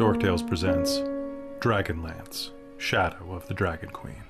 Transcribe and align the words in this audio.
Dork 0.00 0.18
Tales 0.18 0.42
presents 0.42 1.00
Dragonlance 1.58 2.52
Shadow 2.78 3.34
of 3.34 3.46
the 3.48 3.52
Dragon 3.52 3.90
Queen. 3.90 4.24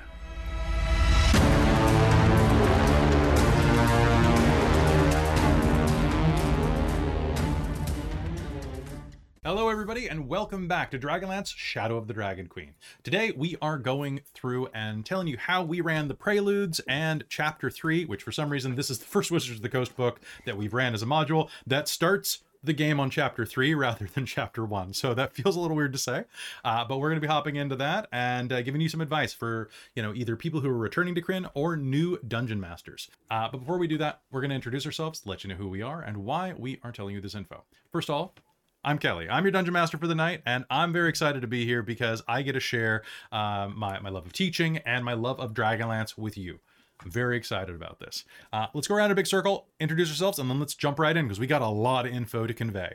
Hello, 9.45 9.69
everybody, 9.69 10.09
and 10.09 10.27
welcome 10.27 10.67
back 10.67 10.91
to 10.91 10.99
Dragonlance 10.99 11.55
Shadow 11.57 11.97
of 11.97 12.09
the 12.09 12.15
Dragon 12.15 12.49
Queen. 12.49 12.75
Today, 13.05 13.31
we 13.37 13.57
are 13.63 13.79
going 13.79 14.23
through 14.35 14.67
and 14.75 15.07
telling 15.07 15.29
you 15.29 15.39
how 15.39 15.63
we 15.63 15.81
ran 15.81 16.09
the 16.09 16.15
Preludes 16.15 16.81
and 16.89 17.23
Chapter 17.29 17.71
3, 17.71 18.07
which 18.07 18.25
for 18.25 18.33
some 18.33 18.51
reason, 18.51 18.75
this 18.75 18.91
is 18.91 18.99
the 18.99 19.05
first 19.05 19.31
Wizards 19.31 19.59
of 19.59 19.63
the 19.63 19.69
Coast 19.69 19.97
book 19.97 20.19
that 20.47 20.57
we've 20.57 20.75
ran 20.75 20.95
as 20.95 21.05
a 21.05 21.07
module 21.07 21.49
that 21.65 21.87
starts 21.87 22.41
the 22.63 22.73
game 22.73 23.01
on 23.01 23.11
chapter 23.11 23.47
three 23.47 23.75
rather 23.75 24.07
than 24.15 24.27
chapter 24.27 24.65
one. 24.65 24.93
So 24.93 25.15
that 25.15 25.33
feels 25.33 25.57
a 25.57 25.61
little 25.61 25.77
weird 25.77 25.93
to 25.93 25.99
say, 25.99 26.25
uh, 26.65 26.85
but 26.85 26.99
we're 26.99 27.09
going 27.09 27.21
to 27.21 27.27
be 27.27 27.33
hopping 27.33 27.57
into 27.57 27.77
that 27.77 28.09
and 28.13 28.53
uh, 28.53 28.63
giving 28.63 28.81
you 28.81 28.89
some 28.89 29.01
advice 29.01 29.33
for 29.33 29.69
you 29.95 30.03
know 30.03 30.13
either 30.15 30.37
people 30.37 30.61
who 30.61 30.69
are 30.69 30.77
returning 30.79 31.15
to 31.15 31.23
Krynn 31.23 31.51
or 31.55 31.77
new 31.77 32.19
dungeon 32.27 32.61
masters. 32.61 33.09
Uh, 33.31 33.49
but 33.51 33.59
before 33.59 33.79
we 33.79 33.87
do 33.87 33.99
that, 33.99 34.21
we're 34.31 34.41
going 34.41 34.51
to 34.51 34.57
introduce 34.57 34.87
ourselves, 34.87 35.23
let 35.25 35.45
you 35.45 35.49
know 35.51 35.57
who 35.57 35.69
we 35.69 35.83
are 35.83 36.03
and 36.03 36.19
why 36.19 36.55
we 36.57 36.79
are 36.83 36.93
telling 36.93 37.15
you 37.15 37.21
this 37.21 37.35
info. 37.35 37.65
First 37.93 38.09
of 38.09 38.15
all. 38.15 38.35
I'm 38.83 38.97
Kelly. 38.97 39.29
I'm 39.29 39.45
your 39.45 39.51
dungeon 39.51 39.75
master 39.75 39.99
for 39.99 40.07
the 40.07 40.15
night, 40.15 40.41
and 40.47 40.65
I'm 40.71 40.91
very 40.91 41.11
excited 41.11 41.43
to 41.43 41.47
be 41.47 41.67
here 41.67 41.83
because 41.83 42.23
I 42.27 42.41
get 42.41 42.53
to 42.53 42.61
share 42.61 43.03
uh, 43.31 43.69
my 43.69 44.01
my 44.01 44.09
love 44.09 44.25
of 44.25 44.33
teaching 44.33 44.79
and 44.79 45.05
my 45.05 45.13
love 45.13 45.39
of 45.39 45.53
Dragonlance 45.53 46.17
with 46.17 46.39
you. 46.39 46.61
I'm 47.03 47.11
very 47.11 47.37
excited 47.37 47.75
about 47.75 47.99
this. 47.99 48.25
Uh, 48.53 48.67
let's 48.75 48.87
go 48.87 48.95
around 48.95 49.11
a 49.11 49.15
big 49.15 49.27
circle, 49.27 49.69
introduce 49.79 50.11
ourselves, 50.11 50.39
and 50.39 50.51
then 50.51 50.61
let's 50.61 50.75
jump 50.75 50.99
right 50.99 51.17
in 51.17 51.27
because 51.27 51.41
we 51.41 51.47
got 51.47 51.63
a 51.63 51.69
lot 51.69 52.07
of 52.07 52.13
info 52.13 52.47
to 52.47 52.55
convey. 52.55 52.95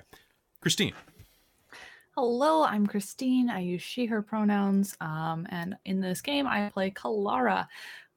Christine. 0.62 0.94
Hello, 2.16 2.64
I'm 2.64 2.88
Christine. 2.88 3.50
I 3.50 3.60
use 3.60 3.82
she, 3.82 4.06
her 4.06 4.22
pronouns. 4.22 4.96
Um, 5.02 5.46
and 5.50 5.76
in 5.86 6.00
this 6.00 6.22
game, 6.22 6.48
I 6.48 6.70
play 6.70 6.92
Kelara, 6.92 7.68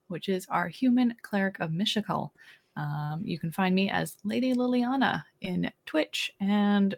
which 0.09 0.29
is 0.29 0.47
our 0.51 0.69
human 0.69 1.15
cleric 1.23 1.59
of 1.61 1.71
Mishakal. 1.71 2.31
Um, 2.77 3.23
you 3.25 3.39
can 3.39 3.51
find 3.51 3.75
me 3.75 3.91
as 3.91 4.17
Lady 4.23 4.55
Liliana 4.55 5.25
in 5.41 5.73
Twitch 5.85 6.33
and 6.39 6.95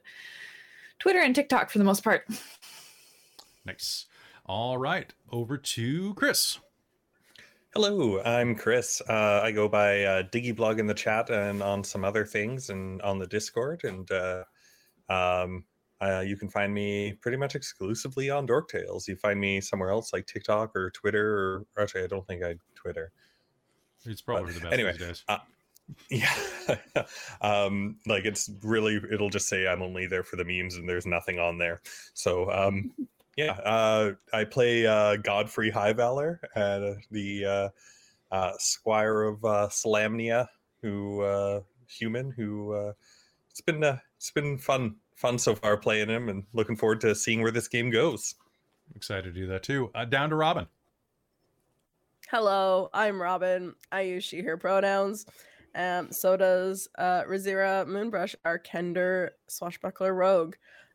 Twitter 0.98 1.20
and 1.20 1.34
TikTok 1.34 1.70
for 1.70 1.78
the 1.78 1.84
most 1.84 2.04
part. 2.04 2.26
Nice. 3.66 4.06
All 4.46 4.78
right, 4.78 5.12
over 5.30 5.58
to 5.58 6.14
Chris. 6.14 6.58
Hello, 7.72 8.20
I'm 8.22 8.56
Chris. 8.56 9.00
Uh, 9.08 9.40
I 9.44 9.52
go 9.52 9.68
by 9.68 10.02
uh, 10.02 10.22
DiggyBlog 10.24 10.80
in 10.80 10.88
the 10.88 10.94
chat 10.94 11.30
and 11.30 11.62
on 11.62 11.84
some 11.84 12.04
other 12.04 12.24
things 12.26 12.68
and 12.68 13.00
on 13.02 13.20
the 13.20 13.28
Discord. 13.28 13.84
And 13.84 14.10
uh, 14.10 14.42
um, 15.08 15.64
uh, 16.00 16.24
you 16.26 16.36
can 16.36 16.48
find 16.48 16.74
me 16.74 17.12
pretty 17.20 17.36
much 17.36 17.54
exclusively 17.54 18.28
on 18.28 18.46
Dork 18.46 18.68
Tales. 18.68 19.06
You 19.06 19.14
find 19.14 19.38
me 19.38 19.60
somewhere 19.60 19.90
else 19.90 20.12
like 20.12 20.26
TikTok 20.26 20.74
or 20.74 20.90
Twitter, 20.90 21.38
or, 21.38 21.66
actually, 21.78 22.02
I 22.02 22.08
don't 22.08 22.26
think 22.26 22.42
I 22.42 22.56
Twitter. 22.74 23.12
It's 24.04 24.22
probably 24.22 24.52
But 24.52 24.54
the 24.54 24.60
best 24.60 24.72
anyway, 24.72 24.92
these 24.92 24.98
days. 24.98 25.24
uh, 25.28 25.38
Yeah, 26.08 26.32
um, 27.40 27.98
like 28.06 28.24
it's 28.24 28.50
really 28.62 29.00
it'll 29.12 29.30
just 29.30 29.48
say 29.48 29.66
I'm 29.66 29.82
only 29.82 30.06
there 30.06 30.22
for 30.22 30.36
the 30.36 30.44
memes 30.44 30.76
and 30.76 30.88
there's 30.88 31.06
nothing 31.06 31.38
on 31.38 31.58
there. 31.58 31.82
So 32.14 32.50
um, 32.50 32.92
yeah, 33.36 33.52
uh, 33.52 34.12
I 34.32 34.44
play 34.44 34.86
uh, 34.86 35.16
Godfrey 35.16 35.70
Highvalor, 35.70 36.38
uh, 36.56 36.94
the 37.10 37.44
uh, 37.44 37.68
uh, 38.34 38.52
Squire 38.58 39.22
of 39.22 39.44
uh, 39.44 39.68
Solamnia, 39.68 40.46
who 40.82 41.22
uh, 41.22 41.60
human 41.88 42.30
who 42.30 42.72
uh, 42.72 42.92
it's 43.50 43.60
been 43.60 43.82
uh, 43.82 43.98
it's 44.16 44.30
been 44.30 44.58
fun 44.58 44.96
fun 45.14 45.38
so 45.38 45.54
far 45.54 45.76
playing 45.76 46.08
him 46.08 46.28
and 46.28 46.44
looking 46.52 46.76
forward 46.76 47.00
to 47.02 47.14
seeing 47.14 47.42
where 47.42 47.50
this 47.50 47.68
game 47.68 47.90
goes. 47.90 48.34
excited 48.96 49.34
to 49.34 49.40
do 49.40 49.46
that 49.46 49.62
too. 49.62 49.90
Uh, 49.94 50.04
down 50.04 50.30
to 50.30 50.36
Robin. 50.36 50.66
Hello, 52.30 52.88
I'm 52.94 53.20
Robin. 53.20 53.74
I 53.90 54.02
use 54.02 54.24
she, 54.24 54.40
her 54.42 54.56
pronouns. 54.56 55.26
Um, 55.74 56.12
so 56.12 56.36
does 56.36 56.88
uh, 56.96 57.22
Rizira 57.24 57.86
Moonbrush, 57.86 58.34
our 58.44 58.58
Kender 58.58 59.30
swashbuckler 59.48 60.14
rogue, 60.14 60.54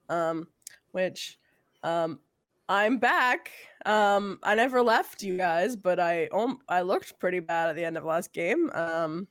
um, 0.10 0.48
which 0.92 1.38
um, 1.84 2.20
I'm 2.68 2.98
back. 2.98 3.52
Um, 3.86 4.40
I 4.42 4.56
never 4.56 4.82
left 4.82 5.22
you 5.22 5.38
guys, 5.38 5.76
but 5.76 6.00
I 6.00 6.28
um, 6.28 6.60
I 6.68 6.82
looked 6.82 7.20
pretty 7.20 7.40
bad 7.40 7.70
at 7.70 7.76
the 7.76 7.86
end 7.86 7.98
of 7.98 8.04
last 8.04 8.34
game. 8.34 8.72
Um, 8.74 9.28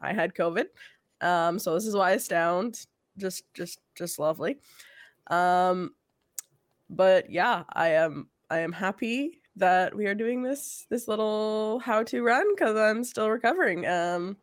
I 0.00 0.12
had 0.14 0.34
COVID, 0.34 0.66
um, 1.20 1.58
so 1.58 1.74
this 1.74 1.86
is 1.86 1.94
why 1.94 2.12
I 2.12 2.16
sound 2.16 2.86
just 3.18 3.44
just 3.54 3.78
just 3.94 4.18
lovely. 4.18 4.56
Um, 5.28 5.90
but 6.88 7.30
yeah, 7.30 7.64
I 7.74 7.88
am 7.88 8.28
I 8.50 8.60
am 8.60 8.72
happy 8.72 9.42
that 9.56 9.94
we 9.94 10.06
are 10.06 10.14
doing 10.14 10.42
this 10.42 10.86
this 10.88 11.08
little 11.08 11.78
how 11.80 12.02
to 12.04 12.22
run 12.22 12.54
because 12.54 12.76
I'm 12.76 13.04
still 13.04 13.28
recovering. 13.28 13.86
Um, 13.86 14.38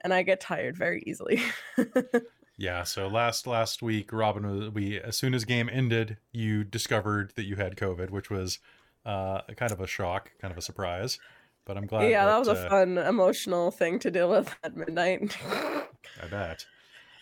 and 0.00 0.12
I 0.12 0.22
get 0.22 0.40
tired 0.40 0.76
very 0.76 1.02
easily. 1.06 1.40
Yeah, 2.56 2.84
so 2.84 3.08
last 3.08 3.46
last 3.46 3.82
week, 3.82 4.12
Robin, 4.12 4.46
was- 4.46 4.70
we 4.70 5.00
as 5.00 5.16
soon 5.16 5.34
as 5.34 5.44
game 5.44 5.68
ended, 5.72 6.18
you 6.32 6.62
discovered 6.64 7.32
that 7.36 7.44
you 7.44 7.56
had 7.56 7.76
COVID, 7.76 8.10
which 8.10 8.30
was 8.30 8.58
uh, 9.04 9.40
kind 9.56 9.72
of 9.72 9.80
a 9.80 9.86
shock, 9.86 10.30
kind 10.40 10.52
of 10.52 10.58
a 10.58 10.62
surprise. 10.62 11.18
But 11.64 11.76
I'm 11.76 11.86
glad. 11.86 12.10
yeah, 12.10 12.26
that 12.26 12.38
was 12.38 12.48
a 12.48 12.52
uh, 12.66 12.68
fun 12.68 12.98
emotional 12.98 13.70
thing 13.70 13.98
to 14.00 14.10
deal 14.10 14.30
with 14.30 14.54
at 14.62 14.76
midnight. 14.76 15.36
I 16.22 16.26
bet. 16.30 16.66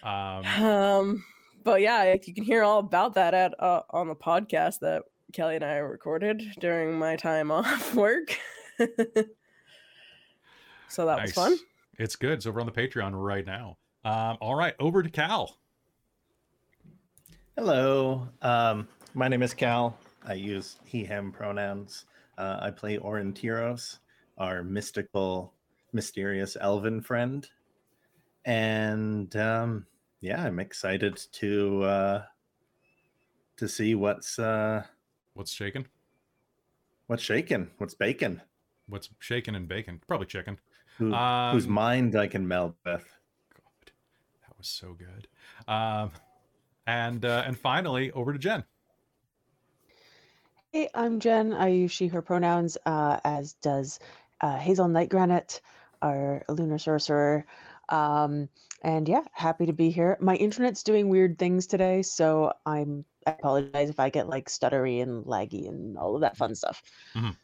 Um, 0.03 0.45
um, 0.65 1.25
but 1.63 1.81
yeah, 1.81 2.13
you 2.13 2.35
can 2.35 2.45
hear 2.45 2.65
all 2.65 2.81
about 2.81 3.15
that 3.15 3.35
at 3.35 3.55
uh, 3.61 3.83
on 3.91 4.09
the 4.09 4.17
podcast 4.17 4.81
that 4.81 5.05
Kelly 5.33 5.55
and 5.57 5.65
I 5.65 5.77
recorded 5.77 6.43
during 6.59 6.99
my 6.99 7.17
time 7.17 7.51
off 7.53 7.95
work. 7.95 8.37
so 10.89 11.07
that 11.07 11.23
was 11.23 11.33
fun. 11.33 11.57
It's 11.99 12.17
good. 12.17 12.33
It's 12.33 12.47
over 12.47 12.61
on 12.61 12.67
the 12.67 12.73
Patreon 12.73 13.13
right 13.15 13.47
now. 13.47 13.79
Um, 14.05 14.37
all 14.41 14.55
right, 14.55 14.75
over 14.81 15.03
to 15.03 15.09
Cal. 15.09 15.57
Hello, 17.57 18.29
um, 18.41 18.89
my 19.15 19.29
name 19.29 19.43
is 19.43 19.55
Cal. 19.55 19.97
I 20.25 20.35
use 20.35 20.77
he, 20.85 21.05
him 21.05 21.31
pronouns. 21.31 22.07
Uh, 22.37 22.59
I 22.61 22.71
play 22.71 22.99
Aurontiros, 22.99 23.99
our 24.39 24.65
mystical, 24.65 25.53
mysterious 25.93 26.57
elven 26.61 27.01
friend. 27.01 27.49
And 28.45 29.35
um, 29.37 29.87
yeah, 30.21 30.43
I'm 30.45 30.59
excited 30.59 31.21
to 31.33 31.83
uh, 31.85 32.23
to 33.59 33.69
see 33.69 33.95
what's 33.95 34.39
uh, 34.39 34.83
What's 35.35 35.53
shaking? 35.53 35.87
what's 37.07 37.23
shaking, 37.23 37.71
what's 37.79 37.95
baking, 37.95 38.41
What's 38.89 39.11
shaking 39.21 39.55
and 39.55 39.69
bacon? 39.69 40.01
Probably 40.09 40.27
chicken. 40.27 40.59
Who, 40.99 41.07
whose 41.07 41.67
Um, 41.67 41.73
mind 41.73 42.17
I 42.17 42.27
can 42.27 42.47
meld 42.47 42.75
with. 42.85 43.05
Was 44.63 44.69
so 44.69 44.95
good. 44.97 45.27
Um, 45.67 46.13
and 46.87 47.25
uh, 47.25 47.43
and 47.45 47.59
finally, 47.59 48.13
over 48.13 48.33
to 48.33 48.39
Jen. 48.39 48.63
Hey, 50.71 50.89
I'm 50.95 51.19
Jen. 51.19 51.53
I 51.53 51.67
use 51.67 51.91
she, 51.91 52.07
her 52.07 52.23
pronouns, 52.23 52.79
uh, 52.87 53.19
as 53.25 53.55
does 53.55 53.99
uh, 54.41 54.57
Hazeal 54.57 54.89
Nightgranite, 54.89 55.59
our 56.01 56.45
lunar 56.49 56.79
sorcerer. 56.79 57.45
Um, 57.89 58.49
and 58.83 59.09
yeah, 59.09 59.25
happy 59.33 59.67
to 59.67 59.73
be 59.73 59.91
here. 59.91 60.17
My 60.21 60.37
internet's 60.37 60.85
doing 60.85 61.09
weird 61.09 61.41
things 61.41 61.67
today, 61.67 62.03
so 62.03 62.53
I'm 62.65 63.05
I 63.27 63.33
apologize 63.33 63.91
if 63.91 63.99
I 63.99 64.11
get 64.11 64.29
like 64.29 64.49
stuttery 64.49 65.03
and 65.03 65.25
laggy 65.25 65.67
and 65.69 65.99
all 65.99 66.15
of 66.15 66.21
that 66.21 66.37
fun 66.37 66.55
stuff. 66.55 66.85
Mhm. 67.17 67.37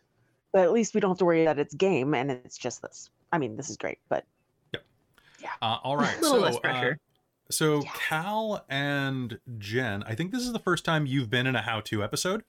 But 0.53 0.63
at 0.63 0.73
least 0.73 0.95
we 0.95 1.01
don't 1.01 1.11
have 1.11 1.19
to 1.19 1.25
worry 1.25 1.47
that 1.47 1.59
it's 1.59 1.75
game 1.75 2.15
and 2.15 2.31
it's 2.31 2.57
just 2.57 2.81
this. 2.81 3.11
I 3.33 3.39
mean, 3.39 3.57
this 3.57 3.71
is 3.71 3.77
great, 3.77 3.99
but 4.09 4.25
yeah, 5.41 5.51
Uh, 5.63 5.79
all 5.85 5.97
right, 6.05 6.17
A 6.19 6.21
little 6.21 6.39
so 6.39 6.43
less 6.43 6.57
uh, 6.57 6.61
pressure. 6.61 6.99
So 7.51 7.83
Yeah. 7.83 7.91
Cal 7.95 8.65
and 8.69 9.39
Jen, 9.59 10.03
I 10.05 10.15
think 10.15 10.33
this 10.33 10.43
is 10.43 10.53
the 10.53 10.59
first 10.59 10.85
time 10.85 11.07
you've 11.07 11.31
been 11.31 11.47
in 11.47 11.57
a 11.57 11.63
how-to 11.63 12.03
episode. 12.03 12.45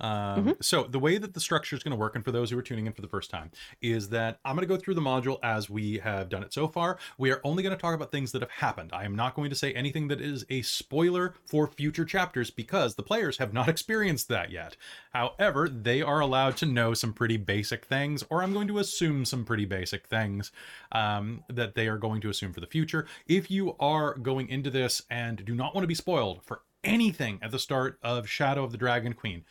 Um, 0.00 0.54
So 0.60 0.84
the 0.84 0.98
way 0.98 1.18
that 1.18 1.34
the 1.34 1.40
structure 1.40 1.76
is 1.76 1.82
going 1.82 1.92
to 1.92 1.96
work, 1.96 2.14
and 2.14 2.24
for 2.24 2.32
those 2.32 2.50
who 2.50 2.58
are 2.58 2.62
tuning 2.62 2.86
in 2.86 2.92
for 2.92 3.02
the 3.02 3.08
first 3.08 3.30
time, 3.30 3.50
is 3.80 4.08
that 4.10 4.40
I'm 4.44 4.54
going 4.54 4.66
to 4.66 4.74
go 4.74 4.80
through 4.80 4.94
the 4.94 5.00
module 5.00 5.38
as 5.42 5.70
we 5.70 5.98
have 5.98 6.28
done 6.28 6.42
it 6.42 6.52
so 6.52 6.68
far. 6.68 6.98
We 7.18 7.30
are 7.30 7.40
only 7.44 7.62
going 7.62 7.74
to 7.74 7.80
talk 7.80 7.94
about 7.94 8.10
things 8.12 8.32
that 8.32 8.42
have 8.42 8.50
happened. 8.50 8.90
I 8.92 9.04
am 9.04 9.16
not 9.16 9.34
going 9.34 9.50
to 9.50 9.56
say 9.56 9.72
anything 9.72 10.08
that 10.08 10.20
is 10.20 10.44
a 10.50 10.62
spoiler 10.62 11.34
for 11.44 11.66
future 11.66 12.04
chapters 12.04 12.50
because 12.50 12.94
the 12.94 13.02
players 13.02 13.38
have 13.38 13.52
not 13.52 13.68
experienced 13.76 14.28
that 14.28 14.50
yet. 14.50 14.76
However, 15.12 15.68
they 15.68 16.02
are 16.02 16.20
allowed 16.20 16.56
to 16.58 16.66
know 16.66 16.94
some 16.94 17.12
pretty 17.12 17.36
basic 17.36 17.84
things, 17.84 18.24
or 18.28 18.42
I'm 18.42 18.52
going 18.52 18.68
to 18.68 18.78
assume 18.78 19.24
some 19.24 19.44
pretty 19.44 19.64
basic 19.64 20.06
things 20.06 20.52
um, 20.92 21.44
that 21.48 21.74
they 21.74 21.88
are 21.88 21.98
going 21.98 22.20
to 22.22 22.30
assume 22.30 22.52
for 22.52 22.60
the 22.60 22.66
future. 22.66 23.06
If 23.26 23.50
you 23.50 23.76
are 23.80 24.14
going 24.14 24.48
into 24.48 24.70
this 24.70 25.02
and 25.10 25.44
do 25.44 25.54
not 25.54 25.74
want 25.74 25.84
to 25.84 25.88
be 25.88 25.94
spoiled 25.94 26.42
for 26.44 26.62
anything 26.84 27.38
at 27.42 27.50
the 27.50 27.58
start 27.58 27.98
of 28.02 28.28
Shadow 28.28 28.64
of 28.64 28.72
the 28.72 28.78
Dragon 28.78 29.12
Queen, 29.12 29.44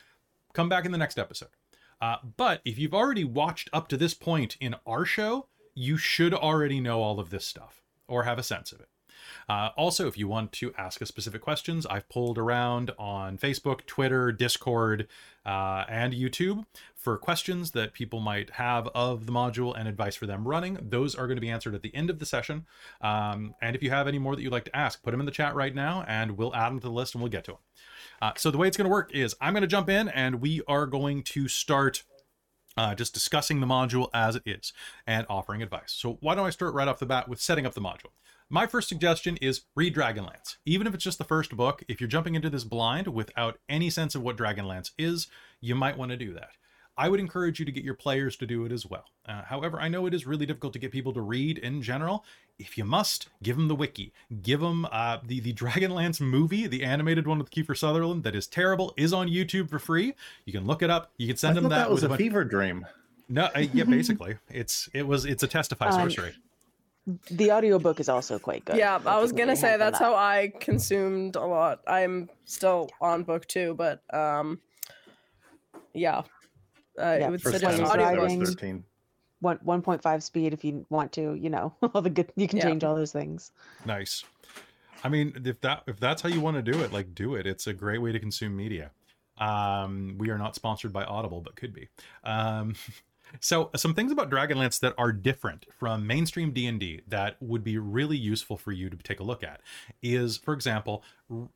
come 0.55 0.69
back 0.69 0.85
in 0.85 0.91
the 0.91 0.97
next 0.97 1.19
episode. 1.19 1.49
Uh, 2.01 2.17
but 2.37 2.61
if 2.65 2.77
you've 2.79 2.93
already 2.93 3.23
watched 3.23 3.69
up 3.71 3.87
to 3.89 3.97
this 3.97 4.13
point 4.13 4.57
in 4.59 4.75
our 4.85 5.05
show, 5.05 5.47
you 5.73 5.97
should 5.97 6.33
already 6.33 6.79
know 6.79 7.01
all 7.01 7.19
of 7.19 7.29
this 7.29 7.45
stuff 7.45 7.81
or 8.07 8.23
have 8.23 8.39
a 8.39 8.43
sense 8.43 8.71
of 8.71 8.79
it. 8.79 8.89
Uh, 9.47 9.69
also, 9.77 10.07
if 10.07 10.17
you 10.17 10.27
want 10.27 10.51
to 10.51 10.73
ask 10.77 11.01
us 11.01 11.07
specific 11.07 11.41
questions, 11.41 11.85
I've 11.85 12.07
pulled 12.09 12.37
around 12.37 12.91
on 12.97 13.37
Facebook, 13.37 13.85
Twitter, 13.85 14.31
Discord, 14.31 15.07
uh, 15.45 15.85
and 15.87 16.13
YouTube 16.13 16.65
for 16.95 17.17
questions 17.17 17.71
that 17.71 17.93
people 17.93 18.19
might 18.19 18.51
have 18.51 18.87
of 18.89 19.25
the 19.25 19.31
module 19.31 19.77
and 19.77 19.87
advice 19.87 20.15
for 20.15 20.25
them 20.25 20.47
running. 20.47 20.77
Those 20.81 21.15
are 21.15 21.27
going 21.27 21.37
to 21.37 21.41
be 21.41 21.49
answered 21.49 21.75
at 21.75 21.81
the 21.81 21.95
end 21.95 22.09
of 22.09 22.19
the 22.19 22.25
session. 22.25 22.65
Um, 23.01 23.55
and 23.61 23.75
if 23.75 23.83
you 23.83 23.89
have 23.89 24.07
any 24.07 24.19
more 24.19 24.35
that 24.35 24.41
you'd 24.41 24.51
like 24.51 24.65
to 24.65 24.75
ask, 24.75 25.01
put 25.03 25.11
them 25.11 25.19
in 25.19 25.25
the 25.25 25.31
chat 25.31 25.55
right 25.55 25.73
now, 25.73 26.03
and 26.07 26.37
we'll 26.37 26.55
add 26.55 26.69
them 26.69 26.79
to 26.79 26.87
the 26.87 26.93
list 26.93 27.15
and 27.15 27.21
we'll 27.21 27.31
get 27.31 27.45
to 27.45 27.51
them. 27.51 27.61
Uh, 28.21 28.31
so 28.37 28.51
the 28.51 28.57
way 28.57 28.67
it's 28.67 28.77
going 28.77 28.85
to 28.85 28.91
work 28.91 29.13
is 29.13 29.35
I'm 29.41 29.53
going 29.53 29.61
to 29.61 29.67
jump 29.67 29.89
in, 29.89 30.09
and 30.09 30.41
we 30.41 30.61
are 30.67 30.85
going 30.85 31.23
to 31.23 31.47
start 31.47 32.03
uh, 32.77 32.95
just 32.95 33.13
discussing 33.13 33.59
the 33.59 33.67
module 33.67 34.09
as 34.13 34.35
it 34.35 34.43
is 34.45 34.73
and 35.07 35.25
offering 35.29 35.61
advice. 35.61 35.93
So 35.93 36.17
why 36.21 36.35
don't 36.35 36.45
I 36.45 36.49
start 36.49 36.73
right 36.73 36.87
off 36.87 36.99
the 36.99 37.05
bat 37.05 37.27
with 37.27 37.41
setting 37.41 37.65
up 37.65 37.73
the 37.73 37.81
module? 37.81 38.11
My 38.49 38.67
first 38.67 38.89
suggestion 38.89 39.37
is 39.37 39.61
read 39.75 39.95
Dragonlance. 39.95 40.57
Even 40.65 40.85
if 40.85 40.93
it's 40.93 41.03
just 41.03 41.17
the 41.17 41.23
first 41.23 41.55
book, 41.57 41.83
if 41.87 41.99
you're 41.99 42.07
jumping 42.07 42.35
into 42.35 42.49
this 42.49 42.63
blind 42.63 43.07
without 43.07 43.57
any 43.67 43.89
sense 43.89 44.13
of 44.13 44.21
what 44.21 44.37
Dragonlance 44.37 44.91
is, 44.99 45.27
you 45.61 45.73
might 45.73 45.97
want 45.97 46.11
to 46.11 46.17
do 46.17 46.33
that. 46.33 46.51
I 46.97 47.09
would 47.09 47.19
encourage 47.19 47.59
you 47.59 47.65
to 47.65 47.71
get 47.71 47.83
your 47.83 47.95
players 47.95 48.37
to 48.37 48.45
do 48.45 48.63
it 48.65 48.71
as 48.71 48.85
well. 48.85 49.05
Uh, 49.27 49.41
however, 49.43 49.81
I 49.81 49.89
know 49.89 50.05
it 50.05 50.13
is 50.13 50.25
really 50.25 50.45
difficult 50.45 50.73
to 50.73 50.79
get 50.79 50.91
people 50.91 51.11
to 51.13 51.21
read 51.21 51.57
in 51.57 51.81
general. 51.81 52.23
If 52.57 52.77
you 52.77 52.85
must, 52.85 53.27
give 53.43 53.57
them 53.57 53.67
the 53.67 53.75
wiki. 53.75 54.13
Give 54.41 54.61
them 54.61 54.87
uh, 54.91 55.17
the 55.25 55.39
the 55.41 55.53
Dragonlance 55.61 56.21
movie, 56.21 56.67
the 56.67 56.83
animated 56.83 57.27
one 57.27 57.37
with 57.37 57.51
Kiefer 57.51 57.77
Sutherland 57.77 58.23
that 58.23 58.35
is 58.35 58.47
terrible, 58.47 58.93
is 58.95 59.11
on 59.13 59.27
YouTube 59.27 59.69
for 59.69 59.79
free. 59.79 60.13
You 60.45 60.53
can 60.53 60.65
look 60.65 60.81
it 60.81 60.89
up. 60.89 61.11
You 61.17 61.27
can 61.27 61.35
send 61.37 61.57
I 61.57 61.61
them 61.61 61.69
that. 61.69 61.77
that 61.77 61.89
was 61.91 62.01
with 62.01 62.05
a 62.05 62.09
bunch- 62.09 62.19
fever 62.19 62.43
dream. 62.45 62.85
No, 63.27 63.45
uh, 63.55 63.59
yeah, 63.73 63.83
basically, 63.97 64.37
it's 64.49 64.87
it 64.93 65.05
was 65.05 65.25
it's 65.25 65.43
a 65.43 65.47
testify 65.47 65.87
Um, 65.87 65.93
sorcery. 66.11 66.33
The 67.29 67.51
audiobook 67.51 67.99
is 67.99 68.09
also 68.09 68.39
quite 68.39 68.65
good. 68.65 68.77
Yeah, 68.77 68.99
I 69.05 69.19
was 69.19 69.31
gonna 69.31 69.55
say 69.55 69.77
that's 69.77 69.99
that. 69.99 70.05
how 70.05 70.15
I 70.15 70.51
consumed 70.59 71.35
a 71.35 71.45
lot. 71.45 71.81
I'm 71.87 72.29
still 72.45 72.89
on 73.01 73.23
book 73.23 73.47
two, 73.47 73.75
but 73.75 74.01
um, 74.13 74.59
yeah, 75.93 76.19
uh, 76.19 76.23
Yeah, 76.97 77.27
it 77.27 77.31
would 77.31 77.41
For 77.41 77.51
First 77.51 77.61
suggest 77.61 77.81
when 77.81 78.83
one 79.45 79.59
one 79.63 79.81
point 79.81 80.01
five 80.01 80.23
speed 80.23 80.51
if 80.53 80.65
you 80.65 80.85
want 80.89 81.11
to. 81.13 81.35
You 81.35 81.49
know 81.49 81.73
all 81.93 82.01
the 82.01 82.09
good. 82.09 82.31
You 82.35 82.47
can 82.47 82.57
Yeah. 82.59 82.65
change 82.65 82.83
all 82.83 82.95
those 82.95 83.11
things. 83.13 83.51
Nice. 83.85 84.23
I 85.03 85.09
mean, 85.09 85.41
if 85.45 85.61
that 85.61 85.83
if 85.87 85.99
that's 85.99 86.21
how 86.21 86.29
you 86.29 86.41
want 86.41 86.57
to 86.57 86.71
do 86.71 86.81
it, 86.81 86.91
like 86.91 87.13
do 87.15 87.35
it. 87.35 87.45
It's 87.45 87.67
a 87.67 87.73
great 87.73 87.99
way 88.01 88.11
to 88.11 88.19
consume 88.19 88.55
media. 88.57 88.91
Um, 89.37 90.15
we 90.17 90.29
are 90.29 90.37
not 90.37 90.55
sponsored 90.55 90.91
by 90.93 91.03
Audible, 91.03 91.41
but 91.41 91.55
could 91.55 91.73
be. 91.73 91.89
Um, 92.23 92.75
so 93.39 93.69
some 93.75 93.93
things 93.93 94.11
about 94.11 94.29
Dragonlance 94.29 94.79
that 94.79 94.93
are 94.97 95.11
different 95.11 95.65
from 95.77 96.07
mainstream 96.07 96.51
D&D 96.51 97.01
that 97.07 97.37
would 97.41 97.63
be 97.63 97.77
really 97.77 98.17
useful 98.17 98.57
for 98.57 98.71
you 98.71 98.89
to 98.89 98.97
take 98.97 99.19
a 99.19 99.23
look 99.23 99.43
at 99.43 99.61
is, 100.01 100.37
for 100.37 100.53
example, 100.53 101.03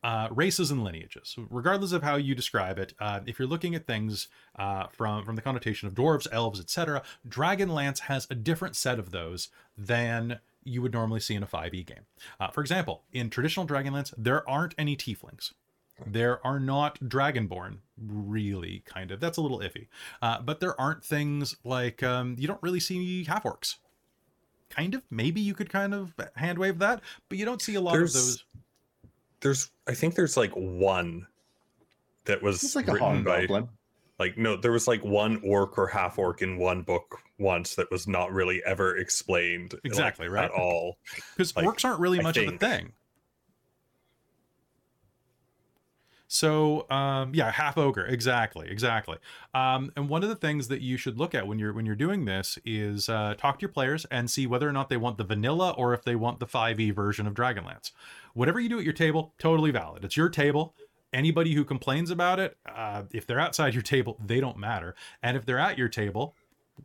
uh, 0.02 0.28
races 0.30 0.70
and 0.70 0.84
lineages. 0.84 1.36
Regardless 1.50 1.92
of 1.92 2.02
how 2.02 2.16
you 2.16 2.34
describe 2.34 2.78
it, 2.78 2.94
uh, 3.00 3.20
if 3.26 3.38
you're 3.38 3.48
looking 3.48 3.74
at 3.74 3.86
things 3.86 4.28
uh, 4.56 4.86
from 4.88 5.24
from 5.24 5.36
the 5.36 5.42
connotation 5.42 5.88
of 5.88 5.94
dwarves, 5.94 6.26
elves, 6.32 6.60
etc., 6.60 7.02
Dragonlance 7.28 8.00
has 8.00 8.26
a 8.30 8.34
different 8.34 8.76
set 8.76 8.98
of 8.98 9.10
those 9.10 9.48
than 9.76 10.40
you 10.64 10.82
would 10.82 10.92
normally 10.92 11.20
see 11.20 11.34
in 11.34 11.42
a 11.42 11.46
5e 11.46 11.86
game. 11.86 12.04
Uh, 12.38 12.48
for 12.48 12.60
example, 12.60 13.02
in 13.12 13.30
traditional 13.30 13.66
Dragonlance, 13.66 14.12
there 14.16 14.48
aren't 14.48 14.74
any 14.76 14.96
tieflings. 14.96 15.52
There 16.06 16.44
are 16.46 16.58
not 16.60 16.98
Dragonborn, 17.00 17.78
really, 18.06 18.82
kind 18.86 19.10
of. 19.10 19.20
That's 19.20 19.38
a 19.38 19.40
little 19.40 19.60
iffy. 19.60 19.86
Uh, 20.22 20.40
but 20.40 20.60
there 20.60 20.78
aren't 20.80 21.04
things 21.04 21.56
like 21.64 22.02
um, 22.02 22.36
you 22.38 22.46
don't 22.48 22.62
really 22.62 22.80
see 22.80 23.24
half 23.24 23.44
orcs. 23.44 23.76
Kind 24.70 24.94
of. 24.94 25.02
Maybe 25.10 25.40
you 25.40 25.54
could 25.54 25.68
kind 25.68 25.92
of 25.94 26.12
hand 26.36 26.58
wave 26.58 26.78
that, 26.78 27.00
but 27.28 27.38
you 27.38 27.44
don't 27.44 27.60
see 27.62 27.74
a 27.74 27.80
lot 27.80 27.92
There's- 27.94 28.14
of 28.14 28.20
those. 28.22 28.44
There's, 29.42 29.70
I 29.88 29.94
think 29.94 30.14
there's 30.16 30.36
like 30.36 30.52
one 30.52 31.26
that 32.26 32.42
was 32.42 32.62
It's 32.62 32.76
like 32.76 32.88
a 32.88 32.92
written 32.92 33.24
by, 33.24 33.40
hobgoblin. 33.40 33.68
like 34.18 34.36
no, 34.36 34.54
there 34.54 34.72
was 34.72 34.86
like 34.86 35.02
one 35.02 35.40
orc 35.42 35.78
or 35.78 35.86
half 35.86 36.18
orc 36.18 36.42
in 36.42 36.58
one 36.58 36.82
book 36.82 37.18
once 37.38 37.74
that 37.76 37.90
was 37.90 38.06
not 38.06 38.30
really 38.32 38.62
ever 38.66 38.98
explained 38.98 39.72
like, 39.72 39.80
Exactly, 39.84 40.28
right? 40.28 40.44
at 40.44 40.50
all. 40.50 40.98
Because 41.36 41.56
like, 41.56 41.64
orcs 41.64 41.86
aren't 41.86 42.00
really 42.00 42.20
I 42.20 42.22
much 42.22 42.36
of 42.36 42.52
a 42.52 42.58
thing. 42.58 42.92
So 46.32 46.88
um, 46.90 47.34
yeah, 47.34 47.50
half 47.50 47.76
ogre, 47.76 48.06
exactly, 48.06 48.68
exactly. 48.70 49.18
Um, 49.52 49.90
and 49.96 50.08
one 50.08 50.22
of 50.22 50.28
the 50.28 50.36
things 50.36 50.68
that 50.68 50.80
you 50.80 50.96
should 50.96 51.18
look 51.18 51.34
at 51.34 51.48
when 51.48 51.58
you're 51.58 51.72
when 51.72 51.84
you're 51.84 51.96
doing 51.96 52.24
this 52.24 52.56
is 52.64 53.08
uh, 53.08 53.34
talk 53.36 53.58
to 53.58 53.62
your 53.62 53.72
players 53.72 54.04
and 54.12 54.30
see 54.30 54.46
whether 54.46 54.68
or 54.68 54.72
not 54.72 54.88
they 54.90 54.96
want 54.96 55.18
the 55.18 55.24
vanilla 55.24 55.74
or 55.76 55.92
if 55.92 56.04
they 56.04 56.14
want 56.14 56.38
the 56.38 56.46
5e 56.46 56.94
version 56.94 57.26
of 57.26 57.34
Dragonlance. 57.34 57.90
Whatever 58.34 58.60
you 58.60 58.68
do 58.68 58.78
at 58.78 58.84
your 58.84 58.92
table, 58.92 59.34
totally 59.40 59.72
valid. 59.72 60.04
It's 60.04 60.16
your 60.16 60.28
table. 60.28 60.76
Anybody 61.12 61.52
who 61.54 61.64
complains 61.64 62.12
about 62.12 62.38
it, 62.38 62.56
uh, 62.72 63.02
if 63.10 63.26
they're 63.26 63.40
outside 63.40 63.74
your 63.74 63.82
table, 63.82 64.16
they 64.24 64.38
don't 64.38 64.56
matter. 64.56 64.94
And 65.24 65.36
if 65.36 65.44
they're 65.44 65.58
at 65.58 65.78
your 65.78 65.88
table, 65.88 66.36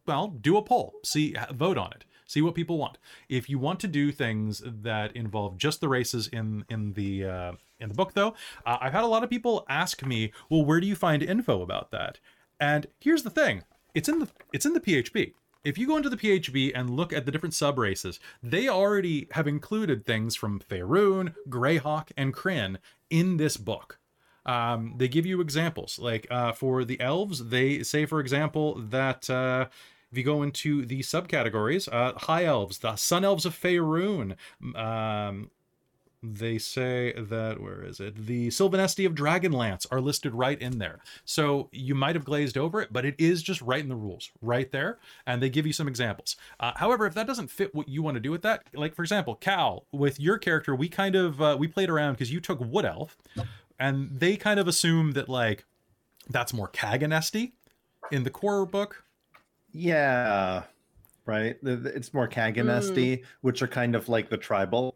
well, 0.07 0.29
do 0.29 0.57
a 0.57 0.63
poll, 0.63 0.95
see, 1.03 1.35
vote 1.53 1.77
on 1.77 1.91
it, 1.91 2.05
see 2.25 2.41
what 2.41 2.55
people 2.55 2.77
want. 2.77 2.97
If 3.29 3.49
you 3.49 3.59
want 3.59 3.79
to 3.81 3.87
do 3.87 4.11
things 4.11 4.61
that 4.65 5.15
involve 5.15 5.57
just 5.57 5.81
the 5.81 5.89
races 5.89 6.27
in 6.27 6.65
in 6.69 6.93
the 6.93 7.25
uh, 7.25 7.51
in 7.79 7.89
the 7.89 7.95
book, 7.95 8.13
though, 8.13 8.35
uh, 8.65 8.77
I've 8.81 8.93
had 8.93 9.03
a 9.03 9.07
lot 9.07 9.23
of 9.23 9.29
people 9.29 9.65
ask 9.69 10.05
me, 10.05 10.31
well, 10.49 10.65
where 10.65 10.79
do 10.79 10.87
you 10.87 10.95
find 10.95 11.21
info 11.23 11.61
about 11.61 11.91
that? 11.91 12.19
And 12.59 12.87
here's 12.99 13.23
the 13.23 13.29
thing: 13.29 13.63
it's 13.93 14.09
in 14.09 14.19
the 14.19 14.29
it's 14.53 14.65
in 14.65 14.73
the 14.73 14.79
PHB. 14.79 15.33
If 15.63 15.79
you 15.79 15.87
go 15.87 15.97
into 15.97 16.09
the 16.09 16.17
PHB 16.17 16.73
and 16.75 16.91
look 16.91 17.11
at 17.11 17.25
the 17.25 17.31
different 17.31 17.55
sub 17.55 17.79
races, 17.79 18.19
they 18.43 18.67
already 18.67 19.27
have 19.31 19.47
included 19.47 20.05
things 20.05 20.35
from 20.35 20.59
Faerun, 20.59 21.33
Greyhawk, 21.49 22.11
and 22.15 22.35
Krynn 22.35 22.77
in 23.09 23.37
this 23.37 23.57
book 23.57 23.99
um, 24.45 24.93
they 24.97 25.07
give 25.07 25.25
you 25.25 25.41
examples 25.41 25.97
like 25.99 26.27
uh, 26.29 26.51
for 26.51 26.85
the 26.85 26.99
elves 27.01 27.49
they 27.49 27.83
say 27.83 28.05
for 28.05 28.19
example 28.19 28.75
that 28.75 29.29
uh, 29.29 29.67
if 30.15 30.19
you 30.19 30.23
go 30.23 30.43
into 30.43 30.85
the 30.85 31.01
subcategories 31.01 31.91
uh, 31.91 32.17
high 32.19 32.45
elves 32.45 32.77
the 32.77 32.95
sun 32.95 33.25
elves 33.25 33.45
of 33.45 33.53
Faerun. 33.53 34.37
Um, 34.73 35.51
they 36.23 36.57
say 36.57 37.13
that 37.17 37.59
where 37.61 37.83
is 37.83 37.99
it? 37.99 38.15
The 38.15 38.47
silvanesti 38.47 39.05
of 39.05 39.13
dragonlance 39.13 39.85
are 39.91 39.99
listed 39.99 40.33
right 40.33 40.59
in 40.59 40.79
there. 40.79 40.99
So 41.25 41.69
you 41.71 41.93
might 41.93 42.15
have 42.15 42.23
glazed 42.23 42.57
over 42.57 42.81
it 42.81 42.93
but 42.93 43.03
it 43.03 43.15
is 43.17 43.43
just 43.43 43.61
right 43.61 43.83
in 43.83 43.89
the 43.89 43.95
rules 43.95 44.31
right 44.41 44.71
there 44.71 44.99
and 45.27 45.43
they 45.43 45.49
give 45.49 45.67
you 45.67 45.73
some 45.73 45.89
examples. 45.89 46.37
Uh, 46.61 46.71
however 46.77 47.05
if 47.05 47.13
that 47.15 47.27
doesn't 47.27 47.51
fit 47.51 47.75
what 47.75 47.89
you 47.89 48.01
want 48.01 48.15
to 48.15 48.21
do 48.21 48.31
with 48.31 48.41
that 48.43 48.63
like 48.73 48.95
for 48.95 49.03
example 49.03 49.35
cal 49.35 49.85
with 49.91 50.17
your 50.17 50.37
character 50.37 50.73
we 50.73 50.87
kind 50.87 51.15
of 51.15 51.41
uh, 51.41 51.57
we 51.59 51.67
played 51.67 51.89
around 51.89 52.13
because 52.13 52.31
you 52.31 52.39
took 52.39 52.61
wood 52.61 52.85
elf 52.85 53.17
and 53.77 54.09
they 54.11 54.37
kind 54.37 54.61
of 54.61 54.67
assume 54.67 55.11
that 55.11 55.27
like 55.27 55.65
that's 56.29 56.53
more 56.53 56.69
Kaganesti 56.69 57.51
in 58.11 58.23
the 58.23 58.29
core 58.29 58.65
book. 58.65 59.03
Yeah, 59.77 60.63
right. 61.25 61.61
The- 61.61 61.75
the- 61.75 61.95
It's 61.95 62.13
more 62.13 62.29
Kaganesti, 62.29 63.25
which 63.41 63.61
are 63.61 63.67
kind 63.67 63.93
of 63.95 64.07
like 64.07 64.29
the 64.29 64.37
tribal 64.37 64.95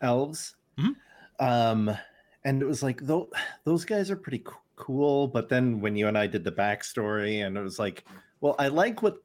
elves. 0.00 0.56
Mhm. 0.76 0.96
Um, 1.38 1.96
and 2.44 2.60
it 2.60 2.64
was 2.66 2.82
like 2.82 3.00
those 3.02 3.30
those 3.64 3.84
guys 3.84 4.10
are 4.10 4.16
pretty 4.16 4.40
co- 4.40 4.60
cool. 4.76 5.28
But 5.28 5.48
then 5.48 5.80
when 5.80 5.94
you 5.96 6.08
and 6.08 6.18
I 6.18 6.26
did 6.26 6.42
the 6.42 6.50
backstory, 6.52 7.46
and 7.46 7.56
it 7.56 7.62
was 7.62 7.78
like, 7.78 8.04
well, 8.40 8.56
I 8.58 8.68
like 8.68 9.02
what 9.02 9.18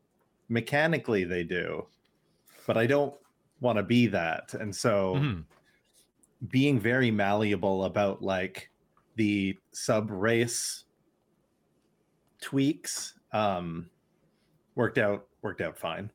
mechanically 0.48 1.24
they 1.24 1.44
do, 1.44 1.88
but 2.68 2.78
I 2.78 2.86
don't 2.86 3.16
want 3.62 3.78
to 3.78 3.84
be 3.84 4.06
that. 4.08 4.54
And 4.54 4.76
so 4.76 5.16
Mhm. 5.16 5.46
being 6.50 6.80
very 6.80 7.10
malleable 7.12 7.86
about 7.86 8.22
like 8.22 8.70
the 9.16 9.58
sub 9.72 10.12
race 10.12 10.86
tweaks 12.42 13.16
um 13.34 13.90
worked 14.80 14.98
out 14.98 15.28
worked 15.42 15.60
out 15.62 15.78
fine 15.78 16.10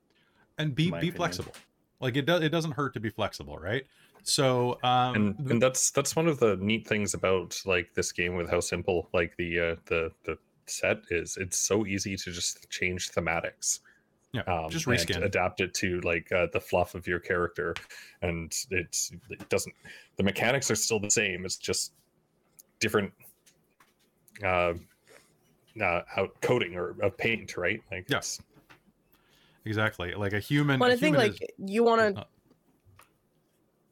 And 0.56 0.74
be 0.74 0.84
be 0.84 0.96
opinion. 0.96 1.14
flexible. 1.14 1.52
Like 2.00 2.16
it 2.16 2.24
does 2.24 2.42
it 2.42 2.48
doesn't 2.48 2.72
hurt 2.72 2.94
to 2.94 3.00
be 3.00 3.10
flexible, 3.10 3.58
right? 3.58 3.84
So 4.22 4.78
um 4.82 5.14
and 5.38 5.50
and 5.50 5.62
that's 5.62 5.90
that's 5.90 6.16
one 6.16 6.26
of 6.26 6.40
the 6.40 6.56
neat 6.56 6.88
things 6.88 7.12
about 7.12 7.60
like 7.66 7.92
this 7.94 8.10
game 8.10 8.36
with 8.36 8.50
how 8.50 8.60
simple 8.60 9.10
like 9.12 9.36
the 9.36 9.60
uh 9.60 9.76
the 9.84 10.10
the 10.24 10.38
set 10.66 11.00
is 11.10 11.36
it's 11.36 11.58
so 11.58 11.84
easy 11.84 12.16
to 12.16 12.32
just 12.32 12.70
change 12.70 13.10
thematics 13.12 13.80
yeah, 14.32 14.40
um, 14.48 14.70
just 14.70 14.86
and 14.86 14.96
reskin. 14.96 15.22
adapt 15.22 15.60
it 15.60 15.74
to 15.74 16.00
like 16.00 16.32
uh, 16.32 16.46
the 16.54 16.60
fluff 16.60 16.94
of 16.94 17.06
your 17.06 17.20
character 17.20 17.74
and 18.22 18.50
it's 18.70 19.12
it 19.28 19.46
doesn't 19.50 19.74
the 20.16 20.22
mechanics 20.22 20.70
are 20.70 20.74
still 20.74 20.98
the 20.98 21.10
same 21.10 21.44
it's 21.44 21.58
just 21.58 21.92
different 22.80 23.12
uh 24.42 24.72
uh 25.82 26.00
out 26.16 26.30
coating 26.40 26.74
or 26.76 26.96
of 27.02 27.16
paint 27.18 27.58
right 27.58 27.82
like 27.92 28.06
Yeah. 28.08 28.20
Exactly. 29.64 30.14
Like 30.14 30.32
a 30.32 30.40
human 30.40 30.78
Well, 30.78 30.90
I 30.90 30.96
think 30.96 31.16
like 31.16 31.32
is- 31.32 31.48
you 31.58 31.84
want 31.84 32.16
to. 32.16 32.26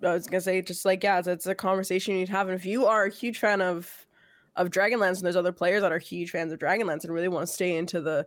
I 0.04 0.14
was 0.14 0.26
gonna 0.26 0.40
say 0.40 0.60
just 0.62 0.84
like 0.84 1.02
yeah, 1.02 1.20
it's, 1.20 1.28
it's 1.28 1.46
a 1.46 1.54
conversation 1.54 2.16
you'd 2.16 2.28
have, 2.28 2.48
and 2.48 2.58
if 2.58 2.66
you 2.66 2.86
are 2.86 3.04
a 3.04 3.10
huge 3.10 3.38
fan 3.38 3.62
of 3.62 3.90
of 4.56 4.68
Dragonlance 4.68 5.16
and 5.16 5.22
there's 5.22 5.36
other 5.36 5.52
players 5.52 5.82
that 5.82 5.92
are 5.92 5.98
huge 5.98 6.30
fans 6.30 6.52
of 6.52 6.58
Dragonlance 6.58 7.04
and 7.04 7.12
really 7.12 7.28
want 7.28 7.46
to 7.46 7.52
stay 7.52 7.76
into 7.76 8.00
the 8.00 8.26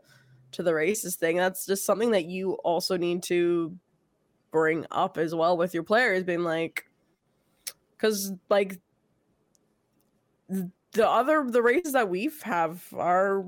to 0.53 0.63
the 0.63 0.73
races 0.73 1.15
thing, 1.15 1.35
that's 1.37 1.65
just 1.65 1.85
something 1.85 2.11
that 2.11 2.25
you 2.25 2.53
also 2.63 2.97
need 2.97 3.21
to 3.23 3.77
bring 4.51 4.85
up 4.89 5.17
as 5.17 5.35
well 5.35 5.57
with 5.57 5.73
your 5.73 5.83
players, 5.83 6.23
being 6.23 6.43
like, 6.43 6.89
because 7.91 8.31
like 8.49 8.79
the 10.47 11.07
other 11.07 11.45
the 11.47 11.61
races 11.61 11.91
that 11.93 12.09
we 12.09 12.31
have 12.43 12.83
are 12.93 13.45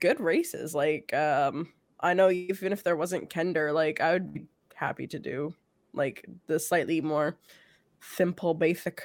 good 0.00 0.20
races. 0.20 0.74
Like 0.74 1.14
um, 1.14 1.72
I 2.04 2.14
know 2.14 2.30
even 2.30 2.72
if 2.72 2.82
there 2.84 2.96
wasn't 2.96 3.30
Kender, 3.30 3.74
like 3.74 4.00
I 4.00 4.12
would 4.12 4.32
be 4.32 4.42
happy 4.74 5.06
to 5.08 5.18
do 5.18 5.54
like 5.92 6.26
the 6.46 6.58
slightly 6.58 7.00
more 7.00 7.36
simple 8.00 8.54
basic 8.54 9.02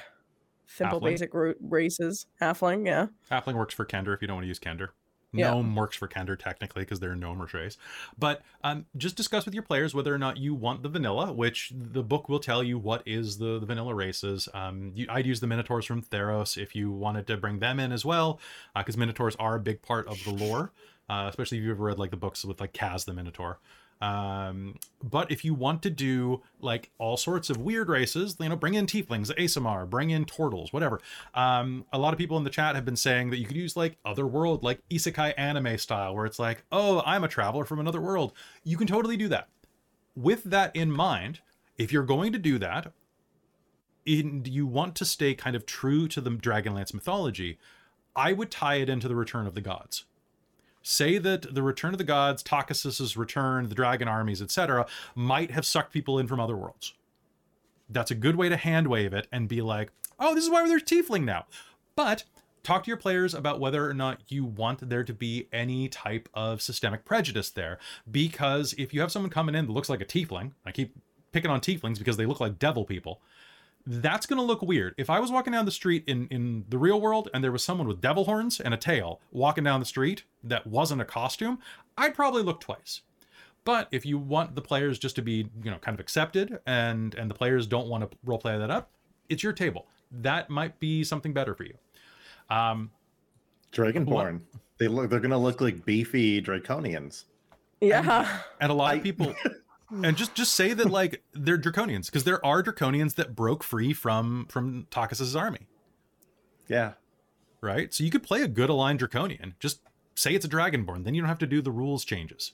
simple 0.66 1.00
Halfling? 1.00 1.04
basic 1.04 1.34
ro- 1.34 1.54
races 1.62 2.28
halfling 2.42 2.86
yeah 2.86 3.08
Halfling 3.32 3.56
works 3.56 3.74
for 3.74 3.86
Kender 3.86 4.14
if 4.14 4.22
you 4.22 4.28
don't 4.28 4.38
want 4.38 4.44
to 4.44 4.50
use 4.50 4.60
Kender. 4.60 4.90
Yeah. 5.32 5.52
Gnome 5.52 5.76
works 5.76 5.96
for 5.96 6.08
Kender 6.08 6.38
technically 6.38 6.82
because 6.82 7.00
they're 7.00 7.16
gnome 7.16 7.46
race. 7.54 7.78
But 8.18 8.42
um, 8.64 8.88
just 8.98 9.16
discuss 9.16 9.46
with 9.46 9.54
your 9.54 9.64
players 9.64 9.94
whether 9.94 10.14
or 10.14 10.18
not 10.18 10.38
you 10.38 10.56
want 10.56 10.82
the 10.82 10.90
vanilla, 10.90 11.32
which 11.32 11.72
the 11.76 12.02
book 12.02 12.30
will 12.30 12.40
tell 12.40 12.64
you 12.64 12.80
what 12.80 13.04
is 13.06 13.38
the, 13.38 13.60
the 13.60 13.66
vanilla 13.66 13.94
races. 13.94 14.50
Um, 14.56 14.92
you, 14.96 15.06
I'd 15.08 15.28
use 15.28 15.40
the 15.40 15.46
Minotaurs 15.46 15.86
from 15.86 16.02
Theros 16.02 16.58
if 16.58 16.76
you 16.76 16.92
wanted 16.92 17.28
to 17.28 17.38
bring 17.38 17.60
them 17.60 17.80
in 17.80 17.92
as 17.92 18.04
well, 18.04 18.40
because 18.76 18.98
Minotaurs 18.98 19.36
are 19.36 19.56
a 19.56 19.60
big 19.60 19.84
part 19.84 20.08
of 20.08 20.24
the 20.24 20.32
lore, 20.32 20.72
uh, 21.10 21.28
especially 21.30 21.58
if 21.58 21.64
you've 21.64 21.78
ever 21.78 21.86
read 21.86 22.00
like 22.00 22.12
the 22.12 22.18
books 22.18 22.46
with 22.46 22.62
like 22.62 22.74
Kaz 22.74 23.06
the 23.06 23.14
Minotaur. 23.14 23.60
Um, 24.02 24.76
but 25.04 25.30
if 25.30 25.44
you 25.44 25.54
want 25.54 25.84
to 25.84 25.90
do 25.90 26.42
like 26.62 26.90
all 27.00 27.18
sorts 27.18 27.50
of 27.50 27.58
weird 27.58 27.90
races, 27.90 28.38
you 28.40 28.48
know, 28.48 28.56
bring 28.56 28.76
in 28.76 28.86
tieflings, 28.86 29.34
Aasimar, 29.36 29.90
bring 29.90 30.10
in 30.10 30.26
turtles, 30.26 30.72
whatever. 30.72 31.02
Um, 31.34 31.86
a 31.92 32.00
lot 32.00 32.14
of 32.14 32.18
people 32.18 32.38
in 32.38 32.46
the 32.46 32.50
chat 32.50 32.76
have 32.76 32.86
been 32.86 32.96
saying 32.96 33.30
that 33.32 33.38
you 33.38 33.46
could 33.46 33.58
use 33.58 33.76
like 33.76 33.98
other 34.06 34.26
world, 34.26 34.64
like 34.64 34.82
isekai 34.90 35.34
anime 35.38 35.78
style, 35.78 36.16
where 36.16 36.26
it's 36.26 36.40
like, 36.40 36.64
oh, 36.72 37.02
I'm 37.06 37.24
a 37.24 37.28
traveler 37.28 37.66
from 37.66 37.80
another 37.80 38.00
world. 38.00 38.34
You 38.64 38.78
can 38.78 38.88
totally 38.88 39.18
do 39.18 39.28
that. 39.30 39.50
With 40.16 40.44
that 40.46 40.74
in 40.76 40.92
mind, 40.92 41.42
if 41.78 41.92
you're 41.92 42.04
going 42.04 42.32
to 42.34 42.40
do 42.40 42.58
that, 42.60 42.94
and 44.08 44.48
you 44.48 44.66
want 44.66 44.96
to 44.96 45.06
stay 45.06 45.36
kind 45.36 45.56
of 45.56 45.66
true 45.66 46.08
to 46.08 46.22
the 46.22 46.32
Dragonlance 46.32 46.94
mythology, 46.94 47.60
I 48.16 48.34
would 48.34 48.50
tie 48.50 48.76
it 48.76 48.90
into 48.90 49.08
the 49.08 49.16
Return 49.16 49.46
of 49.46 49.56
the 49.56 49.62
Gods 49.62 50.06
say 50.90 51.18
that 51.18 51.54
the 51.54 51.64
return 51.64 51.94
of 51.94 51.98
the 51.98 52.04
gods 52.04 52.44
Takhisis's 52.44 53.16
return 53.16 53.70
the 53.70 53.76
dragon 53.76 54.08
armies 54.08 54.42
etc 54.42 54.88
might 55.16 55.52
have 55.52 55.66
sucked 55.66 55.94
people 55.94 56.20
in 56.20 56.28
from 56.28 56.40
other 56.40 56.58
worlds. 56.58 56.94
That's 57.90 58.12
a 58.12 58.16
good 58.16 58.36
way 58.36 58.50
to 58.50 58.58
hand 58.58 58.88
wave 58.88 59.14
it 59.14 59.28
and 59.32 59.48
be 59.48 59.62
like 59.62 59.92
oh 60.20 60.36
this 60.36 60.44
is 60.44 60.50
why 60.50 60.68
there's 60.68 60.84
tiefling 60.84 61.24
now. 61.24 61.46
But 61.96 62.24
talk 62.64 62.84
to 62.84 62.88
your 62.88 62.98
players 62.98 63.34
about 63.34 63.60
whether 63.60 63.90
or 63.90 63.94
not 63.94 64.22
you 64.28 64.44
want 64.44 64.90
there 64.90 65.04
to 65.04 65.14
be 65.14 65.48
any 65.54 65.88
type 65.88 66.28
of 66.34 66.62
systemic 66.62 67.06
prejudice 67.06 67.50
there. 67.50 67.78
Because 68.10 68.74
if 68.78 68.94
you 68.94 69.02
have 69.02 69.12
someone 69.12 69.30
coming 69.30 69.56
in 69.56 69.68
that 69.68 69.72
looks 69.72 69.90
like 69.90 70.02
a 70.02 70.06
tiefling 70.06 70.52
i 70.66 70.72
keep 70.72 70.96
picking 71.32 71.52
on 71.52 71.62
tieflings 71.62 72.00
because 72.00 72.18
they 72.18 72.26
look 72.26 72.40
like 72.40 72.60
devil 72.60 72.86
people 72.86 73.22
that's 73.92 74.28
going 74.28 74.38
to 74.38 74.44
look 74.44 74.62
weird. 74.62 74.94
If 75.00 75.10
I 75.10 75.20
was 75.20 75.32
walking 75.32 75.52
down 75.54 75.66
the 75.66 75.72
street 75.72 76.04
in 76.06 76.28
in 76.28 76.66
the 76.70 76.78
real 76.78 77.02
world 77.02 77.28
and 77.34 77.44
there 77.44 77.52
was 77.52 77.64
someone 77.64 77.88
with 77.88 78.00
devil 78.02 78.26
horns 78.26 78.60
and 78.60 78.72
a 78.74 78.78
tail 78.78 79.20
walking 79.32 79.64
down 79.64 79.80
the 79.80 79.86
street 79.86 80.24
that 80.44 80.68
wasn't 80.68 81.02
a 81.02 81.06
costume, 81.06 81.58
I'd 81.98 82.14
probably 82.14 82.44
look 82.44 82.60
twice. 82.62 83.02
But 83.66 83.88
if 83.92 84.06
you 84.06 84.18
want 84.20 84.54
the 84.56 84.62
players 84.62 85.00
just 85.00 85.16
to 85.18 85.22
be, 85.24 85.50
you 85.64 85.72
know, 85.72 85.78
kind 85.80 85.96
of 85.96 86.00
accepted 86.00 86.60
and 86.68 87.16
and 87.16 87.30
the 87.30 87.34
players 87.36 87.66
don't 87.68 87.88
want 87.88 88.10
to 88.10 88.18
role 88.24 88.38
play 88.38 88.58
that 88.58 88.70
up, 88.70 88.92
it's 89.28 89.42
your 89.44 89.54
table. 89.54 89.88
That 90.12 90.50
might 90.50 90.80
be 90.80 91.04
something 91.04 91.34
better 91.34 91.56
for 91.56 91.64
you. 91.64 91.74
Um, 92.50 92.92
Dragonborn. 93.72 94.42
They 94.78 94.88
look. 94.88 95.10
They're 95.10 95.20
gonna 95.20 95.38
look 95.38 95.62
like 95.62 95.84
beefy 95.86 96.42
draconians. 96.42 97.26
yeah 97.82 98.40
and 98.62 98.72
a 98.72 98.74
lot 98.76 98.94
I- 98.94 98.98
of 98.98 99.04
people 99.04 99.34
and 99.92 100.16
just 100.16 100.36
just 100.36 100.54
say 100.54 100.74
that 100.74 100.90
like 100.90 101.24
they're 101.34 101.58
draconians 101.58 102.06
because 102.08 102.24
there 102.24 102.44
are 102.46 102.62
draconians 102.64 103.16
that 103.16 103.36
broke 103.36 103.64
free 103.64 103.94
from 103.94 104.46
from 104.50 104.88
Takhisis's 104.92 105.36
army. 105.36 105.68
Yeah. 106.68 106.94
right? 107.62 107.92
So 107.94 108.04
you 108.04 108.12
could 108.12 108.24
play 108.24 108.42
a 108.44 108.48
good 108.48 108.70
aligned 108.70 109.00
draconian. 109.00 109.56
Just 109.60 109.82
say 110.16 110.34
it's 110.36 110.46
a 110.46 110.50
dragonborn, 110.50 111.04
then 111.04 111.14
you 111.16 111.22
don't 111.22 111.30
have 111.30 111.40
to 111.40 111.48
do 111.48 111.62
the 111.62 111.72
rules 111.72 112.06
changes. 112.06 112.54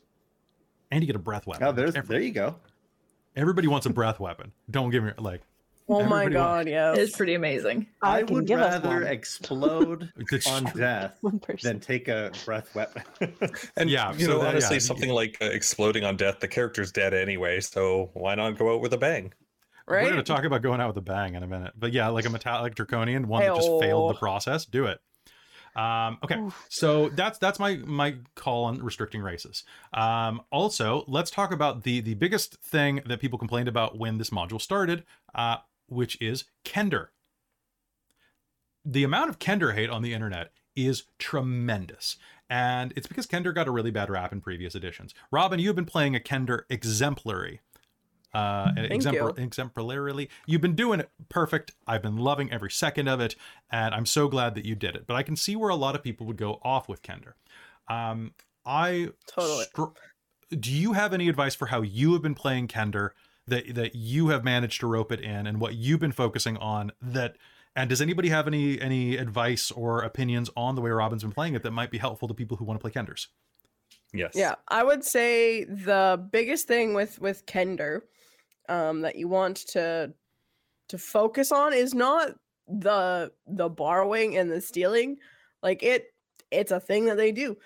And 0.91 1.01
you 1.03 1.07
get 1.07 1.15
a 1.15 1.19
breath 1.19 1.45
weapon. 1.47 1.67
Oh, 1.67 1.71
there's 1.71 1.95
Every- 1.95 2.15
there 2.15 2.23
you 2.25 2.31
go. 2.31 2.55
everybody 3.35 3.67
wants 3.67 3.85
a 3.85 3.89
breath 3.89 4.19
weapon. 4.19 4.53
Don't 4.69 4.89
give 4.91 5.03
me 5.03 5.11
like 5.17 5.41
oh 5.87 6.03
my 6.05 6.27
god 6.27 6.67
yeah 6.67 6.93
It's 6.93 7.15
pretty 7.15 7.35
amazing. 7.35 7.87
I, 8.01 8.17
I, 8.19 8.23
can 8.23 8.35
would 8.35 8.47
give 8.47 8.59
us 8.59 8.83
rather 8.83 9.03
explode 9.03 10.11
on 10.47 10.63
death 10.75 11.17
one 11.21 11.41
than 11.61 11.79
take 11.79 12.07
a 12.07 12.31
breath 12.43 12.73
weapon. 12.75 13.03
And 13.77 13.89
Yeah, 13.89 14.13
you 14.13 14.25
so 14.25 14.31
know, 14.31 14.39
that- 14.39 14.49
honestly, 14.49 14.77
yeah, 14.77 14.79
something 14.79 15.09
like 15.09 15.37
uh, 15.41 15.45
exploding 15.45 16.03
on 16.03 16.17
death, 16.17 16.39
the 16.39 16.47
character's 16.47 16.91
dead 16.91 17.13
anyway, 17.13 17.59
so 17.61 18.09
why 18.13 18.35
not 18.35 18.57
go 18.57 18.73
out 18.73 18.81
with 18.81 18.93
a 18.93 18.97
bang? 18.97 19.33
Right? 19.87 20.03
We're 20.03 20.13
going 20.13 20.23
to 20.23 20.33
talk 20.33 20.43
about 20.45 20.63
going 20.63 20.81
out 20.81 20.87
with 20.87 20.97
a 20.97 21.01
bang 21.01 21.35
in 21.35 21.43
a 21.43 21.47
minute. 21.47 21.73
But 21.77 21.93
yeah, 21.93 22.07
like 22.07 22.25
a 22.25 22.29
metallic 22.31 22.73
draconian, 22.73 23.27
one 23.27 23.43
that 23.43 23.55
just 23.55 23.69
failed 23.79 24.09
the 24.09 24.17
process, 24.17 24.65
do 24.65 24.85
it. 24.85 24.99
Um, 25.75 26.17
okay, 26.23 26.41
so 26.69 27.09
that's 27.09 27.37
that's 27.37 27.59
my 27.59 27.75
my 27.75 28.15
call 28.35 28.63
on 28.63 28.81
restricting 28.81 29.21
races. 29.21 29.63
Um, 29.93 30.41
also, 30.49 31.03
let's 31.07 31.29
talk 31.29 31.51
about 31.51 31.83
the 31.83 31.99
the 31.99 32.13
biggest 32.13 32.55
thing 32.63 33.01
that 33.05 33.19
people 33.19 33.37
complained 33.37 33.67
about 33.67 33.97
when 33.97 34.17
this 34.17 34.29
module 34.29 34.61
started, 34.61 35.03
uh, 35.35 35.57
which 35.87 36.19
is 36.21 36.45
Kender. 36.63 37.07
The 38.83 39.03
amount 39.03 39.29
of 39.29 39.39
Kender 39.39 39.73
hate 39.73 39.89
on 39.89 40.01
the 40.01 40.13
internet 40.13 40.51
is 40.75 41.05
tremendous. 41.17 42.17
And 42.49 42.93
it's 42.95 43.07
because 43.07 43.25
Kender 43.25 43.53
got 43.53 43.67
a 43.67 43.71
really 43.71 43.91
bad 43.91 44.09
rap 44.09 44.31
in 44.31 44.41
previous 44.41 44.75
editions. 44.75 45.13
Robin, 45.31 45.59
you've 45.59 45.75
been 45.75 45.85
playing 45.85 46.15
a 46.15 46.19
Kender 46.19 46.61
exemplary. 46.69 47.61
Uh, 48.33 48.71
exemplar- 48.75 49.33
you. 49.37 49.43
exemplarily. 49.43 50.29
You've 50.45 50.61
been 50.61 50.75
doing 50.75 50.99
it 50.99 51.09
perfect. 51.29 51.71
I've 51.87 52.01
been 52.01 52.17
loving 52.17 52.51
every 52.51 52.69
second 52.69 53.07
of 53.07 53.21
it, 53.21 53.35
and 53.71 53.95
I'm 53.95 54.05
so 54.05 54.27
glad 54.27 54.55
that 54.55 54.65
you 54.65 54.75
did 54.75 54.95
it. 54.95 55.07
But 55.07 55.15
I 55.15 55.23
can 55.23 55.37
see 55.37 55.55
where 55.55 55.69
a 55.69 55.75
lot 55.75 55.95
of 55.95 56.03
people 56.03 56.27
would 56.27 56.37
go 56.37 56.59
off 56.61 56.89
with 56.89 57.01
Kender. 57.01 57.33
Um, 57.87 58.33
I 58.65 59.11
Totally. 59.27 59.63
str- 59.63 59.83
do 60.51 60.71
you 60.71 60.93
have 60.93 61.13
any 61.13 61.29
advice 61.29 61.55
for 61.55 61.67
how 61.67 61.81
you 61.81 62.11
have 62.13 62.21
been 62.21 62.35
playing 62.35 62.67
Kender 62.67 63.11
that 63.47 63.75
that 63.75 63.95
you 63.95 64.29
have 64.29 64.43
managed 64.43 64.79
to 64.81 64.87
rope 64.87 65.11
it 65.11 65.21
in, 65.21 65.47
and 65.47 65.59
what 65.59 65.75
you've 65.75 65.99
been 65.99 66.11
focusing 66.11 66.57
on 66.57 66.91
that? 67.01 67.37
And 67.75 67.89
does 67.89 68.01
anybody 68.01 68.29
have 68.29 68.47
any 68.47 68.79
any 68.79 69.17
advice 69.17 69.71
or 69.71 70.01
opinions 70.01 70.49
on 70.55 70.75
the 70.75 70.81
way 70.81 70.91
Robin's 70.91 71.23
been 71.23 71.31
playing 71.31 71.55
it 71.55 71.63
that 71.63 71.71
might 71.71 71.91
be 71.91 71.97
helpful 71.97 72.27
to 72.27 72.33
people 72.33 72.57
who 72.57 72.65
want 72.65 72.79
to 72.79 72.81
play 72.81 72.91
Kenders? 72.91 73.27
Yes. 74.13 74.31
Yeah, 74.33 74.55
I 74.69 74.83
would 74.83 75.03
say 75.03 75.65
the 75.65 76.25
biggest 76.31 76.67
thing 76.67 76.93
with 76.93 77.19
with 77.19 77.45
Kender 77.45 78.01
um 78.69 79.01
that 79.01 79.15
you 79.15 79.27
want 79.27 79.57
to 79.67 80.13
to 80.87 80.97
focus 80.97 81.51
on 81.51 81.73
is 81.73 81.93
not 81.93 82.31
the 82.67 83.31
the 83.47 83.69
borrowing 83.69 84.37
and 84.37 84.49
the 84.49 84.61
stealing. 84.61 85.17
Like 85.61 85.83
it 85.83 86.13
it's 86.51 86.71
a 86.71 86.79
thing 86.79 87.05
that 87.05 87.17
they 87.17 87.31
do. 87.31 87.57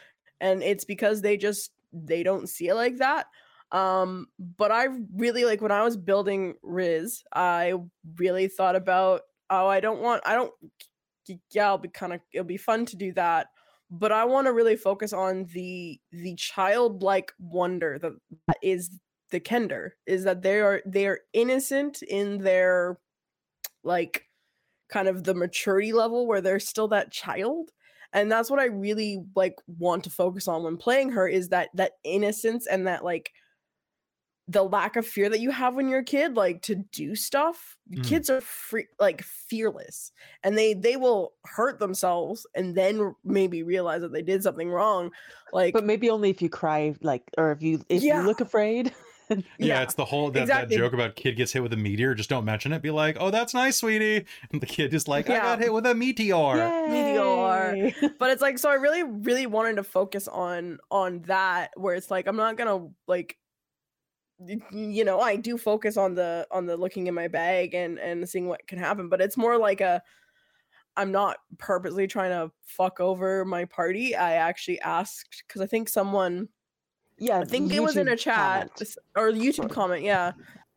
And 0.41 0.63
it's 0.63 0.85
because 0.85 1.21
they 1.21 1.37
just 1.37 1.71
they 1.93 2.23
don't 2.23 2.49
see 2.49 2.67
it 2.67 2.75
like 2.75 2.97
that. 2.97 3.27
Um 3.71 4.27
but 4.39 4.71
I 4.71 4.87
really 5.15 5.45
like 5.45 5.61
when 5.61 5.71
I 5.71 5.83
was 5.83 5.97
building 5.97 6.55
Riz, 6.63 7.23
I 7.33 7.73
really 8.17 8.47
thought 8.47 8.75
about 8.75 9.21
oh, 9.49 9.67
I 9.67 9.79
don't 9.79 10.01
want 10.01 10.21
I 10.25 10.35
don't 10.35 10.53
yeah, 11.51 11.67
it'll 11.67 11.77
be 11.77 11.89
kind 11.89 12.13
of 12.13 12.21
it'll 12.33 12.45
be 12.45 12.57
fun 12.57 12.85
to 12.87 12.95
do 12.95 13.13
that 13.13 13.47
but 13.91 14.11
I 14.11 14.25
want 14.25 14.47
to 14.47 14.53
really 14.53 14.75
focus 14.75 15.13
on 15.13 15.45
the 15.53 15.99
the 16.11 16.35
childlike 16.35 17.33
wonder 17.39 17.97
that 17.99 18.13
that 18.47 18.57
is 18.61 18.91
the 19.31 19.39
Kender 19.39 19.91
is 20.05 20.23
that 20.23 20.41
they 20.41 20.59
are 20.59 20.81
they 20.85 21.07
are 21.07 21.19
innocent 21.33 22.01
in 22.01 22.39
their 22.39 22.99
like 23.83 24.25
kind 24.89 25.07
of 25.07 25.23
the 25.23 25.33
maturity 25.33 25.93
level 25.93 26.27
where 26.27 26.41
they're 26.41 26.59
still 26.59 26.87
that 26.89 27.11
child 27.11 27.71
and 28.11 28.31
that's 28.31 28.49
what 28.49 28.59
I 28.59 28.65
really 28.65 29.23
like 29.35 29.55
want 29.67 30.03
to 30.05 30.09
focus 30.09 30.47
on 30.47 30.63
when 30.63 30.77
playing 30.77 31.11
her 31.11 31.27
is 31.27 31.49
that 31.49 31.69
that 31.75 31.93
innocence 32.03 32.67
and 32.67 32.87
that 32.87 33.03
like 33.03 33.31
the 34.51 34.63
lack 34.63 34.95
of 34.95 35.05
fear 35.05 35.29
that 35.29 35.39
you 35.39 35.51
have 35.51 35.75
when 35.75 35.87
you're 35.87 35.99
a 35.99 36.03
kid 36.03 36.35
like 36.35 36.61
to 36.63 36.73
do 36.75 37.15
stuff 37.15 37.75
Mm. 37.91 38.03
kids 38.03 38.29
are 38.29 38.41
free 38.41 38.85
like 38.99 39.23
fearless 39.23 40.11
and 40.43 40.55
they 40.55 40.75
they 40.75 40.95
will 40.95 41.33
hurt 41.45 41.79
themselves 41.79 42.45
and 42.53 42.75
then 42.75 43.15
maybe 43.23 43.63
realize 43.63 44.01
that 44.01 44.11
they 44.13 44.21
did 44.21 44.43
something 44.43 44.69
wrong 44.69 45.09
like 45.53 45.73
but 45.73 45.83
maybe 45.83 46.07
only 46.11 46.29
if 46.29 46.39
you 46.39 46.49
cry, 46.49 46.93
like, 47.01 47.23
or 47.37 47.51
if 47.51 47.63
you 47.63 47.81
if 47.89 48.03
Yeah. 48.03 48.21
you 48.21 48.27
look 48.27 48.41
afraid. 48.41 48.93
Yeah, 49.29 49.37
Yeah, 49.59 49.81
it's 49.83 49.93
the 49.93 50.05
whole 50.05 50.31
that, 50.31 50.41
exactly. 50.41 50.75
that 50.75 50.81
joke 50.81 50.93
about 50.93 51.15
kid 51.15 51.37
gets 51.37 51.51
hit 51.51 51.61
with 51.61 51.71
a 51.73 51.77
meteor. 51.77 52.15
Just 52.15 52.31
don't 52.31 52.45
mention 52.45 52.73
it. 52.73 52.81
Be 52.81 52.89
like, 52.89 53.15
oh, 53.19 53.29
that's 53.29 53.53
nice, 53.53 53.75
sweetie. 53.77 54.25
And 54.51 54.59
the 54.59 54.65
kid 54.65 54.91
is 54.91 55.07
like, 55.07 55.29
I 55.29 55.33
Yeah. 55.33 55.41
got 55.43 55.59
hit 55.59 55.71
with 55.71 55.85
a 55.85 55.93
meteor. 55.93 56.55
Meteor. 56.89 57.91
But 58.19 58.31
it's 58.31 58.41
like 58.41 58.57
so 58.57 58.69
i 58.69 58.73
really 58.73 59.03
really 59.03 59.45
wanted 59.45 59.75
to 59.75 59.83
focus 59.83 60.27
on 60.27 60.79
on 60.89 61.21
that 61.27 61.71
where 61.75 61.93
it's 61.95 62.09
like 62.11 62.27
i'm 62.27 62.35
not 62.37 62.57
gonna 62.57 62.87
like 63.07 63.37
y- 63.37 63.48
you 64.71 65.03
know 65.03 65.19
i 65.19 65.35
do 65.35 65.57
focus 65.57 65.97
on 65.97 66.15
the 66.15 66.47
on 66.49 66.65
the 66.65 66.77
looking 66.77 67.07
in 67.07 67.13
my 67.13 67.27
bag 67.27 67.73
and 67.73 67.99
and 67.99 68.27
seeing 68.27 68.47
what 68.47 68.65
can 68.67 68.79
happen 68.79 69.09
but 69.09 69.19
it's 69.19 69.35
more 69.35 69.57
like 69.57 69.81
a 69.81 70.01
i'm 70.95 71.11
not 71.11 71.37
purposely 71.57 72.07
trying 72.07 72.31
to 72.31 72.49
fuck 72.63 72.99
over 73.01 73.43
my 73.43 73.65
party 73.65 74.15
i 74.15 74.33
actually 74.35 74.79
asked 74.81 75.43
because 75.47 75.61
i 75.61 75.65
think 75.65 75.89
someone 75.89 76.47
yeah, 77.21 77.39
I 77.39 77.43
think 77.43 77.73
it 77.73 77.81
was 77.81 77.97
in 77.97 78.07
a 78.07 78.15
chat 78.15 78.73
comment. 78.73 78.95
or 79.17 79.29
YouTube 79.31 79.69
comment. 79.69 80.03
Yeah, 80.03 80.31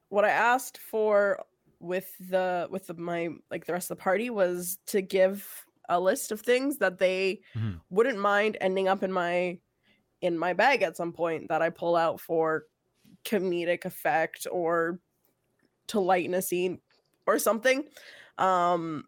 what 0.08 0.24
I 0.24 0.30
asked 0.30 0.76
for 0.76 1.40
with 1.78 2.12
the 2.18 2.66
with 2.68 2.88
the, 2.88 2.94
my 2.94 3.28
like 3.48 3.64
the 3.64 3.72
rest 3.72 3.92
of 3.92 3.96
the 3.96 4.02
party 4.02 4.28
was 4.28 4.78
to 4.86 5.02
give 5.02 5.48
a 5.88 6.00
list 6.00 6.32
of 6.32 6.40
things 6.40 6.78
that 6.78 6.98
they 6.98 7.42
Mhm. 7.54 7.80
wouldn't 7.90 8.18
mind 8.18 8.56
ending 8.60 8.88
up 8.88 9.04
in 9.04 9.12
my 9.12 9.60
in 10.20 10.36
my 10.36 10.52
bag 10.52 10.82
at 10.82 10.96
some 10.96 11.12
point 11.12 11.46
that 11.48 11.62
I 11.62 11.70
pull 11.70 11.94
out 11.94 12.20
for 12.20 12.64
comedic 13.24 13.84
effect 13.84 14.46
or 14.50 14.98
to 15.88 16.00
lighten 16.00 16.34
a 16.34 16.42
scene 16.42 16.80
or 17.26 17.38
something. 17.38 17.84
Um 18.38 19.04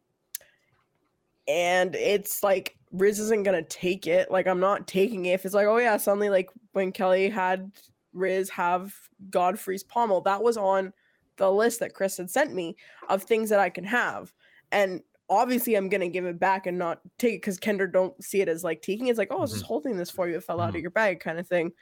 and 1.47 1.95
it's 1.95 2.43
like 2.43 2.77
Riz 2.93 3.19
isn't 3.19 3.43
gonna 3.43 3.63
take 3.63 4.07
it. 4.07 4.31
Like 4.31 4.47
I'm 4.47 4.61
not 4.61 4.87
taking 4.87 5.27
it. 5.27 5.33
If 5.33 5.45
it's 5.45 5.55
like, 5.55 5.67
oh 5.67 5.79
yeah, 5.79 5.97
suddenly 5.97 6.31
like 6.31 6.49
when 6.73 6.93
Kelly 6.93 7.29
had 7.29 7.71
Riz 8.13 8.49
have 8.51 8.95
Godfrey's 9.31 9.83
pommel, 9.83 10.21
that 10.23 10.43
was 10.43 10.57
on 10.57 10.93
the 11.37 11.51
list 11.51 11.81
that 11.81 11.95
Chris 11.95 12.17
had 12.17 12.31
sent 12.31 12.55
me 12.55 12.77
of 13.09 13.23
things 13.25 13.51
that 13.51 13.59
I 13.61 13.69
can 13.69 13.85
have. 13.85 14.33
And 14.73 15.03
obviously 15.29 15.75
I'm 15.75 15.89
gonna 15.89 16.09
give 16.09 16.25
it 16.25 16.39
back 16.39 16.67
and 16.67 16.79
not 16.79 17.01
take 17.19 17.35
it 17.35 17.39
because 17.39 17.59
Kender 17.59 17.91
don't 17.93 18.23
see 18.23 18.41
it 18.41 18.49
as 18.49 18.63
like 18.65 18.81
taking 18.83 19.09
it. 19.09 19.11
It's 19.11 19.19
like, 19.19 19.33
oh, 19.33 19.39
I 19.39 19.41
was 19.41 19.53
just 19.53 19.65
holding 19.65 19.97
this 19.97 20.11
for 20.11 20.29
you. 20.29 20.37
It 20.37 20.45
fell 20.45 20.61
out 20.61 20.73
Mhm. 20.73 20.77
of 20.77 20.83
your 20.83 20.91
bag, 20.91 21.21
kind 21.21 21.39
of 21.39 21.47
thing. 21.49 21.73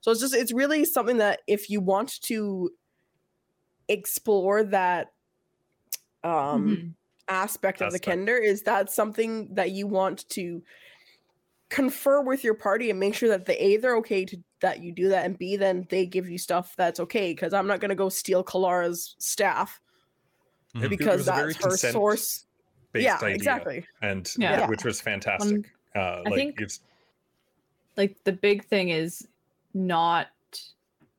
So 0.00 0.10
it's 0.10 0.20
just 0.20 0.34
it's 0.34 0.52
really 0.52 0.84
something 0.84 1.18
that 1.18 1.40
if 1.46 1.68
you 1.70 1.80
want 1.80 2.20
to 2.22 2.70
explore 3.88 4.62
that 4.64 5.12
um 6.24 6.66
Mhm. 6.68 6.92
aspect 7.28 7.80
of 7.82 7.90
the 7.92 7.96
Aspect. 7.98 8.18
kender 8.20 8.40
is 8.42 8.62
that 8.62 8.90
something 8.90 9.54
that 9.54 9.70
you 9.70 9.86
want 9.86 10.28
to 10.30 10.62
confer 11.68 12.20
with 12.20 12.44
your 12.44 12.54
party 12.54 12.90
and 12.90 12.98
make 13.00 13.14
sure 13.14 13.28
that 13.28 13.44
the 13.46 13.60
a 13.64 13.76
they're 13.76 13.96
okay 13.96 14.24
to 14.24 14.36
that 14.60 14.80
you 14.80 14.92
do 14.92 15.08
that 15.08 15.24
and 15.24 15.36
b 15.38 15.56
then 15.56 15.86
they 15.90 16.06
give 16.06 16.28
you 16.28 16.38
stuff 16.38 16.74
that's 16.76 17.00
okay 17.00 17.32
because 17.32 17.52
i'm 17.52 17.66
not 17.66 17.80
going 17.80 17.88
to 17.88 17.94
go 17.96 18.08
steal 18.08 18.42
kelara's 18.44 19.14
staff 19.18 19.80
Mhm. 20.74 20.90
Because 20.90 21.18
was 21.20 21.28
a 21.28 21.32
very 21.32 21.52
that's 21.54 21.64
her 21.82 21.90
source 21.92 22.46
Based 22.92 23.04
yeah 23.04 23.16
idea, 23.22 23.34
exactly 23.34 23.86
and 24.02 24.30
Yeah. 24.38 24.66
which 24.68 24.84
was 24.84 25.00
fantastic. 25.00 25.72
uh, 25.94 25.98
I 25.98 26.20
like 26.22 26.34
think- 26.34 26.60
it's 26.60 26.80
like 27.96 28.22
the 28.24 28.32
big 28.32 28.64
thing 28.66 28.90
is 28.90 29.26
not 29.76 30.28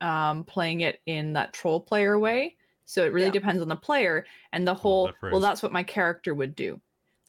um 0.01 0.43
playing 0.43 0.81
it 0.81 1.01
in 1.05 1.33
that 1.33 1.53
troll 1.53 1.79
player 1.79 2.19
way. 2.19 2.55
So 2.85 3.03
it 3.05 3.13
really 3.13 3.27
Yeah. 3.27 3.31
depends 3.33 3.61
on 3.61 3.67
the 3.67 3.75
player 3.75 4.25
and 4.53 4.67
the 4.67 4.73
whole 4.73 5.07
that 5.07 5.15
well 5.21 5.39
that's 5.39 5.63
what 5.63 5.71
my 5.71 5.83
character 5.83 6.33
would 6.35 6.55
do. 6.55 6.79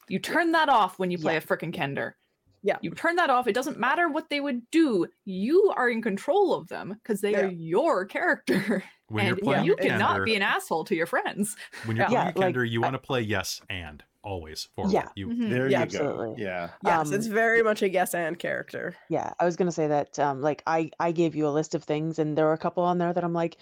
You 0.08 0.18
turn 0.18 0.52
that 0.52 0.68
off 0.68 0.99
when 0.99 1.11
you 1.11 1.18
play 1.18 1.35
Yeah. 1.35 1.38
a 1.38 1.42
frickin' 1.42 1.75
kender. 1.75 2.14
Yeah. 2.62 2.78
you 2.82 2.90
turn 2.90 3.14
that 3.16 3.30
off. 3.30 3.47
It 3.47 3.52
doesn't 3.54 3.78
matter 3.78 4.08
what 4.08 4.30
they 4.30 4.40
would 4.40 4.68
do. 4.73 5.06
You 5.25 5.73
are 5.76 5.88
in 5.88 6.02
control 6.02 6.52
of 6.54 6.66
them 6.68 6.94
because 7.02 7.20
they 7.20 7.35
are 7.37 7.47
your 7.47 8.04
character. 8.04 8.82
When 9.08 9.25
you're 9.25 9.37
and 9.37 9.42
playing 9.42 9.64
you 9.64 9.73
a 9.75 9.76
cannot 9.76 10.16
Kender, 10.18 10.25
be 10.26 10.35
an 10.35 10.42
asshole 10.42 10.85
to 10.85 10.94
your 10.94 11.06
friends. 11.06 11.56
When 11.85 11.97
you're 11.97 12.11
Yeah, 12.11 12.30
playing 12.32 12.37
a 12.37 12.40
like, 12.40 12.54
Kender, 12.54 12.68
you 12.68 12.80
want 12.82 12.92
to 12.94 12.99
play 12.99 13.23
yes 13.23 13.62
and 13.70 14.04
always 14.23 14.65
forward. 14.75 14.93
Yeah. 14.93 15.09
You 15.15 15.29
Mhm. 15.29 15.51
There 15.51 15.69
Yeah, 15.69 15.79
you 15.79 15.83
absolutely. 15.85 16.29
go. 16.29 16.35
Yeah. 16.39 16.71
yes 16.85 17.09
Um, 17.09 17.15
it's 17.15 17.27
very 17.27 17.63
much 17.63 17.83
a 17.83 17.89
yes 17.91 18.15
and 18.15 18.39
character 18.39 18.97
Yeah, 19.09 19.33
I 19.41 19.45
was 19.45 19.57
gonna 19.57 19.73
say 19.73 19.87
that. 19.87 20.19
Um, 20.19 20.41
like 20.41 20.63
I, 20.67 20.91
I 21.01 21.13
gave 21.13 21.35
you 21.35 21.47
a 21.47 21.51
list 21.51 21.75
of 21.75 21.85
things, 21.85 22.19
and 22.19 22.37
there 22.37 22.47
were 22.47 22.53
a 22.53 22.59
couple 22.59 22.83
on 22.83 22.99
there 22.99 23.13
that 23.13 23.25
I'm 23.25 23.33
like, 23.33 23.59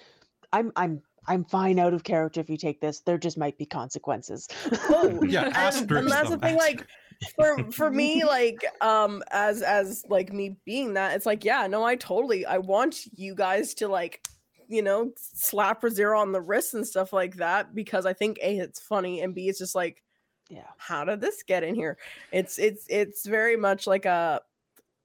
I'm, 0.52 0.72
I'm, 0.76 1.02
I'm 1.28 1.44
fine 1.44 1.78
out 1.78 1.92
of 1.94 2.04
character 2.04 2.40
if 2.40 2.48
you 2.48 2.56
take 2.56 2.80
this. 2.80 3.00
There 3.00 3.18
just 3.18 3.36
might 3.36 3.58
be 3.58 3.66
consequences. 3.66 4.48
Oh, 4.88 5.22
Yeah, 5.28 5.44
and, 5.44 5.90
and 5.90 6.10
that's 6.10 6.30
the 6.30 6.36
them, 6.36 6.40
thing 6.40 6.56
like 6.56 6.86
for 7.34 7.70
for 7.72 7.90
me 7.90 8.24
like 8.36 8.64
um 8.82 9.22
as 9.30 9.62
as 9.62 10.04
like 10.08 10.32
me 10.32 10.56
being 10.66 10.94
that 10.94 11.16
it's 11.16 11.24
like 11.24 11.44
yeah 11.46 11.66
no 11.66 11.82
i 11.82 11.96
totally 11.96 12.44
i 12.44 12.58
want 12.58 13.06
you 13.18 13.34
guys 13.34 13.72
to 13.72 13.88
like 13.88 14.22
you 14.68 14.82
know 14.82 15.10
slap 15.16 15.82
zero 15.88 16.20
on 16.20 16.32
the 16.32 16.40
wrist 16.40 16.74
and 16.74 16.86
stuff 16.86 17.14
like 17.14 17.36
that 17.36 17.74
because 17.74 18.04
i 18.04 18.12
think 18.12 18.38
a 18.42 18.58
it's 18.58 18.80
funny 18.80 19.22
and 19.22 19.34
b 19.34 19.48
it's 19.48 19.58
just 19.58 19.74
like 19.74 20.02
yeah. 20.48 20.70
how 20.78 21.04
did 21.04 21.20
this 21.20 21.42
get 21.42 21.62
in 21.64 21.74
here 21.74 21.98
it's 22.32 22.58
it's 22.58 22.86
it's 22.88 23.26
very 23.26 23.56
much 23.56 23.86
like 23.86 24.04
a 24.04 24.40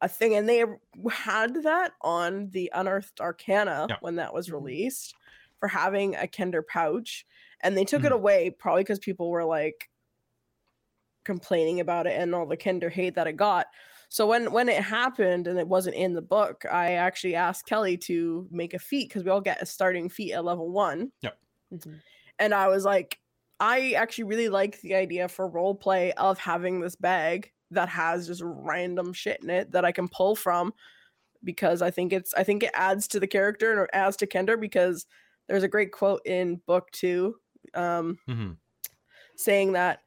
a 0.01 0.09
thing 0.09 0.35
and 0.35 0.49
they 0.49 0.65
had 1.11 1.63
that 1.63 1.93
on 2.01 2.49
the 2.51 2.71
unearthed 2.75 3.21
arcana 3.21 3.89
Yeah. 3.89 3.97
when 4.01 4.15
that 4.17 4.33
was 4.33 4.49
Mhm. 4.49 4.53
released 4.53 5.15
for 5.59 5.67
having 5.69 6.15
a 6.15 6.27
kender 6.27 6.65
pouch 6.65 7.25
and 7.61 7.77
they 7.77 7.85
took 7.85 8.03
it 8.05 8.11
Mhm. 8.11 8.13
away 8.13 8.49
probably 8.51 8.83
because 8.83 8.99
people 8.99 9.29
were 9.31 9.45
like 9.45 9.89
complaining 11.23 11.79
about 11.79 12.07
it 12.07 12.19
and 12.19 12.33
all 12.33 12.47
the 12.47 12.57
kender 12.57 12.91
hate 12.91 13.13
that 13.13 13.27
it 13.27 13.33
got 13.37 13.67
so 14.09 14.25
when 14.25 14.51
when 14.51 14.67
it 14.67 14.81
happened 14.83 15.45
and 15.47 15.59
it 15.59 15.67
wasn't 15.67 15.95
in 15.95 16.13
the 16.13 16.21
book 16.21 16.65
i 16.71 16.93
actually 16.93 17.35
asked 17.35 17.67
kelly 17.67 17.95
to 17.95 18.47
make 18.49 18.73
a 18.73 18.79
feat 18.79 19.07
because 19.07 19.23
we 19.23 19.29
all 19.29 19.39
get 19.39 19.61
a 19.61 19.65
starting 19.65 20.09
feat 20.09 20.33
at 20.33 20.43
level 20.43 20.71
one 20.71 21.11
Mhm. 21.71 22.01
and 22.39 22.53
I 22.53 22.67
was 22.67 22.85
like, 22.85 23.19
I 23.61 23.91
actually 23.91 24.23
really 24.25 24.49
like 24.49 24.81
the 24.81 24.95
idea 24.95 25.27
for 25.29 25.47
role 25.47 25.75
play 25.75 26.11
of 26.13 26.37
having 26.39 26.81
this 26.81 26.95
bag 26.95 27.51
that 27.69 27.87
has 27.87 28.27
just 28.27 28.41
random 28.43 29.13
shit 29.13 29.41
in 29.43 29.49
it 29.49 29.71
that 29.71 29.85
I 29.85 29.91
can 29.91 30.09
pull 30.09 30.35
from 30.35 30.73
because 31.43 31.81
I 31.81 31.91
think 31.91 32.11
it's 32.11 32.33
I 32.33 32.43
think 32.43 32.63
it 32.63 32.71
adds 32.73 33.07
to 33.09 33.19
the 33.19 33.27
character 33.27 33.79
and 33.79 33.89
adds 33.93 34.17
to 34.17 34.27
Kender 34.27 34.59
because 34.59 35.05
there's 35.47 35.63
a 35.63 35.67
great 35.67 35.91
quote 35.91 36.21
in 36.25 36.55
book 36.65 36.89
two 36.91 37.35
um, 37.75 38.17
Mhm. 38.27 38.57
saying 39.37 39.73
that 39.73 40.01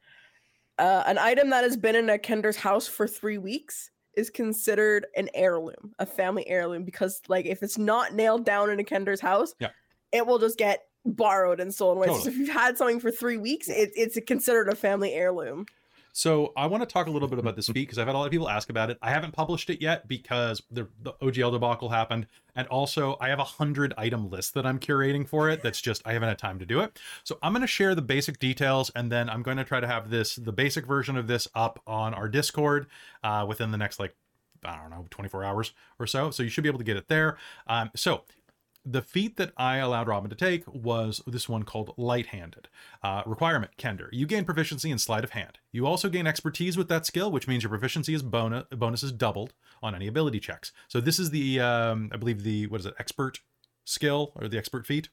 uh, 0.77 1.03
an 1.07 1.17
item 1.17 1.49
that 1.51 1.63
has 1.63 1.77
been 1.77 1.95
in 1.95 2.09
a 2.09 2.19
Kender's 2.19 2.57
house 2.57 2.87
for 2.87 3.07
three 3.07 3.37
weeks 3.37 3.89
is 4.17 4.29
considered 4.29 5.07
an 5.15 5.29
heirloom, 5.33 5.93
a 5.99 6.05
family 6.05 6.45
heirloom, 6.49 6.83
because 6.83 7.21
like 7.29 7.45
if 7.45 7.63
it's 7.63 7.77
not 7.77 8.13
nailed 8.13 8.45
down 8.45 8.69
in 8.69 8.79
a 8.79 8.83
Kender's 8.83 9.21
house, 9.21 9.55
Yeah. 9.59 9.69
it 10.11 10.27
will 10.27 10.39
just 10.39 10.57
get 10.57 10.81
borrowed 11.05 11.59
and 11.59 11.73
stolen 11.73 11.97
away. 11.97 12.07
So 12.07 12.27
if 12.27 12.37
you've 12.37 12.49
had 12.49 12.77
something 12.77 12.99
for 12.99 13.11
three 13.11 13.37
weeks, 13.37 13.69
it, 13.69 13.91
it's 13.95 14.17
considered 14.25 14.69
a 14.69 14.75
family 14.75 15.13
heirloom. 15.13 15.65
So 16.17 16.53
I 16.55 16.67
want 16.67 16.81
to 16.81 16.87
talk 16.87 17.07
a 17.07 17.11
little 17.11 17.27
bit 17.27 17.39
about 17.39 17.57
this 17.57 17.67
feat 17.67 17.73
because 17.73 17.97
I've 17.97 18.07
had 18.07 18.15
a 18.15 18.17
lot 18.17 18.23
of 18.23 18.31
people 18.31 18.47
ask 18.47 18.69
about 18.69 18.89
it. 18.89 18.97
I 19.01 19.11
haven't 19.11 19.33
published 19.33 19.69
it 19.69 19.81
yet 19.81 20.07
because 20.07 20.63
the, 20.71 20.87
the 21.01 21.11
OGL 21.21 21.51
debacle 21.51 21.89
happened, 21.89 22.27
and 22.55 22.65
also 22.69 23.17
I 23.19 23.27
have 23.27 23.39
a 23.39 23.43
hundred 23.43 23.93
item 23.97 24.29
list 24.29 24.53
that 24.53 24.65
I'm 24.65 24.79
curating 24.79 25.27
for 25.27 25.49
it. 25.49 25.61
That's 25.61 25.81
just 25.81 26.01
I 26.05 26.13
haven't 26.13 26.29
had 26.29 26.39
time 26.39 26.57
to 26.59 26.65
do 26.65 26.79
it. 26.79 26.97
So 27.25 27.37
I'm 27.43 27.51
going 27.51 27.63
to 27.63 27.67
share 27.67 27.95
the 27.95 28.01
basic 28.01 28.39
details, 28.39 28.89
and 28.95 29.11
then 29.11 29.29
I'm 29.29 29.43
going 29.43 29.57
to 29.57 29.65
try 29.65 29.81
to 29.81 29.87
have 29.87 30.09
this 30.09 30.37
the 30.37 30.53
basic 30.53 30.85
version 30.87 31.17
of 31.17 31.27
this 31.27 31.49
up 31.53 31.81
on 31.85 32.13
our 32.13 32.29
Discord 32.29 32.87
uh, 33.21 33.45
within 33.45 33.71
the 33.71 33.77
next 33.77 33.99
like 33.99 34.15
I 34.63 34.77
don't 34.77 34.91
know 34.91 35.07
24 35.09 35.43
hours 35.43 35.73
or 35.99 36.07
so. 36.07 36.31
So 36.31 36.43
you 36.43 36.49
should 36.49 36.63
be 36.63 36.69
able 36.69 36.79
to 36.79 36.85
get 36.85 36.95
it 36.95 37.09
there. 37.09 37.35
Um, 37.67 37.91
so 37.93 38.23
the 38.85 39.01
feat 39.01 39.37
that 39.37 39.51
I 39.57 39.77
allowed 39.77 40.07
Robin 40.07 40.29
to 40.29 40.35
take 40.35 40.63
was 40.67 41.21
this 41.25 41.49
one 41.49 41.63
called 41.63 41.93
Light 41.97 42.27
Handed. 42.27 42.67
Uh, 43.01 43.23
requirement 43.25 43.71
Kender. 43.77 44.09
You 44.11 44.25
gain 44.27 44.45
proficiency 44.45 44.91
in 44.91 44.99
sleight 44.99 45.23
of 45.23 45.31
hand. 45.31 45.59
You 45.71 45.87
also 45.87 46.07
gain 46.09 46.27
expertise 46.27 46.77
with 46.77 46.87
that 46.89 47.05
skill, 47.05 47.31
which 47.31 47.47
means 47.47 47.63
your 47.63 47.71
proficiency 47.71 48.13
is 48.13 48.21
bonus 48.21 48.65
bonus 48.71 49.03
is 49.03 49.11
doubled 49.11 49.53
on 49.81 49.95
any 49.95 50.07
ability 50.07 50.39
checks. 50.39 50.71
So 50.87 51.01
this 51.01 51.19
is 51.19 51.31
the 51.31 51.59
um, 51.59 52.09
I 52.13 52.17
believe 52.17 52.43
the 52.43 52.67
what 52.67 52.81
is 52.81 52.85
it 52.85 52.93
expert 52.99 53.39
skill 53.85 54.31
or 54.35 54.47
the 54.47 54.57
expert 54.57 54.85
feat. 54.85 55.09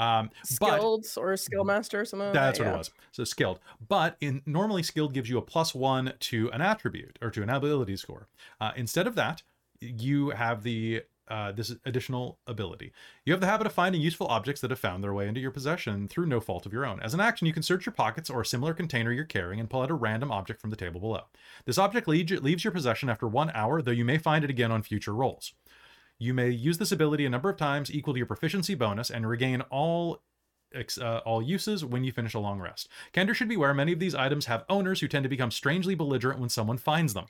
Um, 0.00 0.30
but 0.60 0.80
or 1.16 1.36
skill 1.36 1.64
master 1.64 2.00
or 2.00 2.04
something. 2.04 2.32
that's 2.32 2.58
that, 2.58 2.64
what 2.64 2.70
yeah. 2.70 2.74
it 2.74 2.78
was. 2.78 2.90
So 3.10 3.24
skilled, 3.24 3.58
but 3.88 4.16
in 4.20 4.42
normally 4.46 4.84
skilled 4.84 5.12
gives 5.12 5.28
you 5.28 5.38
a 5.38 5.42
plus 5.42 5.74
one 5.74 6.14
to 6.20 6.50
an 6.52 6.60
attribute 6.60 7.18
or 7.20 7.30
to 7.30 7.42
an 7.42 7.50
ability 7.50 7.96
score. 7.96 8.28
Uh, 8.60 8.70
instead 8.76 9.08
of 9.08 9.16
that, 9.16 9.42
you 9.80 10.30
have 10.30 10.62
the 10.62 11.02
uh, 11.30 11.52
this 11.52 11.74
additional 11.84 12.38
ability. 12.46 12.92
You 13.24 13.32
have 13.32 13.40
the 13.40 13.46
habit 13.46 13.66
of 13.66 13.72
finding 13.72 14.00
useful 14.00 14.26
objects 14.28 14.60
that 14.60 14.70
have 14.70 14.78
found 14.78 15.02
their 15.02 15.14
way 15.14 15.28
into 15.28 15.40
your 15.40 15.50
possession 15.50 16.08
through 16.08 16.26
no 16.26 16.40
fault 16.40 16.66
of 16.66 16.72
your 16.72 16.86
own. 16.86 17.00
As 17.00 17.14
an 17.14 17.20
action, 17.20 17.46
you 17.46 17.52
can 17.52 17.62
search 17.62 17.86
your 17.86 17.92
pockets 17.92 18.30
or 18.30 18.40
a 18.40 18.46
similar 18.46 18.74
container 18.74 19.12
you're 19.12 19.24
carrying 19.24 19.60
and 19.60 19.70
pull 19.70 19.82
out 19.82 19.90
a 19.90 19.94
random 19.94 20.30
object 20.30 20.60
from 20.60 20.70
the 20.70 20.76
table 20.76 21.00
below. 21.00 21.22
This 21.64 21.78
object 21.78 22.08
leaves 22.08 22.64
your 22.64 22.72
possession 22.72 23.08
after 23.08 23.26
one 23.26 23.50
hour, 23.54 23.82
though 23.82 23.90
you 23.90 24.04
may 24.04 24.18
find 24.18 24.44
it 24.44 24.50
again 24.50 24.72
on 24.72 24.82
future 24.82 25.14
rolls. 25.14 25.52
You 26.18 26.34
may 26.34 26.50
use 26.50 26.78
this 26.78 26.92
ability 26.92 27.24
a 27.26 27.30
number 27.30 27.48
of 27.48 27.56
times 27.56 27.92
equal 27.92 28.14
to 28.14 28.18
your 28.18 28.26
proficiency 28.26 28.74
bonus 28.74 29.10
and 29.10 29.28
regain 29.28 29.60
all 29.70 30.22
uh, 31.00 31.20
all 31.24 31.40
uses 31.40 31.84
when 31.84 32.04
you 32.04 32.12
finish 32.12 32.34
a 32.34 32.38
long 32.38 32.60
rest. 32.60 32.88
Kender 33.14 33.34
should 33.34 33.48
be 33.48 33.54
aware 33.54 33.72
many 33.72 33.92
of 33.92 34.00
these 34.00 34.14
items 34.14 34.46
have 34.46 34.64
owners 34.68 35.00
who 35.00 35.08
tend 35.08 35.22
to 35.22 35.28
become 35.28 35.50
strangely 35.50 35.94
belligerent 35.94 36.38
when 36.38 36.50
someone 36.50 36.76
finds 36.76 37.14
them. 37.14 37.26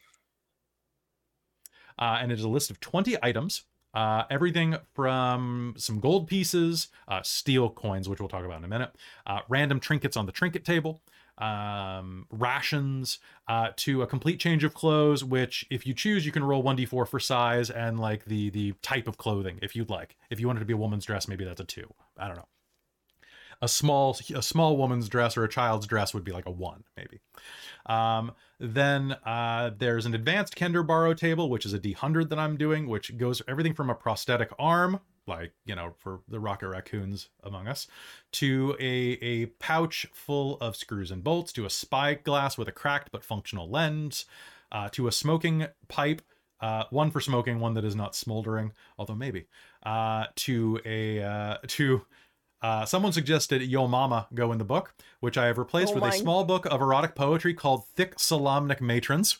Uh, 1.98 2.18
and 2.20 2.30
it 2.30 2.38
is 2.38 2.44
a 2.44 2.48
list 2.48 2.70
of 2.70 2.80
20 2.80 3.16
items. 3.22 3.62
Uh, 3.98 4.22
everything 4.30 4.76
from 4.94 5.74
some 5.76 5.98
gold 5.98 6.28
pieces, 6.28 6.86
uh, 7.08 7.20
steel 7.24 7.68
coins, 7.68 8.08
which 8.08 8.20
we'll 8.20 8.28
talk 8.28 8.44
about 8.44 8.58
in 8.58 8.64
a 8.64 8.68
minute, 8.68 8.92
uh, 9.26 9.40
random 9.48 9.80
trinkets 9.80 10.16
on 10.16 10.24
the 10.24 10.30
trinket 10.30 10.64
table, 10.64 11.02
um, 11.38 12.24
rations, 12.30 13.18
uh, 13.48 13.70
to 13.74 14.02
a 14.02 14.06
complete 14.06 14.38
change 14.38 14.62
of 14.62 14.72
clothes. 14.72 15.24
Which, 15.24 15.66
if 15.68 15.84
you 15.84 15.94
choose, 15.94 16.24
you 16.24 16.30
can 16.30 16.44
roll 16.44 16.62
one 16.62 16.76
d4 16.76 17.08
for 17.08 17.18
size 17.18 17.70
and 17.70 17.98
like 17.98 18.26
the 18.26 18.50
the 18.50 18.72
type 18.82 19.08
of 19.08 19.18
clothing, 19.18 19.58
if 19.62 19.74
you'd 19.74 19.90
like. 19.90 20.16
If 20.30 20.38
you 20.38 20.46
wanted 20.46 20.60
to 20.60 20.66
be 20.66 20.74
a 20.74 20.76
woman's 20.76 21.04
dress, 21.04 21.26
maybe 21.26 21.44
that's 21.44 21.60
a 21.60 21.64
two. 21.64 21.92
I 22.16 22.28
don't 22.28 22.36
know 22.36 22.46
a 23.60 23.68
small 23.68 24.16
a 24.34 24.42
small 24.42 24.76
woman's 24.76 25.08
dress 25.08 25.36
or 25.36 25.44
a 25.44 25.48
child's 25.48 25.86
dress 25.86 26.14
would 26.14 26.24
be 26.24 26.32
like 26.32 26.46
a 26.46 26.50
one 26.50 26.84
maybe. 26.96 27.20
Um, 27.86 28.32
then 28.60 29.12
uh, 29.24 29.70
there's 29.76 30.06
an 30.06 30.14
advanced 30.14 30.56
kender 30.56 30.86
borrow 30.86 31.14
table 31.14 31.48
which 31.48 31.64
is 31.64 31.72
a 31.72 31.78
d100 31.78 32.28
that 32.28 32.38
i'm 32.38 32.56
doing 32.56 32.88
which 32.88 33.16
goes 33.16 33.40
everything 33.46 33.72
from 33.72 33.88
a 33.88 33.94
prosthetic 33.94 34.50
arm 34.58 35.00
like 35.28 35.52
you 35.64 35.76
know 35.76 35.94
for 35.98 36.20
the 36.28 36.40
rocket 36.40 36.68
raccoons 36.68 37.28
among 37.44 37.68
us 37.68 37.86
to 38.32 38.74
a 38.80 39.18
a 39.22 39.46
pouch 39.60 40.06
full 40.12 40.56
of 40.60 40.74
screws 40.74 41.10
and 41.10 41.22
bolts 41.22 41.52
to 41.52 41.66
a 41.66 41.70
spyglass 41.70 42.58
with 42.58 42.66
a 42.66 42.72
cracked 42.72 43.10
but 43.12 43.22
functional 43.22 43.70
lens 43.70 44.24
uh, 44.72 44.88
to 44.88 45.06
a 45.06 45.12
smoking 45.12 45.66
pipe 45.86 46.22
uh, 46.60 46.84
one 46.90 47.10
for 47.10 47.20
smoking 47.20 47.60
one 47.60 47.74
that 47.74 47.84
is 47.84 47.94
not 47.94 48.16
smoldering 48.16 48.72
although 48.98 49.14
maybe 49.14 49.46
uh, 49.84 50.24
to 50.34 50.80
a 50.84 51.22
uh, 51.22 51.56
to 51.68 52.02
uh, 52.62 52.84
someone 52.84 53.12
suggested 53.12 53.62
Yo 53.62 53.86
Mama 53.86 54.26
go 54.34 54.52
in 54.52 54.58
the 54.58 54.64
book, 54.64 54.94
which 55.20 55.38
I 55.38 55.46
have 55.46 55.58
replaced 55.58 55.92
Oh 55.92 55.96
with 55.96 56.04
a 56.04 56.12
small 56.12 56.44
book 56.44 56.66
of 56.66 56.80
erotic 56.80 57.14
poetry 57.14 57.54
called 57.54 57.86
Thick 57.86 58.16
Solamnic 58.16 58.80
Matrons. 58.80 59.38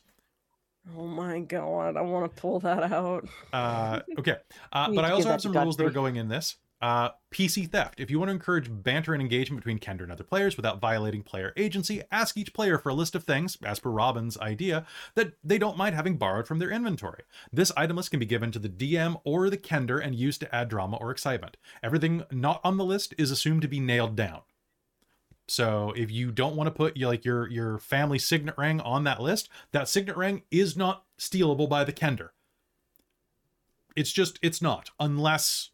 Oh 0.96 1.06
my 1.06 1.40
god, 1.40 1.96
I 1.96 2.00
want 2.00 2.34
to 2.34 2.40
pull 2.40 2.60
that 2.60 2.92
out. 2.92 3.28
Uh, 3.52 4.00
okay. 4.18 4.36
Uh, 4.70 4.90
but 4.94 5.04
I 5.04 5.10
also 5.10 5.30
have 5.30 5.40
some 5.40 5.52
rules 5.52 5.76
that 5.78 5.86
are 5.86 5.90
going 5.90 6.16
in 6.16 6.28
this. 6.28 6.56
Uh, 6.80 7.10
PC 7.32 7.68
theft. 7.68 7.98
If 7.98 8.08
you 8.08 8.20
want 8.20 8.28
to 8.28 8.34
encourage 8.34 8.70
banter 8.70 9.12
and 9.12 9.20
engagement 9.20 9.64
between 9.64 9.80
Kender 9.80 10.04
and 10.04 10.12
other 10.12 10.22
players 10.22 10.56
without 10.56 10.80
violating 10.80 11.24
player 11.24 11.52
agency, 11.56 12.02
ask 12.12 12.36
each 12.36 12.54
player 12.54 12.78
for 12.78 12.90
a 12.90 12.94
list 12.94 13.16
of 13.16 13.24
things, 13.24 13.58
as 13.64 13.80
per 13.80 13.90
Robin's 13.90 14.38
idea, 14.38 14.86
that 15.16 15.32
they 15.42 15.58
don't 15.58 15.76
mind 15.76 15.96
having 15.96 16.16
borrowed 16.16 16.46
from 16.46 16.60
their 16.60 16.70
inventory. 16.70 17.24
This 17.52 17.72
item 17.76 17.96
list 17.96 18.12
can 18.12 18.20
be 18.20 18.26
given 18.26 18.52
to 18.52 18.60
the 18.60 18.68
DM 18.68 19.20
or 19.24 19.50
the 19.50 19.58
Kender 19.58 20.00
and 20.02 20.14
used 20.14 20.40
to 20.40 20.54
add 20.54 20.68
drama 20.68 20.96
or 20.98 21.10
excitement. 21.10 21.56
Everything 21.82 22.22
not 22.30 22.60
on 22.62 22.76
the 22.76 22.84
list 22.84 23.12
is 23.18 23.32
assumed 23.32 23.62
to 23.62 23.68
be 23.68 23.80
nailed 23.80 24.14
down. 24.14 24.42
So 25.48 25.94
if 25.96 26.12
you 26.12 26.30
don't 26.30 26.54
want 26.54 26.68
to 26.68 26.70
put 26.70 27.00
like 27.00 27.24
your 27.24 27.48
your 27.48 27.78
family 27.78 28.18
signet 28.18 28.56
ring 28.58 28.80
on 28.82 29.04
that 29.04 29.20
list, 29.20 29.48
that 29.72 29.88
signet 29.88 30.16
ring 30.16 30.42
is 30.50 30.76
not 30.76 31.04
stealable 31.18 31.68
by 31.68 31.84
the 31.84 31.92
Kender. 31.92 32.28
It's 33.96 34.12
just 34.12 34.38
it's 34.42 34.62
not 34.62 34.90
unless 35.00 35.70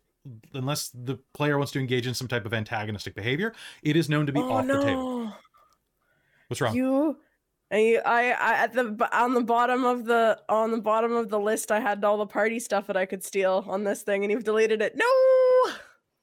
unless 0.53 0.91
the 0.91 1.19
player 1.33 1.59
wants 1.59 1.73
to 1.73 1.81
engage 1.81 2.07
in 2.07 2.15
some 2.15 2.29
type 2.29 2.47
of 2.47 2.55
antagonistic 2.55 3.15
behavior. 3.15 3.53
It 3.83 3.97
is 3.97 4.09
known 4.09 4.27
to 4.27 4.33
be 4.33 4.41
oh 4.41 4.53
off 4.53 4.65
no. 4.65 4.79
the 4.79 4.85
table. 4.85 5.33
What's 6.49 6.61
wrong? 6.61 6.75
You 6.75 7.17
and 7.71 7.83
you, 7.83 8.01
I, 8.05 8.31
I 8.31 8.53
at 8.65 8.73
the 8.73 9.09
on 9.13 9.35
the 9.35 9.43
bottom 9.43 9.85
of 9.85 10.05
the 10.05 10.41
on 10.49 10.71
the 10.71 10.81
bottom 10.81 11.13
of 11.13 11.29
the 11.29 11.41
list, 11.41 11.73
I 11.73 11.81
had 11.81 12.05
all 12.05 12.19
the 12.19 12.27
party 12.27 12.61
stuff 12.61 12.87
that 12.87 12.97
I 12.97 13.07
could 13.07 13.25
steal 13.25 13.65
on 13.67 13.85
this 13.85 14.03
thing, 14.03 14.23
and 14.23 14.31
you've 14.31 14.45
deleted 14.45 14.83
it. 14.83 14.97
No. 14.97 15.07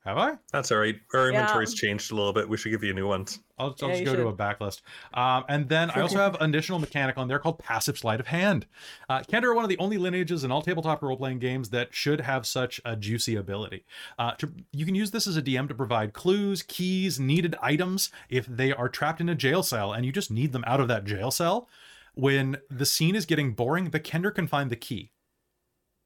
Have 0.04 0.18
I? 0.18 0.34
That's 0.52 0.72
all 0.72 0.80
right. 0.80 0.96
Our 1.14 1.30
Yeah. 1.32 1.40
inventory's 1.42 1.76
changed 1.76 2.12
a 2.12 2.16
little 2.16 2.34
bit. 2.34 2.50
We 2.50 2.58
should 2.58 2.72
give 2.72 2.84
you 2.84 2.92
new 2.92 3.08
ones. 3.08 3.40
I'll, 3.60 3.68
I'll 3.68 3.76
Yeah, 3.82 3.88
just 3.90 4.00
you 4.00 4.06
go 4.06 4.16
to 4.16 4.28
a 4.30 4.34
backlist. 4.36 4.82
Um, 5.14 5.44
and 5.48 5.70
then 5.70 5.92
I 5.92 6.02
also 6.02 6.16
have 6.18 6.34
an 6.42 6.50
additional 6.50 6.80
mechanic 6.80 7.20
on 7.20 7.28
there 7.28 7.38
called 7.38 7.60
Passive 7.60 8.00
Sleight 8.00 8.20
of 8.20 8.26
Hand. 8.26 8.66
Uh, 9.08 9.20
Kender 9.20 9.44
are 9.50 9.54
one 9.54 9.64
of 9.64 9.70
the 9.70 9.78
only 9.78 10.00
lineages 10.00 10.44
in 10.44 10.52
all 10.52 10.64
tabletop 10.64 11.04
role 11.04 11.18
playing 11.18 11.38
games 11.38 11.70
that 11.70 11.94
should 11.94 12.22
have 12.22 12.48
such 12.48 12.82
a 12.84 12.96
juicy 12.96 13.36
ability. 13.36 13.86
Uh, 14.18 14.32
to, 14.32 14.52
you 14.72 14.88
can 14.88 14.96
use 14.96 15.12
this 15.12 15.28
as 15.28 15.38
a 15.38 15.42
DM 15.42 15.68
to 15.68 15.76
provide 15.76 16.14
clues, 16.14 16.64
keys, 16.64 17.20
needed 17.20 17.56
items 17.62 18.10
if 18.28 18.48
they 18.48 18.74
are 18.74 18.90
trapped 18.90 19.22
in 19.22 19.30
a 19.30 19.36
jail 19.36 19.62
cell 19.62 19.94
and 19.94 20.04
you 20.04 20.12
just 20.12 20.32
need 20.32 20.52
them 20.52 20.64
out 20.66 20.80
of 20.80 20.88
that 20.88 21.06
jail 21.06 21.30
cell. 21.30 21.70
When 22.16 22.58
the 22.72 22.88
scene 22.88 23.16
is 23.16 23.28
getting 23.28 23.54
boring, 23.54 23.92
the 23.92 24.00
Kender 24.00 24.34
can 24.34 24.48
find 24.48 24.72
the 24.72 24.76
key. 24.76 25.12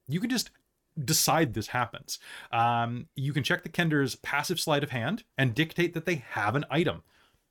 You 0.06 0.20
can 0.20 0.28
just 0.30 0.50
decide 1.04 1.54
this 1.54 1.68
happens. 1.68 2.18
Um, 2.52 3.08
you 3.14 3.32
can 3.32 3.42
check 3.42 3.62
the 3.62 3.68
Kender's 3.68 4.16
passive 4.16 4.60
sleight 4.60 4.82
of 4.82 4.90
hand 4.90 5.24
and 5.36 5.54
dictate 5.54 5.94
that 5.94 6.06
they 6.06 6.24
have 6.30 6.54
an 6.56 6.64
item 6.70 7.02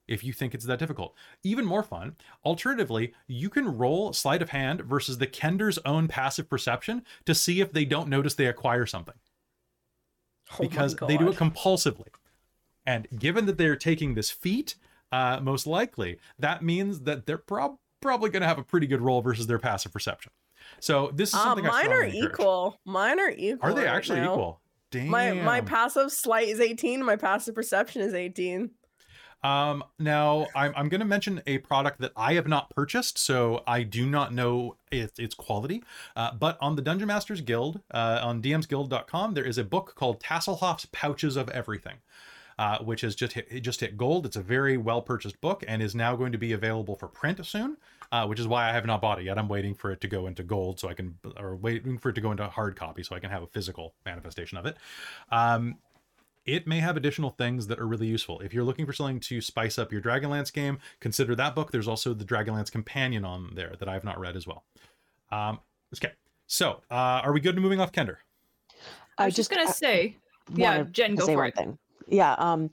if 0.08 0.24
you 0.24 0.34
think 0.34 0.54
it's 0.54 0.66
that 0.66 0.80
difficult. 0.80 1.16
Even 1.44 1.66
more 1.66 1.84
fun, 1.84 2.16
alternatively, 2.44 3.14
you 3.28 3.50
can 3.50 3.78
roll 3.78 4.14
sleight 4.14 4.42
of 4.42 4.50
hand 4.50 4.82
versus 4.82 5.18
the 5.18 5.28
Kender's 5.28 5.80
own 5.80 6.08
passive 6.08 6.50
perception 6.50 7.04
to 7.26 7.34
see 7.34 7.62
if 7.62 7.72
they 7.72 7.86
don't 7.86 8.10
notice 8.10 8.36
they 8.36 8.46
acquire 8.46 8.86
something 8.86 9.16
Oh 10.52 10.58
because 10.60 10.96
they 10.96 11.18
do 11.18 11.30
it 11.30 11.38
compulsively. 11.38 12.08
And 12.86 13.08
given 13.18 13.46
that 13.48 13.58
they're 13.58 13.76
taking 13.76 14.14
this 14.14 14.30
feat, 14.30 14.76
uh, 15.12 15.40
most 15.42 15.66
likely 15.66 16.20
that 16.38 16.64
means 16.64 17.02
that 17.02 17.26
they're 17.26 17.38
prob- 17.38 17.80
probably 18.02 18.30
going 18.30 18.42
to 18.42 18.48
have 18.48 18.60
a 18.60 18.64
pretty 18.64 18.88
good 18.88 19.02
roll 19.02 19.22
versus 19.22 19.48
their 19.48 19.60
passive 19.60 19.92
perception. 19.92 20.32
So 20.80 21.12
this 21.14 21.30
is 21.30 21.36
Ah, 21.36 21.44
something 21.44 21.66
I 21.66 21.70
mine 21.70 21.92
are 21.92 22.04
encourage. 22.04 22.32
equal. 22.32 22.80
Mine 22.86 23.20
are 23.20 23.32
equal. 23.36 23.70
Are 23.70 23.74
they 23.74 23.86
right 23.86 23.96
actually 23.96 24.22
now. 24.22 24.34
equal? 24.34 24.62
Damn. 24.92 25.08
My 25.10 25.34
my 25.34 25.62
passive 25.62 26.12
slight 26.12 26.48
is 26.48 26.60
18. 26.60 27.04
My 27.04 27.16
passive 27.16 27.56
perception 27.56 28.02
is 28.02 28.14
18. 28.14 28.72
Um, 29.44 29.84
now 30.00 30.48
I'm, 30.56 30.74
I'm 30.76 30.90
going 30.90 31.02
to 31.02 31.06
mention 31.06 31.40
a 31.46 31.60
product 31.60 32.00
that 32.02 32.12
I 32.18 32.34
have 32.34 32.48
not 32.48 32.70
purchased, 32.72 33.20
so 33.20 33.62
I 33.68 33.84
do 33.84 34.08
not 34.08 34.34
know 34.34 34.78
its, 34.92 35.20
its 35.20 35.36
quality. 35.36 35.84
Uh, 36.16 36.32
but 36.34 36.58
on 36.62 36.76
the 36.76 36.82
Dungeon 36.82 37.08
Masters 37.10 37.42
Guild, 37.42 37.80
uh, 37.94 38.22
on 38.24 38.42
dmsguild.com, 38.42 39.36
there 39.36 39.44
is 39.46 39.60
a 39.60 39.64
book 39.64 39.94
called 39.96 40.20
Tasslehoff's 40.20 40.88
Pouches 40.92 41.36
of 41.36 41.50
Everything. 41.50 41.98
Uh, 42.58 42.78
which 42.80 43.02
has 43.02 43.16
just 43.16 43.34
hit 43.34 43.46
it 43.52 43.60
just 43.60 43.82
hit 43.82 43.98
gold. 43.98 44.26
It's 44.26 44.38
a 44.38 44.42
very 44.42 44.78
well 44.78 45.02
purchased 45.02 45.42
book 45.42 45.66
and 45.68 45.84
is 45.84 45.94
now 45.94 46.16
going 46.16 46.32
to 46.32 46.38
be 46.38 46.54
available 46.54 46.96
for 46.96 47.10
print 47.10 47.46
soon, 47.46 47.76
uh, 48.12 48.26
which 48.28 48.40
is 48.40 48.48
why 48.48 48.70
I 48.70 48.74
have 48.74 48.86
not 48.86 49.02
bought 49.02 49.20
it 49.20 49.26
yet. 49.26 49.38
I'm 49.38 49.48
waiting 49.48 49.74
for 49.74 49.92
it 49.92 50.02
to 50.02 50.08
go 50.08 50.28
into 50.28 50.44
gold 50.44 50.80
so 50.80 50.90
I 50.90 50.94
can, 50.94 51.18
or 51.38 51.56
waiting 51.56 51.98
for 51.98 52.10
it 52.10 52.14
to 52.14 52.22
go 52.22 52.32
into 52.32 52.48
hard 52.48 52.76
copy 52.76 53.04
so 53.04 53.16
I 53.16 53.20
can 53.20 53.30
have 53.30 53.44
a 53.44 53.48
physical 53.48 53.94
manifestation 54.06 54.58
of 54.58 54.66
it. 54.66 54.78
Um, 55.32 55.78
it 56.46 56.68
may 56.68 56.80
have 56.80 56.96
additional 56.96 57.32
things 57.32 57.68
that 57.68 57.80
are 57.80 57.88
really 57.88 58.06
useful. 58.06 58.40
If 58.42 58.54
you're 58.54 58.64
looking 58.64 58.86
for 58.86 58.94
something 58.94 59.20
to 59.22 59.42
spice 59.42 59.80
up 59.80 59.92
your 59.92 60.02
Dragonlance 60.02 60.54
game, 60.54 60.78
consider 61.00 61.36
that 61.36 61.56
book. 61.56 61.72
There's 61.72 61.88
also 61.88 62.14
the 62.14 62.26
Dragonlance 62.26 62.72
Companion 62.72 63.26
on 63.26 63.52
there 63.56 63.74
that 63.80 63.90
I 63.90 63.94
have 63.94 64.04
not 64.04 64.20
read 64.20 64.36
as 64.36 64.46
well. 64.46 64.64
Um, 65.32 65.60
okay, 65.96 66.14
so 66.46 66.82
uh, 66.92 67.22
are 67.24 67.34
we 67.34 67.40
good 67.40 67.56
to 67.56 67.62
moving 67.62 67.80
off 67.80 67.92
Kender? 67.92 68.18
I 69.18 69.26
was 69.26 69.36
just, 69.36 69.50
gonna 69.50 69.64
I- 69.64 69.72
say, 69.72 70.18
yeah, 70.54 70.84
Jen, 70.92 71.16
go 71.16 71.26
say 71.26 71.34
for 71.34 71.40
one 71.40 71.48
it. 71.48 71.56
thing. 71.56 71.78
Yeah, 72.08 72.34
um, 72.34 72.70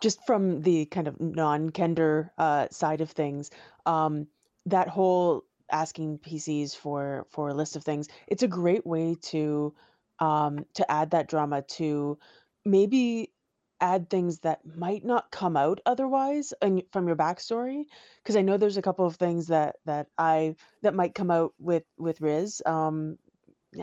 just 0.00 0.24
from 0.26 0.62
the 0.62 0.84
kind 0.86 1.08
of 1.08 1.20
non-Kender 1.20 2.30
uh, 2.38 2.68
side 2.70 3.00
of 3.00 3.10
things, 3.10 3.50
um, 3.86 4.28
that 4.66 4.88
whole 4.88 5.44
asking 5.70 6.18
PCs 6.18 6.74
for 6.76 7.26
for 7.30 7.48
a 7.48 7.54
list 7.54 7.76
of 7.76 7.84
things, 7.84 8.08
it's 8.28 8.42
a 8.42 8.48
great 8.48 8.86
way 8.86 9.16
to 9.22 9.74
um, 10.20 10.64
to 10.74 10.90
add 10.90 11.10
that 11.10 11.28
drama 11.28 11.62
to 11.62 12.18
maybe 12.64 13.32
add 13.80 14.08
things 14.08 14.40
that 14.40 14.64
might 14.64 15.04
not 15.04 15.30
come 15.30 15.56
out 15.56 15.80
otherwise 15.84 16.54
and 16.62 16.82
from 16.92 17.06
your 17.06 17.16
backstory 17.16 17.84
because 18.22 18.34
i 18.34 18.40
know 18.40 18.56
there's 18.56 18.78
a 18.78 18.82
couple 18.82 19.04
of 19.04 19.16
things 19.16 19.48
that 19.48 19.76
that 19.84 20.08
i 20.16 20.56
that 20.80 20.94
might 20.94 21.14
come 21.14 21.30
out 21.30 21.52
with 21.58 21.84
with 21.98 22.18
riz 22.22 22.62
um 22.64 23.18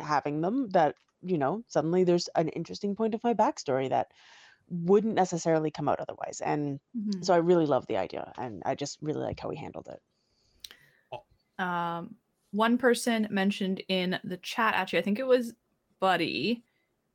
having 0.01 0.41
them 0.41 0.69
that 0.69 0.95
you 1.21 1.37
know 1.37 1.63
suddenly 1.67 2.03
there's 2.03 2.27
an 2.35 2.49
interesting 2.49 2.95
point 2.95 3.13
of 3.13 3.23
my 3.23 3.33
backstory 3.33 3.89
that 3.89 4.11
wouldn't 4.69 5.15
necessarily 5.15 5.71
come 5.71 5.89
out 5.89 5.99
otherwise 5.99 6.41
and 6.41 6.79
Mhm. 6.93 7.23
so 7.23 7.33
i 7.33 7.37
really 7.37 7.65
love 7.67 7.85
the 7.87 7.97
idea 7.97 8.31
and 8.37 8.63
i 8.65 8.75
just 8.75 8.99
really 9.01 9.21
like 9.21 9.39
how 9.39 9.49
he 9.49 9.57
handled 9.57 9.87
it 9.89 10.01
um, 11.59 12.15
one 12.51 12.77
person 12.77 13.27
mentioned 13.31 13.81
in 13.87 14.19
the 14.23 14.37
chat 14.37 14.73
actually 14.75 14.99
i 14.99 15.01
think 15.01 15.19
it 15.19 15.27
was 15.27 15.53
buddy 15.99 16.63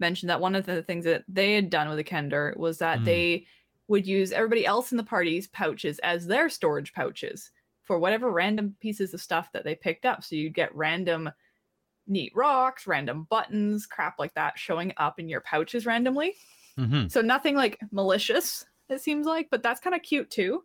mentioned 0.01 0.31
that 0.31 0.41
one 0.41 0.55
of 0.55 0.65
the 0.67 0.83
things 0.83 1.05
that 1.05 1.25
they 1.29 1.55
had 1.55 1.71
done 1.71 1.89
with 1.89 1.99
a 1.99 2.05
kender 2.05 2.57
was 2.57 2.79
that 2.79 3.01
Mm. 3.01 3.05
they 3.05 3.47
would 3.89 4.07
use 4.07 4.33
everybody 4.33 4.67
else 4.67 4.93
in 4.93 4.97
the 4.99 5.03
party's 5.05 5.49
pouches 5.49 5.99
as 6.01 6.27
their 6.27 6.49
storage 6.49 6.93
pouches 6.93 7.51
for 7.85 7.99
whatever 7.99 8.31
random 8.31 8.77
pieces 8.81 9.15
of 9.15 9.21
stuff 9.21 9.51
that 9.53 9.65
they 9.65 9.75
picked 9.75 10.05
up 10.07 10.23
so 10.23 10.37
you'd 10.37 10.55
get 10.55 10.75
random 10.75 11.31
neat 12.07 12.33
rocks 12.35 12.87
random 12.87 13.27
buttons 13.31 13.87
crap 13.87 14.19
like 14.19 14.33
that 14.35 14.59
showing 14.59 14.93
up 14.99 15.19
in 15.19 15.29
your 15.29 15.41
pouches 15.41 15.87
randomly 15.87 16.35
Mm-hmm. 16.79 17.09
so 17.09 17.21
nothing 17.21 17.57
like 17.57 17.77
malicious 17.91 18.65
it 18.89 19.01
seems 19.01 19.27
like 19.27 19.49
but 19.51 19.65
that's 19.65 19.81
kind 19.81 19.97
of 19.97 20.03
cute 20.03 20.31
too 20.31 20.63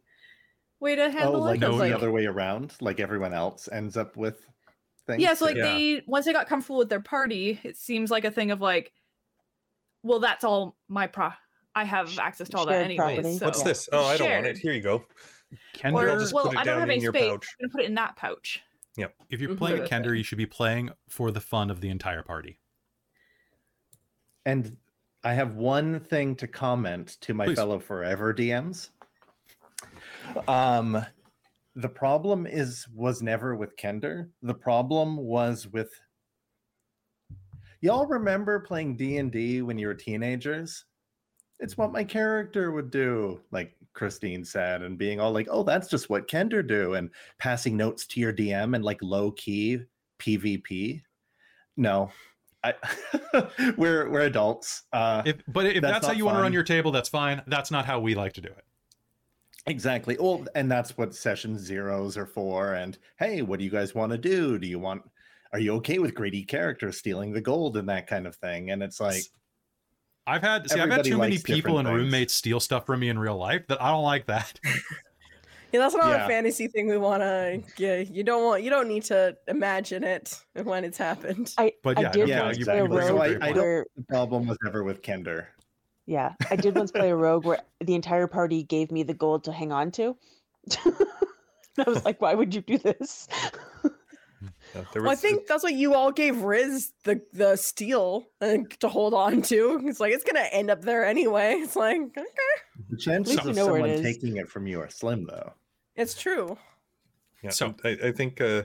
way 0.83 0.95
to 0.95 1.23
Oh, 1.23 1.31
like 1.39 1.55
it 1.55 1.59
no, 1.61 1.71
'cause, 1.71 1.79
the 1.81 1.95
other 1.95 2.11
way 2.11 2.25
around, 2.25 2.75
like 2.81 2.99
everyone 2.99 3.33
else 3.33 3.67
ends 3.71 3.97
up 3.97 4.15
with 4.17 4.45
things. 5.07 5.21
yeah 5.21 5.33
so 5.33 5.45
like 5.45 5.55
Yeah. 5.55 5.73
they 5.73 6.03
once 6.05 6.25
they 6.25 6.33
got 6.33 6.47
comfortable 6.47 6.77
with 6.77 6.89
their 6.89 7.01
party 7.01 7.59
it 7.63 7.75
seems 7.77 8.11
like 8.11 8.23
a 8.25 8.31
thing 8.31 8.51
of 8.51 8.61
like 8.61 8.93
well 10.03 10.19
that's 10.19 10.43
all 10.45 10.77
my 10.87 11.07
pro 11.07 11.29
i 11.75 11.83
have 11.83 12.17
access 12.19 12.47
to 12.49 12.57
all 12.57 12.65
that 12.67 12.71
Shared 12.73 12.85
anyways 12.85 13.15
property. 13.17 13.37
so 13.37 13.45
What's 13.45 13.63
this? 13.63 13.89
Oh, 13.91 14.05
I 14.05 14.15
don't 14.17 14.29
want 14.31 14.45
it. 14.45 14.57
Here 14.57 14.71
you 14.73 14.81
go. 14.81 15.05
Kender, 15.75 15.93
or 15.93 16.09
I'll 16.09 16.19
just 16.19 16.33
well 16.33 16.45
put 16.45 16.53
it 16.53 16.59
i 16.59 16.63
don't 16.63 16.79
down 16.79 16.79
have 16.81 16.89
in 16.89 16.97
any 16.97 17.05
space 17.05 17.29
pouch. 17.29 17.47
i'm 17.61 17.67
gonna 17.67 17.71
put 17.71 17.81
it 17.81 17.87
in 17.87 17.95
that 17.95 18.15
pouch 18.15 18.61
Yep. 18.97 19.15
if 19.29 19.41
you're 19.41 19.51
Mhm. 19.51 19.57
playing 19.57 19.77
Sort 19.77 19.91
of 19.91 20.03
Kender, 20.03 20.15
you 20.17 20.23
should 20.23 20.37
be 20.37 20.45
playing 20.45 20.91
for 21.09 21.31
the 21.31 21.41
fun 21.41 21.69
of 21.71 21.81
the 21.81 21.89
entire 21.89 22.21
party. 22.21 22.59
And 24.45 24.77
I 25.23 25.33
have 25.33 25.55
one 25.55 25.99
thing 25.99 26.35
to 26.37 26.47
comment 26.47 27.17
to 27.21 27.33
my 27.33 27.45
Please. 27.45 27.55
fellow 27.55 27.79
forever 27.79 28.33
DMs. 28.33 28.89
Um, 30.47 31.05
the 31.75 31.89
problem 31.89 32.45
is 32.45 32.88
was 32.93 33.21
never 33.21 33.55
with 33.55 33.75
Kender. 33.77 34.29
The 34.41 34.53
problem 34.53 35.17
was 35.17 35.67
with 35.67 35.91
y'all 37.81 38.05
remember 38.05 38.59
playing 38.59 38.95
D 38.97 39.17
and 39.17 39.31
D 39.31 39.62
when 39.62 39.77
you 39.77 39.88
were 39.88 39.93
teenagers. 39.93 40.86
It's 41.59 41.77
what 41.77 41.91
my 41.91 42.03
character 42.03 42.71
would 42.71 42.91
do, 42.91 43.39
like 43.51 43.75
Christine 43.93 44.43
said, 44.43 44.81
and 44.81 44.97
being 44.97 45.19
all 45.19 45.31
like, 45.31 45.47
"Oh, 45.49 45.63
that's 45.63 45.88
just 45.88 46.09
what 46.09 46.27
Kender 46.27 46.65
do," 46.65 46.95
and 46.95 47.09
passing 47.39 47.77
notes 47.77 48.05
to 48.07 48.19
your 48.19 48.33
DM 48.33 48.75
and 48.75 48.83
like 48.83 49.01
low 49.01 49.31
key 49.31 49.79
PvP. 50.19 51.01
No, 51.77 52.12
I, 52.63 52.73
we're 53.77 54.09
we're 54.09 54.21
adults. 54.21 54.83
Uh, 54.93 55.23
If, 55.25 55.38
but 55.47 55.65
if 55.65 55.81
That's 55.81 55.93
that's, 55.93 56.07
how 56.07 56.13
you 56.13 56.25
want 56.25 56.38
to 56.38 56.41
run 56.41 56.53
your 56.53 56.63
table, 56.63 56.91
that's 56.91 57.09
fine. 57.09 57.41
That's 57.47 57.71
not 57.71 57.86
how 57.86 57.99
we 57.99 58.15
like 58.15 58.33
to 58.33 58.41
do 58.41 58.49
it. 58.49 58.63
Exactly. 59.65 60.17
Well, 60.19 60.45
and 60.56 60.71
that's 60.71 60.97
what 60.97 61.13
session 61.15 61.58
zeros 61.58 62.17
are 62.17 62.26
for. 62.26 62.73
And 62.73 62.97
hey, 63.17 63.41
what 63.41 63.60
do 63.60 63.65
you 63.65 63.71
guys 63.71 63.93
want 63.95 64.12
to 64.12 64.17
do? 64.17 64.58
Do 64.60 64.67
you 64.67 64.80
want? 64.80 65.04
Are 65.52 65.60
you 65.60 65.73
okay 65.76 65.99
with 65.99 66.15
greedy 66.15 66.43
characters 66.43 66.97
stealing 66.97 67.32
the 67.32 67.41
gold 67.41 67.78
and 67.78 67.88
that 67.89 68.08
kind 68.08 68.26
of 68.26 68.36
thing? 68.36 68.71
And 68.71 68.82
it's 68.82 68.99
like, 68.99 69.21
I've 70.26 70.41
had 70.41 70.69
see, 70.69 70.80
I've 70.80 70.89
had 70.89 71.04
too 71.06 71.17
many 71.17 71.38
people 71.38 71.78
and 71.80 71.88
things. 71.88 71.95
roommates 71.97 72.34
steal 72.34 72.60
stuff 72.60 72.86
from 72.86 73.02
me 73.02 73.10
in 73.10 73.19
real 73.19 73.38
life 73.38 73.67
that 73.67 73.82
I 73.82 73.91
don't 73.91 74.04
like 74.04 74.26
that. 74.28 74.60
Yeah, 75.71 75.80
that's 75.80 75.95
not 75.95 76.06
Yeah. 76.12 76.26
a 76.26 76.28
fantasy 76.28 76.67
thing 76.67 76.88
we 76.88 76.99
want 76.99 77.23
to. 77.23 77.63
Yeah, 77.80 77.95
you 77.97 78.23
don't 78.23 78.43
want. 78.43 78.62
You 78.62 78.69
don't 78.69 78.88
need 78.88 79.06
to 79.06 79.36
imagine 79.47 80.04
it 80.04 80.39
when 80.62 80.84
it's 80.86 80.99
happened. 80.99 81.52
I, 81.58 81.71
But 81.82 81.97
I 81.97 82.02
yeah, 82.04 82.12
did 82.12 82.28
yeah, 82.30 82.43
once 82.43 82.60
you- 82.60 82.65
play 82.65 82.80
a 82.80 82.84
you 82.84 82.89
So 82.91 82.95
up 82.99 83.10
rogue 83.10 83.17
a 83.17 83.21
I, 83.23 83.28
great 83.30 83.41
I 83.41 83.45
point. 83.45 83.56
don't. 83.56 83.88
The 83.97 84.04
problem 84.08 84.45
was 84.45 84.58
ever 84.67 84.84
with 84.84 85.02
Kender. 85.02 85.47
Yeah, 86.05 86.33
I 86.49 86.55
did 86.55 86.75
once 86.75 86.91
play 86.91 87.09
a 87.09 87.15
rogue 87.27 87.45
where 87.45 87.59
the 87.79 87.95
entire 87.95 88.27
party 88.27 88.63
gave 88.63 88.91
me 88.91 89.03
the 89.03 89.13
gold 89.13 89.43
to 89.45 89.51
hang 89.51 89.71
on 89.71 89.91
to. 89.91 90.15
I 91.77 91.83
was 91.89 92.03
like, 92.05 92.21
why 92.21 92.33
would 92.33 92.53
you 92.53 92.61
do 92.61 92.77
this? 92.77 93.27
Well, 94.95 95.09
I 95.09 95.15
think 95.15 95.45
that's 95.47 95.63
what 95.63 95.73
you 95.73 95.93
all 95.93 96.11
gave 96.11 96.41
Riz 96.41 96.91
the 97.03 97.21
the 97.31 97.55
steel 97.55 98.25
to 98.41 98.87
hold 98.87 99.13
on 99.13 99.41
to. 99.43 99.79
It's 99.85 99.99
like 99.99 100.11
it's 100.13 100.23
gonna 100.23 100.47
end 100.51 100.69
up 100.69 100.81
there 100.81 101.05
anyway. 101.05 101.53
It's 101.59 101.75
like 101.75 102.01
okay, 102.01 102.25
The 102.89 102.97
chances 102.97 103.37
of 103.37 103.55
know 103.55 103.67
where 103.67 103.77
it 103.85 103.97
someone 103.97 104.03
taking 104.03 104.37
it 104.37 104.49
from 104.49 104.67
you 104.67 104.81
are 104.81 104.89
slim, 104.89 105.25
though. 105.25 105.53
it's 105.95 106.19
true. 106.19 106.57
Yeah, 107.43 107.51
So- 107.51 107.75
I, 107.85 107.97
I 108.05 108.11
think 108.11 108.41
uh, 108.41 108.63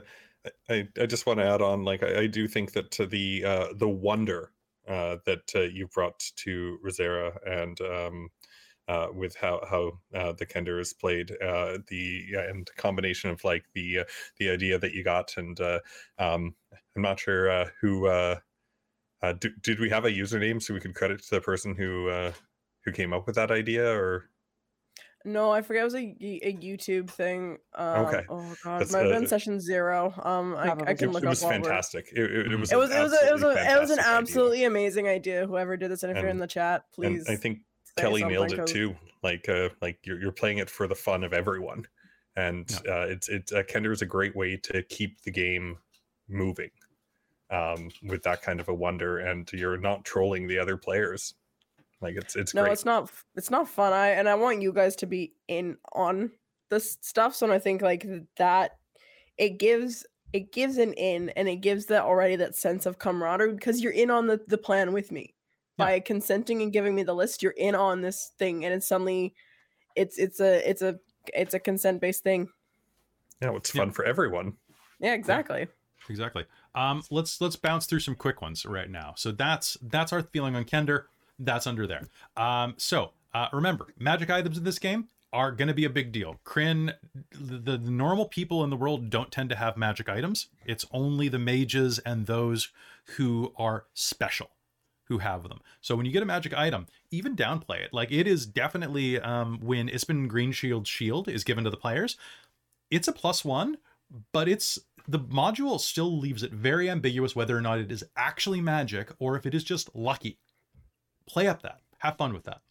I 0.69 0.87
I 0.99 1.05
just 1.05 1.25
want 1.25 1.39
to 1.39 1.45
add 1.45 1.61
on 1.61 1.83
like 1.85 2.01
I, 2.03 2.21
I 2.21 2.27
do 2.27 2.47
think 2.47 2.73
that 2.73 2.99
uh, 2.99 3.05
the 3.05 3.43
uh, 3.45 3.67
the 3.75 3.87
wonder 3.89 4.51
uh, 4.89 5.17
that 5.25 5.51
uh, 5.55 5.61
you 5.61 5.87
brought 5.87 6.19
to 6.37 6.79
Rizira 6.83 7.37
and 7.45 7.79
um, 7.81 8.29
uh, 8.87 9.07
with 9.13 9.35
how 9.35 9.61
how 9.69 9.99
uh, 10.19 10.31
the 10.33 10.45
Kender 10.45 10.81
is 10.81 10.93
played, 10.93 11.31
uh, 11.43 11.77
the 11.87 12.25
and 12.49 12.67
combination 12.75 13.29
of 13.29 13.43
like 13.43 13.65
the 13.73 13.99
uh, 13.99 14.03
the 14.39 14.49
idea 14.49 14.79
that 14.79 14.93
you 14.93 15.03
got, 15.03 15.37
and 15.37 15.59
um, 15.61 16.55
I'm 16.95 17.01
not 17.01 17.19
sure 17.19 17.71
who. 17.81 18.35
Did 19.61 19.79
we 19.79 19.89
have 19.89 20.05
a 20.05 20.11
username 20.11 20.61
so 20.61 20.73
we 20.73 20.79
could 20.79 20.95
credit 20.95 21.21
to 21.21 21.35
the 21.35 21.41
person 21.41 21.75
who 21.75 22.31
who 22.83 22.91
came 22.91 23.13
up 23.13 23.27
with 23.27 23.35
that 23.35 23.51
idea, 23.51 23.85
or 23.85 24.29
No, 25.31 25.51
I 25.51 25.61
forget 25.61 25.81
it 25.81 25.85
was 25.85 25.95
a, 25.95 26.15
a 26.21 26.53
YouTube 26.53 27.09
thing. 27.09 27.57
Um, 27.75 28.05
Okay. 28.05 28.25
Oh 28.29 28.55
god, 28.63 28.79
That's, 28.81 28.91
it 28.91 28.93
might 28.97 29.05
have 29.05 29.19
been 29.19 29.27
session 29.27 29.59
zero. 29.59 30.13
Um, 30.23 30.55
I, 30.55 30.71
I 30.71 30.93
can 30.93 31.09
it, 31.09 31.11
look 31.11 31.23
it 31.23 31.27
up 31.27 31.31
was 31.31 31.43
fantastic. 31.43 32.09
It, 32.13 32.31
it, 32.31 32.51
it 32.51 32.55
was 32.59 32.71
It 32.71 32.77
was 32.77 32.91
it 32.91 32.99
was 33.01 33.13
a, 33.13 33.27
it 33.27 33.33
was 33.33 33.43
a, 33.43 33.49
it 33.49 33.79
was 33.79 33.89
an 33.91 33.97
fantastic 33.97 33.99
idea. 33.99 34.17
absolutely 34.17 34.63
amazing 34.65 35.07
idea. 35.07 35.45
Whoever 35.45 35.77
did 35.77 35.91
this, 35.91 36.03
and 36.03 36.11
if 36.11 36.21
you're 36.21 36.29
in 36.31 36.39
the 36.39 36.47
chat, 36.47 36.83
please. 36.93 37.27
And 37.27 37.37
I 37.37 37.39
think 37.39 37.59
Kelly 37.97 38.23
nailed 38.23 38.47
it 38.51 38.53
it 38.53 38.57
'cause- 38.59 38.71
too. 38.71 38.95
Like, 39.21 39.49
uh, 39.49 39.69
like 39.81 39.99
you're 40.05 40.19
you're 40.21 40.31
playing 40.31 40.59
it 40.59 40.69
for 40.69 40.87
the 40.87 40.95
fun 40.95 41.23
of 41.25 41.33
everyone, 41.33 41.85
and 42.37 42.71
uh, 42.87 43.01
it's 43.01 43.27
it's 43.27 43.51
uh, 43.51 43.63
Kender 43.63 43.91
is 43.91 44.01
a 44.01 44.05
great 44.05 44.33
way 44.35 44.55
to 44.57 44.81
keep 44.83 45.21
the 45.23 45.31
game 45.31 45.77
moving, 46.29 46.71
um, 47.51 47.89
with 48.03 48.23
that 48.23 48.41
kind 48.41 48.61
of 48.61 48.69
a 48.69 48.73
wonder, 48.73 49.17
and 49.19 49.51
you're 49.51 49.77
not 49.77 50.05
trolling 50.05 50.47
the 50.47 50.57
other 50.57 50.77
players. 50.77 51.33
Like 52.01 52.15
it's 52.15 52.35
it's 52.35 52.53
no, 52.53 52.63
great. 52.63 52.73
it's 52.73 52.85
not. 52.85 53.11
It's 53.35 53.49
not 53.51 53.67
fun. 53.67 53.91
I 53.93 54.09
and 54.09 54.29
I 54.29 54.35
want 54.35 54.61
you 54.61 54.71
guys 54.71 54.95
to 54.97 55.05
be 55.05 55.33
in 55.47 55.77
on 55.93 56.31
this 56.69 56.97
stuff. 57.01 57.35
So 57.35 57.51
I 57.51 57.59
think 57.59 57.81
like 57.81 58.05
that 58.37 58.77
it 59.37 59.57
gives 59.59 60.05
it 60.31 60.51
gives 60.53 60.77
an 60.77 60.93
in 60.93 61.29
and 61.31 61.49
it 61.49 61.57
gives 61.57 61.87
that 61.87 62.03
already 62.03 62.35
that 62.37 62.55
sense 62.55 62.85
of 62.85 62.99
camaraderie 62.99 63.53
because 63.53 63.81
you're 63.81 63.91
in 63.91 64.11
on 64.11 64.27
the 64.27 64.39
the 64.47 64.57
plan 64.57 64.93
with 64.93 65.11
me 65.11 65.33
Yeah. 65.77 65.85
by 65.85 65.99
consenting 65.99 66.61
and 66.61 66.71
giving 66.71 66.95
me 66.95 67.03
the 67.03 67.15
list. 67.15 67.43
You're 67.43 67.51
in 67.53 67.75
on 67.75 68.01
this 68.01 68.31
thing, 68.39 68.63
and 68.63 68.73
it's 68.73 68.87
suddenly 68.87 69.33
it's 69.95 70.17
it's 70.17 70.39
a 70.39 70.69
it's 70.69 70.81
a 70.81 70.99
it's 71.33 71.53
a 71.53 71.59
consent 71.59 71.99
based 71.99 72.23
thing. 72.23 72.47
yeah, 73.41 73.53
it's 73.55 73.73
Yeah. 73.75 73.81
fun 73.81 73.91
for 73.91 74.05
everyone. 74.05 74.53
Yeah, 75.01 75.13
exactly. 75.15 75.67
exactly. 76.09 76.45
Um, 76.75 77.01
let's 77.11 77.41
let's 77.41 77.55
bounce 77.57 77.87
through 77.87 77.99
some 78.01 78.15
quick 78.15 78.41
ones 78.41 78.65
right 78.65 78.89
now. 78.89 79.13
So 79.17 79.31
that's 79.31 79.77
that's 79.81 80.13
our 80.13 80.21
feeling 80.23 80.55
on 80.55 80.63
Kender. 80.65 81.05
That's 81.39 81.65
under 81.65 81.87
there. 81.87 82.07
Um, 82.37 82.75
so 82.77 83.11
uh, 83.33 83.47
remember, 83.53 83.87
magic 83.97 84.29
items 84.29 84.57
in 84.57 84.63
this 84.63 84.79
game 84.79 85.07
are 85.31 85.51
going 85.51 85.67
to 85.67 85.73
be 85.73 85.85
a 85.85 85.89
big 85.89 86.11
deal. 86.11 86.39
Krynn, 86.45 86.93
the, 87.31 87.77
the 87.77 87.77
normal 87.77 88.25
people 88.25 88.63
in 88.63 88.69
the 88.69 88.75
world 88.75 89.09
don't 89.09 89.31
tend 89.31 89.49
to 89.49 89.55
have 89.55 89.77
magic 89.77 90.09
items. 90.09 90.47
It's 90.65 90.85
only 90.91 91.29
the 91.29 91.39
mages 91.39 91.99
and 91.99 92.25
those 92.25 92.69
who 93.17 93.53
are 93.55 93.85
special 93.93 94.51
who 95.09 95.17
have 95.19 95.43
them. 95.43 95.59
So 95.81 95.95
when 95.95 96.05
you 96.05 96.11
get 96.11 96.23
a 96.23 96.27
magic 96.27 96.53
item, 96.53 96.85
even 97.11 97.35
downplay 97.35 97.81
it. 97.81 97.93
Like 97.93 98.11
it 98.11 98.27
is 98.27 98.45
definitely 98.45 99.19
um, 99.19 99.59
when 99.61 99.89
Ispin 99.89 100.29
Greenshield 100.29 100.85
shield 100.85 101.27
is 101.27 101.43
given 101.43 101.63
to 101.63 101.69
the 101.71 101.77
players, 101.77 102.15
it's 102.91 103.07
a 103.07 103.11
plus 103.11 103.43
one, 103.43 103.77
but 104.31 104.47
it's 104.47 104.79
the 105.07 105.19
module 105.19 105.79
still 105.79 106.17
leaves 106.17 106.43
it 106.43 106.51
very 106.51 106.89
ambiguous 106.89 107.35
whether 107.35 107.57
or 107.57 107.61
not 107.61 107.79
it 107.79 107.91
is 107.91 108.03
actually 108.15 108.61
magic 108.61 109.11
or 109.17 109.35
if 109.35 109.47
it 109.47 109.55
is 109.55 109.63
just 109.63 109.95
lucky. 109.95 110.37
Play 111.29 111.47
up 111.47 111.61
that. 111.61 111.81
Have 111.99 112.17
fun 112.17 112.33
with 112.33 112.43
that. 112.43 112.61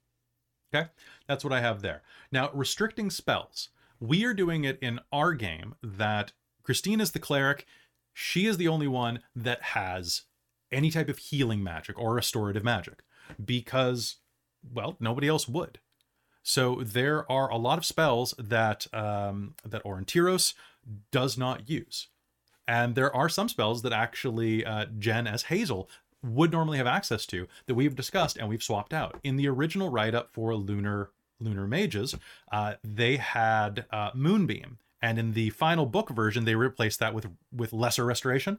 Okay? 0.74 0.88
That's 1.26 1.44
what 1.44 1.52
I 1.52 1.60
have 1.60 1.80
there. 1.80 2.02
Now, 2.32 2.50
restricting 2.52 3.08
spells. 3.10 3.68
We 4.00 4.24
are 4.24 4.34
doing 4.34 4.64
it 4.64 4.78
in 4.82 5.00
our 5.12 5.32
game 5.32 5.74
that 5.82 6.32
Christine 6.62 7.00
is 7.00 7.12
the 7.12 7.18
cleric. 7.18 7.66
She 8.12 8.46
is 8.46 8.56
the 8.56 8.68
only 8.68 8.88
one 8.88 9.20
that 9.34 9.62
has 9.62 10.22
any 10.70 10.90
type 10.90 11.08
of 11.08 11.18
healing 11.18 11.62
magic 11.62 11.98
or 11.98 12.14
restorative 12.14 12.64
magic 12.64 13.02
because, 13.42 14.16
well, 14.74 14.96
nobody 15.00 15.28
else 15.28 15.48
would. 15.48 15.78
So 16.42 16.80
there 16.82 17.30
are 17.30 17.50
a 17.50 17.56
lot 17.56 17.78
of 17.78 17.84
spells 17.84 18.34
that 18.38 18.86
um, 18.94 19.54
that 19.64 19.84
Aurontiros 19.84 20.54
does 21.10 21.36
not 21.36 21.68
use, 21.68 22.08
and 22.66 22.94
there 22.94 23.14
are 23.14 23.28
some 23.28 23.48
spells 23.50 23.82
that 23.82 23.92
actually 23.92 24.64
uh, 24.64 24.86
Jen 24.98 25.26
as 25.26 25.44
Hazeal 25.44 25.88
would 26.22 26.52
normally 26.52 26.78
have 26.78 26.86
access 26.86 27.26
to 27.26 27.46
that 27.66 27.74
we've 27.74 27.94
discussed 27.94 28.36
and 28.36 28.48
we've 28.48 28.62
swapped 28.62 28.92
out 28.92 29.18
in 29.22 29.36
the 29.36 29.48
original 29.48 29.88
write-up 29.88 30.30
for 30.32 30.54
Lunar 30.54 31.10
Lunar 31.40 31.66
Mages. 31.66 32.16
Uh, 32.50 32.74
they 32.82 33.16
had 33.16 33.86
uh, 33.92 34.10
Moonbeam, 34.14 34.78
and 35.00 35.18
in 35.18 35.32
the 35.32 35.50
final 35.50 35.86
book 35.86 36.10
version, 36.10 36.44
they 36.44 36.54
replaced 36.54 36.98
that 37.00 37.14
with 37.14 37.28
with 37.52 37.72
Lesser 37.72 38.04
Restoration. 38.04 38.58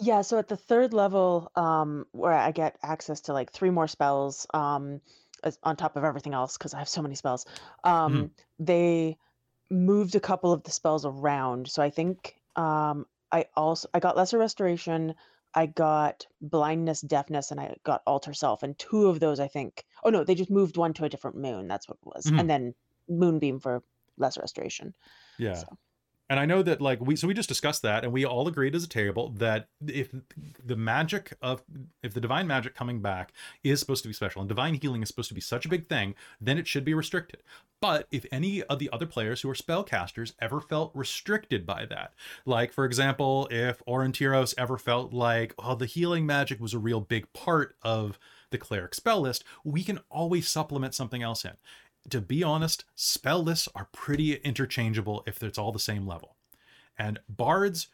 Yeah, 0.00 0.22
so 0.22 0.38
at 0.38 0.48
the 0.48 0.56
third 0.56 0.92
level, 0.92 1.50
um, 1.54 2.06
where 2.12 2.32
I 2.32 2.50
get 2.50 2.76
access 2.82 3.20
to 3.22 3.32
like 3.32 3.52
three 3.52 3.70
more 3.70 3.86
spells, 3.86 4.46
um, 4.52 5.00
on 5.62 5.76
top 5.76 5.96
of 5.96 6.04
everything 6.04 6.34
else, 6.34 6.58
because 6.58 6.74
I 6.74 6.78
have 6.78 6.88
so 6.88 7.00
many 7.00 7.14
spells, 7.14 7.46
um, 7.84 8.30
they 8.58 9.16
moved 9.70 10.14
a 10.14 10.20
couple 10.20 10.52
of 10.52 10.62
the 10.64 10.70
spells 10.70 11.04
around. 11.06 11.68
So 11.68 11.82
I 11.82 11.90
think 11.90 12.34
um, 12.56 13.06
I 13.30 13.46
also 13.56 13.88
I 13.94 14.00
got 14.00 14.16
lesser 14.16 14.38
restoration, 14.38 15.14
I 15.54 15.66
got 15.66 16.26
blindness, 16.40 17.00
deafness, 17.00 17.50
and 17.50 17.60
I 17.60 17.76
got 17.84 18.02
alter 18.06 18.34
self. 18.34 18.62
And 18.62 18.76
two 18.78 19.06
of 19.06 19.20
those, 19.20 19.38
I 19.40 19.48
think. 19.48 19.84
Oh 20.04 20.10
no, 20.10 20.24
they 20.24 20.34
just 20.34 20.50
moved 20.50 20.76
one 20.76 20.92
to 20.94 21.04
a 21.04 21.08
different 21.08 21.36
moon. 21.36 21.68
That's 21.68 21.88
what 21.88 21.98
it 22.02 22.06
was, 22.06 22.26
Mhm. 22.26 22.40
and 22.40 22.50
then 22.50 22.74
moonbeam 23.08 23.60
for 23.60 23.82
less 24.16 24.36
restoration. 24.38 24.94
Yeah. 25.38 25.54
So- 25.54 25.78
And 26.30 26.40
I 26.40 26.46
know 26.46 26.62
that 26.62 26.80
like 26.80 27.00
we 27.00 27.16
so 27.16 27.28
we 27.28 27.34
just 27.34 27.48
discussed 27.48 27.82
that 27.82 28.02
and 28.02 28.12
we 28.12 28.24
all 28.24 28.48
agreed 28.48 28.74
as 28.74 28.84
a 28.84 28.88
table 28.88 29.30
that 29.36 29.68
if 29.86 30.14
the 30.64 30.76
magic 30.76 31.34
of 31.42 31.62
if 32.02 32.14
the 32.14 32.20
divine 32.20 32.46
magic 32.46 32.74
coming 32.74 33.02
back 33.02 33.32
is 33.62 33.78
supposed 33.78 34.02
to 34.04 34.08
be 34.08 34.14
special 34.14 34.40
and 34.40 34.48
divine 34.48 34.74
healing 34.74 35.02
is 35.02 35.08
supposed 35.08 35.28
to 35.28 35.34
be 35.34 35.40
such 35.40 35.66
a 35.66 35.68
big 35.68 35.86
thing, 35.86 36.14
then 36.40 36.56
it 36.56 36.66
should 36.66 36.84
be 36.84 36.94
restricted. 36.94 37.42
But 37.80 38.08
if 38.10 38.24
any 38.32 38.62
of 38.62 38.78
the 38.78 38.88
other 38.90 39.06
players 39.06 39.42
who 39.42 39.50
are 39.50 39.54
spellcasters 39.54 40.32
ever 40.40 40.62
felt 40.62 40.92
restricted 40.94 41.66
by 41.66 41.84
that, 41.86 42.14
like 42.46 42.72
for 42.72 42.86
example, 42.86 43.46
if 43.50 43.82
Aurontiros 43.86 44.54
ever 44.56 44.78
felt 44.78 45.12
like, 45.12 45.54
oh, 45.58 45.74
the 45.74 45.84
healing 45.84 46.24
magic 46.24 46.58
was 46.58 46.72
a 46.72 46.78
real 46.78 47.00
big 47.00 47.30
part 47.34 47.76
of 47.82 48.18
the 48.50 48.56
cleric 48.56 48.94
spell 48.94 49.20
list, 49.20 49.44
we 49.64 49.84
can 49.84 50.00
always 50.10 50.48
supplement 50.48 50.94
something 50.94 51.22
else 51.22 51.44
in 51.44 51.52
to 52.10 52.20
be 52.20 52.42
honest, 52.42 52.84
spell 52.94 53.42
lists 53.42 53.68
are 53.74 53.88
pretty 53.92 54.34
interchangeable 54.34 55.22
if 55.26 55.42
it's 55.42 55.58
all 55.58 55.72
the 55.72 55.78
same 55.78 56.06
level. 56.06 56.36
And 56.98 57.18
bards 57.28 57.88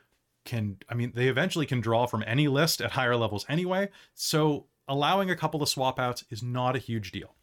can, 0.45 0.79
I 0.89 0.95
mean, 0.95 1.13
they 1.15 1.29
eventually 1.29 1.67
can 1.67 1.81
draw 1.81 2.07
from 2.07 2.25
any 2.27 2.49
list 2.49 2.81
at 2.81 2.93
higher 2.93 3.17
levels 3.17 3.47
anyway, 3.49 3.91
so 4.15 4.67
allowing 4.89 5.31
a 5.31 5.37
couple 5.37 5.63
of 5.63 5.69
swap 5.69 5.99
outs 5.99 6.25
is 6.31 6.43
not 6.43 6.77
a 6.77 6.81
huge 6.81 7.13
deal. 7.13 7.35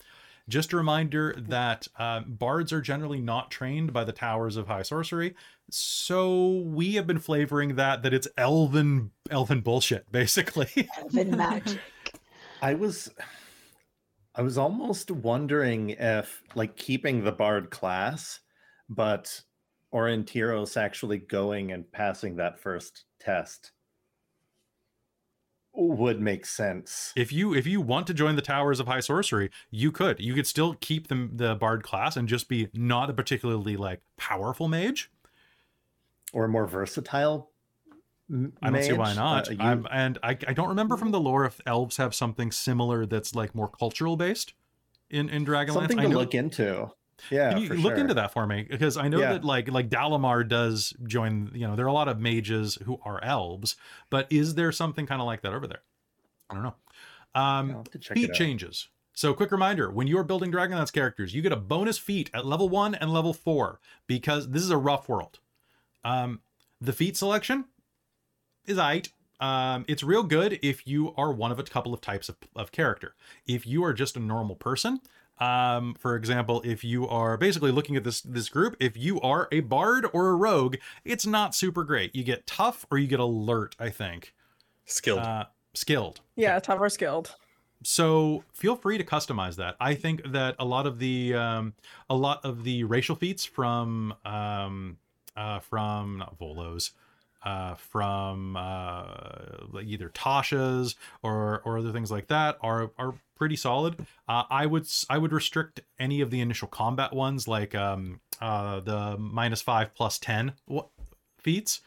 Just 0.50 0.72
a 0.72 0.78
reminder 0.78 1.36
that 1.38 1.88
um, 2.00 2.26
bards 2.28 2.72
are 2.72 2.80
generally 2.80 3.20
not 3.20 3.52
trained 3.52 3.92
by 3.92 4.06
the 4.06 4.14
towers 4.14 4.56
of 4.56 4.68
high 4.68 4.82
sorcery, 4.82 5.36
so 5.70 6.60
we 6.66 6.94
have 6.94 7.06
been 7.06 7.20
flavoring 7.20 7.76
that 7.76 8.02
that 8.04 8.14
it's 8.14 8.30
elven 8.38 9.12
elven 9.30 9.60
bullshit, 9.60 10.10
basically. 10.10 10.88
Elven 10.98 11.36
magic. 11.36 11.80
I 12.62 12.76
was 12.76 13.12
I 14.38 14.42
was 14.44 14.58
almost 14.60 15.10
wondering 15.10 15.90
if 15.90 16.44
like 16.54 16.78
keeping 16.78 17.24
the 17.24 17.32
bard 17.32 17.72
class, 17.72 18.40
but 18.88 19.42
Aurontiros 19.92 20.78
actually 20.78 21.18
going 21.18 21.72
and 21.72 21.92
passing 21.92 22.36
that 22.36 22.60
first 22.60 23.06
test 23.20 23.72
would 25.74 26.22
make 26.22 26.46
sense. 26.46 27.14
If 27.16 27.34
you 27.34 27.56
if 27.56 27.66
you 27.66 27.82
want 27.82 28.06
to 28.08 28.14
join 28.14 28.36
the 28.36 28.44
Towers 28.44 28.80
of 28.80 28.86
High 28.86 29.00
Sorcery, 29.00 29.50
you 29.72 29.92
could. 29.92 30.20
You 30.20 30.36
could 30.36 30.48
still 30.48 30.76
keep 30.82 31.08
the 31.08 31.30
the 31.34 31.56
bard 31.56 31.82
class 31.82 32.16
and 32.16 32.28
just 32.28 32.48
be 32.48 32.70
not 32.74 33.10
a 33.10 33.14
particularly 33.14 33.76
like 33.76 34.02
powerful 34.18 34.68
mage. 34.68 35.12
Or 36.32 36.48
more 36.48 36.68
versatile. 36.68 37.50
I 38.62 38.70
don't 38.70 38.84
see 38.84 38.94
why 38.94 39.14
not. 39.14 39.48
Uh, 39.50 39.52
you- 39.52 39.86
and 39.92 40.18
I, 40.22 40.32
I 40.32 40.54
don't 40.54 40.70
remember 40.70 40.98
from 40.98 41.12
the 41.12 41.20
lore 41.20 41.46
if 41.46 41.62
elves 41.66 41.98
have 41.98 42.14
something 42.14 42.52
similar 42.52 43.06
that's 43.06 43.34
like 43.36 43.56
more 43.56 43.70
cultural 43.70 44.18
based 44.18 44.54
in 45.10 45.30
in 45.30 45.46
Dragonlance. 45.46 45.74
something 45.74 46.00
I 46.00 46.04
to 46.04 46.10
know, 46.10 46.18
look 46.18 46.34
into. 46.36 46.92
Yeah, 47.32 47.54
Can 47.54 47.62
you 47.64 47.70
look 47.70 47.94
sure. 47.94 47.96
into 47.96 48.14
that 48.14 48.32
for 48.32 48.46
me? 48.46 48.68
Because 48.70 48.96
I 48.96 49.08
know 49.08 49.20
Yeah. 49.20 49.34
that 49.34 49.44
like 49.46 49.72
like 49.72 49.90
Dalamar 49.90 50.48
does 50.48 50.94
join. 51.06 51.52
You 51.56 51.68
know, 51.68 51.76
there 51.76 51.86
are 51.86 51.90
a 51.90 51.94
lot 51.94 52.08
of 52.08 52.20
mages 52.20 52.78
who 52.84 53.00
are 53.04 53.24
elves, 53.24 53.76
but 54.10 54.28
is 54.30 54.54
there 54.56 54.72
something 54.72 55.06
kind 55.08 55.22
of 55.22 55.26
like 55.26 55.42
that 55.42 55.54
over 55.54 55.66
there? 55.66 55.82
I 56.50 56.54
don't 56.54 56.64
know. 56.64 56.76
Um, 57.34 57.72
I'll 57.72 57.78
have 57.78 57.92
to 57.92 57.98
check 58.00 58.18
feat 58.18 58.34
changes. 58.34 58.90
So, 59.14 59.34
quick 59.34 59.52
reminder: 59.52 59.90
when 59.90 60.06
you 60.06 60.18
are 60.20 60.24
building 60.24 60.52
Dragonlance 60.52 60.94
characters, 60.94 61.34
you 61.34 61.42
get 61.42 61.52
a 61.52 61.56
bonus 61.58 61.98
feat 61.98 62.30
at 62.36 62.46
level 62.46 62.70
one 62.70 62.94
and 62.94 63.12
level 63.12 63.34
four 63.34 63.80
because 64.06 64.50
this 64.52 64.62
is 64.62 64.70
a 64.70 64.78
rough 64.78 65.10
world. 65.10 65.40
Um, 66.04 66.42
the 66.80 66.94
feat 66.94 67.18
selection 67.18 67.66
is 68.68 68.78
aight. 68.78 69.10
Um, 69.40 69.86
it's 69.88 70.04
real 70.04 70.24
good 70.24 70.60
if 70.64 70.88
you 70.88 71.14
are 71.16 71.32
one 71.32 71.52
of 71.52 71.60
a 71.60 71.64
couple 71.64 71.94
of 71.94 72.02
types 72.02 72.28
of, 72.28 72.38
of 72.56 72.72
character. 72.72 73.14
If 73.46 73.68
you 73.68 73.84
are 73.84 73.94
just 73.94 74.16
a 74.18 74.20
normal 74.20 74.56
person, 74.56 75.00
um, 75.40 75.94
for 76.00 76.16
example, 76.16 76.62
if 76.66 76.84
you 76.84 77.08
are 77.08 77.38
basically 77.38 77.72
looking 77.72 77.96
at 77.96 78.04
this 78.04 78.22
this 78.22 78.50
group, 78.50 78.76
if 78.80 78.98
you 78.98 79.22
are 79.22 79.48
a 79.52 79.60
bard 79.60 80.08
or 80.12 80.30
a 80.30 80.36
rogue, 80.36 80.78
it's 81.06 81.26
not 81.26 81.54
super 81.54 81.84
great. 81.84 82.16
You 82.16 82.24
get 82.24 82.48
tough 82.48 82.86
or 82.90 82.98
you 82.98 83.08
get 83.08 83.20
alert. 83.20 83.76
I 83.80 83.90
think 83.90 84.34
Skilled. 84.86 85.20
uh, 85.20 85.46
skilled. 85.76 86.22
Yeah, 86.36 86.58
tough 86.60 86.80
or 86.80 86.90
skilled. 86.90 87.36
So 87.84 88.44
feel 88.54 88.76
free 88.76 88.98
to 88.98 89.04
customize 89.04 89.56
that. 89.58 89.76
I 89.80 89.94
think 89.94 90.32
that 90.32 90.56
a 90.58 90.66
lot 90.66 90.88
of 90.88 90.98
the 90.98 91.36
um, 91.36 91.74
a 92.10 92.16
lot 92.16 92.44
of 92.44 92.64
the 92.64 92.84
racial 92.86 93.16
feats 93.16 93.46
from 93.46 94.16
um, 94.26 94.98
uh, 95.36 95.60
from 95.60 96.18
not 96.18 96.40
Volo's, 96.40 96.92
uh, 97.48 97.76
from 97.76 98.58
uh, 98.58 99.80
either 99.82 100.10
Tasha's 100.10 100.96
or 101.24 101.62
or 101.64 101.78
other 101.78 101.94
things 101.94 102.12
like 102.12 102.28
that 102.28 102.58
are 102.60 102.92
are 102.98 103.14
pretty 103.36 103.56
solid. 103.56 104.06
Uh, 104.28 104.44
I 104.50 104.66
would 104.66 104.86
I 105.10 105.18
would 105.18 105.32
restrict 105.32 105.80
any 105.98 106.20
of 106.20 106.30
the 106.30 106.42
initial 106.42 106.68
combat 106.68 107.14
ones 107.14 107.48
like 107.48 107.74
um, 107.74 108.20
uh, 108.42 108.82
the 108.82 109.18
minus 109.18 109.62
five 109.62 109.96
plus 109.96 110.20
ten 110.20 110.54
feats. 111.38 111.80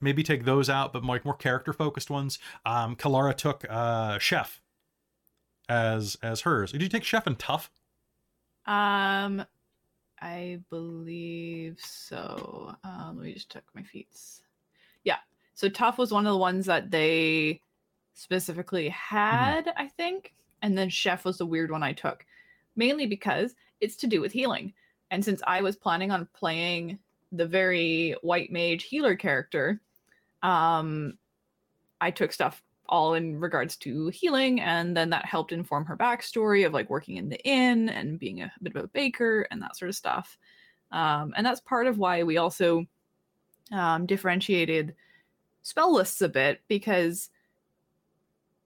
Maybe 0.00 0.22
take 0.22 0.44
those 0.44 0.70
out, 0.70 0.94
but 0.94 1.04
like 1.04 1.24
more 1.24 1.36
character 1.36 1.74
focused 1.74 2.08
ones. 2.08 2.38
Um, 2.64 2.96
Kelara 2.96 3.36
took 3.36 3.66
uh, 3.68 4.18
Chef 4.18 4.62
as 5.68 6.16
as 6.22 6.42
hers. 6.42 6.72
Did 6.72 6.80
you 6.80 6.88
take 6.88 7.04
Chef 7.04 7.26
and 7.26 7.38
Tough? 7.38 7.70
Um, 8.64 9.44
I 10.22 10.60
believe 10.70 11.78
so. 11.78 12.74
Um, 12.84 13.16
let 13.16 13.26
me 13.26 13.34
just 13.34 13.52
check 13.52 13.64
my 13.74 13.82
feats. 13.82 14.40
So 15.58 15.68
tough 15.68 15.98
was 15.98 16.12
one 16.12 16.24
of 16.24 16.32
the 16.32 16.38
ones 16.38 16.66
that 16.66 16.92
they 16.92 17.62
specifically 18.14 18.90
had, 18.90 19.72
I 19.76 19.88
think, 19.88 20.32
and 20.62 20.78
then 20.78 20.88
chef 20.88 21.24
was 21.24 21.38
the 21.38 21.46
weird 21.46 21.72
one 21.72 21.82
I 21.82 21.92
took, 21.92 22.24
mainly 22.76 23.06
because 23.06 23.56
it's 23.80 23.96
to 23.96 24.06
do 24.06 24.20
with 24.20 24.30
healing. 24.30 24.72
And 25.10 25.24
since 25.24 25.42
I 25.48 25.62
was 25.62 25.74
planning 25.74 26.12
on 26.12 26.28
playing 26.32 27.00
the 27.32 27.44
very 27.44 28.14
white 28.22 28.52
mage 28.52 28.84
healer 28.84 29.16
character, 29.16 29.80
um, 30.44 31.18
I 32.00 32.12
took 32.12 32.32
stuff 32.32 32.62
all 32.88 33.14
in 33.14 33.40
regards 33.40 33.76
to 33.78 34.10
healing 34.10 34.60
and 34.60 34.96
then 34.96 35.10
that 35.10 35.24
helped 35.24 35.50
inform 35.50 35.86
her 35.86 35.96
backstory 35.96 36.66
of 36.66 36.72
like 36.72 36.88
working 36.88 37.16
in 37.16 37.28
the 37.28 37.44
inn 37.44 37.88
and 37.88 38.20
being 38.20 38.42
a 38.42 38.52
bit 38.62 38.76
of 38.76 38.84
a 38.84 38.88
baker 38.88 39.44
and 39.50 39.60
that 39.60 39.76
sort 39.76 39.88
of 39.88 39.96
stuff 39.96 40.38
um, 40.92 41.34
and 41.36 41.44
that's 41.44 41.60
part 41.60 41.88
of 41.88 41.98
why 41.98 42.22
we 42.22 42.38
also 42.38 42.86
um, 43.72 44.06
differentiated 44.06 44.94
spell 45.68 45.92
lists 45.94 46.22
a 46.22 46.28
bit 46.30 46.62
because 46.66 47.28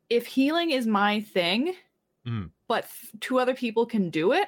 if 0.09 0.25
healing 0.27 0.71
is 0.71 0.87
my 0.87 1.21
thing 1.21 1.75
Mm. 2.25 2.51
but 2.69 2.87
two 3.19 3.41
other 3.41 3.53
people 3.53 3.85
can 3.85 4.09
do 4.09 4.31
it 4.31 4.47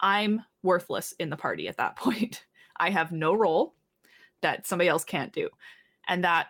i'm 0.00 0.42
worthless 0.64 1.12
in 1.20 1.30
the 1.30 1.36
party 1.36 1.68
at 1.68 1.76
that 1.76 1.94
point 2.04 2.44
i 2.78 2.90
have 2.90 3.12
no 3.12 3.34
role 3.34 3.76
that 4.40 4.66
somebody 4.66 4.88
else 4.88 5.04
can't 5.04 5.32
do 5.32 5.48
and 6.08 6.24
that 6.24 6.48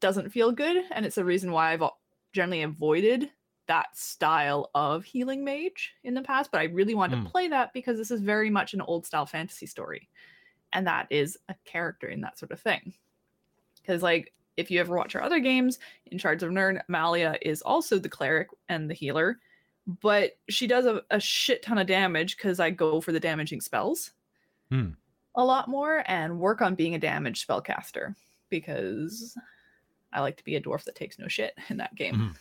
doesn't 0.00 0.30
feel 0.30 0.50
good 0.50 0.82
and 0.90 1.06
it's 1.06 1.16
a 1.16 1.24
reason 1.24 1.52
why 1.52 1.72
i've 1.72 1.84
generally 2.32 2.62
avoided 2.62 3.30
that 3.68 3.96
style 3.96 4.68
of 4.74 5.04
healing 5.04 5.44
mage 5.44 5.94
in 6.02 6.14
the 6.14 6.22
past 6.22 6.50
but 6.50 6.60
i 6.60 6.64
really 6.64 6.94
want 6.96 7.12
Mm. 7.12 7.22
to 7.22 7.30
play 7.30 7.46
that 7.46 7.72
because 7.72 7.96
this 7.96 8.10
is 8.10 8.20
very 8.20 8.50
much 8.50 8.74
an 8.74 8.80
old 8.80 9.06
style 9.06 9.26
fantasy 9.26 9.66
story 9.66 10.08
and 10.72 10.88
that 10.88 11.06
is 11.10 11.38
a 11.48 11.54
character 11.64 12.08
in 12.08 12.20
that 12.22 12.36
sort 12.36 12.50
of 12.50 12.60
thing 12.60 12.92
because 13.86 14.02
like 14.02 14.32
if 14.56 14.70
you 14.70 14.80
ever 14.80 14.96
watch 14.96 15.14
our 15.14 15.22
other 15.22 15.38
games 15.38 15.78
in 16.06 16.18
Shards 16.18 16.42
of 16.42 16.50
Nern, 16.50 16.80
Malia 16.88 17.36
is 17.42 17.62
also 17.62 17.98
the 17.98 18.08
cleric 18.08 18.48
and 18.68 18.88
the 18.90 18.94
healer, 18.94 19.38
but 20.00 20.36
she 20.48 20.66
does 20.66 20.86
a, 20.86 21.02
a 21.10 21.20
shit 21.20 21.62
ton 21.62 21.78
of 21.78 21.86
damage 21.86 22.36
because 22.36 22.58
I 22.58 22.70
go 22.70 23.00
for 23.00 23.12
the 23.12 23.20
damaging 23.20 23.60
spells 23.60 24.12
Hmm. 24.70 24.90
a 25.36 25.44
lot 25.44 25.68
more 25.68 26.02
and 26.06 26.40
work 26.40 26.60
on 26.62 26.74
being 26.74 26.94
a 26.96 26.98
damage 26.98 27.46
spellcaster 27.46 28.16
because 28.50 29.36
I 30.12 30.20
like 30.20 30.36
to 30.38 30.44
be 30.44 30.56
a 30.56 30.60
dwarf 30.60 30.82
that 30.84 30.96
takes 30.96 31.18
no 31.18 31.28
shit 31.28 31.54
in 31.68 31.76
that 31.76 31.94
game. 31.94 32.14
Mhm. 32.14 32.36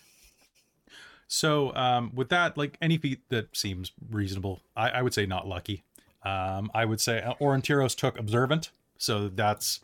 So 1.28 1.76
um, 1.76 2.12
with 2.16 2.30
that, 2.30 2.58
like 2.58 2.78
any 2.82 2.98
feat 2.98 3.20
that 3.30 3.56
seems 3.56 3.92
reasonable, 4.10 4.62
I, 4.76 4.90
I 4.90 5.02
would 5.02 5.14
say 5.14 5.26
not 5.26 5.48
lucky. 5.48 5.84
Um, 6.24 6.72
I 6.74 6.86
would 6.86 7.00
say 7.02 7.22
uh, 7.22 7.34
Aurontiros 7.36 7.96
took 7.96 8.18
observant, 8.18 8.72
so 8.98 9.28
that's 9.30 9.82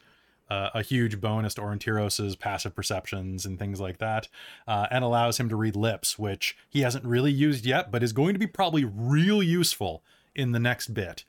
uh, 0.52 0.70
a 0.74 0.82
huge 0.82 1.22
bonus 1.22 1.54
to 1.54 1.62
Aurontiros's 1.62 2.36
passive 2.36 2.76
perceptions 2.76 3.46
and 3.46 3.58
things 3.58 3.80
like 3.80 4.00
that, 4.00 4.28
uh, 4.68 4.86
and 4.92 5.02
allows 5.02 5.40
him 5.40 5.48
to 5.48 5.56
read 5.56 5.78
lips, 5.78 6.20
which 6.20 6.58
he 6.68 6.82
hasn't 6.82 7.06
really 7.06 7.32
used 7.32 7.66
yet, 7.66 7.90
but 7.90 8.04
is 8.04 8.12
going 8.12 8.34
to 8.34 8.40
be 8.40 8.48
probably 8.48 8.84
real 8.84 9.42
useful 9.42 10.04
in 10.36 10.52
the 10.52 10.60
next 10.60 10.94
bit. 10.94 11.24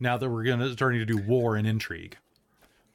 Now 0.00 0.16
that 0.16 0.28
we're 0.28 0.42
going 0.42 0.58
to 0.58 0.72
starting 0.72 0.98
to 0.98 1.06
do 1.06 1.18
war 1.18 1.54
and 1.54 1.68
intrigue. 1.68 2.16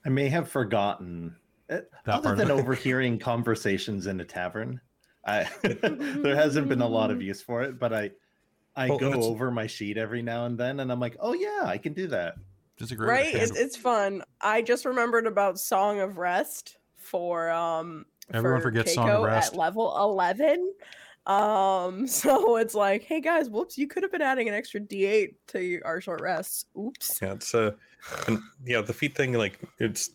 I 0.05 0.09
may 0.09 0.27
have 0.27 0.49
forgotten. 0.49 1.37
uh, 1.69 1.77
That 2.03 2.15
Other 2.15 2.35
than 2.35 2.51
overhearing 2.59 3.17
conversations 3.17 4.05
in 4.05 4.19
a 4.19 4.25
tavern, 4.25 4.81
I, 5.25 5.47
there 5.61 6.35
hasn't 6.35 6.67
been 6.67 6.81
a 6.81 6.87
lot 6.89 7.09
of 7.09 7.21
use 7.21 7.41
for 7.41 7.63
it. 7.63 7.79
But 7.79 7.93
I, 7.93 8.11
I 8.75 8.89
Well, 8.89 8.97
go 8.99 9.13
over 9.13 9.49
my 9.49 9.67
sheet 9.67 9.97
every 9.97 10.23
now 10.23 10.45
and 10.45 10.57
then, 10.57 10.81
and 10.81 10.91
I'm 10.91 10.99
like, 10.99 11.15
oh 11.21 11.33
yeah, 11.33 11.61
I 11.63 11.77
can 11.77 11.93
do 11.93 12.07
that. 12.07 12.35
Just 12.79 12.93
a 12.93 12.95
great 12.95 13.09
right? 13.09 13.35
It's, 13.35 13.55
it's 13.57 13.75
fun. 13.75 14.23
I 14.39 14.61
just 14.61 14.85
remembered 14.85 15.27
about 15.27 15.59
Song 15.59 15.99
of 15.99 16.17
Rest 16.17 16.77
for 16.95 17.51
um 17.51 18.05
Everyone 18.33 18.59
for 18.59 18.63
forgets 18.63 18.93
Song 18.93 19.09
of 19.09 19.23
Rest. 19.23 19.53
at 19.53 19.59
level 19.59 19.95
11. 19.99 20.73
Um 21.25 22.07
so 22.07 22.55
it's 22.55 22.73
like, 22.73 23.03
hey 23.03 23.19
guys, 23.19 23.49
whoops, 23.49 23.77
you 23.77 23.87
could 23.87 24.03
have 24.03 24.13
been 24.13 24.21
adding 24.21 24.47
an 24.47 24.53
extra 24.53 24.79
d8 24.79 25.35
to 25.47 25.61
your, 25.61 25.85
our 25.85 25.99
short 25.99 26.21
rests. 26.21 26.65
Oops. 26.77 27.19
Yeah, 27.21 27.33
it's 27.33 27.53
uh, 27.53 27.71
and 28.27 28.39
yeah, 28.65 28.81
the 28.81 28.93
feat 28.93 29.13
thing, 29.13 29.33
like 29.33 29.59
it's, 29.79 30.11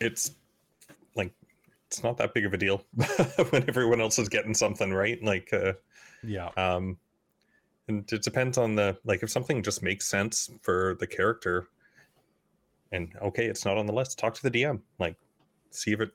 it's 0.00 0.32
like 1.14 1.32
it's 1.88 2.02
not 2.02 2.16
that 2.16 2.32
big 2.32 2.46
of 2.46 2.54
a 2.54 2.56
deal 2.56 2.82
when 3.50 3.64
everyone 3.68 4.00
else 4.00 4.18
is 4.18 4.30
getting 4.30 4.54
something 4.54 4.90
right. 4.90 5.22
Like, 5.22 5.52
uh, 5.52 5.74
yeah. 6.22 6.48
um, 6.56 6.96
and 7.88 8.10
it 8.10 8.22
depends 8.22 8.56
on 8.56 8.74
the 8.74 8.96
like 9.04 9.22
if 9.22 9.30
something 9.30 9.62
just 9.62 9.82
makes 9.82 10.08
sense 10.08 10.50
for 10.62 10.96
the 10.98 11.06
character. 11.06 11.68
And 12.94 13.12
okay, 13.20 13.46
it's 13.46 13.64
not 13.64 13.76
on 13.76 13.86
the 13.86 13.92
list. 13.92 14.18
Talk 14.18 14.34
to 14.34 14.42
the 14.48 14.50
DM. 14.62 14.80
Like, 15.00 15.16
see 15.70 15.92
if 15.92 16.00
it, 16.00 16.12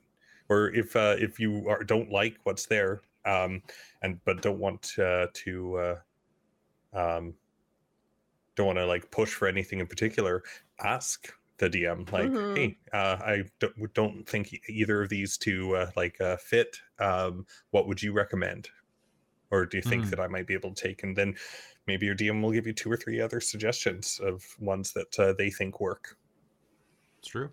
or 0.47 0.73
if 0.73 0.95
uh, 0.95 1.15
if 1.19 1.37
you 1.39 1.67
are 1.67 1.83
don't 1.83 2.09
like 2.09 2.37
what's 2.43 2.67
there, 2.67 3.01
um, 3.25 3.61
and 4.01 4.19
but 4.23 4.41
don't 4.41 4.59
want 4.59 4.97
uh, 4.97 5.27
to, 5.33 5.77
uh, 5.77 5.99
um, 6.93 7.33
don't 8.55 8.67
want 8.67 8.79
to 8.79 8.85
like 8.85 9.11
push 9.11 9.33
for 9.33 9.47
anything 9.47 9.79
in 9.79 9.87
particular, 9.87 10.41
ask 10.79 11.33
the 11.57 11.69
DM 11.69 12.09
like, 12.13 12.31
Mhm. 12.31 12.55
hey, 12.55 12.77
uh, 12.93 13.17
I 13.19 13.43
don't, 13.59 13.93
don't 13.93 14.27
think 14.27 14.57
either 14.69 15.01
of 15.03 15.09
these 15.09 15.37
two 15.37 15.75
uh, 15.75 15.91
like 15.97 16.19
uh, 16.21 16.37
fit. 16.37 16.77
Um, 16.99 17.45
what 17.71 17.87
would 17.87 18.01
you 18.01 18.13
recommend? 18.13 18.69
Or 19.51 19.65
do 19.65 19.77
you 19.77 19.83
think 19.83 20.05
Mm. 20.05 20.09
that 20.11 20.19
I 20.21 20.27
might 20.27 20.47
be 20.47 20.53
able 20.53 20.73
to 20.73 20.81
take? 20.81 21.03
And 21.03 21.17
then 21.17 21.35
maybe 21.87 22.05
your 22.05 22.15
DM 22.15 22.41
will 22.41 22.51
give 22.51 22.67
you 22.67 22.73
two 22.73 22.89
or 22.91 22.95
three 22.97 23.19
other 23.19 23.41
suggestions 23.41 24.19
of 24.23 24.45
ones 24.59 24.93
that 24.93 25.19
uh, 25.19 25.33
they 25.33 25.49
think 25.49 25.81
work. 25.81 26.17
It's 27.19 27.27
true. 27.27 27.49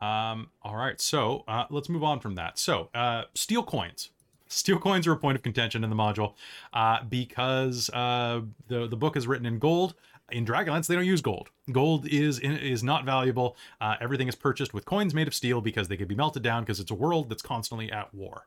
Um, 0.00 0.50
all 0.62 0.76
right, 0.76 1.00
so 1.00 1.44
uh, 1.48 1.64
let's 1.70 1.88
move 1.88 2.04
on 2.04 2.20
from 2.20 2.34
that. 2.34 2.58
So, 2.58 2.90
uh, 2.94 3.24
steel 3.34 3.62
coins. 3.62 4.10
Steel 4.48 4.78
coins 4.78 5.06
are 5.06 5.12
a 5.12 5.16
point 5.16 5.36
of 5.36 5.42
contention 5.42 5.82
in 5.82 5.90
the 5.90 5.96
module 5.96 6.34
uh, 6.72 7.02
because 7.04 7.90
uh, 7.90 8.42
the 8.68 8.86
the 8.86 8.96
book 8.96 9.16
is 9.16 9.26
written 9.26 9.46
in 9.46 9.58
gold. 9.58 9.94
In 10.30 10.44
Dragonlance, 10.44 10.86
they 10.88 10.94
don't 10.94 11.06
use 11.06 11.22
gold. 11.22 11.48
Gold 11.72 12.06
is 12.06 12.38
is 12.40 12.82
not 12.82 13.04
valuable. 13.04 13.56
Uh, 13.80 13.96
everything 14.00 14.28
is 14.28 14.34
purchased 14.34 14.74
with 14.74 14.84
coins 14.84 15.14
made 15.14 15.28
of 15.28 15.34
steel 15.34 15.60
because 15.60 15.88
they 15.88 15.96
could 15.96 16.08
be 16.08 16.14
melted 16.14 16.42
down 16.42 16.62
because 16.62 16.78
it's 16.78 16.90
a 16.90 16.94
world 16.94 17.28
that's 17.28 17.42
constantly 17.42 17.90
at 17.90 18.12
war. 18.14 18.46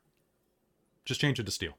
just 1.05 1.20
change 1.20 1.39
it 1.39 1.45
to 1.45 1.51
steel. 1.51 1.74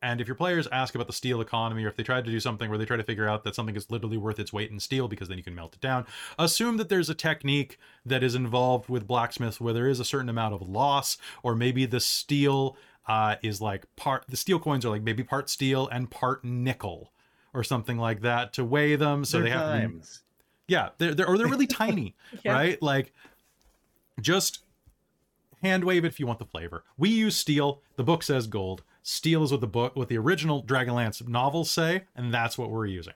And 0.00 0.20
if 0.20 0.28
your 0.28 0.36
players 0.36 0.68
ask 0.70 0.94
about 0.94 1.08
the 1.08 1.12
steel 1.12 1.40
economy, 1.40 1.84
or 1.84 1.88
if 1.88 1.96
they 1.96 2.04
try 2.04 2.20
to 2.22 2.30
do 2.30 2.38
something 2.38 2.68
where 2.68 2.78
they 2.78 2.84
try 2.84 2.96
to 2.96 3.02
figure 3.02 3.28
out 3.28 3.42
that 3.44 3.54
something 3.56 3.74
is 3.74 3.90
literally 3.90 4.16
worth 4.16 4.38
its 4.38 4.52
weight 4.52 4.70
in 4.70 4.78
steel 4.78 5.08
because 5.08 5.28
then 5.28 5.38
you 5.38 5.42
can 5.42 5.54
melt 5.56 5.74
it 5.74 5.80
down, 5.80 6.06
assume 6.38 6.76
that 6.76 6.88
there's 6.88 7.10
a 7.10 7.14
technique 7.14 7.78
that 8.06 8.22
is 8.22 8.34
involved 8.36 8.88
with 8.88 9.08
blacksmith 9.08 9.60
where 9.60 9.74
there 9.74 9.88
is 9.88 9.98
a 9.98 10.04
certain 10.04 10.28
amount 10.28 10.54
of 10.54 10.62
loss, 10.62 11.18
or 11.42 11.56
maybe 11.56 11.84
the 11.84 11.98
steel 11.98 12.76
uh, 13.08 13.36
is 13.42 13.60
like 13.60 13.86
part, 13.96 14.24
the 14.28 14.36
steel 14.36 14.60
coins 14.60 14.84
are 14.84 14.90
like 14.90 15.02
maybe 15.02 15.24
part 15.24 15.50
steel 15.50 15.88
and 15.88 16.10
part 16.10 16.44
nickel, 16.44 17.12
or 17.52 17.64
something 17.64 17.98
like 17.98 18.20
that 18.20 18.52
to 18.52 18.64
weigh 18.64 18.94
them. 18.94 19.24
So 19.24 19.38
They're 19.38 19.44
they 19.44 19.50
have 19.50 19.72
to 19.72 19.80
dimes. 19.80 20.22
yeah, 20.68 20.90
they're, 20.98 21.14
they're 21.14 21.26
or 21.26 21.38
they're 21.38 21.48
really 21.48 21.66
tiny, 21.66 22.14
Yeah. 22.44 22.52
right? 22.52 22.80
Like, 22.82 23.12
just 24.20 24.60
hand 25.62 25.84
wave 25.84 26.04
it 26.04 26.08
if 26.08 26.20
you 26.20 26.26
want 26.26 26.38
the 26.38 26.44
flavor. 26.44 26.84
We 26.96 27.08
use 27.08 27.36
steel. 27.36 27.82
The 27.96 28.04
book 28.04 28.22
says 28.22 28.46
gold. 28.46 28.82
Steel 29.10 29.42
is 29.42 29.50
what 29.52 29.62
the 29.62 29.66
book, 29.66 29.96
what 29.96 30.08
the 30.08 30.18
original 30.18 30.62
Dragonlance 30.62 31.26
novels 31.26 31.70
say, 31.70 32.02
and 32.14 32.32
that's 32.32 32.58
what 32.58 32.68
we're 32.70 32.84
using 32.84 33.14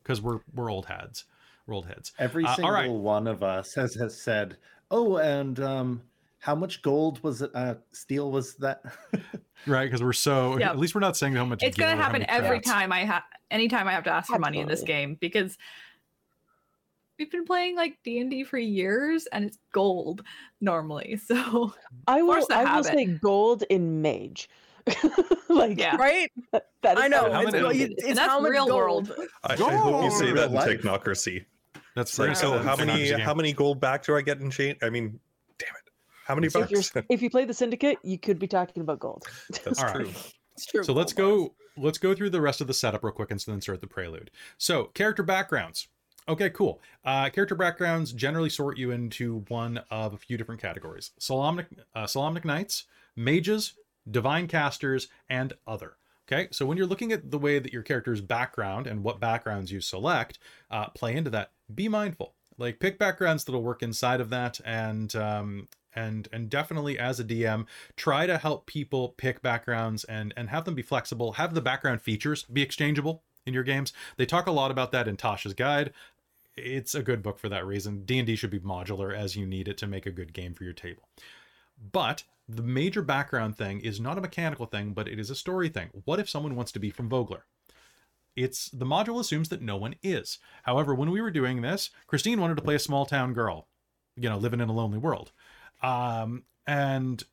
because 0.00 0.22
we're 0.22 0.38
we're 0.54 0.70
old 0.70 0.86
heads. 0.86 1.24
We're 1.66 1.74
old 1.74 1.86
heads. 1.86 2.12
Every 2.20 2.44
Uh, 2.44 2.54
single 2.54 2.72
right. 2.72 2.88
one 2.88 3.26
of 3.26 3.42
us 3.42 3.74
has 3.74 3.94
has 3.96 4.16
said, 4.16 4.58
"Oh, 4.92 5.16
and 5.16 5.58
um, 5.58 6.02
how 6.38 6.54
much 6.54 6.82
gold 6.82 7.20
was 7.24 7.42
it? 7.42 7.50
Uh, 7.52 7.74
steel 7.90 8.30
was 8.30 8.54
that?" 8.56 8.82
Right, 9.66 9.86
because 9.86 10.04
we're 10.04 10.12
so. 10.12 10.56
Yeah. 10.56 10.70
At 10.70 10.78
least 10.78 10.94
we're 10.94 11.00
not 11.00 11.16
saying 11.16 11.34
how 11.34 11.44
much. 11.44 11.64
It's 11.64 11.76
gonna 11.76 11.96
happen 12.00 12.24
every 12.28 12.60
crafts. 12.60 12.70
time 12.70 12.92
I 12.92 13.00
have 13.00 13.24
anytime 13.50 13.88
I 13.88 13.92
have 13.92 14.04
to 14.04 14.10
ask 14.10 14.28
for 14.28 14.38
money 14.38 14.60
in 14.60 14.68
this 14.68 14.84
game 14.84 15.16
because 15.16 15.58
we've 17.18 17.28
been 17.28 17.44
playing 17.44 17.74
like 17.74 17.98
D&D 18.04 18.44
for 18.44 18.56
years 18.56 19.26
and 19.26 19.44
it's 19.44 19.58
gold 19.72 20.22
normally. 20.60 21.16
So 21.26 21.74
I 22.06 22.22
will. 22.22 22.34
Force 22.34 22.46
the 22.46 22.54
I 22.54 22.76
will 22.76 22.84
say 22.84 23.06
gold 23.06 23.64
in 23.68 24.00
mage. 24.00 24.48
like 25.48 25.78
Yeah. 25.78 25.96
Right? 25.96 26.30
that, 26.52 26.66
that 26.82 26.98
is 26.98 27.04
I 27.04 27.08
know. 27.08 27.30
How 27.32 27.42
It's, 27.42 27.52
many- 27.52 27.64
well, 27.64 27.72
you- 27.74 27.84
And 27.86 27.94
it's 27.98 28.06
that's 28.14 28.20
how 28.20 28.40
much 28.40 28.50
real 28.50 28.66
gold. 28.66 29.08
world. 29.08 29.12
I, 29.44 29.54
I 29.54 29.56
hope 29.76 30.04
you 30.04 30.10
say 30.10 30.32
that 30.32 30.48
in 30.48 30.54
Life. 30.54 30.68
Technocracy. 30.80 31.44
That's 31.94 32.10
It's 32.10 32.18
like, 32.18 32.28
right. 32.28 32.36
so 32.36 32.58
how 32.58 32.76
many 32.76 33.10
how 33.12 33.34
many 33.34 33.52
gold 33.52 33.80
back 33.80 34.04
do 34.04 34.16
I 34.16 34.22
get 34.22 34.40
in 34.40 34.50
chain? 34.50 34.76
I 34.82 34.90
mean, 34.90 35.18
damn 35.58 35.68
it, 35.70 35.90
how 36.24 36.34
many 36.34 36.46
If, 36.46 36.52
bucks? 36.52 36.92
if 37.08 37.22
you 37.22 37.28
play 37.30 37.44
the 37.44 37.54
syndicate, 37.54 37.98
you 38.04 38.18
could 38.18 38.38
be 38.38 38.46
talking 38.46 38.82
about 38.82 39.00
gold. 39.00 39.24
That's 39.64 39.78
All 39.82 39.86
right. 39.86 39.94
true. 39.96 40.10
It's 40.54 40.66
true. 40.66 40.84
So 40.84 40.92
let's 40.92 41.12
gold 41.12 41.48
go. 41.50 41.54
Let's 41.82 41.98
go 41.98 42.14
through 42.14 42.30
the 42.30 42.40
rest 42.40 42.60
of 42.60 42.66
the 42.66 42.74
setup 42.74 43.02
real 43.04 43.12
quick 43.12 43.30
and 43.30 43.38
then 43.40 43.60
start 43.60 43.80
the 43.80 43.86
prelude. 43.86 44.30
So 44.58 44.84
character 44.94 45.22
backgrounds. 45.22 45.88
Okay, 46.28 46.50
cool. 46.50 46.80
Uh, 47.04 47.30
character 47.30 47.54
backgrounds 47.54 48.12
generally 48.12 48.50
sort 48.50 48.76
you 48.76 48.90
into 48.90 49.44
one 49.48 49.80
of 49.90 50.12
a 50.12 50.18
few 50.18 50.36
different 50.36 50.60
categories: 50.60 51.12
Solamnic, 51.18 51.66
uh, 51.94 52.04
Solamnic 52.04 52.44
Knights, 52.44 52.84
Mages, 53.16 53.74
Divine 54.10 54.46
Casters, 54.48 55.08
and 55.28 55.52
Other. 55.66 55.96
Okay, 56.30 56.48
so 56.50 56.66
when 56.66 56.76
you're 56.76 56.86
looking 56.86 57.10
at 57.12 57.30
the 57.30 57.38
way 57.38 57.58
that 57.58 57.72
your 57.72 57.82
character's 57.82 58.20
background 58.20 58.86
and 58.86 59.02
what 59.02 59.18
backgrounds 59.18 59.72
you 59.72 59.80
select, 59.80 60.38
uh, 60.70 60.88
play 60.88 61.16
into 61.16 61.30
that. 61.30 61.52
Be 61.74 61.88
mindful. 61.88 62.34
Like 62.58 62.80
pick 62.80 62.98
backgrounds 62.98 63.44
that'll 63.44 63.62
work 63.62 63.82
inside 63.82 64.20
of 64.20 64.28
that, 64.30 64.60
and 64.64 65.14
um, 65.16 65.68
and 65.94 66.28
and 66.32 66.50
definitely 66.50 66.98
as 66.98 67.18
a 67.18 67.24
DM, 67.24 67.66
try 67.96 68.26
to 68.26 68.36
help 68.36 68.66
people 68.66 69.10
pick 69.16 69.40
backgrounds 69.40 70.04
and 70.04 70.34
and 70.36 70.50
have 70.50 70.64
them 70.64 70.74
be 70.74 70.82
flexible. 70.82 71.32
Have 71.32 71.54
the 71.54 71.62
background 71.62 72.02
features 72.02 72.44
be 72.44 72.62
exchangeable 72.62 73.22
in 73.46 73.54
your 73.54 73.62
games. 73.62 73.92
They 74.16 74.26
talk 74.26 74.46
a 74.46 74.52
lot 74.52 74.70
about 74.70 74.92
that 74.92 75.08
in 75.08 75.16
Tasha's 75.16 75.54
guide. 75.54 75.92
It's 76.56 76.94
a 76.94 77.02
good 77.02 77.22
book 77.22 77.38
for 77.38 77.48
that 77.48 77.64
reason. 77.64 78.04
D&D 78.04 78.34
should 78.34 78.50
be 78.50 78.58
modular 78.58 79.16
as 79.16 79.36
you 79.36 79.46
need 79.46 79.68
it 79.68 79.78
to 79.78 79.86
make 79.86 80.06
a 80.06 80.10
good 80.10 80.32
game 80.32 80.54
for 80.54 80.64
your 80.64 80.72
table. 80.72 81.08
But 81.92 82.24
the 82.48 82.62
major 82.62 83.02
background 83.02 83.56
thing 83.56 83.80
is 83.80 84.00
not 84.00 84.18
a 84.18 84.22
mechanical 84.22 84.66
thing, 84.66 84.92
but 84.92 85.08
it 85.08 85.18
is 85.18 85.30
a 85.30 85.34
story 85.34 85.68
thing. 85.68 85.90
What 86.04 86.18
if 86.18 86.30
someone 86.30 86.56
wants 86.56 86.72
to 86.72 86.78
be 86.78 86.90
from 86.90 87.08
Vogler? 87.08 87.44
It's 88.34 88.68
the 88.70 88.86
module 88.86 89.20
assumes 89.20 89.48
that 89.48 89.62
no 89.62 89.76
one 89.76 89.96
is. 90.02 90.38
However, 90.62 90.94
when 90.94 91.10
we 91.10 91.20
were 91.20 91.30
doing 91.30 91.60
this, 91.60 91.90
Christine 92.06 92.40
wanted 92.40 92.56
to 92.56 92.62
play 92.62 92.76
a 92.76 92.80
small 92.80 93.04
town 93.04 93.34
girl, 93.34 93.66
you 94.16 94.28
know, 94.28 94.38
living 94.38 94.60
in 94.60 94.68
a 94.68 94.72
lonely 94.72 94.98
world. 94.98 95.32
Um, 95.82 96.44
and 96.66 97.24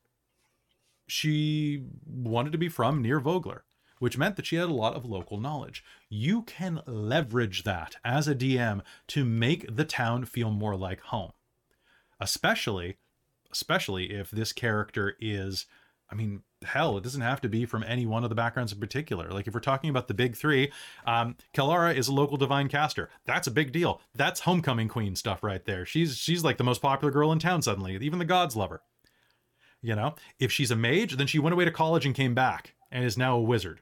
she 1.06 1.84
wanted 2.04 2.52
to 2.52 2.58
be 2.58 2.68
from 2.68 3.00
near 3.00 3.20
Vogler, 3.20 3.64
which 3.98 4.18
meant 4.18 4.36
that 4.36 4.46
she 4.46 4.56
had 4.56 4.68
a 4.68 4.74
lot 4.74 4.94
of 4.94 5.04
local 5.04 5.38
knowledge. 5.38 5.84
You 6.08 6.42
can 6.42 6.82
leverage 6.86 7.62
that 7.62 7.96
as 8.04 8.26
a 8.26 8.34
DM 8.34 8.82
to 9.08 9.24
make 9.24 9.74
the 9.74 9.84
town 9.84 10.24
feel 10.24 10.50
more 10.50 10.76
like 10.76 11.00
home. 11.00 11.32
Especially 12.18 12.96
especially 13.56 14.12
if 14.12 14.30
this 14.30 14.52
character 14.52 15.16
is 15.20 15.66
I 16.10 16.14
mean, 16.14 16.42
hell, 16.64 16.96
it 16.96 17.02
doesn't 17.02 17.20
have 17.20 17.40
to 17.40 17.48
be 17.48 17.66
from 17.66 17.82
any 17.82 18.06
one 18.06 18.22
of 18.22 18.30
the 18.30 18.36
backgrounds 18.36 18.72
in 18.72 18.78
particular. 18.78 19.30
Like 19.30 19.48
if 19.48 19.54
we're 19.54 19.60
talking 19.60 19.90
about 19.90 20.08
the 20.08 20.14
big 20.14 20.36
three, 20.36 20.70
um, 21.06 21.36
Kelara 21.52 21.96
is 21.96 22.08
a 22.08 22.12
local 22.12 22.36
divine 22.36 22.68
caster. 22.68 23.10
That's 23.24 23.48
a 23.48 23.50
big 23.50 23.72
deal. 23.72 24.00
That's 24.14 24.40
homecoming 24.40 24.88
queen 24.88 25.16
stuff 25.16 25.42
right 25.42 25.64
there. 25.64 25.84
She's 25.84 26.16
she's 26.16 26.44
like 26.44 26.58
the 26.58 26.64
most 26.64 26.80
popular 26.80 27.10
girl 27.10 27.32
in 27.32 27.38
town 27.38 27.62
suddenly. 27.62 27.96
Even 27.96 28.18
the 28.18 28.24
gods 28.24 28.54
love 28.54 28.70
her. 28.70 28.82
You 29.82 29.94
know, 29.94 30.14
if 30.38 30.52
she's 30.52 30.70
a 30.70 30.76
mage, 30.76 31.16
then 31.16 31.26
she 31.26 31.38
went 31.38 31.52
away 31.52 31.64
to 31.64 31.70
college 31.70 32.06
and 32.06 32.14
came 32.14 32.34
back 32.34 32.74
and 32.90 33.04
is 33.04 33.18
now 33.18 33.36
a 33.36 33.42
wizard. 33.42 33.80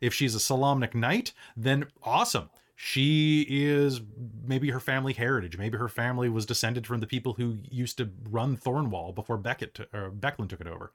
If 0.00 0.12
she's 0.12 0.34
a 0.34 0.38
Solamnic 0.38 0.94
knight, 0.94 1.32
then 1.56 1.86
awesome. 2.02 2.50
She 2.78 3.46
is 3.48 4.02
maybe 4.46 4.70
her 4.70 4.80
family 4.80 5.14
heritage. 5.14 5.56
Maybe 5.56 5.78
her 5.78 5.88
family 5.88 6.28
was 6.28 6.44
descended 6.44 6.86
from 6.86 7.00
the 7.00 7.06
people 7.06 7.32
who 7.32 7.56
used 7.70 7.96
to 7.98 8.10
run 8.30 8.56
Thornwall 8.56 9.14
before 9.14 9.38
Beckett 9.38 9.74
t- 9.74 9.84
or 9.94 10.10
Becklin 10.10 10.48
took 10.48 10.60
it 10.60 10.66
over. 10.66 10.92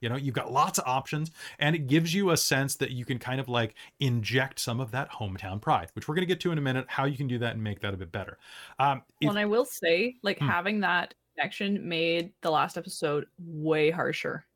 You 0.00 0.08
know, 0.08 0.16
you've 0.16 0.34
got 0.34 0.50
lots 0.50 0.78
of 0.78 0.84
options, 0.88 1.30
and 1.58 1.76
it 1.76 1.86
gives 1.86 2.12
you 2.14 2.30
a 2.30 2.36
sense 2.36 2.74
that 2.76 2.90
you 2.90 3.04
can 3.04 3.18
kind 3.18 3.38
of 3.40 3.48
like 3.48 3.74
inject 4.00 4.58
some 4.58 4.80
of 4.80 4.90
that 4.90 5.10
hometown 5.12 5.60
pride, 5.60 5.90
which 5.94 6.08
we're 6.08 6.14
going 6.14 6.22
to 6.22 6.26
get 6.26 6.40
to 6.40 6.52
in 6.52 6.58
a 6.58 6.62
minute. 6.62 6.86
How 6.88 7.04
you 7.04 7.16
can 7.16 7.28
do 7.28 7.38
that 7.38 7.54
and 7.54 7.62
make 7.62 7.80
that 7.80 7.94
a 7.94 7.96
bit 7.96 8.10
better. 8.10 8.38
Um, 8.78 9.02
if- 9.20 9.26
Well, 9.26 9.30
and 9.30 9.38
I 9.38 9.44
will 9.44 9.66
say, 9.66 10.16
like 10.22 10.38
Hmm. 10.38 10.48
having 10.48 10.80
that 10.80 11.14
connection 11.36 11.86
made 11.88 12.32
the 12.40 12.50
last 12.50 12.76
episode 12.76 13.26
way 13.38 13.90
harsher. 13.90 14.46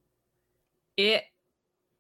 It, 0.97 1.25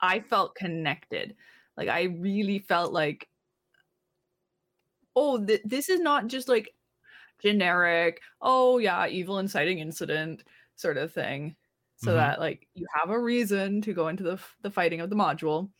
I 0.01 0.21
felt 0.21 0.55
connected. 0.57 1.37
Like 1.77 1.89
I 1.89 2.05
really 2.05 2.59
felt 2.59 2.93
like, 2.93 3.29
oh, 5.17 5.45
th- 5.45 5.63
this 5.65 5.89
is 5.89 6.01
not 6.01 6.27
just 6.27 6.49
like 6.49 6.75
generic. 7.41 8.21
Oh 8.41 8.79
yeah, 8.79 9.07
evil 9.07 9.39
inciting 9.39 9.79
incident 9.79 10.43
sort 10.77 10.97
of 10.97 11.13
thing. 11.13 11.57
So 11.97 12.11
Mhm. 12.13 12.17
that 12.17 12.41
like 12.41 12.67
you 12.75 12.87
have 12.95 13.11
a 13.11 13.19
reason 13.19 13.81
to 13.83 13.93
go 13.95 14.09
into 14.09 14.23
the 14.25 14.33
f- 14.33 14.57
the 14.63 14.71
fighting 14.71 15.01
of 15.01 15.11
the 15.11 15.17
module. 15.17 15.71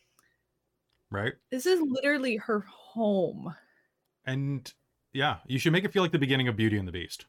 right? 1.11 1.33
This 1.51 1.65
is 1.65 1.79
literally 1.81 2.35
her 2.37 2.61
home. 2.61 3.55
And 4.25 4.71
yeah, 5.13 5.37
you 5.45 5.59
should 5.59 5.71
make 5.71 5.83
it 5.85 5.93
feel 5.93 6.01
like 6.01 6.11
the 6.11 6.19
beginning 6.19 6.47
of 6.47 6.57
Beauty 6.57 6.77
and 6.77 6.87
the 6.87 6.91
Beast 6.91 7.25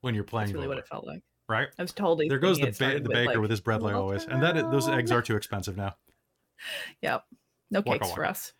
when 0.00 0.14
you're 0.14 0.24
playing. 0.24 0.46
That's 0.48 0.54
really 0.54 0.68
what 0.68 0.78
it 0.78 0.86
felt 0.86 1.06
like. 1.06 1.22
right? 1.48 1.68
I 1.78 1.82
was 1.82 1.92
totally 1.92 2.28
There 2.28 2.38
goes 2.38 2.58
the, 2.58 2.66
ba- 2.70 2.94
the 2.94 3.00
with, 3.02 3.10
baker 3.10 3.26
like, 3.32 3.38
with 3.40 3.50
his 3.50 3.60
bread 3.60 3.82
like 3.82 3.94
always, 3.94 4.24
and 4.24 4.42
that 4.42 4.54
those 4.70 4.88
eggs 4.88 5.10
are 5.10 5.20
too 5.20 5.36
expensive 5.36 5.76
now. 5.76 5.96
Yep. 7.02 7.24
No 7.72 7.82
cakes 7.82 8.10
for 8.12 8.24
us. 8.24 8.52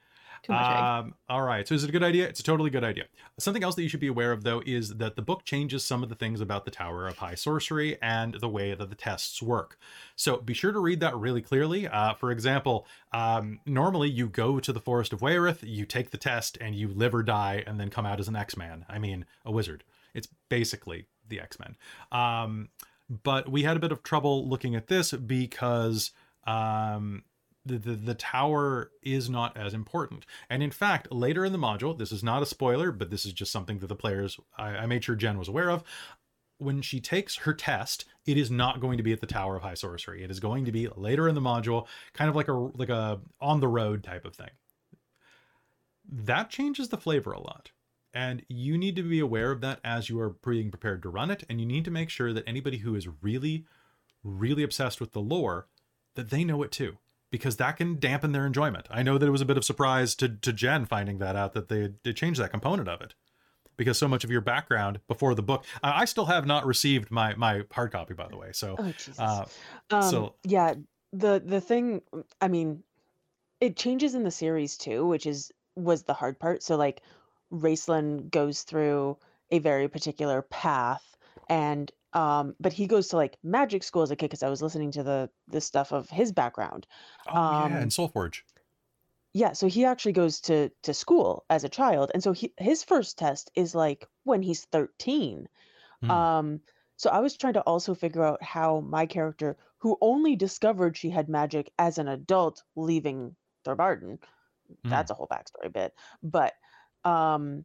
Too 0.43 0.53
much 0.53 0.70
egg. 0.70 0.82
Um, 0.82 1.14
all 1.28 1.43
right. 1.43 1.66
So 1.68 1.74
is 1.74 1.84
it 1.84 1.91
a 1.91 1.93
good 1.93 2.03
idea? 2.03 2.26
It's 2.26 2.41
a 2.41 2.43
totally 2.43 2.70
good 2.70 2.84
idea. 2.84 3.05
Something 3.38 3.62
else 3.62 3.74
that 3.74 3.82
you 3.82 3.88
should 3.88 4.01
be 4.01 4.07
aware 4.07 4.32
of, 4.32 4.43
though, 4.43 4.62
is 4.64 4.97
that 4.97 5.16
the 5.16 5.22
book 5.22 5.45
changes 5.45 5.84
some 5.84 6.03
of 6.03 6.09
the 6.09 6.14
things 6.14 6.41
about 6.41 6.64
the 6.64 6.70
Tower 6.70 7.07
of 7.07 7.18
High 7.18 7.34
Sorcery 7.34 8.01
and 8.01 8.34
the 8.34 8.49
way 8.49 8.74
that 8.74 8.88
the 8.88 8.97
tests 8.97 9.43
work. 9.43 9.78
So 10.16 10.38
be 10.38 10.55
sure 10.55 10.72
to 10.72 10.78
read 10.78 11.01
that 11.01 11.16
really 11.16 11.43
clearly. 11.43 11.86
Uh, 11.86 12.14
for 12.14 12.30
example, 12.30 12.86
um, 13.12 13.61
normally 13.66 14.09
you 14.09 14.28
go 14.28 14.61
to 14.61 14.72
the 14.72 14.80
Forest 14.80 15.12
of 15.12 15.20
Wayreth, 15.20 15.59
you 15.62 15.84
take 15.84 16.11
the 16.11 16.16
test, 16.16 16.57
and 16.61 16.74
you 16.74 16.88
live 16.88 17.14
or 17.14 17.22
die, 17.22 17.62
and 17.66 17.78
then 17.78 17.91
come 17.91 18.07
out 18.07 18.20
as 18.20 18.28
an 18.28 18.36
X-Man. 18.36 18.86
I 18.88 18.99
mean, 18.99 19.26
a 19.45 19.53
wizard. 19.53 19.84
It's 20.14 20.28
basically 20.49 21.07
the 21.28 21.41
X-Men. 21.41 21.76
Um, 22.11 22.70
but 23.09 23.51
we 23.51 23.64
had 23.64 23.76
a 23.76 23.80
bit 23.80 23.93
of 23.93 24.03
trouble 24.03 24.49
looking 24.49 24.74
at 24.74 24.86
this 24.86 25.12
because 25.12 26.12
um, 26.47 27.24
the, 27.64 27.78
the 27.78 27.92
the 27.92 28.14
tower 28.14 28.90
is 29.02 29.28
not 29.28 29.56
as 29.56 29.74
important. 29.74 30.24
And 30.48 30.62
in 30.62 30.70
fact, 30.70 31.12
later 31.12 31.44
in 31.44 31.52
the 31.52 31.58
module, 31.58 31.96
this 31.96 32.12
is 32.12 32.22
not 32.22 32.42
a 32.42 32.46
spoiler, 32.46 32.90
but 32.90 33.11
this 33.11 33.26
is 33.26 33.32
just 33.32 33.52
something 33.52 33.78
that 33.78 33.88
the 33.88 33.96
players 33.96 34.38
I, 34.56 34.68
I 34.68 34.86
made 34.86 35.04
sure 35.04 35.14
Jen 35.14 35.38
was 35.38 35.48
aware 35.48 35.70
of. 35.70 35.84
When 36.58 36.82
she 36.82 37.00
takes 37.00 37.36
her 37.38 37.54
test, 37.54 38.04
it 38.26 38.36
is 38.36 38.50
not 38.50 38.80
going 38.80 38.98
to 38.98 39.02
be 39.02 39.12
at 39.12 39.20
the 39.20 39.26
Tower 39.26 39.56
of 39.56 39.62
High 39.62 39.74
Sorcery. 39.74 40.22
It 40.22 40.30
is 40.30 40.40
going 40.40 40.66
to 40.66 40.72
be 40.72 40.88
later 40.88 41.26
in 41.28 41.34
the 41.34 41.40
module, 41.40 41.86
kind 42.12 42.28
of 42.28 42.36
like 42.36 42.48
a 42.48 42.52
like 42.52 42.88
a 42.88 43.20
on 43.40 43.61
the 43.61 43.68
road 43.68 44.02
type 44.02 44.24
of 44.24 44.34
thing. 44.34 44.50
That 46.11 46.50
changes 46.50 46.88
the 46.88 46.98
flavor 46.98 47.32
a 47.32 47.40
lot. 47.40 47.70
And 48.12 48.42
you 48.48 48.76
need 48.76 48.96
to 48.96 49.04
be 49.04 49.20
aware 49.20 49.52
of 49.52 49.61
that 49.61 49.78
as 49.84 50.08
you 50.08 50.18
are 50.18 50.30
being 50.30 50.70
prepared 50.72 51.02
to 51.02 51.08
run 51.08 51.30
it. 51.30 51.44
And 51.48 51.61
you 51.61 51.66
need 51.66 51.84
to 51.84 51.92
make 51.92 52.11
sure 52.11 52.32
that 52.32 52.42
anybody 52.44 52.78
who 52.78 52.96
is 52.96 53.06
really, 53.22 53.66
really 54.24 54.64
obsessed 54.64 55.00
with 55.00 55.12
the 55.12 55.20
lore, 55.20 55.68
that 56.16 56.30
they 56.30 56.42
know 56.42 56.64
it 56.64 56.72
too 56.72 56.98
because 57.30 57.56
that 57.56 57.76
can 57.76 57.98
dampen 57.98 58.32
their 58.32 58.46
enjoyment. 58.46 58.86
I 58.90 59.02
know 59.02 59.18
that 59.18 59.26
it 59.26 59.30
was 59.30 59.40
a 59.40 59.46
bit 59.46 59.56
of 59.56 59.64
surprise 59.64 60.14
to, 60.16 60.28
to 60.28 60.52
Jen 60.52 60.84
finding 60.84 61.18
that 61.18 61.36
out 61.36 61.52
that 61.54 61.68
they, 61.68 61.90
they 62.02 62.12
changed 62.12 62.40
that 62.40 62.50
component 62.50 62.88
of 62.88 63.00
it 63.00 63.14
because 63.76 63.98
so 63.98 64.08
much 64.08 64.24
of 64.24 64.30
your 64.30 64.40
background 64.40 65.00
before 65.08 65.34
the 65.34 65.42
book. 65.42 65.64
I 65.82 66.02
I 66.02 66.04
still 66.04 66.26
have 66.26 66.46
not 66.46 66.66
received 66.66 67.10
my 67.10 67.34
my 67.36 67.62
hard 67.72 67.92
copy, 67.92 68.14
by 68.14 68.28
the 68.28 68.36
way. 68.36 68.50
So, 68.52 68.76
Oh 68.78 68.92
uh, 69.18 69.44
um, 69.90 70.02
so- 70.02 70.34
yeah, 70.44 70.74
the 71.12 71.42
the 71.44 71.60
thing 71.60 72.02
I 72.40 72.48
mean, 72.48 72.82
it 73.60 73.76
changes 73.76 74.14
in 74.14 74.22
the 74.24 74.30
series 74.30 74.76
too, 74.76 75.06
which 75.06 75.26
is 75.26 75.50
was 75.76 76.02
the 76.02 76.14
hard 76.14 76.38
part. 76.38 76.62
So 76.62 76.76
like 76.76 77.02
Raistlin 77.52 78.30
goes 78.30 78.62
through 78.62 79.16
a 79.50 79.58
very 79.58 79.88
particular 79.88 80.42
path 80.42 81.16
and 81.48 81.90
um 82.12 82.54
but 82.61 82.72
he 82.72 82.86
goes 82.86 83.08
to 83.08 83.16
like 83.16 83.38
magic 83.42 83.82
school 83.82 84.02
as 84.02 84.11
a 84.11 84.16
kid 84.16 84.26
because 84.26 84.42
I 84.42 84.48
was 84.50 84.62
listening 84.62 84.90
to 84.92 85.02
the 85.02 85.30
the 85.48 85.61
stuff 85.61 85.92
of 85.92 86.11
his 86.11 86.32
background. 86.32 86.86
Oh 87.28 87.32
yeah, 87.32 87.64
Um, 87.64 87.72
and 87.72 87.90
Soulforge. 87.90 88.42
Yeah, 89.32 89.52
so 89.52 89.68
he 89.68 89.84
actually 89.84 90.12
goes 90.12 90.40
to 90.42 90.70
to 90.82 90.92
school 90.94 91.44
as 91.50 91.62
a 91.64 91.68
child. 91.68 92.11
And 92.14 92.22
so 92.22 92.32
he 92.32 92.52
his 92.58 92.82
first 92.84 93.16
test 93.18 93.50
is 93.54 93.74
like 93.74 94.08
when 94.24 94.42
he's 94.42 94.64
13. 94.66 95.48
Hmm. 96.02 96.11
Um 96.11 96.61
so 96.96 97.11
I 97.11 97.20
was 97.20 97.36
trying 97.36 97.54
to 97.54 97.62
also 97.62 97.94
figure 97.94 98.24
out 98.24 98.42
how 98.42 98.80
my 98.80 99.06
character 99.06 99.56
who 99.78 99.96
only 100.00 100.36
discovered 100.36 100.96
she 100.96 101.11
had 101.11 101.28
magic 101.28 101.72
as 101.78 101.98
an 101.98 102.08
adult 102.08 102.62
leaving 102.76 103.36
Thorbardin 103.64 104.18
Hmm. 104.84 104.88
that's 104.90 105.11
a 105.11 105.14
whole 105.14 105.26
backstory 105.26 105.72
bit 105.72 105.94
but 106.22 106.54
um 107.04 107.64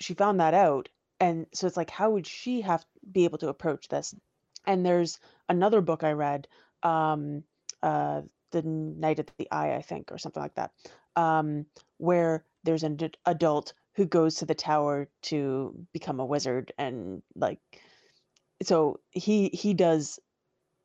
she 0.00 0.14
found 0.14 0.40
that 0.40 0.52
out 0.54 0.88
and 1.20 1.46
so 1.52 1.66
it's 1.66 1.76
like 1.76 1.90
how 1.90 2.10
would 2.10 2.26
she 2.26 2.60
have 2.60 2.84
be 3.10 3.24
able 3.24 3.38
to 3.38 3.48
approach 3.48 3.88
this 3.88 4.14
and 4.66 4.84
there's 4.84 5.18
another 5.48 5.80
book 5.80 6.04
i 6.04 6.12
read 6.12 6.46
um 6.82 7.42
uh 7.82 8.22
the 8.50 8.62
night 8.62 9.18
at 9.18 9.30
the 9.38 9.50
eye 9.50 9.74
i 9.74 9.82
think 9.82 10.10
or 10.10 10.18
something 10.18 10.42
like 10.42 10.54
that 10.54 10.72
um 11.16 11.66
where 11.98 12.44
there's 12.64 12.82
an 12.82 12.96
ad- 13.02 13.16
adult 13.26 13.72
who 13.94 14.04
goes 14.06 14.36
to 14.36 14.46
the 14.46 14.54
tower 14.54 15.08
to 15.22 15.74
become 15.92 16.20
a 16.20 16.26
wizard 16.26 16.72
and 16.78 17.22
like 17.34 17.58
so 18.62 19.00
he 19.10 19.48
he 19.48 19.74
does 19.74 20.18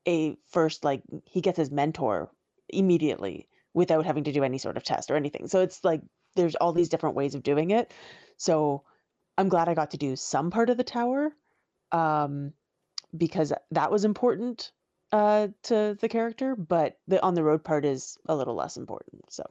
a 0.08 0.36
first 0.50 0.84
like 0.84 1.02
he 1.26 1.42
gets 1.42 1.58
his 1.58 1.72
mentor 1.72 2.30
immediately 2.70 3.48
without 3.74 4.06
having 4.06 4.24
to 4.26 4.32
do 4.32 4.44
any 4.44 4.58
sort 4.58 4.78
of 4.78 4.84
test 4.84 5.10
or 5.10 5.16
anything. 5.16 5.48
So 5.48 5.62
it's 5.62 5.84
like 5.84 6.02
there's 6.36 6.56
all 6.56 6.74
these 6.74 6.90
different 6.90 7.16
ways 7.16 7.36
of 7.36 7.44
doing 7.44 7.72
it. 7.72 7.94
So 8.38 8.84
I'm 9.38 9.50
glad 9.50 9.70
I 9.70 9.74
got 9.74 9.92
to 9.92 9.98
do 9.98 10.16
some 10.16 10.52
part 10.52 10.70
of 10.70 10.78
the 10.78 10.84
tower 10.84 11.36
um, 11.92 12.54
because 13.16 13.54
that 13.72 13.92
was 13.92 14.06
important 14.06 14.72
uh, 15.12 15.48
to 15.64 15.98
the 16.00 16.10
character, 16.10 16.56
but 16.56 16.98
the 17.08 17.22
on 17.22 17.34
the 17.36 17.44
road 17.44 17.64
part 17.64 17.86
is 17.86 18.18
a 18.28 18.36
little 18.36 18.56
less 18.56 18.78
important. 18.78 19.32
So 19.32 19.44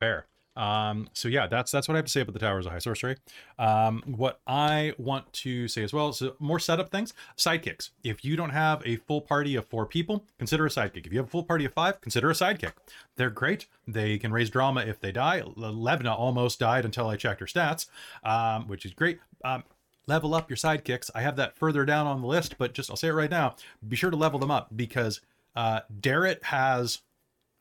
Fair. 0.00 0.26
Um, 0.56 1.08
so 1.12 1.28
yeah, 1.28 1.46
that's 1.46 1.70
that's 1.70 1.86
what 1.86 1.94
I 1.94 1.98
have 1.98 2.06
to 2.06 2.10
say 2.10 2.22
about 2.22 2.32
the 2.32 2.38
Towers 2.38 2.66
of 2.66 2.72
High 2.72 2.78
Sorcery. 2.78 3.16
Um, 3.58 4.02
what 4.06 4.40
I 4.46 4.94
want 4.98 5.30
to 5.34 5.68
say 5.68 5.82
as 5.82 5.92
well 5.92 6.08
is 6.08 6.22
more 6.38 6.58
setup 6.58 6.90
things. 6.90 7.12
Sidekicks. 7.36 7.90
If 8.02 8.24
you 8.24 8.36
don't 8.36 8.50
have 8.50 8.82
a 8.86 8.96
full 8.96 9.20
party 9.20 9.54
of 9.54 9.66
four 9.66 9.86
people, 9.86 10.24
consider 10.38 10.66
a 10.66 10.70
sidekick. 10.70 11.06
If 11.06 11.12
you 11.12 11.18
have 11.18 11.26
a 11.26 11.30
full 11.30 11.44
party 11.44 11.64
of 11.64 11.74
five, 11.74 12.00
consider 12.00 12.30
a 12.30 12.34
sidekick. 12.34 12.72
They're 13.16 13.30
great. 13.30 13.66
They 13.86 14.18
can 14.18 14.32
raise 14.32 14.50
drama 14.50 14.80
if 14.80 15.00
they 15.00 15.12
die. 15.12 15.42
Le- 15.44 15.72
Levna 15.72 16.18
almost 16.18 16.58
died 16.58 16.84
until 16.84 17.08
I 17.08 17.16
checked 17.16 17.40
her 17.40 17.46
stats, 17.46 17.88
um, 18.24 18.66
which 18.68 18.84
is 18.84 18.92
great. 18.94 19.20
Um, 19.44 19.64
level 20.06 20.34
up 20.34 20.48
your 20.48 20.56
sidekicks. 20.56 21.10
I 21.14 21.22
have 21.22 21.36
that 21.36 21.56
further 21.56 21.84
down 21.84 22.06
on 22.06 22.20
the 22.20 22.26
list, 22.26 22.56
but 22.58 22.72
just 22.74 22.90
I'll 22.90 22.96
say 22.96 23.08
it 23.08 23.12
right 23.12 23.30
now. 23.30 23.56
Be 23.86 23.96
sure 23.96 24.10
to 24.10 24.16
level 24.16 24.38
them 24.38 24.50
up 24.50 24.74
because 24.74 25.20
uh, 25.54 25.80
Darrett 26.00 26.42
has 26.44 27.00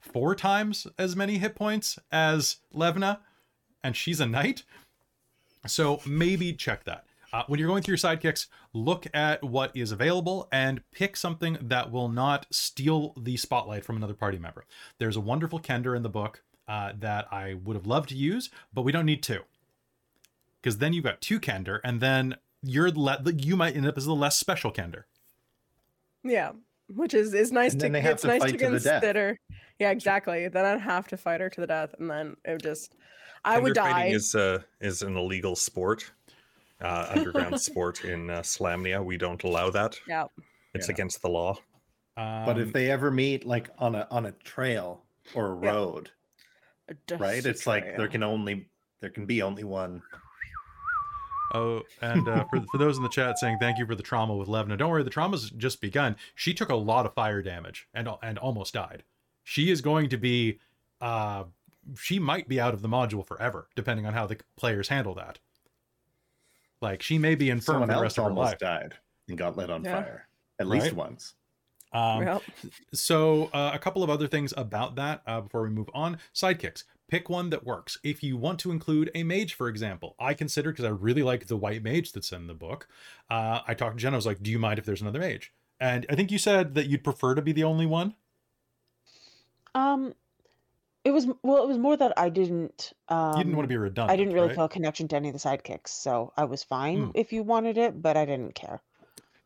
four 0.06 0.36
times 0.36 0.88
as 0.98 1.16
many 1.16 1.38
hit 1.38 1.56
points 1.56 2.00
as 2.12 2.58
Levna, 2.74 3.20
and 3.84 3.96
she's 3.96 4.20
a 4.20 4.26
knight. 4.26 4.64
So 5.68 6.02
maybe 6.06 6.54
check 6.54 6.84
that. 6.86 7.06
Uh, 7.34 7.44
when 7.48 7.60
you're 7.60 7.68
going 7.68 7.84
through 7.84 7.94
your 7.94 7.98
sidekicks, 7.98 8.48
look 8.72 9.08
at 9.14 9.44
what 9.44 9.76
is 9.76 9.92
available 9.92 10.48
and 10.52 10.82
pick 10.92 11.18
something 11.18 11.58
that 11.60 11.92
will 11.92 12.08
not 12.08 12.46
steal 12.50 13.14
the 13.18 13.36
spotlight 13.36 13.84
from 13.84 13.98
another 13.98 14.14
party 14.14 14.38
member. 14.38 14.64
There's 15.00 15.18
a 15.18 15.22
wonderful 15.22 15.60
Kender 15.60 15.98
in 15.98 16.04
the 16.04 16.10
book 16.10 16.44
uh, 16.68 16.94
that 16.98 17.28
I 17.34 17.56
would 17.56 17.76
have 17.76 17.86
loved 17.86 18.10
to 18.10 18.16
use, 18.16 18.50
but 18.74 18.84
we 18.84 18.92
don't 18.92 19.06
need 19.06 19.22
two. 19.22 19.42
Because 20.62 20.78
then 20.78 20.94
you've 20.94 21.04
got 21.04 21.20
two 21.20 21.40
Kender, 21.40 21.80
and 21.84 22.00
then 22.00 22.38
you're 22.64 22.90
le- 22.92 23.22
you 23.36 23.58
might 23.58 23.76
end 23.76 23.86
up 23.86 23.98
as 23.98 24.06
the 24.06 24.16
less 24.16 24.38
special 24.38 24.72
Kender. 24.72 25.04
Yeah, 26.24 26.54
which 26.88 27.14
is 27.14 27.34
is 27.34 27.52
nice 27.52 27.74
And 27.74 27.82
to 27.82 27.86
then 27.86 27.92
they 27.94 28.02
have 28.02 28.14
it's 28.14 28.22
to 28.24 28.28
nice 28.28 28.42
fight 28.42 28.52
to 28.52 28.58
to 28.58 28.70
the 28.72 28.80
death. 28.80 29.02
consider. 29.02 29.38
Yeah, 29.80 29.92
exactly. 29.92 30.48
Then 30.48 30.66
I'd 30.66 30.82
have 30.82 31.08
to 31.10 31.18
fight 31.18 31.42
her 31.42 31.50
to 31.50 31.62
the 31.62 31.68
death, 31.68 31.96
and 32.00 32.10
then 32.10 32.36
it 32.46 32.52
would 32.52 32.64
just 32.64 32.96
I 33.44 33.60
would 33.60 33.74
die. 33.74 34.08
is 34.08 34.36
uh, 34.36 34.62
is 34.82 35.02
an 35.02 35.18
illegal 35.18 35.56
sport, 35.56 36.12
uh, 36.82 37.08
underground 37.12 37.60
sport 37.70 38.04
in 38.06 38.30
uh, 38.30 38.42
Solamnia. 38.42 39.04
We 39.04 39.18
don't 39.18 39.44
allow 39.44 39.70
that. 39.72 40.00
Yeah. 40.08 40.26
It's 40.74 40.88
Yeah. 40.88 40.94
against 40.94 41.22
the 41.22 41.30
law. 41.30 41.58
But 42.16 42.58
if 42.58 42.68
Um, 42.68 42.72
they 42.72 42.90
ever 42.92 43.12
meet 43.12 43.46
like 43.46 43.70
on 43.78 43.96
a 43.96 44.08
on 44.10 44.26
a 44.28 44.32
trail 44.32 45.04
or 45.34 45.48
a 45.48 45.54
road, 45.54 46.12
a 46.88 46.94
right? 47.18 47.36
dusty 47.36 47.50
It's 47.50 47.68
like 47.68 47.98
there 47.98 48.08
can 48.08 48.24
only 48.24 48.70
there 49.02 49.10
can 49.10 49.26
be 49.26 49.42
only 49.42 49.64
one. 49.66 50.02
Oh, 51.54 51.84
and 52.02 52.28
uh, 52.28 52.44
for 52.46 52.60
for 52.72 52.78
those 52.78 52.98
in 52.98 53.04
the 53.04 53.10
chat 53.10 53.38
saying 53.38 53.60
thank 53.60 53.78
you 53.78 53.86
for 53.86 53.96
the 53.96 54.04
trauma 54.04 54.36
with 54.36 54.48
Levna, 54.48 54.78
don't 54.78 54.90
worry, 54.90 55.04
the 55.04 55.10
trauma's 55.10 55.52
just 55.52 55.80
begun. 55.80 56.16
She 56.34 56.54
took 56.54 56.70
a 56.70 56.76
lot 56.76 57.06
of 57.06 57.14
fire 57.14 57.42
damage 57.42 57.88
and 57.94 58.10
and 58.24 58.38
almost 58.40 58.74
died. 58.74 59.04
She 59.44 59.70
is 59.70 59.82
going 59.82 60.10
to 60.10 60.18
be, 60.18 60.60
uh, 61.02 61.44
she 61.96 62.18
might 62.18 62.48
be 62.48 62.60
out 62.60 62.74
of 62.74 62.82
the 62.82 62.88
module 62.90 63.24
forever, 63.26 63.70
depending 63.76 64.08
on 64.08 64.14
how 64.14 64.26
the 64.26 64.38
players 64.58 64.88
handle 64.88 65.14
that. 65.16 65.38
Like 66.82 67.02
she 67.04 67.18
may 67.18 67.36
be 67.36 67.50
infirm 67.50 67.62
for 67.62 67.72
Someone 67.74 67.88
the 67.90 67.94
else 67.96 68.02
rest 68.02 68.18
of 68.18 68.24
her 68.26 68.30
almost 68.32 68.52
life. 68.54 68.58
died 68.60 68.94
and 69.28 69.38
got 69.38 69.56
lit 69.56 69.70
on 69.70 69.84
Yeah. 69.84 70.02
fire 70.02 70.28
at 70.60 70.68
least 70.68 70.86
Right. 70.88 70.96
once. 70.96 71.36
Um, 71.94 72.24
Yep. 72.24 72.44
So, 72.94 73.46
uh, 73.54 73.72
a 73.74 73.80
couple 73.80 74.04
of 74.04 74.10
other 74.10 74.28
things 74.28 74.54
about 74.58 74.96
that 74.96 75.22
uh, 75.28 75.42
before 75.42 75.62
we 75.64 75.70
move 75.70 75.90
on. 75.94 76.18
Sidekicks. 76.34 76.84
Pick 77.08 77.30
one 77.30 77.52
that 77.52 77.64
works. 77.64 78.00
If 78.04 78.24
you 78.24 78.36
want 78.36 78.60
to 78.60 78.72
include 78.72 79.12
a 79.14 79.24
mage, 79.24 79.54
for 79.54 79.68
example, 79.68 80.16
I 80.20 80.34
consider 80.34 80.72
because 80.72 80.86
I 80.86 80.90
really 80.90 81.22
like 81.24 81.46
the 81.48 81.56
white 81.58 81.84
mage 81.84 82.12
that's 82.14 82.32
in 82.32 82.48
the 82.48 82.54
book. 82.56 82.88
Uh, 83.30 83.62
I 83.68 83.74
talked 83.76 83.98
to 83.98 84.02
Jen. 84.02 84.14
I 84.14 84.16
was 84.18 84.26
like, 84.26 84.42
"Do 84.42 84.50
you 84.50 84.58
mind 84.60 84.80
if 84.80 84.86
there's 84.86 85.02
another 85.02 85.20
mage?" 85.20 85.54
And 85.80 86.06
I 86.10 86.16
think 86.16 86.32
you 86.32 86.38
said 86.40 86.74
that 86.76 86.88
you'd 86.88 87.04
prefer 87.04 87.36
to 87.36 87.42
be 87.42 87.52
the 87.52 87.64
only 87.64 87.86
one. 87.86 88.16
um, 89.76 90.14
it 91.04 91.12
was 91.12 91.28
well, 91.44 91.62
it 91.64 91.68
was 91.68 91.78
more 91.78 91.96
that 91.96 92.14
I 92.18 92.30
didn't. 92.30 92.94
Um, 93.10 93.38
you 93.38 93.44
didn't 93.44 93.56
want 93.58 93.66
to 93.66 93.74
be 93.74 93.78
redundant. 93.78 94.12
I 94.12 94.16
didn't 94.16 94.34
really 94.34 94.48
right? 94.48 94.56
feel 94.56 94.66
a 94.66 94.70
connection 94.70 95.08
to 95.10 95.16
any 95.16 95.28
of 95.30 95.34
the 95.34 95.40
sidekicks, 95.40 95.90
so 95.90 96.34
I 96.36 96.46
was 96.46 96.64
fine 96.64 97.06
Hmm. 97.06 97.12
if 97.14 97.32
you 97.32 97.44
wanted 97.44 97.78
it, 97.78 98.02
but 98.02 98.18
I 98.18 98.26
didn't 98.26 98.56
care. 98.56 98.82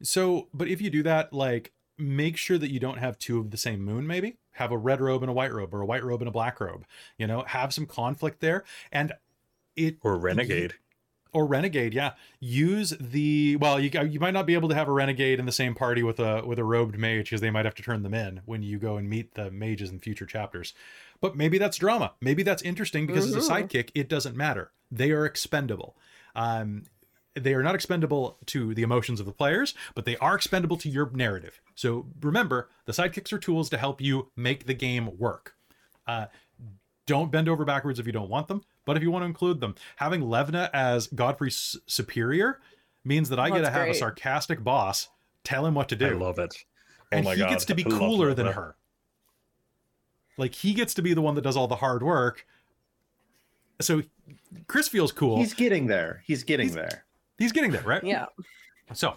So, 0.01 0.47
but 0.53 0.70
if 0.70 0.82
you 0.82 0.89
do 0.89 1.03
that, 1.03 1.34
like, 1.34 1.74
make 1.97 2.38
sure 2.38 2.57
that 2.57 2.72
you 2.72 2.80
don't 2.80 2.99
have 2.99 3.20
two 3.20 3.39
of 3.39 3.51
the 3.51 3.57
same 3.57 3.82
moon, 3.84 4.07
maybe. 4.07 4.38
Have 4.60 4.72
a 4.72 4.78
red 4.78 5.01
robe 5.01 5.24
and 5.24 5.30
a 5.30 5.34
white 5.34 5.51
robe, 5.53 5.74
or 5.74 5.82
a 5.82 5.86
white 5.86 6.03
robe 6.03 6.22
and 6.22 6.28
a 6.28 6.32
black 6.32 6.60
robe. 6.60 6.86
You 7.18 7.28
know, 7.28 7.43
have 7.47 7.74
some 7.74 7.86
conflict 7.86 8.39
there. 8.41 8.64
And 8.91 9.14
it 9.76 9.97
Or 10.03 10.18
renegade. 10.18 10.76
or 11.32 11.45
renegade 11.45 11.93
yeah 11.93 12.14
use 12.39 12.89
the 12.99 13.55
well 13.57 13.80
you 13.80 13.89
you 14.10 14.20
might 14.20 14.34
not 14.34 14.47
be 14.47 14.55
able 14.55 14.68
to 14.68 14.74
have 14.76 14.88
a 14.88 14.91
renegade 14.91 15.39
in 15.39 15.45
the 15.45 15.51
same 15.51 15.76
party 15.76 16.01
with 16.03 16.20
a 16.20 16.43
with 16.45 16.57
a 16.60 16.64
robed 16.64 16.97
mage 16.97 17.26
because 17.30 17.39
they 17.39 17.51
might 17.51 17.66
have 17.66 17.76
to 17.76 17.84
turn 17.84 18.01
them 18.01 18.16
in 18.16 18.41
when 18.45 18.64
you 18.64 18.80
go 18.80 18.97
and 18.97 19.07
meet 19.07 19.36
the 19.36 19.51
mages 19.51 19.91
in 19.91 19.99
future 19.99 20.26
chapters 20.26 20.74
but 21.22 21.38
maybe 21.38 21.60
that's 21.60 21.78
drama 21.78 22.14
maybe 22.20 22.41
that's 22.41 22.64
interesting 22.64 23.05
because 23.05 23.28
as 23.28 23.36
a 23.36 23.47
Mhm. 23.47 23.68
sidekick 23.70 23.91
it 23.93 24.10
doesn't 24.10 24.36
matter 24.36 24.72
they 24.91 25.12
are 25.12 25.24
expendable 25.24 25.95
um 26.36 26.86
they 27.36 27.53
are 27.53 27.63
not 27.63 27.75
expendable 27.75 28.38
to 28.45 28.73
the 28.73 28.82
emotions 28.82 29.19
of 29.19 29.25
the 29.25 29.32
players 29.32 29.73
but 29.95 30.05
they 30.05 30.17
are 30.17 30.36
expendable 30.36 30.77
to 30.77 30.89
your 30.89 31.09
narrative 31.11 31.61
so 31.75 32.05
remember 32.21 32.69
the 32.86 32.91
sidekicks 32.91 33.32
are 33.32 33.38
tools 33.39 33.69
to 33.69 33.77
help 33.77 34.01
you 34.01 34.32
make 34.36 34.65
the 34.65 34.73
game 34.73 35.17
work 35.17 35.55
uh 36.07 36.25
don't 37.05 37.32
bend 37.32 37.49
over 37.49 37.65
backwards 37.65 37.97
if 37.97 38.05
you 38.05 38.11
don't 38.11 38.30
want 38.30 38.47
them, 38.47 38.61
but 38.86 38.95
if 38.95 39.01
you 39.01 39.09
want 39.09 39.23
to 39.23 39.25
include 39.25 39.59
them, 39.61 39.73
having 39.95 40.21
Levna 40.21 40.69
as 40.75 41.07
Godfrey's 41.07 41.75
superior 41.88 42.59
means 43.03 43.30
that 43.30 43.39
I 43.39 43.49
get 43.49 43.55
to 43.55 43.61
That's 43.63 43.75
have 43.75 43.88
a 43.88 43.93
sarcastic 43.95 44.63
boss 44.63 45.07
tell 45.43 45.65
him 45.65 45.73
what 45.73 45.89
to 45.89 45.95
do. 45.95 46.05
I 46.05 46.11
love 46.11 46.38
it. 46.38 46.53
Oh 47.01 47.05
and 47.13 47.25
my 47.25 47.34
he 47.34 47.39
god. 47.41 47.49
gets 47.49 47.65
to 47.65 47.73
be 47.73 47.84
I 47.84 47.89
cooler 47.89 48.36
than 48.36 48.45
her. 48.45 48.75
Like 50.38 50.53
he 50.53 50.75
gets 50.75 50.93
to 50.93 51.01
be 51.01 51.15
the 51.15 51.21
one 51.21 51.34
that 51.34 51.41
does 51.41 51.57
all 51.57 51.67
the 51.67 51.77
hard 51.77 52.03
work. 52.03 52.45
So 53.82 54.03
Chris 54.67 54.88
feels 54.88 55.11
cool. 55.11 55.38
He's 55.38 55.55
getting 55.55 55.88
there. 55.88 56.21
He's 56.27 56.43
getting 56.43 56.67
He's- 56.67 56.75
there. 56.75 57.05
He's 57.40 57.52
getting 57.52 57.72
there, 57.72 57.82
right? 57.82 58.04
Yeah. 58.04 58.26
So, 58.94 59.16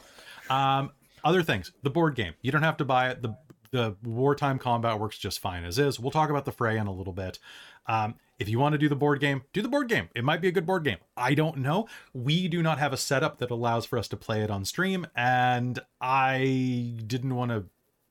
um, 0.49 0.93
other 1.25 1.43
things. 1.43 1.73
The 1.83 1.91
board 1.91 2.15
game. 2.15 2.35
You 2.41 2.53
don't 2.53 2.63
have 2.63 2.79
to 2.79 2.85
buy 2.85 3.11
it. 3.11 3.21
The 3.21 3.37
the 3.73 3.97
wartime 4.05 4.59
combat 4.59 5.01
works 5.01 5.19
just 5.19 5.41
fine 5.41 5.65
as 5.65 5.79
is. 5.79 5.99
We'll 5.99 6.11
talk 6.11 6.31
about 6.31 6.45
the 6.45 6.53
fray 6.53 6.77
in 6.77 6.87
a 6.87 6.93
little 6.93 7.13
bit. 7.13 7.39
Um, 7.87 8.17
if 8.39 8.49
you 8.49 8.59
want 8.59 8.75
to 8.75 8.79
do 8.79 8.89
the 8.89 8.97
board 8.97 9.19
game, 9.21 9.43
do 9.53 9.63
the 9.63 9.69
board 9.69 9.89
game. 9.89 10.09
It 10.15 10.25
might 10.25 10.43
be 10.43 10.49
a 10.49 10.53
good 10.53 10.67
board 10.67 10.85
game. 10.85 10.99
I 11.17 11.35
don't 11.35 11.57
know. 11.57 11.89
We 12.13 12.49
do 12.49 12.63
not 12.63 12.79
have 12.79 12.93
a 12.93 12.99
setup 12.99 13.39
that 13.39 13.51
allows 13.51 13.87
for 13.87 13.99
us 13.99 14.09
to 14.09 14.17
play 14.17 14.43
it 14.43 14.51
on 14.51 14.65
stream, 14.67 15.07
and 15.17 15.79
I 16.01 16.99
didn't 17.07 17.35
want 17.35 17.51
to 17.51 17.65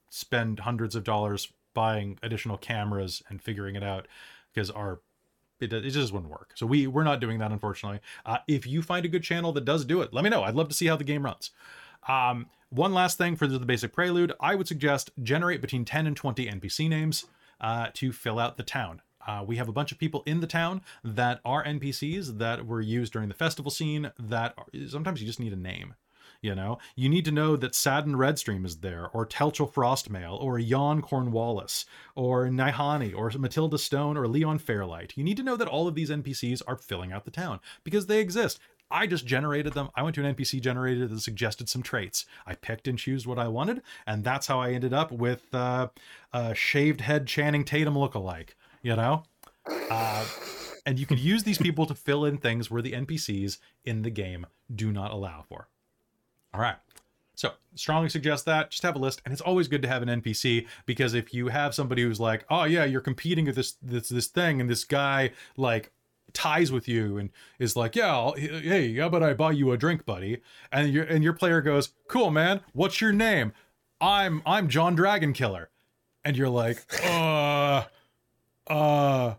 spend 0.09 0.61
hundreds 0.61 0.95
of 0.95 1.03
dollars 1.03 1.53
buying 1.73 2.17
additional 2.23 2.57
cameras 2.57 3.21
and 3.29 3.41
figuring 3.41 3.75
it 3.75 3.83
out 3.83 4.07
because 4.53 4.71
our 4.71 4.99
it, 5.61 5.73
it 5.73 5.91
just 5.91 6.11
wouldn't 6.11 6.31
work. 6.31 6.51
So 6.55 6.65
we 6.65 6.87
we're 6.87 7.03
not 7.03 7.19
doing 7.19 7.39
that 7.39 7.51
unfortunately. 7.51 7.99
Uh, 8.25 8.37
if 8.47 8.65
you 8.65 8.81
find 8.81 9.05
a 9.05 9.09
good 9.09 9.23
channel 9.23 9.51
that 9.53 9.65
does 9.65 9.85
do 9.85 10.01
it, 10.01 10.13
let 10.13 10.23
me 10.23 10.29
know. 10.29 10.43
I'd 10.43 10.55
love 10.55 10.69
to 10.69 10.75
see 10.75 10.87
how 10.87 10.95
the 10.95 11.03
game 11.03 11.23
runs. 11.23 11.51
Um, 12.07 12.47
one 12.69 12.93
last 12.93 13.17
thing 13.17 13.35
for 13.35 13.47
the 13.47 13.59
basic 13.59 13.93
prelude, 13.93 14.31
I 14.39 14.55
would 14.55 14.67
suggest 14.67 15.11
generate 15.21 15.61
between 15.61 15.83
10 15.83 16.07
and 16.07 16.15
20 16.15 16.47
NPC 16.47 16.87
names 16.87 17.25
uh, 17.59 17.87
to 17.95 18.11
fill 18.11 18.39
out 18.39 18.57
the 18.57 18.63
town. 18.63 19.01
Uh, 19.27 19.43
we 19.45 19.57
have 19.57 19.67
a 19.67 19.73
bunch 19.73 19.91
of 19.91 19.99
people 19.99 20.23
in 20.25 20.39
the 20.39 20.47
town 20.47 20.81
that 21.03 21.41
are 21.45 21.63
NPCs 21.63 22.39
that 22.39 22.65
were 22.65 22.81
used 22.81 23.13
during 23.13 23.27
the 23.27 23.35
festival 23.35 23.69
scene. 23.69 24.11
That 24.17 24.53
are, 24.57 24.65
sometimes 24.87 25.21
you 25.21 25.27
just 25.27 25.39
need 25.39 25.53
a 25.53 25.57
name. 25.57 25.95
You 26.41 26.55
know, 26.55 26.79
you 26.95 27.07
need 27.07 27.25
to 27.25 27.31
know 27.31 27.55
that 27.55 27.75
Sadden 27.75 28.15
Redstream 28.15 28.65
is 28.65 28.77
there, 28.77 29.09
or 29.13 29.27
Telchel 29.27 29.71
Frostmail, 29.71 30.41
or 30.41 30.59
Jan 30.59 31.03
Cornwallis, 31.03 31.85
or 32.15 32.47
Nihani, 32.47 33.15
or 33.15 33.29
Matilda 33.37 33.77
Stone, 33.77 34.17
or 34.17 34.27
Leon 34.27 34.57
Fairlight. 34.57 35.13
You 35.15 35.23
need 35.23 35.37
to 35.37 35.43
know 35.43 35.55
that 35.55 35.67
all 35.67 35.87
of 35.87 35.93
these 35.93 36.09
NPCs 36.09 36.63
are 36.65 36.77
filling 36.77 37.11
out 37.11 37.25
the 37.25 37.31
town 37.31 37.59
because 37.83 38.07
they 38.07 38.19
exist. 38.19 38.59
I 38.89 39.05
just 39.05 39.25
generated 39.25 39.73
them. 39.73 39.89
I 39.95 40.01
went 40.01 40.15
to 40.15 40.25
an 40.25 40.35
NPC 40.35 40.59
generator 40.61 41.07
that 41.07 41.21
suggested 41.21 41.69
some 41.69 41.83
traits. 41.83 42.25
I 42.45 42.55
picked 42.55 42.87
and 42.87 42.97
chose 42.97 43.27
what 43.27 43.39
I 43.39 43.47
wanted, 43.47 43.83
and 44.07 44.23
that's 44.23 44.47
how 44.47 44.59
I 44.59 44.71
ended 44.71 44.93
up 44.93 45.11
with 45.11 45.53
uh, 45.53 45.89
a 46.33 46.55
shaved 46.55 47.01
head 47.01 47.27
Channing 47.27 47.63
Tatum 47.63 47.93
lookalike. 47.93 48.49
You 48.81 48.95
know, 48.95 49.23
uh, 49.67 50.25
and 50.87 50.97
you 50.97 51.05
can 51.05 51.19
use 51.19 51.43
these 51.43 51.59
people 51.59 51.85
to 51.85 51.93
fill 51.93 52.25
in 52.25 52.37
things 52.37 52.71
where 52.71 52.81
the 52.81 52.93
NPCs 52.93 53.59
in 53.85 54.01
the 54.01 54.09
game 54.09 54.47
do 54.73 54.91
not 54.91 55.11
allow 55.11 55.43
for. 55.47 55.67
All 56.53 56.61
right. 56.61 56.75
So, 57.35 57.53
strongly 57.75 58.09
suggest 58.09 58.45
that. 58.45 58.71
Just 58.71 58.83
have 58.83 58.95
a 58.95 58.99
list, 58.99 59.21
and 59.25 59.31
it's 59.31 59.41
always 59.41 59.67
good 59.67 59.81
to 59.81 59.87
have 59.87 60.03
an 60.03 60.21
NPC 60.21 60.67
because 60.85 61.13
if 61.13 61.33
you 61.33 61.47
have 61.47 61.73
somebody 61.73 62.03
who's 62.03 62.19
like, 62.19 62.45
"Oh 62.49 62.65
yeah, 62.65 62.83
you're 62.85 63.01
competing 63.01 63.45
with 63.45 63.55
this 63.55 63.73
this 63.81 64.09
this 64.09 64.27
thing," 64.27 64.61
and 64.61 64.69
this 64.69 64.83
guy 64.83 65.31
like 65.57 65.91
ties 66.33 66.71
with 66.71 66.87
you 66.87 67.17
and 67.17 67.29
is 67.59 67.75
like, 67.75 67.95
"Yeah, 67.95 68.13
I'll, 68.15 68.33
hey, 68.33 68.95
how 68.95 69.07
about 69.07 69.23
I 69.23 69.33
buy 69.33 69.51
you 69.51 69.71
a 69.71 69.77
drink, 69.77 70.05
buddy?" 70.05 70.41
And 70.71 70.91
your 70.93 71.03
and 71.05 71.23
your 71.23 71.33
player 71.33 71.61
goes, 71.61 71.93
"Cool, 72.07 72.31
man. 72.31 72.61
What's 72.73 73.01
your 73.01 73.13
name?" 73.13 73.53
"I'm 73.99 74.41
I'm 74.45 74.67
John 74.67 74.95
Dragon 74.95 75.33
Killer," 75.33 75.69
and 76.23 76.37
you're 76.37 76.49
like, 76.49 76.85
"Uh, 77.03 77.85
uh." 78.67 79.35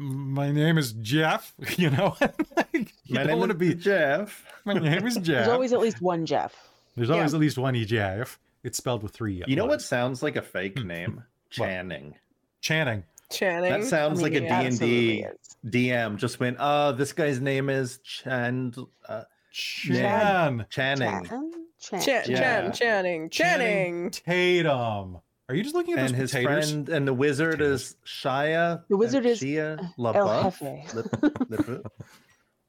My 0.00 0.52
name 0.52 0.78
is 0.78 0.92
Jeff. 0.92 1.52
You 1.76 1.90
know, 1.90 2.16
like, 2.20 2.92
you 3.04 3.14
My 3.14 3.24
don't 3.24 3.38
want 3.40 3.50
to 3.50 3.58
be. 3.58 3.74
Jeff. 3.74 4.44
My 4.64 4.74
name 4.74 5.06
is 5.06 5.16
Jeff. 5.16 5.24
There's 5.26 5.48
always 5.48 5.72
at 5.72 5.80
least 5.80 6.00
one 6.00 6.24
Jeff. 6.24 6.54
There's 6.96 7.10
always 7.10 7.34
at 7.34 7.40
least 7.40 7.58
one 7.58 7.74
EJF. 7.74 8.36
It's 8.64 8.78
spelled 8.78 9.02
with 9.02 9.12
three. 9.12 9.42
You 9.46 9.56
know 9.56 9.66
what 9.66 9.82
sounds 9.82 10.22
like 10.22 10.36
a 10.36 10.42
fake 10.42 10.78
Hmm. 10.78 10.86
name? 10.88 11.24
Channing. 11.50 12.14
Channing. 12.60 13.02
Channing. 13.30 13.70
That 13.72 13.84
sounds 13.84 14.20
I 14.20 14.22
like 14.22 14.32
mean, 14.34 14.44
a 14.46 14.70
D&D. 14.70 15.26
DM 15.66 16.16
just 16.16 16.38
went, 16.40 16.56
oh, 16.60 16.92
this 16.92 17.12
guy's 17.12 17.40
name 17.40 17.68
is 17.68 17.98
Chand, 17.98 18.76
uh, 19.08 19.24
Chan. 19.52 20.66
Channing. 20.70 21.24
Chan? 21.26 21.52
Chan. 21.80 22.00
Chan, 22.02 22.22
Yeah. 22.28 22.38
Chan, 22.38 22.72
Channing, 22.72 23.30
Channing. 23.30 24.10
Tatum. 24.10 25.18
Are 25.48 25.54
you 25.54 25.62
just 25.62 25.74
looking 25.74 25.94
at 25.94 26.00
And 26.00 26.08
those 26.10 26.16
his 26.20 26.30
potatoes? 26.32 26.70
friend 26.70 26.88
and 26.90 27.08
the 27.08 27.14
wizard 27.14 27.52
Potatoes. 27.58 27.80
is 27.82 27.96
Shia. 28.04 28.82
The 28.88 28.96
wizard 28.96 29.24
uh, 29.24 29.28
is 29.30 29.40
Shia 29.40 29.78
El 29.78 29.94
LaBeouf. 29.98 30.58
Jefe. 30.60 30.94
Le- 30.94 31.72
Le- 31.72 31.82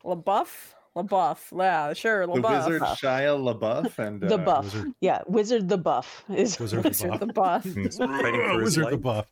LaBeouf? 0.15 0.73
LaBeouf. 0.95 1.39
Yeah, 1.59 1.93
sure, 1.93 2.25
the 2.25 2.33
LaBeouf. 2.33 2.65
wizard 2.65 2.81
Shia 2.81 3.37
LaBeouf 3.59 3.99
and 3.99 4.21
The 4.21 4.35
uh, 4.35 4.37
buff. 4.37 4.63
Wizard. 4.65 4.93
Yeah, 5.01 5.21
Wizard 5.27 5.67
the 5.69 5.77
Buff 5.77 6.23
is. 6.33 6.57
Wizard 6.59 6.83
the 6.83 6.89
buff. 6.91 7.19
the 7.19 7.25
buff. 7.27 7.63
He's 7.75 7.97
fighting 7.97 8.41
for 8.41 8.61
his 8.61 8.77
Wizard 8.77 8.93
the 8.93 8.97
buff. 8.97 9.25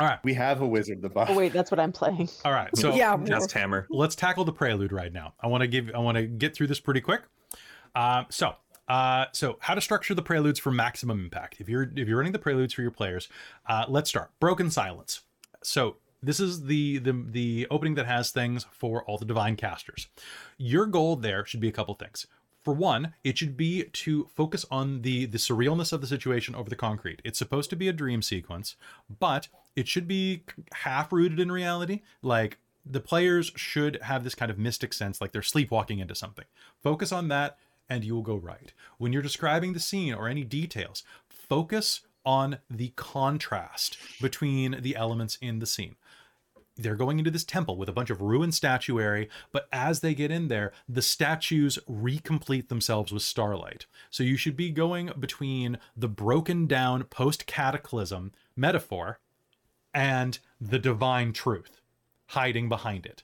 All 0.00 0.06
right. 0.06 0.18
We 0.24 0.32
have 0.34 0.62
a 0.62 0.66
wizard 0.66 1.02
the 1.02 1.10
buff. 1.10 1.28
Oh 1.30 1.36
wait, 1.36 1.52
that's 1.52 1.70
what 1.70 1.78
I'm 1.78 1.92
playing. 1.92 2.28
All 2.44 2.52
right. 2.52 2.74
So 2.76 2.94
yeah, 2.94 3.16
Just 3.22 3.52
hammer. 3.52 3.86
let's 3.90 4.14
tackle 4.16 4.44
the 4.46 4.52
prelude 4.52 4.92
right 4.92 5.12
now. 5.12 5.34
I 5.40 5.46
want 5.46 5.60
to 5.60 5.66
give. 5.68 5.90
I 5.94 5.98
want 5.98 6.16
to 6.16 6.22
get 6.26 6.54
through 6.56 6.68
this 6.68 6.80
pretty 6.80 7.02
quick. 7.02 7.22
Um, 7.94 8.24
so, 8.30 8.54
uh, 8.90 9.26
so 9.30 9.56
how 9.60 9.76
to 9.76 9.80
structure 9.80 10.16
the 10.16 10.22
preludes 10.22 10.58
for 10.58 10.72
maximum 10.72 11.20
impact? 11.20 11.60
If 11.60 11.68
you're 11.68 11.92
if 11.94 12.08
you're 12.08 12.18
running 12.18 12.32
the 12.32 12.40
preludes 12.40 12.74
for 12.74 12.82
your 12.82 12.90
players, 12.90 13.28
uh, 13.66 13.84
let's 13.88 14.10
start. 14.10 14.32
Broken 14.40 14.68
silence. 14.68 15.20
So 15.62 15.98
this 16.20 16.40
is 16.40 16.64
the 16.64 16.98
the 16.98 17.12
the 17.12 17.68
opening 17.70 17.94
that 17.94 18.06
has 18.06 18.32
things 18.32 18.66
for 18.72 19.04
all 19.04 19.16
the 19.16 19.24
divine 19.24 19.54
casters. 19.54 20.08
Your 20.58 20.86
goal 20.86 21.14
there 21.14 21.44
should 21.44 21.60
be 21.60 21.68
a 21.68 21.72
couple 21.72 21.94
things. 21.94 22.26
For 22.64 22.74
one, 22.74 23.14
it 23.22 23.38
should 23.38 23.56
be 23.56 23.84
to 23.84 24.28
focus 24.34 24.66
on 24.72 25.02
the 25.02 25.26
the 25.26 25.38
surrealness 25.38 25.92
of 25.92 26.00
the 26.00 26.08
situation 26.08 26.56
over 26.56 26.68
the 26.68 26.74
concrete. 26.74 27.22
It's 27.22 27.38
supposed 27.38 27.70
to 27.70 27.76
be 27.76 27.86
a 27.86 27.92
dream 27.92 28.22
sequence, 28.22 28.74
but 29.20 29.46
it 29.76 29.86
should 29.86 30.08
be 30.08 30.42
half 30.72 31.12
rooted 31.12 31.38
in 31.38 31.52
reality. 31.52 32.02
Like 32.22 32.58
the 32.84 33.00
players 33.00 33.52
should 33.54 34.00
have 34.02 34.24
this 34.24 34.34
kind 34.34 34.50
of 34.50 34.58
mystic 34.58 34.92
sense, 34.92 35.20
like 35.20 35.30
they're 35.30 35.42
sleepwalking 35.42 36.00
into 36.00 36.16
something. 36.16 36.46
Focus 36.82 37.12
on 37.12 37.28
that, 37.28 37.56
and 37.90 38.04
you 38.04 38.14
will 38.14 38.22
go 38.22 38.36
right. 38.36 38.72
When 38.96 39.12
you're 39.12 39.20
describing 39.20 39.74
the 39.74 39.80
scene 39.80 40.14
or 40.14 40.28
any 40.28 40.44
details, 40.44 41.02
focus 41.28 42.00
on 42.24 42.58
the 42.70 42.92
contrast 42.96 43.98
between 44.22 44.80
the 44.80 44.96
elements 44.96 45.36
in 45.42 45.58
the 45.58 45.66
scene 45.66 45.96
they're 46.82 46.96
going 46.96 47.18
into 47.18 47.30
this 47.30 47.44
temple 47.44 47.76
with 47.76 47.88
a 47.88 47.92
bunch 47.92 48.10
of 48.10 48.20
ruined 48.20 48.54
statuary, 48.54 49.28
but 49.52 49.68
as 49.72 50.00
they 50.00 50.14
get 50.14 50.30
in 50.30 50.48
there, 50.48 50.72
the 50.88 51.02
statues 51.02 51.78
recomplete 51.88 52.68
themselves 52.68 53.12
with 53.12 53.22
starlight. 53.22 53.86
So 54.10 54.22
you 54.22 54.36
should 54.36 54.56
be 54.56 54.70
going 54.70 55.10
between 55.18 55.78
the 55.96 56.08
broken 56.08 56.66
down 56.66 57.04
post 57.04 57.46
cataclysm 57.46 58.32
metaphor 58.56 59.18
and 59.92 60.38
the 60.60 60.78
divine 60.78 61.32
truth 61.32 61.80
hiding 62.28 62.68
behind 62.68 63.06
it. 63.06 63.22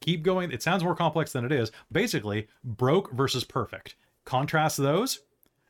Keep 0.00 0.22
going. 0.22 0.50
It 0.50 0.62
sounds 0.62 0.84
more 0.84 0.96
complex 0.96 1.32
than 1.32 1.44
it 1.44 1.52
is. 1.52 1.72
Basically, 1.90 2.48
broke 2.64 3.12
versus 3.12 3.44
perfect. 3.44 3.94
Contrast 4.26 4.76
those 4.76 5.20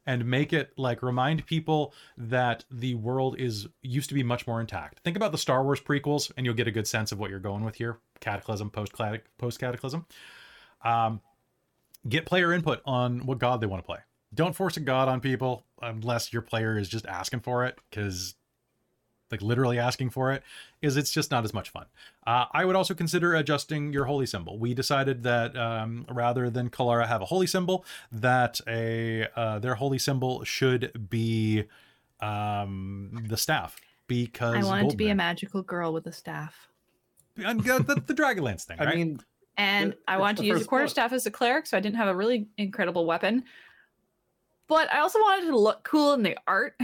and 0.07 0.25
make 0.25 0.53
it 0.53 0.73
like 0.77 1.03
remind 1.03 1.47
people 1.47 1.93
that 2.17 2.65
the 2.71 2.95
world 2.95 3.39
is 3.39 3.69
used 3.83 4.09
to 4.09 4.15
be 4.15 4.23
much 4.23 4.47
more 4.47 4.61
intact. 4.61 5.01
Think 5.01 5.17
about 5.17 5.31
the 5.31 5.39
Star 5.39 5.63
Wars 5.63 5.81
prequels, 5.81 6.33
and 6.37 6.45
you'll 6.45 6.55
get 6.55 6.67
a 6.67 6.73
good 6.73 6.87
sense 6.89 7.13
of 7.13 7.19
what 7.19 7.31
you're 7.31 7.39
going 7.39 7.65
with 7.65 7.75
here. 7.75 7.99
Cataclysm, 8.21 8.71
post 8.71 8.93
cataclysm. 9.59 10.07
Um, 10.85 11.21
get 12.09 12.25
player 12.25 12.53
input 12.53 12.81
on 12.85 13.27
what 13.27 13.39
god 13.39 13.61
they 13.61 13.67
want 13.67 13.83
to 13.83 13.87
play. 13.87 13.99
Don't 14.33 14.55
force 14.55 14.77
a 14.77 14.81
god 14.81 15.09
on 15.09 15.21
people 15.21 15.65
unless 15.83 16.33
your 16.33 16.43
player 16.43 16.79
is 16.79 16.89
just 16.89 17.07
asking 17.07 17.41
for 17.41 17.65
it, 17.65 17.79
because 17.91 18.35
like 19.31 19.43
literally 19.43 19.79
asking 19.79 20.11
for 20.11 20.33
it 20.33 20.43
is 20.83 20.97
it's 20.97 21.11
just 21.11 21.31
not 21.31 21.45
as 21.45 21.53
much 21.53 21.71
fun. 21.71 21.87
Uh, 22.27 22.45
I 22.53 22.65
would 22.65 22.77
also 22.77 22.95
consider 22.95 23.35
adjusting 23.35 23.93
your 23.93 24.05
holy 24.05 24.27
symbol. 24.27 24.59
We 24.59 24.75
decided 24.75 25.23
that 25.25 25.57
um, 25.57 26.07
rather 26.11 26.49
than 26.51 26.71
Kelara 26.71 27.07
have 27.07 27.23
a 27.23 27.27
holy 27.27 27.47
symbol, 27.47 27.85
that 28.13 28.61
a 28.67 29.27
uh, 29.37 29.59
their 29.59 29.75
holy 29.77 29.99
symbol 29.99 30.45
should 30.45 31.09
be 31.11 31.65
um, 32.21 33.25
the 33.29 33.37
staff 33.37 33.77
because 34.07 34.55
I 34.55 34.63
wanted 34.69 34.91
to 34.91 34.97
be 34.97 35.09
a 35.09 35.15
magical 35.15 35.63
girl 35.63 35.93
with 35.93 36.07
a 36.07 36.13
staff. 36.13 36.69
and, 37.37 37.69
uh, 37.69 37.79
the, 37.81 37.97
the 38.07 38.15
Dragonlance 38.15 38.65
thing. 38.65 38.77
I 38.81 38.95
mean, 38.95 39.21
And 39.57 39.93
It- 39.93 40.01
I 40.07 40.15
it's 40.15 40.21
wanted 40.21 40.37
to 40.43 40.47
use 40.47 40.63
a 40.63 40.65
quarterstaff 40.65 41.13
as 41.13 41.27
a 41.27 41.31
cleric, 41.31 41.67
so 41.67 41.77
I 41.77 41.81
didn't 41.81 41.97
have 41.97 42.09
a 42.09 42.15
really 42.15 42.47
incredible 42.57 43.07
weapon. 43.07 43.45
But 44.69 44.93
I 44.93 45.01
also 45.01 45.19
wanted 45.21 45.47
to 45.49 45.59
look 45.59 45.83
cool 45.85 46.15
in 46.15 46.23
the 46.23 46.37
art. 46.47 46.75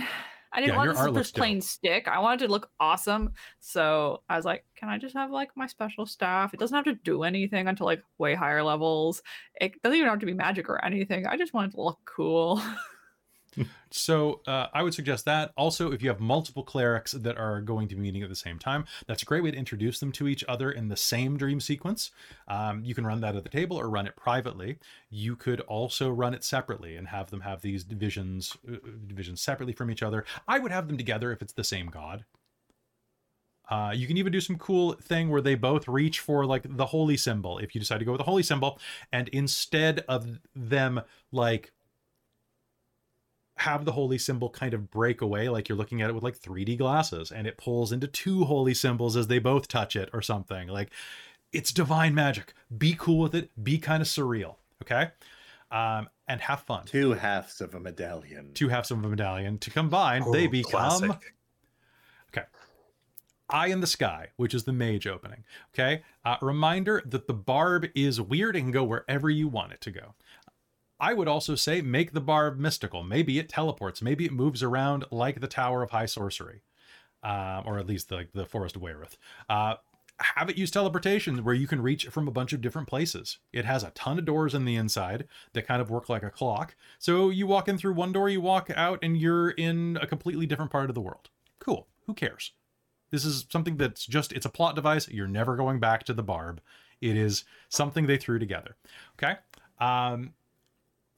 I 0.53 0.61
didn't 0.61 0.73
Yeah, 0.73 0.77
want 0.77 0.91
this 0.91 0.99
art 0.99 1.09
as 1.09 1.15
looks 1.15 1.33
just 1.33 1.35
plain 1.35 1.61
stick. 1.61 2.09
I 2.09 2.19
wanted 2.19 2.47
to 2.47 2.53
look 2.53 2.71
awesome. 2.79 3.33
So 3.61 4.23
I 4.29 4.37
was 4.37 4.45
like, 4.45 4.65
can 4.77 4.89
I 4.89 4.99
just 4.99 5.15
have 5.17 5.31
like 5.31 5.51
my 5.57 5.67
special 5.67 6.07
staff? 6.07 6.53
It 6.55 6.61
doesn't 6.61 6.75
have 6.75 6.85
to 6.85 6.95
do 6.95 7.23
anything 7.23 7.69
until 7.69 7.87
like 7.87 8.03
way 8.19 8.35
higher 8.35 8.63
levels. 8.63 9.23
It 9.61 9.81
doesn't 9.83 9.97
even 9.97 10.09
have 10.09 10.19
to 10.21 10.27
be 10.27 10.35
magic 10.35 10.69
or 10.69 10.85
anything. 10.85 11.27
I 11.27 11.37
just 11.37 11.55
wanted 11.55 11.73
to 11.73 11.83
look 11.83 12.01
cool. 12.05 12.63
So 13.91 14.41
uh, 14.47 14.69
I 14.73 14.83
would 14.83 14.95
suggest 14.95 15.27
that. 15.27 15.53
Also, 15.57 15.93
if 15.93 16.03
you 16.03 16.09
have 16.09 16.21
multiple 16.21 16.63
clerics 16.63 17.13
that 17.13 17.37
are 17.37 17.61
going 17.61 17.89
to 17.89 17.95
be 17.95 18.01
meeting 18.01 18.23
at 18.23 18.29
the 18.29 18.37
same 18.37 18.59
time, 18.59 18.87
that's 19.07 19.23
a 19.23 19.27
great 19.27 19.43
way 19.43 19.51
to 19.51 19.57
introduce 19.57 20.01
them 20.01 20.13
to 20.13 20.29
each 20.29 20.43
other 20.49 20.71
in 20.71 20.89
the 20.89 20.97
same 20.97 21.37
dream 21.37 21.61
sequence. 21.61 22.11
Um, 22.49 22.83
you 22.85 22.95
can 22.95 23.07
run 23.07 23.21
that 23.21 23.37
at 23.37 23.43
the 23.43 23.51
table 23.51 23.77
or 23.77 23.91
run 23.91 24.07
it 24.07 24.17
privately. 24.17 24.79
You 25.11 25.37
could 25.37 25.61
also 25.61 26.11
run 26.11 26.35
it 26.35 26.45
separately 26.45 26.97
and 26.97 27.09
have 27.09 27.31
them 27.31 27.43
have 27.43 27.61
these 27.61 27.85
divisions 27.85 28.57
uh, 28.67 28.77
divisions 29.07 29.41
separately 29.41 29.75
from 29.75 29.91
each 29.91 30.03
other. 30.03 30.25
I 30.49 30.59
would 30.59 30.73
have 30.73 30.89
them 30.89 30.97
together 30.97 31.33
if 31.33 31.43
it's 31.43 31.53
the 31.53 31.65
same 31.65 31.89
god. 31.89 32.25
Uh, 33.71 33.93
you 33.95 34.07
can 34.07 34.17
even 34.17 34.33
do 34.33 34.41
some 34.41 34.57
cool 34.57 34.93
thing 34.95 35.31
where 35.31 35.41
they 35.41 35.55
both 35.55 35.87
reach 35.89 36.21
for 36.21 36.45
like 36.45 36.65
the 36.77 36.87
holy 36.87 37.17
symbol 37.17 37.59
if 37.59 37.75
you 37.75 37.79
decide 37.79 37.99
to 37.99 38.05
go 38.05 38.13
with 38.13 38.19
the 38.19 38.25
holy 38.25 38.43
symbol, 38.43 38.79
and 39.13 39.29
instead 39.29 40.05
of 40.09 40.41
them 40.55 41.01
like 41.31 41.73
have 43.63 43.85
the 43.85 43.93
holy 43.93 44.19
symbol 44.19 44.51
kind 44.51 44.75
of 44.75 44.91
break 44.91 45.21
away 45.21 45.49
like 45.49 45.69
you're 45.69 45.79
looking 45.79 46.03
at 46.03 46.11
it 46.11 46.13
with 46.13 46.23
like 46.25 46.39
3D 46.39 46.79
glasses 46.79 47.31
and 47.33 47.47
it 47.47 47.57
pulls 47.57 47.93
into 47.93 48.07
two 48.07 48.45
holy 48.45 48.75
symbols 48.75 49.17
as 49.17 49.27
they 49.29 49.39
both 49.39 49.69
touch 49.69 49.97
it 49.97 50.11
or 50.13 50.21
something. 50.23 50.69
Like 50.69 50.91
it's 51.53 51.73
divine 51.73 52.15
magic. 52.15 52.55
Be 52.77 52.95
cool 52.99 53.19
with 53.19 53.35
it. 53.35 53.51
Be 53.63 53.79
kind 53.79 54.01
of 54.03 54.09
surreal. 54.09 54.57
Okay. 54.83 55.11
Um, 55.71 56.09
and 56.29 56.41
have 56.41 56.61
fun. 56.63 56.85
two 56.87 57.13
halves 57.13 57.61
of 57.61 57.75
a 57.75 57.81
medallion. 57.81 58.51
Two 58.55 58.69
halves 58.69 58.91
of 58.91 59.05
a 59.05 59.09
medallion 59.09 59.59
to 59.59 59.71
combine, 59.71 60.23
they 60.33 60.47
Oh, 60.47 60.51
become 60.51 60.71
classic. 61.01 61.35
Eye 63.51 63.67
in 63.67 63.81
the 63.81 63.87
Sky, 63.87 64.29
which 64.37 64.55
is 64.55 64.65
the 64.65 64.73
mage 64.73 65.07
opening. 65.07 65.45
Okay. 65.75 66.03
Uh, 66.25 66.37
reminder 66.41 67.03
that 67.05 67.27
the 67.27 67.35
barb 67.35 67.87
is 67.95 68.19
weird 68.19 68.57
and 68.57 68.65
can 68.67 68.73
go 68.73 68.83
wherever 68.83 69.29
you 69.29 69.47
want 69.47 69.73
it 69.73 69.81
to 69.83 69.91
go. 69.91 70.15
I 71.03 71.13
would 71.15 71.29
also 71.29 71.57
say 71.57 71.83
make 71.83 72.13
the 72.13 72.21
barb 72.21 72.59
mystical. 72.59 73.03
Maybe 73.03 73.41
it 73.41 73.49
teleports. 73.49 74.01
Maybe 74.01 74.25
it 74.25 74.33
moves 74.33 74.63
around 74.63 75.05
like 75.11 75.41
the 75.41 75.49
Tower 75.49 75.83
of 75.83 75.91
High 75.91 76.07
Sorcery, 76.07 76.63
uh, 77.25 77.63
or 77.67 77.79
at 77.79 77.89
least 77.89 78.09
the 78.09 78.29
the 78.33 78.47
Forest 78.47 78.77
of 78.77 78.83
Wayreth. 78.83 79.17
Uh, 79.51 79.75
have 80.21 80.49
it 80.49 80.57
use 80.57 80.71
teleportation 80.71 81.43
where 81.43 81.55
you 81.55 81.67
can 81.67 81.83
reach 81.83 82.07
from 82.07 82.29
a 82.29 82.31
bunch 82.31 82.53
of 82.53 82.61
different 82.61 82.87
places. 82.87 83.39
It 83.53 83.65
has 83.65 83.83
a 83.83 83.91
ton 83.91 84.19
of 84.21 84.25
doors 84.25 84.55
in 84.55 84.65
the 84.65 84.77
inside 84.77 85.27
that 85.53 85.67
kind 85.67 85.83
of 85.83 85.91
work 85.91 86.09
like 86.09 86.23
a 86.23 86.31
clock. 86.31 86.77
So 87.01 87.31
you 87.31 87.49
walk 87.49 87.67
in 87.67 87.79
through 87.79 87.95
one 87.95 88.13
door, 88.13 88.29
you 88.29 88.41
walk 88.41 88.71
out, 88.77 89.01
and 89.03 89.17
you're 89.17 89.51
in 89.51 89.99
a 90.01 90.07
completely 90.07 90.47
different 90.47 90.71
part 90.71 90.91
of 90.91 90.95
the 90.95 91.01
world. 91.01 91.31
Cool. 91.59 91.89
Who 92.07 92.15
cares? 92.15 92.53
This 93.11 93.25
is 93.25 93.47
something 93.51 93.77
that's 93.77 94.07
just, 94.07 94.33
it's 94.33 94.47
a 94.47 94.51
plot 94.51 94.77
device. 94.77 95.09
You're 95.09 95.27
never 95.27 95.57
going 95.57 95.81
back 95.81 96.05
to 96.05 96.15
the 96.15 96.23
barb. 96.23 96.61
It 97.01 97.17
is 97.17 97.45
something 97.69 98.07
they 98.07 98.17
threw 98.17 98.39
together. 98.39 98.77
Okay. 99.17 99.39
Um, 99.81 100.35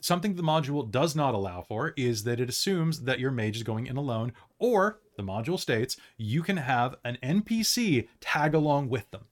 something 0.05 0.35
the 0.35 0.43
module 0.43 0.91
does 0.91 1.17
not 1.17 1.35
allow 1.35 1.63
for 1.63 1.95
is 1.97 2.25
that 2.25 2.39
it 2.39 2.51
assumes 2.51 3.01
that 3.01 3.19
your 3.19 3.31
mage 3.31 3.57
is 3.57 3.63
going 3.63 3.87
in 3.87 3.97
alone, 3.97 4.35
or 4.59 5.01
the 5.17 5.23
module 5.23 5.59
states 5.59 5.97
you 6.19 6.43
can 6.43 6.59
have 6.59 6.97
an 7.05 7.17
NPC 7.23 8.09
tag 8.21 8.53
along 8.55 8.91
with 8.91 9.11
them. 9.11 9.25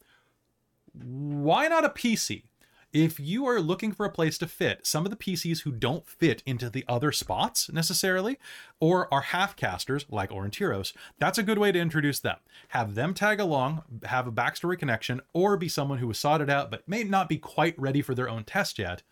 Why 0.95 1.68
not 1.68 1.85
a 1.85 1.91
PC? 1.91 2.45
If 2.91 3.20
you 3.20 3.47
are 3.47 3.61
looking 3.61 3.93
for 3.93 4.07
a 4.07 4.11
place 4.11 4.39
to 4.39 4.47
fit 4.47 4.87
some 4.87 5.05
of 5.05 5.11
the 5.11 5.16
PCs 5.16 5.61
who 5.61 5.73
don't 5.73 6.07
fit 6.07 6.43
into 6.47 6.70
the 6.70 6.85
other 6.89 7.12
spots 7.12 7.70
necessarily, 7.70 8.39
or 8.81 9.12
are 9.12 9.20
half 9.20 9.57
casters 9.57 10.07
like 10.11 10.31
Aurontiros, 10.31 10.95
that's 11.18 11.39
a 11.39 11.43
good 11.43 11.59
way 11.59 11.73
to 11.73 11.79
introduce 11.79 12.20
them. 12.20 12.37
Have 12.68 12.95
them 12.95 13.12
tag 13.12 13.41
along, 13.41 13.83
have 14.05 14.27
a 14.27 14.33
backstory 14.33 14.79
connection, 14.79 15.20
or 15.35 15.59
be 15.59 15.68
someone 15.68 15.99
who 15.99 16.09
was 16.09 16.18
sorted 16.18 16.49
out 16.49 16.70
but 16.70 16.89
may 16.89 17.03
not 17.03 17.29
be 17.29 17.39
quite 17.39 17.79
ready 17.79 18.01
for 18.01 18.14
their 18.14 18.29
own 18.29 18.45
test 18.45 18.79
yet. 18.79 19.03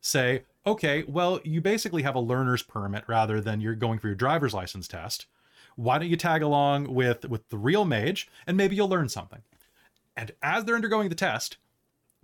Say, 0.00 0.44
okay, 0.68 1.04
well, 1.06 1.40
you 1.44 1.60
basically 1.60 2.02
have 2.02 2.14
a 2.14 2.20
learner's 2.20 2.62
permit 2.62 3.04
rather 3.06 3.40
than 3.40 3.60
you're 3.60 3.74
going 3.74 3.98
for 3.98 4.08
your 4.08 4.16
driver's 4.16 4.54
license 4.54 4.88
test. 4.88 5.26
Why 5.76 5.98
don't 5.98 6.08
you 6.08 6.16
tag 6.16 6.42
along 6.42 6.92
with 6.92 7.24
with 7.28 7.48
the 7.50 7.58
real 7.58 7.84
mage 7.84 8.28
and 8.46 8.56
maybe 8.56 8.76
you'll 8.76 8.88
learn 8.88 9.08
something. 9.08 9.42
And 10.16 10.32
as 10.42 10.64
they're 10.64 10.74
undergoing 10.74 11.08
the 11.08 11.14
test, 11.14 11.58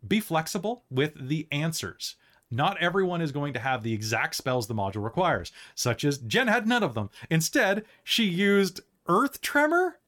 be 0.06 0.20
flexible 0.20 0.84
with 0.90 1.28
the 1.28 1.46
answers. 1.52 2.16
Not 2.50 2.80
everyone 2.80 3.20
is 3.20 3.32
going 3.32 3.52
to 3.54 3.60
have 3.60 3.82
the 3.82 3.92
exact 3.92 4.34
spells 4.34 4.66
the 4.66 4.74
module 4.74 5.02
requires, 5.02 5.52
such 5.74 6.04
as 6.04 6.18
Jen 6.18 6.48
had 6.48 6.66
none 6.66 6.82
of 6.82 6.94
them. 6.94 7.10
Instead, 7.30 7.84
she 8.02 8.24
used 8.24 8.80
Earth 9.06 9.40
Tremor. 9.40 9.98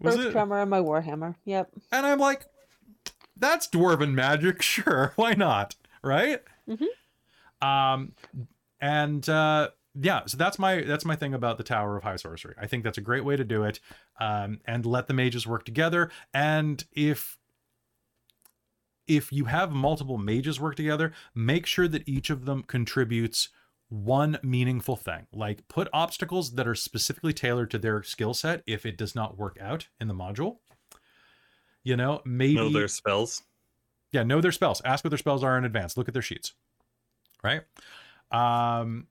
Was 0.00 0.16
Earth 0.16 0.26
it? 0.26 0.32
Tremor 0.32 0.60
and 0.60 0.70
my 0.70 0.80
Warhammer. 0.80 1.34
Yep. 1.44 1.70
And 1.90 2.06
I'm 2.06 2.18
like, 2.18 2.46
that's 3.36 3.68
dwarven 3.68 4.12
magic, 4.12 4.62
sure, 4.62 5.12
why 5.16 5.34
not? 5.34 5.74
Right? 6.02 6.42
Mm-hmm. 6.68 6.84
Um, 7.60 8.12
and 8.80 9.28
uh, 9.28 9.70
yeah, 10.00 10.22
so 10.26 10.36
that's 10.36 10.58
my 10.58 10.82
that's 10.82 11.04
my 11.04 11.16
thing 11.16 11.34
about 11.34 11.58
the 11.58 11.64
Tower 11.64 11.96
of 11.96 12.04
High 12.04 12.16
Sorcery. 12.16 12.54
I 12.60 12.66
think 12.66 12.84
that's 12.84 12.98
a 12.98 13.02
great 13.02 13.24
way 13.24 13.36
to 13.36 13.44
do 13.44 13.64
it, 13.64 13.80
um, 14.20 14.60
and 14.64 14.86
let 14.86 15.06
the 15.08 15.14
mages 15.14 15.46
work 15.46 15.64
together. 15.64 16.10
And 16.32 16.84
if 16.92 17.36
if 19.06 19.32
you 19.32 19.46
have 19.46 19.72
multiple 19.72 20.18
mages 20.18 20.60
work 20.60 20.76
together, 20.76 21.12
make 21.34 21.66
sure 21.66 21.88
that 21.88 22.06
each 22.08 22.30
of 22.30 22.44
them 22.44 22.62
contributes 22.62 23.48
one 23.88 24.38
meaningful 24.42 24.96
thing. 24.96 25.26
Like 25.32 25.66
put 25.68 25.88
obstacles 25.92 26.52
that 26.52 26.68
are 26.68 26.74
specifically 26.74 27.32
tailored 27.32 27.70
to 27.70 27.78
their 27.78 28.02
skill 28.02 28.34
set 28.34 28.62
if 28.66 28.84
it 28.84 28.98
does 28.98 29.14
not 29.14 29.38
work 29.38 29.56
out 29.60 29.88
in 29.98 30.08
the 30.08 30.14
module. 30.14 30.58
You 31.82 31.96
know, 31.96 32.20
maybe 32.26 32.56
Know 32.56 32.68
their 32.70 32.88
spells. 32.88 33.44
yeah, 34.12 34.22
know 34.24 34.42
their 34.42 34.52
spells. 34.52 34.82
Ask 34.84 35.04
what 35.04 35.10
their 35.10 35.18
spells 35.18 35.42
are 35.42 35.56
in 35.56 35.64
advance. 35.64 35.96
Look 35.96 36.06
at 36.06 36.12
their 36.12 36.22
sheets. 36.22 36.52
Right? 37.42 37.62
Um 38.30 39.06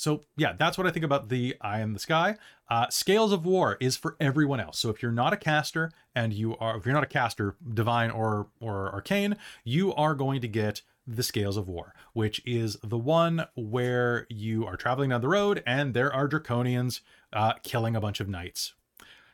so 0.00 0.22
yeah, 0.36 0.54
that's 0.58 0.78
what 0.78 0.86
I 0.86 0.90
think 0.90 1.04
about 1.04 1.28
the 1.28 1.56
Eye 1.60 1.80
in 1.80 1.92
the 1.92 1.98
Sky. 1.98 2.36
Uh, 2.70 2.88
Scales 2.88 3.32
of 3.32 3.44
War 3.44 3.76
is 3.80 3.96
for 3.96 4.16
everyone 4.18 4.60
else. 4.60 4.78
So 4.78 4.88
if 4.88 5.02
you're 5.02 5.12
not 5.12 5.32
a 5.32 5.36
caster 5.36 5.90
and 6.14 6.32
you 6.32 6.56
are, 6.56 6.76
if 6.76 6.86
you're 6.86 6.94
not 6.94 7.02
a 7.02 7.06
caster, 7.06 7.56
divine 7.74 8.10
or 8.10 8.46
or 8.60 8.92
arcane, 8.92 9.36
you 9.64 9.92
are 9.94 10.14
going 10.14 10.40
to 10.40 10.48
get 10.48 10.82
the 11.06 11.22
Scales 11.22 11.56
of 11.56 11.68
War, 11.68 11.94
which 12.12 12.40
is 12.46 12.78
the 12.82 12.96
one 12.96 13.46
where 13.56 14.26
you 14.30 14.64
are 14.64 14.76
traveling 14.76 15.10
down 15.10 15.20
the 15.20 15.28
road 15.28 15.62
and 15.66 15.92
there 15.92 16.12
are 16.12 16.28
draconians 16.28 17.00
uh, 17.32 17.54
killing 17.62 17.96
a 17.96 18.00
bunch 18.00 18.20
of 18.20 18.28
knights. 18.28 18.74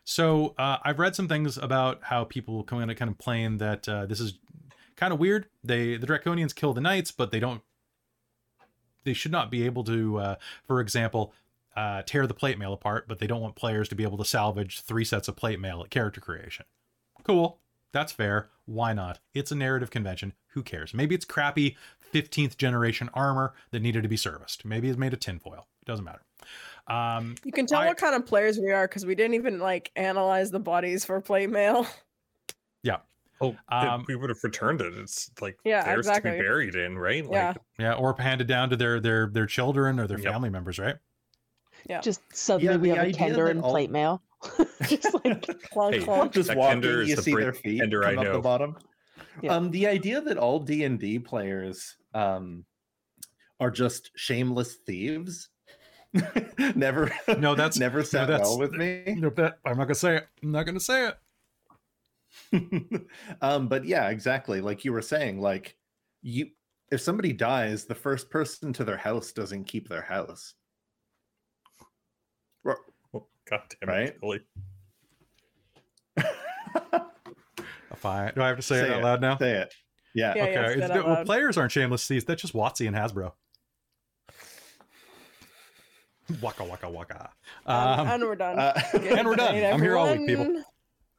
So 0.05 0.55
uh, 0.59 0.79
I've 0.83 0.99
read 0.99 1.15
some 1.15 1.29
things 1.29 1.59
about 1.59 2.05
how 2.05 2.25
people 2.25 2.65
kind 2.65 2.91
of 2.91 2.97
kind 2.97 3.11
of 3.11 3.19
playing 3.19 3.59
that 3.59 3.89
uh, 3.89 4.07
this 4.07 4.21
is 4.21 4.39
kind 4.97 5.13
of 5.13 5.19
weird. 5.19 5.47
They 5.63 5.97
the 5.97 6.07
draconians 6.07 6.55
kill 6.55 6.73
the 6.73 6.81
knights, 6.81 7.11
but 7.11 7.31
they 7.31 7.41
don't 7.41 7.63
they 9.07 9.15
should 9.15 9.33
not 9.33 9.51
be 9.51 9.65
able 9.65 9.85
to, 9.85 10.19
uh, 10.19 10.35
for 10.67 10.81
example, 10.81 11.33
uh, 11.77 12.03
tear 12.03 12.27
the 12.27 12.35
plate 12.35 12.59
mail 12.59 12.73
apart, 12.75 13.07
but 13.09 13.19
they 13.21 13.27
don't 13.27 13.41
want 13.41 13.55
players 13.55 13.89
to 13.89 13.95
be 13.95 14.03
able 14.03 14.19
to 14.19 14.25
salvage 14.25 14.81
three 14.81 15.05
sets 15.05 15.29
of 15.29 15.37
plate 15.37 15.61
mail 15.61 15.83
at 15.83 15.89
character 15.91 16.21
creation. 16.21 16.67
Cool. 17.23 17.59
That's 17.93 18.13
fair. 18.13 18.49
Why 18.67 18.93
not? 18.93 19.21
It's 19.33 19.53
a 19.53 19.55
narrative 19.55 19.91
convention. 19.91 20.35
Who 20.49 20.63
cares? 20.63 20.93
Maybe 20.93 21.15
it's 21.15 21.25
crappy 21.25 21.77
15th 22.13 22.57
generation 22.59 23.09
armor 23.15 23.55
that 23.71 23.81
needed 23.81 24.03
to 24.03 24.09
be 24.09 24.17
serviced. 24.17 24.65
Maybe 24.65 24.89
it's 24.89 24.99
made 24.99 25.13
of 25.13 25.21
tinfoil. 25.21 25.67
It 25.81 25.87
doesn't 25.87 26.05
matter. 26.05 26.23
Um, 26.89 27.37
You 27.45 27.53
can 27.53 27.67
tell 27.67 27.81
I- 27.81 27.87
what 27.87 27.97
kind 27.97 28.15
of 28.17 28.27
players 28.27 28.59
we 28.59 28.71
are 28.73 28.89
because 28.89 29.07
we 29.07 29.15
didn't 29.15 29.35
even 29.35 29.61
like 29.61 29.93
analyze 29.97 30.51
the 30.51 30.61
bodies 30.61 31.05
for 31.05 31.21
plate 31.21 31.51
mail. 31.51 31.87
Oh, 33.41 33.49
th- 33.51 33.59
Um, 33.69 34.05
we 34.09 34.17
would 34.17 34.31
have 34.31 34.43
returned 34.43 34.81
it. 34.81 34.95
It's 34.95 35.31
like 35.41 35.59
Yeah, 35.65 35.85
theirs 35.85 36.07
to 36.07 36.15
be 36.21 36.31
buried 36.31 36.75
in, 36.75 36.99
right? 36.99 37.25
Yeah. 37.31 37.49
Like, 37.49 37.57
yeah, 37.79 37.93
or 37.95 38.15
handed 38.19 38.47
down 38.47 38.71
to 38.71 38.77
their 38.77 38.99
their 39.01 39.27
their 39.29 39.47
children 39.47 40.01
or 40.01 40.07
their 40.07 40.19
Yep. 40.19 40.33
family 40.33 40.49
members, 40.51 40.79
right? 40.79 40.97
Yeah. 41.89 42.01
Just 42.01 42.21
suddenly 42.35 42.73
Yeah, 42.73 42.77
we 42.81 42.89
have 42.91 43.07
a 43.09 43.13
tender 43.13 43.49
and 43.49 43.61
all- 43.63 43.71
plate 43.71 43.91
mail. 43.91 44.23
Just 44.89 45.13
like 45.25 45.47
Clunk, 45.71 45.95
Hey, 45.97 46.01
clunk. 46.05 46.33
just 46.33 46.49
That 46.49 46.57
walking, 46.57 46.85
is 46.85 47.09
you 47.09 47.17
the 47.17 47.23
see 47.23 47.33
bra- 47.33 47.41
their 47.43 47.53
feet 47.53 47.81
come 47.81 48.03
I 48.05 48.15
up 48.17 48.25
know. 48.25 48.33
the 48.35 48.39
bottom. 48.41 48.77
Yeah. 49.43 49.55
Um, 49.55 49.71
the 49.71 49.87
idea 49.87 50.21
that 50.21 50.37
all 50.39 50.61
D 50.61 50.85
and 50.85 50.99
D 50.99 51.19
players 51.19 51.97
um 52.15 52.65
are 53.61 53.71
just 53.71 54.11
shameless 54.17 54.77
thieves 54.87 55.49
never 56.75 57.11
No, 57.39 57.55
that's- 57.55 57.79
never 57.79 58.03
sat 58.03 58.29
that's- 58.29 58.49
well 58.49 58.59
with 58.59 58.73
me. 58.73 59.03
Nope, 59.19 59.37
that- 59.37 59.59
I'm 59.65 59.77
not 59.77 59.85
gonna 59.85 59.95
say 59.95 60.17
it. 60.17 60.27
I'm 60.43 60.53
not 60.53 60.65
gonna 60.65 60.81
say 60.81 61.09
it. 61.09 61.17
um, 63.41 63.69
but 63.69 63.85
yeah, 63.85 64.09
exactly. 64.11 64.61
Like 64.61 64.85
you 64.85 64.93
were 64.93 65.03
saying, 65.03 65.41
like 65.41 65.77
you 66.23 66.49
if 66.91 67.01
somebody 67.01 67.33
dies, 67.33 67.85
the 67.85 67.95
first 67.95 68.31
person 68.31 68.73
to 68.75 68.85
their 68.85 68.97
house 68.97 69.33
doesn't 69.33 69.65
keep 69.65 69.89
their 69.89 70.03
house. 70.03 70.55
Ro- 72.63 72.77
oh, 73.15 73.27
God 73.51 73.61
damn 73.81 73.89
Right? 73.89 74.09
it, 74.09 74.21
Billy. 74.21 74.41
Fine. 77.97 78.33
Do 78.37 78.43
I 78.43 78.49
have 78.49 78.57
to 78.57 78.63
say, 78.63 78.81
Say 78.81 78.87
it 78.87 78.93
out 78.93 79.01
it. 79.01 79.05
loud 79.05 79.21
now? 79.21 79.39
Say 79.39 79.53
it. 79.53 79.75
Yeah. 80.15 80.35
Yeah, 80.37 80.43
okay. 80.45 80.53
yeah, 80.53 80.69
say 80.69 80.85
it's- 80.95 81.05
well, 81.05 81.25
players 81.25 81.57
aren't 81.57 81.73
shameless 81.73 82.07
thieves. 82.07 82.25
That's 82.25 82.43
just 82.43 82.55
WotC 82.55 82.87
and 82.87 82.95
Hasbro. 82.97 83.33
waka 86.43 86.65
waka 86.65 86.89
waka. 86.91 87.31
And- 87.67 88.01
Um, 88.01 88.07
and 88.09 88.23
we're 88.25 88.37
done. 88.37 88.59
Uh, 88.59 88.81
and 88.95 89.27
we're 89.27 89.37
done. 89.37 89.55
I'm 89.57 89.81
here 89.81 89.97
all 89.97 90.15
week, 90.17 90.27
people. 90.27 90.63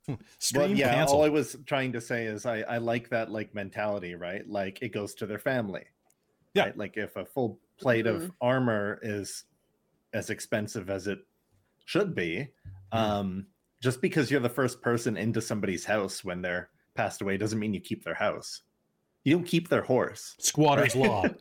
everyone. 0.09 0.25
stream 0.39 0.61
well, 0.61 0.71
yeah, 0.71 0.93
canceled. 0.93 1.19
all 1.19 1.25
I 1.25 1.29
was 1.29 1.57
trying 1.65 1.91
to 1.93 2.01
say 2.01 2.25
is 2.25 2.45
I, 2.45 2.61
I 2.61 2.77
like 2.77 3.09
that 3.09 3.31
like 3.31 3.53
mentality, 3.53 4.15
right? 4.15 4.47
Like 4.49 4.79
it 4.81 4.89
goes 4.89 5.13
to 5.15 5.25
their 5.25 5.39
family. 5.39 5.83
Yeah. 6.53 6.63
Right? 6.63 6.77
Like 6.77 6.97
if 6.97 7.15
a 7.15 7.25
full 7.25 7.59
plate 7.77 8.05
Mhm. 8.05 8.15
of 8.15 8.31
armor 8.41 8.99
is 9.01 9.43
as 10.13 10.29
expensive 10.29 10.89
as 10.89 11.07
it 11.07 11.19
should 11.85 12.15
be, 12.15 12.47
Mhm. 12.93 12.97
um, 12.97 13.47
just 13.81 14.01
because 14.01 14.31
you're 14.31 14.39
the 14.39 14.49
first 14.49 14.81
person 14.81 15.17
into 15.17 15.41
somebody's 15.41 15.85
house 15.85 16.23
when 16.23 16.41
they're 16.41 16.69
passed 16.95 17.21
away 17.21 17.37
doesn't 17.37 17.59
mean 17.59 17.73
you 17.73 17.79
keep 17.81 18.03
their 18.03 18.15
house. 18.15 18.61
You 19.23 19.35
don't 19.35 19.45
keep 19.45 19.67
their 19.69 19.83
horse. 19.83 20.35
Squatter's 20.39 20.95
law. 20.95 21.23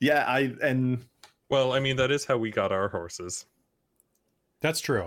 Yeah, 0.00 0.24
I 0.26 0.54
and 0.62 1.04
Well, 1.50 1.72
I 1.74 1.80
mean, 1.80 1.96
that 1.96 2.10
is 2.10 2.24
how 2.24 2.38
we 2.38 2.50
got 2.50 2.72
our 2.72 2.88
horses. 2.88 3.44
That's 4.60 4.80
true. 4.80 5.04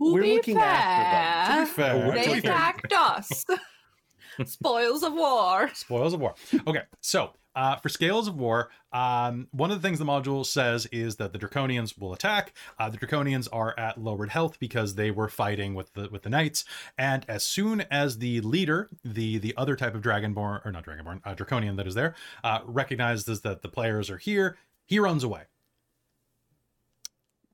To 0.00 0.14
We're 0.14 0.22
be 0.22 0.34
looking 0.36 0.56
after 0.56 1.54
To 1.54 1.60
be 1.60 1.66
fair, 1.66 2.12
They 2.12 2.26
looking 2.26 2.38
attacked 2.38 2.92
us. 2.92 3.44
Spoils 4.46 5.02
of 5.02 5.12
war. 5.12 5.70
Spoils 5.74 6.14
of 6.14 6.20
War. 6.20 6.34
Okay, 6.66 6.82
so 7.02 7.34
uh, 7.54 7.76
for 7.76 7.88
Scales 7.90 8.28
of 8.28 8.36
War, 8.36 8.70
um, 8.92 9.48
one 9.50 9.70
of 9.70 9.80
the 9.80 9.86
things 9.86 9.98
the 9.98 10.04
module 10.04 10.46
says 10.46 10.86
is 10.86 11.16
that 11.16 11.32
the 11.32 11.38
Draconians 11.38 11.98
will 11.98 12.14
attack. 12.14 12.54
Uh, 12.78 12.88
the 12.88 12.96
Draconians 12.96 13.48
are 13.52 13.78
at 13.78 14.00
lowered 14.00 14.30
health 14.30 14.58
because 14.58 14.94
they 14.94 15.10
were 15.10 15.28
fighting 15.28 15.74
with 15.74 15.92
the 15.92 16.08
with 16.10 16.22
the 16.22 16.30
knights, 16.30 16.64
and 16.96 17.26
as 17.28 17.44
soon 17.44 17.82
as 17.90 18.18
the 18.18 18.40
leader, 18.40 18.88
the 19.04 19.38
the 19.38 19.54
other 19.56 19.76
type 19.76 19.94
of 19.94 20.00
Dragonborn 20.00 20.64
or 20.64 20.72
not 20.72 20.84
Dragonborn, 20.86 21.20
uh, 21.24 21.34
Draconian 21.34 21.76
that 21.76 21.86
is 21.86 21.94
there, 21.94 22.14
uh, 22.44 22.60
recognizes 22.64 23.40
that 23.42 23.62
the 23.62 23.68
players 23.68 24.08
are 24.08 24.18
here, 24.18 24.56
he 24.86 24.98
runs 24.98 25.24
away. 25.24 25.42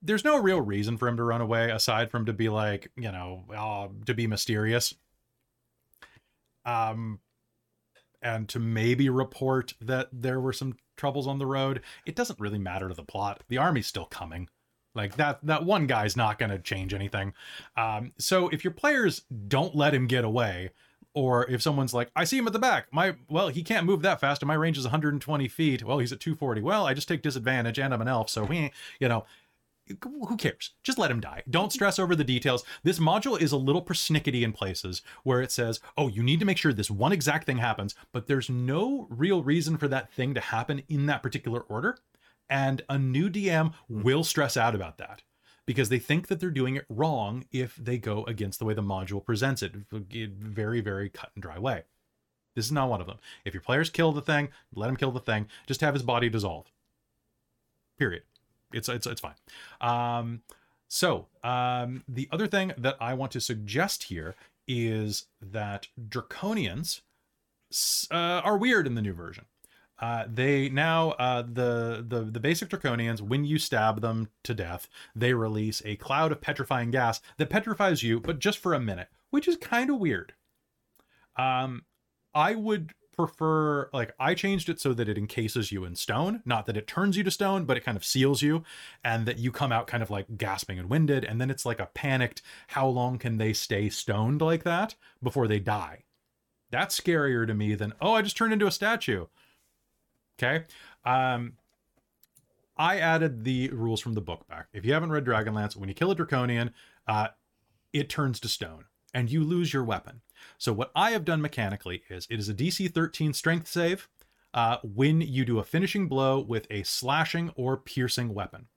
There's 0.01 0.23
no 0.23 0.37
real 0.39 0.61
reason 0.61 0.97
for 0.97 1.07
him 1.07 1.17
to 1.17 1.23
run 1.23 1.41
away 1.41 1.71
aside 1.71 2.11
from 2.11 2.25
to 2.25 2.33
be 2.33 2.49
like, 2.49 2.91
you 2.95 3.11
know, 3.11 3.43
uh, 3.55 3.87
to 4.05 4.13
be 4.13 4.27
mysterious. 4.27 4.95
Um, 6.65 7.19
and 8.21 8.49
to 8.49 8.59
maybe 8.59 9.09
report 9.09 9.73
that 9.79 10.09
there 10.11 10.39
were 10.39 10.53
some 10.53 10.75
troubles 10.97 11.27
on 11.27 11.39
the 11.39 11.45
road, 11.45 11.81
it 12.05 12.15
doesn't 12.15 12.39
really 12.39 12.59
matter 12.59 12.87
to 12.87 12.93
the 12.93 13.03
plot. 13.03 13.43
The 13.47 13.57
army's 13.57 13.87
still 13.87 14.05
coming. 14.05 14.49
Like 14.97 15.15
that 15.17 15.39
that 15.45 15.63
one 15.63 15.85
guy's 15.85 16.17
not 16.17 16.39
going 16.39 16.49
to 16.49 16.57
change 16.59 16.93
anything. 16.93 17.33
Um, 17.77 18.13
so 18.17 18.49
if 18.49 18.63
your 18.63 18.73
players 18.73 19.21
don't 19.47 19.75
let 19.75 19.93
him 19.93 20.07
get 20.07 20.25
away, 20.25 20.71
or 21.13 21.49
if 21.49 21.61
someone's 21.61 21.93
like, 21.93 22.11
I 22.15 22.25
see 22.25 22.37
him 22.37 22.47
at 22.47 22.53
the 22.53 22.59
back, 22.59 22.87
my 22.91 23.15
well, 23.29 23.47
he 23.49 23.63
can't 23.63 23.85
move 23.85 24.01
that 24.01 24.19
fast, 24.19 24.41
and 24.41 24.47
my 24.47 24.55
range 24.55 24.77
is 24.77 24.85
120 24.85 25.47
feet. 25.47 25.83
Well, 25.83 25.99
he's 25.99 26.11
at 26.11 26.19
240. 26.19 26.61
Well, 26.61 26.85
I 26.85 26.95
just 26.95 27.07
take 27.07 27.21
disadvantage, 27.21 27.79
and 27.79 27.93
I'm 27.93 28.01
an 28.01 28.07
elf, 28.07 28.29
so 28.29 28.43
we, 28.43 28.71
you 28.99 29.07
know, 29.07 29.25
who 30.03 30.37
cares? 30.37 30.71
Just 30.83 30.97
let 30.97 31.11
him 31.11 31.19
die. 31.19 31.43
Don't 31.49 31.71
stress 31.71 31.99
over 31.99 32.15
the 32.15 32.23
details. 32.23 32.63
This 32.83 32.99
module 32.99 33.39
is 33.39 33.51
a 33.51 33.57
little 33.57 33.81
persnickety 33.81 34.41
in 34.43 34.53
places 34.53 35.01
where 35.23 35.41
it 35.41 35.51
says, 35.51 35.79
oh, 35.97 36.07
you 36.07 36.23
need 36.23 36.39
to 36.39 36.45
make 36.45 36.57
sure 36.57 36.73
this 36.73 36.91
one 36.91 37.11
exact 37.11 37.45
thing 37.45 37.57
happens, 37.57 37.95
but 38.11 38.27
there's 38.27 38.49
no 38.49 39.07
real 39.09 39.43
reason 39.43 39.77
for 39.77 39.87
that 39.87 40.11
thing 40.11 40.33
to 40.33 40.39
happen 40.39 40.83
in 40.89 41.05
that 41.05 41.23
particular 41.23 41.61
order. 41.61 41.97
And 42.49 42.81
a 42.89 42.97
new 42.97 43.29
DM 43.29 43.73
will 43.89 44.23
stress 44.23 44.55
out 44.57 44.75
about 44.75 44.97
that 44.97 45.23
because 45.65 45.89
they 45.89 45.99
think 45.99 46.27
that 46.27 46.39
they're 46.39 46.49
doing 46.49 46.75
it 46.77 46.85
wrong 46.89 47.45
if 47.51 47.75
they 47.75 47.97
go 47.97 48.23
against 48.23 48.59
the 48.59 48.65
way 48.65 48.73
the 48.73 48.81
module 48.81 49.23
presents 49.23 49.61
it. 49.61 49.73
Very, 49.91 50.81
very 50.81 51.09
cut 51.09 51.31
and 51.35 51.43
dry 51.43 51.59
way. 51.59 51.83
This 52.55 52.65
is 52.65 52.71
not 52.71 52.89
one 52.89 53.01
of 53.01 53.07
them. 53.07 53.17
If 53.45 53.53
your 53.53 53.61
players 53.61 53.91
kill 53.91 54.11
the 54.11 54.21
thing, 54.21 54.49
let 54.73 54.89
him 54.89 54.95
kill 54.95 55.11
the 55.11 55.19
thing. 55.19 55.47
Just 55.67 55.81
have 55.81 55.93
his 55.93 56.01
body 56.01 56.29
dissolve. 56.29 56.71
Period. 57.99 58.23
It's 58.73 58.89
it's 58.89 59.07
it's 59.07 59.21
fine. 59.21 59.35
Um, 59.81 60.41
so 60.87 61.27
um, 61.43 62.03
the 62.07 62.27
other 62.31 62.47
thing 62.47 62.73
that 62.77 62.95
I 62.99 63.13
want 63.13 63.31
to 63.33 63.41
suggest 63.41 64.03
here 64.03 64.35
is 64.67 65.25
that 65.41 65.87
draconians 66.09 67.01
uh, 68.11 68.41
are 68.43 68.57
weird 68.57 68.87
in 68.87 68.95
the 68.95 69.01
new 69.01 69.13
version. 69.13 69.45
Uh, 69.99 70.25
they 70.31 70.69
now 70.69 71.11
uh, 71.11 71.41
the 71.41 72.05
the 72.07 72.21
the 72.21 72.39
basic 72.39 72.69
draconians 72.69 73.19
when 73.19 73.43
you 73.43 73.57
stab 73.57 74.01
them 74.01 74.29
to 74.43 74.53
death 74.53 74.87
they 75.15 75.33
release 75.33 75.81
a 75.85 75.95
cloud 75.95 76.31
of 76.31 76.39
petrifying 76.39 76.91
gas 76.91 77.19
that 77.37 77.49
petrifies 77.49 78.03
you 78.03 78.19
but 78.19 78.37
just 78.37 78.59
for 78.59 78.75
a 78.75 78.79
minute 78.79 79.07
which 79.31 79.47
is 79.47 79.57
kind 79.57 79.89
of 79.89 79.97
weird 79.97 80.33
um 81.35 81.83
i 82.35 82.53
would 82.53 82.93
prefer 83.17 83.89
like 83.91 84.13
i 84.19 84.33
changed 84.33 84.69
it 84.69 84.79
so 84.79 84.93
that 84.93 85.09
it 85.09 85.17
encases 85.17 85.71
you 85.71 85.83
in 85.83 85.95
stone 85.95 86.41
not 86.45 86.65
that 86.65 86.77
it 86.77 86.87
turns 86.87 87.17
you 87.17 87.23
to 87.23 87.31
stone 87.31 87.65
but 87.65 87.75
it 87.75 87.83
kind 87.83 87.97
of 87.97 88.05
seals 88.05 88.41
you 88.41 88.63
and 89.03 89.25
that 89.25 89.39
you 89.39 89.51
come 89.51 89.71
out 89.71 89.87
kind 89.87 90.03
of 90.03 90.09
like 90.09 90.37
gasping 90.37 90.79
and 90.79 90.89
winded 90.89 91.25
and 91.25 91.41
then 91.41 91.49
it's 91.49 91.65
like 91.65 91.79
a 91.79 91.87
panicked 91.87 92.41
how 92.67 92.87
long 92.87 93.17
can 93.17 93.37
they 93.37 93.51
stay 93.51 93.89
stoned 93.89 94.41
like 94.41 94.63
that 94.63 94.95
before 95.21 95.47
they 95.47 95.59
die 95.59 96.03
that's 96.69 96.99
scarier 96.99 97.45
to 97.45 97.53
me 97.53 97.75
than 97.75 97.93
oh 97.99 98.13
i 98.13 98.21
just 98.21 98.37
turned 98.37 98.53
into 98.53 98.67
a 98.67 98.71
statue 98.71 99.25
Okay. 100.41 100.65
Um, 101.03 101.53
I 102.77 102.99
added 102.99 103.43
the 103.43 103.69
rules 103.69 103.99
from 104.01 104.13
the 104.13 104.21
book 104.21 104.47
back. 104.47 104.67
If 104.71 104.85
you 104.85 104.93
haven't 104.93 105.11
read 105.11 105.25
Dragonlance, 105.25 105.75
when 105.75 105.89
you 105.89 105.95
kill 105.95 106.11
a 106.11 106.15
Draconian, 106.15 106.73
uh, 107.07 107.29
it 107.91 108.09
turns 108.09 108.39
to 108.41 108.47
stone 108.47 108.85
and 109.13 109.31
you 109.31 109.43
lose 109.43 109.73
your 109.73 109.83
weapon. 109.83 110.21
So, 110.57 110.73
what 110.73 110.91
I 110.95 111.11
have 111.11 111.25
done 111.25 111.41
mechanically 111.41 112.03
is 112.09 112.27
it 112.29 112.39
is 112.39 112.49
a 112.49 112.53
DC 112.53 112.93
13 112.93 113.33
strength 113.33 113.67
save 113.67 114.07
uh, 114.53 114.77
when 114.83 115.21
you 115.21 115.45
do 115.45 115.59
a 115.59 115.63
finishing 115.63 116.07
blow 116.07 116.39
with 116.39 116.67
a 116.69 116.83
slashing 116.83 117.51
or 117.55 117.77
piercing 117.77 118.33
weapon. 118.33 118.67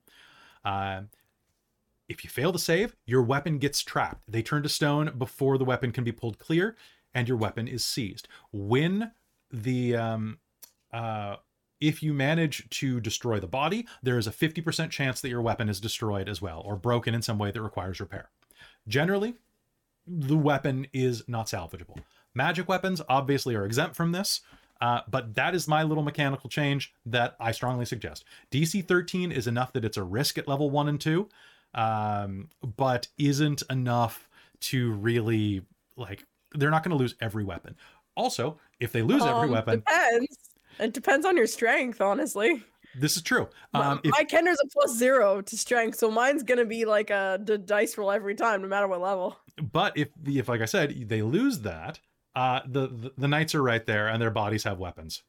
Uh, 0.63 1.01
if 2.07 2.23
you 2.23 2.29
fail 2.29 2.51
to 2.51 2.59
save, 2.59 2.95
your 3.05 3.21
weapon 3.23 3.57
gets 3.57 3.81
trapped. 3.81 4.23
They 4.27 4.41
turn 4.41 4.63
to 4.63 4.69
stone 4.69 5.13
before 5.17 5.57
the 5.57 5.65
weapon 5.65 5.91
can 5.91 6.03
be 6.03 6.11
pulled 6.11 6.39
clear, 6.39 6.75
and 7.13 7.27
your 7.27 7.37
weapon 7.37 7.67
is 7.67 7.85
seized. 7.85 8.27
When 8.51 9.11
the 9.49 9.95
um, 9.95 10.39
uh, 10.91 11.37
if 11.79 12.03
you 12.03 12.13
manage 12.13 12.69
to 12.69 12.99
destroy 12.99 13.39
the 13.39 13.47
body, 13.47 13.87
there 14.03 14.17
is 14.17 14.27
a 14.27 14.31
50% 14.31 14.91
chance 14.91 15.19
that 15.19 15.29
your 15.29 15.41
weapon 15.41 15.67
is 15.67 15.79
destroyed 15.79 16.29
as 16.29 16.41
well, 16.41 16.61
or 16.63 16.75
broken 16.75 17.15
in 17.15 17.23
some 17.23 17.39
way 17.39 17.49
that 17.49 17.61
requires 17.61 17.99
repair. 17.99 18.29
Generally, 18.87 19.33
the 20.07 20.37
weapon 20.37 20.87
is 20.93 21.23
not 21.27 21.47
salvageable. 21.47 21.97
Magic 22.33 22.67
weapons 22.67 23.01
obviously 23.09 23.55
are 23.55 23.65
exempt 23.65 23.95
from 23.95 24.11
this, 24.11 24.41
uh, 24.79 25.01
but 25.09 25.35
that 25.35 25.53
is 25.53 25.67
my 25.67 25.83
little 25.83 26.03
mechanical 26.03 26.49
change 26.49 26.93
that 27.05 27.35
I 27.39 27.51
strongly 27.51 27.85
suggest. 27.85 28.23
DC 28.51 28.85
13 28.87 29.31
is 29.31 29.47
enough 29.47 29.73
that 29.73 29.85
it's 29.85 29.97
a 29.97 30.03
risk 30.03 30.37
at 30.37 30.47
level 30.47 30.69
1 30.69 30.87
and 30.87 30.99
2, 30.99 31.29
um, 31.75 32.49
but 32.77 33.07
isn't 33.17 33.63
enough 33.69 34.27
to 34.61 34.91
really, 34.93 35.61
like, 35.97 36.25
they're 36.53 36.71
not 36.71 36.83
going 36.83 36.95
to 36.95 37.01
lose 37.01 37.15
every 37.21 37.43
weapon. 37.43 37.75
Also, 38.15 38.59
if 38.79 38.91
they 38.91 39.01
lose 39.01 39.21
um, 39.21 39.29
every 39.29 39.49
weapon. 39.49 39.79
Depends 39.79 40.37
it 40.79 40.93
depends 40.93 41.25
on 41.25 41.37
your 41.37 41.47
strength, 41.47 42.01
honestly. 42.01 42.63
This 42.95 43.15
is 43.15 43.21
true. 43.21 43.47
Um, 43.73 44.01
my, 44.03 44.19
if, 44.19 44.27
Kender's 44.27 44.59
a 44.63 44.67
plus 44.67 44.95
zero 44.95 45.41
to 45.41 45.57
strength, 45.57 45.97
so 45.97 46.11
mine's 46.11 46.43
gonna 46.43 46.65
be 46.65 46.85
like 46.85 47.09
a 47.09 47.37
dice 47.37 47.97
roll 47.97 48.11
every 48.11 48.35
time, 48.35 48.61
no 48.61 48.67
matter 48.67 48.87
what 48.87 49.01
level. 49.01 49.37
But 49.71 49.97
if 49.97 50.09
if 50.25 50.49
like 50.49 50.61
I 50.61 50.65
said, 50.65 51.07
they 51.07 51.21
lose 51.21 51.59
that, 51.59 51.99
uh, 52.35 52.61
the, 52.65 52.87
the 52.87 53.13
the 53.17 53.27
knights 53.27 53.55
are 53.55 53.63
right 53.63 53.85
there, 53.85 54.07
and 54.07 54.21
their 54.21 54.31
bodies 54.31 54.63
have 54.63 54.79
weapons. 54.79 55.23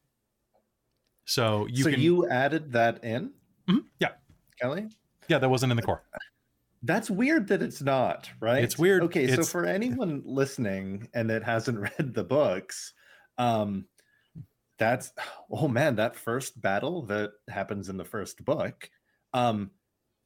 So 1.25 1.67
you 1.71 1.85
so 1.85 1.91
can. 1.91 2.01
you 2.01 2.29
added 2.29 2.73
that 2.73 3.05
in. 3.05 3.33
Mm-hmm. 3.69 3.79
Yeah, 4.01 4.11
Kelly. 4.61 4.89
Yeah, 5.29 5.39
that 5.39 5.49
wasn't 5.49 5.71
in 5.73 5.77
the 5.77 5.83
core. 5.83 6.03
That's 6.83 7.09
weird 7.09 7.47
that 7.49 7.63
it's 7.63 7.81
not 7.81 8.29
right. 8.41 8.63
It's 8.63 8.77
weird. 8.77 9.05
Okay, 9.05 9.25
it's... 9.25 9.37
so 9.37 9.43
for 9.45 9.65
anyone 9.65 10.23
listening 10.25 11.09
and 11.15 11.31
that 11.31 11.45
hasn't 11.45 11.79
read 11.99 12.15
the 12.15 12.25
books, 12.25 12.93
um, 13.39 13.87
that's 14.83 15.13
oh 15.51 15.69
man 15.69 15.95
that 15.97 16.17
first 16.17 16.61
battle 16.61 17.03
that 17.03 17.33
happens 17.49 17.89
in 17.89 17.97
the 17.97 18.05
first 18.05 18.45
book 18.45 18.91
um 19.33 19.71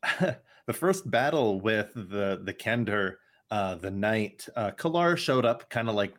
the 0.20 0.72
first 0.72 1.11
battle 1.11 1.61
with 1.61 1.92
the 1.94 2.40
the 2.44 2.54
kender 2.54 3.14
uh 3.50 3.74
the 3.76 3.90
knight 3.90 4.48
uh 4.57 4.70
kelara 4.72 5.16
showed 5.16 5.44
up 5.44 5.68
kind 5.70 5.88
of 5.88 5.94
like 5.94 6.14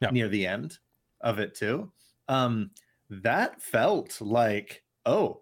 yeah. 0.00 0.10
near 0.10 0.28
the 0.28 0.46
end 0.46 0.78
of 1.20 1.38
it 1.38 1.54
too 1.54 1.90
um 2.28 2.70
that 3.10 3.60
felt 3.60 4.20
like 4.20 4.82
oh 5.06 5.40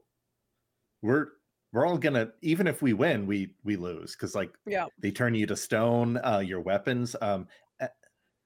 we're 1.00 1.28
we're 1.72 1.86
all 1.86 1.96
gonna 1.96 2.28
even 2.42 2.66
if 2.66 2.82
we 2.82 2.92
win 2.92 3.26
we 3.26 3.54
we 3.64 3.76
lose 3.76 4.12
because 4.12 4.34
like 4.34 4.52
yeah 4.66 4.86
they 4.98 5.10
turn 5.10 5.34
you 5.34 5.46
to 5.46 5.56
stone 5.56 6.18
uh 6.24 6.42
your 6.44 6.60
weapons 6.60 7.16
um 7.22 7.46
eh, 7.80 7.88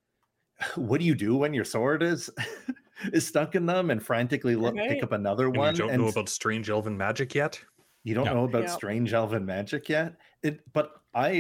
what 0.77 1.01
do 1.01 1.07
you 1.07 1.15
do 1.15 1.37
when 1.37 1.55
your 1.55 1.65
sword 1.65 2.03
is 2.03 2.31
is 3.13 3.27
stuck 3.27 3.55
in 3.55 3.67
them 3.67 3.91
and 3.91 4.03
frantically 4.03 4.57
look 4.57 4.75
right. 4.77 4.89
pick 4.89 5.03
up 5.03 5.13
another 5.13 5.47
and 5.47 5.57
one. 5.57 5.75
You 5.75 5.81
don't 5.83 5.91
and 5.91 6.03
know 6.03 6.09
about 6.09 6.29
strange 6.29 6.71
elven 6.71 6.97
magic 6.97 7.35
yet. 7.35 7.61
You 8.05 8.15
don't 8.15 8.27
no. 8.27 8.35
know 8.35 8.45
about 8.45 8.63
yep. 8.63 8.71
strange 8.71 9.13
elven 9.13 9.45
magic 9.45 9.89
yet. 9.89 10.15
It, 10.43 10.61
but 10.73 10.93
I, 11.15 11.31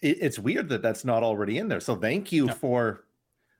it, 0.00 0.18
it's 0.20 0.38
weird 0.38 0.68
that 0.68 0.82
that's 0.82 1.04
not 1.04 1.22
already 1.22 1.58
in 1.58 1.68
there. 1.68 1.80
So 1.80 1.96
thank 1.96 2.32
you 2.32 2.48
for 2.48 3.04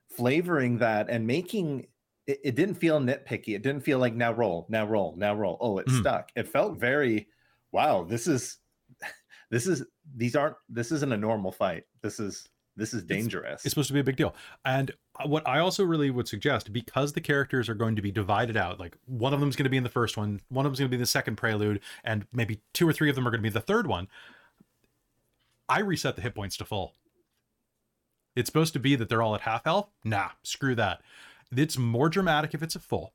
flavoring 0.09 0.77
that 0.79 1.09
and 1.09 1.25
making. 1.27 1.87
It, 2.27 2.39
it, 2.43 2.55
didn't 2.55 2.75
feel 2.75 2.99
nitpicky. 2.99 3.49
It 3.49 3.61
didn't 3.61 3.81
feel 3.81 3.99
like 3.99 4.15
now 4.15 4.31
roll, 4.31 4.65
now 4.69 4.85
roll, 4.85 5.13
now 5.17 5.35
roll. 5.35 5.57
Oh, 5.61 5.77
it's 5.77 5.93
mm. 5.93 5.99
stuck. 5.99 6.31
It 6.35 6.47
felt 6.47 6.79
very, 6.79 7.27
wow. 7.71 8.03
This 8.03 8.27
is, 8.27 8.57
this 9.51 9.67
is 9.67 9.83
these 10.15 10.35
aren't. 10.35 10.55
This 10.69 10.91
isn't 10.91 11.13
a 11.13 11.17
normal 11.17 11.51
fight. 11.51 11.83
This 12.01 12.19
is 12.19 12.47
this 12.77 12.93
is 12.93 13.03
dangerous. 13.03 13.53
It's, 13.53 13.65
it's, 13.65 13.71
supposed 13.73 13.87
to 13.87 13.93
be 13.93 13.99
a 13.99 14.03
big 14.03 14.17
deal. 14.17 14.35
And 14.65 14.91
uh, 15.19 15.27
what 15.27 15.47
I 15.47 15.59
also 15.59 15.83
really 15.83 16.09
would 16.09 16.27
suggest, 16.27 16.73
because 16.73 17.13
the 17.13 17.21
characters 17.21 17.69
are 17.69 17.73
going 17.73 17.95
to 17.95 18.01
be 18.01 18.11
divided 18.11 18.57
out, 18.57 18.79
like 18.79 18.97
one 19.05 19.33
of 19.33 19.39
them 19.39 19.49
is 19.49 19.55
going 19.55 19.65
to 19.65 19.69
be 19.69 19.77
in 19.77 19.83
the 19.83 19.89
first 19.89 20.17
one, 20.17 20.41
one 20.49 20.65
of 20.65 20.71
them 20.71 20.73
is 20.73 20.79
going 20.79 20.89
to 20.89 20.91
be 20.91 20.97
in 20.97 21.01
the 21.01 21.07
second 21.07 21.37
prelude, 21.37 21.79
and 22.03 22.25
maybe 22.33 22.59
two 22.73 22.87
or 22.87 22.93
three 22.93 23.09
of 23.09 23.15
them 23.15 23.27
are 23.27 23.31
going 23.31 23.41
to 23.41 23.49
be 23.49 23.49
the 23.49 23.61
third 23.61 23.87
one. 23.87 24.07
I 25.69 25.79
reset 25.79 26.15
the 26.15 26.21
hit 26.21 26.35
points 26.35 26.57
to 26.57 26.65
full. 26.65 26.93
It's 28.35 28.47
supposed 28.47 28.73
to 28.73 28.79
be 28.79 28.95
that 28.95 29.07
they're 29.07 29.21
all 29.21 29.35
at 29.35 29.41
half 29.41 29.63
health. 29.63 29.89
Nah, 30.03 30.29
screw 30.43 30.75
that. 30.75 31.01
It's 31.55 31.77
more 31.77 32.09
dramatic 32.09 32.53
if 32.53 32.61
it's 32.61 32.75
a 32.75 32.79
full. 32.79 33.13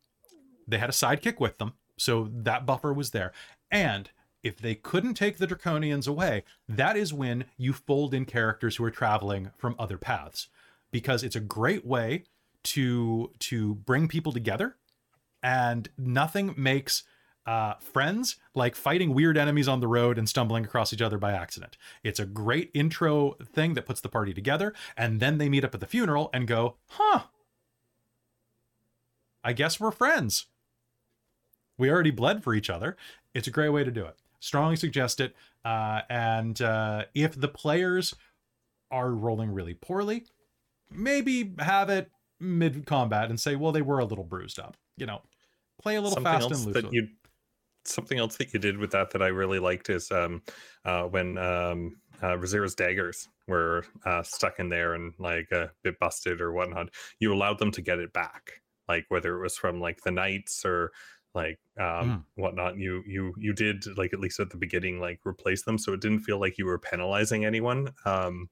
They 0.66 0.78
had 0.78 0.88
a 0.88 0.92
sidekick 0.94 1.38
with 1.38 1.58
them, 1.58 1.74
so 1.98 2.30
that 2.32 2.64
buffer 2.64 2.92
was 2.92 3.10
there. 3.10 3.32
And 3.70 4.10
if 4.42 4.58
they 4.58 4.74
couldn't 4.74 5.14
take 5.14 5.38
the 5.38 5.46
draconians 5.46 6.08
away, 6.08 6.44
that 6.68 6.96
is 6.96 7.12
when 7.12 7.44
you 7.56 7.72
fold 7.72 8.14
in 8.14 8.24
characters 8.24 8.76
who 8.76 8.84
are 8.84 8.90
traveling 8.90 9.50
from 9.56 9.74
other 9.78 9.98
paths 9.98 10.48
because 10.90 11.22
it's 11.22 11.36
a 11.36 11.40
great 11.40 11.86
way 11.86 12.24
to 12.62 13.30
to 13.38 13.74
bring 13.74 14.06
people 14.06 14.32
together 14.32 14.76
and 15.42 15.88
nothing 15.96 16.54
makes 16.56 17.04
uh, 17.46 17.74
friends 17.80 18.36
like 18.54 18.76
fighting 18.76 19.14
weird 19.14 19.38
enemies 19.38 19.66
on 19.66 19.80
the 19.80 19.88
road 19.88 20.18
and 20.18 20.28
stumbling 20.28 20.64
across 20.64 20.92
each 20.92 21.00
other 21.00 21.16
by 21.16 21.32
accident. 21.32 21.76
It's 22.04 22.20
a 22.20 22.26
great 22.26 22.70
intro 22.74 23.32
thing 23.42 23.74
that 23.74 23.86
puts 23.86 24.02
the 24.02 24.10
party 24.10 24.34
together, 24.34 24.74
and 24.96 25.20
then 25.20 25.38
they 25.38 25.48
meet 25.48 25.64
up 25.64 25.74
at 25.74 25.80
the 25.80 25.86
funeral 25.86 26.28
and 26.34 26.46
go, 26.46 26.76
huh, 26.88 27.22
I 29.42 29.54
guess 29.54 29.80
we're 29.80 29.90
friends. 29.90 30.46
We 31.78 31.90
already 31.90 32.10
bled 32.10 32.44
for 32.44 32.52
each 32.52 32.68
other. 32.68 32.96
It's 33.32 33.48
a 33.48 33.50
great 33.50 33.70
way 33.70 33.84
to 33.84 33.90
do 33.90 34.04
it 34.04 34.16
strongly 34.40 34.76
suggest 34.76 35.20
it. 35.20 35.34
Uh, 35.64 36.00
and 36.10 36.60
uh, 36.60 37.04
if 37.14 37.38
the 37.38 37.48
players 37.48 38.14
are 38.90 39.10
rolling 39.10 39.52
really 39.52 39.74
poorly, 39.74 40.26
maybe 40.90 41.54
have 41.58 41.88
it 41.88 42.10
mid 42.40 42.84
combat 42.86 43.30
and 43.30 43.38
say, 43.38 43.54
well, 43.54 43.70
they 43.70 43.82
were 43.82 44.00
a 44.00 44.04
little 44.04 44.24
bruised 44.24 44.58
up, 44.58 44.76
you 44.96 45.06
know. 45.06 45.22
play 45.80 45.96
a 45.96 46.00
little 46.00 46.14
something 46.14 46.32
fast 46.32 46.50
and 46.50 46.66
loose. 46.66 46.74
that 46.74 46.92
you 46.92 47.08
something 47.86 48.18
else 48.18 48.36
that 48.36 48.52
you 48.52 48.60
did 48.60 48.76
with 48.76 48.90
that 48.90 49.10
that 49.10 49.22
I 49.22 49.28
really 49.28 49.58
liked 49.58 49.88
is 49.88 50.10
um 50.10 50.42
uh 50.84 51.04
when 51.04 51.38
um 51.38 51.96
uh 52.22 52.36
Rizira's 52.36 52.74
daggers 52.74 53.28
were 53.48 53.86
uh 54.04 54.22
stuck 54.22 54.58
in 54.58 54.68
there 54.68 54.94
and 54.94 55.14
like 55.18 55.50
a 55.50 55.70
bit 55.82 55.98
busted 55.98 56.40
or 56.40 56.52
whatnot, 56.52 56.90
you 57.18 57.32
allowed 57.32 57.58
them 57.58 57.70
to 57.72 57.82
get 57.82 57.98
it 57.98 58.12
back. 58.12 58.60
Like 58.88 59.06
whether 59.08 59.36
it 59.36 59.42
was 59.42 59.56
from 59.56 59.80
like 59.80 60.02
the 60.02 60.10
knights 60.10 60.64
or 60.64 60.92
like 61.34 61.58
um 61.78 62.24
whatnot 62.34 62.76
you 62.76 63.02
you 63.06 63.32
you 63.38 63.52
did 63.52 63.84
like 63.96 64.12
at 64.12 64.20
least 64.20 64.40
at 64.40 64.50
the 64.50 64.56
beginning 64.56 65.00
like 65.00 65.20
replace 65.24 65.62
them 65.62 65.78
so 65.78 65.92
it 65.92 66.00
didn't 66.00 66.20
feel 66.20 66.40
like 66.40 66.58
you 66.58 66.66
were 66.66 66.78
penalizing 66.78 67.44
anyone 67.44 67.88
um 68.04 68.48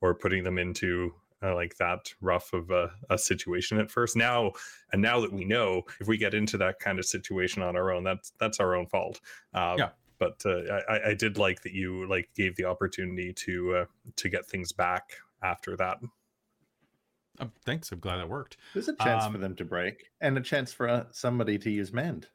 or 0.00 0.14
putting 0.14 0.44
them 0.44 0.58
into 0.58 1.12
uh, 1.42 1.54
like 1.54 1.76
that 1.76 2.12
rough 2.20 2.52
of 2.52 2.70
a, 2.70 2.90
a 3.10 3.18
situation 3.18 3.78
at 3.78 3.90
first. 3.90 4.16
Now 4.16 4.52
and 4.92 5.02
now 5.02 5.20
that 5.20 5.32
we 5.32 5.44
know 5.44 5.82
if 6.00 6.06
we 6.08 6.16
get 6.16 6.34
into 6.34 6.56
that 6.58 6.78
kind 6.78 6.98
of 6.98 7.04
situation 7.04 7.62
on 7.62 7.76
our 7.76 7.92
own 7.92 8.04
that's 8.04 8.32
that's 8.38 8.60
our 8.60 8.74
own 8.74 8.86
fault. 8.86 9.20
Um, 9.52 9.78
Yeah. 9.78 9.90
but 10.18 10.40
uh, 10.46 10.80
I, 10.88 11.10
I 11.10 11.14
did 11.14 11.38
like 11.38 11.62
that 11.62 11.72
you 11.72 12.08
like 12.08 12.30
gave 12.34 12.56
the 12.56 12.64
opportunity 12.64 13.32
to 13.32 13.76
uh, 13.76 13.84
to 14.16 14.28
get 14.28 14.46
things 14.46 14.72
back 14.72 15.14
after 15.42 15.76
that 15.76 15.98
Oh, 17.40 17.50
thanks. 17.64 17.90
I'm 17.90 17.98
glad 17.98 18.18
that 18.18 18.28
worked. 18.28 18.56
There's 18.74 18.88
a 18.88 18.94
chance 18.96 19.24
Um, 19.24 19.32
for 19.32 19.38
them 19.38 19.56
to 19.56 19.64
break 19.64 20.10
and 20.20 20.36
a 20.38 20.40
chance 20.40 20.72
for 20.72 20.88
uh, 20.88 21.04
somebody 21.10 21.58
to 21.58 21.70
use 21.70 21.92
mend. 21.92 22.28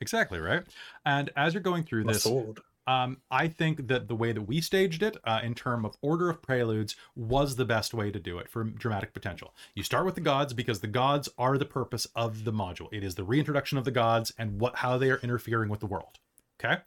Exactly 0.00 0.38
right. 0.40 0.64
And 1.06 1.30
as 1.36 1.54
you're 1.54 1.62
going 1.62 1.84
through 1.84 2.04
My 2.04 2.12
this, 2.14 2.24
sword. 2.24 2.60
um, 2.86 3.18
I 3.30 3.46
think 3.48 3.86
that 3.88 4.08
the 4.08 4.16
way 4.16 4.32
that 4.32 4.42
we 4.42 4.60
staged 4.60 5.02
it, 5.02 5.16
uh, 5.24 5.40
in 5.42 5.54
term 5.54 5.84
of 5.84 5.96
order 6.02 6.28
of 6.28 6.42
preludes, 6.42 6.96
was 7.14 7.54
the 7.56 7.64
best 7.64 7.94
way 7.94 8.10
to 8.10 8.18
do 8.18 8.38
it 8.38 8.48
for 8.48 8.64
dramatic 8.64 9.14
potential. 9.14 9.54
You 9.74 9.82
start 9.84 10.04
with 10.04 10.16
the 10.16 10.20
gods 10.20 10.52
because 10.52 10.80
the 10.80 10.88
gods 10.88 11.28
are 11.38 11.56
the 11.56 11.64
purpose 11.64 12.06
of 12.16 12.44
the 12.44 12.52
module. 12.52 12.88
It 12.92 13.04
is 13.04 13.14
the 13.14 13.24
reintroduction 13.24 13.78
of 13.78 13.84
the 13.84 13.90
gods 13.92 14.32
and 14.36 14.60
what 14.60 14.76
how 14.76 14.98
they 14.98 15.10
are 15.10 15.18
interfering 15.18 15.70
with 15.70 15.80
the 15.80 15.86
world. 15.86 16.18
Okay, 16.62 16.82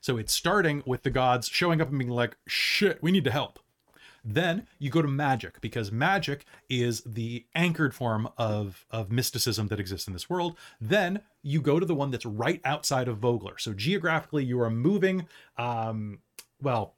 so 0.00 0.16
it's 0.18 0.32
starting 0.34 0.82
with 0.84 1.04
the 1.04 1.10
gods 1.10 1.48
showing 1.48 1.80
up 1.80 1.88
and 1.90 1.98
being 1.98 2.10
like, 2.10 2.36
"Shit, 2.46 3.02
we 3.02 3.12
need 3.12 3.24
to 3.24 3.30
help." 3.30 3.60
Then 4.30 4.66
you 4.78 4.90
go 4.90 5.00
to 5.00 5.08
magic 5.08 5.58
because 5.62 5.90
magic 5.90 6.44
is 6.68 7.00
the 7.06 7.46
anchored 7.54 7.94
form 7.94 8.28
of, 8.36 8.84
of 8.90 9.10
mysticism 9.10 9.68
that 9.68 9.80
exists 9.80 10.06
in 10.06 10.12
this 10.12 10.28
world. 10.28 10.58
Then 10.82 11.22
you 11.42 11.62
go 11.62 11.80
to 11.80 11.86
the 11.86 11.94
one 11.94 12.10
that's 12.10 12.26
right 12.26 12.60
outside 12.62 13.08
of 13.08 13.16
Vogler. 13.16 13.56
So 13.56 13.72
geographically, 13.72 14.44
you 14.44 14.60
are 14.60 14.68
moving. 14.68 15.26
Um, 15.56 16.18
well, 16.60 16.94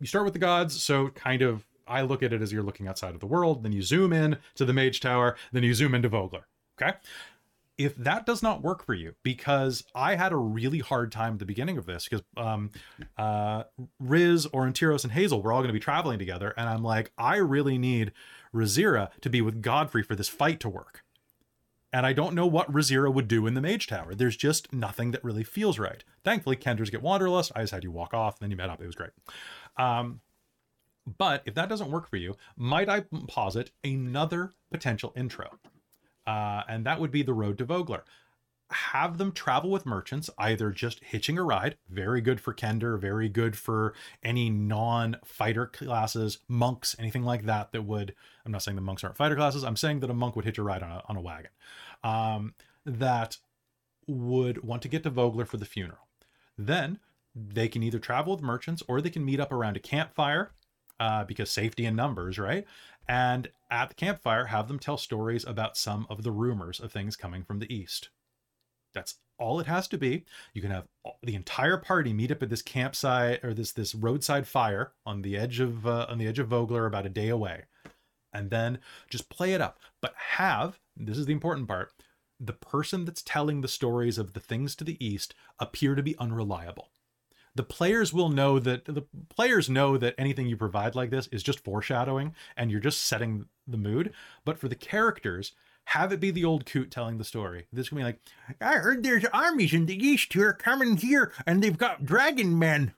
you 0.00 0.06
start 0.06 0.26
with 0.26 0.34
the 0.34 0.38
gods, 0.38 0.80
so 0.82 1.08
kind 1.08 1.40
of 1.40 1.64
I 1.86 2.02
look 2.02 2.22
at 2.22 2.34
it 2.34 2.42
as 2.42 2.52
you're 2.52 2.62
looking 2.62 2.88
outside 2.88 3.14
of 3.14 3.20
the 3.20 3.26
world. 3.26 3.62
Then 3.62 3.72
you 3.72 3.80
zoom 3.80 4.12
in 4.12 4.36
to 4.56 4.66
the 4.66 4.74
Mage 4.74 5.00
Tower. 5.00 5.34
Then 5.52 5.62
you 5.62 5.72
zoom 5.72 5.94
into 5.94 6.10
Vogler. 6.10 6.46
Okay. 6.80 6.92
If 7.78 7.94
that 7.96 8.26
does 8.26 8.42
not 8.42 8.62
work 8.62 8.84
for 8.84 8.92
you, 8.92 9.14
because 9.22 9.84
I 9.94 10.16
had 10.16 10.32
a 10.32 10.36
really 10.36 10.80
hard 10.80 11.12
time 11.12 11.34
at 11.34 11.38
the 11.38 11.46
beginning 11.46 11.78
of 11.78 11.86
this, 11.86 12.08
because 12.08 12.24
um, 12.36 12.70
uh, 13.16 13.64
Riz, 14.00 14.46
Aurontiros, 14.48 15.04
and 15.04 15.12
Hazeal 15.12 15.42
were 15.42 15.52
all 15.52 15.60
going 15.60 15.68
to 15.68 15.72
be 15.72 15.78
traveling 15.78 16.18
together, 16.18 16.52
and 16.56 16.68
I'm 16.68 16.82
like, 16.82 17.12
I 17.16 17.36
really 17.36 17.78
need 17.78 18.12
Rizira 18.52 19.10
to 19.20 19.30
be 19.30 19.40
with 19.40 19.62
Godfrey 19.62 20.02
for 20.02 20.16
this 20.16 20.28
fight 20.28 20.58
to 20.60 20.68
work. 20.68 21.04
And 21.92 22.04
I 22.04 22.12
don't 22.12 22.34
know 22.34 22.46
what 22.46 22.70
Rizira 22.70 23.12
would 23.12 23.28
do 23.28 23.46
in 23.46 23.54
the 23.54 23.62
Mage 23.62 23.86
Tower. 23.86 24.14
There's 24.14 24.36
just 24.36 24.72
nothing 24.72 25.12
that 25.12 25.24
really 25.24 25.44
feels 25.44 25.78
right. 25.78 26.04
Thankfully, 26.22 26.56
Kendra's 26.56 26.90
get 26.90 27.00
Wanderlust. 27.00 27.52
I 27.54 27.60
just 27.62 27.72
had 27.72 27.84
you 27.84 27.90
walk 27.90 28.12
off, 28.12 28.34
and 28.34 28.40
then 28.42 28.50
you 28.50 28.56
met 28.56 28.70
up. 28.70 28.82
It 28.82 28.86
was 28.86 28.94
great. 28.94 29.10
Um, 29.78 30.20
but 31.16 31.42
if 31.46 31.54
that 31.54 31.70
doesn't 31.70 31.90
work 31.90 32.10
for 32.10 32.16
you, 32.16 32.36
might 32.56 32.88
I 32.88 33.04
posit 33.28 33.70
another 33.84 34.52
potential 34.70 35.12
intro? 35.16 35.58
Uh, 36.28 36.62
and 36.68 36.84
that 36.84 37.00
would 37.00 37.10
be 37.10 37.22
the 37.22 37.32
road 37.32 37.56
to 37.56 37.64
Vogler. 37.64 38.04
Have 38.70 39.16
them 39.16 39.32
travel 39.32 39.70
with 39.70 39.86
merchants, 39.86 40.28
either 40.36 40.70
just 40.70 41.02
hitching 41.02 41.38
a 41.38 41.42
ride, 41.42 41.78
very 41.88 42.20
good 42.20 42.38
for 42.38 42.52
Kender, 42.52 43.00
very 43.00 43.30
good 43.30 43.56
for 43.56 43.94
any 44.22 44.50
non 44.50 45.16
fighter 45.24 45.64
classes, 45.64 46.40
monks, 46.46 46.94
anything 46.98 47.22
like 47.22 47.46
that. 47.46 47.72
That 47.72 47.86
would, 47.86 48.14
I'm 48.44 48.52
not 48.52 48.62
saying 48.62 48.74
the 48.74 48.82
monks 48.82 49.02
aren't 49.02 49.16
fighter 49.16 49.36
classes, 49.36 49.64
I'm 49.64 49.76
saying 49.76 50.00
that 50.00 50.10
a 50.10 50.14
monk 50.14 50.36
would 50.36 50.44
hitch 50.44 50.58
a 50.58 50.62
ride 50.62 50.82
on 50.82 50.90
a, 50.90 51.02
on 51.08 51.16
a 51.16 51.20
wagon. 51.22 51.50
Um, 52.04 52.54
that 52.84 53.38
would 54.06 54.62
want 54.62 54.82
to 54.82 54.88
get 54.88 55.04
to 55.04 55.10
Vogler 55.10 55.46
for 55.46 55.56
the 55.56 55.64
funeral. 55.64 56.08
Then 56.58 56.98
they 57.34 57.68
can 57.68 57.82
either 57.82 57.98
travel 57.98 58.34
with 58.34 58.44
merchants 58.44 58.82
or 58.86 59.00
they 59.00 59.08
can 59.08 59.24
meet 59.24 59.40
up 59.40 59.50
around 59.50 59.78
a 59.78 59.80
campfire 59.80 60.52
uh, 61.00 61.24
because 61.24 61.50
safety 61.50 61.86
in 61.86 61.96
numbers, 61.96 62.38
right? 62.38 62.66
And 63.08 63.48
at 63.70 63.88
the 63.88 63.94
campfire, 63.94 64.46
have 64.46 64.68
them 64.68 64.78
tell 64.78 64.98
stories 64.98 65.44
about 65.44 65.76
some 65.76 66.06
of 66.10 66.22
the 66.22 66.30
rumors 66.30 66.78
of 66.78 66.92
things 66.92 67.16
coming 67.16 67.42
from 67.42 67.58
the 67.58 67.72
east. 67.72 68.10
That's 68.94 69.16
all 69.38 69.60
it 69.60 69.66
has 69.66 69.88
to 69.88 69.98
be. 69.98 70.24
You 70.52 70.60
can 70.60 70.70
have 70.70 70.88
the 71.22 71.34
entire 71.34 71.78
party 71.78 72.12
meet 72.12 72.30
up 72.30 72.42
at 72.42 72.50
this 72.50 72.62
campsite 72.62 73.42
or 73.44 73.54
this 73.54 73.72
this 73.72 73.94
roadside 73.94 74.46
fire 74.46 74.92
on 75.06 75.22
the 75.22 75.36
edge 75.36 75.60
of 75.60 75.86
uh, 75.86 76.06
on 76.08 76.18
the 76.18 76.26
edge 76.26 76.38
of 76.38 76.48
Vogler, 76.48 76.86
about 76.86 77.06
a 77.06 77.10
day 77.10 77.28
away, 77.28 77.64
and 78.32 78.50
then 78.50 78.78
just 79.08 79.30
play 79.30 79.52
it 79.52 79.60
up. 79.60 79.78
But 80.00 80.14
have 80.16 80.78
this 80.96 81.18
is 81.18 81.26
the 81.26 81.32
important 81.32 81.68
part: 81.68 81.92
the 82.40 82.52
person 82.52 83.04
that's 83.04 83.22
telling 83.22 83.60
the 83.60 83.68
stories 83.68 84.18
of 84.18 84.32
the 84.32 84.40
things 84.40 84.74
to 84.76 84.84
the 84.84 85.02
east 85.04 85.34
appear 85.58 85.94
to 85.94 86.02
be 86.02 86.18
unreliable 86.18 86.90
the 87.58 87.64
players 87.64 88.12
will 88.12 88.28
know 88.28 88.60
that 88.60 88.84
the 88.84 89.02
players 89.34 89.68
know 89.68 89.96
that 89.98 90.14
anything 90.16 90.46
you 90.46 90.56
provide 90.56 90.94
like 90.94 91.10
this 91.10 91.26
is 91.32 91.42
just 91.42 91.58
foreshadowing 91.64 92.32
and 92.56 92.70
you're 92.70 92.78
just 92.78 93.02
setting 93.02 93.46
the 93.66 93.76
mood. 93.76 94.12
But 94.44 94.60
for 94.60 94.68
the 94.68 94.76
characters, 94.76 95.54
have 95.86 96.12
it 96.12 96.20
be 96.20 96.30
the 96.30 96.44
old 96.44 96.66
coot 96.66 96.92
telling 96.92 97.18
the 97.18 97.24
story. 97.24 97.66
This 97.72 97.88
can 97.88 97.98
be 97.98 98.04
like, 98.04 98.20
I 98.60 98.74
heard 98.74 99.02
there's 99.02 99.24
armies 99.32 99.74
in 99.74 99.86
the 99.86 99.96
east 100.06 100.32
who 100.32 100.42
are 100.42 100.52
coming 100.52 100.98
here 100.98 101.32
and 101.48 101.60
they've 101.60 101.76
got 101.76 102.06
dragon 102.06 102.56
men. 102.60 102.94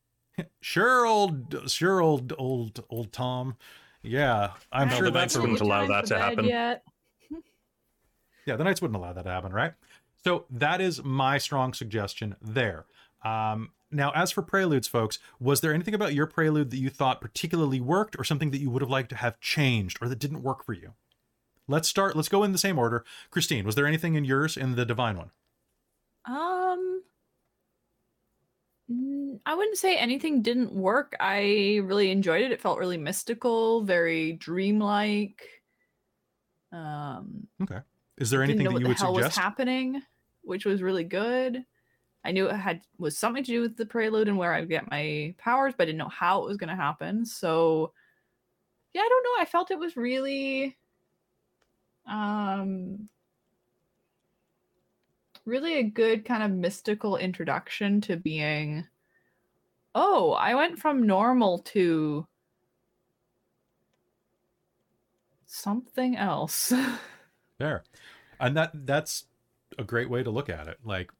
sure, 0.62 1.04
old, 1.04 1.70
sure, 1.70 2.00
old, 2.00 2.32
old, 2.38 2.82
old 2.88 3.12
Tom. 3.12 3.58
Yeah, 4.00 4.52
I'm 4.72 4.88
No, 4.88 4.96
sure 4.96 5.04
the 5.10 5.18
Knights 5.18 5.36
wouldn't 5.36 5.60
allow 5.60 5.86
that 5.86 6.06
to 6.06 6.18
happen. 6.18 6.46
Yet. 6.46 6.82
yeah, 8.46 8.56
the 8.56 8.64
Knights 8.64 8.80
wouldn't 8.80 8.96
allow 8.96 9.12
that 9.12 9.24
to 9.24 9.30
happen, 9.30 9.52
right? 9.52 9.74
So 10.24 10.46
that 10.48 10.80
is 10.80 11.04
my 11.04 11.36
strong 11.36 11.74
suggestion 11.74 12.36
there. 12.40 12.86
Um, 13.22 13.72
now, 13.90 14.10
as 14.14 14.30
for 14.30 14.42
preludes, 14.42 14.86
folks, 14.88 15.18
was 15.40 15.60
there 15.60 15.72
anything 15.72 15.94
about 15.94 16.14
your 16.14 16.26
prelude 16.26 16.70
that 16.70 16.78
you 16.78 16.90
thought 16.90 17.20
particularly 17.20 17.80
worked, 17.80 18.18
or 18.18 18.24
something 18.24 18.50
that 18.50 18.60
you 18.60 18.70
would 18.70 18.82
have 18.82 18.90
liked 18.90 19.08
to 19.10 19.16
have 19.16 19.40
changed, 19.40 19.98
or 20.00 20.08
that 20.08 20.18
didn't 20.18 20.42
work 20.42 20.64
for 20.64 20.72
you? 20.72 20.94
Let's 21.66 21.88
start. 21.88 22.16
Let's 22.16 22.28
go 22.28 22.44
in 22.44 22.52
the 22.52 22.58
same 22.58 22.78
order. 22.78 23.04
Christine, 23.30 23.64
was 23.66 23.74
there 23.74 23.86
anything 23.86 24.14
in 24.14 24.24
yours 24.24 24.56
in 24.56 24.74
the 24.76 24.84
divine 24.86 25.16
one? 25.18 25.30
Um, 26.24 27.02
I 29.44 29.54
wouldn't 29.54 29.76
say 29.76 29.96
anything 29.96 30.40
didn't 30.42 30.72
work. 30.72 31.14
I 31.20 31.80
really 31.82 32.10
enjoyed 32.10 32.42
it. 32.42 32.52
It 32.52 32.60
felt 32.62 32.78
really 32.78 32.96
mystical, 32.96 33.82
very 33.82 34.32
dreamlike. 34.32 35.42
Um, 36.72 37.48
Okay. 37.62 37.80
Is 38.16 38.30
there 38.30 38.42
anything 38.42 38.64
that 38.64 38.72
what 38.72 38.80
you 38.80 38.84
the 38.84 38.88
would 38.88 38.98
hell 38.98 39.14
suggest? 39.14 39.36
was 39.36 39.42
happening, 39.42 40.02
which 40.42 40.64
was 40.64 40.82
really 40.82 41.04
good. 41.04 41.64
I 42.24 42.32
knew 42.32 42.46
it 42.46 42.56
had 42.56 42.82
was 42.98 43.16
something 43.16 43.44
to 43.44 43.50
do 43.50 43.60
with 43.60 43.76
the 43.76 43.86
prelude 43.86 44.28
and 44.28 44.36
where 44.36 44.52
I 44.52 44.60
would 44.60 44.68
get 44.68 44.90
my 44.90 45.34
powers, 45.38 45.74
but 45.76 45.84
I 45.84 45.86
didn't 45.86 45.98
know 45.98 46.08
how 46.08 46.42
it 46.42 46.48
was 46.48 46.56
going 46.56 46.68
to 46.68 46.76
happen. 46.76 47.24
So, 47.24 47.92
yeah, 48.92 49.02
I 49.02 49.08
don't 49.08 49.22
know. 49.24 49.42
I 49.42 49.44
felt 49.44 49.70
it 49.70 49.78
was 49.78 49.96
really, 49.96 50.76
um, 52.06 53.08
really 55.44 55.78
a 55.78 55.82
good 55.84 56.24
kind 56.24 56.42
of 56.42 56.50
mystical 56.50 57.16
introduction 57.16 58.00
to 58.02 58.16
being. 58.16 58.86
Oh, 59.94 60.32
I 60.32 60.54
went 60.54 60.78
from 60.78 61.06
normal 61.06 61.60
to 61.60 62.26
something 65.46 66.16
else. 66.16 66.72
There, 67.58 67.82
and 68.38 68.56
that 68.56 68.70
that's 68.86 69.24
a 69.78 69.82
great 69.82 70.08
way 70.08 70.22
to 70.22 70.30
look 70.30 70.48
at 70.48 70.68
it. 70.68 70.78
Like 70.84 71.10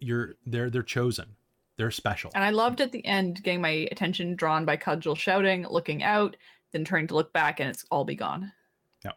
you're 0.00 0.36
they're 0.46 0.70
they're 0.70 0.82
chosen, 0.82 1.36
they're 1.76 1.90
special. 1.90 2.30
And 2.34 2.44
I 2.44 2.50
loved 2.50 2.80
at 2.80 2.92
the 2.92 3.04
end 3.04 3.42
getting 3.42 3.60
my 3.60 3.88
attention 3.90 4.36
drawn 4.36 4.64
by 4.64 4.76
Cudgel 4.76 5.16
shouting, 5.16 5.66
looking 5.68 6.02
out, 6.02 6.36
then 6.72 6.84
turning 6.84 7.06
to 7.08 7.14
look 7.14 7.32
back, 7.32 7.60
and 7.60 7.68
it's 7.68 7.84
all 7.90 8.04
be 8.04 8.14
gone. 8.14 8.52
Yeah. 9.04 9.12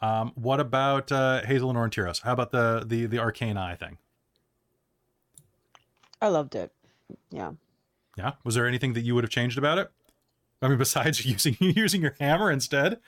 Um, 0.00 0.32
what 0.34 0.60
about 0.60 1.10
uh, 1.12 1.42
Hazeal 1.44 1.70
and 1.70 1.78
Aurontiros? 1.78 2.22
How 2.22 2.32
about 2.32 2.50
the 2.50 2.84
the 2.86 3.06
the 3.06 3.18
arcane 3.18 3.56
eye 3.56 3.74
thing? 3.74 3.98
I 6.20 6.28
loved 6.28 6.54
it. 6.54 6.72
Yeah. 7.30 7.52
Yeah. 8.16 8.32
Was 8.44 8.54
there 8.54 8.66
anything 8.66 8.94
that 8.94 9.02
you 9.02 9.14
would 9.14 9.24
have 9.24 9.30
changed 9.30 9.58
about 9.58 9.78
it? 9.78 9.90
I 10.60 10.68
mean, 10.68 10.78
besides 10.78 11.24
using 11.24 11.56
using 11.60 12.02
your 12.02 12.16
hammer 12.18 12.50
instead. 12.50 12.98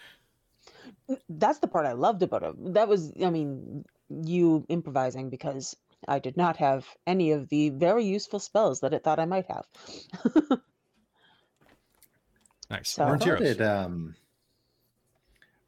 That's 1.29 1.59
the 1.59 1.67
part 1.67 1.87
I 1.87 1.93
loved 1.93 2.23
about 2.23 2.45
it. 2.45 2.75
That 2.75 2.87
was, 2.87 3.13
I 3.25 3.31
mean, 3.31 3.85
you 4.09 4.65
improvising 4.69 5.29
because 5.29 5.77
I 6.09 6.18
did 6.18 6.36
not 6.36 6.57
have 6.59 6.86
any 7.07 7.30
of 7.32 7.48
the 7.48 7.70
very 7.70 8.05
useful 8.05 8.38
spells 8.40 8.80
that 8.80 8.92
it 8.94 9.05
thought 9.05 9.18
I 9.20 9.26
might 9.26 9.46
have. 9.46 9.66
Nice. 12.70 12.90
So- 12.90 13.05
I 13.05 13.11
Aurontiros. 13.11 13.18
thought 13.38 13.42
it, 13.42 13.61
um, 13.61 14.14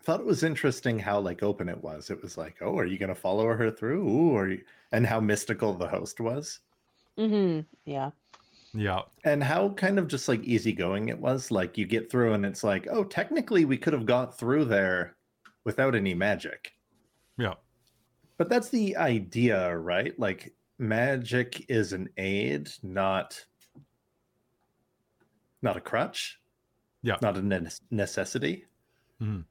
thought 0.04 0.20
it 0.20 0.26
was 0.26 0.42
interesting 0.42 0.98
how 0.98 1.18
like 1.20 1.42
open 1.42 1.68
it 1.68 1.82
was. 1.82 2.10
It 2.10 2.22
was 2.22 2.36
like, 2.38 2.56
oh, 2.60 2.78
are 2.78 2.84
you 2.86 2.98
gonna 2.98 3.14
follow 3.14 3.46
her 3.46 3.70
through? 3.70 4.08
Ooh, 4.08 4.36
are 4.36 4.48
you... 4.50 4.62
and 4.92 5.06
how 5.06 5.20
mystical 5.20 5.74
the 5.74 5.88
host 5.88 6.20
was, 6.20 6.60
Mm-hmm. 7.18 7.60
Yeah. 7.84 8.10
Yeah. 8.74 9.02
and 9.24 9.42
how 9.44 9.68
kind 9.70 9.98
of 9.98 10.08
just 10.08 10.28
like 10.28 10.42
easygoing 10.44 11.08
it 11.10 11.18
was. 11.18 11.50
Like 11.50 11.76
you 11.76 11.86
get 11.86 12.10
through, 12.10 12.32
and 12.34 12.46
it's 12.46 12.64
like, 12.64 12.86
oh, 12.90 13.04
technically 13.04 13.64
we 13.64 13.76
could 13.76 13.92
have 13.92 14.06
got 14.06 14.38
through 14.38 14.64
there 14.66 15.16
without 15.64 15.94
any 15.94 16.14
magic. 16.14 16.72
Yeah. 17.36 17.54
But 18.42 18.48
that's 18.48 18.70
the 18.70 18.96
idea, 18.96 19.78
right? 19.78 20.18
Like 20.18 20.52
magic 20.76 21.64
is 21.68 21.92
an 21.92 22.08
aid, 22.16 22.68
not 22.82 23.46
not 25.62 25.76
a 25.76 25.80
crutch. 25.80 26.40
Yeah. 27.04 27.18
Not 27.22 27.36
a 27.38 27.42
ne- 27.42 27.68
necessity. 27.92 28.64
Mhm. 29.20 29.44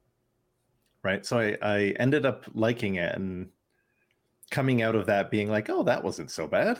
Right. 1.02 1.24
So 1.24 1.38
I, 1.38 1.56
I 1.62 1.78
ended 1.98 2.26
up 2.26 2.44
liking 2.52 2.96
it 2.96 3.14
and 3.14 3.48
coming 4.50 4.82
out 4.82 4.94
of 4.94 5.06
that 5.06 5.30
being 5.30 5.48
like, 5.48 5.70
oh, 5.70 5.84
that 5.84 6.04
wasn't 6.04 6.30
so 6.30 6.46
bad. 6.46 6.78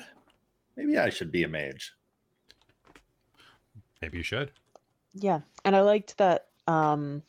Maybe 0.77 0.99
I 0.99 1.09
should 1.09 1.33
be 1.33 1.45
a 1.45 1.49
mage. 1.49 1.95
Maybe 4.03 4.19
you 4.19 4.23
should. 4.23 4.53
Yeah. 5.15 5.41
And 5.65 5.75
I 5.75 5.81
liked 5.81 6.19
that 6.19 6.49
um 6.67 7.23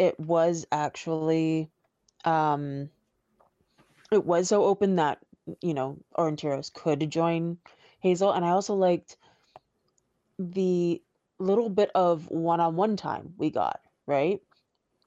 it 0.00 0.18
was 0.18 0.66
actually 0.72 1.70
um 2.24 2.90
it 4.10 4.24
was 4.24 4.48
so 4.48 4.64
open 4.64 4.96
that 4.96 5.18
you 5.62 5.74
know 5.74 5.98
Aurontiros 6.16 6.72
could 6.72 7.10
join 7.10 7.58
Hazeal 8.04 8.34
and 8.34 8.44
I 8.44 8.50
also 8.50 8.74
liked 8.74 9.16
the 10.38 11.02
little 11.38 11.68
bit 11.70 11.90
of 11.94 12.28
one-on-one 12.28 12.96
time 12.96 13.34
we 13.36 13.50
got, 13.50 13.80
right? 14.06 14.40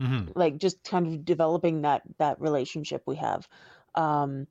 hmm 0.01 0.25
like 0.35 0.57
just 0.57 0.83
kind 0.83 1.07
of 1.07 1.25
developing 1.25 1.83
that 1.83 2.01
that 2.17 2.41
relationship 2.41 3.03
we 3.05 3.15
have 3.15 3.47
um 3.95 4.47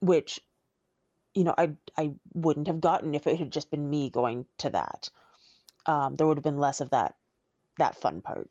which 0.00 0.40
you 1.34 1.44
know 1.44 1.54
i 1.58 1.72
i 1.98 2.12
wouldn't 2.34 2.68
have 2.68 2.80
gotten 2.80 3.14
if 3.14 3.26
it 3.26 3.38
had 3.38 3.50
just 3.50 3.70
been 3.70 3.88
me 3.90 4.10
going 4.10 4.46
to 4.58 4.70
that 4.70 5.10
um 5.86 6.16
there 6.16 6.26
would 6.26 6.36
have 6.36 6.44
been 6.44 6.58
less 6.58 6.80
of 6.80 6.90
that 6.90 7.16
that 7.78 7.96
fun 7.96 8.20
part 8.20 8.48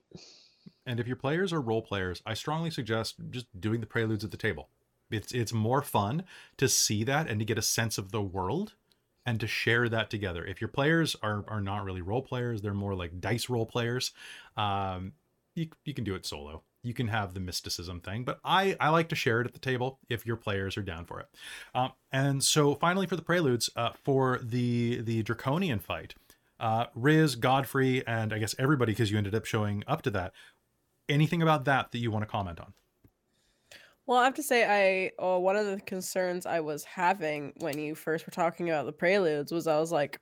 And 0.86 1.00
if 1.00 1.08
your 1.08 1.16
players 1.16 1.54
are 1.54 1.62
role 1.62 1.82
players, 1.82 2.22
I 2.26 2.34
strongly 2.34 2.72
suggest 2.72 3.16
just 3.30 3.48
doing 3.60 3.82
the 3.82 3.88
preludes 3.88 4.24
at 4.24 4.32
the 4.32 4.38
table. 4.38 4.70
It's 5.14 5.32
it's 5.32 5.54
more 5.54 5.82
fun 5.82 6.24
to 6.58 6.68
see 6.68 7.04
that 7.04 7.30
and 7.30 7.40
to 7.40 7.46
get 7.46 7.58
a 7.58 7.62
sense 7.62 7.98
of 7.98 8.12
the 8.12 8.22
world 8.22 8.74
and 9.26 9.40
to 9.40 9.48
share 9.48 9.88
that 9.90 10.10
together. 10.10 10.44
If 10.46 10.62
your 10.62 10.68
players 10.68 11.16
are 11.22 11.44
are 11.48 11.62
not 11.62 11.84
really 11.84 12.02
role 12.02 12.22
players, 12.22 12.62
they're 12.62 12.74
more 12.74 12.96
like 12.96 13.20
dice 13.20 13.50
role 13.50 13.66
players. 13.66 14.12
Um, 14.58 15.14
you 15.56 15.68
you 15.86 15.94
can 15.94 16.04
do 16.04 16.16
it 16.16 16.26
solo. 16.26 16.64
You 16.84 16.94
can 16.96 17.10
have 17.10 17.34
the 17.34 17.40
mysticism 17.40 18.00
thing, 18.02 18.24
but 18.24 18.40
I 18.44 18.76
I 18.80 18.90
like 18.90 19.10
to 19.10 19.16
share 19.16 19.42
it 19.42 19.48
at 19.48 19.54
the 19.54 19.60
table 19.60 20.00
if 20.10 20.26
your 20.26 20.36
players 20.36 20.78
are 20.78 20.82
down 20.82 21.06
for 21.06 21.20
it. 21.20 21.28
Um, 21.76 21.92
and 22.12 22.44
so 22.44 22.76
finally 22.76 23.06
for 23.06 23.16
the 23.16 23.22
preludes, 23.22 23.70
uh, 23.76 23.92
for 24.04 24.40
the 24.42 25.02
the 25.02 25.22
draconian 25.24 25.80
fight, 25.80 26.16
uh, 26.60 26.86
Riz, 26.96 27.36
Godfrey, 27.36 28.06
and 28.08 28.34
I 28.34 28.40
guess 28.40 28.56
everybody 28.58 28.94
because 28.94 29.12
you 29.12 29.18
ended 29.18 29.36
up 29.36 29.46
showing 29.46 29.84
up 29.88 30.02
to 30.04 30.10
that. 30.12 30.34
Anything 31.10 31.42
about 31.42 31.66
that 31.66 31.92
that 31.92 31.98
you 31.98 32.10
want 32.10 32.24
to 32.24 32.32
comment 32.32 32.60
on? 32.60 32.74
Well, 34.12 34.20
I 34.20 34.26
have 34.26 34.34
to 34.34 34.44
say, 34.44 34.66
I 34.66 35.12
oh, 35.20 35.40
one 35.40 35.56
of 35.56 35.68
the 35.68 35.80
concerns 35.80 36.46
I 36.46 36.60
was 36.60 36.84
having 36.84 37.54
when 37.60 37.80
you 37.80 37.96
first 37.96 38.28
were 38.28 38.32
talking 38.32 38.70
about 38.70 38.86
the 38.86 38.92
preludes 38.92 39.54
was 39.54 39.68
I 39.68 39.80
was 39.80 39.90
like, 39.90 40.20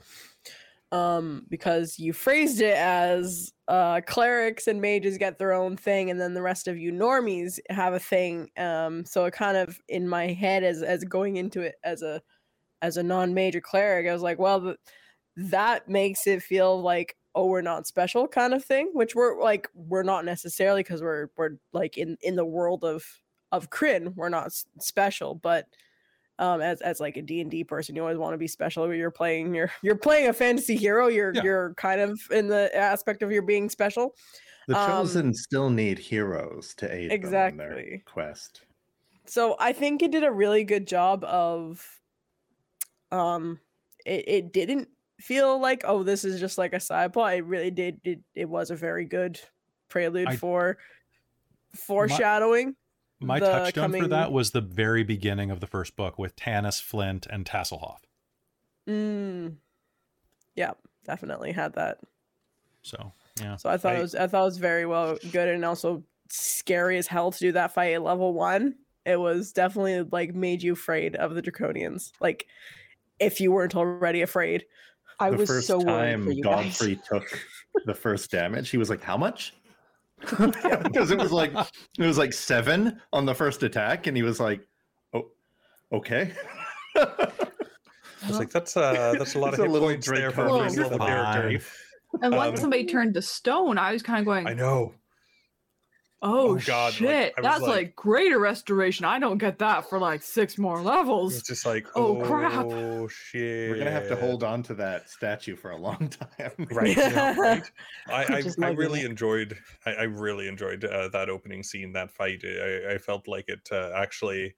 um, 0.91 1.47
because 1.49 1.97
you 1.97 2.13
phrased 2.13 2.61
it 2.61 2.75
as 2.75 3.51
uh, 3.67 4.01
clerics 4.05 4.67
and 4.67 4.79
mages 4.79 5.17
get 5.17 5.39
their 5.39 5.53
own 5.53 5.75
thing, 5.75 6.11
and 6.11 6.21
then 6.21 6.35
the 6.35 6.41
rest 6.43 6.67
of 6.67 6.77
you 6.77 6.91
normies 6.93 7.57
have 7.71 7.95
a 7.95 7.99
thing. 7.99 8.49
Um, 8.57 9.05
so 9.05 9.25
it 9.25 9.33
kind 9.33 9.57
of 9.57 9.79
in 9.87 10.07
my 10.07 10.27
head 10.33 10.63
as 10.63 10.83
as 10.83 11.03
going 11.03 11.37
into 11.37 11.61
it 11.61 11.73
as 11.83 12.03
a 12.03 12.21
as 12.83 12.97
a 12.97 13.01
non-major 13.01 13.59
cleric, 13.59 14.07
I 14.07 14.13
was 14.13 14.21
like, 14.21 14.37
well, 14.37 14.75
that 15.35 15.89
makes 15.89 16.27
it 16.27 16.43
feel 16.43 16.79
like 16.79 17.15
oh 17.33 17.47
we're 17.47 17.63
not 17.63 17.87
special 17.87 18.27
kind 18.27 18.53
of 18.53 18.63
thing 18.63 18.89
which 18.93 19.15
we're 19.15 19.41
like 19.41 19.67
we're 19.73 20.03
not 20.03 20.25
necessarily 20.25 20.81
because 20.81 21.01
we're 21.01 21.27
we're 21.37 21.51
like 21.73 21.97
in 21.97 22.17
in 22.21 22.35
the 22.35 22.45
world 22.45 22.83
of 22.83 23.03
of 23.51 23.69
Krynn, 23.69 24.15
we're 24.15 24.29
not 24.29 24.47
s- 24.47 24.65
special, 24.79 25.35
but 25.35 25.67
um, 26.37 26.61
as 26.61 26.81
as 26.81 26.99
like 26.99 27.17
a 27.17 27.21
D 27.21 27.41
and 27.41 27.51
D 27.51 27.63
person, 27.63 27.95
you 27.95 28.01
always 28.01 28.17
want 28.17 28.33
to 28.33 28.37
be 28.37 28.47
special. 28.47 28.87
when 28.87 28.97
You're 28.97 29.11
playing 29.11 29.53
you're 29.53 29.71
you're 29.81 29.95
playing 29.95 30.29
a 30.29 30.33
fantasy 30.33 30.75
hero. 30.75 31.07
You're 31.07 31.33
Yeah. 31.35 31.43
you're 31.43 31.73
kind 31.75 31.99
of 31.99 32.19
in 32.31 32.47
the 32.47 32.73
aspect 32.75 33.21
of 33.23 33.31
your 33.31 33.41
being 33.41 33.69
special. 33.69 34.15
The 34.67 34.77
Um, 34.77 34.89
chosen 34.89 35.33
still 35.33 35.69
need 35.69 35.97
heroes 35.99 36.73
to 36.75 36.85
aid 36.85 37.09
them 37.11 37.23
in 37.25 37.31
their 37.31 37.47
Exactly. 37.79 38.03
quest. 38.05 38.61
So 39.25 39.55
I 39.59 39.73
think 39.73 40.01
it 40.01 40.11
did 40.11 40.23
a 40.23 40.31
really 40.31 40.63
good 40.63 40.87
job 40.87 41.23
of 41.25 41.85
um 43.11 43.59
it, 44.05 44.23
it 44.27 44.53
didn't 44.53 44.87
feel 45.19 45.59
like 45.59 45.83
oh 45.85 46.03
this 46.03 46.23
is 46.23 46.39
just 46.39 46.57
like 46.57 46.73
a 46.73 46.79
side 46.79 47.11
plot. 47.11 47.33
It 47.33 47.43
really 47.43 47.71
did 47.71 47.99
it, 48.05 48.19
it 48.35 48.47
was 48.47 48.71
a 48.71 48.75
very 48.75 49.03
good 49.05 49.41
prelude 49.89 50.29
I- 50.29 50.35
for 50.37 50.77
foreshadowing. 51.75 52.67
My 52.67 52.73
The 53.21 53.39
touchstone 53.39 53.91
for 53.91 54.07
that 54.07 54.31
was 54.31 54.51
the 54.51 54.61
very 54.61 55.03
beginning 55.03 55.51
of 55.51 55.59
the 55.59 55.67
first 55.67 55.95
book 55.95 56.17
with 56.17 56.35
Tanis, 56.35 56.81
Flint, 56.81 57.27
and 57.29 57.45
Tasslehoff. 57.45 57.99
Mm. 58.87 59.55
Yeah, 60.55 60.71
definitely 61.05 61.51
had 61.51 61.73
that. 61.73 61.99
So 62.81 63.11
yeah, 63.41 63.57
So 63.57 63.69
I 63.69 63.77
thought 63.77 63.95
I- 63.95 63.99
it 63.99 64.01
was 64.01 64.15
I 64.15 64.27
thought 64.27 64.41
it 64.41 64.45
was 64.45 64.57
very 64.57 64.85
well 64.85 65.17
good 65.31 65.47
and 65.49 65.63
also 65.65 66.03
scary 66.29 66.97
as 66.97 67.07
hell 67.07 67.31
to 67.31 67.39
do 67.39 67.51
that 67.53 67.73
fight 67.73 67.93
at 67.93 68.01
level 68.03 68.33
one. 68.33 68.75
It 69.05 69.19
was 69.19 69.51
definitely 69.51 70.03
like 70.11 70.33
made 70.33 70.61
you 70.63 70.73
afraid 70.73 71.15
of 71.15 71.35
the 71.35 71.41
draconians. 71.41 72.11
Like 72.21 72.47
if 73.19 73.41
you 73.41 73.51
weren't 73.51 73.75
already 73.75 74.21
afraid. 74.21 74.65
i 75.19 75.29
the 75.29 75.37
was 75.37 75.49
first 75.49 75.67
so 75.67 75.77
worried 75.79 75.85
time 76.11 76.23
for 76.23 76.31
you 76.31 76.43
Godfrey 76.43 76.95
guys 76.95 77.05
took 77.07 77.39
the 77.85 77.93
first 77.93 78.31
damage, 78.31 78.69
he 78.69 78.77
was 78.77 78.89
like, 78.89 79.01
"How 79.01 79.17
much?" 79.17 79.53
Because 80.83 81.11
it 81.11 81.17
was 81.17 81.31
like 81.31 81.51
it 81.97 82.05
was 82.05 82.17
like 82.17 82.33
seven 82.33 83.01
on 83.13 83.25
the 83.25 83.33
first 83.33 83.63
attack, 83.63 84.07
and 84.07 84.15
he 84.17 84.23
was 84.23 84.39
like, 84.39 84.67
"Oh, 85.13 85.29
okay." 85.93 86.33
I 86.95 88.27
was 88.27 88.37
like, 88.39 88.49
that's 88.51 88.75
uh 88.75 89.13
that's 89.17 89.35
a 89.35 89.39
lot 89.39 89.49
It's 89.49 89.59
of 89.59 89.59
a 89.59 89.63
hit 89.63 89.71
little 89.71 89.87
points 89.89 90.07
there 90.07 90.31
for 90.31 90.41
a 90.41 90.49
Draconian. 90.49 90.67
first 90.75 90.77
level 90.91 90.99
character. 90.99 91.65
And 92.21 92.35
once 92.35 92.49
Um, 92.57 92.57
somebody 92.57 92.85
turned 92.85 93.13
to 93.13 93.21
stone, 93.21 93.77
I 93.77 93.93
was 93.93 94.01
kind 94.03 94.19
of 94.19 94.25
going, 94.25 94.47
I 94.47 94.53
know. 94.53 94.93
"Oh, 96.21 96.51
Oh, 96.51 96.55
God, 96.59 96.93
shit, 96.93 97.33
I 97.37 97.41
was 97.41 97.43
that's 97.49 97.61
like- 97.61 97.69
like, 97.69 97.95
greater 97.95 98.39
restoration. 98.39 99.05
I 99.05 99.19
don't 99.19 99.37
get 99.37 99.59
that 99.59 99.89
for 99.89 99.99
like 99.99 100.21
six 100.21 100.57
more 100.57 100.81
levels." 100.81 101.35
It's 101.37 101.47
just 101.47 101.65
like, 101.65 101.87
Oh, 101.95 102.17
oh, 102.21 102.25
crap. 102.25 102.65
Oh 102.65 103.07
shit. 103.07 103.69
We're 103.69 103.77
gonna 103.77 103.91
have 103.91 104.07
to 104.09 104.15
hold 104.15 104.43
on 104.43 104.63
to 104.63 104.73
that 104.75 105.09
statue 105.09 105.55
for 105.55 105.71
a 105.71 105.77
long 105.77 106.09
time. 106.37 106.67
Right, 106.71 106.95
yeah, 106.97 107.35
right. 107.39 107.63
I, 108.07 108.35
I, 108.35 108.41
Just 108.41 108.61
I 108.61 108.69
really 108.71 109.01
it. 109.01 109.05
enjoyed 109.09 109.57
I, 109.85 109.91
I 109.91 110.03
really 110.03 110.47
enjoyed 110.47 110.83
uh, 110.85 111.07
that 111.09 111.29
opening 111.29 111.63
scene 111.63 111.93
that 111.93 112.11
fight 112.11 112.43
I, 112.45 112.93
I 112.93 112.97
felt 112.97 113.27
like 113.27 113.45
it 113.47 113.67
uh, 113.71 113.91
actually 113.95 114.53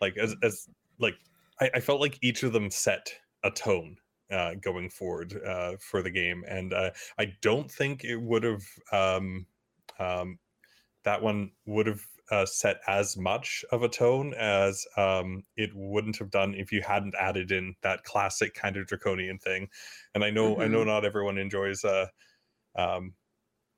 like 0.00 0.16
as, 0.16 0.34
as 0.42 0.68
like 0.98 1.14
I, 1.60 1.70
I 1.74 1.80
felt 1.80 2.00
like 2.00 2.18
each 2.22 2.42
of 2.42 2.52
them 2.52 2.70
set 2.70 3.12
a 3.44 3.50
tone 3.50 3.96
uh, 4.30 4.54
going 4.62 4.88
forward 4.88 5.38
uh, 5.46 5.72
for 5.78 6.00
the 6.02 6.10
game 6.10 6.42
and 6.48 6.72
uh, 6.72 6.90
I 7.18 7.34
don't 7.42 7.70
think 7.70 8.02
it 8.04 8.16
would 8.16 8.44
have 8.44 8.62
um, 8.92 9.46
um, 9.98 10.38
that 11.04 11.22
one 11.22 11.50
would 11.66 11.86
have 11.86 12.00
uh, 12.30 12.46
set 12.46 12.80
as 12.86 13.16
much 13.16 13.64
of 13.72 13.82
a 13.82 13.88
tone 13.88 14.32
as 14.34 14.86
um, 14.96 15.42
it 15.56 15.70
wouldn't 15.74 16.16
have 16.16 16.30
done 16.30 16.54
if 16.54 16.72
you 16.72 16.80
hadn't 16.80 17.14
added 17.18 17.52
in 17.52 17.74
that 17.82 18.04
classic 18.04 18.54
kind 18.54 18.76
of 18.76 18.86
draconian 18.86 19.38
thing. 19.38 19.68
And 20.14 20.24
I 20.24 20.30
know 20.30 20.60
I 20.60 20.68
know 20.68 20.84
not 20.84 21.04
everyone 21.04 21.36
enjoys 21.38 21.84
uh, 21.84 22.06
um, 22.76 23.12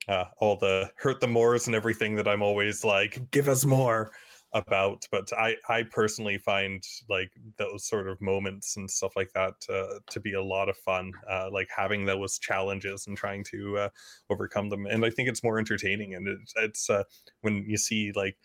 uh, 0.06 0.24
all 0.38 0.56
the 0.56 0.90
hurt 0.96 1.20
the 1.20 1.26
mores 1.26 1.66
and 1.66 1.74
everything 1.74 2.14
that 2.16 2.28
I'm 2.28 2.42
always 2.42 2.84
like, 2.84 3.30
give 3.30 3.48
us 3.48 3.64
more 3.64 4.12
about. 4.54 5.06
But 5.10 5.30
I 5.36 5.56
I 5.68 5.82
personally 5.82 6.38
find 6.38 6.82
like 7.08 7.30
those 7.58 7.86
sort 7.86 8.08
of 8.08 8.20
moments 8.20 8.76
and 8.76 8.90
stuff 8.90 9.12
like 9.16 9.32
that 9.34 9.54
uh, 9.68 9.98
to 10.10 10.20
be 10.20 10.32
a 10.32 10.42
lot 10.42 10.68
of 10.68 10.76
fun. 10.78 11.12
Uh, 11.30 11.50
like 11.52 11.68
having 11.76 12.06
those 12.06 12.38
challenges 12.38 13.06
and 13.06 13.16
trying 13.16 13.44
to 13.44 13.78
uh, 13.78 13.88
overcome 14.30 14.70
them. 14.70 14.86
And 14.86 15.04
I 15.04 15.10
think 15.10 15.28
it's 15.28 15.44
more 15.44 15.58
entertaining. 15.58 16.14
And 16.14 16.26
it's 16.28 16.54
it's 16.56 16.90
uh, 16.90 17.04
when 17.42 17.64
you 17.68 17.76
see 17.76 18.12
like 18.14 18.36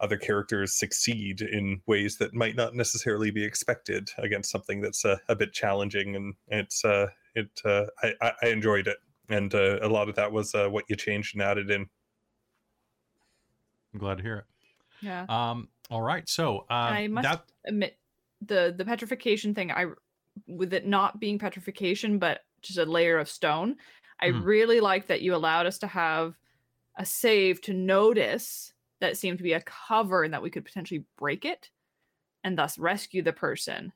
other 0.00 0.16
characters 0.16 0.74
succeed 0.74 1.40
in 1.40 1.80
ways 1.86 2.18
that 2.18 2.34
might 2.34 2.56
not 2.56 2.74
necessarily 2.74 3.30
be 3.30 3.44
expected 3.44 4.10
against 4.18 4.50
something 4.50 4.80
that's 4.80 5.04
uh, 5.04 5.16
a 5.28 5.36
bit 5.36 5.52
challenging 5.52 6.16
and 6.16 6.34
it's 6.48 6.84
uh 6.84 7.06
it 7.36 7.48
i 8.02 8.12
i, 8.20 8.48
enjoyed 8.48 8.88
it 8.88 8.96
and 9.28 9.54
a 9.54 9.88
lot 9.88 10.08
of 10.08 10.16
that 10.16 10.32
was 10.32 10.52
what 10.52 10.84
you 10.88 10.96
changed 10.96 11.36
and 11.36 11.42
added 11.42 11.70
in 11.70 11.88
I'm 13.94 14.00
glad 14.00 14.16
to 14.18 14.24
hear 14.24 14.36
it. 14.38 14.44
Yeah. 15.04 15.28
Um, 15.28 15.68
all 15.90 16.02
right, 16.02 16.28
so 16.28 16.60
uh, 16.70 16.96
I 16.96 17.06
must 17.08 17.30
that 17.32 17.50
admit 17.66 17.98
the 18.40 18.74
the 18.76 18.84
petrification 18.84 19.54
thing 19.54 19.70
i 19.70 19.86
with 20.48 20.72
it 20.74 20.86
not 20.86 21.20
being 21.20 21.38
petrification 21.38 22.18
but 22.18 22.40
just 22.62 22.78
a 22.78 22.84
layer 22.84 23.18
of 23.18 23.28
stone 23.28 23.76
i 24.20 24.26
Mhm. 24.26 24.44
really 24.44 24.80
like 24.80 25.06
that 25.06 25.22
you 25.22 25.34
allowed 25.34 25.66
us 25.66 25.78
to 25.78 25.86
have 25.86 26.36
a 26.98 27.06
save 27.06 27.60
to 27.62 27.74
notice 27.74 28.74
that 29.00 29.12
it 29.12 29.16
seemed 29.16 29.38
to 29.38 29.44
be 29.44 29.54
a 29.54 29.62
cover 29.62 30.24
and 30.24 30.34
that 30.34 30.42
we 30.42 30.50
could 30.50 30.64
potentially 30.64 31.06
break 31.18 31.44
it 31.44 31.70
and 32.44 32.58
thus 32.58 32.78
rescue 32.78 33.22
the 33.22 33.32
person 33.32 33.92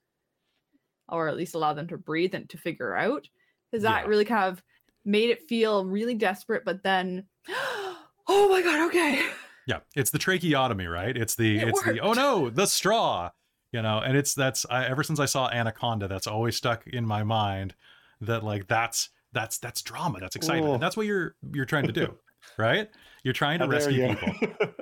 or 1.08 1.28
at 1.28 1.36
least 1.36 1.54
allow 1.54 1.72
them 1.72 1.88
to 1.88 1.98
breathe 1.98 2.34
and 2.34 2.48
to 2.50 2.58
figure 2.58 2.94
out 2.96 3.28
because 3.70 3.82
that 3.82 4.06
Yeah. 4.06 4.06
really 4.06 4.24
kind 4.24 4.44
of 4.52 4.62
made 5.04 5.30
it 5.30 5.48
feel 5.48 5.86
really 5.86 6.14
desperate 6.14 6.64
but 6.64 6.82
then 6.82 7.26
oh 7.48 8.48
my 8.50 8.62
god 8.62 8.88
okay 8.88 9.30
Yeah, 9.68 9.80
it's 9.94 10.10
the 10.10 10.18
tracheotomy, 10.18 10.86
right? 10.86 11.14
It's 11.14 11.34
the 11.34 11.58
It 11.58 11.68
it's 11.68 11.82
the 11.82 12.00
oh 12.00 12.14
no, 12.14 12.48
the 12.48 12.66
straw. 12.66 13.30
You 13.70 13.82
know, 13.82 13.98
and 13.98 14.16
it's 14.16 14.32
that's 14.32 14.64
I, 14.70 14.86
ever 14.86 15.02
since 15.02 15.20
I 15.20 15.26
saw 15.26 15.50
Anaconda, 15.50 16.08
that's 16.08 16.26
always 16.26 16.56
stuck 16.56 16.86
in 16.86 17.04
my 17.04 17.22
mind. 17.22 17.74
That 18.22 18.42
like 18.42 18.66
that's 18.66 19.10
that's 19.32 19.58
that's 19.58 19.82
drama, 19.82 20.20
that's 20.20 20.36
excitement, 20.36 20.70
Ooh. 20.70 20.74
and 20.74 20.82
that's 20.82 20.96
what 20.96 21.04
you're 21.04 21.36
you're 21.52 21.66
trying 21.66 21.86
to 21.86 21.92
do, 21.92 22.14
right? 22.56 22.88
You're 23.24 23.34
trying 23.34 23.58
to 23.58 23.68
rescue 23.68 24.08
people. 24.16 24.32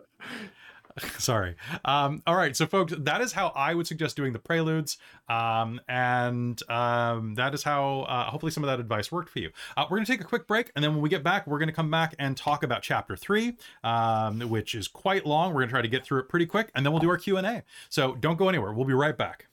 Sorry. 1.18 1.56
Um, 1.84 2.22
all 2.26 2.36
right, 2.36 2.56
so 2.56 2.66
folks, 2.66 2.94
that 2.96 3.20
is 3.20 3.32
how 3.32 3.48
I 3.48 3.74
would 3.74 3.86
suggest 3.86 4.16
doing 4.16 4.32
the 4.32 4.38
preludes, 4.38 4.98
um, 5.28 5.80
and 5.88 6.60
um, 6.70 7.34
that 7.34 7.54
is 7.54 7.62
how 7.62 8.00
uh, 8.02 8.30
hopefully 8.30 8.52
some 8.52 8.64
of 8.64 8.68
that 8.68 8.80
advice 8.80 9.12
worked 9.12 9.28
for 9.28 9.40
you. 9.40 9.50
Uh, 9.76 9.84
we're 9.90 9.98
going 9.98 10.06
to 10.06 10.12
take 10.12 10.20
a 10.20 10.24
quick 10.24 10.46
break, 10.46 10.70
and 10.74 10.82
then 10.84 10.92
when 10.92 11.02
we 11.02 11.08
get 11.08 11.22
back, 11.22 11.46
we're 11.46 11.58
going 11.58 11.68
to 11.68 11.74
come 11.74 11.90
back 11.90 12.14
and 12.18 12.36
talk 12.36 12.62
about 12.62 12.82
chapter 12.82 13.16
three, 13.16 13.56
um, 13.84 14.40
which 14.40 14.74
is 14.74 14.88
quite 14.88 15.26
long. 15.26 15.52
We're 15.52 15.60
going 15.60 15.68
to 15.68 15.72
try 15.74 15.82
to 15.82 15.88
get 15.88 16.04
through 16.04 16.20
it 16.20 16.28
pretty 16.28 16.46
quick, 16.46 16.70
and 16.74 16.84
then 16.84 16.92
we'll 16.92 17.00
do 17.00 17.10
our 17.10 17.18
Q 17.18 17.36
and 17.36 17.46
A. 17.46 17.62
So 17.88 18.14
don't 18.14 18.36
go 18.36 18.48
anywhere. 18.48 18.72
We'll 18.72 18.86
be 18.86 18.94
right 18.94 19.16
back. 19.16 19.46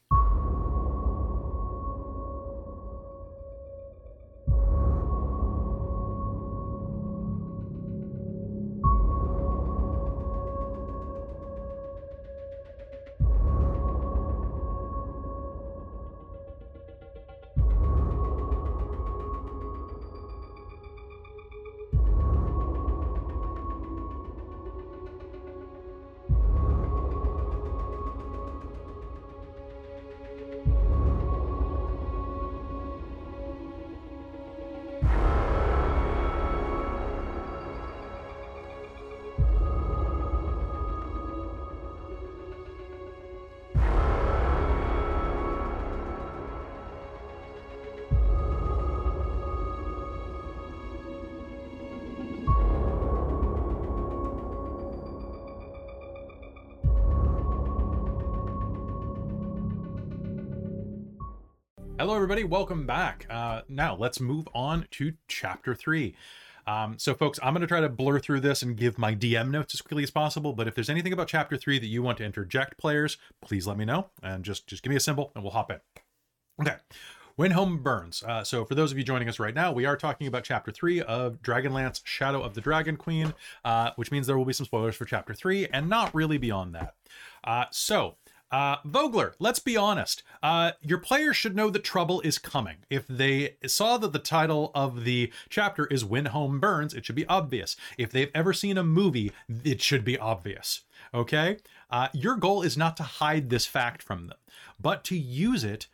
Hello, 62.03 62.15
everybody. 62.15 62.43
Welcome 62.43 62.85
back. 62.85 63.25
Uh, 63.30 63.61
now, 63.69 63.95
let's 63.95 64.19
move 64.19 64.45
on 64.53 64.88
to 64.91 65.13
chapter 65.30 65.73
three. 65.73 66.17
Um, 66.67 66.95
so, 66.99 67.13
folks, 67.13 67.39
I'm 67.41 67.53
going 67.53 67.61
to 67.61 67.67
try 67.67 67.80
to 67.80 67.88
blur 67.88 68.19
through 68.19 68.41
this 68.41 68.61
and 68.61 68.75
give 68.75 68.97
my 68.97 69.15
DM 69.15 69.51
notes 69.51 69.73
as 69.73 69.81
quickly 69.81 70.03
as 70.03 70.11
possible. 70.11 70.51
But 70.51 70.67
if 70.67 70.75
there's 70.75 70.89
anything 70.89 71.13
about 71.13 71.30
chapter 71.30 71.55
three 71.55 71.80
that 71.80 71.88
you 71.88 72.03
want 72.03 72.17
to 72.17 72.25
interject, 72.25 72.77
players, 72.77 73.15
please 73.39 73.65
let 73.67 73.77
me 73.77 73.85
know 73.85 74.07
and 74.21 74.43
just 74.43 74.67
just 74.67 74.84
give 74.84 74.89
me 74.89 74.97
a 74.97 74.99
symbol 74.99 75.31
and 75.34 75.45
we'll 75.45 75.53
hop 75.53 75.71
in. 75.71 75.80
Okay. 76.59 76.75
When 77.38 77.51
Home 77.51 77.81
Burns. 77.81 78.21
Uh, 78.21 78.43
so, 78.43 78.65
for 78.65 78.75
those 78.75 78.91
of 78.91 78.97
you 78.97 79.05
joining 79.05 79.30
us 79.30 79.39
right 79.39 79.55
now, 79.55 79.71
we 79.71 79.85
are 79.85 79.95
talking 79.95 80.27
about 80.27 80.43
chapter 80.43 80.73
three 80.73 81.01
of 81.01 81.41
Dragonlance 81.41 82.01
Shadow 82.03 82.41
of 82.41 82.53
the 82.53 82.59
Dragon 82.59 82.97
Queen, 82.97 83.34
uh, 83.63 83.91
which 83.95 84.11
means 84.11 84.27
there 84.27 84.38
will 84.38 84.43
be 84.43 84.51
some 84.51 84.65
spoilers 84.65 84.97
for 84.97 85.05
chapter 85.05 85.34
three 85.34 85.67
and 85.67 85.88
not 85.88 86.13
really 86.13 86.38
beyond 86.38 86.75
that. 86.75 86.95
Uh, 87.45 87.65
so, 87.71 88.17
uh, 88.53 88.77
Vogler, 88.85 89.34
let's 89.39 89.57
be 89.57 89.75
honest. 89.75 90.21
Uh, 90.43 90.73
your 90.80 90.99
players 90.99 91.35
should 91.35 91.55
know 91.55 91.71
that 91.71 91.84
trouble 91.84 92.21
is 92.21 92.38
coming. 92.38 92.77
If 92.88 93.07
they 93.07 93.55
saw 93.65 93.97
that 93.97 94.13
the 94.13 94.19
title 94.19 94.71
of 94.75 95.05
the 95.05 95.34
chapter 95.49 95.88
is 95.88 96.05
When 96.05 96.25
Home 96.25 96.59
Burns, 96.59 96.93
it 96.93 97.03
should 97.03 97.15
be 97.15 97.25
obvious. 97.25 97.75
If 97.97 98.11
they've 98.11 98.30
ever 98.35 98.53
seen 98.53 98.77
a 98.77 98.84
movie, 98.84 99.31
it 99.63 99.81
should 99.81 100.05
be 100.05 100.19
obvious. 100.19 100.81
Okay? 101.15 101.57
Uh, 101.89 102.09
your 102.13 102.35
goal 102.35 102.61
is 102.61 102.77
not 102.77 102.95
to 102.97 103.03
hide 103.03 103.49
this 103.49 103.65
fact 103.65 104.03
from 104.03 104.27
them, 104.27 104.38
but 104.80 105.03
to 105.05 105.17
use 105.17 105.63
it 105.63 105.88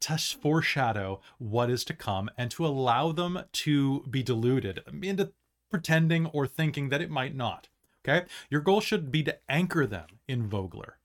to 0.00 0.16
foreshadow 0.16 1.20
what 1.36 1.68
is 1.68 1.84
to 1.84 1.94
come 1.94 2.30
and 2.38 2.50
to 2.52 2.66
allow 2.66 3.12
them 3.12 3.40
to 3.52 4.00
be 4.08 4.22
deluded 4.22 4.80
into 5.02 5.32
pretending 5.70 6.24
or 6.26 6.46
thinking 6.46 6.88
that 6.88 7.02
it 7.02 7.10
might 7.10 7.34
not. 7.34 7.68
Okay? 8.08 8.26
Your 8.48 8.62
goal 8.62 8.80
should 8.80 9.12
be 9.12 9.22
to 9.24 9.36
anchor 9.50 9.86
them 9.86 10.06
in 10.26 10.48
Vogler 10.48 10.96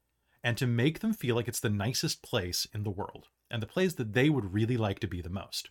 and 0.44 0.58
to 0.58 0.68
make 0.68 1.00
them 1.00 1.14
feel 1.14 1.36
like 1.36 1.48
it's 1.48 1.60
the 1.60 1.70
nicest 1.70 2.22
place 2.22 2.68
in 2.74 2.84
the 2.84 2.90
world 2.90 3.28
and 3.50 3.62
the 3.62 3.68
place 3.68 3.94
that 3.96 4.14
they 4.14 4.30
would 4.30 4.54
really 4.54 4.78
like 4.78 5.00
to 5.00 5.08
be 5.08 5.22
the 5.22 5.30
most. 5.30 5.70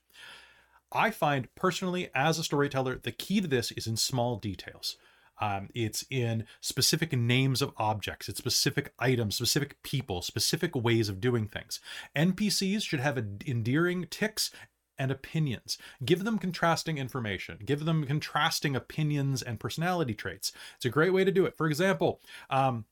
I 0.92 1.10
find 1.10 1.52
personally, 1.54 2.10
as 2.14 2.38
a 2.38 2.44
storyteller, 2.44 2.98
the 2.98 3.12
key 3.12 3.40
to 3.40 3.48
this 3.48 3.70
is 3.72 3.86
in 3.86 3.96
small 3.96 4.36
details. 4.36 4.96
Um, 5.40 5.70
it's 5.74 6.04
in 6.10 6.44
specific 6.60 7.12
names 7.12 7.62
of 7.62 7.72
objects, 7.78 8.28
it's 8.28 8.38
specific 8.38 8.92
items, 8.98 9.36
specific 9.36 9.82
people, 9.82 10.20
specific 10.20 10.76
ways 10.76 11.08
of 11.08 11.20
doing 11.20 11.46
things. 11.46 11.80
NPCs 12.14 12.82
should 12.82 13.00
have 13.00 13.16
endearing 13.46 14.06
ticks 14.10 14.50
and 14.98 15.10
opinions. 15.10 15.78
Give 16.04 16.24
them 16.24 16.38
contrasting 16.38 16.98
information. 16.98 17.60
Give 17.64 17.86
them 17.86 18.04
contrasting 18.04 18.76
opinions 18.76 19.40
and 19.40 19.58
personality 19.58 20.12
traits. 20.12 20.52
It's 20.76 20.84
a 20.84 20.90
great 20.90 21.14
way 21.14 21.24
to 21.24 21.32
do 21.32 21.46
it. 21.46 21.56
For 21.56 21.66
example, 21.66 22.20
um, 22.50 22.84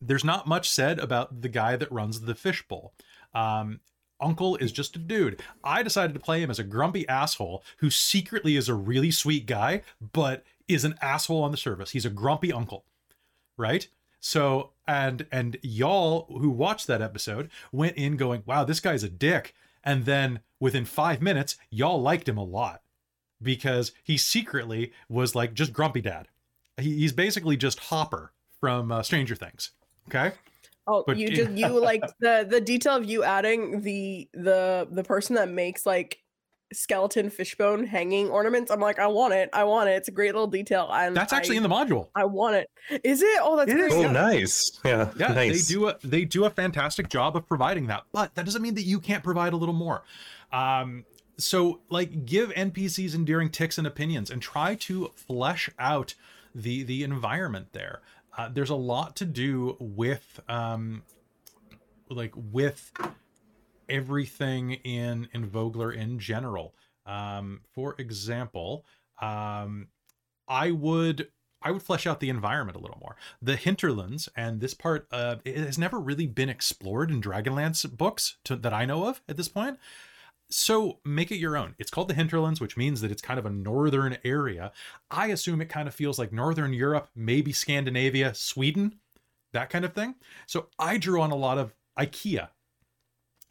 there's 0.00 0.24
not 0.24 0.46
much 0.46 0.68
said 0.68 0.98
about 0.98 1.42
the 1.42 1.48
guy 1.48 1.76
that 1.76 1.92
runs 1.92 2.20
the 2.20 2.34
fishbowl. 2.34 2.92
Um, 3.34 3.80
Uncle 4.20 4.56
is 4.56 4.72
just 4.72 4.96
a 4.96 4.98
dude. 4.98 5.42
I 5.64 5.82
decided 5.82 6.12
to 6.14 6.20
play 6.20 6.42
him 6.42 6.50
as 6.50 6.58
a 6.58 6.64
grumpy 6.64 7.08
asshole 7.08 7.62
who 7.78 7.90
secretly 7.90 8.56
is 8.56 8.68
a 8.68 8.74
really 8.74 9.10
sweet 9.10 9.46
guy, 9.46 9.82
but 10.12 10.44
is 10.68 10.84
an 10.84 10.96
asshole 11.00 11.42
on 11.42 11.50
the 11.50 11.56
surface. 11.56 11.90
He's 11.90 12.04
a 12.04 12.10
grumpy 12.10 12.52
uncle, 12.52 12.84
right? 13.56 13.88
So 14.20 14.70
and 14.86 15.26
and 15.32 15.56
y'all 15.62 16.26
who 16.38 16.50
watched 16.50 16.86
that 16.86 17.02
episode 17.02 17.50
went 17.72 17.96
in 17.96 18.16
going, 18.16 18.42
"Wow, 18.44 18.64
this 18.64 18.80
guy's 18.80 19.02
a 19.02 19.08
dick," 19.08 19.54
and 19.82 20.04
then 20.04 20.40
within 20.58 20.84
five 20.84 21.22
minutes, 21.22 21.56
y'all 21.70 22.00
liked 22.00 22.28
him 22.28 22.36
a 22.36 22.44
lot 22.44 22.82
because 23.42 23.92
he 24.02 24.18
secretly 24.18 24.92
was 25.08 25.34
like 25.34 25.54
just 25.54 25.72
grumpy 25.72 26.02
dad. 26.02 26.28
He, 26.76 26.96
he's 26.96 27.12
basically 27.12 27.56
just 27.56 27.78
Hopper 27.78 28.32
from 28.60 28.92
uh, 28.92 29.02
Stranger 29.02 29.34
Things. 29.34 29.70
Okay. 30.14 30.32
Oh, 30.86 31.04
But 31.06 31.16
you 31.18 31.28
in- 31.28 31.34
just 31.34 31.50
you 31.52 31.68
like 31.80 32.02
the 32.20 32.46
the 32.48 32.60
detail 32.60 32.96
of 32.96 33.04
you 33.04 33.22
adding 33.24 33.80
the 33.82 34.28
the 34.34 34.88
the 34.90 35.04
person 35.04 35.36
that 35.36 35.48
makes 35.48 35.86
like 35.86 36.18
skeleton 36.72 37.30
fishbone 37.30 37.84
hanging 37.84 38.28
ornaments. 38.30 38.70
I'm 38.70 38.78
like, 38.80 39.00
I 39.00 39.08
want 39.08 39.34
it. 39.34 39.50
I 39.52 39.64
want 39.64 39.88
it. 39.88 39.92
It's 39.94 40.06
a 40.08 40.12
great 40.12 40.34
little 40.34 40.46
detail. 40.46 40.88
And 40.92 41.16
That's 41.16 41.32
actually 41.32 41.56
I, 41.56 41.58
in 41.58 41.62
the 41.64 41.68
module. 41.68 42.06
I 42.14 42.24
want 42.26 42.54
it. 42.54 42.70
Is 43.02 43.22
it? 43.22 43.40
Oh, 43.42 43.56
that's 43.56 43.70
It 43.72 43.74
great. 43.74 43.86
is, 43.90 43.94
Oh, 43.94 44.02
yeah. 44.02 44.12
nice. 44.12 44.80
Yeah, 44.84 45.10
Yeah, 45.16 45.32
nice. 45.32 45.66
they 45.68 45.74
do 45.74 45.88
a 45.88 45.96
they 46.04 46.24
do 46.24 46.44
a 46.44 46.50
fantastic 46.50 47.08
job 47.08 47.36
of 47.36 47.46
providing 47.48 47.86
that, 47.88 48.04
but 48.12 48.34
that 48.36 48.44
doesn't 48.44 48.62
mean 48.62 48.74
that 48.74 48.84
you 48.84 49.00
can't 49.00 49.24
provide 49.24 49.52
a 49.52 49.56
little 49.56 49.74
more. 49.74 50.02
Um, 50.52 51.04
so 51.38 51.80
like 51.88 52.24
give 52.26 52.50
NPCs 52.50 53.14
endearing 53.14 53.48
ticks 53.50 53.76
and 53.78 53.86
opinions, 53.86 54.30
and 54.30 54.40
try 54.42 54.74
to 54.76 55.10
flesh 55.16 55.70
out 55.78 56.14
the 56.54 56.82
the 56.84 57.02
environment 57.02 57.68
there. 57.72 58.00
Uh, 58.36 58.48
there's 58.48 58.70
a 58.70 58.74
lot 58.74 59.16
to 59.16 59.24
do 59.24 59.76
with 59.80 60.40
um, 60.48 61.02
like 62.08 62.32
with 62.34 62.92
everything 63.88 64.72
in 64.72 65.28
in 65.32 65.46
Vogler 65.46 65.92
in 65.92 66.18
general. 66.18 66.74
Um, 67.06 67.62
for 67.74 67.94
example, 67.98 68.84
um, 69.20 69.88
I 70.48 70.70
would 70.70 71.28
I 71.62 71.70
would 71.70 71.82
flesh 71.82 72.06
out 72.06 72.20
the 72.20 72.30
environment 72.30 72.76
a 72.76 72.80
little 72.80 72.98
more. 73.00 73.16
The 73.42 73.56
hinterlands 73.56 74.28
and 74.36 74.60
this 74.60 74.74
part 74.74 75.06
uh, 75.12 75.36
it 75.44 75.56
has 75.56 75.78
never 75.78 75.98
really 75.98 76.26
been 76.26 76.48
explored 76.48 77.10
in 77.10 77.20
Dragonlance 77.20 77.90
books 77.96 78.36
to, 78.44 78.56
that 78.56 78.72
I 78.72 78.84
know 78.84 79.08
of 79.08 79.20
at 79.28 79.36
this 79.36 79.48
point. 79.48 79.78
So 80.50 80.98
make 81.04 81.30
it 81.30 81.36
your 81.36 81.56
own. 81.56 81.76
It's 81.78 81.90
called 81.90 82.08
the 82.08 82.14
hinterlands, 82.14 82.60
which 82.60 82.76
means 82.76 83.00
that 83.00 83.10
it's 83.10 83.22
kind 83.22 83.38
of 83.38 83.46
a 83.46 83.50
northern 83.50 84.18
area. 84.24 84.72
I 85.10 85.28
assume 85.28 85.60
it 85.60 85.68
kind 85.68 85.86
of 85.86 85.94
feels 85.94 86.18
like 86.18 86.32
northern 86.32 86.72
Europe, 86.72 87.08
maybe 87.14 87.52
Scandinavia, 87.52 88.34
Sweden, 88.34 88.96
that 89.52 89.70
kind 89.70 89.84
of 89.84 89.92
thing. 89.92 90.16
So 90.46 90.66
I 90.78 90.98
drew 90.98 91.20
on 91.20 91.30
a 91.30 91.36
lot 91.36 91.58
of 91.58 91.74
IKEA 91.98 92.48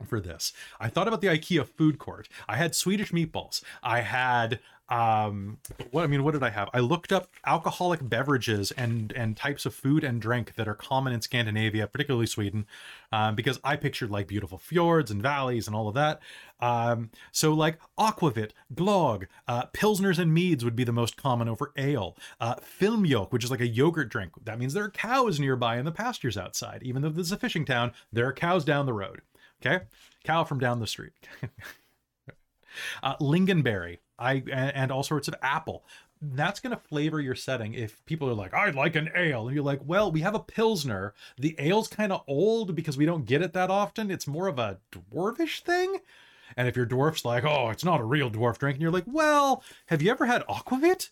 for 0.06 0.20
this. 0.20 0.54
I 0.80 0.90
thought 0.90 1.08
about 1.08 1.22
the 1.22 1.28
IKEA 1.28 1.68
food 1.68 2.00
court. 2.00 2.28
I 2.48 2.56
had 2.58 2.76
Swedish 2.76 3.12
meatballs. 3.12 3.62
I 3.84 4.02
had 4.02 4.60
um 4.90 5.58
what 5.92 6.04
i 6.04 6.08
mean 6.08 6.24
what 6.24 6.34
did 6.34 6.44
i 6.44 6.50
have? 6.50 6.70
I 6.74 6.80
looked 6.80 7.12
up 7.12 7.30
alcoholic 7.46 8.00
beverages 8.08 8.72
and 8.72 9.12
and 9.14 9.38
types 9.38 9.66
of 9.66 9.74
food 9.74 10.04
and 10.04 10.22
drink 10.22 10.56
that 10.56 10.68
are 10.68 10.74
common 10.74 11.14
in 11.14 11.22
scandinavia 11.22 11.88
particularly 11.88 12.26
sweden 12.26 12.66
um, 13.12 13.36
because 13.36 13.60
i 13.64 13.76
pictured 13.76 14.10
like 14.10 14.28
beautiful 14.28 14.58
fjords 14.58 15.12
and 15.12 15.22
valleys 15.22 15.68
and 15.68 15.76
all 15.76 15.88
of 15.88 15.96
that. 15.96 16.20
Um 16.60 17.12
so 17.32 17.54
like 17.54 17.80
aquavit 17.98 18.52
glog 18.74 19.28
uh 19.48 19.68
pilsners 19.68 20.20
and 20.20 20.34
meads 20.34 20.66
would 20.66 20.76
be 20.76 20.84
the 20.84 20.92
most 20.92 21.16
common 21.18 21.48
over 21.48 21.72
ale. 21.78 22.18
Uh 22.40 22.56
filmjölk 22.56 23.32
which 23.32 23.44
is 23.44 23.52
like 23.52 23.62
a 23.62 23.68
yogurt 23.68 24.10
drink. 24.10 24.32
That 24.44 24.60
means 24.60 24.74
there 24.74 24.84
are 24.84 24.92
cows 24.92 25.40
nearby 25.40 25.78
in 25.78 25.86
the 25.86 25.92
pastures 25.92 26.38
outside. 26.38 26.82
Even 26.84 27.02
though 27.02 27.10
this 27.10 27.28
is 27.28 27.32
a 27.32 27.38
fishing 27.38 27.66
town 27.66 27.92
there 28.12 28.28
are 28.28 28.34
cows 28.34 28.66
down 28.66 28.86
the 28.86 28.94
road. 28.94 29.22
Okay? 29.64 29.86
Cow 30.24 30.44
from 30.44 30.60
down 30.60 30.80
the 30.80 30.88
street. 30.88 31.14
Uh, 33.02 33.16
lingonberry 33.18 33.98
I 34.20 34.44
and, 34.52 34.92
all 34.92 35.04
sorts 35.04 35.28
of 35.28 35.36
apple. 35.42 35.84
That's 36.22 36.60
going 36.60 36.76
to 36.76 36.82
flavor 36.82 37.22
your 37.22 37.36
setting. 37.36 37.74
If 37.74 38.04
people 38.06 38.30
are 38.30 38.34
like, 38.34 38.54
"I'd 38.54 38.76
like 38.76 38.96
an 38.96 39.10
ale," 39.16 39.48
and 39.48 39.56
you're 39.56 39.64
like, 39.64 39.82
"Well, 39.86 40.12
we 40.12 40.22
have 40.22 40.36
a 40.36 40.40
pilsner. 40.40 41.14
The 41.38 41.56
ale's 41.58 41.88
kind 41.88 42.12
of 42.12 42.24
old 42.28 42.76
because 42.76 42.98
we 42.98 43.06
don't 43.06 43.26
get 43.26 43.42
it 43.42 43.54
that 43.54 43.70
often. 43.70 44.12
It's 44.12 44.28
more 44.28 44.48
of 44.48 44.60
a 44.60 44.80
dwarvish 44.92 45.62
thing." 45.62 46.00
And 46.58 46.68
if 46.68 46.76
your 46.76 46.86
dwarf's 46.86 47.24
like, 47.24 47.44
"Oh, 47.46 47.70
it's 47.70 47.86
not 47.86 48.02
a 48.02 48.06
real 48.06 48.30
dwarf 48.30 48.58
drink," 48.58 48.76
and 48.76 48.82
you're 48.82 48.92
like, 48.92 49.06
"Well, 49.08 49.64
have 49.88 50.02
you 50.02 50.12
ever 50.12 50.26
had 50.26 50.46
aquavit?" 50.48 51.12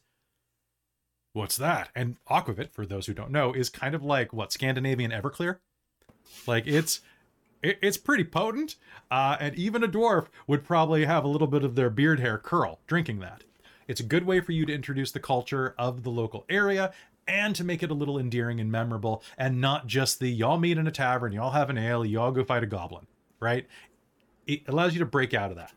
What's 1.33 1.57
that? 1.57 1.89
And 1.95 2.17
aquavit, 2.29 2.71
for 2.71 2.85
those 2.85 3.05
who 3.05 3.13
don't 3.13 3.31
know, 3.31 3.53
is 3.53 3.69
kind 3.69 3.93
of 3.93 4.03
like 4.03 4.33
what 4.33 4.51
Scandinavian 4.51 5.11
Everclear. 5.11 5.59
Like 6.47 6.65
it's 6.67 7.01
it, 7.61 7.79
it's 7.81 7.97
pretty 7.97 8.23
potent, 8.23 8.75
uh, 9.09 9.37
and 9.39 9.55
even 9.55 9.83
a 9.83 9.87
dwarf 9.87 10.27
would 10.47 10.63
probably 10.63 11.05
have 11.05 11.23
a 11.23 11.27
little 11.27 11.47
bit 11.47 11.63
of 11.63 11.75
their 11.75 11.89
beard 11.89 12.19
hair 12.19 12.37
curl 12.37 12.79
drinking 12.87 13.19
that. 13.19 13.43
It's 13.87 14.01
a 14.01 14.03
good 14.03 14.25
way 14.25 14.41
for 14.41 14.51
you 14.51 14.65
to 14.65 14.73
introduce 14.73 15.11
the 15.11 15.19
culture 15.19 15.73
of 15.77 16.03
the 16.03 16.09
local 16.09 16.45
area 16.49 16.91
and 17.27 17.55
to 17.55 17.63
make 17.63 17.83
it 17.83 17.91
a 17.91 17.93
little 17.93 18.17
endearing 18.17 18.59
and 18.59 18.71
memorable, 18.71 19.21
and 19.37 19.59
not 19.59 19.87
just 19.87 20.19
the 20.19 20.29
y'all 20.29 20.57
meet 20.57 20.77
in 20.77 20.87
a 20.87 20.91
tavern, 20.91 21.33
y'all 21.33 21.51
have 21.51 21.69
an 21.69 21.77
ale, 21.77 22.05
y'all 22.05 22.31
go 22.31 22.43
fight 22.43 22.63
a 22.63 22.67
goblin, 22.67 23.05
right? 23.39 23.67
It 24.45 24.61
allows 24.67 24.93
you 24.93 24.99
to 24.99 25.05
break 25.05 25.33
out 25.33 25.51
of 25.51 25.57
that. 25.57 25.73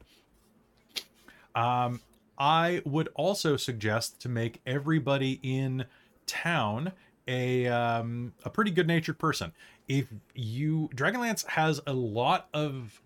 Um, 1.60 2.00
I 2.38 2.82
would 2.84 3.08
also 3.14 3.56
suggest 3.56 4.20
to 4.22 4.28
make 4.28 4.60
everybody 4.64 5.40
in 5.42 5.84
town 6.26 6.92
a 7.26 7.66
um, 7.66 8.32
a 8.44 8.50
pretty 8.50 8.70
good 8.70 8.86
natured 8.86 9.18
person. 9.18 9.52
If 9.90 10.06
you 10.34 10.88
Dragonlance 10.94 11.44
has 11.48 11.80
a 11.84 11.92
lot 11.92 12.48
of 12.54 13.02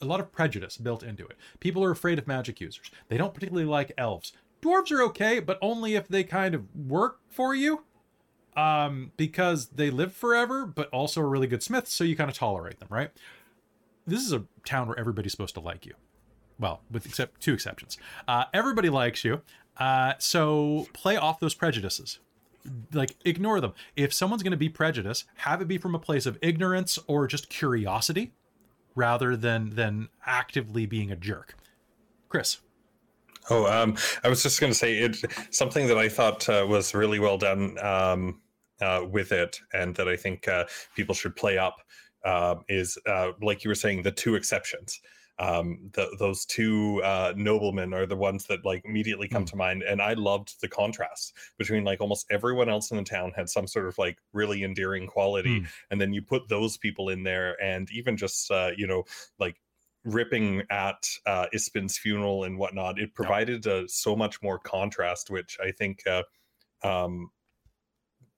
a 0.00 0.04
lot 0.04 0.20
of 0.20 0.30
prejudice 0.30 0.76
built 0.76 1.02
into 1.02 1.26
it. 1.26 1.36
People 1.58 1.82
are 1.82 1.90
afraid 1.90 2.20
of 2.20 2.28
magic 2.28 2.60
users. 2.60 2.90
They 3.08 3.16
don't 3.16 3.34
particularly 3.34 3.68
like 3.68 3.90
elves. 3.98 4.32
Dwarves 4.62 4.92
are 4.92 5.02
okay, 5.02 5.40
but 5.40 5.58
only 5.60 5.96
if 5.96 6.06
they 6.06 6.22
kind 6.22 6.54
of 6.54 6.64
work 6.74 7.18
for 7.28 7.52
you. 7.52 7.82
Um, 8.56 9.10
because 9.16 9.70
they 9.70 9.90
live 9.90 10.12
forever, 10.12 10.66
but 10.66 10.88
also 10.90 11.22
are 11.22 11.28
really 11.28 11.46
good 11.48 11.62
smiths, 11.62 11.92
so 11.92 12.04
you 12.04 12.14
kind 12.14 12.30
of 12.30 12.36
tolerate 12.36 12.80
them, 12.80 12.88
right? 12.90 13.10
This 14.06 14.20
is 14.20 14.32
a 14.32 14.44
town 14.64 14.88
where 14.88 14.98
everybody's 14.98 15.32
supposed 15.32 15.54
to 15.54 15.60
like 15.60 15.86
you. 15.86 15.94
Well, 16.60 16.82
with 16.90 17.06
except 17.06 17.40
two 17.40 17.54
exceptions. 17.54 17.96
Uh, 18.28 18.44
everybody 18.52 18.90
likes 18.90 19.24
you. 19.24 19.40
Uh, 19.78 20.12
so 20.18 20.86
play 20.92 21.16
off 21.16 21.40
those 21.40 21.54
prejudices 21.54 22.20
like 22.92 23.16
ignore 23.24 23.60
them. 23.60 23.72
If 23.96 24.12
someone's 24.12 24.42
going 24.42 24.52
to 24.52 24.56
be 24.56 24.68
prejudiced, 24.68 25.24
have 25.36 25.60
it 25.60 25.68
be 25.68 25.78
from 25.78 25.94
a 25.94 25.98
place 25.98 26.26
of 26.26 26.38
ignorance 26.42 26.98
or 27.06 27.26
just 27.26 27.48
curiosity 27.48 28.32
rather 28.94 29.36
than 29.36 29.70
than 29.70 30.08
actively 30.26 30.86
being 30.86 31.10
a 31.10 31.16
jerk. 31.16 31.54
Chris. 32.28 32.58
Oh, 33.50 33.66
um, 33.66 33.96
I 34.22 34.28
was 34.28 34.42
just 34.42 34.60
going 34.60 34.72
to 34.72 34.78
say 34.78 34.98
it. 34.98 35.16
Something 35.50 35.88
that 35.88 35.98
I 35.98 36.08
thought 36.08 36.48
uh, 36.48 36.64
was 36.68 36.94
really 36.94 37.18
well 37.18 37.38
done 37.38 37.76
um, 37.84 38.40
uh, 38.80 39.04
with 39.10 39.32
it, 39.32 39.60
and 39.72 39.96
that 39.96 40.08
I 40.08 40.16
think 40.16 40.46
uh, 40.46 40.64
people 40.94 41.14
should 41.14 41.34
play 41.34 41.58
up 41.58 41.76
uh, 42.24 42.56
is, 42.68 42.96
uh, 43.06 43.32
like 43.40 43.64
you 43.64 43.68
were 43.68 43.74
saying, 43.74 44.02
the 44.02 44.12
two 44.12 44.36
exceptions 44.36 45.00
um, 45.38 45.90
the, 45.92 46.14
those 46.18 46.44
two 46.44 47.02
uh, 47.02 47.32
noblemen 47.36 47.92
are 47.94 48.06
the 48.06 48.16
ones 48.16 48.46
that 48.46 48.64
like 48.64 48.84
immediately 48.84 49.28
come 49.28 49.44
mm. 49.44 49.50
to 49.50 49.56
mind. 49.56 49.82
And 49.82 50.00
I 50.00 50.14
loved 50.14 50.60
the 50.60 50.68
contrast 50.68 51.34
between 51.58 51.84
like 51.84 52.00
almost 52.00 52.26
everyone 52.30 52.68
else 52.68 52.90
in 52.90 52.96
the 52.96 53.02
town 53.02 53.32
had 53.34 53.48
some 53.48 53.66
sort 53.66 53.88
of 53.88 53.96
like 53.98 54.18
really 54.32 54.62
endearing 54.62 55.06
quality, 55.06 55.60
mm. 55.60 55.66
and 55.90 56.00
then 56.00 56.12
you 56.12 56.22
put 56.22 56.48
those 56.48 56.76
people 56.76 57.08
in 57.08 57.22
there, 57.22 57.60
and 57.62 57.90
even 57.90 58.16
just 58.16 58.50
uh, 58.50 58.70
you 58.76 58.86
know 58.86 59.04
like 59.38 59.56
ripping 60.04 60.62
at 60.70 61.08
uh, 61.26 61.46
Ispin's 61.54 61.96
funeral 61.96 62.44
and 62.44 62.58
whatnot, 62.58 62.98
it 62.98 63.14
provided 63.14 63.66
uh, 63.66 63.86
so 63.86 64.16
much 64.16 64.42
more 64.42 64.58
contrast, 64.58 65.30
which 65.30 65.58
I 65.64 65.70
think 65.70 66.02
uh, 66.06 66.22
um, 66.82 67.30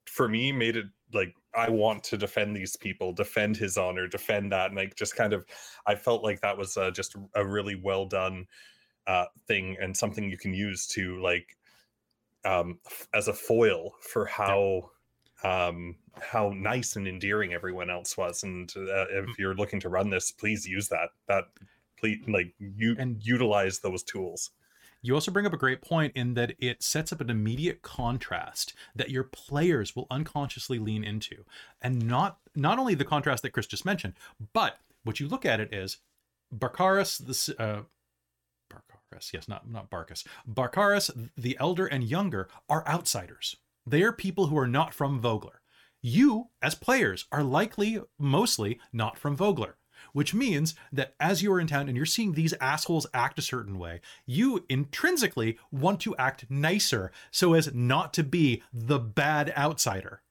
for 0.05 0.27
me 0.27 0.51
made 0.51 0.77
it 0.77 0.85
like 1.13 1.33
I 1.55 1.69
want 1.69 2.03
to 2.05 2.17
defend 2.17 2.55
these 2.55 2.75
people, 2.75 3.13
defend 3.13 3.57
his 3.57 3.77
honor, 3.77 4.07
defend 4.07 4.51
that, 4.51 4.67
and 4.67 4.75
like 4.75 4.95
just 4.95 5.15
kind 5.15 5.33
of, 5.33 5.45
I 5.87 5.95
felt 5.95 6.23
like 6.23 6.41
that 6.41 6.57
was 6.57 6.77
uh, 6.77 6.91
just 6.91 7.15
a 7.35 7.45
really 7.45 7.75
well 7.75 8.05
done 8.05 8.45
uh, 9.07 9.25
thing 9.47 9.77
and 9.79 9.95
something 9.95 10.29
you 10.29 10.37
can 10.37 10.53
use 10.53 10.87
to 10.87 11.21
like 11.21 11.57
um, 12.43 12.79
as 13.13 13.27
a 13.27 13.33
foil 13.33 13.95
for 14.01 14.25
how 14.25 14.89
um, 15.43 15.95
how 16.21 16.51
nice 16.55 16.95
and 16.95 17.07
endearing 17.07 17.53
everyone 17.53 17.89
else 17.89 18.17
was. 18.17 18.43
And 18.43 18.71
uh, 18.75 19.05
if 19.09 19.25
mm. 19.25 19.33
you're 19.37 19.55
looking 19.55 19.79
to 19.81 19.89
run 19.89 20.09
this, 20.09 20.31
please 20.31 20.65
use 20.65 20.87
that. 20.89 21.09
That 21.27 21.45
please 21.99 22.19
like 22.27 22.53
you 22.59 22.95
and 22.97 23.21
utilize 23.21 23.79
those 23.79 24.03
tools. 24.03 24.51
You 25.05 25.13
also 25.13 25.29
bring 25.29 25.45
up 25.45 25.53
a 25.53 25.57
great 25.57 25.81
point 25.81 26.13
in 26.15 26.33
that 26.33 26.55
it 26.57 26.81
sets 26.81 27.13
up 27.13 27.21
an 27.21 27.29
immediate 27.29 27.83
contrast 27.83 28.73
that 28.95 29.11
your 29.11 29.23
players 29.23 29.95
will 29.95 30.07
unconsciously 30.09 30.79
lean 30.79 31.03
into. 31.03 31.45
And 31.79 32.07
not 32.07 32.39
not 32.55 32.79
only 32.79 32.95
the 32.95 33.05
contrast 33.05 33.43
that 33.43 33.51
Chris 33.51 33.67
just 33.67 33.85
mentioned, 33.85 34.13
but 34.53 34.79
what 35.03 35.19
you 35.19 35.27
look 35.27 35.45
at 35.45 35.59
it 35.59 35.71
is 35.71 35.97
Barkaris 36.51 37.19
the 37.19 37.63
uh 37.63 37.81
yes, 39.31 39.47
not 39.47 39.69
not 39.69 39.91
Barkus. 39.91 40.25
Barkaris 40.47 41.29
the 41.37 41.55
elder 41.59 41.85
and 41.85 42.03
younger 42.03 42.49
are 42.67 42.87
outsiders. 42.87 43.57
They 43.85 44.01
are 44.01 44.11
people 44.11 44.47
who 44.47 44.57
are 44.57 44.67
not 44.67 44.91
from 44.91 45.19
Vogler. 45.19 45.61
You, 46.01 46.49
as 46.63 46.73
players, 46.73 47.25
are 47.31 47.43
likely 47.43 48.01
mostly 48.17 48.79
not 48.91 49.19
from 49.19 49.35
Vogler 49.35 49.77
which 50.13 50.33
means 50.33 50.75
that 50.91 51.15
as 51.19 51.41
you 51.41 51.51
are 51.51 51.59
in 51.59 51.67
town 51.67 51.87
and 51.87 51.97
you're 51.97 52.05
seeing 52.05 52.33
these 52.33 52.53
assholes 52.61 53.07
act 53.13 53.39
a 53.39 53.41
certain 53.41 53.77
way, 53.77 54.01
you 54.25 54.65
intrinsically 54.69 55.57
want 55.71 55.99
to 56.01 56.15
act 56.17 56.45
nicer 56.49 57.11
so 57.31 57.53
as 57.53 57.73
not 57.73 58.13
to 58.13 58.23
be 58.23 58.63
the 58.73 58.99
bad 58.99 59.53
outsider. 59.57 60.21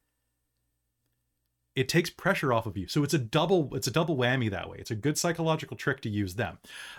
It 1.74 1.88
takes 1.88 2.08
pressure 2.08 2.52
off 2.52 2.66
of 2.66 2.76
you, 2.76 2.86
so 2.86 3.02
it's 3.02 3.14
a 3.14 3.18
double 3.18 3.74
it's 3.74 3.88
a 3.88 3.90
double 3.90 4.16
whammy 4.16 4.48
that 4.48 4.70
way. 4.70 4.76
It's 4.78 4.92
a 4.92 4.94
good 4.94 5.18
psychological 5.18 5.76
trick 5.76 6.00
to 6.02 6.08
use 6.08 6.36
them. 6.36 6.58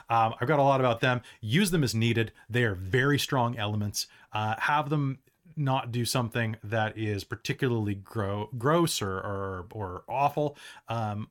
Um, 0.10 0.36
I've 0.42 0.50
got 0.50 0.60
a 0.60 0.64
lot 0.64 0.82
about 0.82 1.00
them. 1.00 1.22
Use 1.40 1.72
them 1.72 1.82
as 1.82 1.96
needed. 1.96 2.34
They 2.50 2.66
are 2.66 2.76
very 2.76 3.18
strong 3.18 3.58
elements. 3.58 4.08
Uh, 4.34 4.56
have 4.60 4.90
them 4.90 5.20
not 5.56 5.92
do 5.92 6.06
something 6.06 6.58
that 6.64 6.98
is 6.98 7.24
particularly 7.24 7.96
gro- 7.96 8.50
gross 8.58 9.02
or, 9.02 9.18
or, 9.18 9.66
or 9.72 10.04
awful. 10.10 10.58
Um, 10.90 11.30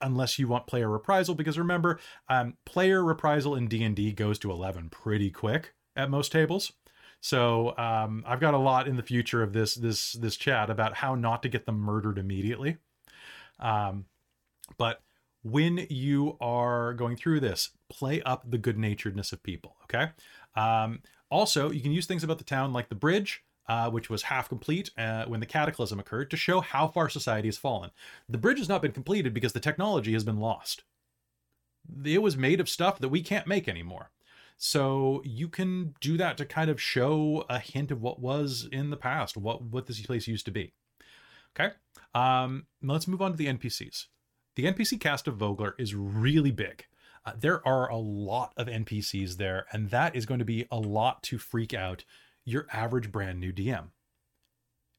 unless 0.00 0.38
you 0.38 0.48
want 0.48 0.66
player 0.66 0.88
reprisal 0.88 1.34
because 1.34 1.58
remember 1.58 1.98
um, 2.28 2.54
player 2.64 3.02
reprisal 3.02 3.54
in 3.54 3.68
d&d 3.68 4.12
goes 4.12 4.38
to 4.38 4.50
11 4.50 4.90
pretty 4.90 5.30
quick 5.30 5.74
at 5.96 6.10
most 6.10 6.32
tables. 6.32 6.72
So 7.20 7.76
um, 7.78 8.22
i've 8.26 8.40
got 8.40 8.54
a 8.54 8.58
lot 8.58 8.88
in 8.88 8.96
the 8.96 9.02
future 9.02 9.42
of 9.42 9.52
this 9.52 9.74
this 9.74 10.12
this 10.12 10.36
chat 10.36 10.70
about 10.70 10.96
how 10.96 11.14
not 11.14 11.42
to 11.42 11.48
get 11.48 11.66
them 11.66 11.78
murdered 11.78 12.18
immediately. 12.18 12.78
Um, 13.58 14.06
but 14.78 15.02
when 15.42 15.86
you 15.90 16.36
are 16.40 16.94
going 16.94 17.16
through 17.16 17.40
this 17.40 17.70
play 17.90 18.22
up 18.22 18.50
the 18.50 18.58
good 18.58 18.76
naturedness 18.76 19.32
of 19.32 19.42
people 19.42 19.76
okay? 19.84 20.10
Um, 20.56 21.00
also 21.30 21.70
you 21.70 21.80
can 21.80 21.92
use 21.92 22.06
things 22.06 22.24
about 22.24 22.38
the 22.38 22.44
town 22.44 22.72
like 22.72 22.88
the 22.88 22.94
bridge 22.94 23.42
uh, 23.68 23.90
which 23.90 24.10
was 24.10 24.24
half 24.24 24.48
complete 24.48 24.90
uh, 24.98 25.24
when 25.26 25.40
the 25.40 25.46
cataclysm 25.46 25.98
occurred, 25.98 26.30
to 26.30 26.36
show 26.36 26.60
how 26.60 26.88
far 26.88 27.08
society 27.08 27.48
has 27.48 27.56
fallen. 27.56 27.90
The 28.28 28.38
bridge 28.38 28.58
has 28.58 28.68
not 28.68 28.82
been 28.82 28.92
completed 28.92 29.34
because 29.34 29.52
the 29.52 29.60
technology 29.60 30.12
has 30.12 30.24
been 30.24 30.38
lost. 30.38 30.84
It 32.04 32.22
was 32.22 32.36
made 32.36 32.60
of 32.60 32.68
stuff 32.68 32.98
that 32.98 33.08
we 33.08 33.22
can't 33.22 33.46
make 33.46 33.68
anymore. 33.68 34.10
So 34.56 35.20
you 35.24 35.48
can 35.48 35.94
do 36.00 36.16
that 36.16 36.36
to 36.38 36.44
kind 36.44 36.70
of 36.70 36.80
show 36.80 37.44
a 37.48 37.58
hint 37.58 37.90
of 37.90 38.00
what 38.00 38.20
was 38.20 38.68
in 38.70 38.90
the 38.90 38.96
past, 38.96 39.36
what 39.36 39.62
what 39.62 39.86
this 39.86 40.00
place 40.00 40.28
used 40.28 40.44
to 40.46 40.52
be. 40.52 40.72
Okay, 41.58 41.74
um, 42.14 42.66
let's 42.82 43.08
move 43.08 43.22
on 43.22 43.32
to 43.32 43.36
the 43.36 43.46
NPCs. 43.46 44.06
The 44.56 44.64
NPC 44.64 45.00
cast 45.00 45.26
of 45.26 45.36
Vogler 45.36 45.74
is 45.78 45.94
really 45.94 46.52
big. 46.52 46.86
Uh, 47.26 47.32
there 47.38 47.66
are 47.66 47.90
a 47.90 47.96
lot 47.96 48.52
of 48.56 48.66
NPCs 48.66 49.36
there, 49.36 49.66
and 49.72 49.90
that 49.90 50.14
is 50.14 50.26
going 50.26 50.38
to 50.38 50.44
be 50.44 50.66
a 50.70 50.78
lot 50.78 51.22
to 51.24 51.38
freak 51.38 51.74
out 51.74 52.04
your 52.44 52.66
average 52.72 53.10
brand 53.10 53.40
new 53.40 53.52
DM. 53.52 53.88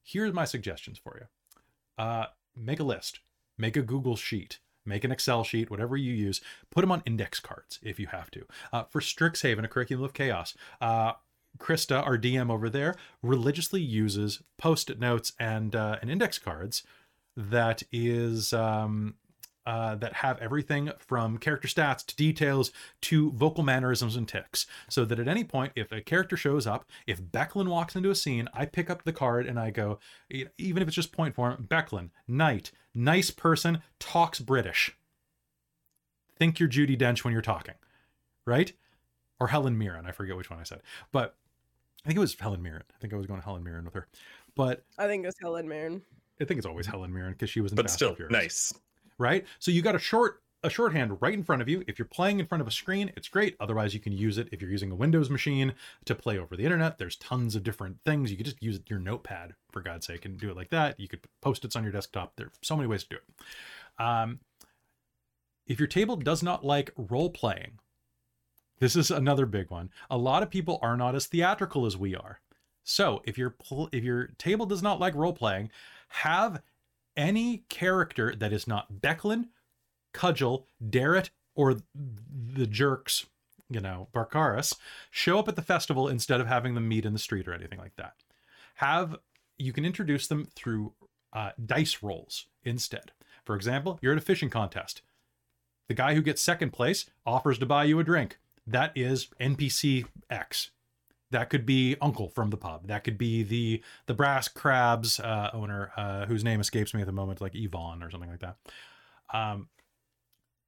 Here's 0.03 0.33
my 0.33 0.45
suggestions 0.45 0.97
for 0.97 1.19
you. 1.19 2.03
Uh, 2.03 2.25
make 2.55 2.79
a 2.79 2.83
list, 2.83 3.19
make 3.57 3.75
a 3.75 3.81
Google 3.81 4.15
sheet, 4.15 4.59
make 4.85 5.03
an 5.03 5.11
Excel 5.11 5.43
sheet, 5.43 5.71
whatever 5.71 5.97
you 5.97 6.13
use. 6.13 6.41
Put 6.69 6.81
them 6.81 6.91
on 6.91 7.03
index 7.05 7.39
cards 7.39 7.79
if 7.81 7.99
you 7.99 8.07
have 8.07 8.29
to. 8.31 8.45
Uh, 8.71 8.83
for 8.83 9.01
Strixhaven, 9.01 9.63
a 9.63 9.67
curriculum 9.67 10.03
of 10.03 10.13
chaos, 10.13 10.55
uh, 10.79 11.13
Krista, 11.57 12.05
our 12.05 12.17
DM 12.17 12.51
over 12.51 12.69
there, 12.69 12.95
religiously 13.21 13.81
uses 13.81 14.41
post-it 14.57 14.99
notes 14.99 15.31
and 15.39 15.75
uh, 15.75 15.97
and 16.01 16.11
index 16.11 16.37
cards 16.37 16.83
that 17.37 17.83
is 17.91 18.53
um, 18.53 19.15
uh, 19.65 19.95
that 19.95 20.13
have 20.13 20.39
everything 20.39 20.91
from 20.99 21.37
character 21.37 21.67
stats 21.67 22.05
to 22.05 22.15
details 22.15 22.71
to 23.01 23.31
vocal 23.31 23.63
mannerisms 23.63 24.15
and 24.15 24.27
ticks. 24.27 24.67
So 24.89 25.05
that 25.05 25.19
at 25.19 25.27
any 25.27 25.43
point, 25.43 25.73
if 25.75 25.91
a 25.91 26.01
character 26.01 26.37
shows 26.37 26.67
up, 26.67 26.85
if 27.07 27.21
Becklin 27.21 27.67
walks 27.67 27.95
into 27.95 28.09
a 28.09 28.15
scene, 28.15 28.47
I 28.53 28.65
pick 28.65 28.89
up 28.89 29.03
the 29.03 29.13
card 29.13 29.47
and 29.47 29.59
I 29.59 29.71
go, 29.71 29.99
even 30.29 30.81
if 30.81 30.87
it's 30.87 30.95
just 30.95 31.11
point 31.11 31.35
form, 31.35 31.67
Becklin, 31.69 32.11
knight, 32.27 32.71
nice 32.93 33.31
person, 33.31 33.81
talks 33.99 34.39
British. 34.39 34.95
Think 36.37 36.59
you're 36.59 36.69
Judi 36.69 36.97
Dench 36.97 37.23
when 37.23 37.33
you're 37.33 37.41
talking, 37.41 37.75
right? 38.45 38.73
Or 39.39 39.47
Helen 39.47 39.77
Mirren. 39.77 40.05
I 40.05 40.11
forget 40.11 40.35
which 40.35 40.49
one 40.49 40.59
I 40.59 40.63
said, 40.63 40.81
but 41.11 41.35
I 42.03 42.07
think 42.07 42.17
it 42.17 42.21
was 42.21 42.35
Helen 42.39 42.61
Mirren. 42.61 42.83
I 42.93 42.99
think 42.99 43.13
I 43.13 43.17
was 43.17 43.25
going 43.25 43.39
to 43.39 43.45
Helen 43.45 43.63
Mirren 43.63 43.85
with 43.85 43.93
her, 43.93 44.07
but 44.55 44.83
I 44.97 45.07
think 45.07 45.23
it 45.23 45.27
was 45.27 45.35
Helen 45.41 45.67
Mirren. 45.67 46.01
I 46.39 46.45
think 46.45 46.57
it's 46.57 46.67
always 46.67 46.85
Helen 46.85 47.13
Mirren 47.13 47.31
because 47.31 47.49
she 47.49 47.61
was 47.61 47.71
in 47.71 47.77
but 47.77 47.85
Fast 47.85 47.95
still 47.95 48.15
and 48.19 48.31
nice. 48.31 48.73
Right? 49.17 49.45
So 49.59 49.71
you 49.71 49.81
got 49.81 49.95
a 49.95 49.99
short 49.99 50.41
a 50.63 50.69
shorthand 50.69 51.21
right 51.21 51.35
in 51.35 51.43
front 51.43 51.61
of 51.61 51.69
you. 51.69 51.83
If 51.87 51.99
you're 51.99 52.07
playing 52.07 52.39
in 52.39 52.47
front 52.47 52.61
of 52.61 52.67
a 52.67 52.71
screen, 52.71 53.11
it's 53.15 53.27
great. 53.27 53.55
Otherwise, 53.59 53.93
you 53.93 53.99
can 53.99 54.13
use 54.13 54.39
it 54.39 54.49
if 54.51 54.61
you're 54.61 54.71
using 54.71 54.91
a 54.91 54.95
Windows 54.95 55.29
machine 55.29 55.73
to 56.05 56.15
play 56.15 56.39
over 56.39 56.57
the 56.57 56.63
internet. 56.63 56.97
There's 56.97 57.15
tons 57.17 57.55
of 57.55 57.61
different 57.63 57.97
things. 58.03 58.31
You 58.31 58.37
could 58.37 58.47
just 58.47 58.63
use 58.63 58.79
your 58.87 58.97
notepad 58.97 59.53
for 59.71 59.81
God's 59.81 60.07
sake 60.07 60.25
and 60.25 60.39
do 60.39 60.49
it 60.49 60.55
like 60.55 60.71
that. 60.71 60.99
You 60.99 61.07
could 61.07 61.21
put 61.21 61.29
post-its 61.41 61.75
on 61.75 61.83
your 61.83 61.91
desktop. 61.91 62.33
There's 62.35 62.49
so 62.63 62.75
many 62.75 62.87
ways 62.87 63.03
to 63.03 63.09
do 63.09 63.15
it. 63.17 64.03
Um, 64.03 64.39
if 65.67 65.79
your 65.79 65.87
table 65.87 66.15
does 66.15 66.41
not 66.41 66.65
like 66.65 66.91
role 66.97 67.29
playing, 67.29 67.79
this 68.79 68.95
is 68.95 69.11
another 69.11 69.45
big 69.45 69.69
one. 69.69 69.91
A 70.09 70.17
lot 70.17 70.41
of 70.41 70.49
people 70.49 70.79
are 70.81 70.97
not 70.97 71.15
as 71.15 71.27
theatrical 71.27 71.85
as 71.85 71.95
we 71.95 72.15
are. 72.15 72.39
So 72.83 73.21
if 73.25 73.37
your 73.37 73.51
pl- 73.51 73.89
if 73.91 74.03
your 74.03 74.27
table 74.37 74.65
does 74.65 74.83
not 74.83 74.99
like 74.99 75.15
role 75.15 75.33
playing, 75.33 75.71
have 76.09 76.61
any 77.15 77.65
character 77.69 78.35
that 78.35 78.53
is 78.53 78.67
not 78.67 79.01
Becklin, 79.01 79.47
Cudgel, 80.13 80.65
Darrett, 80.83 81.29
or 81.55 81.77
the 81.93 82.67
jerks, 82.67 83.25
you 83.69 83.79
know, 83.79 84.07
Barkaris, 84.13 84.75
show 85.11 85.39
up 85.39 85.47
at 85.47 85.55
the 85.55 85.61
festival 85.61 86.07
instead 86.07 86.41
of 86.41 86.47
having 86.47 86.75
them 86.75 86.87
meet 86.87 87.05
in 87.05 87.13
the 87.13 87.19
street 87.19 87.47
or 87.47 87.53
anything 87.53 87.79
like 87.79 87.95
that. 87.95 88.13
Have 88.75 89.17
you 89.57 89.71
can 89.71 89.85
introduce 89.85 90.27
them 90.27 90.47
through 90.55 90.93
uh, 91.33 91.51
dice 91.63 92.01
rolls 92.01 92.47
instead. 92.63 93.11
For 93.45 93.55
example, 93.55 93.99
you're 94.01 94.13
at 94.13 94.17
a 94.17 94.21
fishing 94.21 94.49
contest. 94.49 95.01
The 95.87 95.93
guy 95.93 96.15
who 96.15 96.21
gets 96.21 96.41
second 96.41 96.71
place 96.71 97.05
offers 97.25 97.59
to 97.59 97.65
buy 97.65 97.83
you 97.83 97.99
a 97.99 98.03
drink. 98.03 98.39
That 98.65 98.91
is 98.95 99.27
NPC 99.39 100.05
X. 100.29 100.71
That 101.31 101.49
could 101.49 101.65
be 101.65 101.95
Uncle 102.01 102.29
from 102.29 102.49
the 102.49 102.57
pub. 102.57 102.87
That 102.87 103.03
could 103.03 103.17
be 103.17 103.43
the 103.43 103.83
the 104.05 104.13
Brass 104.13 104.47
Crabs 104.47 105.19
uh, 105.19 105.49
owner, 105.53 105.91
uh, 105.97 106.25
whose 106.25 106.43
name 106.43 106.61
escapes 106.61 106.93
me 106.93 107.01
at 107.01 107.07
the 107.07 107.13
moment, 107.13 107.41
like 107.41 107.55
Yvonne 107.55 108.03
or 108.03 108.11
something 108.11 108.29
like 108.29 108.41
that. 108.41 108.57
Um, 109.33 109.69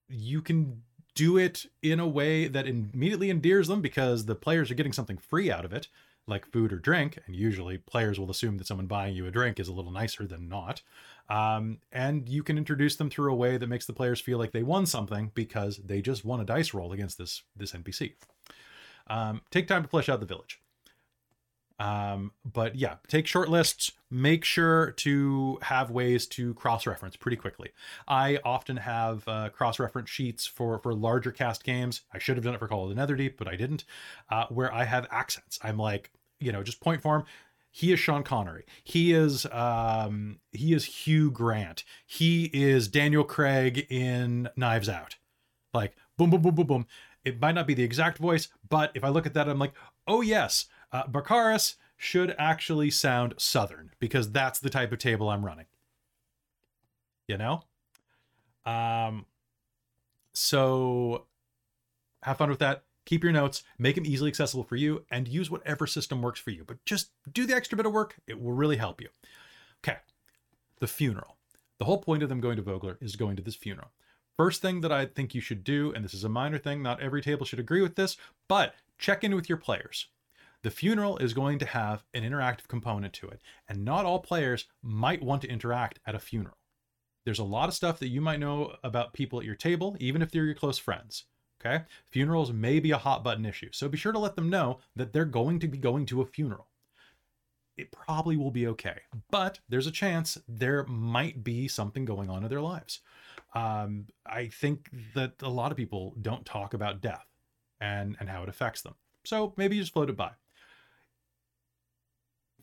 you 0.08 0.42
can 0.42 0.82
do 1.14 1.36
it 1.36 1.66
in 1.82 2.00
a 2.00 2.06
way 2.06 2.48
that 2.48 2.66
immediately 2.66 3.30
endears 3.30 3.68
them 3.68 3.80
because 3.80 4.26
the 4.26 4.34
players 4.34 4.70
are 4.70 4.74
getting 4.74 4.92
something 4.92 5.18
free 5.18 5.50
out 5.50 5.64
of 5.64 5.72
it, 5.72 5.88
like 6.26 6.46
food 6.46 6.72
or 6.72 6.78
drink. 6.78 7.18
And 7.26 7.34
usually, 7.34 7.78
players 7.78 8.18
will 8.18 8.30
assume 8.30 8.58
that 8.58 8.66
someone 8.66 8.86
buying 8.86 9.14
you 9.14 9.26
a 9.26 9.30
drink 9.30 9.58
is 9.58 9.68
a 9.68 9.72
little 9.72 9.90
nicer 9.90 10.26
than 10.26 10.48
not. 10.48 10.82
Um, 11.28 11.78
and 11.92 12.28
you 12.28 12.42
can 12.42 12.56
introduce 12.56 12.96
them 12.96 13.10
through 13.10 13.32
a 13.32 13.36
way 13.36 13.58
that 13.58 13.68
makes 13.68 13.86
the 13.86 13.92
players 13.92 14.20
feel 14.20 14.38
like 14.38 14.52
they 14.52 14.62
won 14.62 14.86
something 14.86 15.30
because 15.34 15.78
they 15.78 16.00
just 16.00 16.24
won 16.24 16.40
a 16.40 16.44
dice 16.44 16.72
roll 16.72 16.92
against 16.92 17.18
this 17.18 17.42
this 17.56 17.72
NPC. 17.72 18.14
Um, 19.08 19.42
take 19.50 19.66
time 19.68 19.82
to 19.82 19.88
flesh 19.88 20.08
out 20.08 20.20
the 20.20 20.26
village. 20.26 20.60
Um, 21.80 22.32
but 22.44 22.74
yeah, 22.74 22.96
take 23.06 23.26
short 23.26 23.48
lists. 23.48 23.92
Make 24.10 24.44
sure 24.44 24.90
to 24.92 25.58
have 25.62 25.90
ways 25.90 26.26
to 26.28 26.54
cross-reference 26.54 27.16
pretty 27.16 27.36
quickly. 27.36 27.70
I 28.08 28.40
often 28.44 28.78
have 28.78 29.26
uh, 29.28 29.50
cross-reference 29.50 30.10
sheets 30.10 30.46
for 30.46 30.78
for 30.80 30.92
larger 30.92 31.30
cast 31.30 31.62
games. 31.62 32.02
I 32.12 32.18
should 32.18 32.36
have 32.36 32.44
done 32.44 32.54
it 32.54 32.58
for 32.58 32.68
Call 32.68 32.90
of 32.90 32.96
the 32.96 33.00
Netherdeep, 33.00 33.34
but 33.36 33.46
I 33.46 33.54
didn't. 33.54 33.84
Uh, 34.28 34.46
where 34.48 34.72
I 34.74 34.84
have 34.84 35.06
accents. 35.10 35.58
I'm 35.62 35.78
like, 35.78 36.10
you 36.40 36.50
know, 36.50 36.62
just 36.62 36.80
point 36.80 37.00
form. 37.00 37.24
He 37.70 37.92
is 37.92 38.00
Sean 38.00 38.24
Connery. 38.24 38.64
He 38.82 39.12
is 39.12 39.46
um, 39.46 40.40
he 40.50 40.72
is 40.72 40.84
Hugh 40.84 41.30
Grant. 41.30 41.84
He 42.06 42.50
is 42.52 42.88
Daniel 42.88 43.24
Craig 43.24 43.86
in 43.88 44.48
Knives 44.56 44.88
Out. 44.88 45.16
Like 45.72 45.94
boom, 46.16 46.30
boom, 46.30 46.42
boom, 46.42 46.54
boom, 46.56 46.66
boom. 46.66 46.86
It 47.24 47.40
might 47.40 47.54
not 47.54 47.66
be 47.66 47.74
the 47.74 47.82
exact 47.82 48.18
voice, 48.18 48.48
but 48.68 48.90
if 48.94 49.04
I 49.04 49.08
look 49.08 49.26
at 49.26 49.34
that, 49.34 49.48
I'm 49.48 49.58
like, 49.58 49.74
oh 50.06 50.20
yes, 50.20 50.66
uh, 50.92 51.04
Barkaris 51.04 51.74
should 51.96 52.34
actually 52.38 52.90
sound 52.90 53.34
Southern 53.36 53.90
because 53.98 54.30
that's 54.30 54.60
the 54.60 54.70
type 54.70 54.92
of 54.92 54.98
table 54.98 55.28
I'm 55.28 55.44
running. 55.44 55.66
You 57.26 57.36
know? 57.36 57.62
Um, 58.64 59.26
so 60.32 61.26
have 62.22 62.38
fun 62.38 62.50
with 62.50 62.60
that. 62.60 62.84
Keep 63.04 63.24
your 63.24 63.32
notes, 63.32 63.62
make 63.78 63.94
them 63.94 64.04
easily 64.04 64.28
accessible 64.28 64.64
for 64.64 64.76
you, 64.76 65.04
and 65.10 65.26
use 65.26 65.50
whatever 65.50 65.86
system 65.86 66.20
works 66.20 66.38
for 66.38 66.50
you. 66.50 66.62
But 66.64 66.84
just 66.84 67.10
do 67.32 67.46
the 67.46 67.54
extra 67.54 67.76
bit 67.76 67.86
of 67.86 67.92
work, 67.92 68.16
it 68.26 68.40
will 68.40 68.52
really 68.52 68.76
help 68.76 69.00
you. 69.00 69.08
Okay, 69.82 69.96
the 70.78 70.86
funeral. 70.86 71.36
The 71.78 71.86
whole 71.86 71.98
point 71.98 72.22
of 72.22 72.28
them 72.28 72.40
going 72.40 72.56
to 72.56 72.62
Vogler 72.62 72.98
is 73.00 73.16
going 73.16 73.36
to 73.36 73.42
this 73.42 73.54
funeral. 73.54 73.92
First 74.38 74.62
thing 74.62 74.82
that 74.82 74.92
I 74.92 75.04
think 75.04 75.34
you 75.34 75.40
should 75.40 75.64
do, 75.64 75.92
and 75.92 76.04
this 76.04 76.14
is 76.14 76.22
a 76.22 76.28
minor 76.28 76.58
thing, 76.58 76.80
not 76.80 77.00
every 77.00 77.20
table 77.20 77.44
should 77.44 77.58
agree 77.58 77.82
with 77.82 77.96
this, 77.96 78.16
but 78.46 78.76
check 78.96 79.24
in 79.24 79.34
with 79.34 79.48
your 79.48 79.58
players. 79.58 80.06
The 80.62 80.70
funeral 80.70 81.18
is 81.18 81.34
going 81.34 81.58
to 81.58 81.66
have 81.66 82.04
an 82.14 82.22
interactive 82.22 82.68
component 82.68 83.12
to 83.14 83.26
it, 83.26 83.40
and 83.68 83.84
not 83.84 84.04
all 84.04 84.20
players 84.20 84.66
might 84.80 85.24
want 85.24 85.42
to 85.42 85.50
interact 85.50 85.98
at 86.06 86.14
a 86.14 86.20
funeral. 86.20 86.56
There's 87.24 87.40
a 87.40 87.44
lot 87.44 87.68
of 87.68 87.74
stuff 87.74 87.98
that 87.98 88.08
you 88.08 88.20
might 88.20 88.38
know 88.38 88.76
about 88.84 89.12
people 89.12 89.40
at 89.40 89.44
your 89.44 89.56
table, 89.56 89.96
even 89.98 90.22
if 90.22 90.30
they're 90.30 90.44
your 90.44 90.54
close 90.54 90.78
friends. 90.78 91.24
Okay? 91.60 91.82
Funerals 92.06 92.52
may 92.52 92.78
be 92.78 92.92
a 92.92 92.98
hot 92.98 93.24
button 93.24 93.44
issue, 93.44 93.70
so 93.72 93.88
be 93.88 93.98
sure 93.98 94.12
to 94.12 94.20
let 94.20 94.36
them 94.36 94.48
know 94.48 94.78
that 94.94 95.12
they're 95.12 95.24
going 95.24 95.58
to 95.58 95.66
be 95.66 95.78
going 95.78 96.06
to 96.06 96.22
a 96.22 96.26
funeral. 96.26 96.68
It 97.76 97.90
probably 97.90 98.36
will 98.36 98.52
be 98.52 98.68
okay, 98.68 99.00
but 99.30 99.58
there's 99.68 99.88
a 99.88 99.92
chance 99.92 100.38
there 100.46 100.84
might 100.84 101.42
be 101.42 101.66
something 101.66 102.04
going 102.04 102.30
on 102.30 102.44
in 102.44 102.50
their 102.50 102.60
lives. 102.60 103.00
Um, 103.54 104.06
I 104.26 104.48
think 104.48 104.90
that 105.14 105.32
a 105.42 105.48
lot 105.48 105.70
of 105.70 105.76
people 105.76 106.14
don't 106.20 106.44
talk 106.44 106.74
about 106.74 107.00
death 107.00 107.24
and 107.80 108.16
and 108.20 108.28
how 108.28 108.42
it 108.42 108.48
affects 108.48 108.82
them. 108.82 108.94
So 109.24 109.54
maybe 109.56 109.76
you 109.76 109.82
just 109.82 109.92
float 109.92 110.10
it 110.10 110.16
by. 110.16 110.30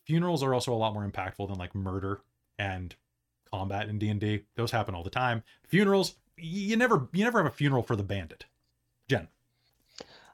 Funerals 0.05 0.43
are 0.43 0.53
also 0.53 0.73
a 0.73 0.75
lot 0.75 0.93
more 0.93 1.07
impactful 1.07 1.47
than 1.47 1.57
like 1.57 1.73
murder 1.73 2.21
and 2.59 2.95
combat 3.51 3.89
in 3.89 3.97
D&D. 3.97 4.43
Those 4.55 4.71
happen 4.71 4.93
all 4.93 5.03
the 5.03 5.09
time. 5.09 5.43
Funerals, 5.67 6.15
you 6.37 6.75
never 6.75 7.07
you 7.13 7.23
never 7.23 7.41
have 7.41 7.51
a 7.51 7.55
funeral 7.55 7.83
for 7.83 7.95
the 7.95 8.03
bandit. 8.03 8.45
Jen. 9.07 9.27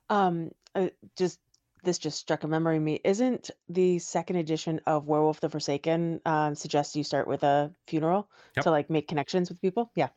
Um, 0.09 0.51
uh, 0.75 0.89
just 1.15 1.39
this 1.83 1.97
just 1.97 2.19
struck 2.19 2.43
a 2.43 2.47
memory 2.47 2.79
me. 2.79 2.99
Isn't 3.03 3.49
the 3.69 3.99
second 3.99 4.35
edition 4.35 4.81
of 4.85 5.07
Werewolf 5.07 5.39
the 5.39 5.49
Forsaken 5.49 6.21
um, 6.25 6.55
suggests 6.55 6.95
you 6.95 7.03
start 7.03 7.27
with 7.27 7.43
a 7.43 7.71
funeral 7.87 8.29
Yep. 8.55 8.63
to 8.65 8.71
like 8.71 8.89
make 8.89 9.07
connections 9.07 9.49
with 9.49 9.61
people? 9.61 9.91
Yeah. 9.95 10.09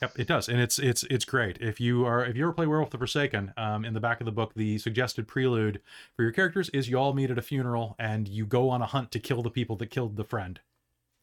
Yep, 0.00 0.18
it 0.18 0.28
does, 0.28 0.48
and 0.48 0.60
it's 0.60 0.78
it's 0.78 1.02
it's 1.04 1.24
great. 1.24 1.58
If 1.60 1.80
you 1.80 2.06
are 2.06 2.24
if 2.24 2.36
you 2.36 2.44
ever 2.44 2.52
play 2.52 2.66
Werewolf 2.66 2.90
the 2.90 2.98
Forsaken, 2.98 3.52
um, 3.56 3.84
in 3.84 3.94
the 3.94 4.00
back 4.00 4.20
of 4.20 4.26
the 4.26 4.32
book, 4.32 4.54
the 4.54 4.78
suggested 4.78 5.26
prelude 5.26 5.80
for 6.14 6.22
your 6.22 6.30
characters 6.30 6.68
is 6.68 6.88
you 6.88 6.98
all 6.98 7.14
meet 7.14 7.30
at 7.30 7.38
a 7.38 7.42
funeral 7.42 7.96
and 7.98 8.28
you 8.28 8.46
go 8.46 8.70
on 8.70 8.80
a 8.80 8.86
hunt 8.86 9.10
to 9.12 9.18
kill 9.18 9.42
the 9.42 9.50
people 9.50 9.74
that 9.76 9.90
killed 9.90 10.16
the 10.16 10.24
friend 10.24 10.60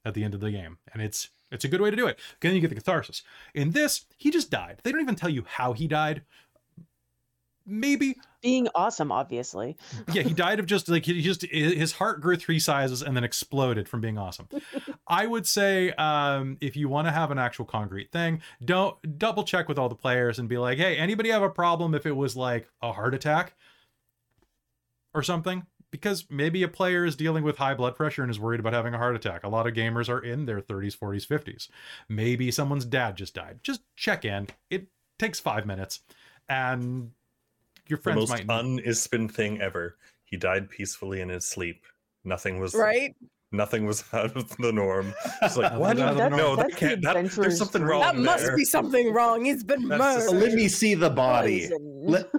at 0.03 0.13
the 0.13 0.25
end 0.25 0.33
of 0.33 0.41
the 0.41 0.51
game, 0.51 0.77
and 0.91 1.01
it's 1.01 1.29
it's 1.51 1.63
a 1.63 1.69
good 1.69 1.79
way 1.79 1.89
to 1.89 1.95
do 1.95 2.07
it. 2.07 2.19
Then 2.41 2.53
you 2.53 2.59
get 2.59 2.69
the 2.69 2.75
catharsis. 2.75 3.23
In 3.53 3.71
this, 3.71 4.05
he 4.17 4.29
just 4.29 4.51
died. 4.51 4.81
They 4.83 4.91
don't 4.91 5.01
even 5.01 5.15
tell 5.15 5.29
you 5.29 5.45
how 5.47 5.71
he 5.71 5.87
died. 5.87 6.23
Maybe 7.67 8.15
Being 8.41 8.67
awesome, 8.75 9.11
obviously. 9.11 9.75
yeah, 10.13 10.21
he 10.21 10.33
died 10.33 10.59
of 10.59 10.67
just 10.67 10.87
like 10.87 11.05
he 11.05 11.21
just 11.21 11.41
his 11.43 11.93
heart 11.93 12.21
grew 12.21 12.35
three 12.35 12.59
sizes 12.59 13.01
and 13.01 13.17
then 13.17 13.23
exploded 13.23 13.89
from 13.89 14.01
being 14.01 14.17
awesome. 14.19 14.47
I 15.07 15.25
would 15.25 15.47
say 15.47 15.91
um, 15.93 16.57
if 16.61 16.75
you 16.75 16.87
want 16.87 17.07
to 17.07 17.11
have 17.11 17.31
an 17.31 17.39
actual 17.39 17.65
concrete 17.65 18.11
thing, 18.11 18.41
don't 18.63 19.17
double 19.17 19.43
check 19.43 19.67
with 19.67 19.79
all 19.79 19.89
the 19.89 19.95
players 19.95 20.37
and 20.37 20.47
be 20.47 20.57
like, 20.59 20.77
hey, 20.77 20.95
anybody 20.97 21.29
have 21.29 21.41
a 21.41 21.49
problem 21.49 21.95
if 21.95 22.05
it 22.05 22.15
was 22.15 22.35
like 22.35 22.69
a 22.83 22.91
heart 22.91 23.15
attack 23.15 23.55
or 25.13 25.23
something? 25.23 25.65
Because 25.89 26.25
maybe 26.29 26.61
a 26.61 26.67
player 26.67 27.05
is 27.05 27.15
dealing 27.15 27.43
with 27.43 27.57
high 27.57 27.73
blood 27.73 27.95
pressure 27.95 28.21
and 28.21 28.29
is 28.29 28.39
worried 28.39 28.59
about 28.59 28.73
having 28.73 28.93
a 28.93 28.97
heart 28.97 29.15
attack. 29.15 29.43
A 29.43 29.49
lot 29.49 29.65
of 29.65 29.73
gamers 29.73 30.09
are 30.09 30.19
in 30.19 30.45
their 30.45 30.61
30s, 30.61 30.97
40s, 30.97 31.25
50s. 31.25 31.69
Maybe 32.09 32.51
someone's 32.51 32.85
dad 32.85 33.15
just 33.15 33.33
died. 33.33 33.59
Just 33.63 33.81
check 33.95 34.25
in. 34.25 34.47
It 34.69 34.87
takes 35.17 35.39
five 35.39 35.65
minutes, 35.65 36.01
and 36.49 37.11
your 37.87 37.99
The 38.03 38.13
most 38.13 38.29
might. 38.29 38.49
un-Ispin 38.49 39.31
thing 39.31 39.61
ever. 39.61 39.97
He 40.23 40.37
died 40.37 40.69
peacefully 40.69 41.21
in 41.21 41.29
his 41.29 41.47
sleep. 41.47 41.83
Nothing 42.23 42.59
was 42.59 42.73
Right? 42.73 43.15
Nothing 43.51 43.85
was 43.85 44.03
out 44.13 44.35
of 44.35 44.49
the 44.57 44.71
norm. 44.71 45.13
It's 45.41 45.55
like 45.57 45.71
I 45.71 45.77
what? 45.77 45.97
mean, 45.97 46.05
that's- 46.05 46.31
no, 46.31 46.55
that 46.55 46.75
can't. 46.75 47.01
That, 47.01 47.13
there's 47.13 47.25
adventurer's 47.37 47.57
something 47.57 47.81
dream. 47.81 47.91
wrong 47.91 48.01
that 48.01 48.15
must 48.17 48.43
there. 48.43 48.55
be 48.55 48.65
something 48.65 49.13
wrong. 49.13 49.45
He's 49.45 49.63
been 49.63 49.87
murdered. 49.87 50.31
Let 50.33 50.53
me 50.53 50.67
see 50.67 50.95
the 50.95 51.09
body. 51.09 51.69
Let, 51.79 52.29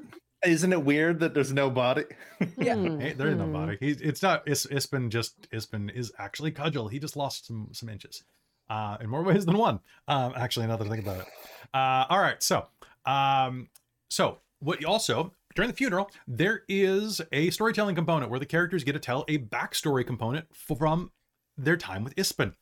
Isn't 0.45 0.73
it 0.73 0.85
weird 0.85 1.21
that 1.21 1.33
there's 1.35 1.53
no 1.53 1.71
body? 1.71 2.05
Yeah. 2.59 2.75
Hey, 2.99 3.15
there 3.15 3.29
is 3.29 3.37
no 3.37 3.47
hmm. 3.47 3.53
body. 3.53 3.77
He's 3.81 4.01
it's 4.03 4.23
not 4.23 4.47
Is, 4.47 4.67
Ispin 4.71 5.09
just 5.09 5.49
Ispin 5.51 5.91
is 5.95 6.13
actually 6.19 6.51
cudgel. 6.53 6.89
He 6.89 6.99
just 6.99 7.17
lost 7.17 7.47
some 7.47 7.69
some 7.73 7.89
inches. 7.89 8.25
Uh 8.69 8.99
in 9.01 9.09
more 9.09 9.23
ways 9.23 9.47
than 9.47 9.57
one. 9.57 9.81
Um 10.07 10.35
actually 10.37 10.65
another 10.67 10.85
thing 10.85 10.99
about 10.99 11.21
it. 11.21 11.27
Uh 11.73 12.05
all 12.11 12.19
right, 12.19 12.43
so 12.43 12.67
um 13.07 13.71
so 14.11 14.39
what 14.59 14.85
also 14.85 15.33
during 15.57 15.71
the 15.71 15.77
funeral, 15.77 16.11
there 16.29 16.63
is 16.69 17.21
a 17.33 17.51
storytelling 17.51 17.97
component 17.97 18.31
where 18.31 18.39
the 18.39 18.47
characters 18.47 18.85
get 18.85 18.93
to 18.93 18.99
tell 18.99 19.25
a 19.27 19.39
backstory 19.39 20.07
component 20.07 20.55
from 20.55 21.11
their 21.57 21.79
time 21.79 22.05
with 22.05 22.15
Ispin. 22.15 22.55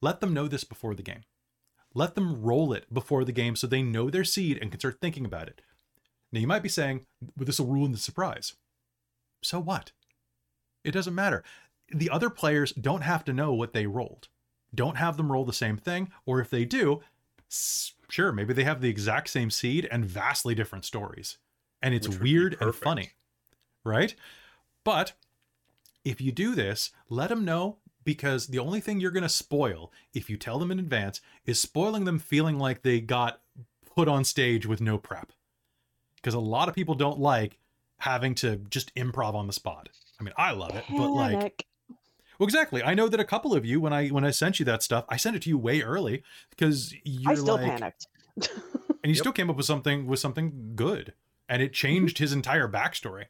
Let 0.00 0.20
them 0.20 0.32
know 0.32 0.46
this 0.46 0.64
before 0.64 0.94
the 0.94 1.02
game. 1.02 1.24
Let 1.92 2.14
them 2.14 2.40
roll 2.40 2.72
it 2.72 2.92
before 2.92 3.24
the 3.24 3.32
game 3.32 3.56
so 3.56 3.66
they 3.66 3.82
know 3.82 4.10
their 4.10 4.24
seed 4.24 4.58
and 4.62 4.70
can 4.70 4.80
start 4.80 4.98
thinking 5.00 5.24
about 5.24 5.48
it. 5.48 5.60
Now 6.32 6.40
you 6.40 6.46
might 6.46 6.62
be 6.62 6.68
saying, 6.68 7.04
well, 7.36 7.46
this 7.46 7.58
will 7.58 7.66
ruin 7.66 7.92
the 7.92 7.98
surprise. 7.98 8.54
So 9.42 9.58
what? 9.58 9.92
It 10.84 10.92
doesn't 10.92 11.14
matter. 11.14 11.42
The 11.92 12.10
other 12.10 12.30
players 12.30 12.72
don't 12.72 13.02
have 13.02 13.24
to 13.24 13.32
know 13.32 13.52
what 13.52 13.72
they 13.72 13.86
rolled. 13.86 14.28
Don't 14.74 14.96
have 14.96 15.16
them 15.16 15.30
roll 15.30 15.44
the 15.44 15.52
same 15.52 15.76
thing, 15.76 16.10
or 16.26 16.40
if 16.40 16.50
they 16.50 16.64
do, 16.64 17.00
sure, 18.08 18.32
maybe 18.32 18.52
they 18.52 18.64
have 18.64 18.80
the 18.80 18.88
exact 18.88 19.30
same 19.30 19.50
seed 19.50 19.88
and 19.90 20.04
vastly 20.04 20.54
different 20.54 20.84
stories. 20.84 21.38
And 21.84 21.94
it's 21.94 22.08
Which 22.08 22.18
would 22.18 22.24
be 22.24 22.32
weird 22.32 22.56
and 22.60 22.74
funny, 22.74 23.12
right? 23.84 24.14
But 24.82 25.12
if 26.04 26.20
you 26.20 26.32
do 26.32 26.54
this, 26.56 26.90
let 27.08 27.28
them 27.28 27.44
know 27.44 27.76
because 28.04 28.48
the 28.48 28.58
only 28.58 28.80
thing 28.80 29.00
you're 29.00 29.10
going 29.10 29.22
to 29.22 29.28
spoil 29.28 29.92
if 30.12 30.28
you 30.28 30.36
tell 30.36 30.58
them 30.58 30.70
in 30.70 30.78
advance 30.78 31.20
is 31.46 31.60
spoiling 31.60 32.04
them 32.04 32.18
feeling 32.18 32.58
like 32.58 32.82
they 32.82 33.00
got 33.00 33.40
put 33.94 34.08
on 34.08 34.24
stage 34.24 34.66
with 34.66 34.80
no 34.80 34.98
prep. 34.98 35.32
Because 36.16 36.34
a 36.34 36.40
lot 36.40 36.68
of 36.68 36.74
people 36.74 36.94
don't 36.94 37.20
like 37.20 37.58
having 37.98 38.34
to 38.36 38.56
just 38.70 38.94
improv 38.94 39.34
on 39.34 39.46
the 39.46 39.52
spot. 39.52 39.90
I 40.20 40.24
mean, 40.24 40.34
I 40.36 40.52
love 40.52 40.74
it, 40.76 40.84
but 40.96 41.14
like 41.14 41.66
well, 42.38 42.46
exactly. 42.46 42.82
I 42.82 42.94
know 42.94 43.08
that 43.08 43.20
a 43.20 43.24
couple 43.24 43.54
of 43.54 43.64
you, 43.64 43.80
when 43.80 43.92
I 43.92 44.08
when 44.08 44.24
I 44.24 44.30
sent 44.30 44.58
you 44.58 44.64
that 44.66 44.82
stuff, 44.82 45.04
I 45.08 45.16
sent 45.16 45.36
it 45.36 45.42
to 45.42 45.48
you 45.48 45.58
way 45.58 45.82
early 45.82 46.22
because 46.50 46.94
you're 47.04 47.32
I 47.32 47.36
still 47.36 47.56
like, 47.56 47.68
panicked. 47.68 48.06
and 49.02 49.10
you 49.10 49.14
Yep. 49.14 49.18
still 49.18 49.32
came 49.32 49.50
up 49.50 49.56
with 49.56 49.66
something 49.66 50.06
with 50.06 50.18
something 50.18 50.72
good, 50.74 51.14
and 51.48 51.62
it 51.62 51.72
changed 51.72 52.18
his 52.18 52.32
entire 52.32 52.68
backstory. 52.68 53.26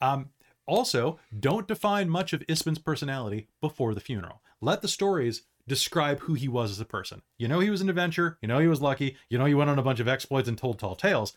Um, 0.00 0.30
also, 0.66 1.18
don't 1.38 1.68
define 1.68 2.08
much 2.08 2.32
of 2.32 2.46
Ispin's 2.46 2.78
personality 2.78 3.48
before 3.60 3.94
the 3.94 4.00
funeral. 4.00 4.42
Let 4.60 4.82
the 4.82 4.88
stories 4.88 5.42
describe 5.66 6.20
who 6.20 6.34
he 6.34 6.48
was 6.48 6.70
as 6.70 6.80
a 6.80 6.84
person. 6.84 7.22
You 7.38 7.48
know, 7.48 7.60
he 7.60 7.70
was 7.70 7.80
an 7.80 7.88
adventurer. 7.88 8.38
You 8.40 8.48
know, 8.48 8.58
he 8.58 8.66
was 8.66 8.80
lucky. 8.80 9.16
You 9.28 9.38
know, 9.38 9.44
he 9.44 9.54
went 9.54 9.70
on 9.70 9.78
a 9.78 9.82
bunch 9.82 10.00
of 10.00 10.08
exploits 10.08 10.48
and 10.48 10.56
told 10.56 10.78
tall 10.78 10.94
tales. 10.94 11.32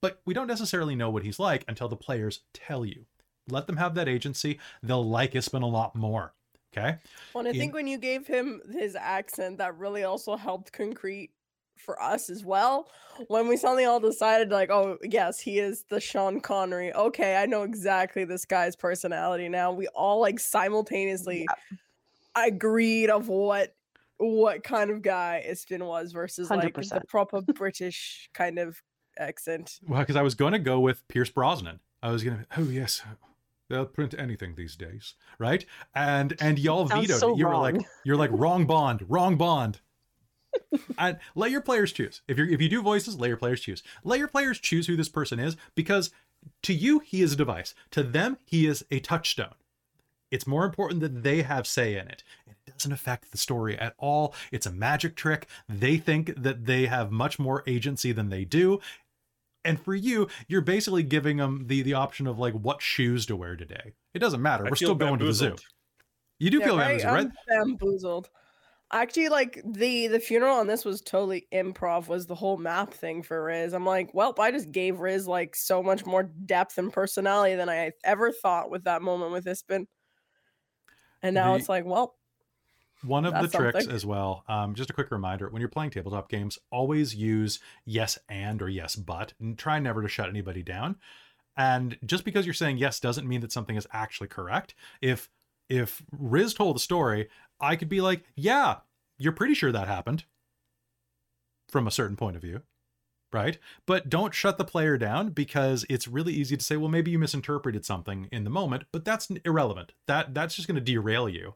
But 0.00 0.20
we 0.26 0.34
don't 0.34 0.46
necessarily 0.46 0.94
know 0.94 1.10
what 1.10 1.22
he's 1.22 1.38
like 1.38 1.64
until 1.68 1.88
the 1.88 1.96
players 1.96 2.40
tell 2.52 2.84
you. 2.84 3.06
Let 3.48 3.66
them 3.66 3.76
have 3.76 3.94
that 3.94 4.08
agency. 4.08 4.58
They'll 4.82 5.06
like 5.06 5.32
Ispen 5.32 5.62
a 5.62 5.66
lot 5.66 5.94
more. 5.94 6.34
Okay. 6.76 6.96
Well, 7.32 7.40
and 7.40 7.48
I 7.48 7.50
in- 7.52 7.58
think 7.58 7.74
when 7.74 7.86
you 7.86 7.98
gave 7.98 8.26
him 8.26 8.60
his 8.72 8.96
accent, 8.96 9.58
that 9.58 9.78
really 9.78 10.02
also 10.04 10.36
helped 10.36 10.72
concrete 10.72 11.30
for 11.76 12.00
us 12.02 12.30
as 12.30 12.44
well. 12.44 12.88
When 13.28 13.48
we 13.48 13.56
suddenly 13.56 13.84
all 13.84 14.00
decided, 14.00 14.50
like, 14.50 14.70
oh, 14.70 14.98
yes, 15.02 15.40
he 15.40 15.58
is 15.58 15.84
the 15.88 16.00
Sean 16.00 16.40
Connery. 16.40 16.92
Okay, 16.92 17.36
I 17.36 17.46
know 17.46 17.62
exactly 17.62 18.24
this 18.24 18.44
guy's 18.44 18.74
personality 18.74 19.48
now. 19.48 19.72
We 19.72 19.86
all 19.88 20.20
like 20.20 20.40
simultaneously 20.40 21.46
agreed 22.34 23.10
of 23.10 23.28
what 23.28 23.74
what 24.18 24.62
kind 24.62 24.90
of 24.90 25.02
guy 25.02 25.44
Ispin 25.48 25.84
was 25.84 26.12
versus 26.12 26.50
like 26.50 26.74
the 26.74 27.02
proper 27.08 27.42
British 27.54 28.30
kind 28.32 28.58
of 28.58 28.80
accent. 29.18 29.80
Well, 29.86 30.00
because 30.00 30.16
I 30.16 30.22
was 30.22 30.34
going 30.34 30.52
to 30.52 30.58
go 30.58 30.80
with 30.80 31.06
Pierce 31.08 31.30
Brosnan. 31.30 31.80
I 32.02 32.10
was 32.10 32.22
going 32.22 32.38
to, 32.38 32.46
oh 32.58 32.64
yes, 32.64 33.02
they'll 33.68 33.86
print 33.86 34.14
anything 34.16 34.54
these 34.54 34.76
days, 34.76 35.14
right? 35.38 35.64
And 35.94 36.34
and 36.40 36.58
y'all 36.58 36.88
Sounds 36.88 37.06
vetoed 37.06 37.20
so 37.20 37.34
it. 37.34 37.38
You 37.38 37.46
were 37.46 37.56
like, 37.56 37.76
you're 38.04 38.16
like 38.16 38.30
wrong 38.32 38.66
Bond, 38.66 39.04
wrong 39.08 39.36
Bond. 39.36 39.80
And 40.98 41.18
let 41.34 41.50
your 41.50 41.60
players 41.60 41.92
choose. 41.92 42.22
If 42.28 42.38
you 42.38 42.46
if 42.46 42.60
you 42.60 42.68
do 42.68 42.82
voices, 42.82 43.18
let 43.18 43.28
your 43.28 43.36
players 43.36 43.60
choose. 43.60 43.82
Let 44.02 44.18
your 44.18 44.28
players 44.28 44.58
choose 44.58 44.86
who 44.86 44.96
this 44.96 45.08
person 45.08 45.38
is 45.38 45.56
because 45.74 46.10
to 46.62 46.74
you 46.74 46.98
he 47.00 47.22
is 47.22 47.32
a 47.32 47.36
device. 47.36 47.74
To 47.92 48.02
them 48.02 48.38
he 48.44 48.66
is 48.66 48.84
a 48.90 49.00
touchstone. 49.00 49.54
It's 50.30 50.46
more 50.46 50.64
important 50.64 51.00
that 51.00 51.22
they 51.22 51.42
have 51.42 51.66
say 51.66 51.96
in 51.96 52.08
it. 52.08 52.24
It 52.46 52.72
doesn't 52.72 52.92
affect 52.92 53.30
the 53.30 53.38
story 53.38 53.78
at 53.78 53.94
all. 53.98 54.34
It's 54.50 54.66
a 54.66 54.72
magic 54.72 55.16
trick. 55.16 55.46
They 55.68 55.96
think 55.96 56.34
that 56.42 56.66
they 56.66 56.86
have 56.86 57.12
much 57.12 57.38
more 57.38 57.62
agency 57.66 58.10
than 58.12 58.30
they 58.30 58.44
do. 58.44 58.80
And 59.64 59.80
for 59.80 59.94
you, 59.94 60.28
you're 60.48 60.60
basically 60.60 61.02
giving 61.02 61.36
them 61.38 61.66
the 61.68 61.82
the 61.82 61.94
option 61.94 62.26
of 62.26 62.38
like 62.38 62.54
what 62.54 62.82
shoes 62.82 63.26
to 63.26 63.36
wear 63.36 63.56
today. 63.56 63.92
It 64.12 64.18
doesn't 64.18 64.42
matter. 64.42 64.66
I 64.66 64.70
We're 64.70 64.76
feel 64.76 64.88
still 64.88 64.94
going 64.94 65.18
to 65.20 65.24
the 65.24 65.32
zoo. 65.32 65.56
You 66.38 66.50
do 66.50 66.58
Yeah, 66.58 66.66
feel 66.66 66.78
right? 66.78 67.00
bamboozled, 67.00 67.14
right? 67.14 67.26
I'm 67.58 67.68
bamboozled. 67.68 68.30
Actually, 68.94 69.28
like 69.28 69.60
the 69.64 70.06
the 70.06 70.20
funeral 70.20 70.56
on 70.56 70.68
this 70.68 70.84
was 70.84 71.00
totally 71.02 71.48
improv. 71.52 72.06
Was 72.06 72.26
the 72.26 72.34
whole 72.36 72.56
map 72.56 72.94
thing 72.94 73.22
for 73.24 73.42
Riz? 73.42 73.72
I'm 73.74 73.84
like, 73.84 74.14
well, 74.14 74.32
I 74.38 74.52
just 74.52 74.70
gave 74.70 75.00
Riz 75.00 75.26
like 75.26 75.56
so 75.56 75.82
much 75.82 76.06
more 76.06 76.22
depth 76.22 76.78
and 76.78 76.92
personality 76.92 77.56
than 77.56 77.68
I 77.68 77.90
ever 78.04 78.30
thought 78.30 78.70
with 78.70 78.84
that 78.84 79.02
moment 79.02 79.32
with 79.32 79.46
Ispin. 79.46 79.86
And 81.22 81.34
now 81.34 81.52
The- 81.54 81.58
it's 81.58 81.68
like, 81.68 81.84
well, 81.84 82.14
One 83.02 83.24
of 83.24 83.34
the 83.34 83.48
tricks 83.48 83.80
something. 83.80 83.90
as 83.94 84.06
well, 84.06 84.44
um, 84.48 84.74
just 84.76 84.90
a 84.90 84.92
quick 84.92 85.10
reminder 85.10 85.50
when 85.50 85.58
you're 85.60 85.68
playing 85.68 85.90
tabletop 85.90 86.28
games, 86.30 86.56
always 86.70 87.14
use 87.16 87.58
yes 87.84 88.16
and 88.28 88.62
or 88.62 88.68
yes 88.68 88.94
but, 88.94 89.34
and 89.40 89.58
try 89.58 89.78
never 89.80 90.02
to 90.02 90.08
shut 90.08 90.28
anybody 90.28 90.62
down. 90.62 90.96
And 91.56 91.98
just 92.04 92.24
because 92.24 92.46
you're 92.46 92.54
saying 92.54 92.78
yes 92.78 93.00
doesn't 93.00 93.28
mean 93.28 93.40
that 93.40 93.52
something 93.52 93.76
is 93.76 93.86
actually 93.92 94.28
correct. 94.28 94.74
If 95.00 95.28
if 95.68 96.02
Riz 96.12 96.54
told 96.54 96.76
the 96.76 96.80
story, 96.80 97.28
I 97.60 97.76
could 97.76 97.88
be 97.88 98.00
like, 98.00 98.24
yeah, 98.34 98.76
you're 99.18 99.32
pretty 99.32 99.54
sure 99.54 99.72
that 99.72 99.88
happened 99.88 100.24
from 101.68 101.86
a 101.86 101.90
certain 101.90 102.16
point 102.16 102.36
of 102.36 102.42
view. 102.42 102.62
Right. 103.32 103.58
But 103.84 104.08
don't 104.08 104.32
shut 104.32 104.58
the 104.58 104.64
player 104.64 104.96
down 104.96 105.30
because 105.30 105.84
it's 105.90 106.06
really 106.06 106.32
easy 106.32 106.56
to 106.56 106.64
say, 106.64 106.76
well, 106.76 106.88
maybe 106.88 107.10
you 107.10 107.18
misinterpreted 107.18 107.84
something 107.84 108.28
in 108.30 108.44
the 108.44 108.50
moment, 108.50 108.84
but 108.92 109.04
that's 109.04 109.28
irrelevant. 109.44 109.92
That 110.06 110.34
that's 110.34 110.54
just 110.54 110.68
going 110.68 110.76
to 110.76 110.80
derail 110.80 111.28
you 111.28 111.54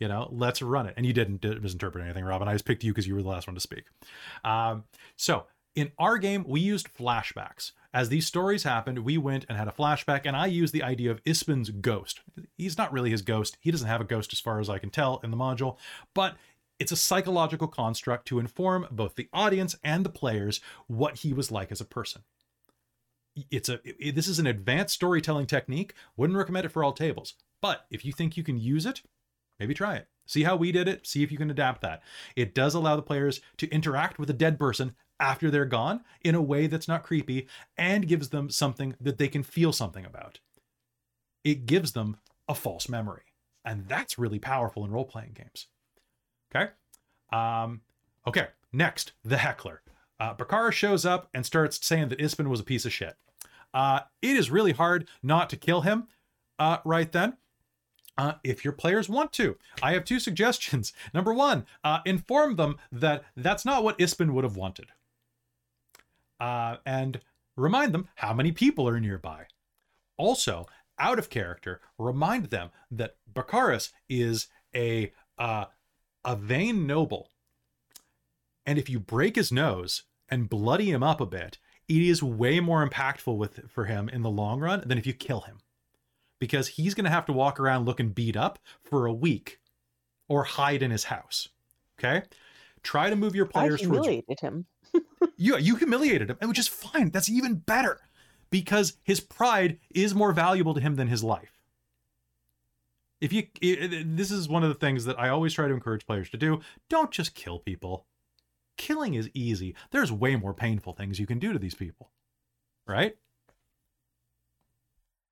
you 0.00 0.08
know 0.08 0.28
let's 0.32 0.60
run 0.60 0.86
it 0.86 0.94
and 0.96 1.06
you 1.06 1.12
didn't 1.12 1.44
misinterpret 1.62 2.02
anything 2.02 2.24
robin 2.24 2.48
i 2.48 2.52
just 2.52 2.64
picked 2.64 2.82
you 2.82 2.90
because 2.90 3.06
you 3.06 3.14
were 3.14 3.22
the 3.22 3.28
last 3.28 3.46
one 3.46 3.54
to 3.54 3.60
speak 3.60 3.84
um, 4.42 4.84
so 5.16 5.46
in 5.76 5.92
our 5.98 6.18
game 6.18 6.44
we 6.48 6.60
used 6.60 6.92
flashbacks 6.94 7.72
as 7.92 8.08
these 8.08 8.26
stories 8.26 8.62
happened 8.62 9.00
we 9.00 9.18
went 9.18 9.44
and 9.48 9.58
had 9.58 9.68
a 9.68 9.72
flashback 9.72 10.22
and 10.24 10.36
i 10.36 10.46
used 10.46 10.72
the 10.72 10.82
idea 10.82 11.10
of 11.10 11.22
ispin's 11.24 11.70
ghost 11.70 12.20
he's 12.56 12.78
not 12.78 12.92
really 12.92 13.10
his 13.10 13.22
ghost 13.22 13.56
he 13.60 13.70
doesn't 13.70 13.88
have 13.88 14.00
a 14.00 14.04
ghost 14.04 14.32
as 14.32 14.40
far 14.40 14.60
as 14.60 14.68
i 14.68 14.78
can 14.78 14.90
tell 14.90 15.20
in 15.22 15.30
the 15.30 15.36
module 15.36 15.76
but 16.14 16.36
it's 16.78 16.92
a 16.92 16.96
psychological 16.96 17.68
construct 17.68 18.26
to 18.26 18.38
inform 18.38 18.86
both 18.90 19.14
the 19.16 19.28
audience 19.32 19.76
and 19.84 20.04
the 20.04 20.10
players 20.10 20.60
what 20.86 21.16
he 21.18 21.32
was 21.32 21.50
like 21.50 21.70
as 21.70 21.80
a 21.80 21.84
person 21.84 22.22
it's 23.50 23.68
a 23.68 23.80
it- 23.84 24.14
this 24.14 24.28
is 24.28 24.38
an 24.38 24.46
advanced 24.46 24.94
storytelling 24.94 25.46
technique 25.46 25.94
wouldn't 26.16 26.38
recommend 26.38 26.64
it 26.64 26.70
for 26.70 26.82
all 26.84 26.92
tables 26.92 27.34
but 27.60 27.86
if 27.90 28.04
you 28.04 28.12
think 28.12 28.36
you 28.36 28.42
can 28.42 28.56
use 28.56 28.86
it 28.86 29.02
maybe 29.60 29.74
try 29.74 29.94
it. 29.94 30.08
See 30.26 30.42
how 30.42 30.56
we 30.56 30.72
did 30.72 30.88
it. 30.88 31.06
See 31.06 31.22
if 31.22 31.30
you 31.30 31.36
can 31.38 31.50
adapt 31.50 31.82
that. 31.82 32.02
It 32.34 32.54
does 32.54 32.74
allow 32.74 32.96
the 32.96 33.02
players 33.02 33.40
to 33.58 33.68
interact 33.68 34.18
with 34.18 34.30
a 34.30 34.32
dead 34.32 34.58
person 34.58 34.94
after 35.20 35.50
they're 35.50 35.64
gone 35.64 36.00
in 36.22 36.34
a 36.34 36.42
way 36.42 36.66
that's 36.66 36.88
not 36.88 37.04
creepy 37.04 37.46
and 37.76 38.08
gives 38.08 38.30
them 38.30 38.50
something 38.50 38.96
that 39.00 39.18
they 39.18 39.28
can 39.28 39.42
feel 39.42 39.72
something 39.72 40.04
about. 40.04 40.40
It 41.44 41.66
gives 41.66 41.92
them 41.92 42.16
a 42.48 42.54
false 42.54 42.88
memory. 42.88 43.22
And 43.64 43.86
that's 43.86 44.18
really 44.18 44.38
powerful 44.38 44.84
in 44.84 44.90
role 44.90 45.04
playing 45.04 45.34
games. 45.34 45.66
Okay. 46.54 46.70
Um, 47.32 47.82
okay. 48.26 48.48
Next, 48.72 49.12
the 49.24 49.36
heckler. 49.36 49.82
Uh, 50.18 50.34
Bakara 50.34 50.72
shows 50.72 51.06
up 51.06 51.28
and 51.32 51.46
starts 51.46 51.84
saying 51.86 52.08
that 52.08 52.18
Ispin 52.18 52.48
was 52.48 52.60
a 52.60 52.64
piece 52.64 52.84
of 52.84 52.92
shit. 52.92 53.16
Uh, 53.72 54.00
it 54.20 54.36
is 54.36 54.50
really 54.50 54.72
hard 54.72 55.08
not 55.22 55.48
to 55.50 55.56
kill 55.56 55.82
him 55.82 56.08
uh, 56.58 56.78
right 56.84 57.12
then 57.12 57.36
uh, 58.18 58.34
if 58.44 58.64
your 58.64 58.72
players 58.72 59.08
want 59.08 59.32
to. 59.32 59.56
I 59.82 59.92
have 59.92 60.04
two 60.04 60.20
suggestions. 60.20 60.92
Number 61.14 61.32
one, 61.32 61.66
uh, 61.82 62.00
inform 62.04 62.56
them 62.56 62.76
that 62.92 63.24
that's 63.36 63.64
not 63.64 63.82
what 63.82 63.98
Ispin 63.98 64.32
would 64.32 64.44
have 64.44 64.56
wanted. 64.56 64.88
Uh, 66.40 66.76
and 66.86 67.20
remind 67.56 67.92
them 67.92 68.08
how 68.16 68.32
many 68.32 68.50
people 68.50 68.88
are 68.88 68.98
nearby. 68.98 69.44
Also, 70.16 70.66
out 70.98 71.18
of 71.18 71.30
character, 71.30 71.80
remind 71.98 72.46
them 72.46 72.70
that 72.90 73.16
Bakaris 73.32 73.92
is 74.08 74.48
a 74.74 75.12
uh, 75.38 75.66
a 76.24 76.36
vain 76.36 76.86
noble, 76.86 77.30
and 78.66 78.78
if 78.78 78.88
you 78.90 78.98
break 78.98 79.36
his 79.36 79.52
nose 79.52 80.02
and 80.28 80.48
bloody 80.48 80.90
him 80.90 81.02
up 81.02 81.20
a 81.20 81.26
bit, 81.26 81.58
it 81.88 82.02
is 82.02 82.22
way 82.22 82.60
more 82.60 82.86
impactful 82.86 83.36
with 83.36 83.70
for 83.70 83.86
him 83.86 84.08
in 84.08 84.22
the 84.22 84.30
long 84.30 84.60
run 84.60 84.82
than 84.86 84.98
if 84.98 85.06
you 85.06 85.12
kill 85.12 85.40
him 85.40 85.58
because 86.40 86.68
he's 86.68 86.94
going 86.94 87.04
to 87.04 87.10
have 87.10 87.26
to 87.26 87.32
walk 87.32 87.60
around 87.60 87.84
looking 87.84 88.08
beat 88.08 88.36
up 88.36 88.58
for 88.82 89.06
a 89.06 89.12
week 89.12 89.60
or 90.28 90.42
hide 90.42 90.82
in 90.82 90.90
his 90.90 91.04
house. 91.04 91.48
Okay? 91.98 92.22
Try 92.82 93.10
to 93.10 93.16
move 93.16 93.36
your 93.36 93.46
I 93.46 93.50
players 93.50 93.82
towards 93.82 94.06
humiliated 94.06 94.40
him. 94.40 94.66
you 95.36 95.56
you 95.58 95.76
humiliated 95.76 96.30
him, 96.30 96.36
which 96.48 96.58
is 96.58 96.68
fine. 96.68 97.10
That's 97.10 97.28
even 97.28 97.56
better. 97.56 98.00
because 98.50 98.94
his 99.02 99.20
pride 99.20 99.78
is 99.90 100.14
more 100.14 100.32
valuable 100.32 100.74
to 100.74 100.80
him 100.80 100.96
than 100.96 101.08
his 101.08 101.22
life. 101.24 101.58
If 103.20 103.32
you, 103.32 103.46
this 103.60 104.30
is 104.30 104.48
one 104.48 104.62
of 104.62 104.70
the 104.70 104.74
things 104.74 105.04
that 105.04 105.18
I 105.20 105.28
always 105.28 105.52
try 105.52 105.68
to 105.68 105.74
encourage 105.74 106.06
players 106.06 106.30
to 106.30 106.38
do. 106.38 106.60
Don't 106.88 107.10
just 107.10 107.34
kill 107.34 107.58
people. 107.58 108.06
Killing 108.78 109.12
is 109.14 109.28
easy. 109.34 109.74
There's 109.90 110.10
way 110.10 110.36
more 110.36 110.54
painful 110.54 110.94
things 110.94 111.20
you 111.20 111.26
can 111.26 111.38
do 111.38 111.52
to 111.52 111.58
these 111.58 111.74
people, 111.74 112.10
right? 112.86 113.16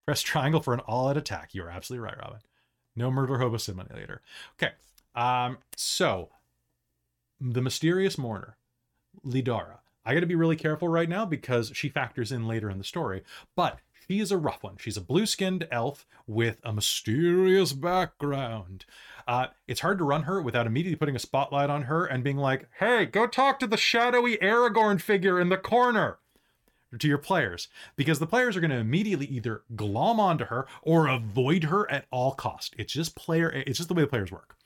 Press 0.05 0.21
triangle 0.21 0.61
for 0.61 0.75
an 0.75 0.81
all-out 0.81 1.17
attack. 1.17 1.55
You're 1.55 1.71
absolutely 1.71 2.05
right, 2.05 2.19
Robin. 2.19 2.41
No 2.95 3.11
murder 3.11 3.39
hobo 3.39 3.57
simulator. 3.57 4.21
Okay. 4.63 4.75
Um, 5.15 5.59
so 5.75 6.29
the 7.41 7.63
mysterious 7.63 8.19
mourner, 8.19 8.58
Lidara. 9.25 9.79
I 10.05 10.15
got 10.15 10.21
to 10.21 10.27
be 10.27 10.35
really 10.35 10.57
careful 10.57 10.89
right 10.89 11.09
now 11.09 11.27
because 11.27 11.73
she 11.75 11.89
factors 11.89 12.33
in 12.33 12.49
later 12.49 12.71
in 12.71 12.79
the 12.79 12.85
story, 12.85 13.23
but 13.55 13.79
she 14.07 14.21
is 14.21 14.33
a 14.33 14.39
rough 14.39 14.63
one. 14.63 14.77
She's 14.79 14.97
a 14.97 15.03
blue-skinned 15.03 15.69
elf 15.71 16.07
with 16.27 16.59
a 16.65 16.73
mysterious 16.73 17.75
background. 17.75 18.87
Uh, 19.27 19.49
it's 19.67 19.81
hard 19.81 19.99
to 19.99 20.05
run 20.05 20.23
her 20.23 20.41
without 20.41 20.67
immediately 20.67 20.97
putting 20.97 21.17
a 21.17 21.19
spotlight 21.19 21.69
on 21.69 21.83
her 21.83 22.07
and 22.07 22.25
being 22.25 22.39
like, 22.39 22.69
"Hey, 22.79 23.05
go 23.05 23.27
talk 23.27 23.59
to 23.59 23.67
the 23.67 23.77
shadowy 23.77 24.39
Aragorn 24.39 25.01
figure 25.01 25.39
in 25.39 25.51
the 25.51 25.59
corner." 25.59 26.19
To 26.99 27.07
your 27.07 27.19
players, 27.19 27.69
because 27.97 28.19
the 28.19 28.27
players 28.27 28.57
are 28.57 28.61
going 28.61 28.71
to 28.71 28.79
immediately 28.79 29.27
either 29.27 29.61
glom 29.77 30.19
onto 30.19 30.47
her 30.47 30.67
or 30.81 31.07
avoid 31.07 31.65
her 31.65 31.91
at 31.91 32.07
all 32.11 32.33
cost. 32.33 32.75
It's 32.79 32.95
just 32.95 33.15
player. 33.15 33.51
It's 33.51 33.77
just 33.77 33.91
the 33.91 33.95
way 33.95 34.01
the 34.01 34.09
players 34.09 34.33
work. 34.33 34.57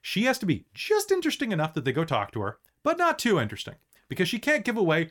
She 0.00 0.24
has 0.24 0.40
to 0.40 0.46
be 0.46 0.64
just 0.74 1.12
interesting 1.12 1.52
enough 1.52 1.72
that 1.74 1.84
they 1.84 1.92
go 1.92 2.04
talk 2.04 2.32
to 2.32 2.40
her, 2.40 2.58
but 2.82 2.98
not 2.98 3.18
too 3.18 3.38
interesting 3.38 3.74
because 4.08 4.28
she 4.28 4.38
can't 4.38 4.64
give 4.64 4.76
away 4.76 5.10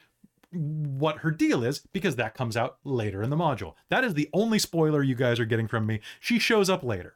what 0.51 1.19
her 1.19 1.31
deal 1.31 1.63
is 1.63 1.79
because 1.93 2.17
that 2.17 2.33
comes 2.33 2.57
out 2.57 2.77
later 2.83 3.23
in 3.23 3.29
the 3.29 3.37
module. 3.37 3.75
That 3.89 4.03
is 4.03 4.13
the 4.13 4.29
only 4.33 4.59
spoiler 4.59 5.01
you 5.01 5.15
guys 5.15 5.39
are 5.39 5.45
getting 5.45 5.67
from 5.67 5.85
me. 5.85 6.01
She 6.19 6.39
shows 6.39 6.69
up 6.69 6.83
later. 6.83 7.15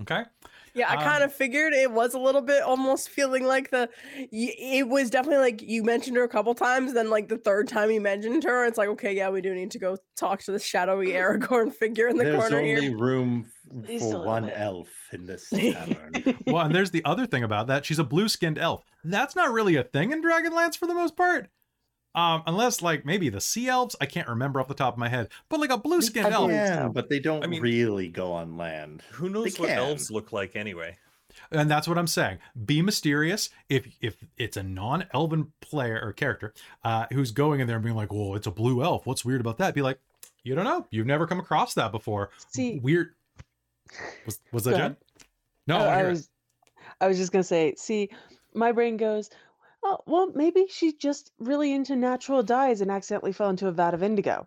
Okay? 0.00 0.24
Yeah, 0.74 0.90
I 0.90 0.96
Um, 0.96 1.02
kind 1.02 1.22
of 1.22 1.32
figured 1.32 1.72
it 1.72 1.90
was 1.92 2.14
a 2.14 2.18
little 2.18 2.40
bit 2.40 2.62
almost 2.62 3.08
feeling 3.08 3.44
like 3.44 3.70
the. 3.70 3.88
It 4.32 4.88
was 4.88 5.08
definitely 5.10 5.38
like 5.44 5.62
you 5.62 5.82
mentioned 5.84 6.16
her 6.16 6.24
a 6.24 6.28
couple 6.28 6.54
times. 6.54 6.94
Then, 6.94 7.10
like 7.10 7.28
the 7.28 7.38
third 7.38 7.68
time 7.68 7.90
you 7.90 8.00
mentioned 8.00 8.42
her, 8.44 8.64
it's 8.66 8.76
like, 8.78 8.88
okay, 8.88 9.14
yeah, 9.14 9.30
we 9.30 9.40
do 9.40 9.54
need 9.54 9.70
to 9.72 9.78
go 9.78 9.96
talk 10.16 10.42
to 10.42 10.52
the 10.52 10.58
shadowy 10.58 11.08
Aragorn 11.12 11.72
figure 11.72 12.08
in 12.08 12.16
the 12.16 12.24
There's 12.24 12.40
corner 12.40 12.58
only 12.58 12.80
here. 12.80 12.96
room 12.98 13.46
f- 13.46 13.86
Just 13.88 14.10
for 14.10 14.24
one 14.24 14.46
bit. 14.46 14.54
elf 14.56 14.88
in 15.12 15.26
this 15.26 15.48
tavern. 15.54 16.12
Well, 16.46 16.64
and 16.66 16.74
there's 16.74 16.90
the 16.90 17.04
other 17.04 17.26
thing 17.26 17.44
about 17.44 17.68
that. 17.68 17.84
She's 17.86 17.98
a 18.00 18.04
blue-skinned 18.04 18.58
elf. 18.58 18.82
That's 19.04 19.36
not 19.36 19.52
really 19.52 19.76
a 19.76 19.84
thing 19.84 20.10
in 20.12 20.22
Dragonlance 20.22 20.76
for 20.76 20.86
the 20.86 20.94
most 20.94 21.16
part. 21.16 21.48
Um, 22.14 22.42
unless 22.46 22.80
like 22.82 23.04
maybe 23.04 23.28
the 23.28 23.40
sea 23.40 23.68
elves, 23.68 23.96
I 24.00 24.06
can't 24.06 24.28
remember 24.28 24.60
off 24.60 24.68
the 24.68 24.74
top 24.74 24.94
of 24.94 24.98
my 24.98 25.08
head. 25.08 25.30
But 25.48 25.58
like 25.60 25.70
a 25.70 25.78
blue-skinned 25.78 26.32
elf, 26.32 26.50
yeah, 26.50 26.88
but 26.88 27.08
they 27.08 27.18
don't 27.18 27.42
I 27.42 27.46
mean- 27.48 27.60
really 27.62 28.08
go 28.08 28.32
on 28.32 28.56
land. 28.56 29.02
Who 29.12 29.28
knows 29.28 29.58
what 29.58 29.68
can. 29.68 29.78
elves 29.78 30.10
look 30.10 30.32
like 30.32 30.54
anyway? 30.56 30.98
and 31.50 31.68
that's 31.68 31.88
what 31.88 31.98
I'm 31.98 32.06
saying. 32.06 32.38
Be 32.64 32.80
mysterious. 32.82 33.50
If 33.68 33.88
if 34.00 34.16
it's 34.36 34.56
a 34.56 34.62
non-elven 34.62 35.52
player 35.60 36.00
or 36.00 36.12
character 36.12 36.54
uh, 36.84 37.06
who's 37.12 37.32
going 37.32 37.58
in 37.58 37.66
there 37.66 37.74
and 37.76 37.84
being 37.84 37.96
like, 37.96 38.12
"Whoa, 38.12 38.34
it's 38.36 38.46
a 38.46 38.52
blue 38.52 38.82
elf. 38.84 39.04
What's 39.06 39.24
weird 39.24 39.40
about 39.40 39.58
that?" 39.58 39.74
Be 39.74 39.82
like, 39.82 39.98
"You 40.44 40.54
don't 40.54 40.64
know. 40.64 40.86
You've 40.90 41.06
never 41.08 41.26
come 41.26 41.40
across 41.40 41.74
that 41.74 41.90
before. 41.90 42.30
See, 42.52 42.78
Weird." 42.78 43.14
Was 44.26 44.38
was 44.52 44.62
that 44.64 44.70
Go 44.72 44.76
Jen? 44.76 44.96
No, 45.66 45.78
Uh, 45.78 45.84
I 45.84 45.94
I 45.94 45.96
hear 45.98 46.06
it. 46.06 46.10
was, 46.10 46.30
I 47.00 47.08
was 47.08 47.18
just 47.18 47.32
gonna 47.32 47.42
say. 47.42 47.74
See, 47.76 48.10
my 48.54 48.70
brain 48.70 48.96
goes, 48.96 49.28
oh, 49.84 49.98
well, 50.06 50.32
maybe 50.34 50.66
she's 50.68 50.94
just 50.94 51.30
really 51.38 51.72
into 51.72 51.94
natural 51.96 52.42
dyes 52.42 52.80
and 52.80 52.90
accidentally 52.90 53.32
fell 53.32 53.50
into 53.50 53.68
a 53.68 53.72
vat 53.72 53.94
of 53.94 54.02
indigo, 54.02 54.46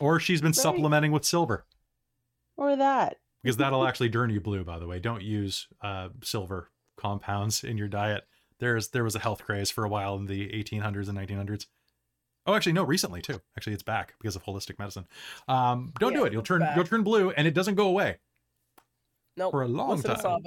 or 0.00 0.18
she's 0.20 0.40
been 0.40 0.48
Right. 0.50 0.56
supplementing 0.56 1.12
with 1.12 1.24
silver 1.24 1.66
or 2.56 2.76
that. 2.76 3.16
because 3.42 3.56
that'll 3.56 3.86
actually 3.86 4.10
turn 4.10 4.30
you 4.30 4.40
blue. 4.40 4.64
By 4.64 4.78
the 4.78 4.86
way, 4.86 4.98
don't 4.98 5.22
use 5.22 5.66
uh, 5.82 6.08
silver 6.22 6.70
compounds 6.96 7.62
in 7.64 7.76
your 7.78 7.88
diet. 7.88 8.24
There's 8.60 8.88
there 8.88 9.04
was 9.04 9.14
a 9.14 9.20
health 9.20 9.44
craze 9.44 9.70
for 9.70 9.84
a 9.84 9.88
while 9.88 10.16
in 10.16 10.26
the 10.26 10.48
1800s 10.48 11.08
and 11.08 11.16
1900s. 11.18 11.66
Oh, 12.46 12.54
actually, 12.54 12.72
no, 12.72 12.82
recently 12.82 13.20
too. 13.20 13.40
Actually, 13.56 13.74
it's 13.74 13.82
back 13.82 14.14
because 14.18 14.34
of 14.34 14.42
holistic 14.44 14.78
medicine. 14.78 15.06
Um, 15.48 15.92
don't 16.00 16.14
do 16.14 16.24
it. 16.24 16.32
You'll 16.32 16.42
turn 16.42 16.60
back. 16.60 16.74
you'll 16.76 16.84
turn 16.86 17.02
blue, 17.02 17.30
and 17.30 17.46
it 17.46 17.52
doesn't 17.54 17.74
go 17.74 17.86
away 17.88 18.16
Nope. 19.36 19.50
for 19.52 19.62
a 19.62 19.68
long 19.68 19.96
Listen 20.00 20.16
time. 20.16 20.42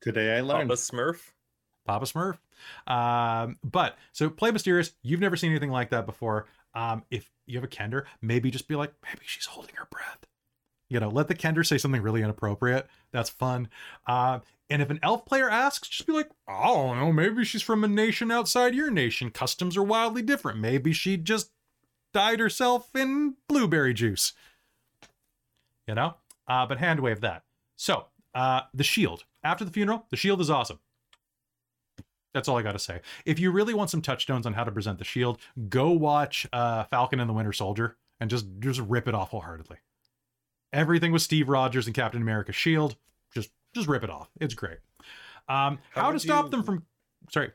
Today 0.00 0.36
I 0.36 0.42
learned. 0.42 0.68
Papa 0.68 0.78
Smurf? 0.80 1.32
Papa 1.86 2.06
Smurf. 2.06 2.38
Um, 2.86 3.58
but 3.64 3.96
so 4.12 4.28
play 4.28 4.50
mysterious. 4.50 4.92
You've 5.02 5.20
never 5.20 5.36
seen 5.36 5.50
anything 5.50 5.70
like 5.70 5.90
that 5.90 6.06
before. 6.06 6.46
Um, 6.74 7.04
if 7.10 7.30
you 7.46 7.56
have 7.56 7.64
a 7.64 7.68
Kender, 7.68 8.04
maybe 8.20 8.50
just 8.50 8.68
be 8.68 8.74
like, 8.74 8.92
maybe 9.02 9.20
she's 9.24 9.46
holding 9.46 9.74
her 9.76 9.86
breath. 9.90 10.26
You 10.88 11.00
know, 11.00 11.08
let 11.08 11.28
the 11.28 11.34
Kender 11.34 11.66
say 11.66 11.78
something 11.78 12.02
really 12.02 12.22
inappropriate. 12.22 12.86
That's 13.12 13.30
fun. 13.30 13.68
Uh, 14.06 14.40
and 14.68 14.82
if 14.82 14.90
an 14.90 15.00
elf 15.02 15.24
player 15.24 15.48
asks, 15.48 15.88
just 15.88 16.06
be 16.06 16.12
like, 16.12 16.30
I 16.46 16.66
don't 16.66 16.98
know, 16.98 17.12
maybe 17.12 17.44
she's 17.44 17.62
from 17.62 17.82
a 17.82 17.88
nation 17.88 18.30
outside 18.30 18.74
your 18.74 18.90
nation. 18.90 19.30
Customs 19.30 19.76
are 19.76 19.82
wildly 19.82 20.22
different. 20.22 20.58
Maybe 20.58 20.92
she 20.92 21.16
just 21.16 21.50
dyed 22.12 22.40
herself 22.40 22.94
in 22.94 23.36
blueberry 23.48 23.94
juice. 23.94 24.32
You 25.86 25.94
know? 25.94 26.14
Uh, 26.48 26.66
but 26.66 26.78
hand 26.78 27.00
wave 27.00 27.20
that. 27.20 27.42
So, 27.76 28.06
uh, 28.34 28.62
the 28.74 28.84
shield. 28.84 29.24
After 29.42 29.64
the 29.64 29.70
funeral, 29.70 30.06
the 30.10 30.16
shield 30.16 30.40
is 30.40 30.50
awesome. 30.50 30.80
That's 32.36 32.48
all 32.48 32.58
I 32.58 32.62
got 32.62 32.72
to 32.72 32.78
say. 32.78 33.00
If 33.24 33.38
you 33.38 33.50
really 33.50 33.72
want 33.72 33.88
some 33.88 34.02
touchstones 34.02 34.44
on 34.44 34.52
how 34.52 34.62
to 34.62 34.70
present 34.70 34.98
the 34.98 35.04
shield, 35.06 35.38
go 35.70 35.90
watch 35.90 36.46
uh, 36.52 36.84
Falcon 36.84 37.18
and 37.18 37.30
the 37.30 37.32
Winter 37.32 37.54
Soldier 37.54 37.96
and 38.20 38.28
just 38.28 38.44
just 38.58 38.78
rip 38.80 39.08
it 39.08 39.14
off 39.14 39.30
wholeheartedly. 39.30 39.78
Everything 40.70 41.12
with 41.12 41.22
Steve 41.22 41.48
Rogers 41.48 41.86
and 41.86 41.94
Captain 41.96 42.20
America's 42.20 42.54
shield, 42.54 42.96
just 43.32 43.50
just 43.74 43.88
rip 43.88 44.04
it 44.04 44.10
off. 44.10 44.28
It's 44.38 44.52
great. 44.52 44.76
Um, 45.48 45.78
How 45.92 46.02
how, 46.02 46.12
to 46.12 46.18
stop 46.18 46.44
you- 46.44 46.50
them 46.50 46.62
from? 46.62 46.84
Sorry. 47.30 47.52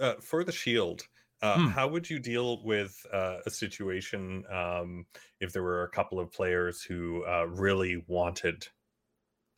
Uh, 0.00 0.14
for 0.22 0.42
the 0.42 0.52
shield, 0.52 1.02
uh, 1.42 1.58
Hmm. 1.58 1.66
how 1.66 1.86
would 1.88 2.08
you 2.08 2.18
deal 2.18 2.62
with 2.64 3.04
uh, 3.12 3.40
a 3.44 3.50
situation 3.50 4.42
um, 4.50 5.04
if 5.38 5.52
there 5.52 5.62
were 5.62 5.82
a 5.84 5.90
couple 5.90 6.18
of 6.18 6.32
players 6.32 6.82
who 6.82 7.26
uh, 7.26 7.44
really 7.46 8.02
wanted 8.06 8.66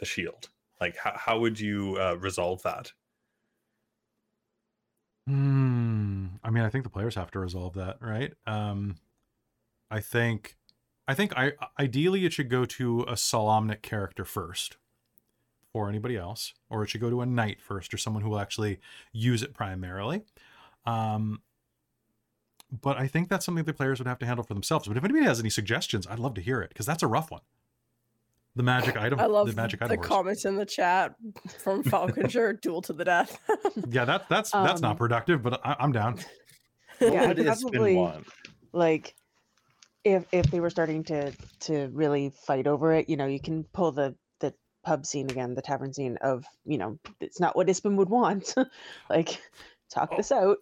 the 0.01 0.05
shield? 0.06 0.48
Like, 0.81 0.97
how, 0.97 1.12
how 1.15 1.39
would 1.39 1.61
you 1.61 1.97
uh, 2.01 2.16
resolve 2.19 2.61
that? 2.65 2.90
Hmm. 5.27 6.27
I 6.43 6.51
mean, 6.51 6.65
I 6.65 6.69
think 6.69 6.85
the 6.85 6.91
players 6.91 7.15
have 7.15 7.31
to 7.33 7.39
resolve 7.39 7.75
that, 7.75 7.97
right? 8.01 8.35
Um, 8.47 8.97
I 9.91 10.01
think, 10.01 10.57
I 11.09 11.15
think, 11.15 11.33
I 11.37 11.53
ideally 11.79 12.27
it 12.27 12.33
should 12.33 12.51
go 12.51 12.65
to 12.67 13.03
a 13.03 13.15
Solamnic 13.15 13.81
character 13.83 14.25
first, 14.25 14.77
or 15.73 15.89
anybody 15.89 16.17
else, 16.17 16.53
or 16.69 16.83
it 16.83 16.91
should 16.91 17.01
go 17.01 17.11
to 17.11 17.23
a 17.23 17.27
knight 17.27 17.61
first, 17.61 17.95
or 17.95 17.97
someone 17.97 18.23
who 18.23 18.31
will 18.31 18.39
actually 18.39 18.81
use 19.13 19.43
it 19.43 19.55
primarily. 19.55 20.23
Um, 20.85 21.41
but 22.71 22.99
I 22.99 23.07
think 23.07 23.29
that's 23.29 23.47
something 23.47 23.65
the 23.65 23.73
players 23.73 23.99
would 24.01 24.09
have 24.09 24.19
to 24.19 24.27
handle 24.27 24.45
for 24.45 24.55
themselves. 24.55 24.89
But 24.89 24.97
if 24.97 25.05
anybody 25.05 25.25
has 25.25 25.41
any 25.41 25.51
suggestions, 25.51 26.07
I'd 26.07 26.19
love 26.19 26.35
to 26.35 26.41
hear 26.41 26.61
it 26.61 26.69
because 26.71 26.87
that's 26.87 27.03
a 27.03 27.07
rough 27.07 27.31
one. 27.31 27.43
The 28.56 28.62
magic 28.62 28.97
item. 28.97 29.18
I 29.18 29.26
love 29.26 29.48
the 29.48 29.52
magic 29.55 29.81
the 29.81 29.86
item. 29.86 29.97
wars. 29.97 30.06
comments 30.09 30.44
in 30.44 30.55
the 30.56 30.64
chat 30.66 31.14
from 31.59 31.82
Falconger, 31.82 32.60
duel 32.62 32.82
to 32.82 32.93
the 32.93 33.05
death. 33.05 33.39
Yeah, 33.90 34.05
that 34.05 34.28
that's 34.28 34.51
that's 34.52 34.81
not 34.81 34.93
Um, 34.93 34.97
productive, 34.97 35.43
but 35.43 35.60
I, 35.64 35.76
I'm 35.78 35.93
down. 35.93 36.18
Yeah, 37.01 37.26
would 37.26 37.40
I'd 37.40 37.60
probably- 37.60 37.97
want? 37.97 38.26
like 38.72 39.16
if 40.05 40.24
if 40.31 40.47
they 40.52 40.60
were 40.60 40.70
starting 40.70 41.02
to 41.05 41.32
to 41.60 41.89
really 41.93 42.31
fight 42.47 42.66
over 42.68 42.93
it 42.93 43.09
you 43.09 43.16
know 43.16 43.26
you 43.26 43.40
can 43.40 43.64
pull 43.72 43.90
the 43.90 44.14
the 44.39 44.55
pub 44.85 45.05
scene 45.05 45.28
again 45.28 45.55
the 45.55 45.62
tavern 45.62 45.93
scene 45.93 46.16
of 46.20 46.44
you 46.64 46.78
know 46.78 46.97
it's 47.20 47.40
not 47.40 47.56
what 47.56 47.66
Ispin 47.66 47.97
would 47.97 48.09
want 48.09 48.55
like 49.10 49.40
talk 49.90 50.10
Oh. 50.12 50.16
this 50.16 50.31
out 50.31 50.59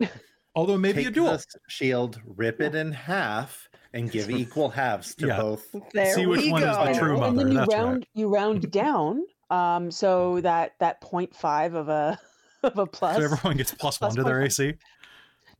Although 0.55 0.78
maybe 0.78 1.02
a 1.02 1.05
Take 1.06 1.14
duel. 1.14 1.32
the 1.32 1.44
shield, 1.69 2.20
rip 2.24 2.60
it 2.62 2.74
in 2.74 2.93
half, 2.93 3.69
and 3.94 4.10
give 4.10 4.31
equal 4.31 4.69
halves 4.70 5.14
to 5.16 5.27
Yeah. 5.27 5.36
both. 5.40 5.74
there 5.93 6.14
See 6.14 6.27
which 6.27 6.40
we 6.43 6.52
one 6.52 6.62
go. 6.62 6.70
is 6.70 6.97
the 6.97 6.98
true 7.01 7.10
and 7.12 7.20
mother, 7.20 7.36
then 7.36 7.48
you 7.48 7.55
that's 7.59 7.74
right. 7.74 7.82
round 7.82 8.06
you 8.14 8.28
round 8.28 8.60
mm-hmm. 8.62 8.70
down 8.70 9.23
um 9.51 9.90
so 9.90 10.35
mm-hmm. 10.35 10.40
that 10.43 10.74
that 10.78 11.01
0.5 11.02 11.74
of 11.74 11.89
a 11.89 12.19
of 12.62 12.78
a 12.78 12.86
plus 12.86 13.16
So 13.16 13.23
everyone 13.24 13.56
gets 13.56 13.73
plus 13.74 14.01
one 14.01 14.14
to 14.14 14.23
their 14.24 14.39
one. 14.39 14.47
AC. 14.47 14.74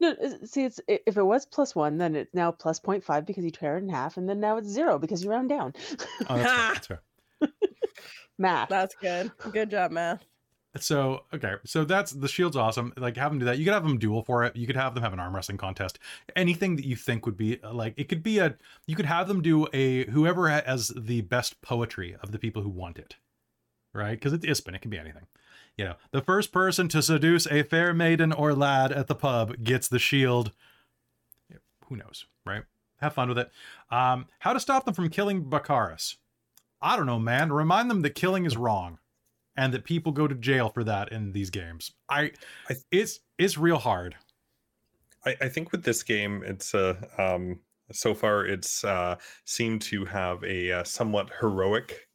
no 0.01 0.11
uh, 0.13 0.31
see 0.47 0.65
it's 0.65 0.81
if 0.89 1.17
it 1.17 1.23
was 1.23 1.45
plus 1.47 1.75
one 1.75 1.99
then 1.99 2.15
it's 2.17 2.33
now 2.35 2.51
plus 2.51 2.81
0.5 2.81 3.27
because 3.27 3.45
you 3.45 3.51
tear 3.51 3.77
it 3.77 3.83
in 3.83 3.89
half 3.89 4.17
and 4.17 4.29
then 4.29 4.41
now 4.41 4.57
it's 4.57 4.69
zero 4.69 4.99
because 4.99 5.23
you 5.23 5.31
round 5.31 5.49
down 5.49 5.75
Oh, 6.31 6.37
that's 6.39 6.87
fair, 6.87 7.01
that's 7.41 7.49
fair. 7.51 7.51
math 8.39 8.69
That's 8.69 8.95
good. 8.95 9.31
Good 9.53 9.71
job, 9.71 9.91
math. 9.91 10.25
So 10.79 11.25
okay, 11.35 11.55
so 11.65 11.85
that's 11.85 12.13
the 12.13 12.29
shield's 12.29 12.57
awesome. 12.57 12.95
Like 12.97 13.17
have 13.19 13.31
them 13.31 13.39
do 13.39 13.45
that. 13.45 13.59
You 13.59 13.65
could 13.65 13.75
have 13.75 13.83
them 13.83 13.99
duel 13.99 14.23
for 14.23 14.45
it. 14.45 14.57
You 14.57 14.67
could 14.67 14.77
have 14.77 14.95
them 14.95 15.03
have 15.03 15.13
an 15.13 15.21
arm 15.21 15.35
wrestling 15.35 15.59
contest. 15.59 15.99
Anything 16.35 16.77
that 16.77 16.87
you 16.87 16.97
think 16.97 17.27
would 17.27 17.37
be 17.37 17.59
like 17.63 17.95
it 17.99 18.09
could 18.09 18.23
be 18.23 18.39
a. 18.39 18.57
You 18.87 18.97
could 18.97 19.07
have 19.07 19.29
them 19.29 19.43
do 19.43 19.67
a 19.75 20.07
whoever 20.07 20.49
has 20.49 20.89
the 20.97 21.21
best 21.21 21.61
poetry 21.61 22.17
of 22.23 22.33
the 22.33 22.39
people 22.39 22.63
who 22.63 22.71
want 22.71 22.99
it, 22.99 23.17
right? 23.93 24.13
Because 24.13 24.33
it's 24.33 24.47
Ispin. 24.47 24.75
It 24.75 24.81
can 24.81 24.91
be 24.91 24.99
anything. 24.99 25.27
You 25.77 25.85
know, 25.87 25.95
the 26.11 26.23
first 26.23 26.53
person 26.53 26.89
to 26.89 27.03
seduce 27.03 27.47
a 27.47 27.63
fair 27.63 27.93
maiden 27.93 28.33
or 28.33 28.55
lad 28.55 28.93
at 28.93 29.09
the 29.09 29.15
pub 29.15 29.63
gets 29.63 29.89
the 29.89 29.99
shield. 29.99 30.53
Who 31.89 31.97
knows, 31.97 32.27
right? 32.47 32.65
have 33.03 33.15
fun 33.15 33.29
with 33.29 33.39
it. 33.39 33.51
Um, 33.91 34.27
how 34.39 34.53
to 34.53 34.61
stop 34.61 34.85
them 34.85 34.95
from 34.95 35.11
killing 35.11 35.45
Bakaris? 35.45 36.17
I 36.81 36.97
don't 36.97 37.07
know, 37.07 37.19
man. 37.19 37.53
Remind 37.53 37.91
them 37.91 38.03
that 38.03 38.15
killing 38.15 38.45
is 38.45 38.57
wrong, 38.57 38.99
and 39.57 39.73
that 39.75 39.85
people 39.85 40.13
go 40.13 40.27
to 40.29 40.35
jail 40.35 40.69
for 40.71 40.85
that 40.85 41.13
in 41.13 41.33
these 41.33 41.51
games. 41.51 41.93
I, 42.09 42.33
I- 42.69 42.77
it's 42.91 43.21
it's 43.39 43.59
real 43.59 43.79
hard. 43.79 44.17
I, 45.25 45.37
I 45.43 45.49
think 45.49 45.73
with 45.73 45.85
this 45.85 46.03
game, 46.03 46.43
it's 46.45 46.75
uh, 46.75 46.95
um, 47.19 47.61
so 47.91 48.15
far 48.15 48.47
it's 48.47 48.85
uh, 48.85 49.17
seemed 49.45 49.83
to 49.83 50.05
have 50.05 50.43
a 50.45 50.73
uh, 50.73 50.85
somewhat 50.85 51.31
heroic, 51.41 52.09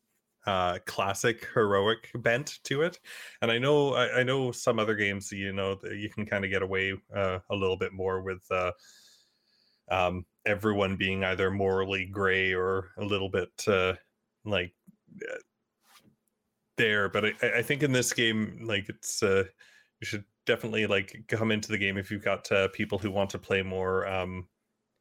uh, 0.45 0.79
classic 0.85 1.47
heroic 1.53 2.11
bent 2.15 2.59
to 2.63 2.81
it. 2.81 2.99
And 3.41 3.51
I 3.51 3.57
know 3.59 3.93
I, 3.93 4.19
I 4.19 4.23
know 4.23 4.51
some 4.51 4.79
other 4.79 4.95
games, 4.95 5.31
you 5.31 5.53
know, 5.53 5.75
that 5.75 5.95
you 5.95 6.09
can 6.09 6.25
kind 6.25 6.43
of 6.45 6.51
get 6.51 6.61
away 6.61 6.93
uh, 7.15 7.39
a 7.49 7.55
little 7.55 7.77
bit 7.77 7.93
more 7.93 8.21
with 8.21 8.43
uh, 8.51 8.71
um, 9.89 10.25
everyone 10.45 10.97
being 10.97 11.23
either 11.23 11.49
morally 11.51 12.05
gray 12.05 12.53
or 12.53 12.91
a 12.97 13.05
little 13.05 13.29
bit 13.29 13.51
uh, 13.67 13.93
like 14.45 14.73
uh, 15.21 15.37
there. 16.77 17.09
But 17.09 17.25
I, 17.43 17.57
I 17.59 17.61
think 17.61 17.83
in 17.83 17.91
this 17.91 18.13
game, 18.13 18.59
like 18.65 18.89
it's 18.89 19.21
uh, 19.23 19.45
you 19.99 20.05
should 20.05 20.25
definitely 20.45 20.87
like 20.87 21.25
come 21.27 21.51
into 21.51 21.69
the 21.69 21.77
game 21.77 21.97
if 21.97 22.09
you've 22.11 22.23
got 22.23 22.51
uh, 22.51 22.69
people 22.69 22.97
who 22.99 23.11
want 23.11 23.29
to 23.31 23.39
play 23.39 23.61
more 23.63 24.07
um 24.07 24.47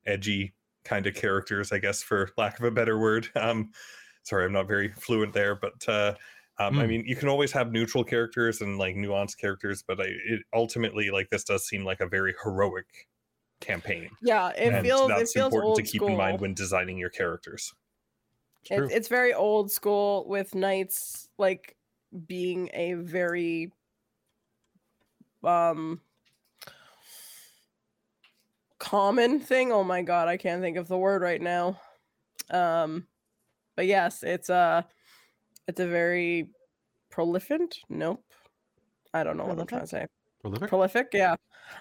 edgy 0.06 0.54
kind 0.84 1.06
of 1.06 1.14
characters 1.14 1.72
i 1.72 1.78
guess 1.78 2.02
for 2.02 2.30
lack 2.36 2.58
of 2.58 2.64
a 2.64 2.70
better 2.70 2.98
word 2.98 3.28
um 3.36 3.70
sorry 4.24 4.44
i'm 4.44 4.52
not 4.52 4.68
very 4.68 4.88
fluent 4.92 5.32
there 5.32 5.54
but 5.54 5.88
uh 5.88 6.14
um, 6.58 6.78
I 6.78 6.86
Mm. 6.86 6.86
mean, 6.86 7.04
you 7.04 7.16
can 7.16 7.28
always 7.28 7.52
have 7.52 7.70
neutral 7.70 8.02
characters 8.02 8.62
and 8.62 8.78
like 8.78 8.96
nuanced 8.96 9.36
characters, 9.36 9.82
but 9.86 10.00
I, 10.00 10.04
it 10.06 10.42
ultimately 10.54 11.10
like 11.10 11.28
this 11.28 11.44
does 11.44 11.66
seem 11.68 11.84
like 11.84 12.00
a 12.00 12.08
very 12.08 12.34
heroic 12.42 12.86
campaign. 13.60 14.10
Yeah, 14.20 14.50
it 14.56 14.76
and 14.76 14.82
feels 14.82 15.14
it 15.16 15.28
that's 15.28 15.34
feels 15.34 15.56
important 15.56 15.76
old 15.76 15.76
to 15.76 15.84
keep 15.84 16.08
school. 16.08 16.08
in 16.08 16.16
mind 16.16 16.40
when 16.40 16.54
designing 16.54 16.98
your 16.98 17.10
characters. 17.10 17.74
It's 18.70 18.88
it's 18.90 19.08
very 19.08 19.32
old 19.32 19.70
school 19.70 20.26
with 20.28 20.54
knights 20.54 21.25
like 21.38 21.76
being 22.26 22.70
a 22.72 22.94
very 22.94 23.72
um 25.44 26.00
common 28.78 29.40
thing. 29.40 29.72
Oh 29.72 29.84
my 29.84 30.02
god, 30.02 30.28
I 30.28 30.36
can't 30.36 30.62
think 30.62 30.76
of 30.76 30.88
the 30.88 30.98
word 30.98 31.22
right 31.22 31.40
now. 31.40 31.80
Um 32.50 33.06
but 33.74 33.86
yes, 33.86 34.22
it's 34.22 34.48
a 34.48 34.86
it's 35.68 35.80
a 35.80 35.86
very 35.86 36.48
prolific. 37.10 37.72
Nope. 37.88 38.22
I 39.12 39.24
don't 39.24 39.36
know 39.36 39.44
what 39.44 39.58
I'm 39.58 39.66
trying 39.66 39.82
to 39.82 39.86
say. 39.86 40.06
Prolific. 40.40 40.68
Prolific, 40.68 41.08
yeah. 41.12 41.36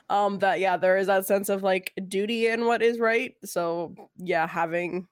Um 0.09 0.39
that 0.39 0.59
yeah, 0.59 0.77
there 0.77 0.97
is 0.97 1.07
that 1.07 1.25
sense 1.25 1.49
of 1.49 1.63
like 1.63 1.93
duty 2.07 2.47
in 2.47 2.65
what 2.65 2.81
is 2.81 2.99
right. 2.99 3.35
So 3.43 3.95
yeah, 4.17 4.47
having 4.47 5.07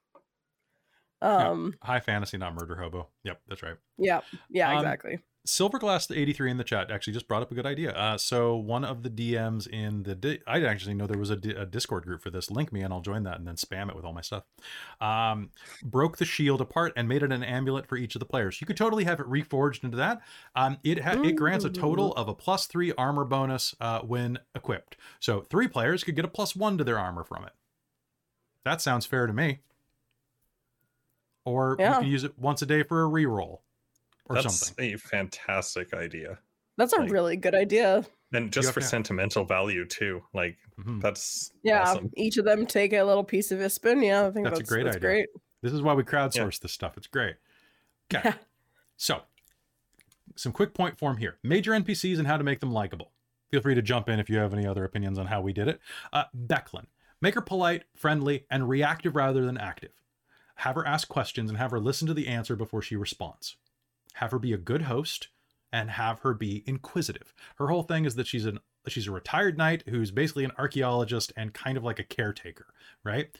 Yeah. 1.24 1.48
um 1.50 1.74
High 1.82 2.00
fantasy, 2.00 2.36
not 2.38 2.54
murder 2.54 2.76
hobo. 2.76 3.08
Yep, 3.24 3.40
that's 3.48 3.62
right. 3.62 3.76
yeah, 3.98 4.20
yeah, 4.50 4.70
Um, 4.70 4.78
exactly. 4.78 5.18
Silverglass 5.46 6.10
83 6.10 6.52
in 6.52 6.56
the 6.56 6.64
chat 6.64 6.90
actually 6.90 7.12
just 7.12 7.28
brought 7.28 7.42
up 7.42 7.52
a 7.52 7.54
good 7.54 7.66
idea. 7.66 7.92
Uh, 7.92 8.16
so 8.16 8.56
one 8.56 8.82
of 8.82 9.02
the 9.02 9.10
DMs 9.10 9.66
in 9.66 10.02
the 10.04 10.14
di- 10.14 10.40
I 10.46 10.62
actually 10.64 10.94
know 10.94 11.06
there 11.06 11.18
was 11.18 11.28
a, 11.28 11.34
a 11.34 11.66
Discord 11.66 12.04
group 12.06 12.22
for 12.22 12.30
this. 12.30 12.50
Link 12.50 12.72
me 12.72 12.80
and 12.80 12.94
I'll 12.94 13.02
join 13.02 13.24
that 13.24 13.36
and 13.36 13.46
then 13.46 13.56
spam 13.56 13.90
it 13.90 13.94
with 13.94 14.06
all 14.06 14.14
my 14.14 14.22
stuff. 14.22 14.44
Um, 15.02 15.50
broke 15.82 16.16
the 16.16 16.24
shield 16.24 16.62
apart 16.62 16.94
and 16.96 17.06
made 17.10 17.22
it 17.22 17.30
an 17.30 17.42
amulet 17.42 17.86
for 17.86 17.98
each 17.98 18.14
of 18.14 18.20
the 18.20 18.24
players. 18.24 18.58
You 18.58 18.66
could 18.66 18.78
totally 18.78 19.04
have 19.04 19.20
it 19.20 19.26
reforged 19.26 19.84
into 19.84 19.98
that. 19.98 20.22
Um, 20.56 20.78
it 20.82 21.00
ha- 21.04 21.20
it 21.22 21.32
grants 21.36 21.66
a 21.66 21.70
total 21.70 22.14
of 22.14 22.26
a 22.26 22.34
plus 22.34 22.64
three 22.66 22.94
armor 22.96 23.26
bonus 23.26 23.74
uh, 23.82 24.00
when 24.00 24.38
equipped. 24.54 24.96
So 25.20 25.42
three 25.42 25.68
players 25.68 26.04
could 26.04 26.16
get 26.16 26.24
a 26.24 26.28
plus 26.28 26.56
one 26.56 26.78
to 26.78 26.84
their 26.84 26.98
armor 26.98 27.22
from 27.22 27.44
it. 27.44 27.52
That 28.64 28.80
sounds 28.80 29.04
fair 29.04 29.26
to 29.26 29.34
me. 29.34 29.58
Or 31.44 31.76
Yeah. 31.78 31.96
you 31.96 32.00
can 32.02 32.10
use 32.10 32.24
it 32.24 32.38
once 32.38 32.62
a 32.62 32.66
day 32.66 32.82
for 32.82 33.04
a 33.04 33.08
reroll 33.08 33.60
or 34.26 34.36
something. 34.36 34.42
That's 34.44 34.66
something. 34.66 34.94
a 34.94 34.98
fantastic 34.98 35.92
idea. 35.94 36.38
That's 36.76 36.92
a 36.92 37.00
like- 37.00 37.10
really 37.10 37.36
good 37.36 37.54
idea. 37.54 38.04
And 38.32 38.52
just 38.52 38.72
for 38.72 38.80
to- 38.80 38.86
sentimental 38.86 39.44
value 39.44 39.84
too. 39.86 40.24
Like 40.32 40.56
Mhm. 40.78 41.00
that's 41.00 41.52
Yeah, 41.62 41.82
awesome. 41.82 42.10
each 42.16 42.36
of 42.38 42.44
them 42.44 42.66
take 42.66 42.92
a 42.92 43.02
little 43.04 43.22
piece 43.24 43.52
of 43.52 43.60
Ispin. 43.60 44.04
Yeah, 44.04 44.26
I 44.26 44.30
think 44.32 44.46
That's 44.46 44.58
that's, 44.58 44.70
a 44.70 44.74
great 44.74 44.84
that's 44.84 44.96
idea. 44.96 45.08
great. 45.08 45.28
This 45.62 45.72
is 45.72 45.82
why 45.82 45.94
we 45.94 46.02
crowdsource 46.02 46.58
this 46.60 46.72
stuff. 46.72 46.96
It's 46.96 47.06
great. 47.06 47.36
Okay. 48.12 48.32
so, 48.96 49.22
some 50.36 50.52
quick 50.52 50.74
point 50.74 50.98
form 50.98 51.18
here 51.18 51.38
major 51.42 51.72
NPCs 51.72 52.18
and 52.18 52.26
how 52.26 52.36
to 52.36 52.42
make 52.44 52.60
them 52.60 52.72
likable. 52.72 53.12
Feel 53.50 53.60
free 53.60 53.74
to 53.76 53.82
jump 53.82 54.08
in 54.08 54.18
if 54.18 54.28
you 54.28 54.38
have 54.38 54.52
any 54.52 54.66
other 54.66 54.84
opinions 54.84 55.18
on 55.18 55.26
how 55.26 55.40
we 55.40 55.52
did 55.52 55.68
it. 55.68 55.78
Uh, 56.12 56.24
Becklin. 56.36 56.86
Make 57.20 57.34
her 57.34 57.40
polite, 57.40 57.84
friendly, 57.94 58.46
and 58.50 58.68
reactive 58.68 59.14
rather 59.14 59.46
than 59.46 59.56
active. 59.56 59.92
Have 60.56 60.76
her 60.76 60.86
ask 60.86 61.08
questions 61.08 61.50
and 61.50 61.58
have 61.58 61.70
her 61.70 61.80
listen 61.80 62.06
to 62.06 62.14
the 62.14 62.28
answer 62.28 62.56
before 62.56 62.82
she 62.82 62.96
responds. 62.96 63.56
Have 64.14 64.30
her 64.30 64.38
be 64.38 64.52
a 64.52 64.58
good 64.58 64.82
host 64.82 65.28
and 65.72 65.90
have 65.90 66.20
her 66.20 66.34
be 66.34 66.62
inquisitive. 66.66 67.34
Her 67.56 67.66
whole 67.66 67.82
thing 67.82 68.04
is 68.04 68.14
that 68.14 68.26
she's 68.26 68.46
an 68.46 68.60
she's 68.86 69.08
a 69.08 69.12
retired 69.12 69.58
knight 69.58 69.82
who's 69.88 70.10
basically 70.10 70.44
an 70.44 70.52
archaeologist 70.58 71.32
and 71.36 71.54
kind 71.54 71.76
of 71.76 71.84
like 71.84 71.98
a 71.98 72.04
caretaker, 72.04 72.66
right? 73.02 73.30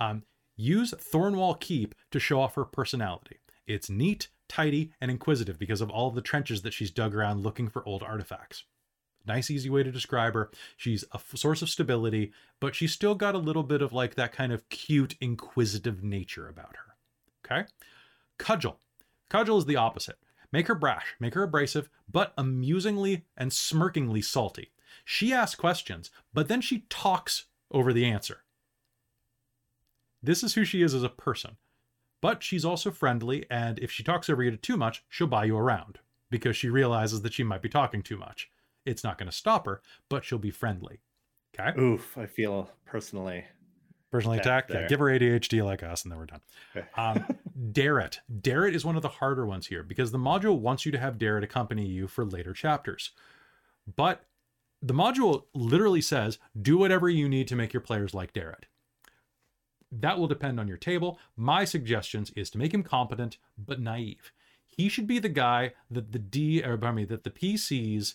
Um, 0.00 0.24
use 0.56 0.92
Thornwall 0.92 1.60
Keep 1.60 1.94
to 2.10 2.18
show 2.18 2.40
off 2.40 2.54
her 2.54 2.64
personality. 2.64 3.36
It's 3.66 3.90
neat, 3.90 4.28
tidy, 4.48 4.92
and 5.00 5.10
inquisitive 5.10 5.58
because 5.58 5.80
of 5.80 5.90
all 5.90 6.10
the 6.10 6.22
trenches 6.22 6.62
that 6.62 6.72
she's 6.72 6.90
dug 6.90 7.14
around 7.14 7.42
looking 7.42 7.68
for 7.68 7.86
old 7.86 8.02
artifacts. 8.02 8.64
Nice, 9.26 9.50
easy 9.50 9.68
way 9.68 9.82
to 9.82 9.90
describe 9.90 10.34
her. 10.34 10.50
She's 10.76 11.04
a 11.12 11.16
f- 11.16 11.32
source 11.34 11.62
of 11.62 11.68
stability, 11.68 12.32
but 12.60 12.74
she's 12.74 12.92
still 12.92 13.14
got 13.14 13.34
a 13.34 13.38
little 13.38 13.62
bit 13.62 13.82
of 13.82 13.92
like 13.92 14.14
that 14.14 14.32
kind 14.32 14.52
of 14.52 14.68
cute, 14.68 15.16
inquisitive 15.20 16.02
nature 16.02 16.48
about 16.48 16.76
her. 16.76 16.94
Okay? 17.44 17.68
Cudgel. 18.38 18.76
Cudgel 19.28 19.58
is 19.58 19.66
the 19.66 19.76
opposite. 19.76 20.18
Make 20.52 20.68
her 20.68 20.74
brash, 20.74 21.16
make 21.18 21.34
her 21.34 21.42
abrasive, 21.42 21.90
but 22.10 22.32
amusingly 22.38 23.24
and 23.36 23.50
smirkingly 23.50 24.22
salty. 24.22 24.70
She 25.04 25.32
asks 25.32 25.56
questions, 25.58 26.10
but 26.32 26.48
then 26.48 26.60
she 26.60 26.86
talks 26.88 27.46
over 27.70 27.92
the 27.92 28.06
answer. 28.06 28.44
This 30.22 30.42
is 30.42 30.54
who 30.54 30.64
she 30.64 30.82
is 30.82 30.94
as 30.94 31.02
a 31.02 31.08
person. 31.08 31.56
But 32.20 32.42
she's 32.42 32.64
also 32.64 32.90
friendly, 32.90 33.44
and 33.50 33.78
if 33.78 33.92
she 33.92 34.02
talks 34.02 34.30
over 34.30 34.42
you 34.42 34.56
too 34.56 34.76
much, 34.76 35.04
she'll 35.08 35.26
buy 35.26 35.44
you 35.44 35.56
around 35.56 35.98
because 36.30 36.56
she 36.56 36.68
realizes 36.68 37.22
that 37.22 37.32
she 37.32 37.44
might 37.44 37.62
be 37.62 37.68
talking 37.68 38.02
too 38.02 38.16
much. 38.16 38.50
It's 38.86 39.04
not 39.04 39.18
going 39.18 39.30
to 39.30 39.36
stop 39.36 39.66
her, 39.66 39.82
but 40.08 40.24
she'll 40.24 40.38
be 40.38 40.50
friendly. 40.50 41.00
Okay? 41.58 41.78
Oof, 41.78 42.16
I 42.16 42.26
feel 42.26 42.70
personally. 42.84 43.44
Personally 44.10 44.38
attacked. 44.38 44.70
Yeah, 44.72 44.86
give 44.86 45.00
her 45.00 45.06
ADHD 45.06 45.64
like 45.64 45.82
us, 45.82 46.04
and 46.04 46.12
then 46.12 46.18
we're 46.18 46.26
done. 46.26 46.40
Um, 46.96 47.26
Darrett. 47.72 48.18
Darrett 48.40 48.74
is 48.74 48.84
one 48.84 48.96
of 48.96 49.02
the 49.02 49.08
harder 49.08 49.44
ones 49.44 49.66
here 49.66 49.82
because 49.82 50.12
the 50.12 50.18
module 50.18 50.58
wants 50.58 50.86
you 50.86 50.92
to 50.92 50.98
have 50.98 51.18
Darrett 51.18 51.42
accompany 51.42 51.86
you 51.86 52.06
for 52.06 52.24
later 52.24 52.52
chapters. 52.52 53.10
But 53.96 54.24
the 54.82 54.94
module 54.94 55.44
literally 55.54 56.00
says 56.00 56.38
do 56.60 56.78
whatever 56.78 57.08
you 57.08 57.28
need 57.28 57.48
to 57.48 57.56
make 57.56 57.72
your 57.72 57.80
players 57.80 58.14
like 58.14 58.32
Darrett. 58.32 58.64
That 59.90 60.18
will 60.18 60.26
depend 60.26 60.60
on 60.60 60.68
your 60.68 60.76
table. 60.76 61.18
My 61.36 61.64
suggestions 61.64 62.30
is 62.36 62.50
to 62.50 62.58
make 62.58 62.74
him 62.74 62.82
competent 62.82 63.38
but 63.56 63.80
naive. 63.80 64.32
He 64.66 64.88
should 64.88 65.06
be 65.06 65.18
the 65.18 65.28
guy 65.28 65.72
that 65.90 66.12
the 66.12 66.18
D 66.18 66.62
or 66.62 66.76
pardon 66.76 66.96
me, 66.96 67.04
that 67.06 67.24
the 67.24 67.30
PCs 67.30 68.14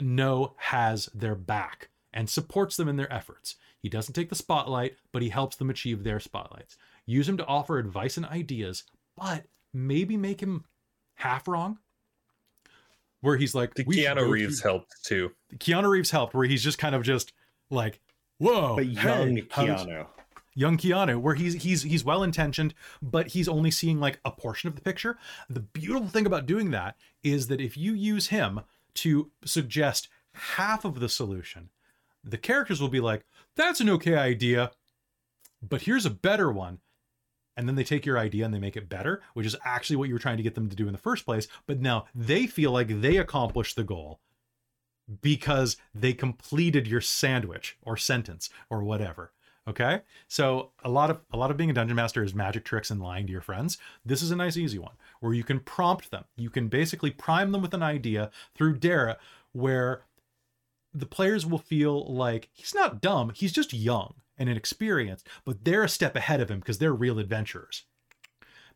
know 0.00 0.54
has 0.56 1.06
their 1.14 1.34
back 1.34 1.88
and 2.12 2.28
supports 2.28 2.76
them 2.76 2.88
in 2.88 2.96
their 2.96 3.12
efforts. 3.12 3.56
He 3.78 3.88
doesn't 3.88 4.14
take 4.14 4.28
the 4.28 4.34
spotlight, 4.34 4.96
but 5.12 5.22
he 5.22 5.28
helps 5.30 5.56
them 5.56 5.70
achieve 5.70 6.02
their 6.04 6.20
spotlights. 6.20 6.76
Use 7.06 7.28
him 7.28 7.36
to 7.38 7.46
offer 7.46 7.78
advice 7.78 8.16
and 8.16 8.26
ideas, 8.26 8.84
but 9.16 9.44
maybe 9.72 10.16
make 10.16 10.40
him 10.42 10.64
half 11.14 11.48
wrong. 11.48 11.78
Where 13.20 13.36
he's 13.36 13.54
like, 13.54 13.74
The 13.74 13.84
"We 13.84 13.96
should 14.02 14.16
go 14.16 14.24
Keanu 14.24 14.30
Reeves 14.30 14.60
through-" 14.60 14.70
helped 14.70 15.04
too. 15.04 15.32
Keanu 15.56 15.88
Reeves 15.90 16.10
helped, 16.10 16.34
where 16.34 16.46
he's 16.46 16.62
just 16.64 16.78
kind 16.78 16.94
of 16.94 17.02
just 17.02 17.32
like, 17.68 18.00
"Whoa, 18.38 18.76
But 18.76 18.86
young 18.86 19.36
hey, 19.36 19.46
how's- 19.50 19.84
Keanu. 19.84 20.06
young 20.54 20.78
Keanu, 20.78 21.20
where 21.20 21.34
he's 21.34 21.62
he's 21.62 21.82
he's 21.82 22.02
well 22.04 22.22
intentioned, 22.22 22.74
but 23.02 23.28
he's 23.28 23.46
only 23.48 23.70
seeing 23.70 24.00
like 24.00 24.20
a 24.24 24.30
portion 24.30 24.68
of 24.68 24.74
the 24.74 24.80
picture. 24.80 25.18
The 25.50 25.60
beautiful 25.60 26.08
thing 26.08 26.24
about 26.26 26.46
doing 26.46 26.70
that 26.70 26.96
is 27.22 27.48
that 27.48 27.60
if 27.60 27.76
you 27.76 27.92
use 27.92 28.28
him 28.28 28.60
to 29.00 29.30
suggest 29.44 30.08
half 30.34 30.84
of 30.84 31.00
the 31.00 31.08
solution, 31.08 31.70
the 32.22 32.38
characters 32.38 32.80
will 32.80 32.88
be 32.88 33.00
like, 33.00 33.24
"That's 33.56 33.80
an 33.80 33.90
okay 33.90 34.16
idea, 34.16 34.72
but 35.62 35.82
here's 35.82 36.06
a 36.06 36.10
better 36.10 36.50
one." 36.50 36.80
And 37.56 37.68
then 37.68 37.74
they 37.74 37.84
take 37.84 38.06
your 38.06 38.18
idea 38.18 38.44
and 38.44 38.54
they 38.54 38.58
make 38.58 38.76
it 38.76 38.88
better, 38.88 39.22
which 39.34 39.46
is 39.46 39.56
actually 39.64 39.96
what 39.96 40.08
you 40.08 40.14
were 40.14 40.20
trying 40.20 40.36
to 40.36 40.42
get 40.42 40.54
them 40.54 40.70
to 40.70 40.76
do 40.76 40.86
in 40.86 40.92
the 40.92 40.98
first 40.98 41.24
place. 41.24 41.46
But 41.66 41.80
now 41.80 42.06
they 42.14 42.46
feel 42.46 42.72
like 42.72 43.00
they 43.00 43.16
accomplished 43.16 43.76
the 43.76 43.84
goal 43.84 44.20
because 45.20 45.76
they 45.94 46.12
completed 46.12 46.86
your 46.86 47.00
sandwich 47.00 47.76
or 47.82 47.96
sentence 47.96 48.48
or 48.70 48.82
whatever. 48.82 49.32
Okay? 49.70 50.02
So 50.28 50.72
a 50.84 50.90
lot 50.90 51.10
of 51.10 51.20
a 51.32 51.36
lot 51.36 51.50
of 51.50 51.56
being 51.56 51.70
a 51.70 51.72
dungeon 51.72 51.96
master 51.96 52.22
is 52.24 52.34
magic 52.34 52.64
tricks 52.64 52.90
and 52.90 53.00
lying 53.00 53.26
to 53.26 53.32
your 53.32 53.40
friends. 53.40 53.78
This 54.04 54.20
is 54.20 54.30
a 54.30 54.36
nice 54.36 54.56
easy 54.56 54.78
one 54.78 54.94
where 55.20 55.32
you 55.32 55.44
can 55.44 55.60
prompt 55.60 56.10
them. 56.10 56.24
You 56.36 56.50
can 56.50 56.68
basically 56.68 57.10
prime 57.10 57.52
them 57.52 57.62
with 57.62 57.72
an 57.72 57.82
idea 57.82 58.30
through 58.54 58.78
Dara 58.78 59.16
where 59.52 60.02
the 60.92 61.06
players 61.06 61.46
will 61.46 61.58
feel 61.58 62.12
like 62.12 62.48
he's 62.52 62.74
not 62.74 63.00
dumb, 63.00 63.30
he's 63.34 63.52
just 63.52 63.72
young 63.72 64.14
and 64.36 64.48
inexperienced, 64.48 65.26
but 65.44 65.64
they're 65.64 65.84
a 65.84 65.88
step 65.88 66.16
ahead 66.16 66.40
of 66.40 66.50
him 66.50 66.58
because 66.58 66.78
they're 66.78 66.92
real 66.92 67.20
adventurers. 67.20 67.84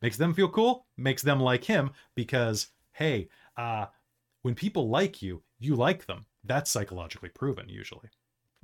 Makes 0.00 0.18
them 0.18 0.34
feel 0.34 0.48
cool, 0.48 0.86
makes 0.96 1.22
them 1.22 1.40
like 1.40 1.64
him 1.64 1.90
because, 2.14 2.68
hey, 2.92 3.28
uh, 3.56 3.86
when 4.42 4.54
people 4.54 4.88
like 4.88 5.22
you, 5.22 5.42
you 5.58 5.74
like 5.74 6.06
them. 6.06 6.26
That's 6.44 6.70
psychologically 6.70 7.30
proven 7.30 7.68
usually. 7.68 8.10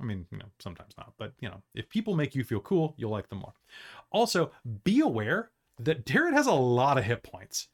I 0.01 0.05
mean, 0.05 0.25
you 0.31 0.37
know, 0.39 0.45
sometimes 0.59 0.93
not, 0.97 1.13
but 1.17 1.33
you 1.39 1.47
know, 1.47 1.61
if 1.75 1.87
people 1.89 2.15
make 2.15 2.33
you 2.35 2.43
feel 2.43 2.59
cool, 2.59 2.95
you'll 2.97 3.11
like 3.11 3.29
them 3.29 3.39
more. 3.39 3.53
Also, 4.11 4.51
be 4.83 4.99
aware 4.99 5.51
that 5.79 6.05
Darrett 6.05 6.33
has 6.33 6.47
a 6.47 6.53
lot 6.53 6.97
of 6.97 7.03
hit 7.03 7.23
points. 7.23 7.67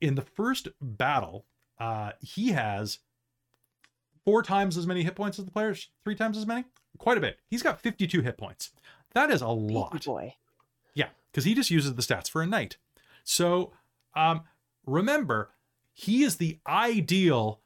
In 0.00 0.14
the 0.14 0.22
first 0.22 0.68
battle, 0.80 1.46
uh, 1.78 2.12
he 2.20 2.48
has 2.50 2.98
four 4.24 4.42
times 4.42 4.76
as 4.76 4.86
many 4.86 5.02
hit 5.02 5.14
points 5.14 5.38
as 5.38 5.44
the 5.44 5.50
players, 5.50 5.88
three 6.04 6.14
times 6.14 6.36
as 6.36 6.46
many, 6.46 6.64
quite 6.98 7.16
a 7.16 7.20
bit. 7.20 7.38
He's 7.48 7.62
got 7.62 7.80
52 7.80 8.20
hit 8.20 8.36
points. 8.36 8.70
That 9.14 9.30
is 9.30 9.40
a 9.40 9.46
Baby 9.46 9.72
lot. 9.74 10.04
boy. 10.04 10.34
Yeah, 10.94 11.08
because 11.30 11.44
he 11.44 11.54
just 11.54 11.70
uses 11.70 11.94
the 11.94 12.02
stats 12.02 12.30
for 12.30 12.42
a 12.42 12.46
knight. 12.46 12.76
So 13.24 13.72
um, 14.14 14.42
remember, 14.86 15.50
he 15.94 16.22
is 16.22 16.36
the 16.36 16.58
ideal 16.66 17.60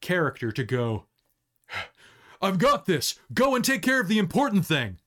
character 0.00 0.52
to 0.52 0.62
go, 0.64 1.06
I've 2.44 2.58
got 2.58 2.86
this. 2.86 3.18
Go 3.32 3.54
and 3.54 3.64
take 3.64 3.82
care 3.82 4.00
of 4.00 4.08
the 4.08 4.18
important 4.18 4.66
thing. 4.66 4.98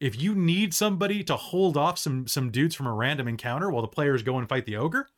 If 0.00 0.20
you 0.20 0.34
need 0.34 0.74
somebody 0.74 1.24
to 1.24 1.36
hold 1.36 1.76
off 1.76 1.98
some 1.98 2.26
some 2.26 2.50
dudes 2.50 2.74
from 2.74 2.86
a 2.86 2.92
random 2.92 3.28
encounter 3.28 3.70
while 3.70 3.82
the 3.82 3.88
players 3.88 4.22
go 4.22 4.38
and 4.38 4.48
fight 4.48 4.66
the 4.66 4.76
ogre, 4.76 5.08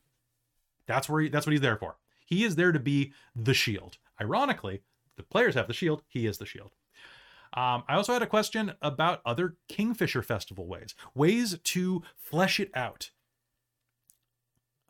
that's 0.87 1.09
where 1.09 1.23
he, 1.23 1.29
that's 1.29 1.47
what 1.47 1.53
he's 1.53 1.61
there 1.61 1.77
for. 1.77 1.97
He 2.25 2.45
is 2.45 2.57
there 2.57 2.73
to 2.73 2.79
be 2.79 3.13
the 3.35 3.55
shield. 3.55 3.99
Ironically, 4.21 4.83
the 5.17 5.23
players 5.23 5.55
have 5.55 5.67
the 5.67 5.73
shield. 5.73 6.03
He 6.09 6.27
is 6.27 6.39
the 6.39 6.47
shield. 6.47 6.73
Um, 7.55 7.85
I 7.89 7.95
also 7.95 8.13
had 8.13 8.23
a 8.23 8.27
question 8.27 8.73
about 8.83 9.23
other 9.25 9.57
Kingfisher 9.69 10.23
Festival 10.23 10.67
ways, 10.67 10.95
ways 11.15 11.59
to 11.65 12.03
flesh 12.17 12.61
it 12.61 12.71
out. 12.75 13.11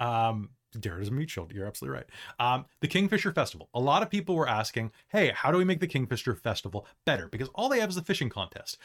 Um, 0.00 0.50
Darrett 0.74 1.02
is 1.02 1.08
a 1.08 1.12
meat 1.12 1.30
shield. 1.30 1.52
You're 1.52 1.66
absolutely 1.66 1.96
right. 1.96 2.06
Um, 2.38 2.66
the 2.80 2.88
Kingfisher 2.88 3.32
Festival. 3.32 3.68
A 3.74 3.80
lot 3.80 4.02
of 4.02 4.10
people 4.10 4.34
were 4.34 4.48
asking, 4.48 4.92
hey, 5.08 5.32
how 5.34 5.50
do 5.50 5.58
we 5.58 5.64
make 5.64 5.80
the 5.80 5.86
Kingfisher 5.86 6.34
Festival 6.34 6.86
better? 7.04 7.28
Because 7.28 7.48
all 7.54 7.68
they 7.68 7.80
have 7.80 7.90
is 7.90 7.96
a 7.96 8.02
fishing 8.02 8.28
contest. 8.28 8.78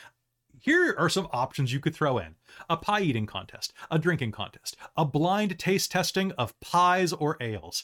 Here 0.60 0.96
are 0.98 1.10
some 1.10 1.28
options 1.32 1.74
you 1.74 1.80
could 1.80 1.96
throw 1.96 2.18
in 2.18 2.36
a 2.70 2.78
pie 2.78 3.02
eating 3.02 3.26
contest, 3.26 3.74
a 3.90 3.98
drinking 3.98 4.32
contest, 4.32 4.78
a 4.96 5.06
blind 5.06 5.58
taste 5.58 5.92
testing 5.92 6.32
of 6.34 6.60
pies 6.60 7.14
or 7.14 7.38
ales, 7.42 7.84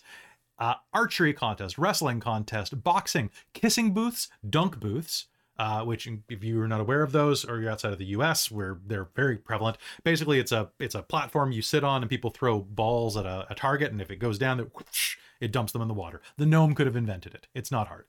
uh, 0.59 0.75
archery 0.93 1.33
contest, 1.33 1.77
wrestling 1.77 2.19
contest, 2.19 2.83
boxing, 2.83 3.31
kissing 3.53 3.93
booths, 3.93 4.27
dunk 4.47 4.79
booths, 4.79 5.27
uh, 5.59 5.83
which 5.83 6.07
if 6.29 6.43
you're 6.43 6.67
not 6.67 6.81
aware 6.81 7.03
of 7.03 7.11
those 7.11 7.43
or 7.45 7.59
you're 7.59 7.71
outside 7.71 7.93
of 7.93 7.99
the 7.99 8.05
US 8.05 8.51
where 8.51 8.79
they're 8.85 9.09
very 9.15 9.37
prevalent, 9.37 9.77
basically 10.03 10.39
it's 10.39 10.51
a 10.51 10.69
it's 10.79 10.95
a 10.95 11.01
platform 11.01 11.51
you 11.51 11.61
sit 11.61 11.83
on 11.83 12.01
and 12.01 12.09
people 12.09 12.29
throw 12.29 12.59
balls 12.59 13.17
at 13.17 13.25
a, 13.25 13.47
a 13.49 13.55
target 13.55 13.91
and 13.91 14.01
if 14.01 14.11
it 14.11 14.17
goes 14.17 14.37
down, 14.37 14.59
it, 14.59 14.75
whoosh, 14.75 15.17
it 15.39 15.51
dumps 15.51 15.71
them 15.71 15.81
in 15.81 15.87
the 15.87 15.93
water. 15.93 16.21
The 16.37 16.45
gnome 16.45 16.75
could 16.75 16.87
have 16.87 16.95
invented 16.95 17.33
it. 17.33 17.47
It's 17.53 17.71
not 17.71 17.87
hard. 17.87 18.05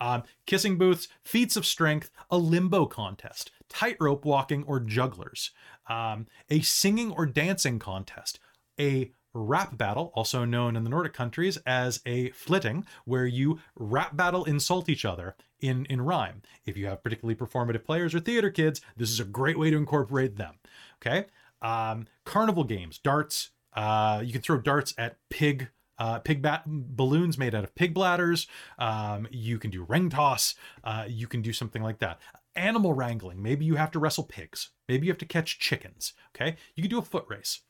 Um, 0.00 0.22
kissing 0.46 0.78
booths, 0.78 1.08
feats 1.22 1.56
of 1.56 1.66
strength, 1.66 2.10
a 2.30 2.38
limbo 2.38 2.86
contest, 2.86 3.50
tightrope 3.68 4.24
walking 4.24 4.64
or 4.64 4.80
jugglers, 4.80 5.50
um, 5.88 6.26
a 6.48 6.60
singing 6.60 7.12
or 7.12 7.26
dancing 7.26 7.78
contest, 7.78 8.38
a 8.78 9.12
rap 9.32 9.76
battle, 9.76 10.12
also 10.14 10.44
known 10.44 10.76
in 10.76 10.84
the 10.84 10.90
Nordic 10.90 11.12
countries 11.12 11.56
as 11.66 12.00
a 12.06 12.30
flyting, 12.30 12.84
where 13.04 13.26
you 13.26 13.60
rap 13.76 14.16
battle 14.16 14.44
insult 14.44 14.88
each 14.88 15.04
other 15.04 15.36
in, 15.60 15.84
in 15.86 16.02
rhyme. 16.02 16.42
If 16.64 16.76
you 16.76 16.86
have 16.86 17.02
particularly 17.02 17.36
performative 17.36 17.84
players 17.84 18.14
or 18.14 18.20
theater 18.20 18.50
kids, 18.50 18.80
this 18.96 19.10
is 19.10 19.20
a 19.20 19.24
great 19.24 19.58
way 19.58 19.70
to 19.70 19.76
incorporate 19.76 20.36
them. 20.36 20.54
Okay. 21.00 21.26
Um, 21.62 22.06
carnival 22.24 22.64
games, 22.64 22.98
darts. 22.98 23.50
Uh, 23.72 24.22
you 24.24 24.32
can 24.32 24.42
throw 24.42 24.58
darts 24.58 24.94
at 24.98 25.16
pig 25.28 25.68
uh, 25.98 26.18
pig 26.18 26.40
bat 26.40 26.62
balloons 26.66 27.36
made 27.36 27.54
out 27.54 27.62
of 27.62 27.74
pig 27.74 27.92
bladders. 27.92 28.46
Um, 28.78 29.28
you 29.30 29.58
can 29.58 29.70
do 29.70 29.84
ring 29.84 30.08
toss. 30.08 30.54
Uh, 30.82 31.04
you 31.06 31.26
can 31.26 31.42
do 31.42 31.52
something 31.52 31.82
like 31.82 31.98
that. 31.98 32.18
Animal 32.56 32.94
wrangling. 32.94 33.42
Maybe 33.42 33.66
you 33.66 33.76
have 33.76 33.90
to 33.90 33.98
wrestle 33.98 34.24
pigs. 34.24 34.70
Maybe 34.88 35.06
you 35.06 35.12
have 35.12 35.18
to 35.18 35.26
catch 35.26 35.58
chickens. 35.58 36.14
Okay. 36.34 36.56
You 36.74 36.82
can 36.82 36.90
do 36.90 36.98
a 36.98 37.02
foot 37.02 37.26
race. 37.28 37.60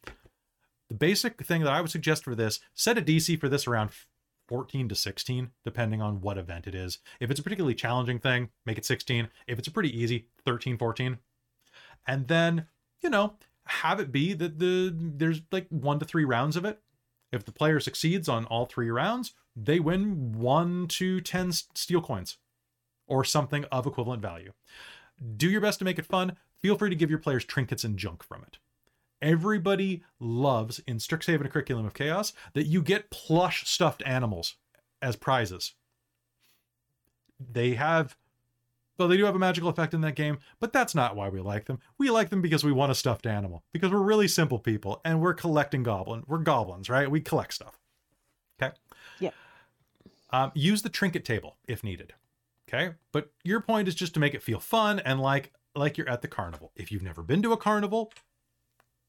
The 0.91 0.97
basic 0.97 1.45
thing 1.45 1.63
that 1.63 1.73
I 1.73 1.81
would 1.81 1.91
suggest 1.91 2.25
for 2.25 2.35
this, 2.35 2.59
set 2.75 2.99
a 2.99 3.03
DC 3.03 3.39
for 3.41 3.49
this 3.49 3.69
around 3.69 3.91
14 4.49 4.89
to 4.89 4.97
16, 4.97 5.53
depending 5.65 6.03
on 6.03 6.21
what 6.21 6.37
event 6.37 6.67
it 6.67 6.75
is. 6.75 6.99
If 7.21 7.31
it's 7.31 7.39
a 7.39 7.45
particularly 7.45 7.77
challenging 7.77 8.19
thing, 8.19 8.51
make 8.67 8.77
it 8.77 8.85
16. 8.85 9.29
If 9.47 9.61
it's 9.61 9.69
a 9.69 9.71
pretty 9.71 9.97
easy, 9.97 10.27
13, 10.45 10.77
14. 10.77 11.19
And 12.09 12.27
then, 12.27 12.67
you 13.01 13.09
know, 13.09 13.35
have 13.67 14.01
it 14.01 14.11
be 14.11 14.33
that 14.33 14.59
the 14.59 14.93
there's 14.93 15.43
like 15.53 15.69
one 15.69 16.01
to 16.01 16.05
three 16.05 16.25
rounds 16.25 16.57
of 16.57 16.65
it. 16.65 16.81
If 17.31 17.45
the 17.45 17.53
player 17.53 17.79
succeeds 17.79 18.29
on 18.29 18.45
all 18.47 18.67
three 18.67 18.91
rounds, 18.91 19.33
they 19.55 19.79
win 19.79 20.33
one 20.33 20.89
to 20.89 21.21
10 21.21 21.53
steel 21.53 22.03
coins 22.03 22.39
or 23.07 23.25
something 23.25 23.65
of 23.71 23.87
equivalent 23.87 24.23
value. 24.23 24.55
Do 25.37 25.49
your 25.49 25.61
best 25.61 25.79
to 25.79 25.85
make 25.85 26.01
it 26.01 26.07
fun. 26.07 26.37
Feel 26.59 26.77
free 26.77 26.91
to 26.91 26.97
give 26.97 27.11
your 27.11 27.21
players 27.21 27.45
trinkets 27.45 27.85
and 27.85 27.97
junk 27.97 28.25
from 28.25 28.43
it 28.43 28.59
everybody 29.23 30.03
loves 30.19 30.81
in 30.87 30.99
Strixhaven 30.99 31.47
a 31.47 31.49
curriculum 31.49 31.87
of 31.87 31.95
chaos 31.95 32.33
that 32.55 32.67
you 32.67 32.83
get 32.83 33.11
plush 33.11 33.69
stuffed 33.69 34.03
animals 34.07 34.57
as 35.03 35.17
prizes. 35.17 35.75
They 37.39 37.75
have 37.75 38.17
well, 39.01 39.09
they 39.09 39.17
do 39.17 39.25
have 39.25 39.35
a 39.35 39.39
magical 39.39 39.71
effect 39.71 39.95
in 39.95 40.03
that 40.03 40.15
game, 40.15 40.39
but 40.61 40.75
that's 40.75 40.95
not 40.95 41.17
why 41.17 41.31
we 41.31 41.41
like 41.41 41.65
them. 41.65 41.79
We 41.97 42.11
like 42.11 42.29
them 42.29 42.43
because 42.43 42.63
we 42.63 42.71
want 42.71 42.93
a 42.93 42.95
stuffed 42.95 43.27
animal. 43.27 43.65
Because 43.73 43.91
we're 43.91 43.99
really 43.99 44.29
simple 44.29 44.59
people 44.59 45.01
and 45.07 45.23
we're 45.23 45.33
collecting 45.33 45.83
goblin. 45.83 46.23
We're 46.27 46.37
goblins, 46.37 46.91
right? 46.91 47.11
We 47.11 47.23
collect 47.23 47.55
stuff. 47.55 47.79
Okay. 48.63 48.75
Yeah. 49.19 49.31
Um, 50.29 50.53
use 50.55 50.83
the 50.83 50.91
trinket 50.91 51.25
table 51.25 51.57
if 51.67 51.83
needed. 51.83 52.13
Okay. 52.69 52.95
But 53.11 53.31
your 53.43 53.61
point 53.61 53.89
is 53.89 53.95
just 53.95 54.13
to 54.15 54.21
make 54.21 54.35
it 54.35 54.43
feel 54.43 54.61
fun 54.61 55.01
and 55.01 55.19
like 55.19 55.53
like 55.75 55.97
you're 55.97 56.09
at 56.09 56.21
the 56.21 56.29
carnival. 56.29 56.73
If 56.77 56.93
you've 56.93 57.03
never 57.03 57.23
been 57.23 57.41
to 57.43 57.53
a 57.53 57.57
carnival, 57.57 58.13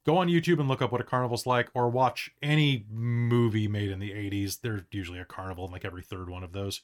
go 0.06 0.18
on 0.18 0.28
YouTube 0.28 0.60
and 0.60 0.68
look 0.68 0.82
up 0.82 0.92
what 0.92 1.02
a 1.02 1.04
carnival's 1.04 1.46
like, 1.46 1.70
or 1.74 1.90
watch 1.90 2.32
any 2.42 2.86
movie 2.90 3.68
made 3.68 3.90
in 3.90 4.00
the 4.00 4.12
80s. 4.12 4.62
There's 4.62 4.82
usually 4.92 5.20
a 5.20 5.26
carnival 5.26 5.66
in 5.66 5.72
like 5.72 5.86
every 5.86 6.02
third 6.02 6.30
one 6.30 6.44
of 6.44 6.52
those. 6.54 6.82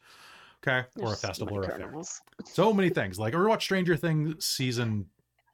Okay. 0.65 0.87
or 0.97 1.03
a 1.03 1.07
There's 1.07 1.19
so 1.19 1.27
festival 1.27 1.57
or 1.57 1.63
a 1.63 1.67
fair. 1.67 1.93
So 2.45 2.73
many 2.73 2.89
things. 2.89 3.19
Like, 3.19 3.33
or 3.33 3.47
watch 3.47 3.63
Stranger 3.63 3.95
Things 3.95 4.45
season 4.45 5.07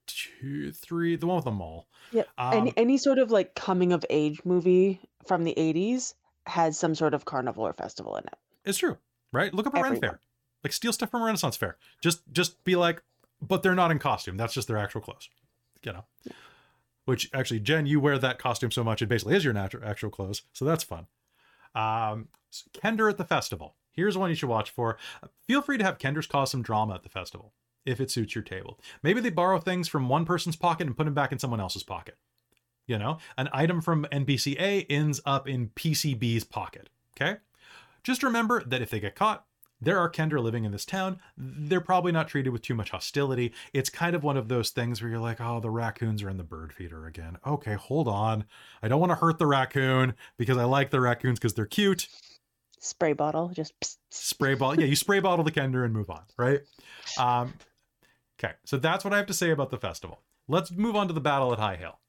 two, 0.07 0.71
three, 0.71 1.15
the 1.15 1.27
one 1.27 1.37
with 1.37 1.45
the 1.45 1.51
mall. 1.51 1.87
Yeah. 2.11 2.23
Um, 2.37 2.53
any 2.53 2.73
any 2.77 2.97
sort 2.97 3.19
of 3.19 3.31
like 3.31 3.55
coming 3.55 3.93
of 3.93 4.05
age 4.09 4.41
movie 4.45 4.99
from 5.25 5.43
the 5.43 5.53
80s 5.57 6.13
has 6.45 6.77
some 6.77 6.95
sort 6.95 7.13
of 7.13 7.25
carnival 7.25 7.65
or 7.65 7.73
festival 7.73 8.15
in 8.17 8.23
it. 8.25 8.37
It's 8.65 8.77
true, 8.77 8.97
right? 9.31 9.53
Look 9.53 9.67
up 9.67 9.75
a 9.75 9.81
Ren 9.81 9.99
Fair. 9.99 10.19
Like, 10.63 10.73
steal 10.73 10.93
stuff 10.93 11.11
from 11.11 11.21
a 11.21 11.25
Renaissance 11.25 11.57
Fair. 11.57 11.77
Just, 12.01 12.21
just 12.31 12.63
be 12.63 12.77
like, 12.77 13.01
but 13.41 13.63
they're 13.63 13.75
not 13.75 13.91
in 13.91 13.99
costume. 13.99 14.37
That's 14.37 14.53
just 14.53 14.69
their 14.69 14.77
actual 14.77 15.01
clothes. 15.01 15.29
You 15.83 15.93
know. 15.93 16.05
Which 17.05 17.29
actually, 17.33 17.59
Jen, 17.59 17.85
you 17.85 17.99
wear 17.99 18.17
that 18.17 18.39
costume 18.39 18.71
so 18.71 18.83
much 18.83 19.01
it 19.01 19.07
basically 19.07 19.35
is 19.35 19.43
your 19.43 19.53
natural 19.53 19.83
actual 19.87 20.09
clothes, 20.09 20.43
so 20.53 20.63
that's 20.63 20.83
fun. 20.83 21.07
Um, 21.75 22.29
Kender 22.73 23.09
at 23.09 23.17
the 23.17 23.25
festival. 23.25 23.75
Here's 23.91 24.17
one 24.17 24.29
you 24.29 24.35
should 24.35 24.49
watch 24.49 24.69
for. 24.69 24.97
Feel 25.47 25.61
free 25.61 25.77
to 25.77 25.83
have 25.83 25.97
Kenders 25.97 26.29
cause 26.29 26.51
some 26.51 26.61
drama 26.61 26.95
at 26.95 27.03
the 27.03 27.09
festival 27.09 27.53
if 27.85 27.99
it 27.99 28.09
suits 28.09 28.35
your 28.35 28.43
table. 28.43 28.79
Maybe 29.01 29.19
they 29.19 29.29
borrow 29.29 29.59
things 29.59 29.87
from 29.87 30.09
one 30.09 30.25
person's 30.25 30.55
pocket 30.55 30.87
and 30.87 30.97
put 30.97 31.05
them 31.05 31.13
back 31.13 31.31
in 31.31 31.39
someone 31.39 31.59
else's 31.59 31.83
pocket. 31.83 32.17
You 32.85 32.97
know, 32.97 33.17
an 33.37 33.49
item 33.53 33.81
from 33.81 34.05
NPC 34.11 34.59
A 34.59 34.81
ends 34.83 35.21
up 35.25 35.47
in 35.47 35.69
PC 35.69 36.17
B's 36.17 36.43
pocket. 36.43 36.89
Okay. 37.15 37.37
Just 38.03 38.23
remember 38.23 38.63
that 38.65 38.81
if 38.81 38.89
they 38.89 38.99
get 38.99 39.15
caught, 39.15 39.45
there 39.83 39.99
are 39.99 40.09
Kender 40.09 40.41
living 40.41 40.65
in 40.65 40.71
this 40.71 40.85
town. 40.85 41.19
They're 41.37 41.81
probably 41.81 42.11
not 42.11 42.27
treated 42.27 42.51
with 42.51 42.61
too 42.61 42.75
much 42.75 42.91
hostility. 42.91 43.53
It's 43.73 43.89
kind 43.89 44.15
of 44.15 44.23
one 44.23 44.37
of 44.37 44.47
those 44.47 44.69
things 44.69 45.01
where 45.01 45.11
you're 45.11 45.19
like, 45.19 45.41
oh, 45.41 45.59
the 45.59 45.69
raccoons 45.69 46.23
are 46.23 46.29
in 46.29 46.37
the 46.37 46.43
bird 46.43 46.73
feeder 46.73 47.05
again. 47.05 47.37
Okay, 47.45 47.75
hold 47.75 48.07
on. 48.07 48.45
I 48.81 48.87
don't 48.87 48.99
want 48.99 49.11
to 49.11 49.17
hurt 49.17 49.39
the 49.39 49.47
raccoon 49.47 50.15
because 50.37 50.57
I 50.57 50.63
like 50.63 50.89
the 50.89 51.01
raccoons 51.01 51.39
because 51.39 51.53
they're 51.53 51.65
cute. 51.65 52.07
Spray 52.79 53.13
bottle, 53.13 53.49
just 53.49 53.79
psst, 53.79 53.97
psst. 54.11 54.23
Spray 54.23 54.55
bottle. 54.55 54.81
Yeah, 54.81 54.87
you 54.87 54.95
spray 54.95 55.19
bottle 55.19 55.45
the 55.45 55.51
Kender 55.51 55.85
and 55.85 55.93
move 55.93 56.09
on, 56.09 56.23
right? 56.37 56.61
Um, 57.17 57.53
okay, 58.37 58.53
so 58.65 58.77
that's 58.77 59.05
what 59.05 59.13
I 59.13 59.17
have 59.17 59.27
to 59.27 59.33
say 59.33 59.51
about 59.51 59.69
the 59.69 59.77
festival. 59.77 60.19
Let's 60.47 60.71
move 60.71 60.95
on 60.95 61.07
to 61.07 61.13
the 61.13 61.21
battle 61.21 61.53
at 61.53 61.59
High 61.59 61.77
Hill. 61.77 61.99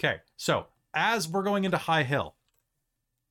Okay, 0.00 0.20
so 0.36 0.66
as 0.94 1.28
we're 1.28 1.42
going 1.42 1.64
into 1.64 1.76
High 1.76 2.04
Hill, 2.04 2.35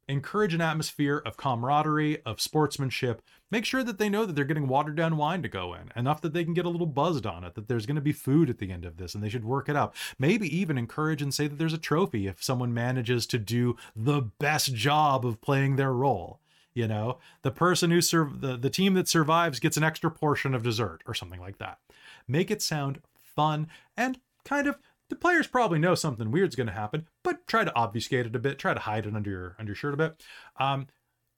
encourage 0.07 0.53
an 0.53 0.61
atmosphere 0.61 1.21
of 1.25 1.37
camaraderie, 1.37 2.21
of 2.25 2.39
sportsmanship. 2.39 3.21
Make 3.49 3.65
sure 3.65 3.83
that 3.83 3.97
they 3.97 4.09
know 4.09 4.25
that 4.25 4.33
they're 4.33 4.45
getting 4.45 4.67
watered 4.67 4.95
down 4.95 5.17
wine 5.17 5.41
to 5.41 5.49
go 5.49 5.73
in, 5.73 5.91
enough 5.95 6.21
that 6.21 6.33
they 6.33 6.43
can 6.43 6.53
get 6.53 6.65
a 6.65 6.69
little 6.69 6.87
buzzed 6.87 7.25
on 7.25 7.43
it, 7.43 7.55
that 7.55 7.67
there's 7.67 7.85
going 7.85 7.95
to 7.95 8.01
be 8.01 8.11
food 8.11 8.49
at 8.49 8.59
the 8.59 8.71
end 8.71 8.85
of 8.85 8.97
this 8.97 9.15
and 9.15 9.23
they 9.23 9.29
should 9.29 9.45
work 9.45 9.69
it 9.69 9.75
up. 9.75 9.95
Maybe 10.19 10.55
even 10.55 10.77
encourage 10.77 11.21
and 11.21 11.33
say 11.33 11.47
that 11.47 11.57
there's 11.57 11.73
a 11.73 11.77
trophy 11.77 12.27
if 12.27 12.43
someone 12.43 12.73
manages 12.73 13.25
to 13.27 13.37
do 13.37 13.75
the 13.95 14.21
best 14.21 14.73
job 14.73 15.25
of 15.25 15.41
playing 15.41 15.75
their 15.75 15.93
role. 15.93 16.39
You 16.73 16.89
know, 16.89 17.19
the 17.41 17.51
person 17.51 17.89
who 17.89 18.01
serve 18.01 18.41
the, 18.41 18.57
the 18.57 18.69
team 18.69 18.95
that 18.95 19.07
survives 19.07 19.59
gets 19.59 19.77
an 19.77 19.83
extra 19.83 20.11
portion 20.11 20.53
of 20.53 20.63
dessert 20.63 21.01
or 21.07 21.13
something 21.13 21.39
like 21.39 21.57
that. 21.59 21.79
Make 22.27 22.51
it 22.51 22.61
sound 22.61 23.01
fun 23.21 23.67
and 23.95 24.19
kind 24.43 24.67
of 24.67 24.77
the 25.09 25.15
players 25.15 25.47
probably 25.47 25.79
know 25.79 25.95
something 25.95 26.31
weird's 26.31 26.55
going 26.55 26.67
to 26.67 26.73
happen, 26.73 27.07
but 27.23 27.45
try 27.47 27.63
to 27.63 27.75
obfuscate 27.75 28.25
it 28.25 28.35
a 28.35 28.39
bit, 28.39 28.57
try 28.57 28.73
to 28.73 28.79
hide 28.79 29.05
it 29.05 29.15
under 29.15 29.29
your 29.29 29.55
under 29.59 29.71
your 29.71 29.75
shirt 29.75 29.93
a 29.93 29.97
bit. 29.97 30.23
Um, 30.59 30.87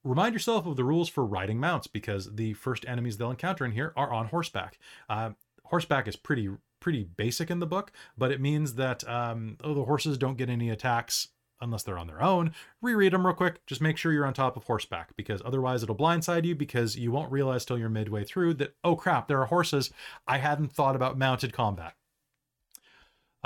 remind 0.04 0.32
yourself 0.32 0.66
of 0.66 0.76
the 0.76 0.84
rules 0.84 1.08
for 1.08 1.24
riding 1.24 1.58
mounts 1.58 1.86
because 1.86 2.34
the 2.34 2.54
first 2.54 2.84
enemies 2.86 3.16
they'll 3.16 3.30
encounter 3.30 3.64
in 3.64 3.72
here 3.72 3.92
are 3.96 4.12
on 4.12 4.26
horseback. 4.28 4.78
Uh, 5.08 5.30
horseback 5.64 6.08
is 6.08 6.16
pretty 6.16 6.48
pretty 6.80 7.04
basic 7.04 7.50
in 7.50 7.58
the 7.58 7.66
book, 7.66 7.92
but 8.16 8.30
it 8.30 8.40
means 8.40 8.74
that 8.74 9.06
um, 9.08 9.56
oh, 9.62 9.74
the 9.74 9.84
horses 9.84 10.16
don't 10.16 10.38
get 10.38 10.48
any 10.48 10.70
attacks 10.70 11.28
unless 11.60 11.82
they're 11.82 11.98
on 11.98 12.06
their 12.06 12.22
own. 12.22 12.52
Reread 12.80 13.12
them 13.12 13.26
real 13.26 13.34
quick. 13.34 13.64
Just 13.66 13.80
make 13.80 13.96
sure 13.96 14.12
you're 14.12 14.26
on 14.26 14.32
top 14.34 14.56
of 14.56 14.64
horseback 14.64 15.16
because 15.16 15.42
otherwise 15.44 15.82
it'll 15.82 15.96
blindside 15.96 16.44
you 16.44 16.54
because 16.54 16.96
you 16.96 17.10
won't 17.10 17.32
realize 17.32 17.64
till 17.64 17.78
you're 17.78 17.88
midway 17.88 18.24
through 18.24 18.54
that, 18.54 18.76
oh 18.84 18.96
crap, 18.96 19.28
there 19.28 19.40
are 19.40 19.46
horses. 19.46 19.90
I 20.26 20.38
hadn't 20.38 20.72
thought 20.72 20.96
about 20.96 21.18
mounted 21.18 21.52
combat. 21.52 21.94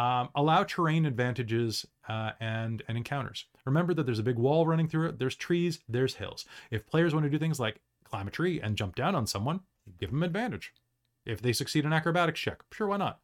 Um, 0.03 0.31
allow 0.35 0.65
terrain 0.65 1.07
advantages 1.07 1.87
uh, 2.09 2.33
and, 2.41 2.83
and 2.89 2.97
encounters. 2.97 3.47
Remember 3.65 3.95
that 3.95 4.05
there's 4.05 4.19
a 4.19 4.25
big 4.25 4.37
wall 4.37 4.67
running 4.67 4.89
through 4.89 5.11
it, 5.11 5.21
there's 5.21 5.37
trees, 5.37 5.79
there's 5.89 6.17
hills. 6.17 6.45
If 6.73 6.89
players 6.89 7.15
want 7.15 7.23
to 7.25 7.31
do 7.31 7.39
things 7.39 7.61
like 7.61 7.81
climb 8.03 8.27
a 8.27 8.33
tree 8.33 8.61
and 8.61 8.75
jump 8.75 8.97
down 8.97 9.15
on 9.15 9.29
someone, 9.29 9.61
give 10.01 10.11
them 10.11 10.25
advantage. 10.25 10.73
If 11.25 11.41
they 11.41 11.53
succeed 11.53 11.85
an 11.85 11.93
acrobatics 11.93 12.41
check, 12.41 12.63
sure, 12.73 12.89
why 12.89 12.97
not? 12.97 13.21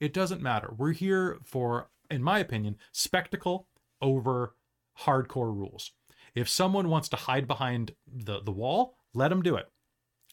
It 0.00 0.14
doesn't 0.14 0.40
matter. 0.40 0.72
We're 0.74 0.92
here 0.92 1.40
for, 1.44 1.90
in 2.10 2.22
my 2.22 2.38
opinion, 2.38 2.78
spectacle 2.90 3.68
over 4.00 4.54
hardcore 5.00 5.54
rules. 5.54 5.92
If 6.34 6.48
someone 6.48 6.88
wants 6.88 7.10
to 7.10 7.16
hide 7.16 7.46
behind 7.46 7.96
the, 8.10 8.40
the 8.40 8.50
wall, 8.50 8.96
let 9.12 9.28
them 9.28 9.42
do 9.42 9.56
it. 9.56 9.68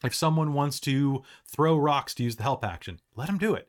If 0.02 0.14
someone 0.14 0.54
wants 0.54 0.80
to 0.80 1.22
throw 1.46 1.76
rocks 1.76 2.14
to 2.14 2.22
use 2.22 2.36
the 2.36 2.44
help 2.44 2.64
action, 2.64 2.98
let 3.14 3.26
them 3.26 3.36
do 3.36 3.52
it. 3.52 3.68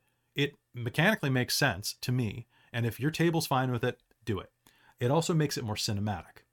Mechanically 0.74 1.30
makes 1.30 1.56
sense 1.56 1.96
to 2.02 2.12
me. 2.12 2.48
And 2.72 2.86
if 2.86 3.00
your 3.00 3.12
table's 3.12 3.48
fine 3.48 3.72
with 3.72 3.84
it, 3.84 4.00
do 4.26 4.40
it. 4.40 4.52
It 5.00 5.12
also 5.12 5.34
makes 5.34 5.58
it 5.58 5.64
more 5.64 5.76
cinematic. 5.76 6.44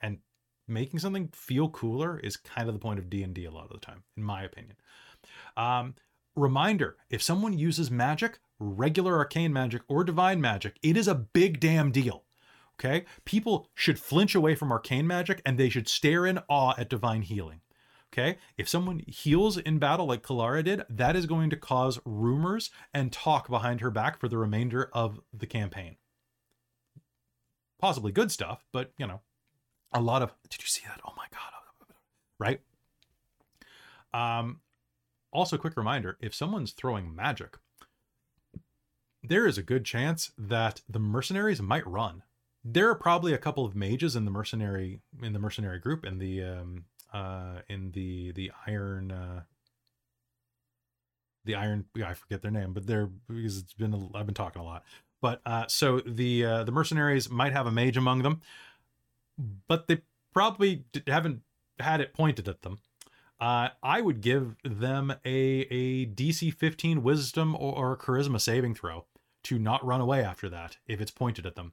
And 0.00 0.18
making 0.66 1.00
something 1.00 1.28
feel 1.28 1.68
cooler 1.68 2.18
is 2.18 2.36
kind 2.36 2.68
of 2.68 2.74
the 2.74 2.80
point 2.80 2.98
of 2.98 3.10
D&D 3.10 3.44
a 3.44 3.50
lot 3.50 3.66
of 3.66 3.72
the 3.72 3.86
time, 3.86 4.04
in 4.16 4.22
my 4.22 4.42
opinion. 4.42 4.76
Um, 5.56 5.94
reminder, 6.34 6.96
if 7.10 7.22
someone 7.22 7.58
uses 7.58 7.90
magic, 7.90 8.38
regular 8.58 9.16
arcane 9.16 9.52
magic 9.52 9.82
or 9.88 10.04
divine 10.04 10.40
magic, 10.40 10.78
it 10.82 10.96
is 10.96 11.08
a 11.08 11.14
big 11.14 11.60
damn 11.60 11.90
deal. 11.90 12.24
Okay? 12.78 13.04
People 13.24 13.68
should 13.74 13.98
flinch 13.98 14.34
away 14.34 14.54
from 14.54 14.70
arcane 14.70 15.06
magic 15.06 15.40
and 15.44 15.58
they 15.58 15.68
should 15.68 15.88
stare 15.88 16.26
in 16.26 16.40
awe 16.48 16.74
at 16.78 16.90
divine 16.90 17.22
healing. 17.22 17.60
Okay? 18.16 18.38
If 18.56 18.68
someone 18.68 19.02
heals 19.06 19.58
in 19.58 19.78
battle 19.78 20.06
like 20.06 20.22
Kelara 20.22 20.64
did, 20.64 20.82
that 20.88 21.16
is 21.16 21.26
going 21.26 21.50
to 21.50 21.56
cause 21.56 22.00
rumors 22.04 22.70
and 22.94 23.12
talk 23.12 23.48
behind 23.48 23.80
her 23.80 23.90
back 23.90 24.18
for 24.18 24.28
the 24.28 24.38
remainder 24.38 24.88
of 24.92 25.20
the 25.32 25.46
campaign. 25.46 25.96
Possibly 27.78 28.12
good 28.12 28.32
stuff, 28.32 28.64
but 28.72 28.92
you 28.96 29.06
know, 29.06 29.20
a 29.92 30.00
lot 30.00 30.22
of 30.22 30.32
did 30.48 30.62
you 30.62 30.68
see 30.68 30.84
that? 30.86 31.00
Oh 31.06 31.12
my 31.16 31.26
god. 31.30 31.94
Right? 32.38 32.60
Um 34.14 34.60
also 35.32 35.58
quick 35.58 35.76
reminder, 35.76 36.16
if 36.20 36.34
someone's 36.34 36.72
throwing 36.72 37.14
magic, 37.14 37.58
there 39.22 39.46
is 39.46 39.58
a 39.58 39.62
good 39.62 39.84
chance 39.84 40.32
that 40.38 40.80
the 40.88 40.98
mercenaries 40.98 41.60
might 41.60 41.86
run 41.86 42.22
there 42.68 42.88
are 42.90 42.96
probably 42.96 43.32
a 43.32 43.38
couple 43.38 43.64
of 43.64 43.76
mages 43.76 44.16
in 44.16 44.24
the 44.24 44.30
mercenary 44.30 45.00
in 45.22 45.32
the 45.32 45.38
mercenary 45.38 45.78
group 45.78 46.04
in 46.04 46.18
the 46.18 46.42
um 46.42 46.84
uh 47.16 47.60
in 47.68 47.90
the 47.92 48.32
the 48.32 48.50
iron 48.66 49.10
uh 49.10 49.42
the 51.44 51.54
iron 51.54 51.84
i 52.04 52.14
forget 52.14 52.42
their 52.42 52.50
name 52.50 52.72
but 52.72 52.86
they're 52.86 53.06
because 53.28 53.58
it's 53.58 53.74
been 53.74 53.94
a, 53.94 54.16
i've 54.16 54.26
been 54.26 54.34
talking 54.34 54.60
a 54.60 54.64
lot 54.64 54.84
but 55.20 55.40
uh 55.46 55.64
so 55.68 56.00
the 56.00 56.44
uh 56.44 56.64
the 56.64 56.72
mercenaries 56.72 57.30
might 57.30 57.52
have 57.52 57.66
a 57.66 57.72
mage 57.72 57.96
among 57.96 58.22
them 58.22 58.40
but 59.68 59.86
they 59.86 60.00
probably 60.32 60.84
haven't 61.06 61.40
had 61.78 62.00
it 62.00 62.12
pointed 62.14 62.48
at 62.48 62.62
them 62.62 62.78
uh, 63.38 63.68
I 63.82 64.00
would 64.00 64.22
give 64.22 64.56
them 64.64 65.10
a 65.10 65.66
a 65.70 66.06
DC 66.06 66.54
15 66.54 67.02
wisdom 67.02 67.54
or, 67.54 67.74
or 67.76 67.96
charisma 67.98 68.40
saving 68.40 68.74
throw 68.74 69.04
to 69.44 69.58
not 69.58 69.84
run 69.84 70.00
away 70.00 70.24
after 70.24 70.48
that 70.48 70.78
if 70.86 71.02
it's 71.02 71.10
pointed 71.10 71.44
at 71.44 71.54
them 71.54 71.72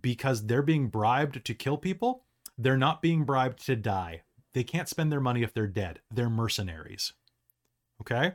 because 0.00 0.46
they're 0.46 0.62
being 0.62 0.88
bribed 0.88 1.44
to 1.44 1.54
kill 1.54 1.76
people. 1.76 2.24
They're 2.58 2.76
not 2.76 3.02
being 3.02 3.24
bribed 3.24 3.64
to 3.66 3.76
die. 3.76 4.22
They 4.56 4.64
can't 4.64 4.88
spend 4.88 5.12
their 5.12 5.20
money 5.20 5.42
if 5.42 5.52
they're 5.52 5.66
dead. 5.66 6.00
They're 6.10 6.30
mercenaries. 6.30 7.12
Okay? 8.00 8.32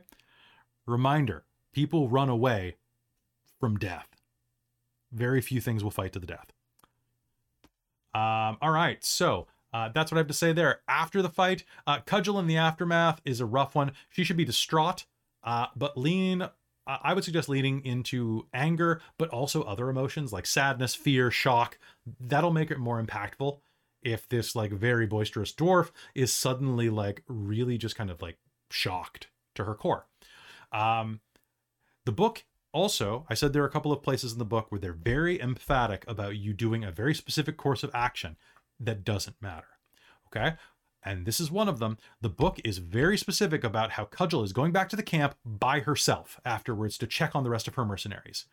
Reminder 0.86 1.46
people 1.74 2.10
run 2.10 2.30
away 2.30 2.76
from 3.60 3.80
death. 3.80 4.08
Very 5.12 5.42
few 5.42 5.60
things 5.60 5.84
will 5.84 5.90
fight 5.90 6.14
to 6.14 6.20
the 6.20 6.28
death. 6.28 6.54
Um, 8.14 8.60
all 8.62 8.70
right, 8.70 9.04
so 9.04 9.48
uh, 9.74 9.90
that's 9.96 10.12
what 10.12 10.18
I 10.18 10.20
have 10.20 10.28
to 10.28 10.34
say 10.34 10.54
there. 10.54 10.82
After 10.88 11.24
the 11.24 11.30
fight, 11.30 11.64
uh, 11.88 12.02
Cudgel 12.06 12.38
in 12.38 12.46
the 12.46 12.58
aftermath 12.58 13.20
is 13.26 13.40
a 13.40 13.46
rough 13.48 13.74
one. 13.74 13.94
She 14.12 14.24
should 14.24 14.38
be 14.38 14.46
distraught, 14.46 15.06
uh, 15.44 15.68
but 15.76 15.98
lean 15.98 16.48
I 16.86 17.14
would 17.14 17.24
suggest 17.24 17.50
leaning 17.50 17.84
into 17.86 18.48
anger, 18.54 19.02
but 19.18 19.30
also 19.30 19.64
other 19.64 19.90
emotions 19.90 20.32
like 20.34 20.46
sadness, 20.46 20.94
fear, 20.94 21.32
shock. 21.32 21.80
That'll 22.20 22.52
make 22.52 22.70
it 22.70 22.80
more 22.80 23.02
impactful 23.02 23.60
if 24.04 24.28
this 24.28 24.56
like 24.56 24.72
very 24.72 25.06
boisterous 25.06 25.54
dwarf 25.54 25.92
is 26.16 26.34
suddenly 26.34 26.90
like 26.90 27.24
really 27.28 27.78
just 27.78 27.96
kind 27.96 28.10
of 28.10 28.22
like 28.22 28.38
shocked 28.70 29.28
to 29.56 29.64
her 29.66 29.76
core. 29.76 30.08
Um, 30.72 31.20
the 32.06 32.12
book 32.12 32.46
also, 32.74 33.26
I 33.30 33.34
said 33.34 33.52
there 33.52 33.64
are 33.64 33.68
a 33.68 33.72
couple 33.72 33.92
of 33.92 34.02
places 34.02 34.32
in 34.34 34.40
the 34.40 34.46
book 34.46 34.72
where 34.72 34.80
they're 34.80 34.94
very 34.94 35.42
emphatic 35.42 36.06
about 36.08 36.38
you 36.38 36.54
doing 36.54 36.84
a 36.84 36.92
very 36.92 37.14
specific 37.14 37.58
course 37.58 37.84
of 37.84 37.92
action 37.94 38.38
that 38.80 39.04
doesn't 39.04 39.42
matter. 39.42 39.68
Okay 40.28 40.56
and 41.04 41.26
this 41.26 41.40
is 41.40 41.52
one 41.52 41.68
of 41.68 41.80
them. 41.80 41.98
The 42.22 42.30
book 42.30 42.60
is 42.64 42.78
very 42.78 43.18
specific 43.18 43.64
about 43.64 43.92
how 43.92 44.06
Cudgel 44.06 44.44
is 44.44 44.54
going 44.54 44.72
back 44.72 44.90
to 44.90 44.96
the 44.96 45.04
camp 45.04 45.36
by 45.44 45.80
herself 45.80 46.40
afterwards 46.46 46.98
to 47.00 47.08
check 47.08 47.36
on 47.36 47.44
the 47.44 47.50
rest 47.50 47.68
of 47.68 47.76
her 47.76 47.86
mercenaries. 47.86 48.46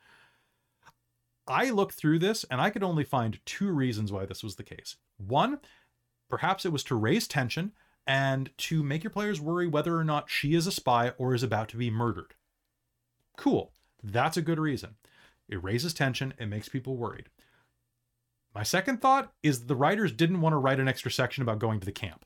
I 1.47 1.71
looked 1.71 1.95
through 1.95 2.19
this 2.21 2.45
and 2.51 2.61
I 2.61 2.71
could 2.71 2.83
only 2.83 3.05
find 3.05 3.41
two 3.45 3.71
reasons 3.71 4.13
why 4.13 4.27
this 4.27 4.43
was 4.43 4.57
the 4.57 4.63
case. 4.63 4.97
One, 5.19 5.59
perhaps 6.29 6.65
it 6.65 6.73
was 6.73 6.85
to 6.85 6.95
raise 6.95 7.29
tension 7.29 7.73
and 8.07 8.51
to 8.57 8.83
make 8.83 9.05
your 9.05 9.11
players 9.11 9.41
worry 9.41 9.67
whether 9.67 9.97
or 9.97 10.05
not 10.05 10.31
she 10.31 10.55
is 10.55 10.67
a 10.67 10.73
spy 10.73 11.11
or 11.19 11.35
is 11.35 11.43
about 11.43 11.69
to 11.69 11.77
be 11.77 11.91
murdered. 11.91 12.35
Cool. 13.37 13.73
That's 14.03 14.37
a 14.37 14.43
good 14.43 14.59
reason. 14.59 14.95
It 15.49 15.63
raises 15.63 15.95
tension, 15.95 16.35
it 16.39 16.47
makes 16.47 16.69
people 16.69 16.97
worried. 16.97 17.29
My 18.55 18.63
second 18.63 19.01
thought 19.01 19.33
is 19.43 19.67
the 19.67 19.77
writers 19.77 20.13
didn't 20.13 20.41
want 20.41 20.53
to 20.53 20.59
write 20.59 20.81
an 20.81 20.89
extra 20.89 21.11
section 21.11 21.43
about 21.43 21.59
going 21.59 21.81
to 21.81 21.87
the 21.87 21.93
camp. 21.93 22.25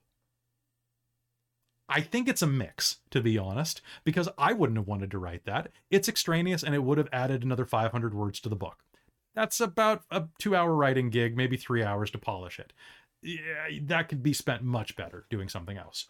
I 1.89 2.01
think 2.01 2.29
it's 2.29 2.43
a 2.43 2.47
mix, 2.47 2.99
to 3.11 3.21
be 3.21 3.37
honest, 3.37 3.83
because 4.05 4.29
I 4.39 4.53
wouldn't 4.53 4.79
have 4.79 4.87
wanted 4.87 5.11
to 5.11 5.19
write 5.19 5.45
that. 5.45 5.71
It's 5.91 6.09
extraneous 6.09 6.63
and 6.63 6.75
it 6.75 6.83
would 6.83 6.99
have 6.99 7.09
added 7.13 7.43
another 7.43 7.67
500 7.67 8.15
words 8.15 8.41
to 8.41 8.49
the 8.49 8.57
book. 8.57 8.85
That's 9.35 9.61
about 9.61 10.03
a 10.11 10.25
two 10.39 10.55
hour 10.55 10.75
writing 10.75 11.11
gig, 11.11 11.37
maybe 11.37 11.57
three 11.57 11.83
hours 11.83 12.11
to 12.11 12.19
polish 12.19 12.59
it. 12.59 12.73
Yeah, 13.23 13.69
that 13.83 14.09
could 14.09 14.23
be 14.23 14.33
spent 14.33 14.63
much 14.63 14.97
better 14.97 15.27
doing 15.31 15.49
something 15.49 15.77
else. 15.77 16.09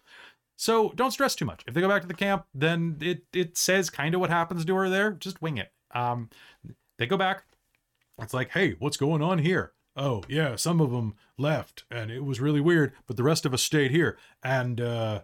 So 0.57 0.93
don't 0.95 1.11
stress 1.11 1.35
too 1.35 1.45
much. 1.45 1.63
If 1.67 1.75
they 1.75 1.81
go 1.81 1.89
back 1.89 2.03
to 2.03 2.09
the 2.09 2.15
camp, 2.15 2.47
then 2.55 2.97
it, 3.01 3.25
it 3.33 3.57
says 3.57 3.91
kind 3.91 4.15
of 4.15 4.21
what 4.21 4.31
happens 4.31 4.65
to 4.65 4.75
her 4.77 4.89
there. 4.89 5.13
Just 5.13 5.43
wing 5.43 5.59
it. 5.59 5.73
Um, 5.95 6.31
they 6.99 7.07
go 7.07 7.17
back. 7.17 7.45
It's 8.21 8.35
like, 8.35 8.51
hey, 8.51 8.77
what's 8.79 8.97
going 8.97 9.23
on 9.23 9.39
here? 9.39 9.73
Oh, 9.97 10.23
yeah, 10.29 10.57
some 10.57 10.81
of 10.81 10.91
them 10.91 11.15
left 11.37 11.85
and 11.91 12.11
it 12.11 12.25
was 12.25 12.41
really 12.41 12.61
weird, 12.61 12.93
but 13.07 13.17
the 13.17 13.23
rest 13.23 13.45
of 13.45 13.53
us 13.53 13.63
stayed 13.63 13.91
here. 13.91 14.17
And, 14.43 14.81
uh, 14.81 15.23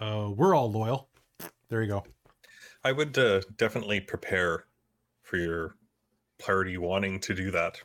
uh, 0.00 0.30
we're 0.34 0.54
all 0.54 0.70
loyal. 0.70 1.08
There 1.68 1.80
you 1.80 1.88
go. 1.88 2.04
I 2.84 2.92
would 2.92 3.16
uh, 3.16 3.42
definitely 3.56 4.00
prepare 4.00 4.64
for 5.22 5.36
your 5.36 5.76
party 6.44 6.78
wanting 6.78 7.20
to 7.20 7.34
do 7.34 7.50
that. 7.50 7.80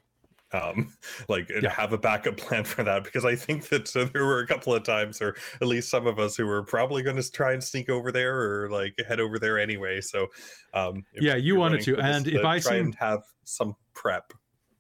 Um, 0.54 0.94
like 1.30 1.50
yeah. 1.50 1.70
have 1.70 1.94
a 1.94 1.98
backup 1.98 2.38
plan 2.38 2.64
for 2.64 2.84
that 2.84 3.04
because 3.04 3.26
I 3.26 3.36
think 3.36 3.68
that 3.70 3.94
uh, 3.96 4.06
there 4.14 4.26
were 4.26 4.40
a 4.40 4.48
couple 4.48 4.74
of 4.74 4.84
times, 4.84 5.22
or 5.22 5.36
at 5.62 5.68
least 5.68 5.90
some 5.90 6.08
of 6.08 6.20
us, 6.20 6.36
who 6.36 6.46
were 6.46 6.64
probably 6.64 7.04
going 7.04 7.18
to 7.18 7.32
try 7.32 7.54
and 7.54 7.64
sneak 7.64 7.90
over 7.90 8.12
there 8.12 8.40
or 8.40 8.70
like 8.70 9.00
head 9.08 9.20
over 9.20 9.40
there 9.40 9.60
anyway. 9.60 10.02
So, 10.02 10.28
um, 10.74 11.04
yeah, 11.20 11.36
you 11.36 11.56
wanted 11.56 11.82
to, 11.82 11.98
and 12.00 12.28
if 12.28 12.46
I 12.46 12.60
try 12.60 12.76
and 12.76 12.96
have 12.96 13.24
some 13.44 13.76
prep 13.94 14.34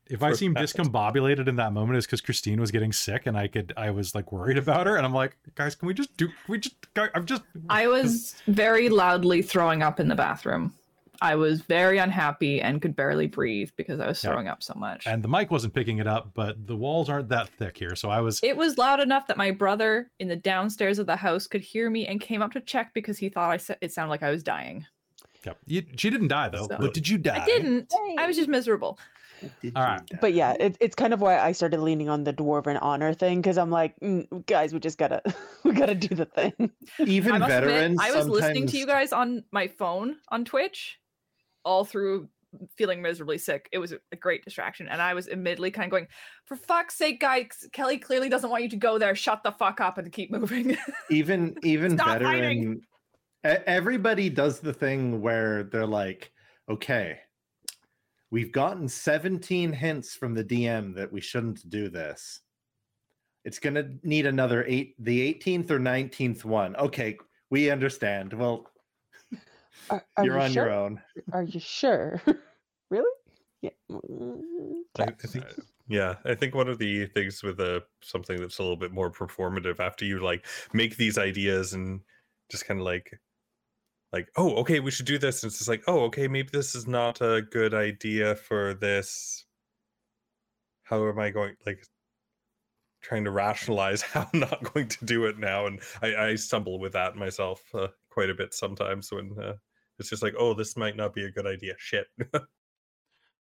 if 0.10 0.24
I 0.24 0.34
seem 0.34 0.54
discombobulated 0.54 1.48
in 1.48 1.56
that 1.58 1.74
moment, 1.74 1.98
is 1.98 2.06
because 2.06 2.22
Christine 2.22 2.60
was 2.60 2.72
getting 2.72 2.92
sick, 2.92 3.26
and 3.26 3.38
I 3.38 3.48
could, 3.48 3.74
I 3.78 3.92
was 3.92 4.16
like 4.16 4.32
worried 4.32 4.58
about 4.58 4.88
her, 4.88 4.96
and 4.96 5.06
I'm 5.06 5.14
like, 5.14 5.38
guys, 5.56 5.76
can 5.76 5.88
we 5.88 5.94
just 5.94 6.16
do? 6.18 6.28
Can 6.28 6.36
we 6.48 6.60
just? 6.60 6.76
I'm 7.14 7.26
just. 7.26 7.44
I 7.70 7.88
was 7.88 8.36
very 8.48 8.90
loudly 8.90 9.42
throwing 9.42 9.84
up 9.84 10.00
in 10.00 10.08
the 10.08 10.16
bathroom. 10.16 10.74
I 11.22 11.36
was 11.36 11.62
very 11.62 11.98
unhappy 11.98 12.62
and 12.62 12.82
could 12.82 12.96
barely 12.96 13.28
breathe 13.28 13.70
because 13.76 14.00
I 14.00 14.08
was 14.08 14.22
throwing 14.22 14.46
yeah. 14.46 14.54
up 14.54 14.64
so 14.64 14.74
much. 14.76 15.08
And 15.08 15.24
the 15.24 15.28
mic 15.28 15.52
wasn't 15.52 15.74
picking 15.74 16.00
it 16.00 16.08
up, 16.08 16.32
but 16.34 16.68
the 16.68 16.76
walls 16.76 17.10
aren't 17.10 17.30
that 17.30 17.50
thick 17.50 17.78
here, 17.78 17.96
so 17.96 18.10
I 18.10 18.22
was. 18.22 18.40
It 18.44 18.58
was 18.58 18.78
loud 18.78 19.00
enough 19.00 19.28
that 19.28 19.38
my 19.38 19.52
brother 19.52 20.12
in 20.20 20.28
the 20.28 20.36
downstairs 20.36 21.00
of 21.00 21.06
the 21.06 21.16
house 21.16 21.48
could 21.48 21.62
hear 21.62 21.90
me 21.90 22.08
and 22.08 22.22
came 22.22 22.42
up 22.42 22.52
to 22.54 22.62
check 22.62 22.94
because 22.94 23.18
he 23.18 23.30
thought 23.30 23.52
I 23.52 23.58
said 23.58 23.78
it 23.82 23.92
sounded 23.92 24.12
like 24.12 24.24
I 24.24 24.32
was 24.32 24.44
dying. 24.44 24.86
Yep. 25.46 25.58
You, 25.66 25.84
she 25.96 26.10
didn't 26.10 26.28
die 26.30 26.50
though. 26.50 26.68
So- 26.68 26.78
but 26.80 26.94
did 26.94 27.08
you 27.08 27.18
die? 27.18 27.42
I 27.42 27.46
didn't. 27.46 27.94
I 28.18 28.28
was 28.28 28.36
just 28.36 28.50
miserable. 28.50 29.00
Did 29.62 29.74
All 29.76 29.84
you 29.84 29.90
right. 29.90 30.06
die? 30.06 30.18
But 30.20 30.34
yeah, 30.34 30.54
it, 30.60 30.78
it's 30.80 30.96
kind 30.96 31.14
of 31.14 31.22
why 31.22 31.40
I 31.40 31.52
started 31.52 31.80
leaning 31.80 32.10
on 32.10 32.24
the 32.24 32.34
dwarven 32.34 32.78
honor 32.82 33.14
thing 33.14 33.40
because 33.40 33.58
I'm 33.58 33.70
like, 33.70 34.00
"Mm, 34.00 34.46
guys, 34.46 34.74
we 34.74 34.80
just 34.80 34.98
gotta 34.98 35.22
we 35.64 35.74
gotta 35.74 35.96
do 35.96 36.16
the 36.16 36.26
thing. 36.26 36.72
even 37.00 37.34
I 37.34 37.38
must 37.38 37.54
admit, 37.54 37.72
veterans. 37.72 38.00
I 38.02 38.12
was 38.16 38.28
listening 38.28 38.68
to 38.68 38.78
you 38.78 38.86
guys 38.86 39.14
on 39.14 39.44
my 39.52 39.68
phone 39.68 40.18
on 40.30 40.44
Twitch 40.46 41.00
all 41.68 41.84
through 41.86 42.30
feeling 42.78 43.02
miserably 43.02 43.38
sick. 43.38 43.68
It 43.72 43.78
was 43.78 43.92
a 43.94 44.16
great 44.16 44.44
distraction. 44.46 44.88
And 44.88 45.02
I 45.02 45.14
was 45.14 45.28
admittedly 45.28 45.70
kind 45.70 45.86
of 45.86 45.92
going, 45.92 46.08
for 46.46 46.56
fuck's 46.56 46.96
sake, 46.96 47.20
guys, 47.20 47.68
Kelly 47.74 47.98
clearly 48.00 48.30
doesn't 48.30 48.50
want 48.50 48.64
you 48.64 48.70
to 48.70 48.78
go 48.78 48.98
there. 48.98 49.14
Shut 49.16 49.44
the 49.44 49.52
fuck 49.52 49.82
up 49.82 49.98
and 49.98 50.12
keep 50.12 50.32
moving. 50.32 50.78
even 51.12 51.56
even 51.64 51.92
Stop 51.98 52.08
veteran 52.08 52.32
hiding. 52.32 52.82
e- 53.46 53.64
everybody 53.68 54.30
does 54.30 54.60
the 54.62 54.74
thing 54.74 55.22
where 55.22 55.64
they're 55.64 55.86
like 55.86 56.32
okay 56.70 57.20
we've 58.32 58.52
gotten 58.52 58.88
17 58.90 59.72
hints 59.72 60.16
from 60.16 60.34
the 60.34 60.44
dm 60.44 60.94
that 60.96 61.12
we 61.12 61.22
shouldn't 61.22 61.70
do 61.70 61.88
this 61.90 62.42
it's 63.46 63.60
going 63.60 63.76
to 63.76 63.88
need 64.04 64.26
another 64.26 64.66
eight 64.68 64.96
the 65.00 65.34
18th 65.34 65.72
or 65.72 65.80
19th 65.80 66.44
one 66.44 66.76
okay 66.76 67.18
we 67.50 67.70
understand 67.72 68.34
well 68.34 68.66
Are, 69.90 70.06
are 70.18 70.26
you're 70.26 70.36
you 70.36 70.42
on 70.42 70.52
sure? 70.52 70.66
your 70.66 70.74
own 70.74 71.02
Are 71.34 71.44
you 71.44 71.60
sure? 71.60 72.22
really? 72.90 73.12
Yeah. 73.62 73.70
mm, 73.90 74.42
I. 75.00 75.04
I 75.04 75.12
think, 75.12 75.46
yeah, 75.88 76.16
I 76.26 76.36
think 76.36 76.54
one 76.54 76.68
of 76.68 76.80
the 76.80 77.06
things 77.08 77.42
with 77.44 77.60
a 77.60 77.84
something 78.02 78.40
that's 78.40 78.60
a 78.60 78.62
little 78.62 78.78
bit 78.78 78.92
more 78.92 79.12
performative 79.12 79.80
after 79.80 80.06
you 80.06 80.20
like 80.20 80.46
make 80.74 80.98
these 80.98 81.18
ideas 81.18 81.74
and 81.74 82.02
just 82.52 82.66
kind 82.66 82.80
of 82.80 82.86
like, 82.86 83.20
like, 84.14 84.30
oh, 84.36 84.56
okay, 84.56 84.80
we 84.80 84.92
should 84.92 85.06
do 85.06 85.18
this. 85.18 85.44
And 85.44 85.50
it's 85.50 85.58
just 85.58 85.70
like, 85.70 85.84
oh, 85.88 86.02
okay, 86.06 86.28
maybe 86.28 86.50
this 86.52 86.76
is 86.76 86.88
not 86.88 87.22
a 87.22 87.42
good 87.42 87.74
idea 87.74 88.36
for 88.36 88.74
this. 88.74 89.46
How 90.84 91.08
am 91.10 91.20
I 91.20 91.30
going? 91.30 91.56
Like, 91.66 91.84
trying 93.02 93.24
to 93.24 93.32
rationalize 93.32 94.02
how 94.14 94.30
I'm 94.34 94.40
not 94.40 94.74
going 94.74 94.88
to 94.90 95.06
do 95.06 95.26
it 95.26 95.38
now, 95.38 95.66
and 95.66 95.80
I, 96.02 96.16
I 96.16 96.36
stumble 96.36 96.80
with 96.80 96.94
that 96.94 97.16
myself 97.16 97.62
uh, 97.74 97.88
quite 98.10 98.30
a 98.30 98.36
bit 98.36 98.54
sometimes 98.54 99.12
when 99.12 99.36
uh, 99.42 99.54
it's 100.00 100.10
just 100.10 100.24
like, 100.24 100.36
oh, 100.38 100.54
this 100.54 100.78
might 100.78 100.96
not 100.96 101.14
be 101.14 101.26
a 101.26 101.32
good 101.32 101.48
idea. 101.48 101.74
Shit. 101.78 102.08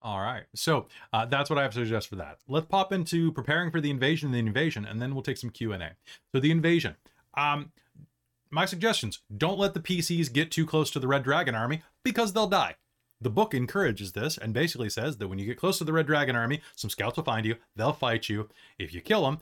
All 0.01 0.19
right. 0.19 0.43
So 0.55 0.87
uh, 1.13 1.25
that's 1.25 1.49
what 1.49 1.59
I 1.59 1.63
have 1.63 1.73
to 1.73 1.79
suggest 1.79 2.07
for 2.07 2.15
that. 2.15 2.39
Let's 2.47 2.65
pop 2.65 2.91
into 2.91 3.31
preparing 3.31 3.71
for 3.71 3.79
the 3.79 3.91
invasion 3.91 4.27
and 4.27 4.35
the 4.35 4.39
invasion, 4.39 4.85
and 4.85 5.01
then 5.01 5.13
we'll 5.13 5.23
take 5.23 5.37
some 5.37 5.51
Q 5.51 5.73
and 5.73 5.83
A. 5.83 5.91
So 6.31 6.39
the 6.39 6.51
invasion. 6.51 6.95
Um, 7.35 7.71
my 8.49 8.65
suggestions: 8.65 9.19
don't 9.35 9.59
let 9.59 9.73
the 9.73 9.79
PCs 9.79 10.33
get 10.33 10.51
too 10.51 10.65
close 10.65 10.89
to 10.91 10.99
the 10.99 11.07
Red 11.07 11.23
Dragon 11.23 11.55
army 11.55 11.83
because 12.03 12.33
they'll 12.33 12.47
die. 12.47 12.75
The 13.21 13.29
book 13.29 13.53
encourages 13.53 14.13
this 14.13 14.39
and 14.39 14.51
basically 14.51 14.89
says 14.89 15.17
that 15.17 15.27
when 15.27 15.37
you 15.37 15.45
get 15.45 15.59
close 15.59 15.77
to 15.77 15.83
the 15.83 15.93
Red 15.93 16.07
Dragon 16.07 16.35
army, 16.35 16.61
some 16.75 16.89
scouts 16.89 17.17
will 17.17 17.23
find 17.23 17.45
you. 17.45 17.55
They'll 17.75 17.93
fight 17.93 18.27
you. 18.27 18.49
If 18.79 18.95
you 18.95 19.01
kill 19.01 19.25
them, 19.25 19.37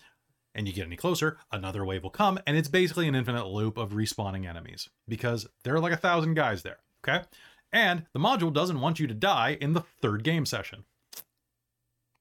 and 0.55 0.67
you 0.67 0.73
get 0.73 0.85
any 0.85 0.95
closer, 0.95 1.37
another 1.51 1.85
wave 1.85 2.03
will 2.03 2.09
come, 2.09 2.39
and 2.45 2.57
it's 2.57 2.67
basically 2.67 3.07
an 3.07 3.15
infinite 3.15 3.47
loop 3.47 3.77
of 3.77 3.91
respawning 3.91 4.47
enemies 4.47 4.89
because 5.07 5.47
there 5.63 5.75
are 5.75 5.79
like 5.79 5.93
a 5.93 5.97
thousand 5.97 6.33
guys 6.33 6.63
there. 6.63 6.79
Okay. 7.03 7.23
And 7.71 8.05
the 8.13 8.19
module 8.19 8.51
doesn't 8.51 8.81
want 8.81 8.99
you 8.99 9.07
to 9.07 9.13
die 9.13 9.57
in 9.61 9.73
the 9.73 9.81
third 10.01 10.23
game 10.23 10.45
session. 10.45 10.85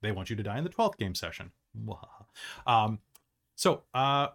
They 0.02 0.12
want 0.12 0.30
you 0.30 0.36
to 0.36 0.42
die 0.42 0.58
in 0.58 0.64
the 0.64 0.70
12th 0.70 0.96
game 0.98 1.14
session. 1.14 1.52
Um, 2.66 3.00
so, 3.56 3.82
uh, 3.94 4.28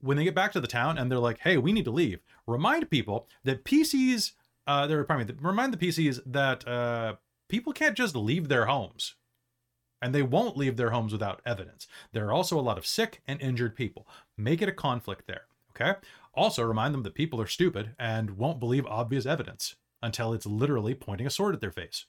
when 0.00 0.16
they 0.16 0.24
get 0.24 0.34
back 0.34 0.52
to 0.52 0.60
the 0.60 0.66
town 0.66 0.96
and 0.96 1.10
they're 1.10 1.18
like, 1.18 1.40
hey, 1.40 1.58
we 1.58 1.72
need 1.72 1.84
to 1.84 1.90
leave, 1.90 2.20
remind 2.46 2.88
people 2.90 3.28
that 3.44 3.64
PCs, 3.64 4.32
uh, 4.66 4.86
they're, 4.86 5.04
pardon 5.04 5.26
me, 5.26 5.34
remind 5.40 5.74
the 5.74 5.86
PCs 5.86 6.20
that 6.24 6.66
uh, 6.66 7.16
people 7.48 7.72
can't 7.72 7.96
just 7.96 8.16
leave 8.16 8.48
their 8.48 8.66
homes. 8.66 9.14
And 10.02 10.14
they 10.14 10.22
won't 10.22 10.56
leave 10.56 10.78
their 10.78 10.90
homes 10.90 11.12
without 11.12 11.42
evidence. 11.44 11.86
There 12.12 12.26
are 12.26 12.32
also 12.32 12.58
a 12.58 12.62
lot 12.62 12.78
of 12.78 12.86
sick 12.86 13.20
and 13.28 13.38
injured 13.42 13.76
people. 13.76 14.08
Make 14.38 14.62
it 14.62 14.68
a 14.68 14.72
conflict 14.72 15.26
there. 15.26 15.42
Okay. 15.70 15.98
Also, 16.34 16.62
remind 16.62 16.94
them 16.94 17.02
that 17.02 17.14
people 17.14 17.40
are 17.40 17.46
stupid 17.46 17.94
and 17.98 18.36
won't 18.36 18.60
believe 18.60 18.86
obvious 18.86 19.26
evidence 19.26 19.76
until 20.02 20.32
it's 20.32 20.46
literally 20.46 20.94
pointing 20.94 21.26
a 21.26 21.30
sword 21.30 21.54
at 21.54 21.60
their 21.60 21.72
face. 21.72 22.06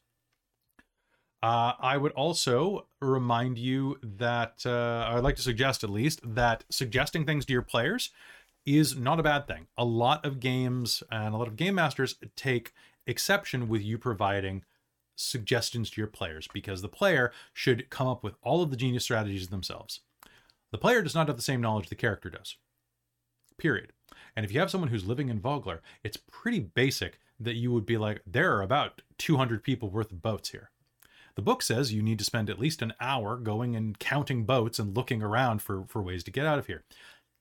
Uh, 1.44 1.74
I 1.80 1.98
would 1.98 2.12
also 2.12 2.88
remind 3.02 3.58
you 3.58 3.98
that 4.04 4.62
uh, 4.66 5.10
I'd 5.10 5.24
like 5.24 5.38
to 5.38 5.42
suggest, 5.42 5.84
at 5.84 5.90
least, 5.90 6.20
that 6.24 6.66
suggesting 6.70 7.26
things 7.26 7.46
to 7.46 7.54
your 7.54 7.64
players 7.64 8.12
is 8.64 8.96
not 8.96 9.20
a 9.20 9.24
bad 9.24 9.48
thing. 9.48 9.66
A 9.76 9.84
lot 9.84 10.24
of 10.24 10.40
games 10.40 11.02
and 11.12 11.34
a 11.34 11.38
lot 11.38 11.48
of 11.48 11.56
game 11.56 11.76
masters 11.76 12.16
take 12.36 12.74
exception 13.08 13.68
with 13.68 13.82
you 13.82 13.98
providing 13.98 14.64
suggestions 15.16 15.90
to 15.90 16.02
your 16.02 16.08
players 16.08 16.48
because 16.54 16.82
the 16.82 16.88
player 16.88 17.32
should 17.54 17.90
come 17.90 18.08
up 18.08 18.24
with 18.24 18.36
all 18.44 18.62
of 18.62 18.70
the 18.70 18.78
genius 18.78 19.04
strategies 19.04 19.50
themselves. 19.50 20.02
The 20.72 20.78
player 20.78 21.02
does 21.02 21.16
not 21.16 21.28
have 21.28 21.38
the 21.38 21.44
same 21.44 21.62
knowledge 21.62 21.90
the 21.90 21.96
character 21.96 22.30
does. 22.30 22.56
Period. 23.58 23.94
And 24.36 24.46
if 24.46 24.52
you 24.52 24.60
have 24.60 24.72
someone 24.72 24.90
who's 24.90 25.08
living 25.08 25.30
in 25.30 25.40
Vogler, 25.40 25.82
it's 26.04 26.18
pretty 26.32 26.60
basic 26.60 27.20
that 27.40 27.56
you 27.56 27.72
would 27.72 27.86
be 27.86 27.98
like, 27.98 28.22
there 28.26 28.56
are 28.56 28.62
about 28.62 29.02
200 29.18 29.64
people 29.64 29.90
worth 29.90 30.12
of 30.12 30.22
boats 30.22 30.50
here. 30.50 30.70
The 31.36 31.42
book 31.42 31.62
says 31.62 31.94
you 31.94 32.02
need 32.02 32.20
to 32.20 32.26
spend 32.26 32.50
at 32.50 32.60
least 32.60 32.82
an 32.82 32.94
hour 33.00 33.38
going 33.38 33.76
and 33.76 33.98
counting 33.98 34.44
boats 34.46 34.80
and 34.80 34.96
looking 34.96 35.24
around 35.24 35.62
for, 35.62 35.86
for 35.88 36.02
ways 36.02 36.24
to 36.26 36.32
get 36.32 36.46
out 36.46 36.60
of 36.60 36.68
here. 36.68 36.84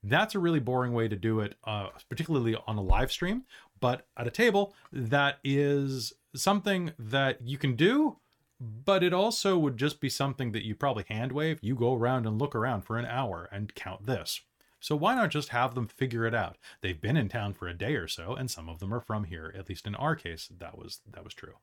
That's 0.03 0.33
a 0.33 0.39
really 0.39 0.59
boring 0.59 0.93
way 0.93 1.07
to 1.07 1.15
do 1.15 1.41
it, 1.41 1.55
uh, 1.65 1.89
particularly 2.09 2.55
on 2.65 2.77
a 2.77 2.81
live 2.81 3.11
stream. 3.11 3.43
But 3.79 4.07
at 4.17 4.27
a 4.27 4.31
table, 4.31 4.73
that 4.91 5.39
is 5.43 6.13
something 6.35 6.93
that 6.97 7.41
you 7.43 7.57
can 7.57 7.75
do, 7.75 8.17
but 8.59 9.03
it 9.03 9.13
also 9.13 9.57
would 9.57 9.77
just 9.77 9.99
be 9.99 10.09
something 10.09 10.51
that 10.53 10.65
you 10.65 10.75
probably 10.75 11.05
hand 11.07 11.31
wave. 11.31 11.59
You 11.61 11.75
go 11.75 11.95
around 11.95 12.25
and 12.25 12.39
look 12.39 12.55
around 12.55 12.81
for 12.81 12.97
an 12.97 13.05
hour 13.05 13.49
and 13.51 13.75
count 13.75 14.05
this. 14.05 14.41
So 14.81 14.95
why 14.95 15.15
not 15.15 15.29
just 15.29 15.49
have 15.49 15.75
them 15.75 15.87
figure 15.87 16.25
it 16.25 16.35
out? 16.35 16.57
They've 16.81 16.99
been 16.99 17.15
in 17.15 17.29
town 17.29 17.53
for 17.53 17.67
a 17.67 17.73
day 17.73 17.95
or 17.95 18.07
so, 18.07 18.35
and 18.35 18.51
some 18.51 18.67
of 18.67 18.79
them 18.79 18.93
are 18.93 18.99
from 18.99 19.25
here. 19.25 19.53
At 19.57 19.69
least 19.69 19.87
in 19.87 19.95
our 19.95 20.15
case, 20.15 20.49
that 20.59 20.77
was 20.77 20.99
that 21.09 21.23
was 21.23 21.33
true. 21.33 21.55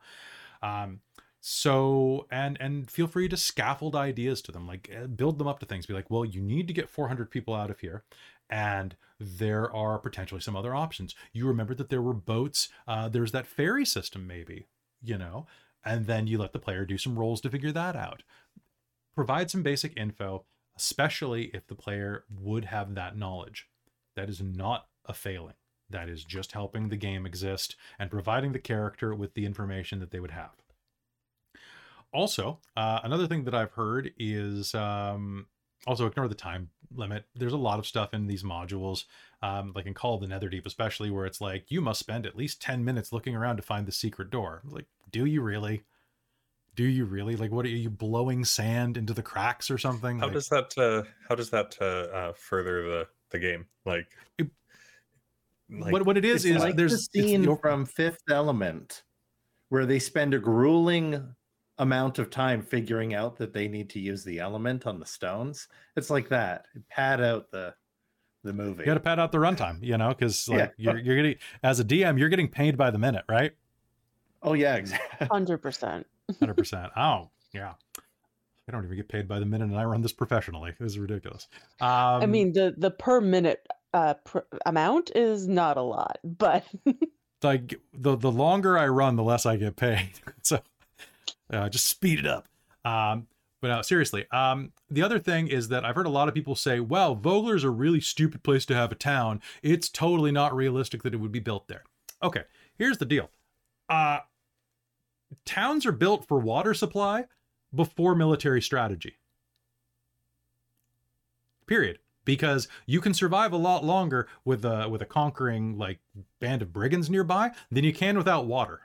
Um, 0.62 1.00
so 1.40 2.26
and 2.30 2.56
and 2.60 2.90
feel 2.90 3.06
free 3.06 3.28
to 3.28 3.36
scaffold 3.36 3.94
ideas 3.94 4.40
to 4.42 4.52
them, 4.52 4.66
like 4.66 4.90
uh, 4.96 5.06
build 5.06 5.38
them 5.38 5.48
up 5.48 5.60
to 5.60 5.66
things. 5.66 5.84
Be 5.84 5.94
like, 5.94 6.10
well, 6.10 6.24
you 6.24 6.40
need 6.40 6.66
to 6.68 6.74
get 6.74 6.88
400 6.88 7.30
people 7.30 7.54
out 7.54 7.70
of 7.70 7.80
here, 7.80 8.04
and 8.48 8.96
there 9.20 9.74
are 9.74 9.98
potentially 9.98 10.40
some 10.40 10.56
other 10.56 10.74
options. 10.74 11.14
You 11.32 11.46
remember 11.46 11.74
that 11.74 11.90
there 11.90 12.02
were 12.02 12.14
boats. 12.14 12.68
Uh, 12.86 13.08
there's 13.08 13.32
that 13.32 13.46
ferry 13.46 13.84
system, 13.84 14.26
maybe 14.26 14.66
you 15.02 15.18
know, 15.18 15.46
and 15.84 16.06
then 16.06 16.26
you 16.26 16.38
let 16.38 16.52
the 16.52 16.58
player 16.58 16.84
do 16.84 16.98
some 16.98 17.18
rolls 17.18 17.40
to 17.42 17.50
figure 17.50 17.72
that 17.72 17.96
out. 17.96 18.22
Provide 19.14 19.50
some 19.50 19.62
basic 19.62 19.96
info 19.96 20.44
especially 20.78 21.50
if 21.52 21.66
the 21.66 21.74
player 21.74 22.24
would 22.30 22.66
have 22.66 22.94
that 22.94 23.16
knowledge. 23.16 23.66
That 24.14 24.30
is 24.30 24.40
not 24.40 24.86
a 25.04 25.12
failing. 25.12 25.54
That 25.90 26.08
is 26.08 26.22
just 26.22 26.52
helping 26.52 26.88
the 26.88 26.96
game 26.96 27.26
exist 27.26 27.74
and 27.98 28.10
providing 28.10 28.52
the 28.52 28.60
character 28.60 29.12
with 29.14 29.34
the 29.34 29.44
information 29.44 29.98
that 29.98 30.12
they 30.12 30.20
would 30.20 30.30
have. 30.30 30.52
Also, 32.12 32.60
uh, 32.76 33.00
another 33.02 33.26
thing 33.26 33.44
that 33.44 33.54
I've 33.54 33.72
heard 33.72 34.12
is 34.18 34.72
um, 34.74 35.46
also 35.86 36.06
ignore 36.06 36.28
the 36.28 36.34
time 36.34 36.70
limit. 36.94 37.24
There's 37.34 37.52
a 37.52 37.58
lot 37.58 37.80
of 37.80 37.86
stuff 37.86 38.14
in 38.14 38.28
these 38.28 38.44
modules, 38.44 39.04
um, 39.42 39.72
like 39.74 39.86
in 39.86 39.94
Call 39.94 40.14
of 40.14 40.20
the 40.20 40.26
Netherdeep, 40.26 40.64
especially 40.64 41.10
where 41.10 41.26
it's 41.26 41.40
like 41.40 41.70
you 41.70 41.80
must 41.80 42.00
spend 42.00 42.24
at 42.24 42.36
least 42.36 42.62
10 42.62 42.84
minutes 42.84 43.12
looking 43.12 43.34
around 43.34 43.56
to 43.56 43.62
find 43.62 43.86
the 43.86 43.92
secret 43.92 44.30
door. 44.30 44.62
Like, 44.64 44.86
do 45.10 45.24
you 45.24 45.42
really? 45.42 45.82
Do 46.78 46.84
you 46.84 47.04
really 47.06 47.34
like 47.34 47.50
what 47.50 47.66
are 47.66 47.70
you 47.70 47.90
blowing 47.90 48.44
sand 48.44 48.96
into 48.96 49.12
the 49.12 49.22
cracks 49.22 49.68
or 49.68 49.76
something 49.78 50.20
How 50.20 50.26
Like, 50.26 50.34
does 50.34 50.48
that 50.50 50.78
uh 50.78 51.02
how 51.28 51.34
does 51.34 51.50
that 51.50 51.76
uh, 51.80 51.84
uh 51.84 52.32
further 52.34 52.84
the 52.88 53.08
the 53.30 53.38
game? 53.40 53.66
Like, 53.84 54.06
It- 54.38 54.48
like 55.68 55.92
what, 55.92 56.06
what 56.06 56.16
it 56.16 56.24
is 56.24 56.44
is 56.44 56.62
like 56.62 56.76
there's 56.76 57.08
the 57.08 57.20
scene 57.22 57.42
the- 57.42 57.56
from 57.56 57.84
Fifth 57.84 58.22
Element, 58.30 59.02
where 59.70 59.86
they 59.86 59.98
spend 59.98 60.34
a 60.34 60.38
grueling 60.38 61.34
amount 61.78 62.20
of 62.20 62.30
time 62.30 62.62
figuring 62.62 63.12
out 63.12 63.36
that 63.38 63.52
they 63.52 63.66
need 63.66 63.90
to 63.90 63.98
use 63.98 64.22
the 64.22 64.38
element 64.38 64.86
on 64.86 65.00
the 65.00 65.04
stones. 65.06 65.66
It's 65.96 66.10
like 66.10 66.28
that. 66.28 66.66
Pad 66.88 67.20
out 67.20 67.50
the 67.50 67.74
the 68.44 68.52
movie. 68.52 68.82
you 68.82 68.86
got 68.86 68.94
to 68.94 69.00
pad 69.00 69.18
out 69.18 69.32
the 69.32 69.38
runtime 69.38 69.82
you 69.82 69.98
know 69.98 70.10
because 70.10 70.48
like 70.48 70.72
Yeah. 70.78 70.92
you're, 70.92 70.98
you're 71.00 71.16
getting 71.16 71.34
as 71.64 71.80
a 71.80 71.84
dm 71.84 72.16
you're 72.20 72.28
getting 72.28 72.46
paid 72.48 72.78
by 72.78 72.92
the 72.92 72.98
minute 72.98 73.24
right 73.28 73.52
Oh 74.42 74.52
yeah, 74.52 74.76
exactly. 74.76 75.26
Hundred 76.38 76.54
percent. 76.54 76.92
oh 76.96 77.30
yeah 77.54 77.72
i 78.68 78.72
don't 78.72 78.84
even 78.84 78.96
get 78.96 79.08
paid 79.08 79.26
by 79.26 79.38
the 79.38 79.46
minute 79.46 79.64
and 79.68 79.78
i 79.78 79.84
run 79.84 80.02
this 80.02 80.12
professionally 80.12 80.74
this 80.78 80.92
is 80.92 80.98
ridiculous 80.98 81.48
um 81.80 82.22
I 82.22 82.26
mean, 82.26 82.52
the 82.52 82.74
the 82.76 82.90
per 82.90 83.20
minute 83.20 83.66
uh 83.94 84.14
pr- 84.24 84.40
amount 84.66 85.10
is 85.14 85.48
not 85.48 85.76
a 85.78 85.82
lot, 85.82 86.18
but 86.22 86.64
like 87.42 87.80
the 87.94 88.16
the 88.16 88.30
longer 88.30 88.76
I 88.76 88.88
run, 88.88 89.16
the 89.16 89.22
less 89.22 89.46
I 89.46 89.56
get 89.56 89.76
paid. 89.76 90.10
so 90.42 90.60
uh, 91.50 91.68
just 91.70 91.86
speed 91.86 92.18
it 92.18 92.26
up. 92.26 92.46
Um, 92.84 93.26
but 93.62 93.68
no, 93.68 93.80
seriously. 93.82 94.26
Um, 94.30 94.72
the 94.90 95.02
other 95.02 95.18
thing 95.18 95.48
is 95.48 95.68
that 95.68 95.84
I've 95.86 95.94
heard 95.94 96.04
a 96.06 96.10
lot 96.10 96.28
of 96.28 96.34
people 96.34 96.54
say, 96.54 96.80
"Well, 96.80 97.14
Vogler's 97.14 97.64
a 97.64 97.70
really 97.70 98.00
stupid 98.02 98.42
place 98.42 98.66
to 98.66 98.74
have 98.74 98.92
a 98.92 98.94
town. 98.94 99.40
It's 99.62 99.88
totally 99.88 100.30
not 100.32 100.54
realistic 100.54 101.02
that 101.04 101.14
it 101.14 101.16
would 101.18 101.32
be 101.32 101.40
built 101.40 101.68
there." 101.68 101.84
Okay, 102.22 102.42
here's 102.76 102.98
the 102.98 103.06
deal. 103.06 103.30
uh, 103.88 104.18
towns 105.44 105.86
are 105.86 105.92
built 105.92 106.26
for 106.26 106.38
water 106.38 106.74
supply 106.74 107.24
before 107.74 108.14
military 108.14 108.62
strategy. 108.62 109.18
Period. 111.66 111.98
Because 112.24 112.68
you 112.84 113.00
can 113.00 113.14
survive 113.14 113.52
a 113.52 113.56
lot 113.56 113.84
longer 113.84 114.28
with 114.44 114.64
a 114.64 114.88
with 114.88 115.00
a 115.00 115.06
conquering 115.06 115.78
like 115.78 115.98
band 116.40 116.60
of 116.60 116.72
brigands 116.72 117.08
nearby 117.08 117.52
than 117.70 117.84
you 117.84 117.92
can 117.92 118.18
without 118.18 118.46
water. 118.46 118.82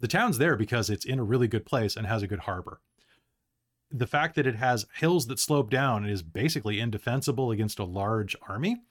The 0.00 0.08
town's 0.08 0.38
there 0.38 0.56
because 0.56 0.90
it's 0.90 1.04
in 1.04 1.18
a 1.18 1.24
really 1.24 1.48
good 1.48 1.64
place 1.64 1.96
and 1.96 2.06
has 2.06 2.22
a 2.22 2.26
good 2.26 2.40
harbor. 2.40 2.80
The 3.90 4.06
fact 4.06 4.34
that 4.34 4.46
it 4.46 4.56
has 4.56 4.86
hills 4.94 5.26
that 5.28 5.38
slope 5.38 5.70
down 5.70 6.04
and 6.04 6.12
is 6.12 6.22
basically 6.22 6.80
indefensible 6.80 7.50
against 7.50 7.78
a 7.78 7.84
large 7.84 8.36
army 8.48 8.82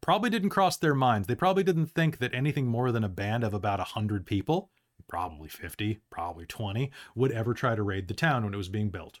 probably 0.00 0.30
didn't 0.30 0.50
cross 0.50 0.76
their 0.76 0.94
minds. 0.94 1.28
They 1.28 1.34
probably 1.34 1.62
didn't 1.62 1.86
think 1.86 2.18
that 2.18 2.34
anything 2.34 2.66
more 2.66 2.92
than 2.92 3.04
a 3.04 3.08
band 3.08 3.44
of 3.44 3.54
about 3.54 3.78
100 3.78 4.26
people, 4.26 4.70
probably 5.08 5.48
50, 5.48 6.00
probably 6.10 6.46
20, 6.46 6.90
would 7.14 7.32
ever 7.32 7.54
try 7.54 7.74
to 7.74 7.82
raid 7.82 8.08
the 8.08 8.14
town 8.14 8.44
when 8.44 8.54
it 8.54 8.58
was 8.58 8.68
being 8.68 8.90
built. 8.90 9.20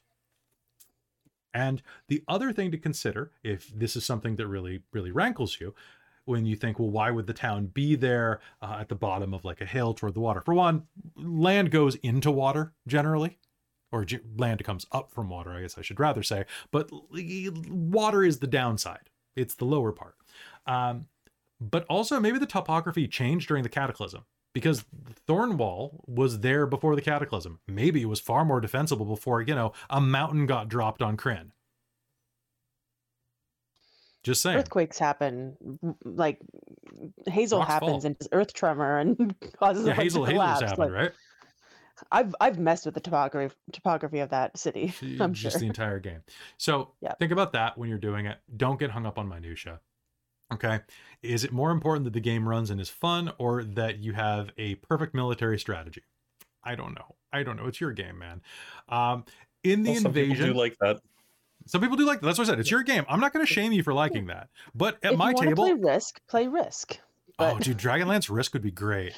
And 1.52 1.82
the 2.08 2.22
other 2.28 2.52
thing 2.52 2.70
to 2.70 2.78
consider, 2.78 3.32
if 3.42 3.68
this 3.68 3.96
is 3.96 4.04
something 4.04 4.36
that 4.36 4.46
really, 4.46 4.82
really 4.92 5.10
rankles 5.10 5.58
you, 5.60 5.74
when 6.24 6.46
you 6.46 6.54
think, 6.54 6.78
well, 6.78 6.90
why 6.90 7.10
would 7.10 7.26
the 7.26 7.32
town 7.32 7.66
be 7.66 7.96
there 7.96 8.40
uh, 8.62 8.76
at 8.80 8.88
the 8.88 8.94
bottom 8.94 9.34
of 9.34 9.44
like 9.44 9.60
a 9.60 9.66
hill 9.66 9.94
toward 9.94 10.14
the 10.14 10.20
water? 10.20 10.40
For 10.40 10.54
one, 10.54 10.84
land 11.16 11.70
goes 11.70 11.96
into 11.96 12.30
water 12.30 12.72
generally, 12.86 13.38
or 13.90 14.04
ge- 14.04 14.20
land 14.36 14.62
comes 14.62 14.86
up 14.92 15.10
from 15.10 15.28
water, 15.28 15.50
I 15.50 15.62
guess 15.62 15.76
I 15.76 15.82
should 15.82 15.98
rather 15.98 16.22
say. 16.22 16.44
But 16.70 16.90
water 17.68 18.22
is 18.22 18.38
the 18.38 18.46
downside, 18.46 19.10
it's 19.34 19.54
the 19.54 19.64
lower 19.64 19.92
part. 19.92 20.14
Um, 20.66 21.06
but 21.60 21.84
also, 21.88 22.18
maybe 22.20 22.38
the 22.38 22.46
topography 22.46 23.06
changed 23.06 23.48
during 23.48 23.62
the 23.62 23.68
cataclysm 23.68 24.24
because 24.54 24.84
Thornwall 25.28 26.00
was 26.06 26.40
there 26.40 26.66
before 26.66 26.96
the 26.96 27.02
cataclysm. 27.02 27.60
Maybe 27.68 28.02
it 28.02 28.06
was 28.06 28.20
far 28.20 28.44
more 28.44 28.60
defensible 28.60 29.04
before, 29.06 29.42
you 29.42 29.54
know, 29.54 29.72
a 29.90 30.00
mountain 30.00 30.46
got 30.46 30.68
dropped 30.68 31.02
on 31.02 31.16
Krynn. 31.16 31.50
Just 34.22 34.42
saying. 34.42 34.58
Earthquakes 34.58 34.98
happen, 34.98 35.56
like 36.04 36.38
Hazeal 37.26 37.60
Rocks 37.60 37.68
happens 37.72 37.90
fall. 38.02 38.06
and 38.06 38.18
does 38.18 38.28
earth 38.32 38.52
tremor 38.52 38.98
and 38.98 39.34
causes 39.58 39.86
Yeah, 39.86 39.94
a 39.94 39.96
bunch 39.96 40.12
Hazeal 40.12 40.26
to 40.26 40.32
collapse. 40.32 40.60
happened, 40.60 40.78
like, 40.78 40.90
right? 40.90 41.12
I've 42.12 42.34
I've 42.40 42.58
messed 42.58 42.86
with 42.86 42.94
the 42.94 43.00
topography 43.00 43.54
topography 43.72 44.18
of 44.20 44.30
that 44.30 44.56
city. 44.58 44.94
I'm 45.20 45.32
just 45.34 45.54
sure. 45.54 45.60
the 45.60 45.66
entire 45.66 45.98
game. 46.00 46.22
So 46.58 46.92
Yep. 47.02 47.18
think 47.18 47.32
about 47.32 47.52
that 47.52 47.76
when 47.78 47.88
you're 47.88 47.98
doing 47.98 48.26
it. 48.26 48.38
Don't 48.56 48.78
get 48.78 48.90
hung 48.90 49.06
up 49.06 49.18
on 49.18 49.28
minutia. 49.28 49.80
Okay, 50.52 50.80
is 51.22 51.44
it 51.44 51.52
more 51.52 51.70
important 51.70 52.04
that 52.04 52.12
the 52.12 52.20
game 52.20 52.48
runs 52.48 52.70
and 52.70 52.80
is 52.80 52.88
fun, 52.88 53.32
or 53.38 53.62
that 53.64 53.98
you 54.00 54.12
have 54.12 54.50
a 54.58 54.74
perfect 54.76 55.14
military 55.14 55.58
strategy? 55.58 56.02
I 56.64 56.74
don't 56.74 56.94
know. 56.94 57.14
I 57.32 57.42
don't 57.42 57.56
know. 57.56 57.66
It's 57.66 57.80
your 57.80 57.92
game, 57.92 58.18
man. 58.18 58.42
Um, 58.88 59.24
in 59.62 59.82
the 59.82 59.90
Well, 59.92 60.00
some 60.00 60.12
people 60.12 60.22
invasion, 60.30 60.46
do 60.52 60.58
like 60.58 60.76
that. 60.80 61.00
some 61.66 61.80
people 61.80 61.96
do 61.96 62.04
like 62.04 62.20
that. 62.20 62.26
That's 62.26 62.38
what 62.38 62.48
I 62.48 62.50
said. 62.50 62.60
It's 62.60 62.70
your 62.70 62.82
game. 62.82 63.04
I'm 63.08 63.20
not 63.20 63.32
going 63.32 63.46
to 63.46 63.52
shame 63.52 63.72
you 63.72 63.82
for 63.82 63.94
liking 63.94 64.26
that. 64.26 64.48
But 64.74 64.98
at 65.04 65.12
if 65.12 65.18
my 65.18 65.30
you 65.30 65.36
table, 65.40 65.64
play 65.64 65.72
Risk, 65.74 66.20
play 66.26 66.48
Risk, 66.48 66.98
oh, 67.38 67.58
dude, 67.58 67.78
Dragonlance 67.78 68.28
Risk 68.28 68.52
would 68.54 68.62
be 68.62 68.70
great. 68.72 69.12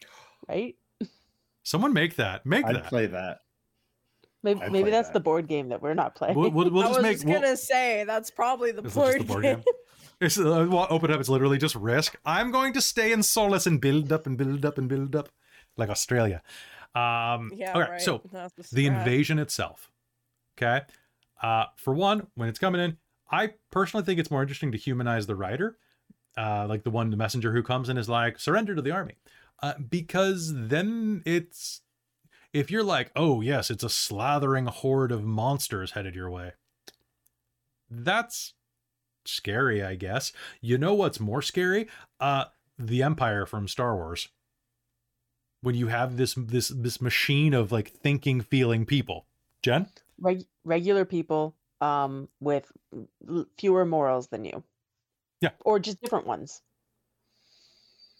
right? 0.48 0.74
Someone 1.62 1.92
make 1.92 2.16
that. 2.16 2.44
Make 2.44 2.64
I'd 2.66 2.74
that. 2.76 2.86
play 2.86 3.06
that. 3.06 3.38
Maybe 4.42 4.60
maybe 4.70 4.90
that's 4.90 5.08
that. 5.08 5.14
the 5.14 5.20
board 5.20 5.46
game 5.46 5.68
that 5.68 5.80
we're 5.80 5.94
not 5.94 6.16
playing. 6.16 6.34
We'll, 6.34 6.50
we'll, 6.50 6.68
we'll 6.68 6.82
I 6.82 6.86
just 6.86 6.96
was 6.98 7.02
make. 7.02 7.12
just 7.12 7.24
we'll- 7.26 7.40
gonna 7.40 7.56
say 7.56 8.02
that's 8.04 8.30
probably 8.32 8.72
the 8.72 8.82
board, 8.82 9.20
the 9.20 9.24
board 9.24 9.42
game. 9.44 9.54
game? 9.58 9.64
It's 10.22 10.38
uh, 10.38 10.68
open 10.88 11.10
up. 11.10 11.20
It's 11.20 11.28
literally 11.28 11.58
just 11.58 11.74
risk. 11.74 12.16
I'm 12.24 12.50
going 12.52 12.72
to 12.74 12.80
stay 12.80 13.12
in 13.12 13.22
Solace 13.22 13.66
and 13.66 13.80
build 13.80 14.12
up 14.12 14.26
and 14.26 14.38
build 14.38 14.64
up 14.64 14.78
and 14.78 14.88
build 14.88 15.16
up, 15.16 15.28
like 15.76 15.90
Australia. 15.90 16.42
Um, 16.94 17.50
Yeah, 17.54 17.76
right. 17.76 17.90
right. 17.90 18.00
So 18.00 18.22
the 18.72 18.86
invasion 18.86 19.38
itself. 19.38 19.90
Okay. 20.56 20.82
Uh, 21.42 21.64
for 21.76 21.92
one, 21.92 22.28
when 22.36 22.48
it's 22.48 22.58
coming 22.58 22.80
in, 22.80 22.98
I 23.30 23.54
personally 23.70 24.04
think 24.04 24.20
it's 24.20 24.30
more 24.30 24.42
interesting 24.42 24.72
to 24.72 24.78
humanize 24.78 25.26
the 25.26 25.34
rider, 25.34 25.76
uh, 26.36 26.66
like 26.68 26.84
the 26.84 26.90
one, 26.90 27.10
the 27.10 27.16
messenger 27.16 27.52
who 27.52 27.62
comes 27.62 27.88
and 27.88 27.98
is 27.98 28.08
like, 28.08 28.38
surrender 28.38 28.74
to 28.74 28.82
the 28.82 28.92
army. 28.92 29.16
Uh, 29.60 29.74
because 29.88 30.52
then 30.54 31.22
it's, 31.24 31.80
if 32.52 32.70
you're 32.70 32.84
like, 32.84 33.10
oh, 33.16 33.40
yes, 33.40 33.70
it's 33.70 33.82
a 33.82 33.88
slathering 33.88 34.68
horde 34.68 35.10
of 35.10 35.24
monsters 35.24 35.92
headed 35.92 36.14
your 36.14 36.30
way, 36.30 36.52
that's 37.90 38.54
scary, 39.24 39.82
I 39.82 39.94
guess. 39.94 40.32
You 40.60 40.78
know 40.78 40.94
what's 40.94 41.20
more 41.20 41.42
scary? 41.42 41.88
Uh, 42.20 42.46
the 42.78 43.02
Empire 43.02 43.46
from 43.46 43.68
Star 43.68 43.94
Wars 43.96 44.28
when 45.60 45.74
you 45.76 45.86
have 45.88 46.16
this 46.16 46.34
this 46.34 46.68
this 46.68 47.00
machine 47.00 47.54
of 47.54 47.70
like 47.70 47.90
thinking 47.92 48.40
feeling 48.40 48.84
people 48.84 49.26
jen 49.62 49.86
Reg- 50.18 50.46
regular 50.64 51.04
people 51.04 51.54
um 51.80 52.28
with 52.40 52.70
l- 53.28 53.46
fewer 53.58 53.84
morals 53.84 54.26
than 54.28 54.44
you. 54.44 54.64
Yeah. 55.40 55.50
Or 55.64 55.78
just 55.78 56.00
different 56.00 56.26
ones. 56.26 56.62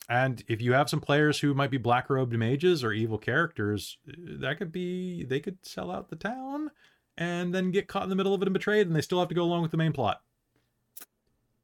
and 0.09 0.43
if 0.49 0.61
you 0.61 0.73
have 0.73 0.91
some 0.91 1.01
players 1.01 1.39
who 1.41 1.55
might 1.55 1.71
be 1.71 1.79
black 1.79 2.11
robed 2.11 2.37
mages 2.37 2.83
or 2.85 2.93
evil 2.93 3.19
characters 3.19 3.99
uh, 4.09 4.13
that 4.41 4.59
could 4.59 4.71
be 4.73 5.25
they 5.25 5.41
could 5.41 5.59
sell 5.65 5.91
out 5.91 6.11
the 6.11 6.17
town 6.17 6.71
and 7.17 7.55
then 7.55 7.71
get 7.71 7.89
caught 7.89 8.03
in 8.05 8.09
the 8.09 8.17
middle 8.17 8.35
of 8.35 8.43
it 8.43 8.49
and 8.49 8.55
betrayed 8.55 8.87
and 8.87 8.95
they 8.97 9.01
still 9.01 9.19
have 9.21 9.29
to 9.29 9.35
go 9.35 9.43
along 9.43 9.63
with 9.63 9.71
the 9.71 9.77
main 9.77 9.93
plot 9.93 10.21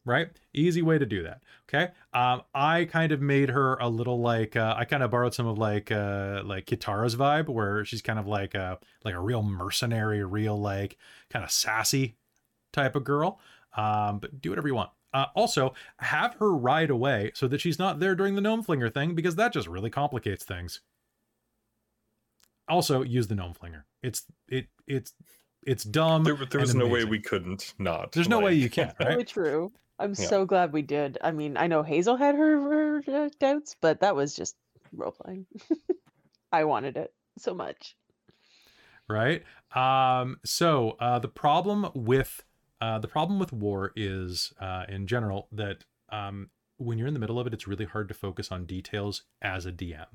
right 0.08 0.30
easy 0.54 0.80
way 0.80 0.98
to 0.98 1.06
do 1.06 1.22
that 1.22 1.42
okay 1.68 1.92
um 2.14 2.40
i 2.54 2.84
kind 2.86 3.12
of 3.12 3.20
made 3.20 3.50
her 3.50 3.74
a 3.76 3.88
little 3.88 4.20
like 4.20 4.56
uh, 4.56 4.74
i 4.76 4.84
kind 4.84 5.02
of 5.02 5.10
borrowed 5.10 5.34
some 5.34 5.46
of 5.46 5.58
like 5.58 5.92
uh 5.92 6.42
like 6.44 6.66
Kitiara's 6.66 7.14
vibe 7.14 7.48
where 7.48 7.84
she's 7.84 8.02
kind 8.02 8.18
of 8.18 8.26
like 8.26 8.54
a 8.54 8.78
like 9.04 9.14
a 9.14 9.20
real 9.20 9.42
mercenary 9.42 10.24
real 10.24 10.58
like 10.58 10.96
kind 11.30 11.44
of 11.44 11.50
sassy 11.50 12.16
type 12.72 12.96
of 12.96 13.04
girl 13.04 13.38
um 13.76 14.18
but 14.18 14.40
do 14.40 14.50
whatever 14.50 14.66
you 14.66 14.74
want 14.74 14.90
uh, 15.14 15.26
also 15.34 15.72
have 15.98 16.34
her 16.34 16.52
ride 16.52 16.90
away 16.90 17.30
so 17.34 17.48
that 17.48 17.60
she's 17.60 17.78
not 17.78 17.98
there 18.00 18.14
during 18.14 18.34
the 18.34 18.40
gnome 18.40 18.62
flinger 18.62 18.90
thing 18.90 19.14
because 19.14 19.36
that 19.36 19.52
just 19.52 19.68
really 19.68 19.90
complicates 19.90 20.44
things 20.44 20.80
also 22.68 23.02
use 23.02 23.28
the 23.28 23.34
gnome 23.34 23.54
flinger 23.54 23.86
it's 24.02 24.24
it 24.48 24.66
it's 24.86 25.12
it's 25.68 25.84
dumb 25.84 26.24
There, 26.24 26.34
there 26.34 26.46
and 26.52 26.60
was 26.60 26.74
no 26.74 26.86
way 26.86 27.04
we 27.04 27.20
couldn't 27.20 27.74
not. 27.78 28.12
there's 28.12 28.28
no 28.28 28.40
way 28.40 28.54
you 28.54 28.70
can't. 28.70 28.94
right 29.00 29.08
Very 29.08 29.24
true. 29.24 29.72
I'm 29.98 30.14
Yeah. 30.14 30.26
so 30.26 30.44
glad 30.46 30.72
we 30.72 30.82
did. 30.82 31.18
I 31.22 31.32
mean, 31.32 31.56
I 31.56 31.66
know 31.66 31.82
Hazeal 31.82 32.18
had 32.18 32.34
her, 32.36 32.60
her 32.60 33.24
uh, 33.24 33.28
doubts, 33.40 33.76
but 33.80 34.00
that 34.00 34.14
was 34.16 34.34
just 34.34 34.56
role 34.92 35.12
playing. 35.12 35.46
I 36.52 36.64
wanted 36.64 36.96
it 36.96 37.12
so 37.38 37.54
much. 37.54 37.96
right 39.08 39.42
um 39.74 40.38
so 40.44 40.90
uh 41.00 41.18
the 41.18 41.28
problem 41.28 41.88
with 41.94 42.44
uh 42.80 42.98
the 42.98 43.08
problem 43.08 43.38
with 43.38 43.52
war 43.52 43.92
is 43.96 44.52
uh 44.60 44.84
in 44.88 45.06
general 45.06 45.48
that 45.52 45.84
um 46.10 46.50
when 46.78 46.96
you're 46.98 47.08
in 47.08 47.14
the 47.14 47.20
middle 47.20 47.38
of 47.38 47.46
it 47.46 47.54
it's 47.54 47.68
really 47.68 47.84
hard 47.84 48.08
to 48.08 48.14
focus 48.14 48.50
on 48.50 48.64
details 48.64 49.22
as 49.42 49.66
a 49.66 49.72
dm 49.72 50.06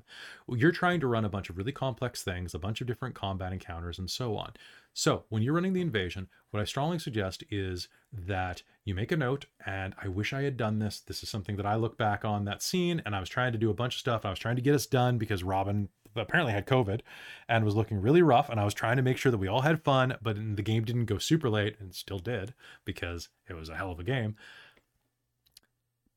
you're 0.50 0.72
trying 0.72 1.00
to 1.00 1.08
run 1.08 1.26
a 1.26 1.30
bunch 1.30 1.50
of 1.50 1.58
really 1.58 1.72
complex 1.72 2.24
things 2.24 2.54
a 2.54 2.60
bunch 2.60 2.82
of 2.82 2.88
different 2.88 3.16
combat 3.16 3.54
encounters 3.54 4.00
and 4.00 4.10
so 4.10 4.36
on. 4.38 4.52
So 4.94 5.24
when 5.30 5.42
you're 5.42 5.54
running 5.54 5.74
the 5.74 5.82
invasion 5.82 6.28
what 6.52 6.62
i 6.62 6.66
strongly 6.66 7.00
suggest 7.00 7.44
is 7.50 7.88
that 8.12 8.62
you 8.86 8.94
make 8.94 9.12
a 9.12 9.18
note 9.18 9.46
and 9.66 9.96
i 10.02 10.08
wish 10.08 10.34
i 10.34 10.44
had 10.44 10.58
done 10.58 10.80
this. 10.80 11.00
This 11.00 11.24
is 11.24 11.30
something 11.30 11.56
that 11.58 11.66
i 11.66 11.76
look 11.76 11.98
back 11.98 12.26
on 12.26 12.46
that 12.46 12.62
scene 12.62 13.02
and 13.06 13.16
i 13.16 13.20
was 13.20 13.30
trying 13.30 13.52
to 13.54 13.58
do 13.58 13.70
a 13.70 13.76
bunch 13.76 13.96
of 13.96 14.00
stuff 14.00 14.26
i 14.26 14.30
was 14.30 14.40
trying 14.40 14.56
to 14.56 14.62
get 14.62 14.76
us 14.76 14.86
done 14.86 15.18
because 15.18 15.44
robin 15.44 15.90
apparently 16.16 16.54
had 16.54 16.68
covid 16.68 17.02
and 17.50 17.66
was 17.66 17.76
looking 17.76 18.00
really 18.00 18.22
rough 18.22 18.50
and 18.50 18.60
i 18.60 18.66
was 18.66 18.74
trying 18.74 18.98
to 18.98 19.04
make 19.04 19.18
sure 19.18 19.32
that 19.32 19.40
we 19.40 19.48
all 19.48 19.62
had 19.62 19.84
fun 19.84 20.16
but 20.22 20.36
the 20.56 20.62
game 20.62 20.86
didn't 20.86 21.06
go 21.06 21.18
super 21.18 21.50
late 21.50 21.76
and 21.80 21.96
still 21.96 22.20
did 22.20 22.54
because 22.86 23.30
it 23.50 23.56
was 23.56 23.70
a 23.70 23.76
hell 23.76 23.92
of 23.92 24.00
a 24.00 24.04
game 24.04 24.36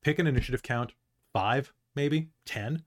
pick 0.07 0.19
an 0.19 0.27
initiative 0.27 0.63
count 0.63 0.93
five 1.33 1.73
maybe 1.93 2.29
ten 2.45 2.81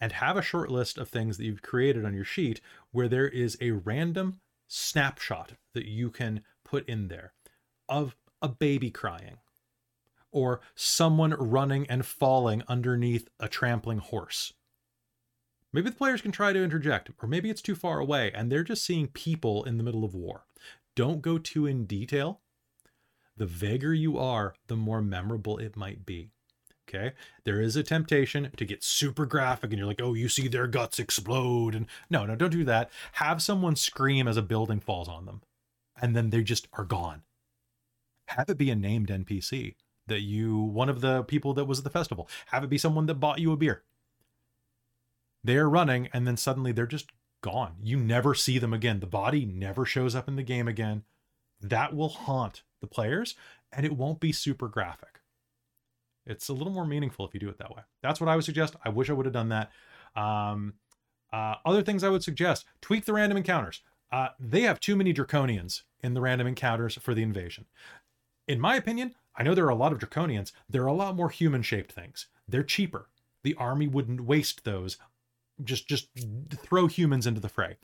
and 0.00 0.12
have 0.12 0.36
a 0.36 0.42
short 0.42 0.70
list 0.70 0.98
of 0.98 1.08
things 1.08 1.36
that 1.36 1.44
you've 1.44 1.62
created 1.62 2.04
on 2.04 2.14
your 2.14 2.24
sheet 2.24 2.60
where 2.92 3.08
there 3.08 3.26
is 3.26 3.58
a 3.60 3.72
random 3.72 4.38
snapshot 4.68 5.54
that 5.72 5.84
you 5.84 6.10
can 6.10 6.44
put 6.62 6.88
in 6.88 7.08
there 7.08 7.32
of 7.88 8.14
a 8.40 8.48
baby 8.48 8.88
crying 8.88 9.38
or 10.30 10.60
someone 10.76 11.32
running 11.32 11.88
and 11.88 12.06
falling 12.06 12.62
underneath 12.68 13.28
a 13.40 13.48
trampling 13.48 13.98
horse 13.98 14.52
Maybe 15.72 15.90
the 15.90 15.96
players 15.96 16.22
can 16.22 16.30
try 16.30 16.52
to 16.52 16.62
interject, 16.62 17.10
or 17.20 17.28
maybe 17.28 17.50
it's 17.50 17.60
too 17.60 17.74
far 17.74 17.98
away 17.98 18.30
and 18.32 18.50
they're 18.50 18.62
just 18.62 18.84
seeing 18.84 19.08
people 19.08 19.64
in 19.64 19.76
the 19.76 19.82
middle 19.82 20.04
of 20.04 20.14
war. 20.14 20.46
Don't 20.94 21.20
go 21.20 21.36
too 21.36 21.66
in 21.66 21.84
detail. 21.84 22.40
The 23.36 23.46
vaguer 23.46 23.92
you 23.92 24.18
are, 24.18 24.54
the 24.66 24.76
more 24.76 25.02
memorable 25.02 25.58
it 25.58 25.76
might 25.76 26.06
be. 26.06 26.30
Okay? 26.88 27.12
There 27.44 27.60
is 27.60 27.76
a 27.76 27.82
temptation 27.82 28.50
to 28.56 28.64
get 28.64 28.84
super 28.84 29.26
graphic 29.26 29.70
and 29.70 29.78
you're 29.78 29.88
like, 29.88 30.00
oh, 30.00 30.14
you 30.14 30.28
see 30.28 30.48
their 30.48 30.66
guts 30.66 30.98
explode. 30.98 31.74
And 31.74 31.86
no, 32.08 32.24
no, 32.24 32.36
don't 32.36 32.50
do 32.50 32.64
that. 32.64 32.90
Have 33.12 33.42
someone 33.42 33.76
scream 33.76 34.28
as 34.28 34.36
a 34.36 34.42
building 34.42 34.80
falls 34.80 35.08
on 35.08 35.26
them 35.26 35.42
and 36.00 36.14
then 36.14 36.30
they 36.30 36.42
just 36.42 36.68
are 36.74 36.84
gone. 36.84 37.22
Have 38.28 38.48
it 38.48 38.58
be 38.58 38.70
a 38.70 38.76
named 38.76 39.08
NPC. 39.08 39.74
that 40.08 40.20
you 40.20 40.56
one 40.56 40.88
of 40.88 41.00
the 41.00 41.24
people 41.24 41.52
that 41.54 41.64
was 41.64 41.78
at 41.78 41.84
the 41.84 41.90
festival. 41.90 42.28
Have 42.46 42.62
it 42.62 42.70
be 42.70 42.78
someone 42.78 43.06
that 43.06 43.14
bought 43.14 43.40
you 43.40 43.50
a 43.50 43.56
beer. 43.56 43.82
They're 45.42 45.68
running 45.68 46.08
and 46.12 46.26
then 46.26 46.36
suddenly 46.36 46.70
they're 46.70 46.86
just 46.86 47.10
gone. 47.42 47.76
You 47.82 47.96
never 47.98 48.34
see 48.34 48.58
them 48.58 48.72
again. 48.72 49.00
The 49.00 49.06
body 49.06 49.44
never 49.44 49.84
shows 49.84 50.14
up 50.14 50.28
in 50.28 50.36
the 50.36 50.42
game 50.44 50.68
again. 50.68 51.02
That 51.60 51.94
will 51.94 52.08
haunt 52.08 52.62
the 52.80 52.86
players 52.86 53.34
and 53.72 53.84
it 53.84 53.96
won't 53.96 54.20
be 54.20 54.32
super 54.32 54.68
graphic. 54.68 55.20
It's 56.26 56.48
a 56.48 56.52
little 56.52 56.72
more 56.72 56.86
meaningful 56.86 57.26
if 57.26 57.34
you 57.34 57.40
do 57.40 57.48
it 57.48 57.58
that 57.58 57.74
way. 57.74 57.82
That's 58.02 58.20
what 58.20 58.28
I 58.28 58.34
would 58.34 58.44
suggest. 58.44 58.74
I 58.84 58.88
wish 58.88 59.08
I 59.08 59.12
would 59.12 59.26
have 59.26 59.32
done 59.32 59.50
that. 59.50 59.70
Um, 60.16 60.74
uh, 61.32 61.56
other 61.64 61.82
things 61.82 62.02
I 62.02 62.08
would 62.08 62.24
suggest 62.24 62.64
tweak 62.80 63.04
the 63.04 63.12
random 63.12 63.36
encounters. 63.36 63.82
Uh, 64.10 64.28
they 64.38 64.62
have 64.62 64.80
too 64.80 64.96
many 64.96 65.12
draconians 65.12 65.82
in 66.00 66.14
the 66.14 66.20
random 66.20 66.46
encounters 66.46 66.96
for 66.96 67.14
the 67.14 67.22
invasion. 67.22 67.66
In 68.48 68.60
my 68.60 68.76
opinion, 68.76 69.14
I 69.36 69.42
know 69.42 69.54
there 69.54 69.66
are 69.66 69.70
a 69.70 69.74
lot 69.74 69.92
of 69.92 69.98
draconians. 69.98 70.52
There 70.68 70.82
are 70.82 70.86
a 70.86 70.92
lot 70.92 71.16
more 71.16 71.30
human 71.30 71.62
shaped 71.62 71.92
things. 71.92 72.26
They're 72.48 72.62
cheaper. 72.62 73.08
The 73.42 73.54
army 73.54 73.86
wouldn't 73.86 74.22
waste 74.22 74.64
those. 74.64 74.98
Just 75.64 75.88
just 75.88 76.08
throw 76.50 76.86
humans 76.86 77.26
into 77.26 77.40
the 77.40 77.48
fray. 77.48 77.76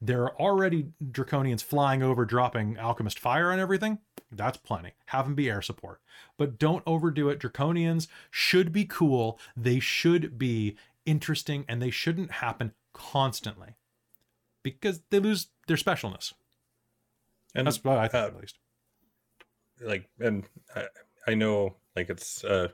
There 0.00 0.22
are 0.22 0.40
already 0.40 0.88
draconians 1.10 1.62
flying 1.62 2.02
over, 2.02 2.24
dropping 2.24 2.78
alchemist 2.78 3.18
fire 3.18 3.50
and 3.50 3.60
everything. 3.60 3.98
That's 4.30 4.56
plenty. 4.56 4.92
Have 5.06 5.26
them 5.26 5.34
be 5.34 5.50
air 5.50 5.62
support, 5.62 6.00
but 6.36 6.58
don't 6.58 6.82
overdo 6.86 7.28
it. 7.28 7.38
Draconians 7.40 8.06
should 8.30 8.72
be 8.72 8.84
cool. 8.84 9.38
They 9.56 9.78
should 9.80 10.38
be 10.38 10.76
interesting, 11.04 11.64
and 11.68 11.82
they 11.82 11.90
shouldn't 11.90 12.30
happen 12.32 12.72
constantly 12.92 13.76
because 14.62 15.02
they 15.10 15.18
lose 15.20 15.48
their 15.66 15.76
specialness. 15.76 16.32
And 17.54 17.66
That's 17.66 17.82
what 17.82 17.98
I 17.98 18.08
thought, 18.08 18.24
uh, 18.24 18.28
at 18.28 18.40
least. 18.40 18.58
like 19.80 20.08
and 20.20 20.44
I, 20.74 20.84
I 21.26 21.34
know 21.34 21.76
like 21.96 22.10
it's 22.10 22.44
uh, 22.44 22.68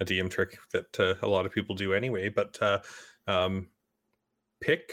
a 0.00 0.04
dm 0.04 0.30
trick 0.30 0.58
that 0.72 0.98
uh, 0.98 1.14
a 1.22 1.28
lot 1.28 1.46
of 1.46 1.52
people 1.52 1.74
do 1.74 1.92
anyway 1.94 2.28
but 2.28 2.58
uh, 2.62 2.78
um, 3.26 3.68
pick 4.60 4.92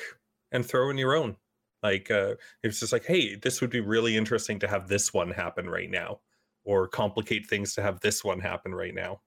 and 0.51 0.65
throw 0.65 0.89
in 0.89 0.97
your 0.97 1.15
own 1.15 1.35
like 1.83 2.09
uh, 2.09 2.35
it's 2.63 2.79
just 2.79 2.91
like 2.93 3.05
hey 3.05 3.35
this 3.35 3.61
would 3.61 3.69
be 3.69 3.79
really 3.81 4.15
interesting 4.17 4.59
to 4.59 4.67
have 4.67 4.87
this 4.87 5.13
one 5.13 5.29
happen 5.31 5.69
right 5.69 5.89
now 5.91 6.19
or 6.63 6.87
complicate 6.87 7.45
things 7.47 7.73
to 7.75 7.81
have 7.81 7.99
this 8.01 8.23
one 8.23 8.39
happen 8.39 8.73
right 8.73 8.93
now 8.95 9.19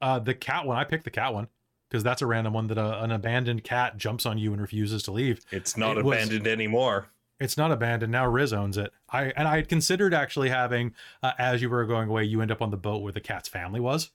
Uh, 0.00 0.18
the 0.18 0.34
cat 0.34 0.66
one, 0.66 0.76
I 0.76 0.84
picked 0.84 1.04
the 1.04 1.10
cat 1.10 1.32
one 1.34 1.48
because 1.90 2.02
that's 2.02 2.22
a 2.22 2.26
random 2.26 2.52
one 2.52 2.66
that 2.68 2.78
a, 2.78 3.02
an 3.02 3.10
abandoned 3.12 3.64
cat 3.64 3.96
jumps 3.96 4.26
on 4.26 4.38
you 4.38 4.52
and 4.52 4.60
refuses 4.60 5.02
to 5.04 5.12
leave. 5.12 5.44
it's 5.50 5.76
not 5.76 5.96
It 5.98 6.04
was- 6.04 6.16
abandoned 6.16 6.46
anymore 6.46 7.08
It's 7.40 7.56
not 7.56 7.72
abandoned 7.72 8.12
now. 8.12 8.26
Riz 8.28 8.52
owns 8.52 8.76
it. 8.78 8.92
I 9.10 9.24
and 9.36 9.48
I 9.48 9.56
had 9.56 9.68
considered 9.68 10.14
actually 10.14 10.50
having, 10.50 10.94
uh, 11.22 11.32
as 11.38 11.60
you 11.62 11.68
were 11.70 11.84
going 11.84 12.08
away, 12.08 12.24
you 12.24 12.40
end 12.40 12.50
up 12.52 12.62
on 12.62 12.70
the 12.70 12.76
boat 12.76 13.02
where 13.02 13.12
the 13.12 13.20
cat's 13.20 13.48
family 13.48 13.80
was, 13.80 14.12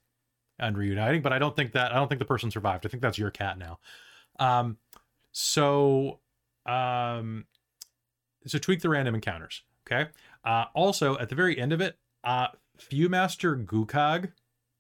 and 0.58 0.78
reuniting. 0.78 1.22
But 1.22 1.34
I 1.34 1.40
don't 1.40 1.56
think 1.56 1.74
that 1.74 1.92
I 1.92 1.96
don't 1.96 2.08
think 2.08 2.20
the 2.20 2.26
person 2.34 2.50
survived. 2.50 2.86
I 2.86 2.90
think 2.90 3.02
that's 3.04 3.18
your 3.18 3.30
cat 3.32 3.58
now. 3.58 3.80
Um, 4.40 4.78
so, 5.32 6.20
um, 6.66 7.46
so 8.46 8.58
tweak 8.58 8.82
the 8.82 8.90
random 8.90 9.16
encounters. 9.16 9.64
Okay. 9.86 10.10
Uh, 10.44 10.66
also 10.74 11.18
at 11.18 11.30
the 11.30 11.36
very 11.36 11.60
end 11.60 11.74
of 11.74 11.82
it, 11.82 11.98
uh, 12.24 12.48
Viewmaster 12.78 13.66
Gukag, 13.66 14.32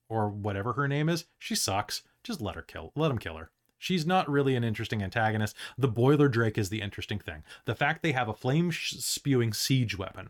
or 0.07 0.29
whatever 0.29 0.73
her 0.73 0.87
name 0.87 1.09
is, 1.09 1.25
she 1.37 1.55
sucks. 1.55 2.03
Just 2.23 2.41
let 2.41 2.55
her 2.55 2.61
kill. 2.61 2.91
Let 2.95 3.11
him 3.11 3.17
kill 3.17 3.37
her. 3.37 3.51
She's 3.77 4.05
not 4.05 4.29
really 4.29 4.55
an 4.55 4.63
interesting 4.63 5.01
antagonist. 5.01 5.55
The 5.77 5.87
Boiler 5.87 6.27
Drake 6.27 6.57
is 6.57 6.69
the 6.69 6.81
interesting 6.81 7.19
thing. 7.19 7.43
The 7.65 7.75
fact 7.75 8.01
they 8.01 8.11
have 8.11 8.27
a 8.27 8.33
flame 8.33 8.71
spewing 8.73 9.53
siege 9.53 9.97
weapon. 9.97 10.29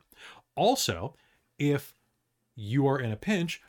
Also, 0.55 1.15
if 1.57 1.95
you 2.55 2.87
are 2.87 2.99
in 2.99 3.11
a 3.11 3.15
pinch, 3.15 3.61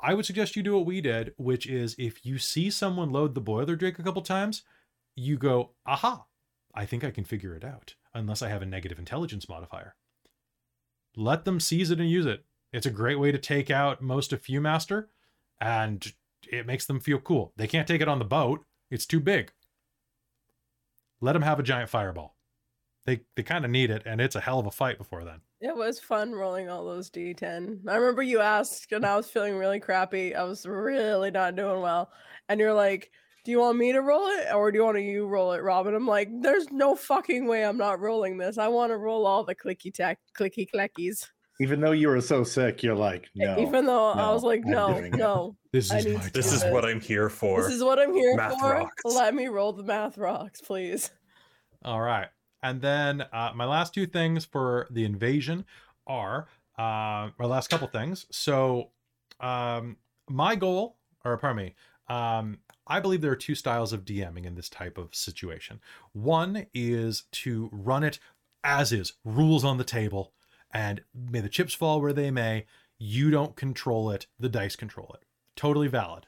I 0.00 0.14
would 0.14 0.24
suggest 0.24 0.56
you 0.56 0.62
do 0.62 0.76
what 0.76 0.86
we 0.86 1.00
did, 1.00 1.34
which 1.36 1.66
is 1.66 1.94
if 1.98 2.24
you 2.24 2.38
see 2.38 2.70
someone 2.70 3.10
load 3.10 3.34
the 3.34 3.40
Boiler 3.40 3.76
Drake 3.76 3.98
a 3.98 4.02
couple 4.02 4.22
times, 4.22 4.62
you 5.16 5.36
go, 5.36 5.70
aha, 5.86 6.26
I 6.74 6.86
think 6.86 7.04
I 7.04 7.10
can 7.10 7.24
figure 7.24 7.54
it 7.54 7.64
out, 7.64 7.94
unless 8.14 8.42
I 8.42 8.48
have 8.48 8.62
a 8.62 8.66
negative 8.66 8.98
intelligence 8.98 9.48
modifier. 9.48 9.94
Let 11.16 11.44
them 11.44 11.60
seize 11.60 11.90
it 11.90 12.00
and 12.00 12.10
use 12.10 12.26
it. 12.26 12.44
It's 12.72 12.86
a 12.86 12.90
great 12.90 13.18
way 13.18 13.32
to 13.32 13.38
take 13.38 13.70
out 13.70 14.00
most 14.00 14.32
of 14.32 14.42
Viewmaster, 14.42 15.06
and 15.60 16.12
it 16.50 16.66
makes 16.66 16.86
them 16.86 17.00
feel 17.00 17.18
cool. 17.18 17.52
They 17.56 17.66
can't 17.66 17.86
take 17.86 18.00
it 18.00 18.08
on 18.08 18.18
the 18.18 18.24
boat, 18.24 18.64
it's 18.90 19.06
too 19.06 19.20
big. 19.20 19.52
Let 21.22 21.32
them 21.32 21.42
have 21.42 21.58
a 21.58 21.62
giant 21.62 21.88
fireball. 21.88 22.36
They 23.06 23.22
they 23.36 23.42
kind 23.42 23.64
of 23.64 23.70
need 23.70 23.90
it, 23.90 24.02
and 24.04 24.20
it's 24.20 24.36
a 24.36 24.40
hell 24.40 24.58
of 24.58 24.66
a 24.66 24.70
fight 24.70 24.98
before 24.98 25.24
then. 25.24 25.40
It 25.60 25.74
was 25.74 25.98
fun 25.98 26.32
rolling 26.32 26.68
all 26.68 26.84
those 26.84 27.10
d10. 27.10 27.88
I 27.88 27.96
remember 27.96 28.22
you 28.22 28.40
asked, 28.40 28.92
and 28.92 29.06
I 29.06 29.16
was 29.16 29.30
feeling 29.30 29.56
really 29.56 29.80
crappy. 29.80 30.34
I 30.34 30.44
was 30.44 30.66
really 30.66 31.30
not 31.30 31.56
doing 31.56 31.80
well. 31.80 32.10
And 32.48 32.60
you're 32.60 32.74
like, 32.74 33.10
Do 33.44 33.50
you 33.50 33.58
want 33.58 33.76
me 33.78 33.92
to 33.92 34.00
roll 34.00 34.26
it 34.28 34.54
or 34.54 34.70
do 34.70 34.78
you 34.78 34.84
want 34.84 34.96
to 34.98 35.02
you 35.02 35.26
roll 35.26 35.52
it, 35.52 35.62
Robin? 35.62 35.94
I'm 35.94 36.06
like, 36.06 36.28
There's 36.42 36.70
no 36.70 36.94
fucking 36.94 37.46
way 37.46 37.64
I'm 37.64 37.76
not 37.76 38.00
rolling 38.00 38.38
this. 38.38 38.56
I 38.58 38.68
want 38.68 38.90
to 38.92 38.96
roll 38.96 39.26
all 39.26 39.42
the 39.44 39.54
clicky 39.54 39.92
tack, 39.92 40.18
clicky 40.38 40.68
cleckies. 40.72 41.28
Even 41.60 41.80
though 41.80 41.92
you 41.92 42.08
were 42.08 42.20
so 42.20 42.44
sick, 42.44 42.82
you're 42.82 42.94
like, 42.94 43.28
no. 43.34 43.58
Even 43.58 43.84
though 43.86 44.10
I 44.12 44.32
was 44.32 44.42
like, 44.42 44.64
No, 44.64 44.98
no. 45.00 45.56
This 45.72 45.92
is 45.92 46.06
my 46.06 46.28
this 46.34 46.52
is 46.52 46.62
time. 46.62 46.72
what 46.72 46.84
i'm 46.84 47.00
here 47.00 47.28
for 47.28 47.62
This 47.62 47.72
is 47.72 47.82
what 47.84 47.98
I'm 47.98 48.12
here 48.14 48.36
Math 48.36 48.58
for. 48.58 48.72
rocks. 48.72 49.02
Let 49.04 49.34
me 49.34 49.46
roll 49.48 49.72
the 49.72 49.82
math 49.82 50.18
rocks, 50.18 50.60
please. 50.60 51.10
All 51.84 52.00
right. 52.00 52.28
And 52.62 52.80
then 52.80 53.22
uh, 53.32 53.52
my 53.54 53.64
last 53.64 53.92
two 53.92 54.06
things 54.06 54.44
for 54.44 54.86
the 54.90 55.04
invasion 55.04 55.64
are 56.06 56.46
uh, 56.78 57.30
my 57.38 57.44
last 57.44 57.70
couple 57.70 57.88
things. 57.88 58.26
So 58.30 58.90
um, 59.40 59.96
my 60.28 60.54
goal, 60.54 60.96
or 61.24 61.36
pardon 61.38 61.64
me, 61.64 61.74
um, 62.08 62.58
I 62.86 63.00
believe 63.00 63.20
there 63.20 63.32
are 63.32 63.36
two 63.36 63.54
styles 63.54 63.92
of 63.92 64.04
DMing 64.04 64.44
in 64.44 64.54
this 64.54 64.68
type 64.68 64.98
of 64.98 65.14
situation. 65.14 65.80
One 66.12 66.66
is 66.74 67.24
to 67.32 67.68
run 67.72 68.02
it 68.02 68.18
as 68.64 68.92
is, 68.92 69.14
rules 69.24 69.64
on 69.64 69.78
the 69.78 69.84
table, 69.84 70.32
and 70.72 71.02
may 71.14 71.40
the 71.40 71.48
chips 71.48 71.74
fall 71.74 72.00
where 72.00 72.12
they 72.12 72.30
may. 72.30 72.66
You 72.98 73.30
don't 73.30 73.56
control 73.56 74.10
it; 74.10 74.26
the 74.38 74.48
dice 74.48 74.76
control 74.76 75.14
it. 75.14 75.24
Totally 75.56 75.88
valid. 75.88 76.26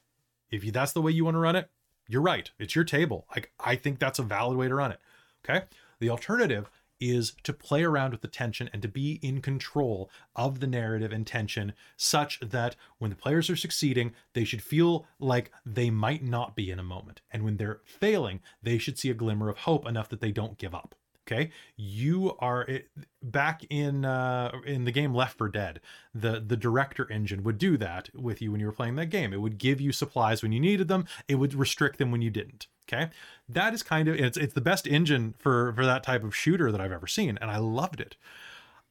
If 0.50 0.64
you, 0.64 0.72
that's 0.72 0.92
the 0.92 1.02
way 1.02 1.12
you 1.12 1.24
want 1.24 1.36
to 1.36 1.40
run 1.40 1.56
it, 1.56 1.70
you're 2.08 2.22
right. 2.22 2.50
It's 2.58 2.74
your 2.74 2.84
table. 2.84 3.26
Like 3.30 3.52
I 3.60 3.76
think 3.76 3.98
that's 3.98 4.18
a 4.18 4.24
valid 4.24 4.56
way 4.56 4.68
to 4.68 4.74
run 4.74 4.92
it. 4.92 5.00
Okay. 5.44 5.66
The 6.00 6.10
alternative 6.10 6.70
is 7.00 7.34
to 7.42 7.52
play 7.52 7.82
around 7.82 8.12
with 8.12 8.20
the 8.20 8.28
tension 8.28 8.70
and 8.72 8.82
to 8.82 8.88
be 8.88 9.18
in 9.22 9.40
control 9.40 10.10
of 10.34 10.60
the 10.60 10.66
narrative 10.66 11.12
and 11.12 11.26
tension 11.26 11.72
such 11.96 12.40
that 12.40 12.76
when 12.98 13.10
the 13.10 13.16
players 13.16 13.50
are 13.50 13.56
succeeding, 13.56 14.12
they 14.32 14.44
should 14.44 14.62
feel 14.62 15.06
like 15.18 15.50
they 15.64 15.90
might 15.90 16.22
not 16.22 16.56
be 16.56 16.70
in 16.70 16.78
a 16.78 16.84
moment. 16.84 17.20
And 17.30 17.44
when 17.44 17.56
they're 17.56 17.80
failing, 17.84 18.40
they 18.62 18.78
should 18.78 18.98
see 18.98 19.10
a 19.10 19.14
glimmer 19.14 19.48
of 19.48 19.58
hope 19.58 19.86
enough 19.86 20.08
that 20.08 20.20
they 20.20 20.32
don't 20.32 20.58
give 20.58 20.74
up. 20.74 20.94
Okay, 21.26 21.52
you 21.74 22.36
are 22.38 22.64
it, 22.64 22.88
back 23.22 23.64
in 23.70 24.04
uh, 24.04 24.52
in 24.66 24.84
the 24.84 24.92
game 24.92 25.14
Left 25.14 25.38
4 25.38 25.48
Dead. 25.48 25.80
The 26.14 26.38
the 26.38 26.56
director 26.56 27.10
engine 27.10 27.42
would 27.44 27.56
do 27.56 27.78
that 27.78 28.10
with 28.14 28.42
you 28.42 28.52
when 28.52 28.60
you 28.60 28.66
were 28.66 28.72
playing 28.72 28.96
that 28.96 29.06
game. 29.06 29.32
It 29.32 29.40
would 29.40 29.56
give 29.56 29.80
you 29.80 29.90
supplies 29.90 30.42
when 30.42 30.52
you 30.52 30.60
needed 30.60 30.88
them. 30.88 31.06
It 31.26 31.36
would 31.36 31.54
restrict 31.54 31.98
them 31.98 32.10
when 32.10 32.20
you 32.20 32.30
didn't. 32.30 32.66
Okay, 32.86 33.10
that 33.48 33.72
is 33.72 33.82
kind 33.82 34.08
of 34.08 34.16
it's 34.16 34.36
it's 34.36 34.54
the 34.54 34.60
best 34.60 34.86
engine 34.86 35.34
for 35.38 35.72
for 35.72 35.86
that 35.86 36.02
type 36.02 36.22
of 36.22 36.36
shooter 36.36 36.70
that 36.70 36.80
I've 36.80 36.92
ever 36.92 37.06
seen, 37.06 37.38
and 37.40 37.50
I 37.50 37.56
loved 37.56 38.00
it. 38.00 38.16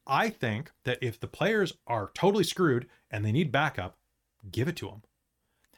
I 0.07 0.29
think 0.29 0.71
that 0.83 0.97
if 1.01 1.19
the 1.19 1.27
players 1.27 1.73
are 1.87 2.11
totally 2.13 2.43
screwed 2.43 2.87
and 3.09 3.23
they 3.23 3.31
need 3.31 3.51
backup, 3.51 3.97
give 4.51 4.67
it 4.67 4.75
to 4.77 4.87
them. 4.87 5.03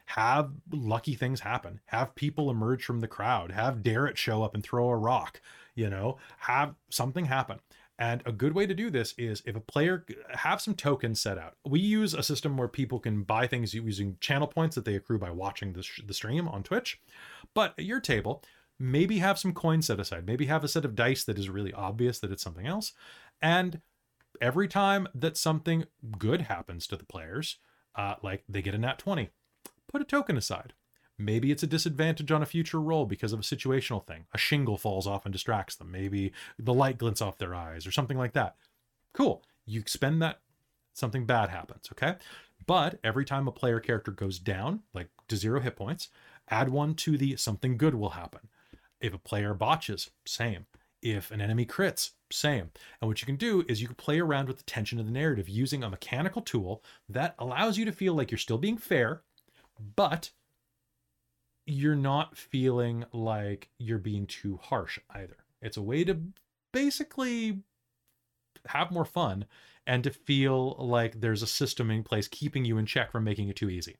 Have 0.09 0.51
lucky 0.71 1.15
things 1.15 1.41
happen. 1.41 1.81
Have 1.87 2.15
people 2.15 2.49
emerge 2.49 2.85
from 2.85 3.01
the 3.01 3.07
crowd. 3.07 3.51
Have 3.51 3.83
Darrett 3.83 4.17
show 4.17 4.43
up 4.43 4.53
and 4.53 4.63
throw 4.63 4.89
a 4.89 4.95
rock. 4.95 5.41
You 5.73 5.89
know, 5.89 6.17
have 6.39 6.75
something 6.89 7.25
happen. 7.25 7.59
And 7.97 8.21
a 8.25 8.31
good 8.31 8.53
way 8.53 8.65
to 8.67 8.73
do 8.73 8.89
this 8.89 9.13
is 9.17 9.41
if 9.45 9.55
a 9.55 9.61
player 9.61 10.05
have 10.31 10.61
some 10.61 10.75
tokens 10.75 11.21
set 11.21 11.37
out. 11.37 11.55
We 11.65 11.79
use 11.79 12.13
a 12.13 12.23
system 12.23 12.57
where 12.57 12.67
people 12.67 12.99
can 12.99 13.23
buy 13.23 13.47
things 13.47 13.73
using 13.73 14.17
channel 14.19 14.47
points 14.47 14.75
that 14.75 14.83
they 14.83 14.95
accrue 14.95 15.17
by 15.17 15.31
watching 15.31 15.73
the, 15.73 15.87
the 16.05 16.13
stream 16.13 16.47
on 16.47 16.63
Twitch. 16.63 16.99
But 17.53 17.73
at 17.77 17.85
your 17.85 18.01
table, 18.01 18.43
maybe 18.77 19.19
have 19.19 19.39
some 19.39 19.53
coins 19.53 19.87
set 19.87 19.99
aside. 19.99 20.25
Maybe 20.25 20.45
have 20.47 20.63
a 20.63 20.67
set 20.67 20.83
of 20.83 20.95
dice 20.95 21.23
that 21.23 21.39
is 21.39 21.49
really 21.49 21.71
obvious 21.71 22.19
that 22.19 22.31
it's 22.31 22.43
something 22.43 22.67
else. 22.67 22.91
And 23.41 23.81
every 24.41 24.67
time 24.67 25.07
that 25.15 25.37
something 25.37 25.85
good 26.17 26.41
happens 26.41 26.87
to 26.87 26.97
the 26.97 27.05
players, 27.05 27.57
uh, 27.95 28.15
like 28.21 28.43
they 28.49 28.61
get 28.61 28.75
a 28.75 28.77
nat 28.77 28.99
20, 28.99 29.29
put 29.87 30.01
a 30.01 30.05
token 30.05 30.37
aside. 30.37 30.73
Maybe 31.17 31.51
it's 31.51 31.63
a 31.63 31.67
disadvantage 31.67 32.31
on 32.31 32.41
a 32.41 32.45
future 32.45 32.81
roll 32.81 33.05
because 33.05 33.31
of 33.31 33.39
a 33.39 33.43
situational 33.43 34.05
thing. 34.05 34.25
A 34.33 34.37
shingle 34.37 34.77
falls 34.77 35.07
off 35.07 35.25
and 35.25 35.31
distracts 35.31 35.75
them. 35.75 35.91
Maybe 35.91 36.33
the 36.59 36.73
light 36.73 36.97
glints 36.97 37.21
off 37.21 37.37
their 37.37 37.55
eyes 37.55 37.87
or 37.87 37.91
something 37.91 38.17
like 38.17 38.33
that. 38.33 38.55
Cool. 39.13 39.41
You 39.65 39.83
spend 39.85 40.21
that, 40.21 40.41
something 40.93 41.25
bad 41.25 41.49
happens, 41.49 41.89
okay? 41.91 42.15
But 42.67 42.99
every 43.03 43.25
time 43.25 43.47
a 43.47 43.51
player 43.51 43.79
character 43.79 44.11
goes 44.11 44.39
down, 44.39 44.81
like 44.93 45.09
to 45.29 45.37
zero 45.37 45.61
hit 45.61 45.75
points, 45.75 46.09
add 46.49 46.69
one 46.69 46.95
to 46.95 47.17
the 47.17 47.37
something 47.37 47.77
good 47.77 47.95
will 47.95 48.11
happen. 48.11 48.41
If 48.99 49.13
a 49.13 49.17
player 49.17 49.53
botches, 49.53 50.11
same. 50.25 50.65
if 51.05 51.29
an 51.29 51.39
enemy 51.39 51.65
crits, 51.65 52.11
same. 52.31 52.71
And 52.99 53.07
what 53.07 53.21
you 53.21 53.27
can 53.27 53.35
do 53.35 53.63
is 53.69 53.79
you 53.79 53.87
can 53.87 53.95
play 53.95 54.19
around 54.19 54.47
with 54.47 54.57
the 54.57 54.63
tension 54.63 54.99
of 54.99 55.05
the 55.05 55.11
narrative 55.11 55.47
using 55.47 55.83
a 55.83 55.89
mechanical 55.89 56.41
tool 56.41 56.83
that 57.07 57.35
allows 57.37 57.77
you 57.77 57.85
to 57.85 57.91
feel 57.91 58.15
like 58.15 58.31
you're 58.31 58.37
still 58.39 58.57
being 58.57 58.77
fair, 58.77 59.21
but 59.95 60.31
you're 61.65 61.95
not 61.95 62.37
feeling 62.37 63.05
like 63.11 63.69
you're 63.77 63.97
being 63.97 64.27
too 64.27 64.57
harsh 64.57 64.99
either. 65.09 65.37
It's 65.61 65.77
a 65.77 65.81
way 65.81 66.03
to 66.03 66.19
basically 66.71 67.63
have 68.67 68.91
more 68.91 69.05
fun 69.05 69.45
and 69.87 70.03
to 70.03 70.11
feel 70.11 70.75
like 70.77 71.19
there's 71.21 71.41
a 71.41 71.47
system 71.47 71.91
in 71.91 72.03
place 72.03 72.27
keeping 72.27 72.65
you 72.65 72.77
in 72.77 72.85
check 72.85 73.11
from 73.11 73.23
making 73.23 73.49
it 73.49 73.55
too 73.55 73.69
easy. 73.69 73.95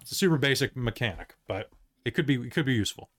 It's 0.00 0.12
a 0.12 0.14
super 0.16 0.38
basic 0.38 0.76
mechanic, 0.76 1.34
but 1.46 1.70
it 2.04 2.12
could 2.12 2.26
be 2.26 2.34
it 2.34 2.52
could 2.52 2.66
be 2.66 2.74
useful. 2.74 3.10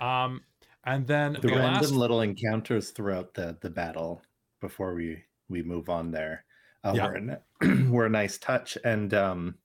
Um, 0.00 0.44
and 0.84 1.06
then 1.06 1.34
the, 1.34 1.40
the 1.40 1.48
random 1.48 1.62
last 1.62 1.92
little 1.92 2.20
encounters 2.20 2.90
throughout 2.90 3.34
the 3.34 3.58
the 3.60 3.70
battle 3.70 4.22
before 4.60 4.94
we 4.94 5.24
we 5.48 5.62
move 5.62 5.88
on 5.88 6.10
there 6.10 6.44
uh, 6.84 6.92
Yeah. 6.94 7.06
were, 7.06 7.16
a, 7.60 7.66
were 7.90 8.06
a 8.06 8.10
nice 8.10 8.38
touch 8.38 8.78
and 8.84 9.12
um 9.12 9.58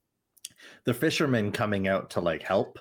the 0.86 0.94
fishermen 0.94 1.52
coming 1.52 1.88
out 1.88 2.10
to 2.12 2.20
like 2.22 2.42
help 2.44 2.80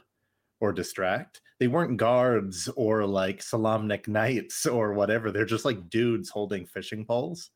or 0.61 0.73
distract 0.73 1.41
they 1.61 1.69
weren't 1.69 1.97
guards 1.97 2.69
or 2.77 3.07
like 3.07 3.41
Solamnic 3.41 4.09
knights 4.09 4.67
or 4.67 4.93
whatever 4.93 5.31
they're 5.31 5.45
just 5.45 5.65
like 5.65 5.89
dudes 5.91 6.29
holding 6.31 6.67
fishing 6.67 7.05
poles 7.05 7.51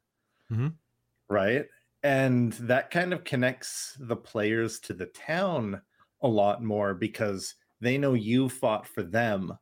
Mhm. 0.52 0.74
right 1.28 1.66
and 2.02 2.52
that 2.54 2.90
kind 2.90 3.12
of 3.12 3.24
connects 3.24 3.96
the 4.00 4.16
players 4.16 4.78
to 4.80 4.92
the 4.94 5.06
town 5.06 5.80
a 6.22 6.28
lot 6.28 6.62
more 6.62 6.94
because 6.94 7.54
they 7.80 7.98
know 7.98 8.14
you 8.14 8.48
fought 8.48 8.86
for 8.86 9.02
them 9.02 9.56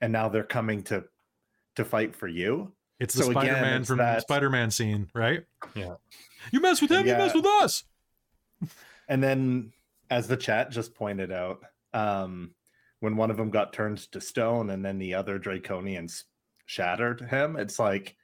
and 0.00 0.12
now 0.12 0.28
they're 0.28 0.44
coming 0.44 0.82
to 0.84 1.04
to 1.76 1.84
fight 1.84 2.14
for 2.14 2.28
you 2.28 2.72
It's 3.00 3.14
the 3.14 3.22
So 3.24 3.30
again, 3.30 3.44
Spider-Man 3.44 3.80
it's 3.80 3.88
from 3.88 3.98
that- 3.98 4.22
Spider-Man 4.22 4.70
scene, 4.72 5.08
right? 5.14 5.44
Yeah. 5.76 5.94
You 6.50 6.58
mess 6.60 6.82
with 6.82 6.90
him, 6.90 7.06
you 7.06 7.12
Yeah. 7.12 7.18
mess 7.18 7.32
with 7.34 7.46
us. 7.46 7.84
And 9.08 9.22
then 9.22 9.72
as 10.10 10.26
the 10.28 10.36
chat 10.36 10.70
just 10.70 10.94
pointed 10.94 11.32
out 11.32 11.60
um 11.94 12.54
when 13.00 13.16
one 13.16 13.30
of 13.30 13.36
them 13.36 13.50
got 13.50 13.72
turned 13.72 13.98
to 14.12 14.20
stone 14.20 14.70
and 14.70 14.84
then 14.84 14.98
the 14.98 15.14
other 15.14 15.38
draconians 15.38 16.24
shattered 16.66 17.20
him 17.22 17.56
it's 17.56 17.78
like 17.78 18.16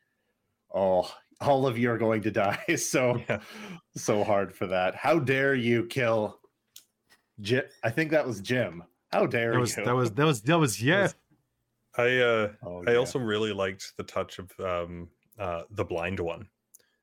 oh 0.75 1.11
all 1.41 1.67
of 1.67 1.77
you 1.79 1.91
are 1.91 1.99
going 1.99 2.23
to 2.23 2.31
die 2.43 2.77
so 2.77 3.17
Yeah. 3.29 3.41
so 3.97 4.25
hard 4.25 4.55
for 4.55 4.67
that 4.69 4.95
how 4.95 5.19
dare 5.19 5.55
you 5.55 5.87
kill 5.87 6.39
Jim? 7.41 7.65
i 7.83 7.91
think 7.91 8.11
that 8.13 8.27
was 8.27 8.41
jim 8.41 8.83
how 9.13 9.27
dare 9.27 9.53
That 9.53 9.61
was 9.61 9.77
you 9.77 9.85
that 9.85 9.95
was 9.95 10.11
that 10.13 10.27
was 10.27 10.43
that 10.43 10.59
was 10.59 10.83
yeah. 10.83 11.09
I 11.97 12.19
uh 12.19 12.53
Oh, 12.65 12.83
I 12.89 12.93
yeah. 12.93 12.97
also 12.97 13.21
really 13.21 13.53
liked 13.53 13.93
the 13.97 14.03
touch 14.03 14.41
of 14.41 14.51
um 14.59 15.09
uh 15.39 15.63
the 15.71 15.85
blind 15.85 16.19
one. 16.19 16.49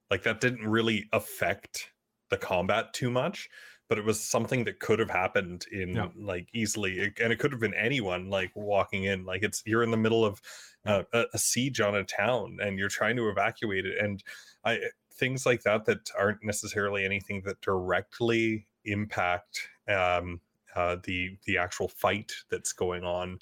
Like 0.10 0.22
that 0.24 0.42
didn't 0.42 0.68
really 0.68 1.08
affect 1.14 1.90
the 2.30 2.36
combat 2.36 2.94
too 2.94 3.10
much, 3.10 3.48
but 3.92 3.98
it 3.98 4.06
was 4.06 4.22
something 4.24 4.64
that 4.64 4.80
could 4.80 5.00
have 5.00 5.10
happened 5.10 5.66
in 5.70 5.94
Yeah. 5.94 6.08
like 6.16 6.48
easily 6.54 7.12
and 7.22 7.34
it 7.34 7.40
could 7.40 7.52
have 7.52 7.60
been 7.60 7.74
anyone 7.74 8.30
like 8.30 8.52
walking 8.56 9.04
in 9.04 9.26
like 9.26 9.44
it's 9.44 9.62
you're 9.66 9.84
in 9.84 9.92
the 9.92 9.98
middle 9.98 10.24
of 10.24 10.42
uh, 10.86 11.04
a, 11.12 11.26
a 11.34 11.38
siege 11.38 11.82
on 11.82 11.94
a 11.96 12.06
town 12.06 12.58
and 12.62 12.80
you're 12.80 12.88
trying 12.88 13.18
to 13.18 13.28
evacuate 13.28 13.86
it 13.86 13.98
and 13.98 14.24
I 14.64 14.80
things 15.12 15.46
like 15.46 15.64
that 15.64 15.84
that 15.88 16.10
aren't 16.18 16.42
necessarily 16.42 17.04
anything 17.04 17.42
that 17.44 17.60
directly 17.60 18.66
impact 18.86 19.68
um 19.90 20.40
uh 20.74 20.96
the 21.04 21.38
the 21.46 21.58
actual 21.58 21.90
fight 21.90 22.32
that's 22.50 22.72
going 22.72 23.04
on 23.04 23.40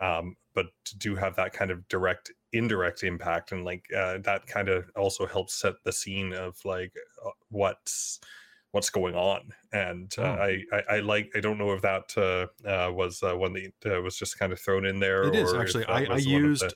um, 0.00 0.36
but 0.52 0.66
to 0.86 0.98
do 0.98 1.14
have 1.14 1.36
that 1.36 1.52
kind 1.52 1.70
of 1.70 1.86
direct 1.86 2.32
indirect 2.52 3.04
impact 3.04 3.52
and 3.52 3.64
like 3.64 3.84
uh, 3.96 4.18
that 4.18 4.48
kind 4.48 4.68
of 4.68 4.90
also 4.96 5.26
helps 5.26 5.54
set 5.54 5.74
the 5.84 5.92
scene 5.92 6.32
of 6.32 6.58
like 6.64 6.92
uh, 7.24 7.30
what's 7.50 8.18
what's 8.72 8.90
going 8.90 9.14
on 9.14 9.52
and 9.72 10.12
uh, 10.18 10.22
Oh. 10.22 10.26
I, 10.42 10.62
I 10.72 10.82
i 10.96 11.00
like 11.00 11.30
i 11.36 11.40
don't 11.40 11.58
know 11.58 11.72
if 11.72 11.82
that 11.82 12.12
uh, 12.16 12.68
uh, 12.68 12.90
was 12.92 13.22
uh, 13.22 13.36
one 13.36 13.52
that 13.52 13.72
uh, 13.96 14.00
was 14.02 14.16
just 14.16 14.38
kind 14.38 14.52
of 14.52 14.58
thrown 14.60 14.84
in 14.84 14.98
there 14.98 15.24
It 15.24 15.34
is 15.34 15.54
actually. 15.54 15.84
I, 15.86 16.04
I 16.04 16.08
was 16.14 16.26
one 16.26 16.36
of 16.36 16.42
used 16.42 16.62
the- 16.62 16.74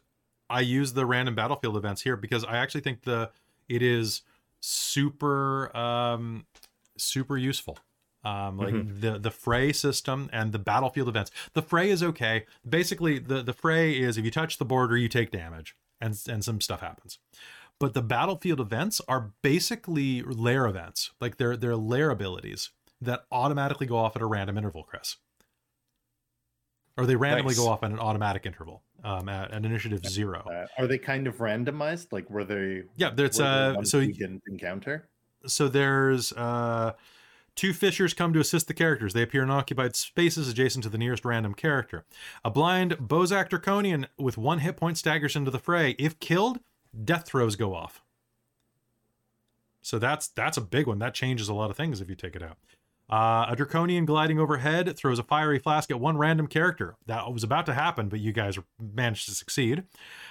I 0.48 0.60
used 0.60 0.94
the 0.94 1.04
random 1.06 1.34
battlefield 1.34 1.76
events 1.76 2.02
here 2.02 2.16
because 2.16 2.44
I 2.44 2.58
actually 2.58 2.82
think 2.82 3.02
the 3.02 3.30
it 3.68 3.82
is 3.82 4.22
super 4.60 5.76
um 5.76 6.46
super 6.96 7.36
useful. 7.36 7.78
Um, 8.24 8.58
like 8.58 8.74
Mm-hmm. 8.74 9.00
the 9.00 9.18
the 9.18 9.30
fray 9.30 9.72
system 9.72 10.28
and 10.32 10.52
the 10.52 10.58
battlefield 10.58 11.08
events. 11.08 11.30
The 11.54 11.62
fray 11.62 11.90
is 11.90 12.02
okay. 12.02 12.44
Basically, 12.68 13.18
the 13.20 13.42
the 13.42 13.52
fray 13.52 13.92
is 13.92 14.18
if 14.18 14.24
you 14.24 14.30
touch 14.32 14.58
the 14.58 14.64
border, 14.64 14.96
you 14.96 15.08
take 15.08 15.30
damage, 15.30 15.76
and 16.00 16.16
and 16.28 16.44
some 16.44 16.60
stuff 16.60 16.80
happens. 16.80 17.18
But 17.78 17.94
the 17.94 18.02
battlefield 18.02 18.60
events 18.60 19.00
are 19.06 19.32
basically 19.42 20.22
lair 20.22 20.66
events. 20.66 21.10
Like 21.20 21.36
they're 21.36 21.56
they're 21.56 21.76
lair 21.76 22.10
abilities 22.10 22.70
that 23.00 23.24
automatically 23.30 23.86
go 23.86 23.96
off 23.96 24.16
at 24.16 24.22
a 24.22 24.26
random 24.26 24.56
interval, 24.56 24.82
Chris. 24.82 25.16
Or 26.96 27.04
they 27.04 27.16
randomly 27.16 27.50
Nice. 27.50 27.58
go 27.58 27.68
off 27.68 27.82
at 27.82 27.90
an 27.90 27.98
automatic 27.98 28.46
interval 28.46 28.82
um, 29.04 29.28
at 29.28 29.52
an 29.52 29.66
initiative 29.66 30.06
zero. 30.06 30.42
Uh, 30.50 30.66
are 30.78 30.86
they 30.86 30.96
kind 30.96 31.26
of 31.26 31.36
randomized 31.36 32.06
like 32.12 32.30
were 32.30 32.44
they 32.44 32.84
Yeah, 32.96 33.10
there's 33.10 33.38
were 33.38 33.44
there 33.44 33.78
uh, 33.78 33.84
so 33.84 33.98
you 33.98 34.14
didn't 34.14 34.42
encounter 34.48 35.10
so 35.46 35.68
there's 35.68 36.32
uh, 36.32 36.92
two 37.54 37.72
fishers 37.72 38.14
come 38.14 38.32
to 38.32 38.40
assist 38.40 38.68
the 38.68 38.74
characters. 38.74 39.12
They 39.12 39.22
appear 39.22 39.42
in 39.42 39.50
occupied 39.50 39.96
spaces 39.96 40.48
adjacent 40.48 40.84
to 40.84 40.90
the 40.90 40.98
nearest 40.98 41.24
random 41.24 41.54
character. 41.54 42.04
A 42.44 42.50
blind 42.50 42.92
Bozak 42.98 43.48
Draconian 43.48 44.06
with 44.18 44.36
one 44.38 44.60
hit 44.60 44.76
point 44.76 44.98
staggers 44.98 45.36
into 45.36 45.50
the 45.50 45.58
fray. 45.58 45.94
If 45.98 46.18
killed, 46.20 46.60
death 47.04 47.26
throes 47.26 47.56
go 47.56 47.74
off. 47.74 48.02
So 49.82 49.98
that's 49.98 50.28
that's 50.28 50.56
a 50.56 50.60
big 50.60 50.86
one. 50.86 50.98
That 50.98 51.14
changes 51.14 51.48
a 51.48 51.54
lot 51.54 51.70
of 51.70 51.76
things 51.76 52.00
if 52.00 52.08
you 52.08 52.16
take 52.16 52.34
it 52.36 52.42
out. 52.42 52.58
Uh, 53.08 53.46
a 53.48 53.54
draconian 53.56 54.04
gliding 54.04 54.40
overhead 54.40 54.96
throws 54.96 55.20
a 55.20 55.22
fiery 55.22 55.60
flask 55.60 55.92
at 55.92 56.00
one 56.00 56.18
random 56.18 56.48
character. 56.48 56.96
That 57.06 57.32
was 57.32 57.44
about 57.44 57.66
to 57.66 57.74
happen, 57.74 58.08
but 58.08 58.18
you 58.18 58.32
guys 58.32 58.58
managed 58.80 59.26
to 59.26 59.30
succeed. 59.34 59.84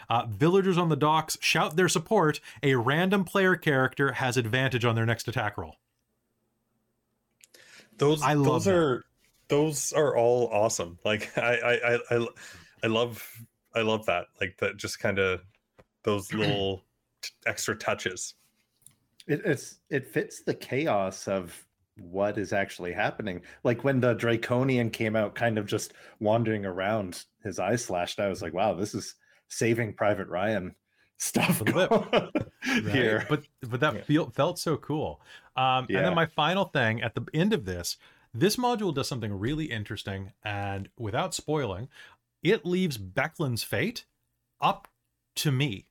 Uh, 0.09 0.25
villagers 0.27 0.77
on 0.77 0.89
the 0.89 0.97
docks 0.97 1.37
shout 1.39 1.77
their 1.77 1.87
support. 1.87 2.41
A 2.63 2.75
random 2.75 3.23
player 3.23 3.55
character 3.55 4.11
has 4.13 4.35
advantage 4.35 4.83
on 4.83 4.95
their 4.95 5.05
next 5.05 5.29
attack 5.29 5.57
roll. 5.57 5.77
those 7.97 8.21
I 8.21 8.33
love 8.33 8.45
those 8.45 8.65
that. 8.65 8.75
are 8.75 9.05
those 9.47 9.93
are 9.93 10.17
all 10.17 10.49
awesome 10.51 10.97
like 11.05 11.31
i 11.37 11.55
i 11.57 11.93
i 11.95 11.99
i, 12.17 12.27
I 12.83 12.87
love 12.87 13.23
i 13.73 13.81
love 13.81 14.05
that 14.07 14.25
like 14.41 14.57
that 14.57 14.77
just 14.77 14.99
kind 14.99 15.19
of 15.19 15.41
those 16.05 16.31
little 16.35 16.85
t- 17.21 17.31
extra 17.47 17.75
touches 17.77 18.35
It, 19.27 19.41
it's 19.45 19.79
it 19.89 20.07
fits 20.07 20.43
the 20.43 20.53
chaos 20.53 21.27
of 21.27 21.65
what 21.97 22.37
is 22.37 22.53
actually 22.53 22.93
happening. 22.93 23.41
Like 23.63 23.83
when 23.83 23.99
the 24.01 24.13
Draconian 24.13 24.89
came 24.91 25.15
out, 25.15 25.35
kind 25.35 25.57
of 25.57 25.65
just 25.65 25.93
wandering 26.19 26.65
around, 26.65 27.25
his 27.43 27.57
eyes 27.59 27.85
slashed. 27.85 28.19
I 28.19 28.27
was 28.29 28.41
like, 28.41 28.53
"Wow, 28.53 28.73
this 28.75 28.93
is 28.93 29.15
Saving 29.49 29.93
Private 29.95 30.27
Ryan 30.27 30.75
stuff 31.17 31.61
A 31.61 31.65
right? 31.65 31.89
here." 32.85 33.25
But 33.27 33.47
but 33.61 33.79
that 33.79 33.97
Yeah. 33.97 34.05
feel, 34.05 34.29
felt 34.31 34.59
so 34.59 34.77
cool. 34.77 35.21
Um, 35.55 35.89
And 35.93 36.05
then 36.05 36.13
my 36.13 36.25
final 36.25 36.65
thing 36.65 37.01
at 37.01 37.15
the 37.15 37.25
end 37.33 37.53
of 37.53 37.65
this, 37.65 37.97
this 38.33 38.57
module 38.57 38.93
does 38.93 39.07
something 39.07 39.33
really 39.33 39.65
interesting, 39.65 40.33
and 40.43 40.89
without 40.97 41.33
spoiling, 41.33 41.89
it 42.43 42.65
leaves 42.65 42.97
Becklin's 42.97 43.63
fate 43.63 44.05
up 44.61 44.89
to 45.37 45.51
me. 45.51 45.87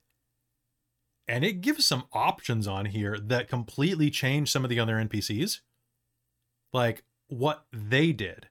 And 1.27 1.45
it 1.45 1.61
gives 1.63 1.87
some 1.87 2.05
options 2.13 2.67
on 2.67 2.87
here 2.87 3.19
that 3.19 3.49
completely 3.49 4.11
change 4.11 4.51
some 4.51 4.65
of 4.65 4.71
the 4.71 4.79
other 4.79 4.97
NPCs, 4.97 5.61
like 6.73 7.05
what 7.29 7.65
they 7.73 8.13
did 8.13 8.49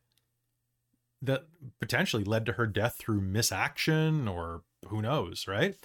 that 1.21 1.45
potentially 1.79 2.23
led 2.23 2.45
to 2.45 2.53
her 2.53 2.67
death 2.67 2.95
through 2.97 3.21
misaction 3.21 4.29
or 4.29 4.63
who 4.87 5.01
knows, 5.01 5.47
right? 5.47 5.75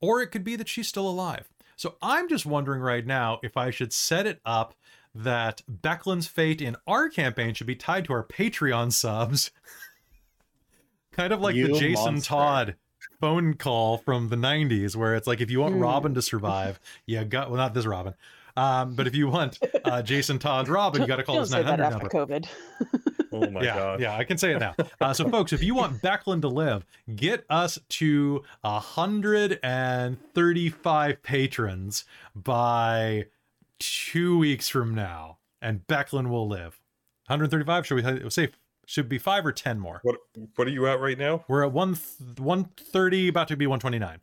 Or 0.00 0.20
it 0.20 0.28
could 0.28 0.44
be 0.44 0.56
that 0.56 0.68
she's 0.68 0.88
still 0.88 1.08
alive. 1.08 1.48
So 1.76 1.96
I'm 2.02 2.28
just 2.28 2.46
wondering 2.46 2.80
right 2.80 3.06
now 3.06 3.40
if 3.42 3.56
I 3.56 3.70
should 3.70 3.92
set 3.92 4.26
it 4.26 4.40
up 4.44 4.74
that 5.14 5.62
Becklin's 5.70 6.26
fate 6.26 6.60
in 6.60 6.76
our 6.86 7.08
campaign 7.08 7.54
should 7.54 7.66
be 7.66 7.76
tied 7.76 8.04
to 8.06 8.12
our 8.12 8.24
Patreon 8.24 8.92
subs. 8.92 9.50
kind 11.12 11.32
of 11.32 11.40
like 11.40 11.54
the 11.54 11.72
Jason 11.78 12.14
monster. 12.14 12.28
Todd 12.28 12.76
phone 13.24 13.54
call 13.54 13.96
from 13.98 14.28
the 14.28 14.36
90s 14.36 14.94
where 14.94 15.14
it's 15.14 15.26
like 15.26 15.40
if 15.40 15.50
you 15.50 15.60
want 15.60 15.74
Hmm. 15.74 15.80
Robin 15.80 16.12
to 16.14 16.20
survive, 16.22 16.78
you 17.06 17.24
got 17.24 17.48
well 17.48 17.56
not 17.56 17.72
this 17.72 17.86
Robin. 17.86 18.12
Um, 18.56 18.94
but 18.94 19.06
if 19.06 19.14
you 19.16 19.28
want 19.28 19.58
uh, 19.84 20.02
Jason 20.02 20.38
Todd's 20.38 20.68
Robin, 20.68 21.00
you 21.02 21.08
got 21.08 21.16
to 21.16 21.22
call 21.24 21.36
Don't 21.36 21.42
this 21.44 21.50
say 21.50 21.62
that 21.62 21.78
900 21.78 21.84
after 21.84 22.08
number. 22.18 22.34
COVID. 22.34 22.46
oh 23.32 23.50
my 23.50 23.62
yeah, 23.64 23.74
god 23.74 24.00
yeah, 24.00 24.14
I 24.16 24.24
can 24.24 24.36
say 24.38 24.54
it 24.54 24.58
now. 24.60 24.74
Uh, 25.00 25.12
so, 25.14 25.26
folks, 25.28 25.52
if 25.54 25.62
you 25.62 25.74
want 25.74 26.00
Becklin 26.02 26.40
to 26.42 26.48
live, 26.48 26.84
get 27.16 27.44
us 27.50 27.78
to 27.88 28.42
135 28.62 31.22
patrons 31.22 32.04
by 32.34 33.24
two 33.80 34.38
weeks 34.38 34.68
from 34.68 34.94
now, 34.94 35.38
and 35.60 35.84
Becklin 35.86 36.28
will 36.28 36.46
live. 36.46 36.80
135? 37.26 37.86
Should 37.86 38.22
we 38.24 38.30
say 38.30 38.50
Should 38.86 39.08
be 39.08 39.18
five 39.18 39.44
or 39.46 39.52
ten 39.52 39.78
more. 39.78 40.00
What 40.02 40.16
what 40.56 40.66
are 40.68 40.70
you 40.70 40.86
at 40.86 41.00
right 41.00 41.18
now? 41.18 41.44
We're 41.48 41.64
at 41.64 41.72
one 41.72 41.94
th- 41.94 42.38
one 42.38 42.64
thirty, 42.76 43.28
about 43.28 43.48
to 43.48 43.56
be 43.56 43.66
one 43.66 43.80
twenty 43.80 43.98
nine. 43.98 44.20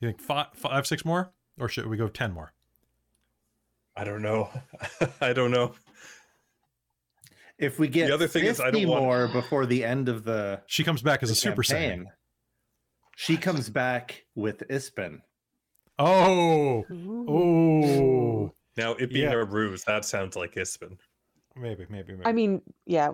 You 0.00 0.08
think 0.08 0.20
five, 0.20 0.46
five, 0.54 0.86
six 0.86 1.04
more, 1.04 1.32
or 1.60 1.68
should 1.68 1.86
we 1.86 1.96
go 1.96 2.08
ten 2.08 2.32
more? 2.32 2.52
I 3.96 4.04
don't 4.04 4.22
know. 4.22 4.50
I 5.20 5.32
don't 5.32 5.50
know. 5.50 5.74
If 7.58 7.78
we 7.78 7.86
get 7.86 8.08
the 8.08 8.14
other 8.14 8.26
thing 8.26 8.44
is 8.44 8.58
I 8.58 8.64
don't 8.64 8.72
50 8.74 8.86
want- 8.86 9.02
more 9.04 9.28
before 9.28 9.66
the 9.66 9.84
end 9.84 10.08
of 10.08 10.24
the, 10.24 10.62
She 10.66 10.82
comes 10.82 11.02
back 11.02 11.22
as 11.22 11.28
the 11.28 11.34
a 11.34 11.36
Super 11.36 11.62
Saiyan. 11.62 12.06
she 13.16 13.36
comes 13.36 13.68
back 13.70 14.24
with 14.34 14.66
Ispin. 14.68 15.20
Oh, 15.98 16.84
Ooh. 16.90 17.26
oh, 17.28 18.54
Now 18.76 18.92
it 18.94 19.10
being 19.12 19.30
Yeah. 19.30 19.36
a 19.38 19.44
ruse, 19.44 19.84
that 19.84 20.04
sounds 20.04 20.34
like 20.34 20.54
Ispin. 20.54 20.96
Maybe, 21.56 21.86
maybe, 21.88 22.12
maybe. 22.12 22.24
I 22.24 22.32
mean, 22.32 22.62
yeah, 22.86 23.12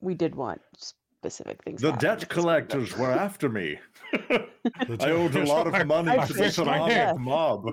we 0.00 0.14
did 0.14 0.34
want 0.34 0.60
specific 0.76 1.62
things. 1.64 1.80
The 1.82 1.92
debt 1.92 1.92
with 1.92 2.02
this 2.02 2.10
one, 2.10 2.18
but- 2.18 2.28
collectors 2.28 2.96
were 2.96 3.12
after 3.12 3.48
me. 3.48 3.78
I 4.12 5.10
owed 5.10 5.34
a 5.34 5.44
lot 5.44 5.66
of 5.66 5.86
money 5.86 6.12
to 6.12 6.26
think 6.26 6.38
this 6.38 6.56
so, 6.56 6.62
Islamic 6.62 7.18
mob. 7.18 7.70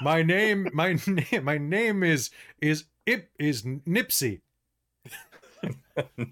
my 0.00 0.22
name, 0.22 0.68
my 0.72 0.98
name, 1.06 1.44
my 1.44 1.58
name 1.58 2.02
is 2.02 2.30
is 2.60 2.84
Ip 3.06 3.28
is 3.38 3.62
Nipsey. 3.62 4.40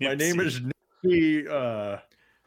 My 0.01 0.15
name 0.15 0.41
is 0.41 0.61
Nipsey 1.05 1.49
uh, 1.49 1.99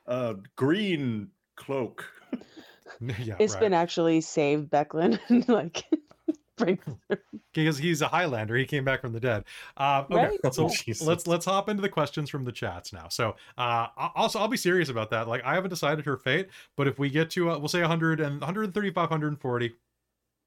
uh, 0.07 0.33
Green 0.55 1.29
Cloak. 1.55 2.05
yeah, 3.01 3.37
Ispin 3.37 3.73
actually 3.73 4.21
saved 4.21 4.69
Becklin 4.69 5.19
and 5.29 5.47
like 5.47 5.85
bring 6.61 6.79
because 7.53 7.77
he's 7.77 8.01
a 8.01 8.07
Highlander. 8.07 8.55
He 8.55 8.65
came 8.65 8.83
back 8.85 9.01
from 9.01 9.13
the 9.13 9.19
dead. 9.19 9.43
Uh, 9.77 10.03
okay, 10.09 10.37
Right, 10.43 10.53
so 10.53 10.67
yeah. 10.67 10.75
Jesus. 10.85 11.05
let's 11.07 11.27
let's 11.27 11.45
hop 11.45 11.69
into 11.69 11.81
the 11.81 11.89
questions 11.89 12.29
from 12.29 12.45
the 12.45 12.51
chats 12.51 12.93
now. 12.93 13.07
So, 13.09 13.31
uh, 13.57 13.87
I- 13.97 14.11
also 14.15 14.39
I'll 14.39 14.47
be 14.47 14.57
serious 14.57 14.89
about 14.89 15.09
that. 15.11 15.27
Like 15.27 15.43
I 15.43 15.53
haven't 15.53 15.69
decided 15.69 16.05
her 16.05 16.17
fate, 16.17 16.47
but 16.77 16.87
if 16.87 16.99
we 16.99 17.09
get 17.09 17.29
to 17.31 17.51
uh, 17.51 17.57
we'll 17.59 17.67
say 17.67 17.81
100 17.81 18.19
and 18.19 18.39
135, 18.41 18.95
140, 19.09 19.73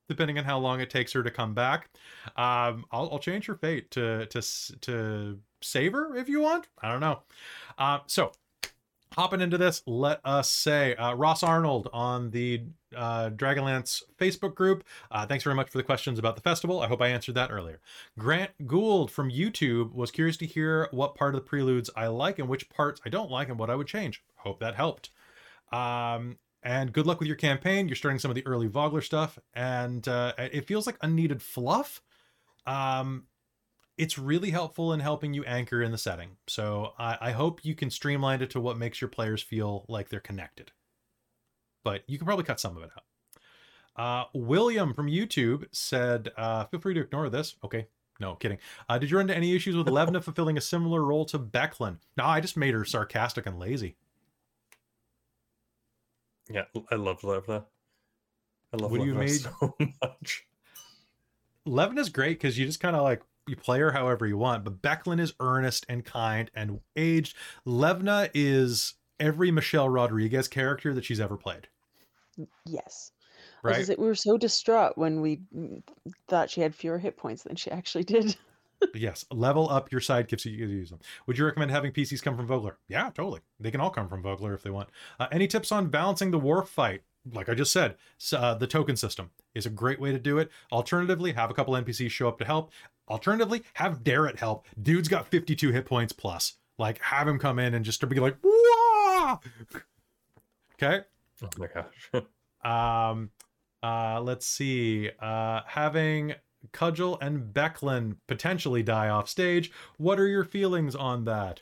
depending 0.09 0.39
on 0.39 0.45
how 0.45 0.59
long 0.59 0.81
it 0.81 0.91
takes 0.91 1.13
her 1.13 1.23
to 1.23 1.31
come 1.31 1.55
back, 1.55 1.91
um, 2.37 2.85
I'll, 2.93 3.09
I'll 3.13 3.19
change 3.19 3.47
her 3.47 3.55
fate 3.55 3.91
to 3.93 4.27
to 4.27 4.43
to 4.83 5.39
save 5.63 5.93
her 5.93 6.17
if 6.17 6.29
you 6.29 6.41
want. 6.41 6.69
I 6.83 6.91
don't 6.91 7.01
know. 7.01 7.21
Uh, 7.79 7.99
so 8.07 8.33
hopping 9.15 9.41
into 9.41 9.59
this, 9.59 9.83
let 9.87 10.21
us 10.25 10.51
say 10.51 10.95
uh, 10.97 11.15
Ross 11.15 11.43
Arnold 11.43 11.89
on 11.93 12.31
the 12.31 12.63
uh, 12.95 13.31
Dragonlance 13.31 14.03
Facebook 14.19 14.55
group. 14.55 14.85
Uh, 15.11 15.27
thanks 15.27 15.45
very 15.45 15.57
much 15.57 15.71
for 15.71 15.79
the 15.79 15.85
questions 15.85 16.19
about 16.19 16.37
the 16.37 16.43
festival. 16.43 16.81
I 16.81 16.89
hope 16.89 17.01
I 17.01 17.09
answered 17.09 17.35
that 17.37 17.51
earlier. 17.51 17.81
Grant 18.19 18.51
Gould 18.67 19.11
from 19.11 19.31
YouTube 19.31 19.93
was 19.93 20.11
curious 20.11 20.37
to 20.39 20.47
hear 20.47 20.89
what 20.91 21.15
part 21.15 21.35
of 21.35 21.41
the 21.41 21.49
preludes 21.49 21.91
I 21.97 22.09
like 22.09 22.39
and 22.39 22.49
which 22.49 22.69
parts 22.71 23.01
I 23.05 23.09
don't 23.09 23.31
like 23.31 23.49
and 23.49 23.59
what 23.59 23.71
I 23.71 23.75
would 23.75 23.87
change. 23.87 24.23
Hope 24.37 24.61
that 24.61 24.75
helped. 24.75 25.11
Um, 25.73 26.39
and 26.63 26.93
good 26.93 27.07
luck 27.07 27.19
with 27.19 27.29
your 27.29 27.37
campaign. 27.37 27.89
You're 27.89 27.97
starting 27.97 28.19
some 28.19 28.31
of 28.31 28.35
the 28.35 28.47
early 28.47 28.69
Vogler 28.69 29.03
stuff, 29.03 29.39
and 29.55 30.07
uh, 30.09 30.33
it 30.39 30.67
feels 30.67 30.87
like 30.87 30.97
unneeded 31.03 31.43
fluff. 31.43 32.01
Um, 32.67 33.25
it's 33.97 34.19
really 34.19 34.51
helpful 34.51 34.93
in 34.93 35.01
helping 35.01 35.35
you 35.35 35.45
anchor 35.45 35.83
in 35.83 35.93
the 35.93 35.99
setting. 35.99 36.31
So 36.49 36.93
I, 36.99 37.19
I 37.21 37.31
hope 37.33 37.65
you 37.65 37.75
can 37.75 37.91
streamline 37.91 38.43
it 38.43 38.51
to 38.51 38.61
what 38.61 38.77
makes 38.79 39.01
your 39.01 39.09
players 39.09 39.43
feel 39.43 39.85
like 39.89 40.09
they're 40.09 40.21
connected. 40.21 40.73
But 41.85 42.03
you 42.09 42.19
can 42.19 42.25
probably 42.27 42.45
cut 42.45 42.59
some 42.61 42.77
of 42.77 42.83
it 42.83 42.91
out. 42.97 43.05
Uh, 43.97 44.25
William 44.35 44.93
from 44.95 45.07
YouTube 45.07 45.67
said, 45.71 46.31
uh, 46.37 46.65
feel 46.65 46.81
free 46.81 46.95
to 46.95 47.01
ignore 47.03 47.29
this. 47.31 47.55
Okay. 47.63 47.87
No, 48.21 48.35
kidding. 48.35 48.59
Uh, 48.89 48.99
did 48.99 49.11
you 49.11 49.17
run 49.17 49.25
into 49.25 49.37
any 49.37 49.55
issues 49.55 49.77
with 49.77 49.87
Levna 49.89 50.21
fulfilling 50.25 50.57
a 50.57 50.61
similar 50.61 51.03
role 51.05 51.25
to 51.27 51.39
Becklin? 51.39 51.99
No, 52.17 52.25
I 52.25 52.41
just 52.41 52.57
made 52.57 52.75
her 52.75 52.85
sarcastic 52.85 53.47
and 53.47 53.59
lazy. 53.59 53.97
Yeah, 56.49 56.65
I 56.91 56.97
love 56.97 57.21
Levna. 57.23 57.65
I 58.73 58.77
love 58.77 58.91
What 58.91 59.01
do 59.01 59.07
you 59.07 59.15
made- 59.15 59.31
so 59.41 59.77
much. 60.03 60.47
Levna 61.67 61.99
is 61.99 62.09
great 62.09 62.39
because 62.39 62.59
you 62.59 62.67
just 62.67 62.81
kind 62.81 62.95
of 62.97 63.03
like 63.03 63.23
you 63.47 63.57
play 63.57 63.81
her 63.81 63.93
however 63.93 64.27
you 64.27 64.39
want, 64.39 64.65
but 64.65 64.81
Becklin 64.83 65.21
is 65.21 65.35
earnest 65.41 65.87
and 65.89 66.05
kind 66.05 66.51
and 66.55 66.81
aged. 66.97 67.37
Levna 67.67 68.31
is 68.35 68.95
every 69.21 69.51
Michelle 69.51 69.89
Rodriguez 69.89 70.49
character 70.49 70.95
that 70.95 71.05
she's 71.05 71.21
ever 71.21 71.37
played. 71.37 71.69
yes. 72.67 73.13
I 73.63 73.69
was 73.69 73.77
gonna 73.77 73.87
Right? 73.89 73.99
we 73.99 74.07
were 74.07 74.15
so 74.15 74.37
distraught 74.37 74.99
when 74.99 75.21
we 75.21 75.41
thought 76.29 76.51
she 76.51 76.61
had 76.61 76.75
fewer 76.75 76.99
hit 76.99 77.17
points 77.17 77.45
than 77.45 77.57
she 77.57 77.71
actually 77.71 78.05
did. 78.05 78.37
yes. 78.95 79.25
Level 79.31 79.71
up 79.71 79.91
your 79.91 80.01
sidekicks 80.01 80.43
so 80.43 80.51
you 80.51 80.67
use 80.67 80.91
them. 80.91 80.99
Would 81.27 81.39
you 81.39 81.47
recommend 81.47 81.71
having 81.71 81.93
PCs 81.93 82.23
come 82.23 82.37
from 82.37 82.47
Vogler? 82.47 82.77
Yeah, 82.89 83.11
totally. 83.15 83.41
They 83.61 83.71
can 83.71 83.81
all 83.81 83.91
come 83.91 84.09
from 84.09 84.23
Vogler 84.23 84.53
if 84.55 84.63
they 84.63 84.71
want. 84.71 84.91
Uh, 85.19 85.29
any 85.33 85.47
tips 85.47 85.73
on 85.73 85.89
balancing 85.89 86.31
the 86.31 86.39
war 86.39 86.63
fight? 86.65 87.03
Like 87.33 87.49
I 87.49 87.55
just 87.55 87.73
said, 87.73 87.97
uh, 88.35 88.55
the 88.55 88.67
token 88.67 88.97
system 88.97 89.31
is 89.55 89.65
a 89.65 89.71
great 89.71 89.99
way 89.99 90.13
to 90.13 90.19
do 90.19 90.37
it. 90.37 90.51
Alternatively, 90.71 91.33
have 91.33 91.51
a 91.51 91.55
couple 91.55 91.73
NPCs 91.73 92.11
show 92.11 92.29
up 92.29 92.39
to 92.39 92.45
help. 92.45 92.71
Alternatively, 93.09 93.63
have 93.75 94.03
Darrett 94.03 94.39
help. 94.39 94.67
Dude's 94.81 95.09
got 95.09 95.29
52 95.29 95.73
hit 95.73 95.87
points 95.87 96.13
plus. 96.13 96.55
Like, 96.79 97.01
have 97.03 97.29
him 97.29 97.39
come 97.39 97.59
in 97.59 97.75
and 97.75 97.85
just 97.85 98.01
to 98.01 98.07
be 98.07 98.19
like, 98.21 98.37
Wah! 98.43 99.39
okay. 100.75 101.01
Oh 101.43 101.49
my 101.59 101.69
gosh. 101.73 102.25
Um, 102.65 103.31
uh, 103.83 104.23
let's 104.23 104.47
see. 104.47 105.11
Uh, 105.21 105.61
having 105.67 106.35
Cudgel 106.73 107.19
and 107.21 107.53
Becklin 107.53 108.17
potentially 108.27 108.83
die 108.83 109.11
off 109.11 109.29
stage. 109.29 109.71
What 109.99 110.19
are 110.19 110.27
your 110.27 110.45
feelings 110.45 110.95
on 110.97 111.25
that? 111.27 111.61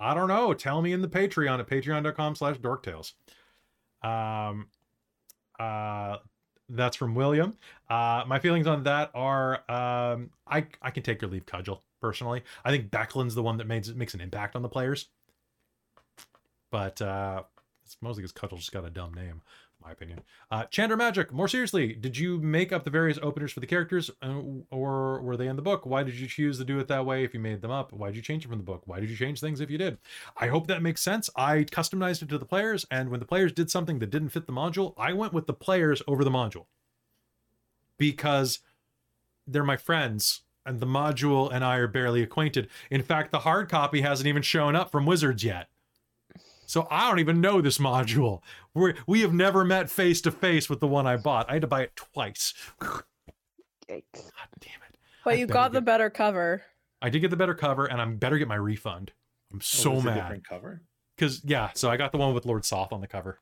I 0.00 0.14
don't 0.14 0.28
know. 0.28 0.54
Tell 0.54 0.82
me 0.82 0.92
in 0.92 1.02
the 1.02 1.08
Patreon 1.08 1.60
at 1.60 1.68
patreon.com 1.68 2.34
slash 2.34 2.56
dorktales. 2.58 3.12
Um, 4.02 4.68
uh, 5.58 6.18
that's 6.68 6.96
from 6.96 7.14
William. 7.14 7.56
Uh, 7.88 8.24
my 8.26 8.38
feelings 8.38 8.66
on 8.66 8.82
that 8.84 9.10
are 9.14 9.56
um, 9.70 10.30
I, 10.46 10.66
I 10.82 10.90
can 10.90 11.02
take 11.02 11.22
or 11.22 11.26
leave 11.26 11.46
Cudgel 11.46 11.82
personally. 12.00 12.42
I 12.64 12.70
think 12.70 12.90
Becklin's 12.90 13.34
the 13.34 13.42
one 13.42 13.56
that 13.58 13.66
makes, 13.66 13.88
makes 13.88 14.14
an 14.14 14.20
impact 14.20 14.56
on 14.56 14.62
the 14.62 14.68
players. 14.68 15.08
But 16.70 17.00
uh, 17.00 17.42
it's 17.84 17.96
mostly 18.02 18.22
because 18.22 18.32
Cudgel's 18.32 18.60
just 18.60 18.72
got 18.72 18.84
a 18.84 18.90
dumb 18.90 19.14
name 19.14 19.40
my 19.82 19.92
opinion. 19.92 20.20
Uh, 20.50 20.64
Chandra 20.64 20.96
Magic, 20.96 21.32
more 21.32 21.48
seriously, 21.48 21.92
did 21.92 22.16
you 22.16 22.38
make 22.40 22.72
up 22.72 22.84
the 22.84 22.90
various 22.90 23.18
openers 23.22 23.52
for 23.52 23.60
the 23.60 23.66
characters 23.66 24.10
uh, 24.22 24.40
or 24.70 25.20
were 25.22 25.36
they 25.36 25.46
in 25.46 25.56
the 25.56 25.62
book? 25.62 25.86
Why 25.86 26.02
did 26.02 26.14
you 26.14 26.26
choose 26.26 26.58
to 26.58 26.64
do 26.64 26.78
it 26.78 26.88
that 26.88 27.06
way 27.06 27.24
if 27.24 27.32
you 27.32 27.40
made 27.40 27.62
them 27.62 27.70
up? 27.70 27.92
Why 27.92 28.08
did 28.08 28.16
you 28.16 28.22
change 28.22 28.42
them 28.42 28.50
from 28.50 28.58
the 28.58 28.64
book? 28.64 28.82
Why 28.86 29.00
did 29.00 29.10
you 29.10 29.16
change 29.16 29.40
things 29.40 29.60
if 29.60 29.70
you 29.70 29.78
did? 29.78 29.98
I 30.36 30.48
hope 30.48 30.66
that 30.66 30.82
makes 30.82 31.00
sense. 31.00 31.30
I 31.36 31.64
customized 31.64 32.22
it 32.22 32.28
to 32.30 32.38
the 32.38 32.44
players, 32.44 32.86
and 32.90 33.10
when 33.10 33.20
the 33.20 33.26
players 33.26 33.52
did 33.52 33.70
something 33.70 33.98
that 34.00 34.10
didn't 34.10 34.30
fit 34.30 34.46
the 34.46 34.52
module, 34.52 34.94
I 34.96 35.12
went 35.12 35.32
with 35.32 35.46
the 35.46 35.54
players 35.54 36.02
over 36.06 36.24
the 36.24 36.30
module 36.30 36.66
because 37.96 38.60
they're 39.46 39.64
my 39.64 39.76
friends. 39.76 40.42
And 40.66 40.80
the 40.80 40.86
module 40.86 41.50
and 41.50 41.64
I 41.64 41.76
are 41.76 41.88
barely 41.88 42.22
acquainted. 42.22 42.68
In 42.90 43.02
fact, 43.02 43.32
the 43.32 43.38
hard 43.38 43.70
copy 43.70 44.02
hasn't 44.02 44.26
even 44.26 44.42
shown 44.42 44.76
up 44.76 44.92
from 44.92 45.06
Wizards 45.06 45.42
yet. 45.42 45.68
So 46.68 46.86
I 46.90 47.08
don't 47.08 47.18
even 47.18 47.40
know 47.40 47.62
this 47.62 47.78
module. 47.78 48.42
We 48.74 48.94
we 49.06 49.22
have 49.22 49.32
never 49.32 49.64
met 49.64 49.90
face 49.90 50.20
to 50.20 50.30
face 50.30 50.68
with 50.68 50.80
the 50.80 50.86
one 50.86 51.06
I 51.06 51.16
bought. 51.16 51.48
I 51.48 51.54
had 51.54 51.62
to 51.62 51.66
buy 51.66 51.82
it 51.82 51.96
twice. 51.96 52.52
God 52.78 53.02
damn 53.88 54.82
it! 54.88 54.98
But 55.24 55.34
I 55.34 55.36
you 55.38 55.46
better 55.46 55.54
got 55.54 55.72
the 55.72 55.80
better 55.80 56.10
cover. 56.10 56.62
I 57.00 57.08
did 57.08 57.20
get 57.20 57.30
the 57.30 57.36
better 57.36 57.54
cover, 57.54 57.86
and 57.86 58.00
I'm 58.00 58.16
better 58.18 58.36
get 58.36 58.48
my 58.48 58.56
refund. 58.56 59.12
I'm 59.50 59.58
Oh, 59.58 59.62
so 59.62 59.94
it's 59.94 60.02
a 60.02 60.06
mad 60.06 60.14
different 60.16 60.46
cover. 60.46 60.82
because 61.16 61.42
yeah. 61.42 61.70
So 61.74 61.90
I 61.90 61.96
got 61.96 62.12
the 62.12 62.18
one 62.18 62.34
with 62.34 62.44
Lord 62.44 62.66
Soth 62.66 62.92
on 62.92 63.00
the 63.00 63.08
cover. 63.08 63.40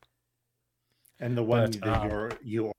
And 1.18 1.36
the 1.36 1.42
one 1.42 1.72
But, 1.72 1.80
that 1.80 2.02
uh, 2.02 2.06
you're 2.06 2.30
you 2.44 2.72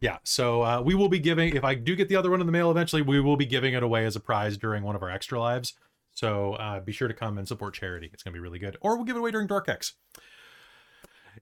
Yeah. 0.00 0.18
So 0.24 0.62
uh, 0.62 0.82
we 0.82 0.94
will 0.94 1.08
be 1.08 1.20
giving 1.20 1.56
if 1.56 1.64
I 1.64 1.74
do 1.74 1.96
get 1.96 2.08
the 2.10 2.16
other 2.16 2.30
one 2.30 2.40
in 2.40 2.46
the 2.46 2.52
mail 2.52 2.70
eventually, 2.70 3.00
we 3.00 3.18
will 3.20 3.38
be 3.38 3.46
giving 3.46 3.72
it 3.72 3.82
away 3.82 4.04
as 4.04 4.14
a 4.14 4.20
prize 4.20 4.58
during 4.58 4.82
one 4.82 4.94
of 4.94 5.02
our 5.02 5.10
extra 5.10 5.40
lives. 5.40 5.72
So 6.16 6.54
uh, 6.54 6.80
be 6.80 6.92
sure 6.92 7.08
to 7.08 7.14
come 7.14 7.36
and 7.36 7.46
support 7.46 7.74
charity. 7.74 8.08
It's 8.10 8.22
gonna 8.22 8.32
be 8.32 8.40
really 8.40 8.58
good. 8.58 8.78
Or 8.80 8.96
we'll 8.96 9.04
give 9.04 9.16
it 9.16 9.18
away 9.18 9.30
during 9.30 9.46
Dark 9.46 9.68
X. 9.68 9.92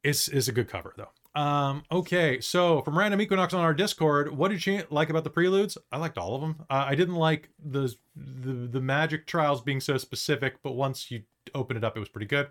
It's 0.03 0.27
is 0.27 0.49
a 0.49 0.53
good 0.53 0.69
cover 0.69 0.93
though. 0.97 1.41
Um, 1.41 1.85
okay, 1.91 2.41
so 2.41 2.83
from 2.83 2.99
Random 2.99 3.21
Equinox 3.21 3.55
on 3.55 3.61
our 3.61 3.73
Discord, 3.73 4.37
what 4.37 4.51
did 4.51 4.67
you 4.67 4.83
like 4.91 5.11
about 5.11 5.23
the 5.23 5.31
preludes? 5.31 5.79
I 5.93 5.99
liked 5.99 6.19
all 6.19 6.35
of 6.35 6.41
them. 6.41 6.67
Uh, 6.69 6.85
I 6.89 6.97
didn't 6.97 7.15
like 7.15 7.51
the, 7.65 7.95
the 8.17 8.53
the 8.53 8.81
magic 8.81 9.27
trials 9.29 9.63
being 9.63 9.81
so 9.81 9.97
specific, 9.97 10.57
but 10.65 10.73
once 10.73 11.09
you 11.09 11.23
open 11.55 11.77
it 11.77 11.85
up, 11.85 11.97
it 11.97 12.01
was 12.01 12.09
pretty 12.09 12.27
good. 12.27 12.49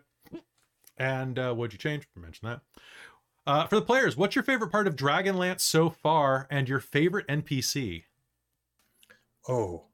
And 0.98 1.38
uh, 1.38 1.54
what'd 1.54 1.74
you 1.74 1.80
change? 1.80 2.08
I 2.16 2.22
mentioned 2.22 2.52
that. 2.52 2.62
Uh, 3.46 3.68
for 3.68 3.76
the 3.76 3.82
players, 3.82 4.16
what's 4.16 4.36
your 4.36 4.44
favorite 4.44 4.72
part 4.72 4.88
of 4.88 4.96
Dragonlance 4.96 5.60
so 5.60 5.90
far, 5.90 6.48
and 6.50 6.70
your 6.70 6.80
favorite 6.80 7.28
NPC? 7.28 8.04
Oh. 9.50 9.88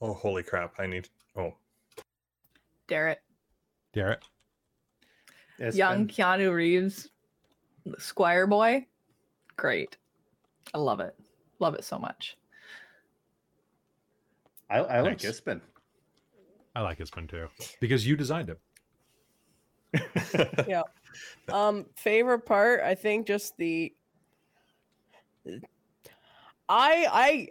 Oh, 0.00 0.12
holy 0.12 0.42
crap. 0.42 0.74
I 0.78 0.86
need. 0.86 1.08
Oh. 1.38 1.54
Darrett, 2.88 3.16
Garrett. 3.94 4.24
it's 5.58 5.76
young 5.76 6.06
been- 6.06 6.14
Keanu 6.14 6.52
Reeves, 6.52 7.08
Squire 7.98 8.46
Boy, 8.46 8.86
great. 9.56 9.96
I 10.74 10.78
love 10.78 11.00
it. 11.00 11.14
Love 11.60 11.74
it 11.74 11.84
so 11.84 11.98
much. 11.98 12.36
I, 14.70 14.78
I 14.78 15.00
like 15.00 15.22
Nice. 15.22 15.40
Ispin. 15.40 15.60
I 16.74 16.82
like 16.82 16.98
Ispin 16.98 17.28
too 17.28 17.48
because 17.80 18.06
you 18.06 18.16
designed 18.16 18.50
it. 18.50 18.60
yeah. 20.68 20.82
Um, 21.50 21.86
favorite 21.96 22.44
part, 22.44 22.82
I 22.82 22.94
think, 22.94 23.26
just 23.26 23.56
the. 23.56 23.92
I 26.68 27.06
I 27.10 27.48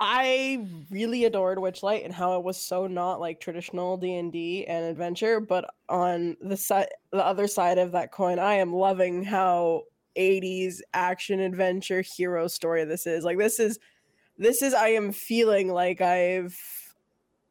I 0.00 0.66
really 0.90 1.26
adored 1.26 1.58
Witchlight 1.58 2.06
and 2.06 2.14
how 2.14 2.38
it 2.38 2.42
was 2.42 2.56
so 2.56 2.86
not 2.86 3.20
like 3.20 3.38
traditional 3.38 3.98
D 3.98 4.14
and 4.16 4.32
D 4.32 4.66
and 4.66 4.86
adventure, 4.86 5.40
but 5.40 5.68
on 5.90 6.38
the 6.40 6.56
side, 6.56 6.88
the 7.12 7.24
other 7.24 7.46
side 7.46 7.76
of 7.76 7.92
that 7.92 8.10
coin, 8.10 8.38
I 8.38 8.54
am 8.54 8.72
loving 8.72 9.22
how 9.22 9.82
80s 10.16 10.80
action 10.94 11.38
adventure 11.40 12.02
hero 12.02 12.48
story 12.48 12.84
this 12.84 13.06
is. 13.06 13.24
Like 13.24 13.36
this 13.36 13.60
is, 13.60 13.78
this 14.38 14.62
is. 14.62 14.72
I 14.72 14.88
am 14.88 15.12
feeling 15.12 15.68
like 15.68 16.00
I've 16.00 16.58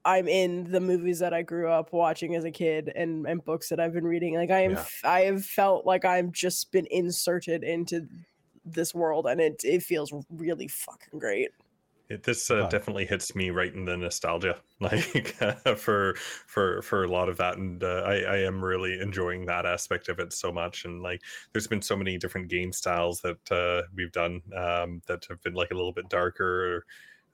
I'm 0.05 0.27
in 0.27 0.71
the 0.71 0.79
movies 0.79 1.19
that 1.19 1.35
I 1.35 1.43
grew 1.43 1.69
up 1.69 1.93
watching 1.93 2.33
as 2.33 2.45
a 2.45 2.51
kid 2.51 2.91
and 2.95 3.27
and 3.27 3.45
books 3.45 3.69
that 3.69 3.79
I've 3.79 3.93
been 3.93 4.07
reading. 4.07 4.33
Like 4.33 4.49
I 4.49 4.61
am, 4.61 4.71
Yeah. 4.71 4.85
I 5.03 5.21
have 5.21 5.45
felt 5.45 5.85
like 5.85 6.03
I'm 6.03 6.31
just 6.31 6.71
been 6.71 6.87
inserted 6.89 7.63
into 7.63 8.07
this 8.65 8.95
world, 8.95 9.27
and 9.27 9.39
it 9.39 9.61
it 9.63 9.83
feels 9.83 10.11
really 10.31 10.67
fucking 10.67 11.19
great. 11.19 11.51
It, 12.09 12.23
this 12.23 12.49
uh, 12.49 12.67
definitely 12.69 13.05
hits 13.05 13.35
me 13.35 13.51
right 13.51 13.71
in 13.71 13.85
the 13.85 13.95
nostalgia, 13.95 14.57
like 14.79 15.27
for 15.77 16.15
for 16.47 16.81
for 16.81 17.03
a 17.03 17.07
lot 17.07 17.29
of 17.29 17.37
that, 17.37 17.57
and 17.57 17.83
uh, 17.83 18.03
I, 18.03 18.15
I 18.21 18.37
am 18.37 18.63
really 18.65 18.99
enjoying 18.99 19.45
that 19.45 19.67
aspect 19.67 20.09
of 20.09 20.17
it 20.17 20.33
so 20.33 20.51
much. 20.51 20.85
And 20.85 21.03
like, 21.03 21.21
there's 21.53 21.67
been 21.67 21.83
so 21.83 21.95
many 21.95 22.17
different 22.17 22.47
game 22.47 22.71
styles 22.71 23.21
that 23.21 23.51
uh, 23.51 23.87
we've 23.95 24.11
done 24.11 24.41
um, 24.55 25.03
that 25.07 25.25
have 25.29 25.39
been 25.43 25.53
like 25.53 25.69
a 25.69 25.75
little 25.75 25.91
bit 25.91 26.09
darker. 26.09 26.83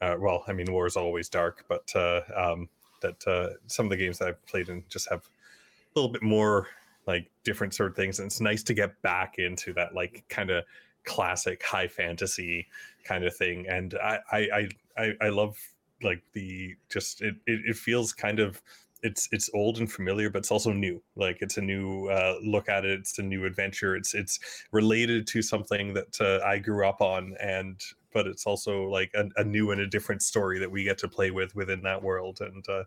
Uh, 0.01 0.17
well, 0.19 0.43
I 0.45 0.51
mean, 0.51 0.69
war 0.69 0.85
is 0.87 0.97
always 0.97 1.29
dark, 1.29 1.63
but 1.69 1.89
uh, 1.95 2.21
um, 2.35 2.67
that 3.01 3.25
uh, 3.25 3.51
some 3.67 3.85
of 3.85 3.91
the 3.91 3.97
games 3.97 4.19
that 4.19 4.27
I've 4.27 4.45
played 4.45 4.67
and 4.67 4.83
just 4.89 5.09
have 5.09 5.21
a 5.21 5.99
little 5.99 6.11
bit 6.11 6.21
more 6.21 6.67
like 7.07 7.31
different 7.45 7.73
sort 7.73 7.91
of 7.91 7.95
things, 7.95 8.19
and 8.19 8.25
it's 8.25 8.41
nice 8.41 8.63
to 8.63 8.73
get 8.73 9.01
back 9.01 9.35
into 9.37 9.71
that 9.75 9.95
like 9.95 10.25
kind 10.27 10.49
of 10.49 10.65
classic 11.05 11.63
high 11.63 11.87
fantasy 11.87 12.67
kind 13.05 13.23
of 13.23 13.35
thing. 13.35 13.65
And 13.67 13.95
i 14.03 14.19
i 14.31 14.69
i 14.97 15.13
I, 15.21 15.29
love 15.29 15.57
like 16.03 16.21
the 16.33 16.75
just 16.89 17.21
it, 17.21 17.35
it 17.45 17.61
it 17.65 17.75
feels 17.75 18.13
kind 18.13 18.39
of 18.39 18.61
it's 19.03 19.29
it's 19.31 19.49
old 19.53 19.77
and 19.77 19.91
familiar 19.91 20.29
but 20.29 20.39
it's 20.39 20.51
also 20.51 20.73
new. 20.73 21.01
Like 21.15 21.37
it's 21.41 21.57
a 21.57 21.61
new 21.61 22.07
uh, 22.07 22.37
look 22.43 22.69
at 22.69 22.85
it. 22.85 22.99
It's 22.99 23.19
a 23.19 23.23
new 23.23 23.45
adventure. 23.45 23.95
It's 23.95 24.13
it's 24.13 24.39
related 24.71 25.27
to 25.27 25.41
something 25.41 25.93
that 25.93 26.19
uh, 26.19 26.45
i 26.45 26.57
grew 26.57 26.87
up 26.87 27.01
on. 27.01 27.35
And 27.39 27.79
but 28.13 28.27
it's 28.27 28.45
also 28.47 28.85
like 28.85 29.11
a, 29.13 29.25
a 29.35 29.43
new 29.43 29.71
and 29.71 29.81
a 29.81 29.87
different 29.87 30.23
story 30.23 30.57
that 30.59 30.71
we 30.71 30.83
get 30.83 30.97
to 30.99 31.07
play 31.07 31.31
with 31.31 31.53
within 31.55 31.81
that 31.83 32.01
world. 32.01 32.39
And 32.41 32.65
uh, 32.69 32.83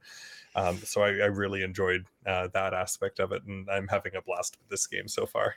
um, 0.57 0.78
so 0.78 1.03
I, 1.03 1.09
I 1.09 1.27
really 1.27 1.62
enjoyed 1.62 2.07
uh, 2.27 2.49
that 2.55 2.73
aspect 2.73 3.20
of 3.20 3.32
it. 3.32 3.45
And 3.45 3.69
i'm 3.70 3.86
having 3.89 4.16
a 4.16 4.23
blast 4.23 4.57
with 4.59 4.69
this 4.70 4.86
game 4.86 5.07
so 5.07 5.27
far. 5.27 5.55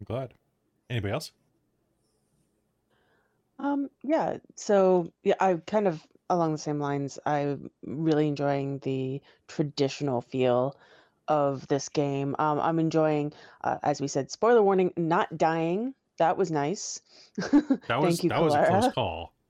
I'm 0.00 0.04
glad. 0.04 0.34
Anybody 0.90 1.14
else? 1.14 1.32
Um, 3.58 3.88
yeah. 4.02 4.38
So 4.54 5.12
yeah, 5.22 5.34
I 5.40 5.54
kind 5.66 5.88
of 5.88 6.04
along 6.28 6.52
the 6.52 6.58
same 6.58 6.80
lines. 6.80 7.18
I'm 7.24 7.70
really 7.84 8.28
enjoying 8.28 8.78
the 8.80 9.20
traditional 9.48 10.20
feel 10.20 10.76
of 11.28 11.66
this 11.68 11.88
game. 11.88 12.36
Um, 12.38 12.60
I'm 12.60 12.78
enjoying, 12.78 13.32
uh, 13.62 13.78
as 13.82 14.00
we 14.00 14.08
said, 14.08 14.30
spoiler 14.30 14.62
warning, 14.62 14.92
not 14.96 15.36
dying. 15.36 15.94
That 16.18 16.36
was 16.36 16.50
nice. 16.50 17.00
That 17.88 18.00
was 18.00 18.18
Thank 18.18 18.24
you, 18.24 18.30
that 18.30 18.42
was 18.42 18.54
a 18.54 18.58
close 18.58 18.68
Clara. 18.68 18.92
call. 18.92 19.32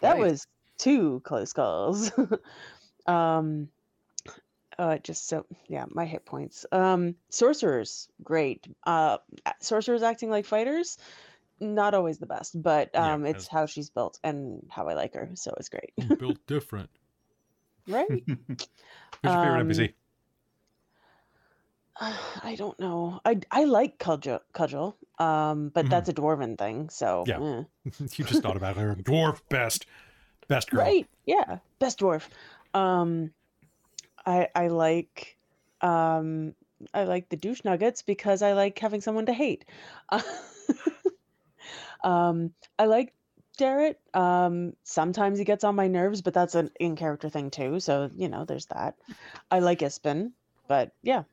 That 0.00 0.16
Twice. 0.16 0.20
was 0.30 0.46
two 0.78 1.20
close 1.24 1.52
calls. 1.52 2.12
um, 3.06 3.68
uh, 4.78 4.98
just 4.98 5.26
so 5.26 5.44
yeah, 5.66 5.86
my 5.90 6.06
hit 6.06 6.24
points. 6.24 6.64
Um, 6.70 7.16
sorcerers, 7.30 8.08
great. 8.22 8.64
Uh, 8.86 9.18
sorcerers 9.60 10.02
acting 10.04 10.30
like 10.30 10.46
fighters, 10.46 10.98
not 11.60 11.94
always 11.94 12.18
the 12.18 12.26
best, 12.26 12.60
but 12.60 12.94
Yeah, 12.94 13.14
um, 13.14 13.26
it's 13.26 13.48
how 13.48 13.66
she's 13.66 13.90
built 13.90 14.18
and 14.24 14.62
how 14.70 14.88
I 14.88 14.94
like 14.94 15.14
her, 15.14 15.30
so 15.34 15.54
it's 15.58 15.68
great. 15.68 15.92
Built 16.18 16.38
different. 16.46 16.90
right? 17.86 18.08
Who's 19.22 19.32
your 19.32 19.38
favorite 19.38 19.60
Um, 19.60 19.60
NPC? 19.60 19.94
I 22.00 22.54
don't 22.56 22.78
know. 22.78 23.20
I 23.24 23.40
I 23.50 23.64
like 23.64 23.98
cudgel, 23.98 24.40
cudgel. 24.52 24.96
Um, 25.18 25.70
but 25.70 25.86
Mhm. 25.86 25.90
that's 25.90 26.08
a 26.08 26.12
dwarven 26.12 26.56
thing, 26.56 26.90
so 26.90 27.24
Yeah. 27.26 27.38
eh. 27.38 27.64
you 28.16 28.24
just 28.24 28.42
thought 28.42 28.56
about 28.56 28.76
her. 28.76 28.94
Dwarf 28.94 29.40
best. 29.48 29.86
Best 30.48 30.70
girl. 30.70 30.84
Right. 30.84 31.08
Yeah. 31.26 31.58
Best 31.78 31.98
dwarf. 32.00 32.28
Um 32.74 33.32
I 34.26 34.48
I 34.54 34.68
like 34.68 35.38
um 35.80 36.54
I 36.94 37.04
like 37.04 37.28
the 37.28 37.36
douche 37.36 37.64
nuggets 37.64 38.02
because 38.02 38.42
I 38.42 38.52
like 38.52 38.78
having 38.78 39.00
someone 39.00 39.26
to 39.26 39.32
hate. 39.32 39.64
Um 42.04 42.52
I 42.78 42.86
like 42.86 43.14
Darrett. 43.58 43.96
Um 44.14 44.74
sometimes 44.84 45.38
he 45.38 45.44
gets 45.44 45.64
on 45.64 45.74
my 45.74 45.88
nerves, 45.88 46.22
but 46.22 46.34
that's 46.34 46.54
an 46.54 46.70
in 46.80 46.96
character 46.96 47.28
thing 47.28 47.50
too. 47.50 47.80
So, 47.80 48.10
you 48.14 48.28
know, 48.28 48.44
there's 48.44 48.66
that. 48.66 48.96
I 49.50 49.58
like 49.60 49.80
Ispin, 49.80 50.32
but 50.66 50.92
yeah. 51.02 51.24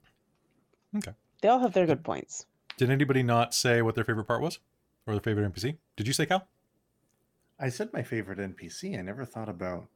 Okay. 0.98 1.14
They 1.42 1.48
all 1.50 1.60
have 1.60 1.74
their 1.74 1.86
good 1.86 2.04
points. 2.04 2.46
Did 2.78 2.90
anybody 2.90 3.24
not 3.24 3.54
say 3.54 3.82
what 3.82 3.96
their 3.96 4.04
favorite 4.04 4.26
part 4.26 4.42
was? 4.42 4.60
Or 5.08 5.14
their 5.14 5.22
favorite 5.22 5.54
NPC? 5.54 5.78
Did 5.96 6.08
you 6.08 6.14
say 6.14 6.26
Cal? 6.26 6.48
I 7.60 7.70
said 7.70 7.94
my 7.94 8.04
favorite 8.04 8.40
NPC. 8.40 8.98
I 8.98 9.02
never 9.02 9.24
thought 9.24 9.48
about 9.50 9.88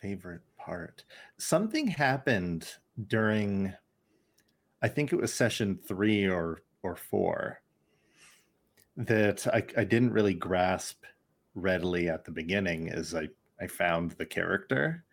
favorite 0.00 0.42
part. 0.58 1.04
Something 1.38 1.88
happened 1.88 2.68
during 3.08 3.72
I 4.82 4.88
think 4.88 5.12
it 5.12 5.20
was 5.20 5.32
session 5.32 5.78
3 5.88 6.28
or 6.28 6.62
or 6.82 6.94
4 6.94 7.60
that 8.96 9.46
I, 9.48 9.64
I 9.76 9.84
didn't 9.84 10.12
really 10.12 10.34
grasp 10.34 11.04
readily 11.54 12.08
at 12.08 12.24
the 12.24 12.30
beginning 12.30 12.90
as 12.90 13.14
I 13.14 13.28
I 13.60 13.66
found 13.66 14.12
the 14.12 14.26
character. 14.26 15.04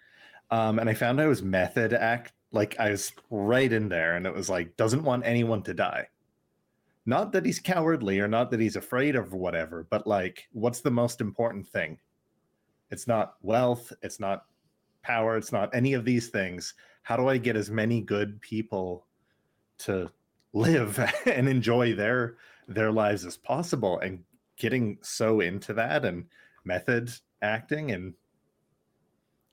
Um, 0.49 0.79
and 0.79 0.89
I 0.89 0.93
found 0.93 1.21
I 1.21 1.27
was 1.27 1.41
method 1.41 1.93
act 1.93 2.33
like 2.51 2.77
I 2.79 2.89
was 2.91 3.13
right 3.29 3.71
in 3.71 3.87
there 3.87 4.15
and 4.15 4.25
it 4.25 4.33
was 4.33 4.49
like 4.49 4.75
doesn't 4.75 5.03
want 5.03 5.25
anyone 5.25 5.63
to 5.63 5.73
die 5.73 6.07
not 7.05 7.31
that 7.31 7.45
he's 7.45 7.59
cowardly 7.59 8.19
or 8.19 8.27
not 8.27 8.51
that 8.51 8.59
he's 8.59 8.75
afraid 8.75 9.15
of 9.15 9.33
whatever, 9.33 9.87
but 9.89 10.05
like, 10.05 10.47
what's 10.51 10.81
the 10.81 10.91
most 10.91 11.21
important 11.21 11.67
thing? 11.67 11.97
It's 12.91 13.07
not 13.07 13.35
wealth, 13.41 13.91
it's 14.01 14.19
not 14.19 14.45
power, 15.01 15.37
it's 15.37 15.51
not 15.51 15.73
any 15.73 15.93
of 15.93 16.05
these 16.05 16.29
things. 16.29 16.73
How 17.03 17.17
do 17.17 17.27
I 17.27 17.37
get 17.37 17.55
as 17.55 17.71
many 17.71 18.01
good 18.01 18.39
people 18.41 19.07
to 19.79 20.11
live 20.53 20.99
and 21.25 21.49
enjoy 21.49 21.95
their 21.95 22.37
their 22.75 22.91
lives 22.91 23.25
as 23.25 23.37
possible? 23.37 23.99
And 23.99 24.23
getting 24.61 24.97
so 25.01 25.39
into 25.39 25.73
that 25.73 26.05
and 26.05 26.25
method 26.63 27.11
acting 27.41 27.91
and 27.91 28.13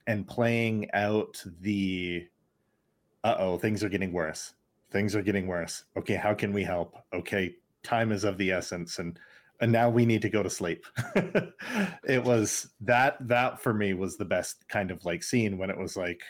and 0.06 0.26
playing 0.26 0.90
out 0.92 1.42
the 1.60 2.26
uh-oh, 3.24 3.58
things 3.58 3.82
are 3.82 3.88
getting 3.88 4.12
worse. 4.12 4.54
Things 4.90 5.16
are 5.16 5.22
getting 5.22 5.46
worse. 5.46 5.84
Okay 5.96 6.14
how 6.14 6.34
can 6.34 6.52
we 6.52 6.62
help? 6.62 6.96
Okay 7.14 7.54
time 7.82 8.12
is 8.12 8.24
of 8.24 8.36
the 8.38 8.52
essence 8.52 8.98
and 8.98 9.18
and 9.60 9.72
now 9.72 9.88
we 9.90 10.06
need 10.06 10.22
to 10.22 10.28
go 10.28 10.42
to 10.42 10.50
sleep. 10.50 10.84
It 12.04 12.22
was 12.22 12.68
that 12.82 13.16
that 13.28 13.60
for 13.60 13.72
me 13.74 13.94
was 13.94 14.16
the 14.16 14.24
best 14.24 14.68
kind 14.68 14.90
of 14.90 15.04
like 15.04 15.22
scene 15.22 15.58
when 15.58 15.70
it 15.70 15.78
was 15.78 15.96
like 15.96 16.20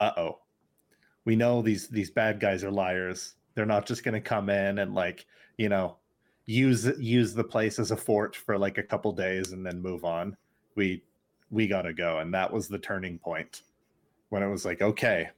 uh-oh. 0.00 0.38
We 1.24 1.36
know 1.36 1.62
these 1.62 1.88
these 1.88 2.10
bad 2.10 2.38
guys 2.38 2.62
are 2.62 2.70
liars. 2.70 3.34
They're 3.54 3.66
not 3.66 3.86
just 3.86 4.04
going 4.04 4.14
to 4.14 4.20
come 4.20 4.50
in 4.50 4.78
and 4.78 4.94
like 4.94 5.26
you 5.56 5.68
know 5.68 5.98
use 6.46 6.90
use 6.98 7.34
the 7.34 7.44
place 7.44 7.78
as 7.78 7.90
a 7.90 7.96
fort 7.96 8.36
for 8.36 8.58
like 8.58 8.78
a 8.78 8.82
couple 8.82 9.12
days 9.12 9.52
and 9.52 9.64
then 9.64 9.80
move 9.80 10.04
on 10.04 10.36
we 10.74 11.02
we 11.50 11.66
got 11.66 11.82
to 11.82 11.94
go 11.94 12.18
and 12.18 12.34
that 12.34 12.52
was 12.52 12.68
the 12.68 12.78
turning 12.78 13.18
point 13.18 13.62
when 14.28 14.42
it 14.42 14.50
was 14.50 14.64
like 14.64 14.82
okay 14.82 15.30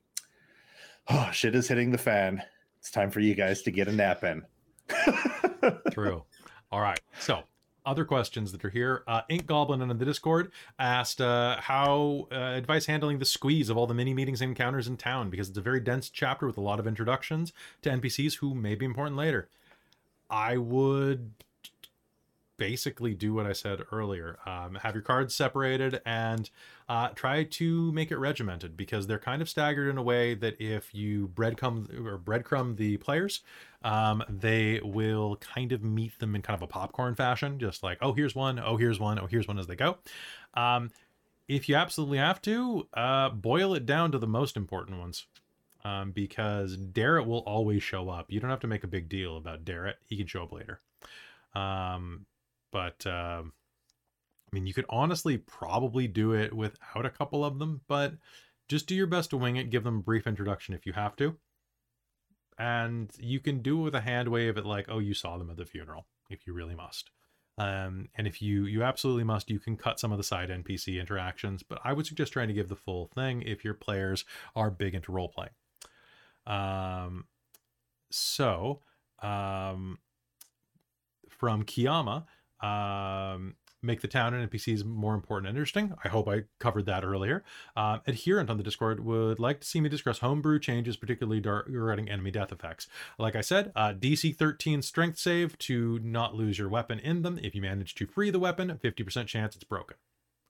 oh 1.08 1.30
shit 1.32 1.54
is 1.54 1.68
hitting 1.68 1.90
the 1.90 1.98
fan 1.98 2.42
it's 2.78 2.90
time 2.90 3.10
for 3.10 3.20
you 3.20 3.34
guys 3.34 3.62
to 3.62 3.70
get 3.70 3.88
a 3.88 3.92
nap 3.92 4.24
in 4.24 4.42
True. 5.90 6.24
All 6.70 6.80
right. 6.80 7.00
So, 7.20 7.42
other 7.84 8.04
questions 8.04 8.52
that 8.52 8.64
are 8.64 8.70
here. 8.70 9.04
Uh, 9.06 9.22
Ink 9.28 9.46
Goblin 9.46 9.80
in 9.80 9.88
the 9.88 10.04
Discord 10.04 10.50
asked 10.78 11.20
uh, 11.20 11.56
how 11.60 12.28
uh, 12.32 12.34
advice 12.34 12.86
handling 12.86 13.18
the 13.18 13.24
squeeze 13.24 13.70
of 13.70 13.76
all 13.76 13.86
the 13.86 13.94
mini 13.94 14.12
meetings 14.12 14.40
and 14.40 14.50
encounters 14.50 14.88
in 14.88 14.96
town 14.96 15.30
because 15.30 15.48
it's 15.48 15.58
a 15.58 15.62
very 15.62 15.80
dense 15.80 16.10
chapter 16.10 16.46
with 16.46 16.56
a 16.56 16.60
lot 16.60 16.80
of 16.80 16.86
introductions 16.86 17.52
to 17.82 17.90
NPCs 17.90 18.38
who 18.38 18.54
may 18.54 18.74
be 18.74 18.84
important 18.84 19.16
later. 19.16 19.48
I 20.30 20.56
would 20.56 21.32
basically 22.58 23.14
do 23.14 23.34
what 23.34 23.46
I 23.46 23.52
said 23.52 23.82
earlier. 23.92 24.38
Um, 24.46 24.76
have 24.76 24.94
your 24.94 25.02
cards 25.02 25.34
separated 25.34 26.00
and 26.06 26.48
uh, 26.88 27.08
try 27.08 27.44
to 27.44 27.92
make 27.92 28.10
it 28.10 28.16
regimented 28.18 28.76
because 28.76 29.06
they're 29.06 29.18
kind 29.18 29.42
of 29.42 29.48
staggered 29.48 29.88
in 29.88 29.98
a 29.98 30.02
way 30.02 30.34
that 30.34 30.60
if 30.60 30.94
you 30.94 31.28
breadcrumb 31.28 32.06
or 32.06 32.18
breadcrumb 32.18 32.76
the 32.76 32.96
players, 32.96 33.42
um, 33.84 34.22
they 34.28 34.80
will 34.82 35.36
kind 35.36 35.72
of 35.72 35.82
meet 35.82 36.18
them 36.18 36.34
in 36.34 36.42
kind 36.42 36.56
of 36.56 36.62
a 36.62 36.66
popcorn 36.66 37.14
fashion, 37.14 37.58
just 37.58 37.82
like, 37.82 37.98
oh, 38.00 38.12
here's 38.12 38.34
one, 38.34 38.58
oh, 38.58 38.76
here's 38.76 38.98
one, 38.98 39.18
oh, 39.18 39.26
here's 39.26 39.48
one 39.48 39.58
as 39.58 39.66
they 39.66 39.76
go. 39.76 39.98
Um, 40.54 40.90
if 41.48 41.68
you 41.68 41.76
absolutely 41.76 42.18
have 42.18 42.42
to, 42.42 42.88
uh, 42.94 43.30
boil 43.30 43.74
it 43.74 43.86
down 43.86 44.12
to 44.12 44.18
the 44.18 44.26
most 44.26 44.56
important 44.56 44.98
ones. 44.98 45.26
Um, 45.86 46.10
because 46.10 46.76
Darrett 46.76 47.26
will 47.26 47.44
always 47.46 47.80
show 47.80 48.08
up. 48.08 48.26
You 48.28 48.40
don't 48.40 48.50
have 48.50 48.60
to 48.60 48.66
make 48.66 48.82
a 48.82 48.88
big 48.88 49.08
deal 49.08 49.36
about 49.36 49.64
Darrett. 49.64 49.94
He 50.04 50.16
can 50.16 50.26
show 50.26 50.42
up 50.42 50.52
later. 50.52 50.80
Um, 51.54 52.26
but 52.72 53.06
um, 53.06 53.52
I 54.50 54.50
mean, 54.50 54.66
you 54.66 54.74
could 54.74 54.86
honestly 54.88 55.38
probably 55.38 56.08
do 56.08 56.32
it 56.32 56.52
without 56.52 57.06
a 57.06 57.10
couple 57.10 57.44
of 57.44 57.60
them, 57.60 57.82
but 57.86 58.14
just 58.68 58.88
do 58.88 58.96
your 58.96 59.06
best 59.06 59.30
to 59.30 59.36
wing 59.36 59.56
it. 59.56 59.70
Give 59.70 59.84
them 59.84 59.98
a 59.98 60.02
brief 60.02 60.26
introduction 60.26 60.74
if 60.74 60.86
you 60.86 60.92
have 60.92 61.14
to. 61.16 61.36
And 62.58 63.08
you 63.20 63.38
can 63.38 63.60
do 63.60 63.78
it 63.78 63.84
with 63.84 63.94
a 63.94 64.00
hand 64.00 64.28
wave 64.28 64.58
at 64.58 64.66
like, 64.66 64.86
oh, 64.88 64.98
you 64.98 65.14
saw 65.14 65.38
them 65.38 65.50
at 65.50 65.56
the 65.56 65.66
funeral, 65.66 66.06
if 66.30 66.48
you 66.48 66.52
really 66.52 66.74
must. 66.74 67.10
Um, 67.58 68.08
and 68.16 68.26
if 68.26 68.42
you 68.42 68.64
you 68.64 68.82
absolutely 68.82 69.24
must, 69.24 69.50
you 69.50 69.60
can 69.60 69.76
cut 69.76 70.00
some 70.00 70.10
of 70.10 70.18
the 70.18 70.24
side 70.24 70.50
NPC 70.50 70.98
interactions. 71.00 71.62
But 71.62 71.78
I 71.84 71.92
would 71.92 72.06
suggest 72.06 72.32
trying 72.32 72.48
to 72.48 72.54
give 72.54 72.68
the 72.68 72.74
full 72.74 73.06
thing 73.14 73.42
if 73.42 73.64
your 73.64 73.74
players 73.74 74.24
are 74.56 74.70
big 74.70 74.96
into 74.96 75.12
role 75.12 75.28
playing. 75.28 75.52
Um, 76.46 77.24
so 78.10 78.80
um, 79.22 79.98
from 81.28 81.64
Kiyama, 81.64 82.24
um, 82.60 83.56
make 83.82 84.00
the 84.00 84.08
town 84.08 84.34
and 84.34 84.50
NPCs 84.50 84.84
more 84.84 85.14
important 85.14 85.48
and 85.48 85.56
interesting. 85.56 85.94
I 86.02 86.08
hope 86.08 86.28
I 86.28 86.44
covered 86.58 86.86
that 86.86 87.04
earlier. 87.04 87.44
Um, 87.76 88.00
Adherent 88.06 88.50
on 88.50 88.56
the 88.56 88.62
Discord 88.62 89.00
would 89.04 89.38
like 89.38 89.60
to 89.60 89.66
see 89.66 89.80
me 89.80 89.88
discuss 89.88 90.18
homebrew 90.18 90.58
changes, 90.58 90.96
particularly 90.96 91.40
regarding 91.40 92.08
enemy 92.08 92.30
death 92.30 92.52
effects. 92.52 92.88
Like 93.18 93.36
I 93.36 93.40
said, 93.40 93.72
uh, 93.76 93.92
DC 93.92 94.34
13 94.36 94.82
strength 94.82 95.18
save 95.18 95.56
to 95.58 96.00
not 96.02 96.34
lose 96.34 96.58
your 96.58 96.68
weapon 96.68 96.98
in 96.98 97.22
them. 97.22 97.38
If 97.42 97.54
you 97.54 97.62
manage 97.62 97.94
to 97.96 98.06
free 98.06 98.30
the 98.30 98.40
weapon, 98.40 98.78
50% 98.82 99.26
chance 99.26 99.54
it's 99.54 99.64
broken 99.64 99.96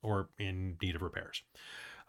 or 0.01 0.29
in 0.37 0.77
need 0.81 0.95
of 0.95 1.01
repairs. 1.01 1.43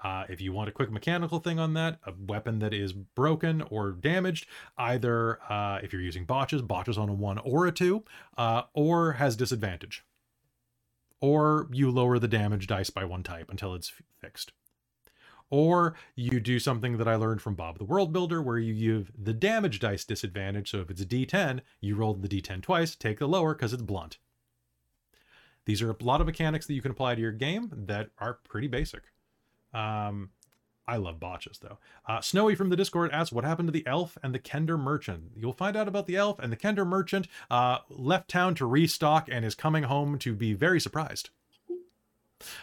Uh, 0.02 0.25
if 0.28 0.41
you 0.41 0.52
want 0.52 0.68
a 0.68 0.73
quick 0.73 0.91
mechanical 0.91 1.41
thing 1.41 1.59
on 1.59 1.75
that, 1.75 1.99
a 2.07 2.12
weapon 2.27 2.60
that 2.60 2.73
is 2.73 2.93
broken 2.93 3.62
or 3.62 3.91
damaged, 3.93 4.47
either 4.77 5.41
uh, 5.51 5.81
if 5.83 5.93
you're 5.93 6.02
using 6.02 6.25
botches, 6.25 6.62
botches 6.62 6.97
on 6.97 7.09
a 7.09 7.15
one 7.15 7.39
or 7.39 7.67
a 7.67 7.73
two, 7.73 8.05
uh, 8.36 8.62
or 8.75 9.12
has 9.12 9.35
disadvantage 9.35 10.05
or 11.20 11.68
you 11.73 11.91
lower 11.91 12.18
the 12.18 12.28
damage 12.28 12.67
dice 12.67 12.91
by 12.91 13.05
one 13.05 13.23
type 13.23 13.51
until 13.51 13.75
it's 13.75 13.93
fixed. 14.20 14.52
Or 15.51 15.94
you 16.15 16.41
do 16.41 16.59
something 16.59 16.99
that 16.99 17.09
I 17.09 17.17
learned 17.17 17.41
from 17.41 17.55
Bob 17.55 17.78
the 17.78 17.85
World 17.85 18.12
Builder, 18.12 18.43
where 18.43 18.59
you 18.59 18.75
give 18.75 19.10
the 19.18 19.33
damage 19.33 19.81
dice 19.81 20.05
disadvantage. 20.05 20.70
So 20.70 20.81
if 20.81 20.91
it's 20.91 21.01
a 21.01 21.07
d10, 21.07 21.60
you 21.81 21.97
roll 21.97 22.15
the 22.15 22.28
d10 22.28 22.62
twice, 22.62 22.94
take 22.94 23.18
the 23.18 23.27
lower 23.27 23.55
because 23.55 23.73
it's 23.73 23.83
blunt. 23.83 24.18
These 25.65 25.83
are 25.83 25.91
a 25.91 25.97
lot 26.01 26.20
of 26.20 26.27
mechanics 26.27 26.67
that 26.67 26.75
you 26.75 26.83
can 26.83 26.91
apply 26.91 27.15
to 27.15 27.20
your 27.20 27.33
game 27.33 27.70
that 27.73 28.10
are 28.18 28.39
pretty 28.49 28.68
basic. 28.68 29.05
Um, 29.73 30.31
I 30.87 30.97
love 30.97 31.21
botches 31.21 31.59
though. 31.59 31.79
Uh, 32.07 32.21
Snowy 32.23 32.55
from 32.55 32.71
the 32.71 32.77
Discord 32.77 33.11
asks, 33.13 33.31
"What 33.31 33.45
happened 33.45 33.69
to 33.69 33.73
the 33.73 33.87
elf 33.87 34.17
and 34.23 34.35
the 34.35 34.39
Kender 34.39 34.79
merchant?" 34.81 35.33
You'll 35.37 35.53
find 35.53 35.77
out 35.77 35.87
about 35.87 36.07
the 36.07 36.17
elf 36.17 36.39
and 36.39 36.51
the 36.51 36.57
Kender 36.57 36.87
merchant. 36.87 37.29
Uh, 37.51 37.79
left 37.91 38.29
town 38.29 38.55
to 38.57 38.67
restock 38.67 39.29
and 39.31 39.45
is 39.45 39.55
coming 39.55 39.85
home 39.85 40.19
to 40.21 40.35
be 40.35 40.55
very 40.55 40.81
surprised. 40.81 41.29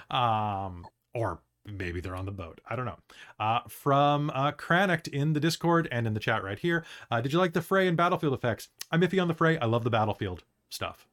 Um, 0.10 0.88
or 1.14 1.40
maybe 1.66 2.02
they're 2.02 2.16
on 2.16 2.26
the 2.26 2.32
boat. 2.32 2.62
I 2.68 2.76
don't 2.76 2.86
know. 2.86 3.00
Uh, 3.40 3.62
from 3.68 4.32
uh, 4.32 4.52
Kranicht 4.54 5.08
in 5.08 5.34
the 5.34 5.40
Discord 5.40 5.88
and 5.92 6.08
in 6.08 6.14
the 6.14 6.20
chat 6.20 6.44
right 6.44 6.60
here. 6.60 6.84
Uh, 7.12 7.22
did 7.22 7.32
you 7.34 7.40
like 7.40 7.54
the 7.54 7.62
fray 7.62 7.88
and 7.88 7.98
battlefield 7.98 8.34
effects? 8.34 8.70
I'm 8.92 9.02
iffy 9.02 9.22
on 9.22 9.28
the 9.28 9.34
fray. 9.34 9.58
I 9.58 9.66
love 9.66 9.84
the 9.84 9.90
battlefield 9.90 10.44
stuff. 10.70 11.08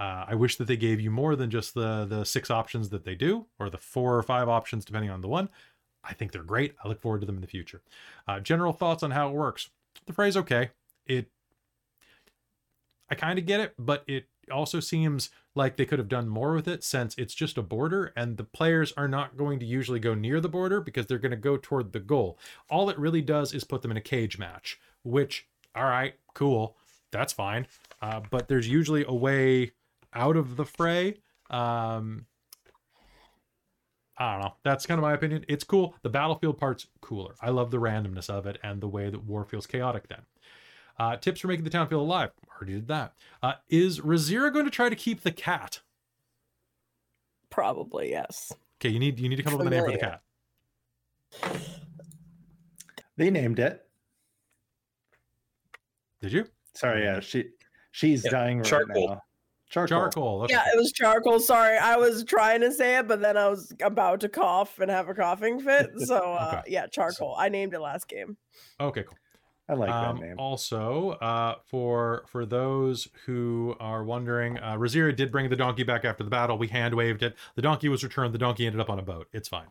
Uh, 0.00 0.24
I 0.28 0.34
wish 0.34 0.56
that 0.56 0.64
they 0.66 0.78
gave 0.78 0.98
you 0.98 1.10
more 1.10 1.36
than 1.36 1.50
just 1.50 1.74
the 1.74 2.06
the 2.06 2.24
six 2.24 2.50
options 2.50 2.88
that 2.88 3.04
they 3.04 3.14
do, 3.14 3.46
or 3.58 3.68
the 3.68 3.78
four 3.78 4.16
or 4.16 4.22
five 4.22 4.48
options 4.48 4.86
depending 4.86 5.10
on 5.10 5.20
the 5.20 5.28
one. 5.28 5.50
I 6.02 6.14
think 6.14 6.32
they're 6.32 6.42
great. 6.42 6.74
I 6.82 6.88
look 6.88 7.00
forward 7.00 7.20
to 7.20 7.26
them 7.26 7.34
in 7.34 7.42
the 7.42 7.46
future. 7.46 7.82
Uh, 8.26 8.40
general 8.40 8.72
thoughts 8.72 9.02
on 9.02 9.10
how 9.10 9.28
it 9.28 9.34
works. 9.34 9.68
The 10.06 10.14
phrase 10.14 10.38
okay. 10.38 10.70
It 11.06 11.28
I 13.10 13.14
kind 13.14 13.38
of 13.38 13.44
get 13.44 13.60
it, 13.60 13.74
but 13.78 14.02
it 14.06 14.26
also 14.50 14.80
seems 14.80 15.30
like 15.54 15.76
they 15.76 15.84
could 15.84 15.98
have 15.98 16.08
done 16.08 16.28
more 16.28 16.54
with 16.54 16.66
it 16.66 16.82
since 16.82 17.14
it's 17.18 17.34
just 17.34 17.58
a 17.58 17.62
border 17.62 18.12
and 18.16 18.36
the 18.36 18.44
players 18.44 18.92
are 18.96 19.08
not 19.08 19.36
going 19.36 19.58
to 19.58 19.66
usually 19.66 20.00
go 20.00 20.14
near 20.14 20.40
the 20.40 20.48
border 20.48 20.80
because 20.80 21.06
they're 21.06 21.18
going 21.18 21.30
to 21.30 21.36
go 21.36 21.56
toward 21.56 21.92
the 21.92 22.00
goal. 22.00 22.38
All 22.70 22.88
it 22.88 22.98
really 22.98 23.20
does 23.20 23.52
is 23.52 23.64
put 23.64 23.82
them 23.82 23.90
in 23.90 23.96
a 23.96 24.00
cage 24.02 24.38
match, 24.38 24.80
which, 25.02 25.46
all 25.74 25.84
right, 25.84 26.14
cool, 26.34 26.76
that's 27.10 27.32
fine. 27.32 27.66
Uh, 28.00 28.20
but 28.30 28.48
there's 28.48 28.68
usually 28.68 29.04
a 29.06 29.14
way 29.14 29.72
out 30.14 30.36
of 30.36 30.56
the 30.56 30.64
fray. 30.64 31.18
Um, 31.50 32.26
I 34.16 34.32
don't 34.32 34.42
know. 34.42 34.54
That's 34.64 34.84
kind 34.86 34.98
of 34.98 35.02
my 35.02 35.14
opinion. 35.14 35.44
It's 35.48 35.64
cool. 35.64 35.94
The 36.02 36.10
battlefield 36.10 36.58
part's 36.58 36.86
cooler. 37.00 37.34
I 37.40 37.50
love 37.50 37.70
the 37.70 37.78
randomness 37.78 38.28
of 38.28 38.46
it 38.46 38.58
and 38.62 38.80
the 38.80 38.88
way 38.88 39.08
that 39.08 39.24
war 39.24 39.44
feels 39.44 39.66
chaotic 39.66 40.08
then. 40.08 40.20
Uh, 40.98 41.16
tips 41.16 41.40
for 41.40 41.48
making 41.48 41.64
the 41.64 41.70
town 41.70 41.88
feel 41.88 42.00
alive. 42.02 42.30
Already 42.54 42.74
did 42.74 42.88
that. 42.88 43.14
Uh, 43.42 43.54
is 43.70 44.00
Rizira 44.00 44.52
going 44.52 44.66
to 44.66 44.70
try 44.70 44.90
to 44.90 44.96
keep 44.96 45.22
the 45.22 45.32
cat? 45.32 45.80
Probably 47.48 48.10
yes. 48.10 48.52
Okay, 48.78 48.90
you 48.90 48.98
need 48.98 49.18
you 49.18 49.28
need 49.28 49.36
to 49.36 49.42
come 49.42 49.54
up 49.54 49.58
with 49.60 49.68
a 49.68 49.70
name 49.70 49.84
for 49.84 49.92
the 49.92 49.98
cat. 49.98 50.20
They 53.16 53.30
named 53.30 53.58
it. 53.58 53.86
Did 56.20 56.32
you? 56.32 56.46
Sorry, 56.74 57.02
yeah, 57.04 57.20
she 57.20 57.48
she's 57.92 58.24
Yeah, 58.24 58.30
dying 58.30 58.58
right 58.58 58.66
charcoal. 58.66 59.08
now. 59.08 59.22
Charcoal. 59.70 59.98
Charcoal. 60.00 60.42
Okay. 60.42 60.54
Yeah, 60.54 60.64
it 60.74 60.76
was 60.76 60.92
charcoal. 60.92 61.38
Sorry, 61.38 61.78
I 61.78 61.96
was 61.96 62.24
trying 62.24 62.60
to 62.60 62.72
say 62.72 62.98
it, 62.98 63.06
but 63.06 63.20
then 63.20 63.36
I 63.36 63.48
was 63.48 63.72
about 63.80 64.20
to 64.20 64.28
cough 64.28 64.80
and 64.80 64.90
have 64.90 65.08
a 65.08 65.14
coughing 65.14 65.60
fit. 65.60 65.90
So 66.06 66.16
uh, 66.16 66.56
Okay. 66.58 66.72
yeah, 66.72 66.86
charcoal. 66.88 67.36
I 67.38 67.48
named 67.48 67.72
it 67.72 67.80
last 67.80 68.08
game. 68.08 68.36
Okay, 68.80 69.04
cool. 69.04 69.16
I 69.68 69.74
like 69.74 69.90
um, 69.90 70.16
that 70.16 70.26
name. 70.26 70.34
Also, 70.38 71.10
uh, 71.20 71.54
for 71.66 72.24
for 72.26 72.44
those 72.44 73.06
who 73.26 73.76
are 73.78 74.02
wondering, 74.02 74.58
uh, 74.58 74.74
Rizira 74.74 75.14
did 75.14 75.30
bring 75.30 75.48
the 75.48 75.54
donkey 75.56 75.84
back 75.84 76.04
after 76.04 76.24
the 76.24 76.30
battle. 76.30 76.58
We 76.58 76.66
hand 76.66 76.94
waved 76.94 77.22
it. 77.22 77.36
The 77.54 77.62
donkey 77.62 77.88
was 77.88 78.02
returned. 78.02 78.34
The 78.34 78.38
donkey 78.38 78.66
ended 78.66 78.80
up 78.80 78.90
on 78.90 78.98
a 78.98 79.02
boat. 79.02 79.28
It's 79.32 79.48
fine. 79.48 79.68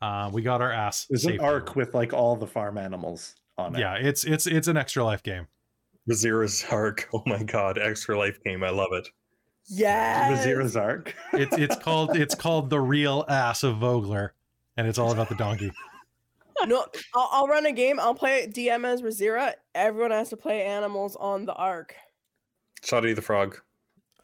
Uh, 0.00 0.30
we 0.32 0.40
got 0.40 0.62
our 0.62 0.72
ass. 0.72 1.06
There's 1.10 1.24
an 1.26 1.32
safely. 1.32 1.46
arc 1.46 1.76
with 1.76 1.94
like 1.94 2.14
all 2.14 2.36
the 2.36 2.46
farm 2.46 2.78
animals 2.78 3.34
on 3.58 3.76
it. 3.76 3.80
Yeah, 3.80 3.94
it's 3.96 4.24
it's 4.24 4.46
it's 4.46 4.68
an 4.68 4.78
extra 4.78 5.04
life 5.04 5.22
game. 5.22 5.46
Rizira's 6.08 6.64
Arc. 6.70 7.08
Oh 7.12 7.22
my 7.26 7.42
god, 7.42 7.78
extra 7.78 8.18
life 8.18 8.42
game. 8.44 8.62
I 8.64 8.70
love 8.70 8.92
it. 8.92 9.08
Yeah. 9.68 10.30
Rizira's 10.32 10.76
arc. 10.76 11.12
It's 11.32 11.56
it's 11.58 11.74
called 11.76 12.16
it's 12.16 12.36
called 12.36 12.70
the 12.70 12.80
real 12.80 13.24
ass 13.28 13.64
of 13.64 13.78
Vogler, 13.78 14.32
and 14.76 14.86
it's 14.86 14.96
all 14.98 15.10
about 15.10 15.28
the 15.28 15.34
donkey. 15.34 15.72
no, 16.66 16.86
I'll, 17.14 17.28
I'll 17.32 17.48
run 17.48 17.66
a 17.66 17.72
game. 17.72 17.98
I'll 17.98 18.14
play 18.14 18.46
DM 18.46 18.86
as 18.86 19.02
Rizira. 19.02 19.54
Everyone 19.74 20.12
has 20.12 20.28
to 20.30 20.36
play 20.36 20.62
animals 20.64 21.16
on 21.16 21.46
the 21.46 21.52
arc. 21.54 21.96
Shoddy 22.84 23.12
the 23.12 23.22
Frog. 23.22 23.58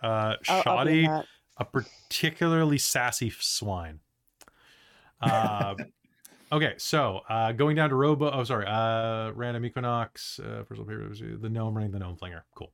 Uh, 0.01 0.37
I'll- 0.49 0.63
I'll 0.79 0.85
be 0.87 1.05
Shoddy, 1.07 1.27
a 1.57 1.65
particularly 1.65 2.79
sassy 2.79 3.31
swine. 3.37 3.99
Uh, 5.21 5.75
okay, 6.53 6.75
so 6.77 7.21
uh, 7.29 7.53
going 7.53 7.77
down 7.77 7.89
to 7.91 7.97
Robo. 7.97 8.31
Oh, 8.31 8.45
sorry. 8.45 8.67
Uh, 8.67 9.33
random 9.33 9.65
Equinox. 9.65 10.39
Uh, 10.39 10.61
of 10.61 10.79
all, 10.79 10.85
the 10.85 11.49
gnome 11.49 11.75
running 11.75 11.91
the 11.91 11.99
gnome 11.99 12.17
flinger. 12.17 12.45
Cool. 12.55 12.73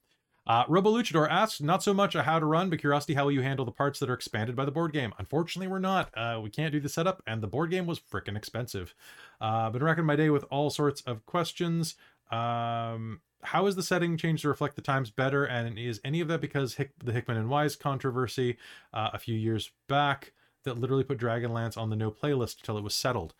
Uh, 0.49 0.65
Robo 0.67 0.91
Luchador 0.91 1.31
asks, 1.31 1.61
not 1.61 1.83
so 1.83 1.93
much 1.93 2.15
a 2.15 2.23
how 2.23 2.39
to 2.39 2.47
run, 2.47 2.71
but 2.71 2.79
curiosity, 2.79 3.13
how 3.13 3.25
will 3.25 3.33
you 3.33 3.43
handle 3.43 3.67
the 3.67 3.71
parts 3.71 3.99
that 4.01 4.09
are 4.09 4.15
expanded 4.15 4.57
by 4.57 4.65
the 4.65 4.71
board 4.71 4.95
game? 4.95 5.13
Unfortunately, 5.19 5.69
we're 5.69 5.79
not. 5.79 6.11
Uh, 6.17 6.41
we 6.43 6.49
can't 6.49 6.73
do 6.73 6.81
the 6.81 6.89
setup, 6.89 7.23
and 7.27 7.43
the 7.43 7.47
board 7.47 7.71
game 7.71 7.87
was 7.87 8.01
freaking 8.01 8.35
expensive. 8.35 8.95
Uh, 9.43 9.69
been 9.69 9.85
racking 9.85 10.07
my 10.07 10.17
day 10.17 10.31
with 10.31 10.47
all 10.51 10.71
sorts 10.71 11.03
of 11.03 11.27
questions. 11.27 11.97
Um, 12.31 13.21
how 13.43 13.67
is 13.67 13.77
the 13.77 13.83
setting 13.83 14.17
changed 14.17 14.41
to 14.43 14.49
reflect 14.49 14.77
the 14.77 14.83
times 14.83 15.11
better? 15.11 15.45
And 15.45 15.79
is 15.79 16.01
any 16.03 16.21
of 16.21 16.29
that 16.29 16.41
because 16.41 16.75
Hick, 16.75 16.93
the 17.05 17.13
Hickman 17.13 17.37
and 17.37 17.51
Weis 17.51 17.79
controversy 17.79 18.57
uh, 18.95 19.11
a 19.13 19.19
few 19.19 19.35
years 19.35 19.71
back 19.87 20.33
that 20.65 20.79
literally 20.79 21.05
put 21.05 21.19
Dragonlance 21.19 21.77
on 21.77 21.91
the 21.91 21.97
no 21.97 22.11
playlist 22.11 22.63
till 22.63 22.79
it 22.79 22.83
was 22.83 22.95
settled? 22.95 23.35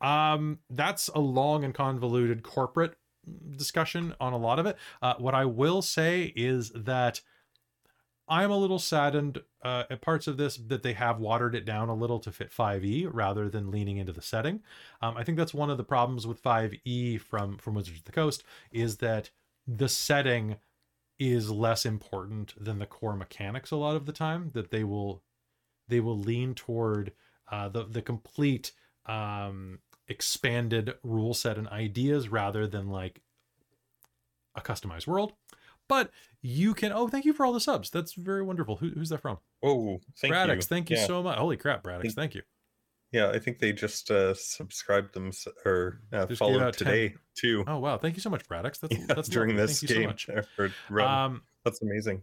Um, 0.00 0.58
that's 0.70 1.08
a 1.08 1.20
long 1.20 1.64
and 1.64 1.74
convoluted 1.74 2.42
corporate 2.42 2.96
discussion 3.56 4.14
on 4.20 4.32
a 4.32 4.38
lot 4.38 4.58
of 4.58 4.66
it. 4.66 4.76
Uh, 5.00 5.14
what 5.18 5.34
I 5.34 5.44
will 5.44 5.82
say 5.82 6.32
is 6.36 6.70
that 6.74 7.20
I'm 8.26 8.50
a 8.50 8.56
little 8.56 8.78
saddened 8.78 9.40
uh, 9.62 9.84
at 9.90 10.00
parts 10.00 10.26
of 10.26 10.36
this 10.36 10.56
that 10.56 10.82
they 10.82 10.94
have 10.94 11.20
watered 11.20 11.54
it 11.54 11.64
down 11.64 11.88
a 11.88 11.94
little 11.94 12.18
to 12.20 12.32
fit 12.32 12.50
5e 12.50 13.08
rather 13.12 13.48
than 13.50 13.70
leaning 13.70 13.98
into 13.98 14.12
the 14.12 14.22
setting. 14.22 14.62
Um, 15.02 15.16
I 15.16 15.24
think 15.24 15.36
that's 15.36 15.52
one 15.52 15.70
of 15.70 15.76
the 15.76 15.84
problems 15.84 16.26
with 16.26 16.42
5e 16.42 17.20
from 17.20 17.58
from 17.58 17.74
Wizards 17.74 17.98
of 17.98 18.04
the 18.04 18.12
Coast 18.12 18.42
is 18.72 18.98
that 18.98 19.30
the 19.66 19.88
setting 19.88 20.56
is 21.18 21.50
less 21.50 21.86
important 21.86 22.54
than 22.62 22.78
the 22.78 22.86
core 22.86 23.16
mechanics 23.16 23.70
a 23.70 23.76
lot 23.76 23.96
of 23.96 24.06
the 24.06 24.12
time. 24.12 24.50
That 24.54 24.70
they 24.70 24.84
will 24.84 25.22
they 25.88 26.00
will 26.00 26.18
lean 26.18 26.54
toward 26.54 27.12
uh, 27.50 27.68
the 27.68 27.84
the 27.84 28.02
complete 28.02 28.72
um, 29.06 29.78
expanded 30.08 30.94
rule 31.02 31.34
set 31.34 31.56
and 31.58 31.68
ideas 31.68 32.28
rather 32.28 32.66
than 32.66 32.88
like 32.88 33.20
a 34.54 34.60
customized 34.60 35.06
world. 35.06 35.32
but 35.88 36.10
you 36.40 36.74
can. 36.74 36.92
Oh, 36.92 37.08
thank 37.08 37.24
you 37.24 37.32
for 37.32 37.44
all 37.46 37.52
the 37.52 37.60
subs. 37.60 37.88
That's 37.90 38.12
very 38.14 38.42
wonderful. 38.42 38.76
Who, 38.76 38.90
who's 38.90 39.08
that 39.08 39.22
from? 39.22 39.38
Oh, 39.62 40.00
thank 40.18 40.32
Braddox, 40.34 40.56
you. 40.56 40.62
thank 40.62 40.90
you 40.90 40.96
Yeah. 40.96 41.06
so 41.06 41.22
much. 41.22 41.38
Holy 41.38 41.56
crap, 41.56 41.82
Braddox, 41.82 42.12
Thank- 42.12 42.34
you. 42.34 42.42
Yeah, 43.12 43.30
I 43.30 43.38
think 43.38 43.60
they 43.60 43.72
just 43.72 44.10
uh, 44.10 44.34
subscribed 44.34 45.14
them 45.14 45.30
or 45.64 46.00
uh, 46.12 46.26
followed 46.34 46.62
out 46.62 46.74
10 46.76 46.86
today 46.86 47.14
too. 47.36 47.62
Oh 47.66 47.78
wow, 47.78 47.96
thank 47.96 48.16
you 48.16 48.20
so 48.20 48.28
much, 48.28 48.46
Braddox. 48.48 48.80
That's 48.80 48.96
Yeah, 48.98 49.04
that's 49.08 49.28
during 49.28 49.50
lovely. 49.50 49.66
this 49.66 49.80
thank 49.80 49.90
so 49.90 49.94
game 49.96 50.06
much. 50.08 50.28
Um, 51.06 51.42
That's 51.64 51.80
amazing. 51.80 52.22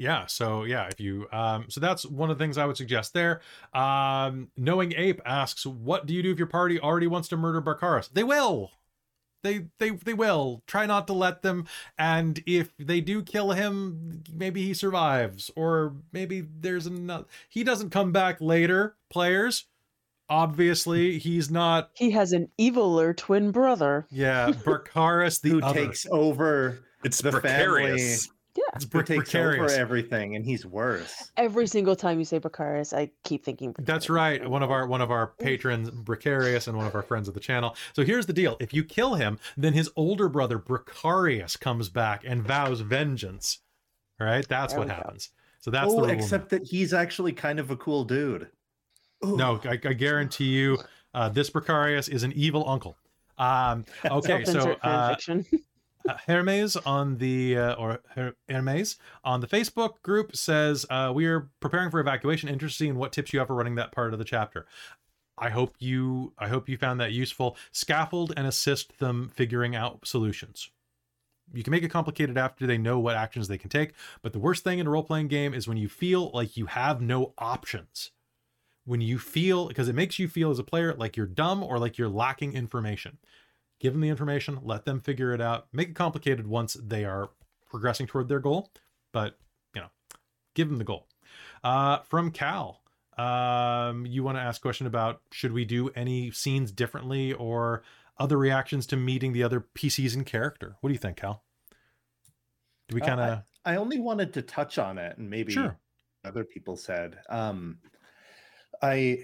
Yeah 0.00 0.24
so 0.26 0.64
yeah 0.64 0.86
if 0.88 0.98
you 0.98 1.28
um 1.30 1.66
so 1.68 1.78
that's 1.78 2.04
one 2.06 2.30
of 2.30 2.38
the 2.38 2.42
things 2.42 2.56
i 2.56 2.64
would 2.64 2.76
suggest 2.78 3.12
there 3.12 3.42
um 3.74 4.48
knowing 4.56 4.94
ape 4.96 5.20
asks 5.26 5.66
what 5.66 6.06
do 6.06 6.14
you 6.14 6.22
do 6.22 6.32
if 6.32 6.38
your 6.38 6.46
party 6.46 6.80
already 6.80 7.06
wants 7.06 7.28
to 7.28 7.36
murder 7.36 7.60
Bakaris 7.60 8.08
they 8.12 8.24
will 8.24 8.70
they 9.42 9.66
they 9.78 9.90
they 9.90 10.14
will 10.14 10.62
try 10.66 10.86
not 10.86 11.06
to 11.08 11.12
let 11.12 11.42
them 11.42 11.66
and 11.98 12.42
if 12.46 12.72
they 12.78 13.00
do 13.02 13.22
kill 13.22 13.52
him 13.52 14.22
maybe 14.32 14.62
he 14.64 14.72
survives 14.74 15.50
or 15.54 15.94
maybe 16.12 16.46
there's 16.60 16.86
another 16.86 17.26
he 17.50 17.62
doesn't 17.62 17.90
come 17.90 18.10
back 18.10 18.40
later 18.40 18.96
players 19.10 19.66
obviously 20.30 21.18
he's 21.18 21.50
not 21.50 21.90
He 21.94 22.10
has 22.12 22.32
an 22.32 22.48
eviler 22.58 23.14
twin 23.16 23.50
brother. 23.50 24.06
yeah 24.10 24.48
Bakaris 24.50 25.40
the 25.42 25.50
who 25.50 25.60
other. 25.62 25.86
takes 25.86 26.06
over 26.10 26.80
It's 27.04 27.20
the 27.20 27.30
precarious. 27.32 28.28
Yeah. 28.66 28.76
it's 28.76 28.84
who 28.84 28.90
Bar- 28.90 29.02
takes 29.04 29.30
precarious 29.30 29.72
over 29.72 29.80
everything 29.80 30.36
and 30.36 30.44
he's 30.44 30.66
worse 30.66 31.30
Every 31.36 31.66
single 31.66 31.96
time 31.96 32.18
you 32.18 32.24
say 32.24 32.38
Bakaris, 32.40 32.96
I 32.96 33.10
keep 33.24 33.44
thinking. 33.44 33.74
That's 33.78 34.10
right. 34.10 34.46
One 34.48 34.62
of 34.62 34.70
our 34.70 34.86
one 34.86 35.00
of 35.00 35.10
our 35.10 35.28
patrons, 35.38 35.90
Bricarius, 35.90 36.68
and 36.68 36.76
one 36.76 36.86
of 36.86 36.94
our 36.94 37.02
friends 37.02 37.28
of 37.28 37.34
the 37.34 37.40
channel. 37.40 37.74
So 37.94 38.04
here's 38.04 38.26
the 38.26 38.32
deal: 38.32 38.56
if 38.60 38.74
you 38.74 38.84
kill 38.84 39.14
him, 39.14 39.38
then 39.56 39.72
his 39.72 39.88
older 39.96 40.28
brother 40.28 40.58
Bricarius 40.58 41.58
comes 41.58 41.88
back 41.88 42.22
and 42.26 42.42
vows 42.42 42.80
vengeance. 42.80 43.58
Right? 44.18 44.46
that's 44.46 44.72
There 44.74 44.80
what 44.80 44.88
we 44.88 44.94
go. 44.94 44.96
happens. 44.96 45.30
So 45.60 45.70
that's 45.70 45.92
the 45.94 46.00
oh 46.00 46.04
rule. 46.04 46.10
except 46.10 46.50
that 46.50 46.66
he's 46.66 46.92
actually 46.92 47.32
kind 47.32 47.58
of 47.58 47.70
a 47.70 47.76
cool 47.76 48.04
dude 48.04 48.48
Ooh. 49.24 49.36
no, 49.36 49.60
I, 49.64 49.72
I 49.72 49.92
guarantee 49.94 50.46
you, 50.46 50.78
uh, 51.14 51.28
this 51.28 51.50
Bricarius 51.50 52.08
is 52.08 52.22
an 52.22 52.32
evil 52.32 52.68
uncle. 52.68 52.96
Um, 53.38 53.84
okay, 54.04 54.44
so 54.44 54.52
Self-insert 54.52 54.78
uh, 54.82 55.14
fanfiction. 55.16 55.46
uh, 56.08 56.16
Hermes 56.26 56.76
on 56.76 57.18
the 57.18 57.56
uh, 57.56 57.74
or 57.74 58.00
Her- 58.14 58.36
Hermes 58.48 58.96
on 59.24 59.40
the 59.40 59.46
Facebook 59.46 60.02
group 60.02 60.34
says 60.34 60.86
uh, 60.90 61.12
we 61.14 61.26
are 61.26 61.50
preparing 61.60 61.90
for 61.90 62.00
evacuation. 62.00 62.48
Interested 62.48 62.88
in 62.88 62.96
what 62.96 63.12
tips 63.12 63.32
you 63.32 63.38
have 63.38 63.48
for 63.48 63.54
running 63.54 63.74
that 63.76 63.92
part 63.92 64.12
of 64.12 64.18
the 64.18 64.24
chapter. 64.24 64.66
I 65.38 65.50
hope 65.50 65.74
you 65.78 66.32
I 66.38 66.48
hope 66.48 66.68
you 66.68 66.76
found 66.76 67.00
that 67.00 67.12
useful. 67.12 67.56
Scaffold 67.72 68.32
and 68.36 68.46
assist 68.46 68.98
them 68.98 69.30
figuring 69.34 69.74
out 69.74 70.06
solutions. 70.06 70.70
You 71.52 71.62
can 71.64 71.72
make 71.72 71.82
it 71.82 71.88
complicated 71.88 72.38
after 72.38 72.66
they 72.66 72.78
know 72.78 73.00
what 73.00 73.16
actions 73.16 73.48
they 73.48 73.58
can 73.58 73.70
take, 73.70 73.92
but 74.22 74.32
the 74.32 74.38
worst 74.38 74.62
thing 74.62 74.78
in 74.78 74.86
a 74.86 74.90
role 74.90 75.02
playing 75.02 75.28
game 75.28 75.52
is 75.52 75.66
when 75.66 75.78
you 75.78 75.88
feel 75.88 76.30
like 76.32 76.56
you 76.56 76.66
have 76.66 77.00
no 77.00 77.34
options. 77.38 78.12
When 78.84 79.00
you 79.00 79.18
feel 79.18 79.68
because 79.68 79.88
it 79.88 79.94
makes 79.94 80.18
you 80.18 80.28
feel 80.28 80.50
as 80.50 80.58
a 80.58 80.64
player 80.64 80.94
like 80.94 81.16
you're 81.16 81.26
dumb 81.26 81.62
or 81.62 81.78
like 81.78 81.98
you're 81.98 82.08
lacking 82.08 82.54
information 82.54 83.18
give 83.80 83.92
them 83.94 84.02
the 84.02 84.08
information 84.08 84.58
let 84.62 84.84
them 84.84 85.00
figure 85.00 85.32
it 85.34 85.40
out 85.40 85.66
make 85.72 85.88
it 85.88 85.94
complicated 85.94 86.46
once 86.46 86.74
they 86.74 87.04
are 87.04 87.30
progressing 87.68 88.06
toward 88.06 88.28
their 88.28 88.38
goal 88.38 88.70
but 89.12 89.38
you 89.74 89.80
know 89.80 89.88
give 90.54 90.68
them 90.68 90.78
the 90.78 90.84
goal. 90.84 91.06
Uh 91.64 91.98
from 92.00 92.30
cal 92.30 92.82
um 93.18 94.06
you 94.06 94.22
want 94.22 94.36
to 94.36 94.42
ask 94.42 94.60
a 94.60 94.62
question 94.62 94.86
about 94.86 95.20
should 95.32 95.52
we 95.52 95.64
do 95.64 95.88
any 95.90 96.30
scenes 96.30 96.70
differently 96.72 97.32
or 97.32 97.82
other 98.18 98.36
reactions 98.36 98.86
to 98.86 98.96
meeting 98.96 99.32
the 99.32 99.42
other 99.42 99.60
pcs 99.74 100.14
in 100.14 100.24
character? 100.24 100.76
What 100.80 100.88
do 100.88 100.92
you 100.92 100.98
think 100.98 101.16
cal? 101.16 101.42
Do 102.88 102.94
we 102.94 103.02
Uh, 103.02 103.06
kind 103.06 103.20
of 103.20 103.42
i 103.64 103.76
only 103.76 103.98
wanted 103.98 104.32
to 104.34 104.42
touch 104.42 104.78
on 104.78 104.98
it 104.98 105.16
and 105.18 105.28
maybe 105.30 105.52
sure. 105.52 105.78
other 106.24 106.44
people 106.44 106.76
said 106.76 107.18
um 107.28 107.78
i 108.82 109.18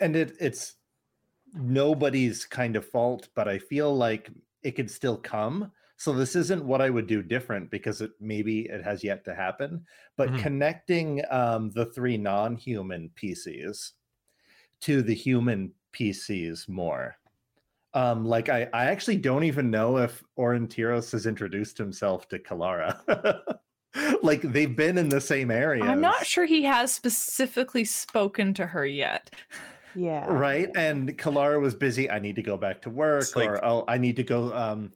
and 0.00 0.16
it 0.16 0.34
it's 0.40 0.74
nobody's 1.54 2.44
kind 2.44 2.76
of 2.76 2.88
fault 2.88 3.28
but 3.34 3.48
i 3.48 3.58
feel 3.58 3.94
like 3.94 4.30
it 4.62 4.72
could 4.72 4.90
still 4.90 5.16
come 5.16 5.70
so 5.96 6.12
this 6.12 6.34
isn't 6.34 6.64
what 6.64 6.80
i 6.80 6.88
would 6.90 7.06
do 7.06 7.22
different 7.22 7.70
because 7.70 8.00
it 8.00 8.10
maybe 8.20 8.62
it 8.62 8.82
has 8.82 9.04
yet 9.04 9.24
to 9.24 9.34
happen 9.34 9.84
but 10.16 10.30
Mhm. 10.30 10.38
connecting 10.38 11.22
um 11.30 11.70
the 11.70 11.86
three 11.86 12.16
non-human 12.16 13.10
pcs 13.20 13.92
to 14.80 15.02
the 15.02 15.14
human 15.14 15.72
pcs 15.92 16.68
more 16.68 17.16
um 17.94 18.24
like 18.24 18.48
i 18.48 18.68
i 18.72 18.84
actually 18.86 19.16
don't 19.16 19.44
even 19.44 19.70
know 19.70 19.98
if 19.98 20.22
Aurontiros 20.38 21.12
has 21.12 21.26
introduced 21.26 21.76
himself 21.76 22.28
to 22.28 22.38
Kelara 22.38 22.98
like 24.22 24.40
they've 24.40 24.74
been 24.74 24.96
in 24.96 25.10
the 25.10 25.20
same 25.20 25.50
area 25.50 25.84
I'm 25.84 26.00
not 26.00 26.24
sure 26.26 26.46
he 26.46 26.62
has 26.64 26.92
specifically 26.92 27.84
spoken 27.84 28.54
to 28.54 28.66
her 28.66 28.86
yet. 28.86 29.30
yeah. 29.94 30.26
right 30.26 30.70
and 30.76 31.16
Kelara 31.18 31.60
was 31.60 31.74
busy 31.74 32.10
i 32.10 32.18
need 32.18 32.36
to 32.36 32.42
go 32.42 32.56
back 32.56 32.80
to 32.82 32.90
work 32.90 33.22
It's 33.22 33.36
like- 33.36 33.48
or 33.50 33.64
oh 33.64 33.84
i 33.88 33.98
need 33.98 34.16
to 34.16 34.22
go 34.22 34.52
um 34.54 34.92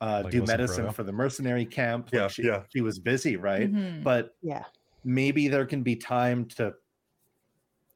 uh 0.00 0.22
Like 0.24 0.32
do 0.32 0.42
medicine 0.44 0.90
for 0.92 1.02
the 1.04 1.12
mercenary 1.12 1.64
camp 1.64 2.06
Like, 2.06 2.12
Yeah, 2.14 2.28
she, 2.28 2.42
yeah. 2.44 2.62
she 2.70 2.80
was 2.80 2.98
busy 2.98 3.36
right 3.36 3.72
Mhm. 3.72 4.02
but 4.02 4.34
Yeah. 4.42 4.64
maybe 5.04 5.48
there 5.48 5.66
can 5.66 5.82
be 5.82 5.96
time 5.96 6.46
to 6.56 6.74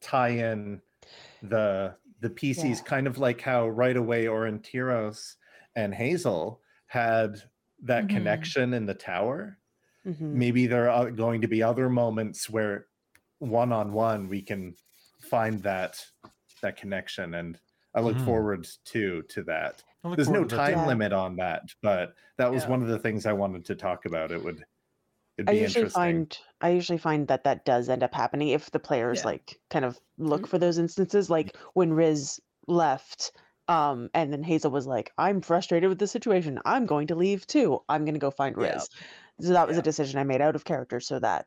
tie 0.00 0.28
in 0.30 0.80
the 1.42 1.94
the 2.20 2.30
PCs 2.30 2.78
Yeah. 2.78 2.82
kind 2.84 3.06
of 3.06 3.18
like 3.18 3.40
how 3.40 3.68
right 3.68 3.96
away 3.96 4.24
Aurontiros 4.24 5.34
and 5.74 5.92
Hazeal 5.92 6.58
had 6.86 7.42
that 7.82 8.04
Mhm. 8.04 8.08
connection 8.10 8.72
in 8.72 8.86
the 8.86 8.94
tower. 8.94 9.58
Mhm. 10.06 10.20
Maybe 10.32 10.66
there 10.66 10.88
are 10.90 11.10
going 11.10 11.42
to 11.42 11.46
be 11.48 11.62
other 11.62 11.90
moments 11.90 12.48
where 12.48 12.86
one 13.38 13.70
on 13.70 13.92
one 13.92 14.28
we 14.28 14.40
can 14.40 14.76
find 15.20 15.62
that 15.64 16.02
that 16.62 16.76
connection 16.76 17.34
and 17.34 17.60
I 17.94 18.00
look 18.00 18.16
Mhm. 18.16 18.24
forward 18.24 18.68
to 18.86 19.22
to 19.22 19.42
that. 19.44 19.82
There's 20.04 20.28
no 20.28 20.34
forward 20.34 20.50
to 20.50 20.56
that. 20.56 20.74
time 20.74 20.86
limit 20.86 21.12
on 21.12 21.36
that, 21.36 21.62
but 21.82 22.14
that 22.36 22.52
was 22.52 22.64
Yeah. 22.64 22.70
one 22.70 22.82
of 22.82 22.88
the 22.88 22.98
things 22.98 23.24
I 23.26 23.32
wanted 23.32 23.64
to 23.66 23.74
talk 23.74 24.04
about. 24.04 24.30
It 24.30 24.42
would 24.42 24.64
it'd 25.38 25.48
I 25.48 25.52
be 25.52 25.58
usually 25.60 25.82
interesting. 25.84 26.00
find 26.00 26.38
I 26.60 26.70
usually 26.70 26.98
find 26.98 27.28
that 27.28 27.44
that 27.44 27.64
does 27.64 27.88
end 27.88 28.02
up 28.02 28.14
happening 28.14 28.48
if 28.48 28.70
the 28.70 28.78
players 28.80 29.20
Yeah. 29.20 29.26
like 29.26 29.60
kind 29.70 29.84
of 29.84 30.00
look 30.18 30.42
Mhm. 30.42 30.48
for 30.48 30.58
those 30.58 30.78
instances, 30.78 31.30
like 31.30 31.56
when 31.74 31.92
Riz 31.92 32.40
left, 32.68 33.32
um, 33.68 34.10
and 34.14 34.32
then 34.32 34.44
Hazeal 34.44 34.70
was 34.70 34.86
like, 34.86 35.12
"I'm 35.18 35.40
frustrated 35.40 35.88
with 35.88 35.98
the 35.98 36.06
situation. 36.06 36.60
I'm 36.64 36.86
going 36.86 37.06
to 37.08 37.14
leave 37.14 37.46
too. 37.46 37.82
I'm 37.88 38.04
going 38.04 38.14
to 38.14 38.20
go 38.20 38.30
find 38.30 38.56
Yeah. 38.58 38.74
Riz." 38.74 38.88
So 39.40 39.52
that 39.52 39.66
was 39.66 39.76
Yeah. 39.76 39.80
a 39.80 39.84
decision 39.84 40.18
I 40.20 40.24
made 40.24 40.40
out 40.42 40.54
of 40.56 40.64
character 40.64 41.00
so 41.00 41.18
that 41.20 41.46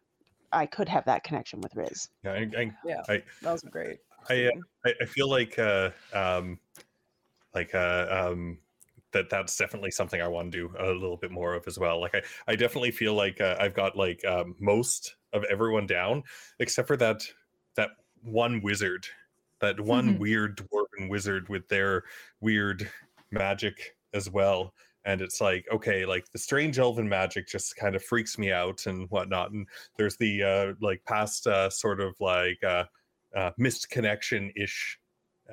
I 0.51 0.65
could 0.65 0.89
have 0.89 1.05
that 1.05 1.23
connection 1.23 1.61
with 1.61 1.75
Riz. 1.75 2.09
Yeah, 2.23 2.33
I, 2.33 2.49
I, 2.57 2.77
Yeah, 2.83 3.01
I, 3.07 3.23
that 3.43 3.51
was 3.51 3.61
great. 3.63 3.99
I, 4.29 4.45
uh. 4.47 4.51
I, 4.85 4.93
I 5.01 5.05
feel 5.05 5.29
like 5.29 5.57
uh, 5.59 5.91
um, 6.13 6.59
like 7.53 7.73
uh, 7.73 8.07
um, 8.09 8.59
that 9.11 9.29
that's 9.29 9.57
definitely 9.57 9.91
something 9.91 10.21
I 10.21 10.27
want 10.27 10.51
to 10.51 10.57
do 10.69 10.75
a 10.77 10.91
little 10.91 11.17
bit 11.17 11.31
more 11.31 11.53
of 11.55 11.67
as 11.67 11.79
well. 11.79 11.99
Like 11.99 12.15
I, 12.15 12.21
I 12.47 12.55
definitely 12.55 12.91
feel 12.91 13.13
like 13.15 13.41
uh, 13.41 13.57
I've 13.59 13.73
got 13.73 13.95
like 13.97 14.23
um, 14.25 14.55
most 14.59 15.15
of 15.33 15.43
everyone 15.45 15.87
down 15.87 16.23
except 16.59 16.87
for 16.87 16.97
that 16.97 17.23
that 17.75 17.91
one 18.21 18.61
wizard, 18.61 19.05
that 19.61 19.79
one 19.79 20.17
Mhm. 20.17 20.19
weird 20.19 20.57
dwarven 20.57 21.09
wizard 21.09 21.49
with 21.49 21.67
their 21.69 22.03
weird 22.41 22.89
magic 23.31 23.95
as 24.13 24.29
well. 24.29 24.73
And 25.05 25.21
it's 25.21 25.39
like, 25.41 25.65
okay, 25.71 26.05
like 26.05 26.29
the 26.31 26.37
strange 26.37 26.77
elven 26.77 27.07
magic 27.07 27.47
just 27.47 27.75
kind 27.77 27.95
of 27.95 28.03
freaks 28.03 28.37
me 28.37 28.51
out 28.51 28.85
and 28.85 29.09
whatnot. 29.09 29.51
And 29.51 29.67
there's 29.97 30.17
the 30.17 30.43
uh, 30.43 30.73
like 30.81 31.03
past 31.05 31.47
uh, 31.47 31.69
sort 31.69 32.01
of 32.01 32.15
like 32.19 32.61
uh, 32.63 32.85
uh, 33.35 33.51
missed 33.57 33.89
connection 33.89 34.51
ish 34.55 34.99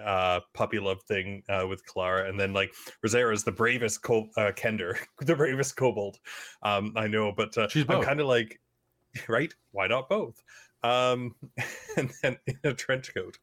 uh 0.05 0.41
puppy 0.53 0.79
love 0.79 1.03
thing 1.05 1.43
uh 1.49 1.67
with 1.67 1.83
Kelara. 1.87 2.29
And 2.29 2.39
then 2.39 2.53
like 2.53 2.73
Rizira 3.05 3.33
is 3.33 3.45
the 3.45 3.53
bravest 3.53 4.03
co- 4.03 4.29
uh 4.37 4.53
Kender 4.53 4.99
the 5.21 5.35
bravest 5.35 5.77
kobold 5.77 6.19
um 6.63 6.93
I 6.97 7.07
know 7.07 7.33
but 7.33 7.57
uh, 7.57 7.69
She's 7.69 7.87
I'm 7.89 8.03
kind 8.03 8.21
of 8.21 8.27
like 8.27 8.61
right? 9.29 9.55
Why 9.73 9.87
not 9.87 10.09
both? 10.09 10.43
Um 10.83 11.35
and 11.97 12.13
then 12.23 12.37
in 12.47 12.59
a 12.65 12.75
trench 12.75 13.15
coat. 13.15 13.39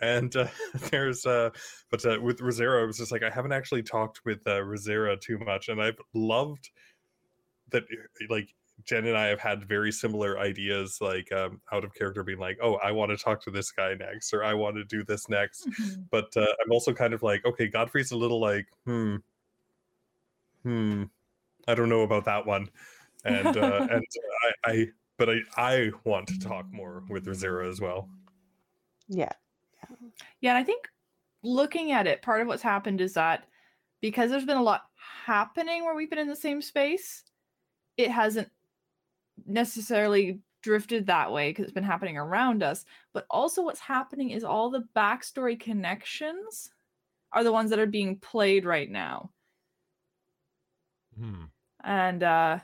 And 0.00 0.34
uh, 0.36 0.48
there's 0.90 1.24
uh 1.24 1.50
but 1.90 2.04
uh, 2.04 2.20
with 2.20 2.40
Rizira 2.40 2.82
I 2.82 2.86
was 2.86 2.98
just 2.98 3.12
like 3.12 3.22
I 3.22 3.30
haven't 3.30 3.52
actually 3.52 3.82
talked 3.82 4.20
with 4.26 4.46
uh 4.46 4.60
Rizira 4.60 5.18
too 5.18 5.38
much 5.38 5.68
and 5.68 5.80
I've 5.80 5.98
loved 6.12 6.68
that 7.70 7.84
like 8.28 8.54
Jen 8.82 9.06
and 9.06 9.16
I 9.16 9.26
have 9.26 9.40
had 9.40 9.64
very 9.64 9.92
similar 9.92 10.38
ideas, 10.38 10.98
like 11.00 11.30
um, 11.32 11.60
out 11.72 11.84
of 11.84 11.94
character, 11.94 12.22
being 12.22 12.38
like, 12.38 12.58
"Oh, 12.60 12.74
I 12.76 12.92
want 12.92 13.10
to 13.10 13.16
talk 13.16 13.40
to 13.44 13.50
this 13.50 13.70
guy 13.70 13.94
next," 13.94 14.34
or 14.34 14.44
"I 14.44 14.54
want 14.54 14.76
to 14.76 14.84
do 14.84 15.04
this 15.04 15.28
next." 15.28 15.68
Mhm. 15.68 16.06
But 16.10 16.36
uh, 16.36 16.46
I'm 16.64 16.72
also 16.72 16.92
kind 16.92 17.14
of 17.14 17.22
like, 17.22 17.44
okay, 17.44 17.68
Godfrey's 17.68 18.10
a 18.10 18.16
little 18.16 18.40
like, 18.40 18.66
hmm, 18.84 19.16
hmm, 20.62 21.04
I 21.68 21.74
don't 21.74 21.88
know 21.88 22.02
about 22.02 22.24
that 22.26 22.46
one, 22.46 22.68
and 23.24 23.56
uh, 23.56 23.86
and 23.90 24.04
I, 24.64 24.70
I, 24.70 24.86
but 25.16 25.30
I, 25.30 25.38
I 25.56 25.90
want 26.04 26.28
to 26.28 26.38
talk 26.38 26.66
more 26.72 27.04
with 27.08 27.26
Rizira 27.26 27.68
as 27.68 27.80
well. 27.80 28.08
Yeah. 29.08 29.32
Yeah, 30.40 30.50
and 30.50 30.58
I 30.58 30.64
think 30.64 30.88
looking 31.42 31.92
at 31.92 32.06
it, 32.06 32.22
part 32.22 32.40
of 32.40 32.48
what's 32.48 32.62
happened 32.62 33.00
is 33.00 33.14
that 33.14 33.46
because 34.00 34.30
there's 34.30 34.44
been 34.44 34.56
a 34.56 34.62
lot 34.62 34.82
happening 35.26 35.84
where 35.84 35.94
we've 35.94 36.10
been 36.10 36.18
in 36.18 36.28
the 36.28 36.36
same 36.36 36.60
space, 36.62 37.24
it 37.96 38.10
hasn't 38.10 38.50
necessarily 39.46 40.40
drifted 40.62 41.06
that 41.06 41.30
way 41.30 41.50
because 41.50 41.64
it's 41.64 41.72
been 41.72 41.84
happening 41.84 42.16
around 42.16 42.62
us. 42.62 42.84
But 43.12 43.26
also, 43.30 43.62
what's 43.62 43.80
happening 43.80 44.30
is 44.30 44.44
all 44.44 44.70
the 44.70 44.84
backstory 44.96 45.60
connections 45.60 46.70
are 47.32 47.44
the 47.44 47.52
ones 47.52 47.70
that 47.70 47.78
are 47.78 47.86
being 47.86 48.18
played 48.18 48.64
right 48.64 48.90
now. 48.90 49.30
Hmm. 51.18 51.44
And 51.82 52.22
uh, 52.22 52.58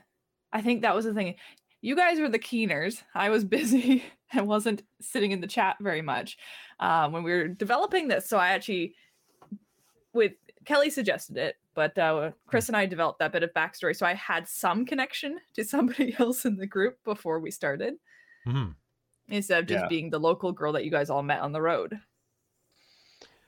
I 0.52 0.62
think 0.62 0.82
that 0.82 0.94
was 0.94 1.04
the 1.04 1.14
thing. 1.14 1.34
You 1.82 1.96
guys 1.96 2.18
were 2.18 2.28
the 2.28 2.38
keeners. 2.38 3.02
I 3.14 3.28
was 3.28 3.44
busy 3.58 4.02
and 4.32 4.46
wasn't 4.46 4.82
sitting 5.00 5.32
in 5.32 5.40
the 5.40 5.46
chat 5.46 5.76
very 5.80 6.02
much 6.02 6.38
um, 6.78 7.12
when 7.12 7.22
we 7.22 7.32
were 7.32 7.48
developing 7.48 8.08
this. 8.08 8.28
So 8.28 8.38
I 8.38 8.50
actually, 8.50 8.94
with 10.14 10.32
Kelly 10.64 10.90
suggested 10.90 11.36
it, 11.36 11.56
but 11.74 11.96
uh, 11.98 12.30
Chris 12.46 12.68
and 12.68 12.76
I 12.76 12.86
developed 12.86 13.18
that 13.20 13.32
bit 13.32 13.42
of 13.42 13.52
backstory. 13.54 13.94
So 13.96 14.06
I 14.06 14.14
had 14.14 14.48
some 14.48 14.84
connection 14.84 15.38
to 15.54 15.64
somebody 15.64 16.14
else 16.18 16.44
in 16.44 16.56
the 16.56 16.66
group 16.66 16.98
before 17.04 17.40
we 17.40 17.50
started, 17.50 17.94
Hmm. 18.44 18.70
instead 19.28 19.60
of 19.60 19.66
just 19.66 19.82
Yeah. 19.84 19.88
being 19.88 20.10
the 20.10 20.18
local 20.20 20.52
girl 20.52 20.72
that 20.72 20.84
you 20.84 20.90
guys 20.90 21.10
all 21.10 21.22
met 21.22 21.40
on 21.40 21.52
the 21.52 21.62
road. 21.62 22.00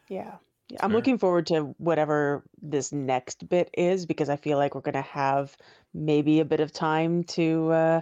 Yeah. 0.09 0.36
Yeah, 0.68 0.78
I'm 0.83 0.91
fair. 0.91 0.97
looking 0.97 1.18
forward 1.18 1.47
to 1.49 1.75
whatever 1.78 2.44
this 2.62 2.92
next 2.92 3.47
bit 3.49 3.68
is 3.76 4.07
because 4.07 4.31
I 4.31 4.36
feel 4.36 4.57
like 4.57 4.75
we're 4.75 4.81
gonna 4.81 5.02
have 5.02 5.57
maybe 5.92 6.41
a 6.41 6.44
bit 6.47 6.60
of 6.60 6.73
time 6.73 7.25
to 7.25 7.70
uh 7.73 8.01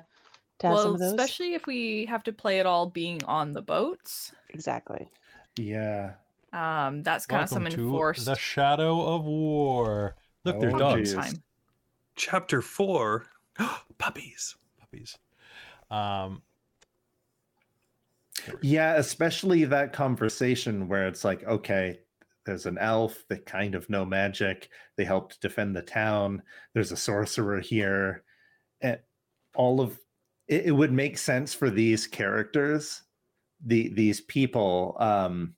to 0.60 0.66
have 0.66 0.76
some 0.76 0.84
Well, 0.84 0.94
of 0.94 1.00
those. 1.00 1.10
especially 1.12 1.54
if 1.54 1.66
we 1.66 2.04
have 2.06 2.22
to 2.24 2.32
play 2.32 2.60
it 2.60 2.66
all 2.66 2.86
being 2.86 3.24
on 3.24 3.54
the 3.54 3.62
boats. 3.62 4.32
Exactly. 4.50 5.08
Yeah. 5.56 6.12
Um, 6.52 7.02
that's 7.02 7.26
kind 7.26 7.42
of 7.44 7.48
some 7.48 7.62
Welcome 7.62 7.78
to 7.78 7.84
enforced 7.84 8.24
the 8.24 8.34
Shadow 8.34 9.14
of 9.14 9.24
War. 9.24 10.16
Look, 10.44 10.58
they're 10.60 10.70
dogs. 10.70 11.14
time. 11.14 11.42
Chapter 12.16 12.60
four, 12.60 13.26
puppies. 13.98 14.56
Puppies. 14.80 15.16
Um, 15.90 16.42
Yeah, 18.62 18.94
especially 18.96 19.64
that 19.64 19.92
conversation 19.92 20.88
where 20.88 21.06
it's 21.06 21.24
like, 21.24 21.44
okay, 21.44 22.00
there's 22.46 22.66
an 22.66 22.78
elf 22.78 23.24
that 23.28 23.46
kind 23.46 23.74
of 23.74 23.88
know 23.90 24.04
magic. 24.04 24.70
They 24.96 25.04
helped 25.04 25.40
defend 25.40 25.76
the 25.76 25.82
town. 25.82 26.42
There's 26.74 26.92
a 26.92 26.96
sorcerer 26.96 27.60
here. 27.60 28.24
And 28.80 28.98
all 29.54 29.80
of 29.80 29.98
it, 30.48 30.66
it 30.66 30.72
would 30.72 30.92
make 30.92 31.18
sense 31.18 31.54
for 31.54 31.70
these 31.70 32.06
characters, 32.06 33.02
the 33.64 33.92
these 33.94 34.20
people, 34.22 34.96
um, 34.98 35.54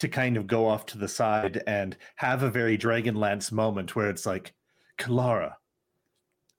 to 0.00 0.08
kind 0.08 0.36
of 0.36 0.46
go 0.46 0.66
off 0.66 0.86
to 0.86 0.98
the 0.98 1.08
side 1.08 1.62
and 1.66 1.96
have 2.16 2.42
a 2.42 2.50
very 2.50 2.76
Dragonlance 2.76 3.52
moment 3.52 3.94
where 3.94 4.10
it's 4.10 4.26
like, 4.26 4.52
Kelara, 4.98 5.52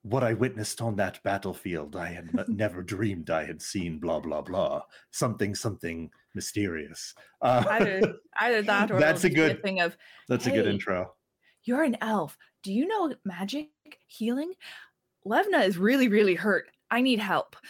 what 0.02 0.24
I 0.24 0.32
witnessed 0.32 0.80
on 0.80 0.96
that 0.96 1.22
battlefield, 1.22 1.94
I 1.96 2.08
had 2.08 2.28
n- 2.36 2.44
never 2.56 2.82
dreamed 2.82 3.30
I 3.30 3.44
had 3.44 3.60
seen. 3.62 3.98
Blah 3.98 4.20
blah 4.20 4.42
blah. 4.42 4.82
Something 5.12 5.54
something 5.54 6.10
mysterious. 6.34 7.14
Uh, 7.40 7.64
Either 7.70 8.14
either 8.40 8.62
that 8.62 8.90
or 8.90 8.98
That's 8.98 9.22
a 9.24 9.26
it'll 9.28 9.36
just 9.36 9.48
be 9.48 9.54
good- 9.54 9.62
thing 9.62 9.80
of 9.80 9.96
that's 10.28 10.46
a 10.46 10.50
good 10.50 10.66
intro. 10.66 11.12
you're 11.64 11.82
an 11.84 11.96
elf. 12.00 12.36
Do 12.62 12.72
you 12.72 12.86
know 12.86 13.12
magic 13.24 13.68
healing? 14.06 14.52
Levna 15.26 15.64
is 15.66 15.78
really, 15.78 16.08
really 16.08 16.34
hurt. 16.34 16.66
I 16.90 17.00
need 17.00 17.18
help. 17.20 17.56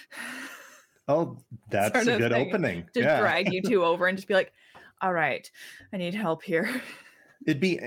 Oh, 1.08 1.36
that's 1.68 1.92
Sort 2.04 2.06
a 2.16 2.18
good 2.18 2.30
thing. 2.32 2.46
opening. 2.48 2.84
to 2.94 3.00
yeah. 3.00 3.18
drag 3.18 3.52
you 3.52 3.60
two 3.60 3.84
over 3.84 4.06
and 4.06 4.16
just 4.16 4.28
be 4.28 4.34
like, 4.34 4.52
all 5.02 5.12
right, 5.12 5.50
I 5.92 5.96
need 5.96 6.14
help 6.14 6.42
here. 6.42 6.80
It'd 7.46 7.60
be. 7.60 7.80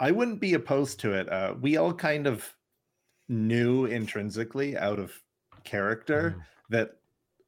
I 0.00 0.10
wouldn't 0.10 0.40
be 0.40 0.54
opposed 0.54 0.98
to 1.00 1.12
it. 1.12 1.28
Uh, 1.28 1.54
we 1.60 1.76
all 1.76 1.94
kind 1.94 2.26
of 2.26 2.52
knew 3.28 3.86
intrinsically, 3.86 4.76
out 4.76 4.98
of 4.98 5.12
character, 5.62 6.36
mm. 6.36 6.42
that 6.70 6.96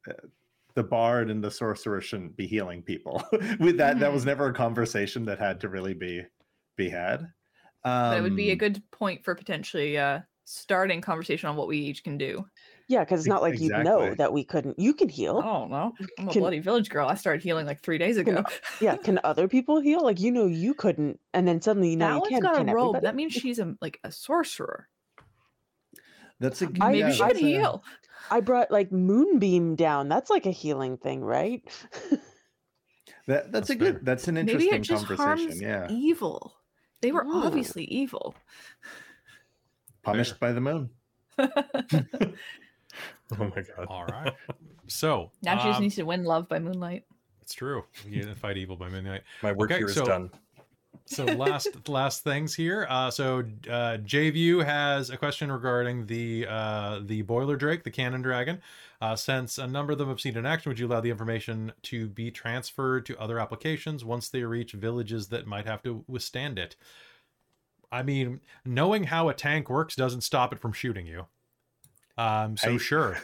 uh, 0.09 0.27
the 0.73 0.83
bard 0.83 1.29
and 1.29 1.43
the 1.43 1.51
sorcerer 1.51 1.99
shouldn't 2.01 2.37
be 2.37 2.47
healing 2.47 2.81
people. 2.81 3.23
With 3.59 3.77
that, 3.77 3.99
that 3.99 4.13
was 4.13 4.23
Mhm. 4.23 4.27
never 4.27 4.47
a 4.47 4.53
conversation 4.53 5.25
that 5.25 5.39
had 5.39 5.59
to 5.61 5.69
really 5.69 5.93
be 5.93 6.23
be 6.77 6.89
had. 6.89 7.21
Um, 7.83 8.11
but 8.11 8.17
it 8.17 8.21
would 8.21 8.35
be 8.35 8.51
a 8.51 8.55
good 8.55 8.81
point 8.91 9.23
for 9.23 9.35
potentially 9.35 9.97
uh 9.97 10.21
starting 10.45 11.01
conversation 11.01 11.49
on 11.49 11.55
what 11.55 11.67
we 11.67 11.77
each 11.77 12.03
can 12.03 12.17
do. 12.17 12.47
Yeah, 12.89 13.03
because 13.03 13.19
it's 13.21 13.27
not 13.27 13.41
like 13.41 13.59
you 13.59 13.69
know 13.69 14.13
that 14.15 14.31
we 14.31 14.43
couldn't. 14.45 14.79
You 14.79 14.93
can 14.93 15.09
heal. 15.09 15.41
Oh 15.43 15.67
no. 15.67 15.93
I'm 16.19 16.29
a 16.29 16.31
Can- 16.31 16.39
bloody 16.41 16.59
village 16.59 16.89
girl. 16.89 17.07
I 17.09 17.15
started 17.15 17.43
healing 17.43 17.65
like 17.65 17.81
three 17.81 17.97
days 17.97 18.15
ago. 18.17 18.43
Yeah, 18.79 18.95
can 18.95 19.19
other 19.25 19.47
people 19.49 19.81
heal? 19.81 20.01
Like 20.03 20.19
you 20.21 20.31
know 20.31 20.45
you 20.45 20.73
couldn't, 20.73 21.19
and 21.33 21.45
then 21.47 21.61
suddenly 21.61 21.95
now 21.97 22.07
that 22.07 22.15
you 22.15 22.21
one's 22.21 22.31
can. 22.33 22.39
got 22.41 22.55
can 22.57 22.69
a 22.69 22.73
robe. 22.73 22.95
everybody? 22.95 23.05
That 23.05 23.15
means 23.15 23.33
she's 23.33 23.59
a 23.59 23.75
like 23.81 23.99
a 24.05 24.11
sorcerer. 24.11 24.87
That's 26.39 26.61
a 26.61 26.67
I- 26.79 26.91
Maybe 26.91 26.99
yeah, 26.99 27.11
she 27.11 27.23
could 27.23 27.35
a- 27.35 27.39
heal. 27.39 27.83
I 28.31 28.39
brought 28.39 28.71
like 28.71 28.91
moonbeam 28.91 29.75
down. 29.75 30.07
That's 30.09 30.29
like 30.29 30.45
a 30.45 30.51
healing 30.51 30.97
thing, 30.97 31.21
right? 31.21 31.63
That, 33.27 33.51
that's, 33.51 33.67
That's 33.67 33.69
a 33.71 33.75
good. 33.75 33.99
That's 34.05 34.27
an 34.29 34.35
Maybe 34.35 34.51
interesting 34.69 34.75
it 34.75 34.81
just 34.83 35.05
conversation. 35.07 35.25
harms 35.49 35.61
Yeah, 35.61 35.87
evil. 35.89 36.55
They 37.01 37.11
were 37.11 37.25
Ooh. 37.25 37.43
obviously 37.43 37.83
evil. 37.83 38.33
punished 40.01 40.39
by 40.39 40.53
the 40.53 40.61
moon. 40.61 40.89
Oh 43.39 43.43
my 43.55 43.61
god. 43.61 43.85
All 43.89 44.05
right. 44.05 44.33
So 44.87 45.31
Now 45.43 45.57
she 45.57 45.65
just 45.67 45.77
um, 45.77 45.83
needs 45.83 45.95
to 45.95 46.03
win 46.03 46.23
love 46.23 46.47
by 46.47 46.59
moonlight. 46.59 47.03
it's 47.41 47.53
true. 47.53 47.83
You 48.07 48.23
can 48.23 48.35
fight 48.35 48.55
evil 48.57 48.77
by 48.77 48.87
midnight. 48.89 49.23
My 49.43 49.51
work 49.51 49.69
Okay, 49.71 49.79
here 49.79 49.87
is 49.87 49.95
so- 49.95 50.05
done. 50.05 50.31
So 51.05 51.23
last 51.25 51.69
last 51.89 52.23
things 52.23 52.53
here. 52.55 52.85
Uh, 52.89 53.09
so 53.11 53.39
uh, 53.69 53.97
JView 54.03 54.63
has 54.65 55.09
a 55.09 55.15
question 55.17 55.49
regarding 55.51 56.05
the 56.05 56.45
uh, 56.49 56.99
the 57.05 57.21
boiler 57.21 57.55
drake, 57.55 57.83
the 57.83 57.91
cannon 57.91 58.21
dragon. 58.21 58.61
Uh, 58.99 59.15
since 59.15 59.57
a 59.57 59.67
number 59.67 59.91
of 59.93 59.99
them 59.99 60.09
have 60.09 60.19
seen 60.19 60.35
it 60.35 60.39
in 60.39 60.45
action, 60.45 60.69
would 60.69 60.79
you 60.79 60.87
allow 60.87 60.99
the 60.99 61.09
information 61.11 61.71
to 61.83 62.07
be 62.09 62.31
transferred 62.31 63.05
to 63.05 63.17
other 63.19 63.39
applications 63.39 64.03
once 64.03 64.27
they 64.29 64.43
reach 64.43 64.71
villages 64.73 65.27
that 65.27 65.45
might 65.45 65.65
have 65.65 65.81
to 65.83 66.03
withstand 66.07 66.57
it? 66.59 66.75
I 67.91 68.03
mean, 68.03 68.41
knowing 68.65 69.05
how 69.05 69.29
a 69.29 69.33
tank 69.33 69.69
works 69.69 69.95
doesn't 69.95 70.21
stop 70.21 70.51
it 70.51 70.59
from 70.59 70.73
shooting 70.73 71.05
you. 71.05 71.27
Um, 72.17 72.57
so 72.57 72.73
I- 72.73 72.77
sure, 72.77 73.17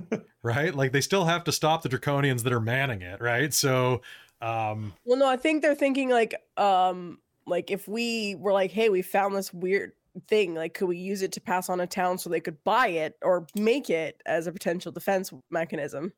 right? 0.42 0.74
Like 0.74 0.92
they 0.92 1.00
still 1.00 1.24
have 1.24 1.44
to 1.44 1.52
stop 1.52 1.82
the 1.82 1.88
draconians 1.88 2.42
that 2.42 2.52
are 2.52 2.60
manning 2.60 3.02
it, 3.02 3.20
right? 3.20 3.52
So, 3.52 4.02
um, 4.40 4.92
Well, 5.04 5.18
no, 5.18 5.26
I 5.28 5.36
think 5.36 5.62
they're 5.62 5.74
thinking 5.74 6.08
like, 6.10 6.34
um, 6.56 7.18
like 7.46 7.70
if 7.70 7.86
we 7.88 8.34
were 8.36 8.52
like, 8.52 8.70
hey, 8.70 8.88
we 8.88 9.02
found 9.02 9.34
this 9.34 9.52
weird 9.52 9.92
thing, 10.28 10.54
like, 10.54 10.74
could 10.74 10.88
we 10.88 10.98
use 10.98 11.22
it 11.22 11.32
to 11.32 11.40
pass 11.40 11.68
on 11.68 11.80
a 11.80 11.86
town 11.86 12.18
so 12.18 12.30
they 12.30 12.40
could 12.40 12.62
buy 12.64 12.88
it 12.88 13.16
or 13.22 13.46
make 13.54 13.90
it 13.90 14.20
as 14.26 14.46
a 14.46 14.52
potential 14.52 14.92
defense 14.92 15.32
mechanism? 15.50 16.12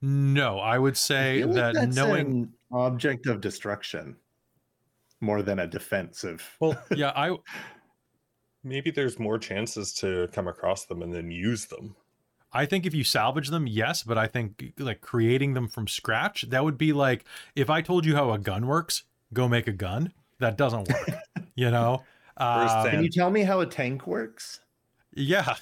no, 0.00 0.58
I 0.58 0.78
would 0.78 0.96
say 0.96 1.38
feel 1.38 1.48
like 1.48 1.56
that 1.56 1.74
that's 1.74 1.96
knowing 1.96 2.52
object 2.70 3.26
of 3.26 3.40
destruction 3.40 4.16
more 5.20 5.42
than 5.42 5.60
a 5.60 5.66
defensive. 5.66 6.56
Well, 6.60 6.76
yeah 6.94 7.12
i 7.14 7.36
maybe 8.64 8.90
there's 8.90 9.18
more 9.18 9.38
chances 9.38 9.92
to 9.94 10.28
come 10.32 10.48
across 10.48 10.86
them 10.86 11.02
and 11.02 11.12
then 11.12 11.30
use 11.30 11.66
them. 11.66 11.94
i 12.52 12.64
think 12.66 12.86
if 12.86 12.94
you 12.94 13.02
salvage 13.04 13.48
them 13.48 13.66
yes 13.66 14.02
but 14.02 14.16
i 14.18 14.26
think 14.26 14.72
like 14.78 15.00
creating 15.00 15.54
them 15.54 15.68
from 15.68 15.86
scratch 15.88 16.42
that 16.50 16.62
would 16.64 16.78
be 16.78 16.92
like 16.92 17.24
if 17.56 17.68
i 17.70 17.80
told 17.82 18.04
you 18.06 18.14
how 18.14 18.32
a 18.32 18.38
gun 18.38 18.66
works 18.66 19.04
go 19.32 19.48
make 19.48 19.66
a 19.66 19.72
gun 19.72 20.12
that 20.38 20.56
doesn't 20.56 20.88
work 20.88 21.08
you 21.54 21.70
know 21.70 22.02
Where's 22.36 22.72
Um, 22.72 22.90
Can 22.90 23.02
you 23.04 23.10
tell 23.10 23.30
me 23.30 23.42
how 23.42 23.60
a 23.60 23.66
tank 23.66 24.06
works? 24.06 24.60
yeah 25.12 25.56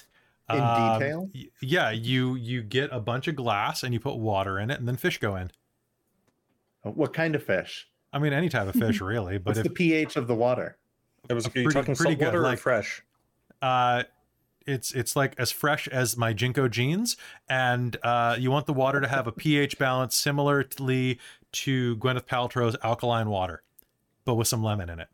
In 0.49 0.59
Um, 0.59 0.75
detail? 0.99 1.29
y- 1.35 1.49
yeah 1.61 1.91
you 1.91 2.35
you 2.35 2.61
get 2.63 2.89
a 2.93 2.99
bunch 2.99 3.27
of 3.27 3.35
glass 3.35 3.83
and 3.83 3.93
you 3.93 3.99
put 3.99 4.15
water 4.17 4.57
in 4.59 4.71
it 4.71 4.79
and 4.79 4.87
then 4.87 4.95
fish 4.97 5.17
go 5.19 5.35
in 5.35 5.51
What 6.83 7.13
kind 7.13 7.35
of 7.35 7.43
fish? 7.43 7.87
i 8.13 8.19
mean 8.19 8.33
any 8.33 8.49
type 8.49 8.67
of 8.67 8.75
fish 8.75 8.99
really 9.13 9.37
but 9.37 9.51
What's 9.51 9.59
if 9.59 9.63
the 9.65 9.69
pH 9.69 10.15
of 10.17 10.27
the 10.27 10.35
water? 10.35 10.77
It 11.29 11.33
was, 11.33 11.45
are 11.47 11.51
you 11.55 11.63
pretty- 11.65 11.73
talking 11.73 11.95
pretty 11.95 12.15
good, 12.15 12.33
like- 12.35 12.59
fresh? 12.59 13.03
uh 13.61 14.03
it's 14.65 14.91
it's 14.93 15.15
like 15.15 15.35
as 15.37 15.51
fresh 15.51 15.87
as 15.87 16.17
my 16.17 16.33
JNCO 16.33 16.69
jeans 16.71 17.15
and 17.49 17.95
uh 18.03 18.35
you 18.39 18.49
want 18.49 18.65
the 18.65 18.73
water 18.73 18.99
to 19.01 19.07
have 19.07 19.27
a 19.27 19.31
ph 19.31 19.77
balance 19.77 20.15
similarly 20.15 21.19
to 21.51 21.95
gwyneth 21.97 22.25
paltrow's 22.25 22.75
alkaline 22.83 23.29
water 23.29 23.61
but 24.25 24.33
with 24.35 24.47
some 24.47 24.63
lemon 24.63 24.89
in 24.89 24.99
it 24.99 25.09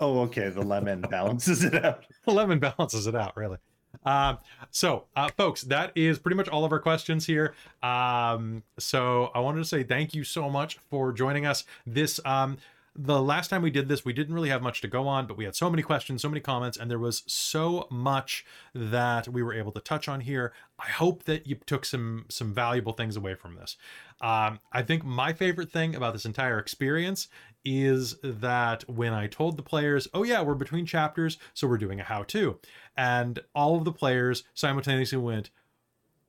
Oh, 0.00 0.20
okay. 0.20 0.48
The 0.48 0.62
lemon 0.62 1.00
balances 1.00 1.64
it 1.64 1.74
out. 1.84 2.04
lemon 2.26 2.60
balances 2.60 3.08
it 3.08 3.16
out 3.16 3.36
really 3.36 3.58
um 4.04 4.38
so 4.70 5.06
uh 5.16 5.28
folks 5.36 5.62
that 5.62 5.90
is 5.96 6.20
pretty 6.20 6.36
much 6.36 6.48
all 6.48 6.64
of 6.64 6.70
our 6.72 6.78
questions 6.78 7.26
here 7.26 7.54
um 7.82 8.62
so 8.78 9.30
i 9.34 9.40
wanted 9.40 9.58
to 9.58 9.64
say 9.64 9.82
thank 9.82 10.14
you 10.14 10.22
so 10.22 10.48
much 10.48 10.78
for 10.90 11.10
joining 11.12 11.46
us 11.46 11.64
this 11.86 12.20
um 12.24 12.58
the 13.00 13.22
last 13.22 13.48
time 13.48 13.62
we 13.62 13.70
did 13.70 13.88
this 13.88 14.04
we 14.04 14.12
didn't 14.12 14.34
really 14.34 14.48
have 14.48 14.60
much 14.60 14.80
to 14.80 14.88
go 14.88 15.06
on 15.06 15.26
but 15.26 15.36
we 15.36 15.44
had 15.44 15.54
so 15.54 15.70
many 15.70 15.82
questions 15.82 16.20
so 16.20 16.28
many 16.28 16.40
comments 16.40 16.76
and 16.76 16.90
there 16.90 16.98
was 16.98 17.22
so 17.26 17.86
much 17.90 18.44
that 18.74 19.28
we 19.28 19.40
were 19.40 19.54
able 19.54 19.70
to 19.70 19.80
touch 19.80 20.08
on 20.08 20.20
here 20.20 20.52
i 20.80 20.88
hope 20.88 21.22
that 21.22 21.46
you 21.46 21.54
took 21.64 21.84
some 21.84 22.24
some 22.28 22.52
valuable 22.52 22.92
things 22.92 23.16
away 23.16 23.34
from 23.34 23.54
this 23.54 23.76
um 24.20 24.58
i 24.72 24.82
think 24.82 25.04
my 25.04 25.32
favorite 25.32 25.70
thing 25.70 25.94
about 25.94 26.12
this 26.12 26.26
entire 26.26 26.58
experience 26.58 27.28
is 27.64 28.16
that 28.22 28.88
when 28.88 29.12
I 29.12 29.26
told 29.26 29.56
the 29.56 29.62
players, 29.62 30.08
oh, 30.14 30.22
yeah, 30.22 30.40
we're 30.42 30.54
between 30.54 30.86
chapters, 30.86 31.38
so 31.52 31.66
we're 31.66 31.76
doing 31.76 32.00
a 32.00 32.04
how 32.04 32.22
to. 32.24 32.58
And 32.96 33.40
all 33.54 33.76
of 33.76 33.84
the 33.84 33.92
players 33.92 34.44
simultaneously 34.54 35.18
went, 35.18 35.50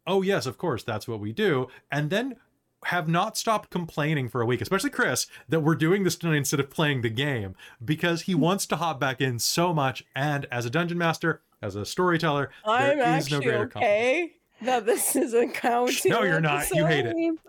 oh, 0.05 0.21
yes, 0.21 0.45
of 0.45 0.57
course, 0.57 0.83
that's 0.83 1.07
what 1.07 1.19
we 1.19 1.31
do. 1.31 1.67
And 1.91 2.09
then 2.09 2.35
have 2.85 3.07
not 3.07 3.37
stopped 3.37 3.69
complaining 3.69 4.29
for 4.29 4.41
a 4.41 4.45
week, 4.45 4.61
especially 4.61 4.89
Chris, 4.89 5.27
that 5.47 5.59
we're 5.59 5.75
doing 5.75 6.03
this 6.03 6.15
tonight 6.15 6.37
instead 6.37 6.59
of 6.59 6.69
playing 6.69 7.01
the 7.01 7.09
game 7.09 7.55
because 7.83 8.23
he 8.23 8.33
hmm. 8.33 8.41
wants 8.41 8.65
to 8.67 8.77
hop 8.77 8.99
back 8.99 9.21
in 9.21 9.39
so 9.39 9.73
much. 9.73 10.05
And 10.15 10.45
as 10.51 10.65
a 10.65 10.69
dungeon 10.69 10.97
master, 10.97 11.41
as 11.61 11.75
a 11.75 11.85
storyteller, 11.85 12.49
I'm 12.65 12.97
there 12.97 13.17
is 13.17 13.29
no 13.29 13.37
actually 13.37 13.45
greater 13.45 13.67
compliment. 13.67 13.93
okay 13.93 14.33
that 14.61 14.85
this 14.85 15.15
isn't 15.15 15.53
counting. 15.53 16.11
No, 16.11 16.23
you're 16.23 16.41
not. 16.41 16.69
You 16.71 16.85
hate 16.85 17.05
it. 17.05 17.39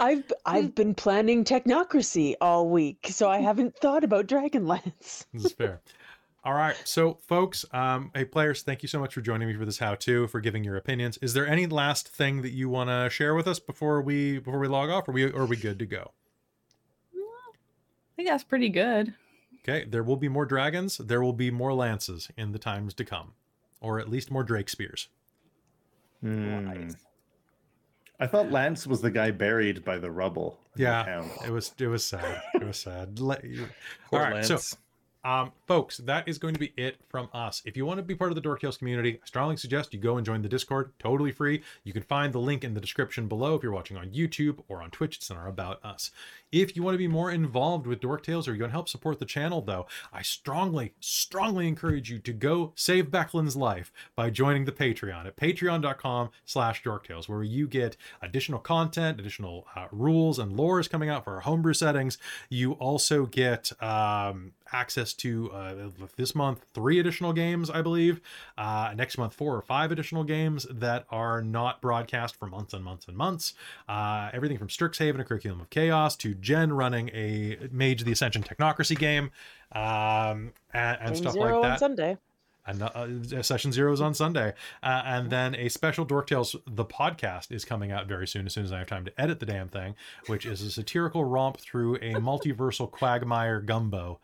I've 0.00 0.32
I've 0.46 0.74
been 0.74 0.94
planning 0.94 1.44
technocracy 1.44 2.34
all 2.40 2.68
week, 2.68 3.08
so 3.10 3.28
I 3.28 3.38
haven't 3.38 3.76
thought 3.76 4.04
about 4.04 4.26
Dragonlance. 4.26 5.26
This 5.32 5.44
is 5.44 5.52
fair. 5.52 5.80
All 6.46 6.54
right, 6.54 6.76
so 6.84 7.18
folks, 7.26 7.64
um, 7.72 8.12
hey 8.14 8.24
players, 8.24 8.62
thank 8.62 8.80
you 8.84 8.88
so 8.88 9.00
much 9.00 9.12
for 9.12 9.20
joining 9.20 9.48
me 9.48 9.54
for 9.56 9.64
this 9.64 9.80
how-to, 9.80 10.28
for 10.28 10.38
giving 10.40 10.62
your 10.62 10.76
opinions. 10.76 11.18
Is 11.20 11.34
there 11.34 11.44
any 11.44 11.66
last 11.66 12.06
thing 12.06 12.42
that 12.42 12.52
you 12.52 12.68
want 12.68 12.88
to 12.88 13.10
share 13.10 13.34
with 13.34 13.48
us 13.48 13.58
before 13.58 14.00
we 14.00 14.38
before 14.38 14.60
we 14.60 14.68
log 14.68 14.88
off? 14.88 15.08
Are 15.08 15.12
we 15.12 15.24
or 15.24 15.40
are 15.40 15.46
we 15.46 15.56
good 15.56 15.80
to 15.80 15.86
go? 15.86 16.12
I 17.12 18.14
think 18.14 18.28
that's 18.28 18.44
pretty 18.44 18.68
good. 18.68 19.12
Okay, 19.58 19.86
there 19.86 20.04
will 20.04 20.16
be 20.16 20.28
more 20.28 20.46
dragons. 20.46 20.98
There 20.98 21.20
will 21.20 21.32
be 21.32 21.50
more 21.50 21.74
lances 21.74 22.30
in 22.36 22.52
the 22.52 22.60
times 22.60 22.94
to 22.94 23.04
come, 23.04 23.32
or 23.80 23.98
at 23.98 24.08
least 24.08 24.30
more 24.30 24.44
drake 24.44 24.68
spears. 24.68 25.08
Hmm. 26.20 26.90
I 28.20 28.28
thought 28.28 28.52
Lance 28.52 28.86
was 28.86 29.00
the 29.00 29.10
guy 29.10 29.32
buried 29.32 29.84
by 29.84 29.98
the 29.98 30.12
rubble. 30.12 30.60
in 30.76 30.84
the 30.84 30.88
Yeah, 30.88 31.24
it 31.44 31.50
was 31.50 31.74
it 31.76 31.88
was 31.88 32.04
sad. 32.04 32.40
It 32.54 32.62
was 32.64 32.78
sad. 32.78 33.18
Let- 33.18 33.42
Poor 33.42 34.20
All 34.20 34.30
right, 34.30 34.44
so 34.44 34.54
Lance. 34.54 34.76
Um, 35.26 35.50
folks, 35.66 35.96
that 35.96 36.28
is 36.28 36.38
going 36.38 36.54
to 36.54 36.60
be 36.60 36.72
it 36.76 36.98
from 37.08 37.28
us. 37.34 37.60
If 37.64 37.76
you 37.76 37.84
want 37.84 37.98
to 37.98 38.04
be 38.04 38.14
part 38.14 38.30
of 38.30 38.36
the 38.36 38.40
Dork 38.40 38.60
Tales 38.60 38.76
community, 38.76 39.18
I 39.20 39.26
strongly 39.26 39.56
suggest 39.56 39.92
you 39.92 39.98
go 39.98 40.18
and 40.18 40.24
join 40.24 40.40
the 40.40 40.48
Discord. 40.48 40.92
Totally 41.00 41.32
free. 41.32 41.62
You 41.82 41.92
can 41.92 42.04
find 42.04 42.32
the 42.32 42.38
link 42.38 42.62
in 42.62 42.74
the 42.74 42.80
description 42.80 43.26
below 43.26 43.56
if 43.56 43.64
you're 43.64 43.72
watching 43.72 43.96
on 43.96 44.10
YouTube 44.10 44.62
or 44.68 44.82
on 44.82 44.92
Twitch. 44.92 45.16
It's 45.16 45.28
in 45.28 45.36
our 45.36 45.48
About 45.48 45.84
Us. 45.84 46.12
If 46.52 46.76
you 46.76 46.82
want 46.82 46.94
to 46.94 46.98
be 46.98 47.08
more 47.08 47.30
involved 47.30 47.86
with 47.86 48.00
Dork 48.00 48.22
Tales 48.22 48.46
or 48.46 48.54
you 48.54 48.62
want 48.62 48.70
to 48.70 48.76
help 48.76 48.88
support 48.88 49.18
the 49.18 49.24
channel, 49.24 49.60
though, 49.60 49.86
I 50.12 50.22
strongly, 50.22 50.94
strongly 51.00 51.66
encourage 51.66 52.10
you 52.10 52.18
to 52.20 52.32
go 52.32 52.72
save 52.76 53.06
Becklin's 53.06 53.56
life 53.56 53.92
by 54.14 54.30
joining 54.30 54.64
the 54.64 54.72
Patreon 54.72 55.26
at 55.26 55.36
patreon.com 55.36 56.30
slash 56.44 56.82
dorktales, 56.82 57.28
where 57.28 57.42
you 57.42 57.66
get 57.66 57.96
additional 58.22 58.60
content, 58.60 59.18
additional 59.18 59.66
uh, 59.74 59.86
rules 59.90 60.38
and 60.38 60.52
lores 60.56 60.88
coming 60.88 61.08
out 61.08 61.24
for 61.24 61.34
our 61.34 61.40
homebrew 61.40 61.74
settings. 61.74 62.18
You 62.48 62.72
also 62.72 63.26
get 63.26 63.72
um, 63.82 64.52
access 64.72 65.12
to 65.14 65.50
uh, 65.52 65.74
this 66.16 66.34
month 66.34 66.64
three 66.74 66.98
additional 66.98 67.32
games, 67.32 67.70
I 67.70 67.82
believe. 67.82 68.20
Uh, 68.56 68.92
next 68.96 69.18
month, 69.18 69.34
four 69.34 69.54
or 69.56 69.62
five 69.62 69.90
additional 69.90 70.24
games 70.24 70.66
that 70.70 71.06
are 71.10 71.42
not 71.42 71.80
broadcast 71.80 72.36
for 72.36 72.46
months 72.46 72.72
and 72.72 72.84
months 72.84 73.06
and 73.08 73.16
months. 73.16 73.54
Uh, 73.88 74.30
everything 74.32 74.58
from 74.58 74.68
Strixhaven, 74.68 75.20
a 75.20 75.24
curriculum 75.24 75.60
of 75.60 75.70
chaos, 75.70 76.16
to 76.16 76.34
Jen 76.40 76.72
running 76.72 77.08
a 77.10 77.56
Mage 77.70 78.00
of 78.00 78.06
the 78.06 78.12
Ascension 78.12 78.42
technocracy 78.42 78.98
game, 78.98 79.30
um, 79.72 80.52
and, 80.72 80.98
and 81.00 81.16
stuff 81.16 81.32
zero 81.32 81.44
like 81.44 81.54
on 81.54 81.62
that 81.62 81.78
Sunday. 81.80 82.16
and 82.66 82.82
uh, 82.82 83.42
session 83.42 83.72
zero 83.72 83.92
is 83.92 84.00
on 84.00 84.14
Sunday, 84.14 84.52
uh, 84.82 85.02
and 85.04 85.30
then 85.30 85.54
a 85.54 85.68
special 85.68 86.04
Dork 86.04 86.26
Tales 86.26 86.56
the 86.66 86.84
podcast 86.84 87.52
is 87.52 87.64
coming 87.64 87.92
out 87.92 88.06
very 88.06 88.26
soon. 88.26 88.46
As 88.46 88.54
soon 88.54 88.64
as 88.64 88.72
I 88.72 88.78
have 88.78 88.88
time 88.88 89.04
to 89.04 89.20
edit 89.20 89.40
the 89.40 89.46
damn 89.46 89.68
thing, 89.68 89.94
which 90.26 90.46
is 90.46 90.62
a 90.62 90.70
satirical 90.70 91.24
romp 91.24 91.58
through 91.58 91.96
a 91.96 92.14
multiversal 92.14 92.90
quagmire 92.90 93.60
gumbo 93.60 94.20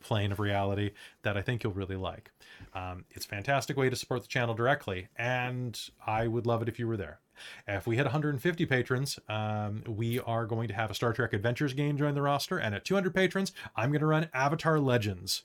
plane 0.00 0.32
of 0.32 0.40
reality 0.40 0.92
that 1.22 1.36
I 1.36 1.42
think 1.42 1.62
you'll 1.62 1.74
really 1.74 1.96
like. 1.96 2.30
Um, 2.74 3.04
it's 3.10 3.26
a 3.26 3.28
fantastic 3.28 3.76
way 3.76 3.90
to 3.90 3.96
support 3.96 4.22
the 4.22 4.28
channel 4.28 4.54
directly, 4.54 5.08
and 5.16 5.78
I 6.06 6.26
would 6.26 6.46
love 6.46 6.62
it 6.62 6.68
if 6.68 6.78
you 6.78 6.86
were 6.86 6.96
there. 6.96 7.20
If 7.66 7.86
we 7.86 7.96
hit 7.96 8.04
150 8.04 8.66
patrons, 8.66 9.18
um, 9.28 9.82
we 9.86 10.20
are 10.20 10.46
going 10.46 10.68
to 10.68 10.74
have 10.74 10.90
a 10.90 10.94
Star 10.94 11.12
Trek 11.12 11.32
Adventures 11.32 11.74
game 11.74 11.96
join 11.96 12.14
the 12.14 12.22
roster, 12.22 12.58
and 12.58 12.74
at 12.74 12.84
200 12.84 13.14
patrons, 13.14 13.52
I'm 13.76 13.90
going 13.90 14.00
to 14.00 14.06
run 14.06 14.28
Avatar 14.32 14.78
Legends 14.78 15.44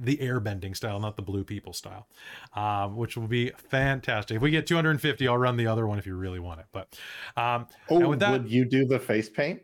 the 0.00 0.16
airbending 0.16 0.76
style, 0.76 0.98
not 0.98 1.16
the 1.16 1.22
blue 1.22 1.44
people 1.44 1.72
style, 1.72 2.08
um, 2.54 2.96
which 2.96 3.16
will 3.16 3.28
be 3.28 3.52
fantastic. 3.70 4.36
If 4.36 4.42
we 4.42 4.50
get 4.50 4.66
250, 4.66 5.28
I'll 5.28 5.38
run 5.38 5.56
the 5.56 5.66
other 5.66 5.86
one 5.86 5.98
if 5.98 6.06
you 6.06 6.16
really 6.16 6.40
want 6.40 6.60
it. 6.60 6.66
But 6.72 6.98
um, 7.36 7.68
Oh, 7.88 8.14
that, 8.16 8.32
would 8.32 8.50
you 8.50 8.64
do 8.64 8.84
the 8.86 8.98
face 8.98 9.28
paint? 9.28 9.62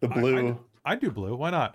The 0.00 0.08
I- 0.08 0.14
I 0.14 0.20
blue, 0.20 0.60
I'd 0.84 1.00
do 1.00 1.10
blue. 1.10 1.34
Why 1.34 1.50
not? 1.50 1.74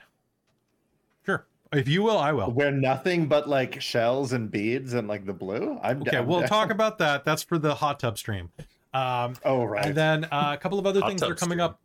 Sure. 1.74 1.80
If 1.80 1.88
you 1.88 2.04
will, 2.04 2.18
I 2.18 2.32
will. 2.32 2.52
where 2.52 2.72
nothing 2.72 3.28
but 3.28 3.48
like 3.48 3.82
shells 3.82 4.34
and 4.34 4.50
beads 4.50 4.94
and 4.94 5.08
like 5.08 5.26
the 5.26 5.34
blue. 5.34 5.80
I'm 5.84 6.02
Okay, 6.02 6.12
down. 6.12 6.28
we'll 6.28 6.44
talk 6.48 6.70
about 6.72 6.98
that. 7.00 7.26
That's 7.26 7.44
for 7.44 7.58
the 7.58 7.76
hot 7.76 8.00
tub 8.00 8.18
stream. 8.18 8.50
Um, 8.94 9.36
Oh 9.46 9.64
right. 9.66 9.86
And 9.86 9.96
then 9.96 10.24
uh, 10.26 10.52
a 10.54 10.58
couple 10.58 10.80
of 10.80 10.86
other 10.88 11.00
Hot 11.02 11.10
things 11.10 11.22
that 11.22 11.30
are 11.30 11.36
coming 11.36 11.58
stream. 11.58 11.66
up. 11.66 11.80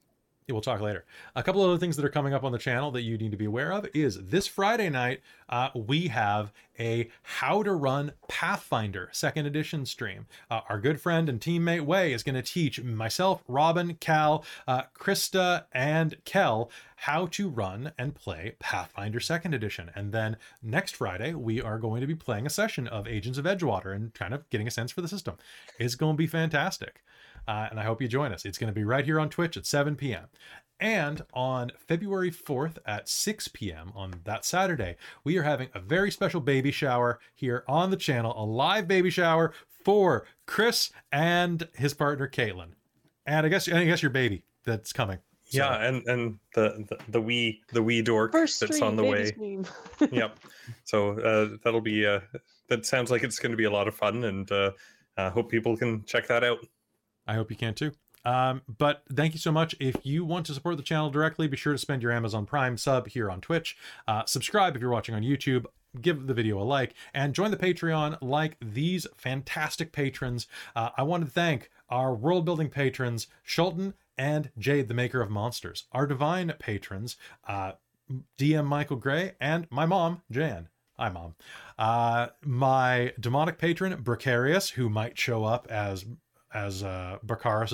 We'll 0.50 0.60
talk 0.60 0.82
later. 0.82 1.06
A 1.34 1.42
couple 1.42 1.62
other 1.62 1.78
things 1.78 1.96
that 1.96 2.04
are 2.04 2.10
coming 2.10 2.34
up 2.34 2.44
on 2.44 2.52
the 2.52 2.58
channel 2.58 2.90
that 2.90 3.00
you 3.00 3.16
need 3.16 3.30
to 3.30 3.36
be 3.36 3.46
aware 3.46 3.72
of 3.72 3.88
is 3.94 4.26
this 4.26 4.46
Friday 4.46 4.90
night, 4.90 5.22
uh, 5.48 5.70
we 5.74 6.08
have 6.08 6.52
a 6.78 7.08
How 7.22 7.62
to 7.62 7.72
Run 7.72 8.12
Pathfinder 8.28 9.08
second 9.10 9.46
edition 9.46 9.86
stream. 9.86 10.26
Uh, 10.50 10.60
our 10.68 10.78
good 10.78 11.00
friend 11.00 11.30
and 11.30 11.40
teammate 11.40 11.86
Way 11.86 12.12
is 12.12 12.22
going 12.22 12.34
to 12.34 12.42
teach 12.42 12.82
myself, 12.82 13.42
Robin, 13.48 13.94
Cal, 14.00 14.44
uh, 14.68 14.82
Krista, 14.94 15.64
and 15.72 16.22
Kel 16.26 16.70
how 16.96 17.26
to 17.26 17.48
run 17.48 17.92
and 17.96 18.14
play 18.14 18.56
Pathfinder 18.58 19.20
second 19.20 19.54
edition. 19.54 19.90
And 19.94 20.12
then 20.12 20.36
next 20.62 20.96
Friday, 20.96 21.32
we 21.32 21.62
are 21.62 21.78
going 21.78 22.02
to 22.02 22.06
be 22.06 22.14
playing 22.14 22.44
a 22.44 22.50
session 22.50 22.86
of 22.86 23.08
Agents 23.08 23.38
of 23.38 23.46
Edgewatch 23.46 23.86
and 23.86 24.12
kind 24.12 24.34
of 24.34 24.48
getting 24.50 24.66
a 24.66 24.70
sense 24.70 24.92
for 24.92 25.00
the 25.00 25.08
system. 25.08 25.36
It's 25.78 25.94
going 25.94 26.14
to 26.14 26.18
be 26.18 26.26
fantastic 26.26 27.02
uh, 27.48 27.68
and 27.70 27.78
I 27.80 27.84
hope 27.84 28.00
you 28.02 28.08
join 28.08 28.32
us. 28.32 28.44
It's 28.44 28.58
going 28.58 28.68
to 28.72 28.74
be 28.74 28.84
right 28.84 29.04
here 29.04 29.20
on 29.20 29.28
Twitch 29.30 29.56
at 29.56 29.66
7 29.66 29.96
p.m. 29.96 30.26
And 30.80 31.22
on 31.32 31.70
February 31.78 32.30
4th 32.30 32.78
at 32.84 33.08
6 33.08 33.48
p.m. 33.48 33.92
on 33.94 34.14
that 34.24 34.44
Saturday, 34.44 34.96
we 35.22 35.36
are 35.38 35.42
having 35.44 35.68
a 35.74 35.80
very 35.80 36.10
special 36.10 36.40
baby 36.40 36.70
shower 36.72 37.20
here 37.34 37.64
on 37.68 37.90
the 37.90 37.96
channel, 37.96 38.34
a 38.36 38.44
live 38.44 38.88
baby 38.88 39.08
shower 39.10 39.52
for 39.84 40.26
Chris 40.46 40.90
and 41.12 41.68
his 41.74 41.94
partner 41.94 42.28
Caitlin. 42.28 42.70
And 43.26 43.46
I 43.46 43.48
guess 43.48 43.68
and 43.68 43.78
I 43.78 43.84
guess 43.84 44.02
your 44.02 44.10
baby 44.10 44.42
that's 44.64 44.92
coming. 44.92 45.18
So- 45.46 45.58
Yeah, 45.58 45.76
and 45.86 46.06
and 46.08 46.38
the 46.54 46.84
the, 46.88 46.98
the 47.08 47.20
wee 47.20 47.62
the 47.72 47.82
wee 47.82 48.02
dork 48.02 48.32
First 48.32 48.60
that's 48.60 48.82
on 48.82 48.96
the 48.96 49.04
way. 49.04 49.32
yep. 50.12 50.38
So 50.84 51.18
uh, 51.20 51.56
that'll 51.62 51.80
be 51.82 52.04
uh, 52.06 52.20
that 52.68 52.84
sounds 52.84 53.10
like 53.10 53.22
it's 53.22 53.38
going 53.38 53.52
to 53.52 53.56
be 53.56 53.64
a 53.64 53.70
lot 53.70 53.86
of 53.88 53.94
fun, 53.94 54.24
and 54.24 54.50
uh, 54.50 54.72
I 55.16 55.28
hope 55.28 55.50
people 55.50 55.76
can 55.76 56.02
check 56.04 56.26
that 56.28 56.42
out. 56.42 56.58
I 57.26 57.34
hope 57.34 57.50
you 57.50 57.56
can 57.56 57.74
too. 57.74 57.92
Um, 58.24 58.62
but 58.78 59.02
thank 59.12 59.34
you 59.34 59.38
so 59.38 59.52
much. 59.52 59.74
If 59.78 59.96
you 60.02 60.24
want 60.24 60.46
to 60.46 60.54
support 60.54 60.76
the 60.76 60.82
channel 60.82 61.10
directly, 61.10 61.46
be 61.46 61.56
sure 61.56 61.72
to 61.72 61.78
spend 61.78 62.02
your 62.02 62.12
Amazon 62.12 62.46
Prime 62.46 62.78
sub 62.78 63.08
here 63.08 63.30
on 63.30 63.40
Twitch. 63.40 63.76
Uh, 64.08 64.24
subscribe 64.24 64.74
if 64.74 64.82
you're 64.82 64.90
watching 64.90 65.14
on 65.14 65.22
YouTube. 65.22 65.66
Give 66.00 66.26
the 66.26 66.34
video 66.34 66.60
a 66.60 66.64
like 66.64 66.94
and 67.12 67.34
join 67.34 67.50
the 67.50 67.56
Patreon 67.56 68.18
like 68.20 68.56
these 68.60 69.06
fantastic 69.16 69.92
patrons. 69.92 70.46
Uh, 70.74 70.90
I 70.96 71.02
want 71.02 71.24
to 71.24 71.30
thank 71.30 71.70
our 71.88 72.14
world 72.14 72.44
building 72.44 72.68
patrons, 72.68 73.28
Shulton 73.46 73.94
and 74.18 74.50
Jade, 74.58 74.88
the 74.88 74.94
maker 74.94 75.20
of 75.20 75.30
monsters, 75.30 75.84
our 75.92 76.06
divine 76.06 76.52
patrons, 76.58 77.16
uh, 77.46 77.72
DM 78.38 78.66
Michael 78.66 78.96
Gray, 78.96 79.32
and 79.40 79.66
my 79.70 79.86
mom, 79.86 80.22
Jan. 80.30 80.68
Hi, 80.96 81.08
mom. 81.08 81.34
Uh, 81.76 82.28
my 82.44 83.12
demonic 83.18 83.58
patron, 83.58 84.02
Precarious, 84.04 84.70
who 84.70 84.88
might 84.88 85.18
show 85.18 85.44
up 85.44 85.66
as 85.68 86.04
as 86.54 86.82
uh, 86.82 87.18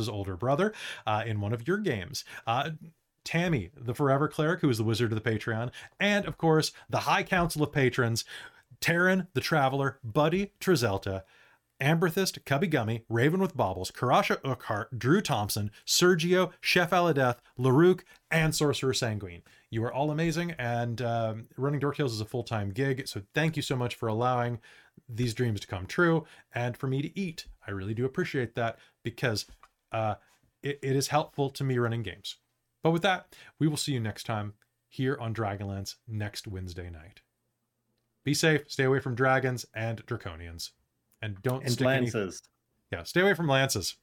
older 0.09 0.37
brother 0.37 0.73
uh, 1.07 1.23
in 1.27 1.41
one 1.41 1.53
of 1.53 1.69
your 1.69 1.79
games. 1.79 2.25
Uh, 2.47 2.71
Tammy, 3.25 3.71
the 3.77 3.95
Forever 3.95 4.29
Cleric, 4.29 4.61
who 4.61 4.71
is 4.71 4.79
the 4.79 4.85
wizard 4.85 5.13
of 5.13 5.23
the 5.23 5.31
Patreon, 5.31 5.71
and 6.01 6.25
of 6.27 6.39
course 6.39 6.73
the 6.89 7.01
High 7.01 7.23
Council 7.23 7.63
of 7.63 7.73
Patrons, 7.73 8.25
Taryn, 8.81 9.27
the 9.35 9.41
Traveler, 9.41 9.99
Buddy 10.03 10.53
Trizelta, 10.59 11.23
Amberthist, 11.81 12.45
Cubby 12.45 12.67
Gummy, 12.67 13.05
Raven 13.09 13.41
with 13.41 13.57
Baubles, 13.57 13.91
Karasha 13.91 14.39
Urquhart, 14.45 14.99
Drew 14.99 15.21
Thompson, 15.21 15.71
Sergio, 15.87 16.53
Chef 16.61 16.91
Aladeth, 16.91 17.39
Larouk, 17.59 18.03
and 18.31 18.55
Sorcerer 18.55 18.93
Sanguine. 18.93 19.43
You 19.71 19.85
are 19.85 19.93
all 19.93 20.11
amazing, 20.11 20.53
and 20.53 21.01
um, 21.01 21.47
running 21.57 21.81
Dork 21.81 21.97
Tales 21.97 22.13
is 22.13 22.21
a 22.21 22.27
full 22.27 22.43
time 22.43 22.71
gig, 22.71 23.07
so 23.09 23.23
thank 23.35 23.57
you 23.57 23.63
so 23.63 23.77
much 23.77 23.95
for 23.95 24.09
allowing 24.09 24.59
these 25.09 25.35
dreams 25.35 25.61
to 25.61 25.67
come 25.67 25.87
true 25.87 26.25
and 26.55 26.77
for 26.77 26.87
me 26.87 27.03
to 27.03 27.19
eat. 27.19 27.47
I 27.71 27.73
really 27.73 27.95
do 27.95 28.05
appreciate 28.05 28.57
that 28.57 28.79
because 29.05 29.47
uh, 29.93 30.17
it, 30.63 30.81
it 30.83 30.97
is 30.97 31.07
helpful 31.07 31.51
to 31.51 31.63
me 31.63 31.79
running 31.79 32.03
games. 32.03 32.37
But 32.83 32.91
with 32.91 33.03
that, 33.03 33.33
we 33.61 33.69
will 33.69 33.77
see 33.77 33.93
you 33.93 34.01
next 34.01 34.25
time 34.25 34.55
here 34.89 35.17
on 35.21 35.33
Dragonlance 35.33 35.95
next 36.09 36.49
Wednesday 36.49 36.91
night. 36.91 37.21
Be 38.25 38.35
safe, 38.35 38.63
stay 38.67 38.85
away 38.85 38.99
from 38.99 39.15
dragons 39.15 39.65
and 39.73 40.05
draconians, 40.05 40.71
and 41.23 41.41
don't 41.43 41.63
and 41.63 41.73
stick 41.73 41.87
any 41.87 42.11
lances. 42.11 42.43
yeah, 42.91 43.05
stay 43.05 43.21
away 43.21 43.35
from 43.35 43.47
lances. 43.47 43.95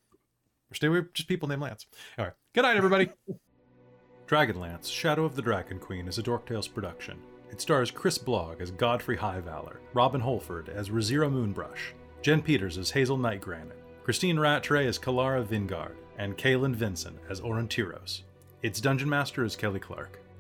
Or 0.72 0.76
stay 0.76 0.88
away 0.88 1.02
just 1.14 1.28
people 1.28 1.50
named 1.50 1.62
Lance. 1.62 1.86
All 2.18 2.26
right. 2.26 2.34
Good 2.54 2.64
night, 2.64 2.78
everybody. 2.78 3.10
Dragonlance 4.28 4.92
Shadow 4.92 5.26
of 5.26 5.36
the 5.36 5.42
Dragon 5.42 5.78
Queen 5.78 6.08
is 6.08 6.18
a 6.18 6.24
Dork 6.24 6.46
Tales 6.46 6.68
production. 6.68 7.18
It 7.52 7.62
stars 7.62 7.92
Chris 7.92 8.18
Blogg 8.18 8.62
as 8.62 8.72
Godfrey 8.72 9.18
Highvalor, 9.18 9.78
Robin 9.94 10.20
Holford 10.20 10.70
as 10.70 10.90
Rizira 10.90 11.32
Moonbrush, 11.32 11.94
Jen 12.22 12.42
Peters 12.42 12.78
as 12.78 12.92
Hazeal 12.92 13.20
Nightgranite, 13.20 13.72
Christine 14.04 14.40
Rattray 14.40 14.88
as 14.88 15.00
Kelara 15.00 15.46
Vingard, 15.46 15.96
and 16.18 16.38
Kalin 16.38 16.74
Vincent 16.74 17.18
as 17.30 17.42
Aurontiros. 17.42 18.22
Its 18.64 18.82
Dungeon 18.82 19.10
Master 19.10 19.46
is 19.46 19.56
Kelly 19.56 19.80
Clark. 19.80 20.20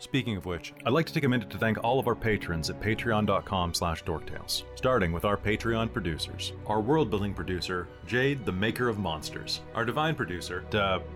Speaking 0.00 0.36
of 0.36 0.46
which, 0.46 0.72
I'd 0.86 0.92
like 0.92 1.06
to 1.06 1.12
take 1.12 1.24
a 1.24 1.28
minute 1.28 1.50
to 1.50 1.58
thank 1.58 1.82
all 1.82 1.98
of 1.98 2.06
our 2.06 2.14
patrons 2.14 2.70
at 2.70 2.80
patreon.com 2.80 3.74
slash 3.74 4.04
dorktales, 4.04 4.62
starting 4.76 5.10
with 5.12 5.24
our 5.24 5.36
Patreon 5.36 5.92
producers. 5.92 6.52
Our 6.66 6.80
world-building 6.80 7.34
producer, 7.34 7.88
Jade, 8.06 8.44
the 8.44 8.52
maker 8.52 8.88
of 8.88 8.98
monsters. 8.98 9.60
Our 9.74 9.84
divine 9.84 10.14
producer, 10.14 10.64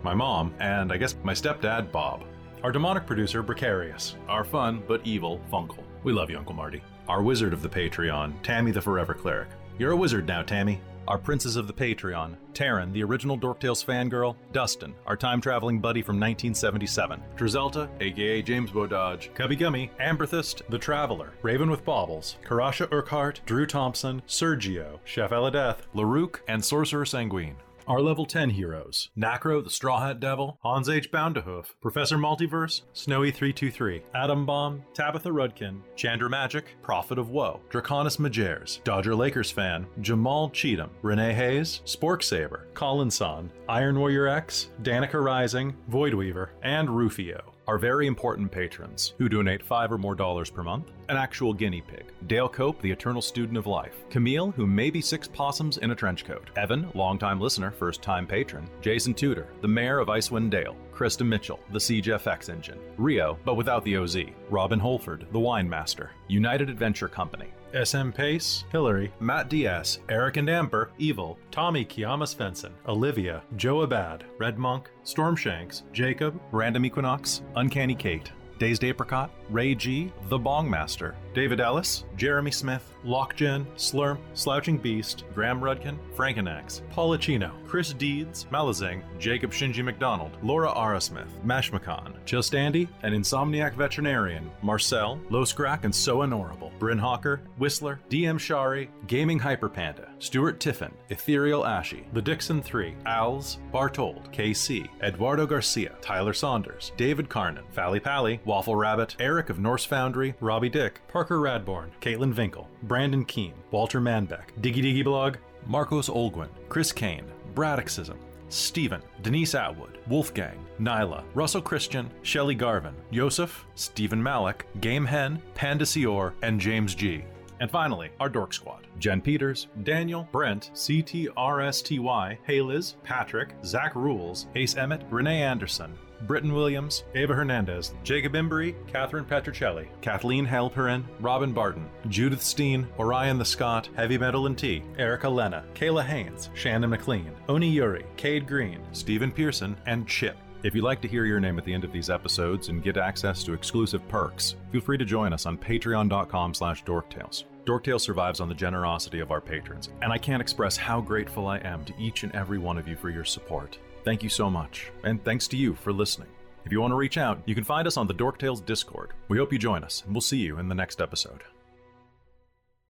my 0.02 0.14
mom, 0.14 0.52
and 0.58 0.92
I 0.92 0.96
guess 0.96 1.14
my 1.22 1.32
stepdad, 1.32 1.92
Bob. 1.92 2.24
Our 2.64 2.72
demonic 2.72 3.06
producer, 3.06 3.42
Precarious. 3.42 4.16
Our 4.28 4.44
fun, 4.44 4.82
but 4.86 5.00
evil, 5.04 5.40
Funkle. 5.52 5.84
We 6.02 6.12
love 6.12 6.30
you, 6.30 6.38
Uncle 6.38 6.54
Marty. 6.54 6.82
Our 7.08 7.22
wizard 7.22 7.52
of 7.52 7.62
the 7.62 7.68
Patreon, 7.68 8.42
Tammy 8.42 8.72
the 8.72 8.80
Forever 8.80 9.14
Cleric. 9.14 9.48
You're 9.78 9.92
a 9.92 9.96
wizard 9.96 10.26
now, 10.26 10.42
Tammy. 10.42 10.80
Our 11.08 11.18
princes 11.18 11.56
of 11.56 11.66
the 11.66 11.72
Patreon, 11.72 12.36
Taryn, 12.54 12.92
the 12.92 13.02
original 13.02 13.36
Dorktales 13.36 13.84
fangirl, 13.84 14.36
Dustin, 14.52 14.94
our 15.04 15.16
time 15.16 15.40
traveling 15.40 15.80
buddy 15.80 16.00
from 16.00 16.16
1977, 16.16 17.20
Drizelta, 17.36 17.88
aka 18.00 18.40
James 18.40 18.70
Bododge, 18.70 19.34
Cubby 19.34 19.56
Gummy, 19.56 19.90
Amberthist, 20.00 20.62
The 20.68 20.78
Traveler, 20.78 21.32
Raven 21.42 21.70
with 21.70 21.84
Baubles, 21.84 22.36
Karasha 22.44 22.88
Urquhart, 22.92 23.40
Drew 23.46 23.66
Thompson, 23.66 24.22
Sergio, 24.28 25.00
Chef 25.04 25.30
Eladeth, 25.30 25.78
Larouk, 25.94 26.40
and 26.46 26.64
Sorcerer 26.64 27.04
Sanguine. 27.04 27.56
Our 27.88 28.00
level 28.00 28.26
10 28.26 28.50
heroes 28.50 29.10
Nacro, 29.16 29.60
the 29.60 29.70
Straw 29.70 30.00
Hat 30.00 30.20
Devil, 30.20 30.58
Hans 30.62 30.88
H. 30.88 31.10
Boundahoof, 31.10 31.74
Professor 31.80 32.16
Multiverse, 32.16 32.82
Snowy323, 32.94 34.02
Atom 34.14 34.46
Bomb, 34.46 34.84
Tabitha 34.94 35.30
Rudkin, 35.30 35.80
Chandra 35.96 36.30
Magic, 36.30 36.76
Prophet 36.82 37.18
of 37.18 37.30
Woe, 37.30 37.60
Draconis 37.70 38.18
Majers, 38.18 38.82
Dodger 38.84 39.16
Lakers 39.16 39.50
fan, 39.50 39.86
Jamal 40.00 40.50
Cheatham, 40.50 40.90
Renee 41.02 41.34
Hayes, 41.34 41.82
Spork 41.84 42.22
Saber, 42.22 42.68
Colin 42.74 43.10
Son, 43.10 43.50
Iron 43.68 43.98
Warrior 43.98 44.28
X, 44.28 44.68
Danica 44.82 45.22
Rising, 45.22 45.74
Voidweaver, 45.90 46.50
and 46.62 46.88
Rufio 46.88 47.51
our 47.66 47.78
very 47.78 48.06
important 48.06 48.50
patrons 48.50 49.14
who 49.18 49.28
donate 49.28 49.62
five 49.62 49.92
or 49.92 49.98
more 49.98 50.14
dollars 50.14 50.50
per 50.50 50.62
month, 50.62 50.90
an 51.08 51.16
actual 51.16 51.52
guinea 51.52 51.80
pig, 51.80 52.04
Dale 52.26 52.48
Cope, 52.48 52.80
the 52.82 52.90
eternal 52.90 53.22
student 53.22 53.56
of 53.56 53.66
life, 53.66 54.04
Camille, 54.10 54.50
who 54.52 54.66
may 54.66 54.90
be 54.90 55.00
six 55.00 55.28
possums 55.28 55.78
in 55.78 55.90
a 55.90 55.94
trench 55.94 56.24
coat, 56.24 56.50
Evan, 56.56 56.90
longtime 56.94 57.40
listener, 57.40 57.70
first 57.70 58.02
time 58.02 58.26
patron, 58.26 58.68
Jason 58.80 59.14
Tudor, 59.14 59.48
the 59.60 59.68
mayor 59.68 59.98
of 59.98 60.08
Icewind 60.08 60.50
Dale, 60.50 60.76
Krista 60.92 61.26
Mitchell, 61.26 61.60
the 61.72 61.80
Siege 61.80 62.06
FX 62.06 62.48
engine, 62.48 62.78
Rio, 62.96 63.38
but 63.44 63.54
without 63.54 63.84
the 63.84 63.96
OZ, 63.96 64.18
Robin 64.50 64.80
Holford, 64.80 65.26
the 65.32 65.40
wine 65.40 65.68
master, 65.68 66.10
United 66.28 66.68
Adventure 66.68 67.08
Company, 67.08 67.48
SM 67.74 68.10
Pace, 68.10 68.64
Hillary, 68.70 69.12
Matt 69.20 69.48
Diaz, 69.48 69.98
Eric 70.08 70.36
and 70.36 70.48
Amber, 70.50 70.90
Evil, 70.98 71.38
Tommy 71.50 71.84
Kiyama 71.84 72.24
Svensson, 72.24 72.72
Olivia, 72.86 73.42
Joe 73.56 73.82
Abad, 73.82 74.24
Red 74.38 74.58
Monk, 74.58 74.90
Stormshanks, 75.04 75.82
Jacob, 75.92 76.40
Random 76.50 76.84
Equinox, 76.84 77.42
Uncanny 77.56 77.94
Kate, 77.94 78.30
Dazed 78.58 78.84
Apricot, 78.84 79.30
Ray 79.52 79.74
G, 79.74 80.10
The 80.28 80.38
Bong 80.38 80.68
Master, 80.68 81.14
David 81.34 81.60
Ellis, 81.60 82.04
Jeremy 82.16 82.50
Smith, 82.50 82.92
Lockgen, 83.04 83.66
Slurm, 83.76 84.18
Slouching 84.34 84.78
Beast, 84.78 85.24
Graham 85.34 85.60
Rudkin, 85.60 85.98
Frankenax, 86.14 86.82
Paulachino, 86.92 87.52
Chris 87.66 87.92
Deeds, 87.92 88.46
Malazing, 88.50 89.02
Jacob 89.18 89.50
Shinji 89.50 89.84
McDonald, 89.84 90.36
Laura 90.42 90.70
Arasmith, 90.70 91.30
Mashmakan, 91.44 92.14
Just 92.24 92.54
Andy, 92.54 92.88
an 93.02 93.12
Insomniac 93.12 93.74
Veterinarian, 93.74 94.50
Marcel, 94.62 95.20
Loscrack 95.30 95.84
and 95.84 95.94
So 95.94 96.22
Honorable, 96.22 96.72
Bryn 96.78 96.98
Hawker, 96.98 97.42
Whistler, 97.58 98.00
DM 98.08 98.38
Shari, 98.38 98.90
Gaming 99.06 99.40
Hyperpanda, 99.40 100.08
Stuart 100.18 100.60
Tiffin, 100.60 100.92
Ethereal 101.10 101.66
Ashy, 101.66 102.06
The 102.12 102.22
Dixon 102.22 102.62
3, 102.62 102.94
Owls, 103.06 103.58
Bartold, 103.72 104.32
KC, 104.32 104.88
Eduardo 105.02 105.46
Garcia, 105.46 105.94
Tyler 106.00 106.32
Saunders, 106.32 106.92
David 106.96 107.28
Carnan, 107.28 107.64
Fally 107.74 108.02
Pally, 108.02 108.40
Waffle 108.44 108.76
Rabbit, 108.76 109.16
Eric 109.18 109.41
of 109.50 109.58
Norse 109.58 109.84
Foundry, 109.86 110.34
Robbie 110.40 110.68
Dick, 110.68 111.00
Parker 111.08 111.38
Radborn, 111.38 111.90
Caitlin 112.00 112.32
Vinkel, 112.32 112.66
Brandon 112.82 113.24
Keene, 113.24 113.54
Walter 113.70 114.00
Manbeck, 114.00 114.52
Diggy 114.60 114.82
Diggy 114.82 115.04
Blog, 115.04 115.36
Marcos 115.66 116.08
Olguin, 116.08 116.48
Chris 116.68 116.92
Kane, 116.92 117.24
Braddockism, 117.54 118.16
Stephen, 118.48 119.00
Denise 119.22 119.54
Atwood, 119.54 119.98
Wolfgang, 120.08 120.58
Nyla, 120.78 121.24
Russell 121.34 121.62
Christian, 121.62 122.10
Shelley 122.22 122.54
Garvin, 122.54 122.94
Yosef, 123.10 123.64
Stephen 123.74 124.22
Malik, 124.22 124.66
Game 124.80 125.06
Hen, 125.06 125.40
Panda 125.54 125.84
Sior, 125.84 126.34
and 126.42 126.60
James 126.60 126.94
G. 126.94 127.24
And 127.60 127.70
finally, 127.70 128.10
our 128.20 128.28
Dork 128.28 128.52
Squad 128.52 128.86
Jen 128.98 129.20
Peters, 129.20 129.68
Daniel, 129.84 130.28
Brent, 130.32 130.70
CTRSTY, 130.74 132.38
Hayliz, 132.46 132.94
Patrick, 133.02 133.54
Zach 133.64 133.94
Rules, 133.94 134.48
Ace 134.54 134.76
Emmett, 134.76 135.04
Renee 135.10 135.42
Anderson, 135.42 135.96
Britton 136.26 136.52
Williams, 136.52 137.04
Ava 137.14 137.34
Hernandez, 137.34 137.94
Jacob 138.04 138.34
Embry, 138.34 138.74
Catherine 138.86 139.24
Petricelli, 139.24 139.88
Kathleen 140.00 140.46
Halperin, 140.46 141.04
Robin 141.20 141.52
Barton, 141.52 141.88
Judith 142.08 142.42
Steen, 142.42 142.86
Orion 142.98 143.38
the 143.38 143.44
Scott, 143.44 143.88
Heavy 143.96 144.18
Metal 144.18 144.46
and 144.46 144.56
Tea, 144.56 144.82
Erica 144.98 145.28
Lena, 145.28 145.64
Kayla 145.74 146.04
Haynes, 146.04 146.50
Shannon 146.54 146.90
McLean, 146.90 147.32
Oni 147.48 147.68
Yuri, 147.68 148.04
Cade 148.16 148.46
Green, 148.46 148.80
Stephen 148.92 149.32
Pearson, 149.32 149.76
and 149.86 150.06
Chip. 150.06 150.36
If 150.62 150.76
you'd 150.76 150.84
like 150.84 151.02
to 151.02 151.08
hear 151.08 151.24
your 151.24 151.40
name 151.40 151.58
at 151.58 151.64
the 151.64 151.74
end 151.74 151.82
of 151.82 151.92
these 151.92 152.08
episodes 152.08 152.68
and 152.68 152.84
get 152.84 152.96
access 152.96 153.42
to 153.44 153.52
exclusive 153.52 154.06
perks, 154.08 154.54
feel 154.70 154.80
free 154.80 154.96
to 154.96 155.04
join 155.04 155.32
us 155.32 155.44
on 155.44 155.58
patreon.com 155.58 156.54
slash 156.54 156.84
dorktales. 156.84 157.44
Dorktales 157.64 158.00
survives 158.00 158.40
on 158.40 158.48
the 158.48 158.54
generosity 158.54 159.18
of 159.18 159.32
our 159.32 159.40
patrons, 159.40 159.88
and 160.02 160.12
I 160.12 160.18
can't 160.18 160.40
express 160.40 160.76
how 160.76 161.00
grateful 161.00 161.48
I 161.48 161.58
am 161.58 161.84
to 161.86 161.94
each 161.98 162.22
and 162.22 162.32
every 162.34 162.58
one 162.58 162.78
of 162.78 162.86
you 162.86 162.94
for 162.94 163.10
your 163.10 163.24
support. 163.24 163.78
Thank 164.04 164.22
you 164.22 164.28
so 164.28 164.50
much, 164.50 164.90
and 165.04 165.22
thanks 165.24 165.46
to 165.48 165.56
you 165.56 165.74
for 165.74 165.92
listening. 165.92 166.28
If 166.64 166.72
you 166.72 166.80
want 166.80 166.90
to 166.92 166.96
reach 166.96 167.18
out, 167.18 167.40
you 167.46 167.54
can 167.54 167.64
find 167.64 167.86
us 167.86 167.96
on 167.96 168.06
the 168.06 168.14
Dorktales 168.14 168.64
Discord. 168.64 169.12
We 169.28 169.38
hope 169.38 169.52
you 169.52 169.58
join 169.58 169.84
us, 169.84 170.02
and 170.04 170.14
we'll 170.14 170.20
see 170.20 170.38
you 170.38 170.58
in 170.58 170.68
the 170.68 170.74
next 170.74 171.00
episode. 171.00 171.44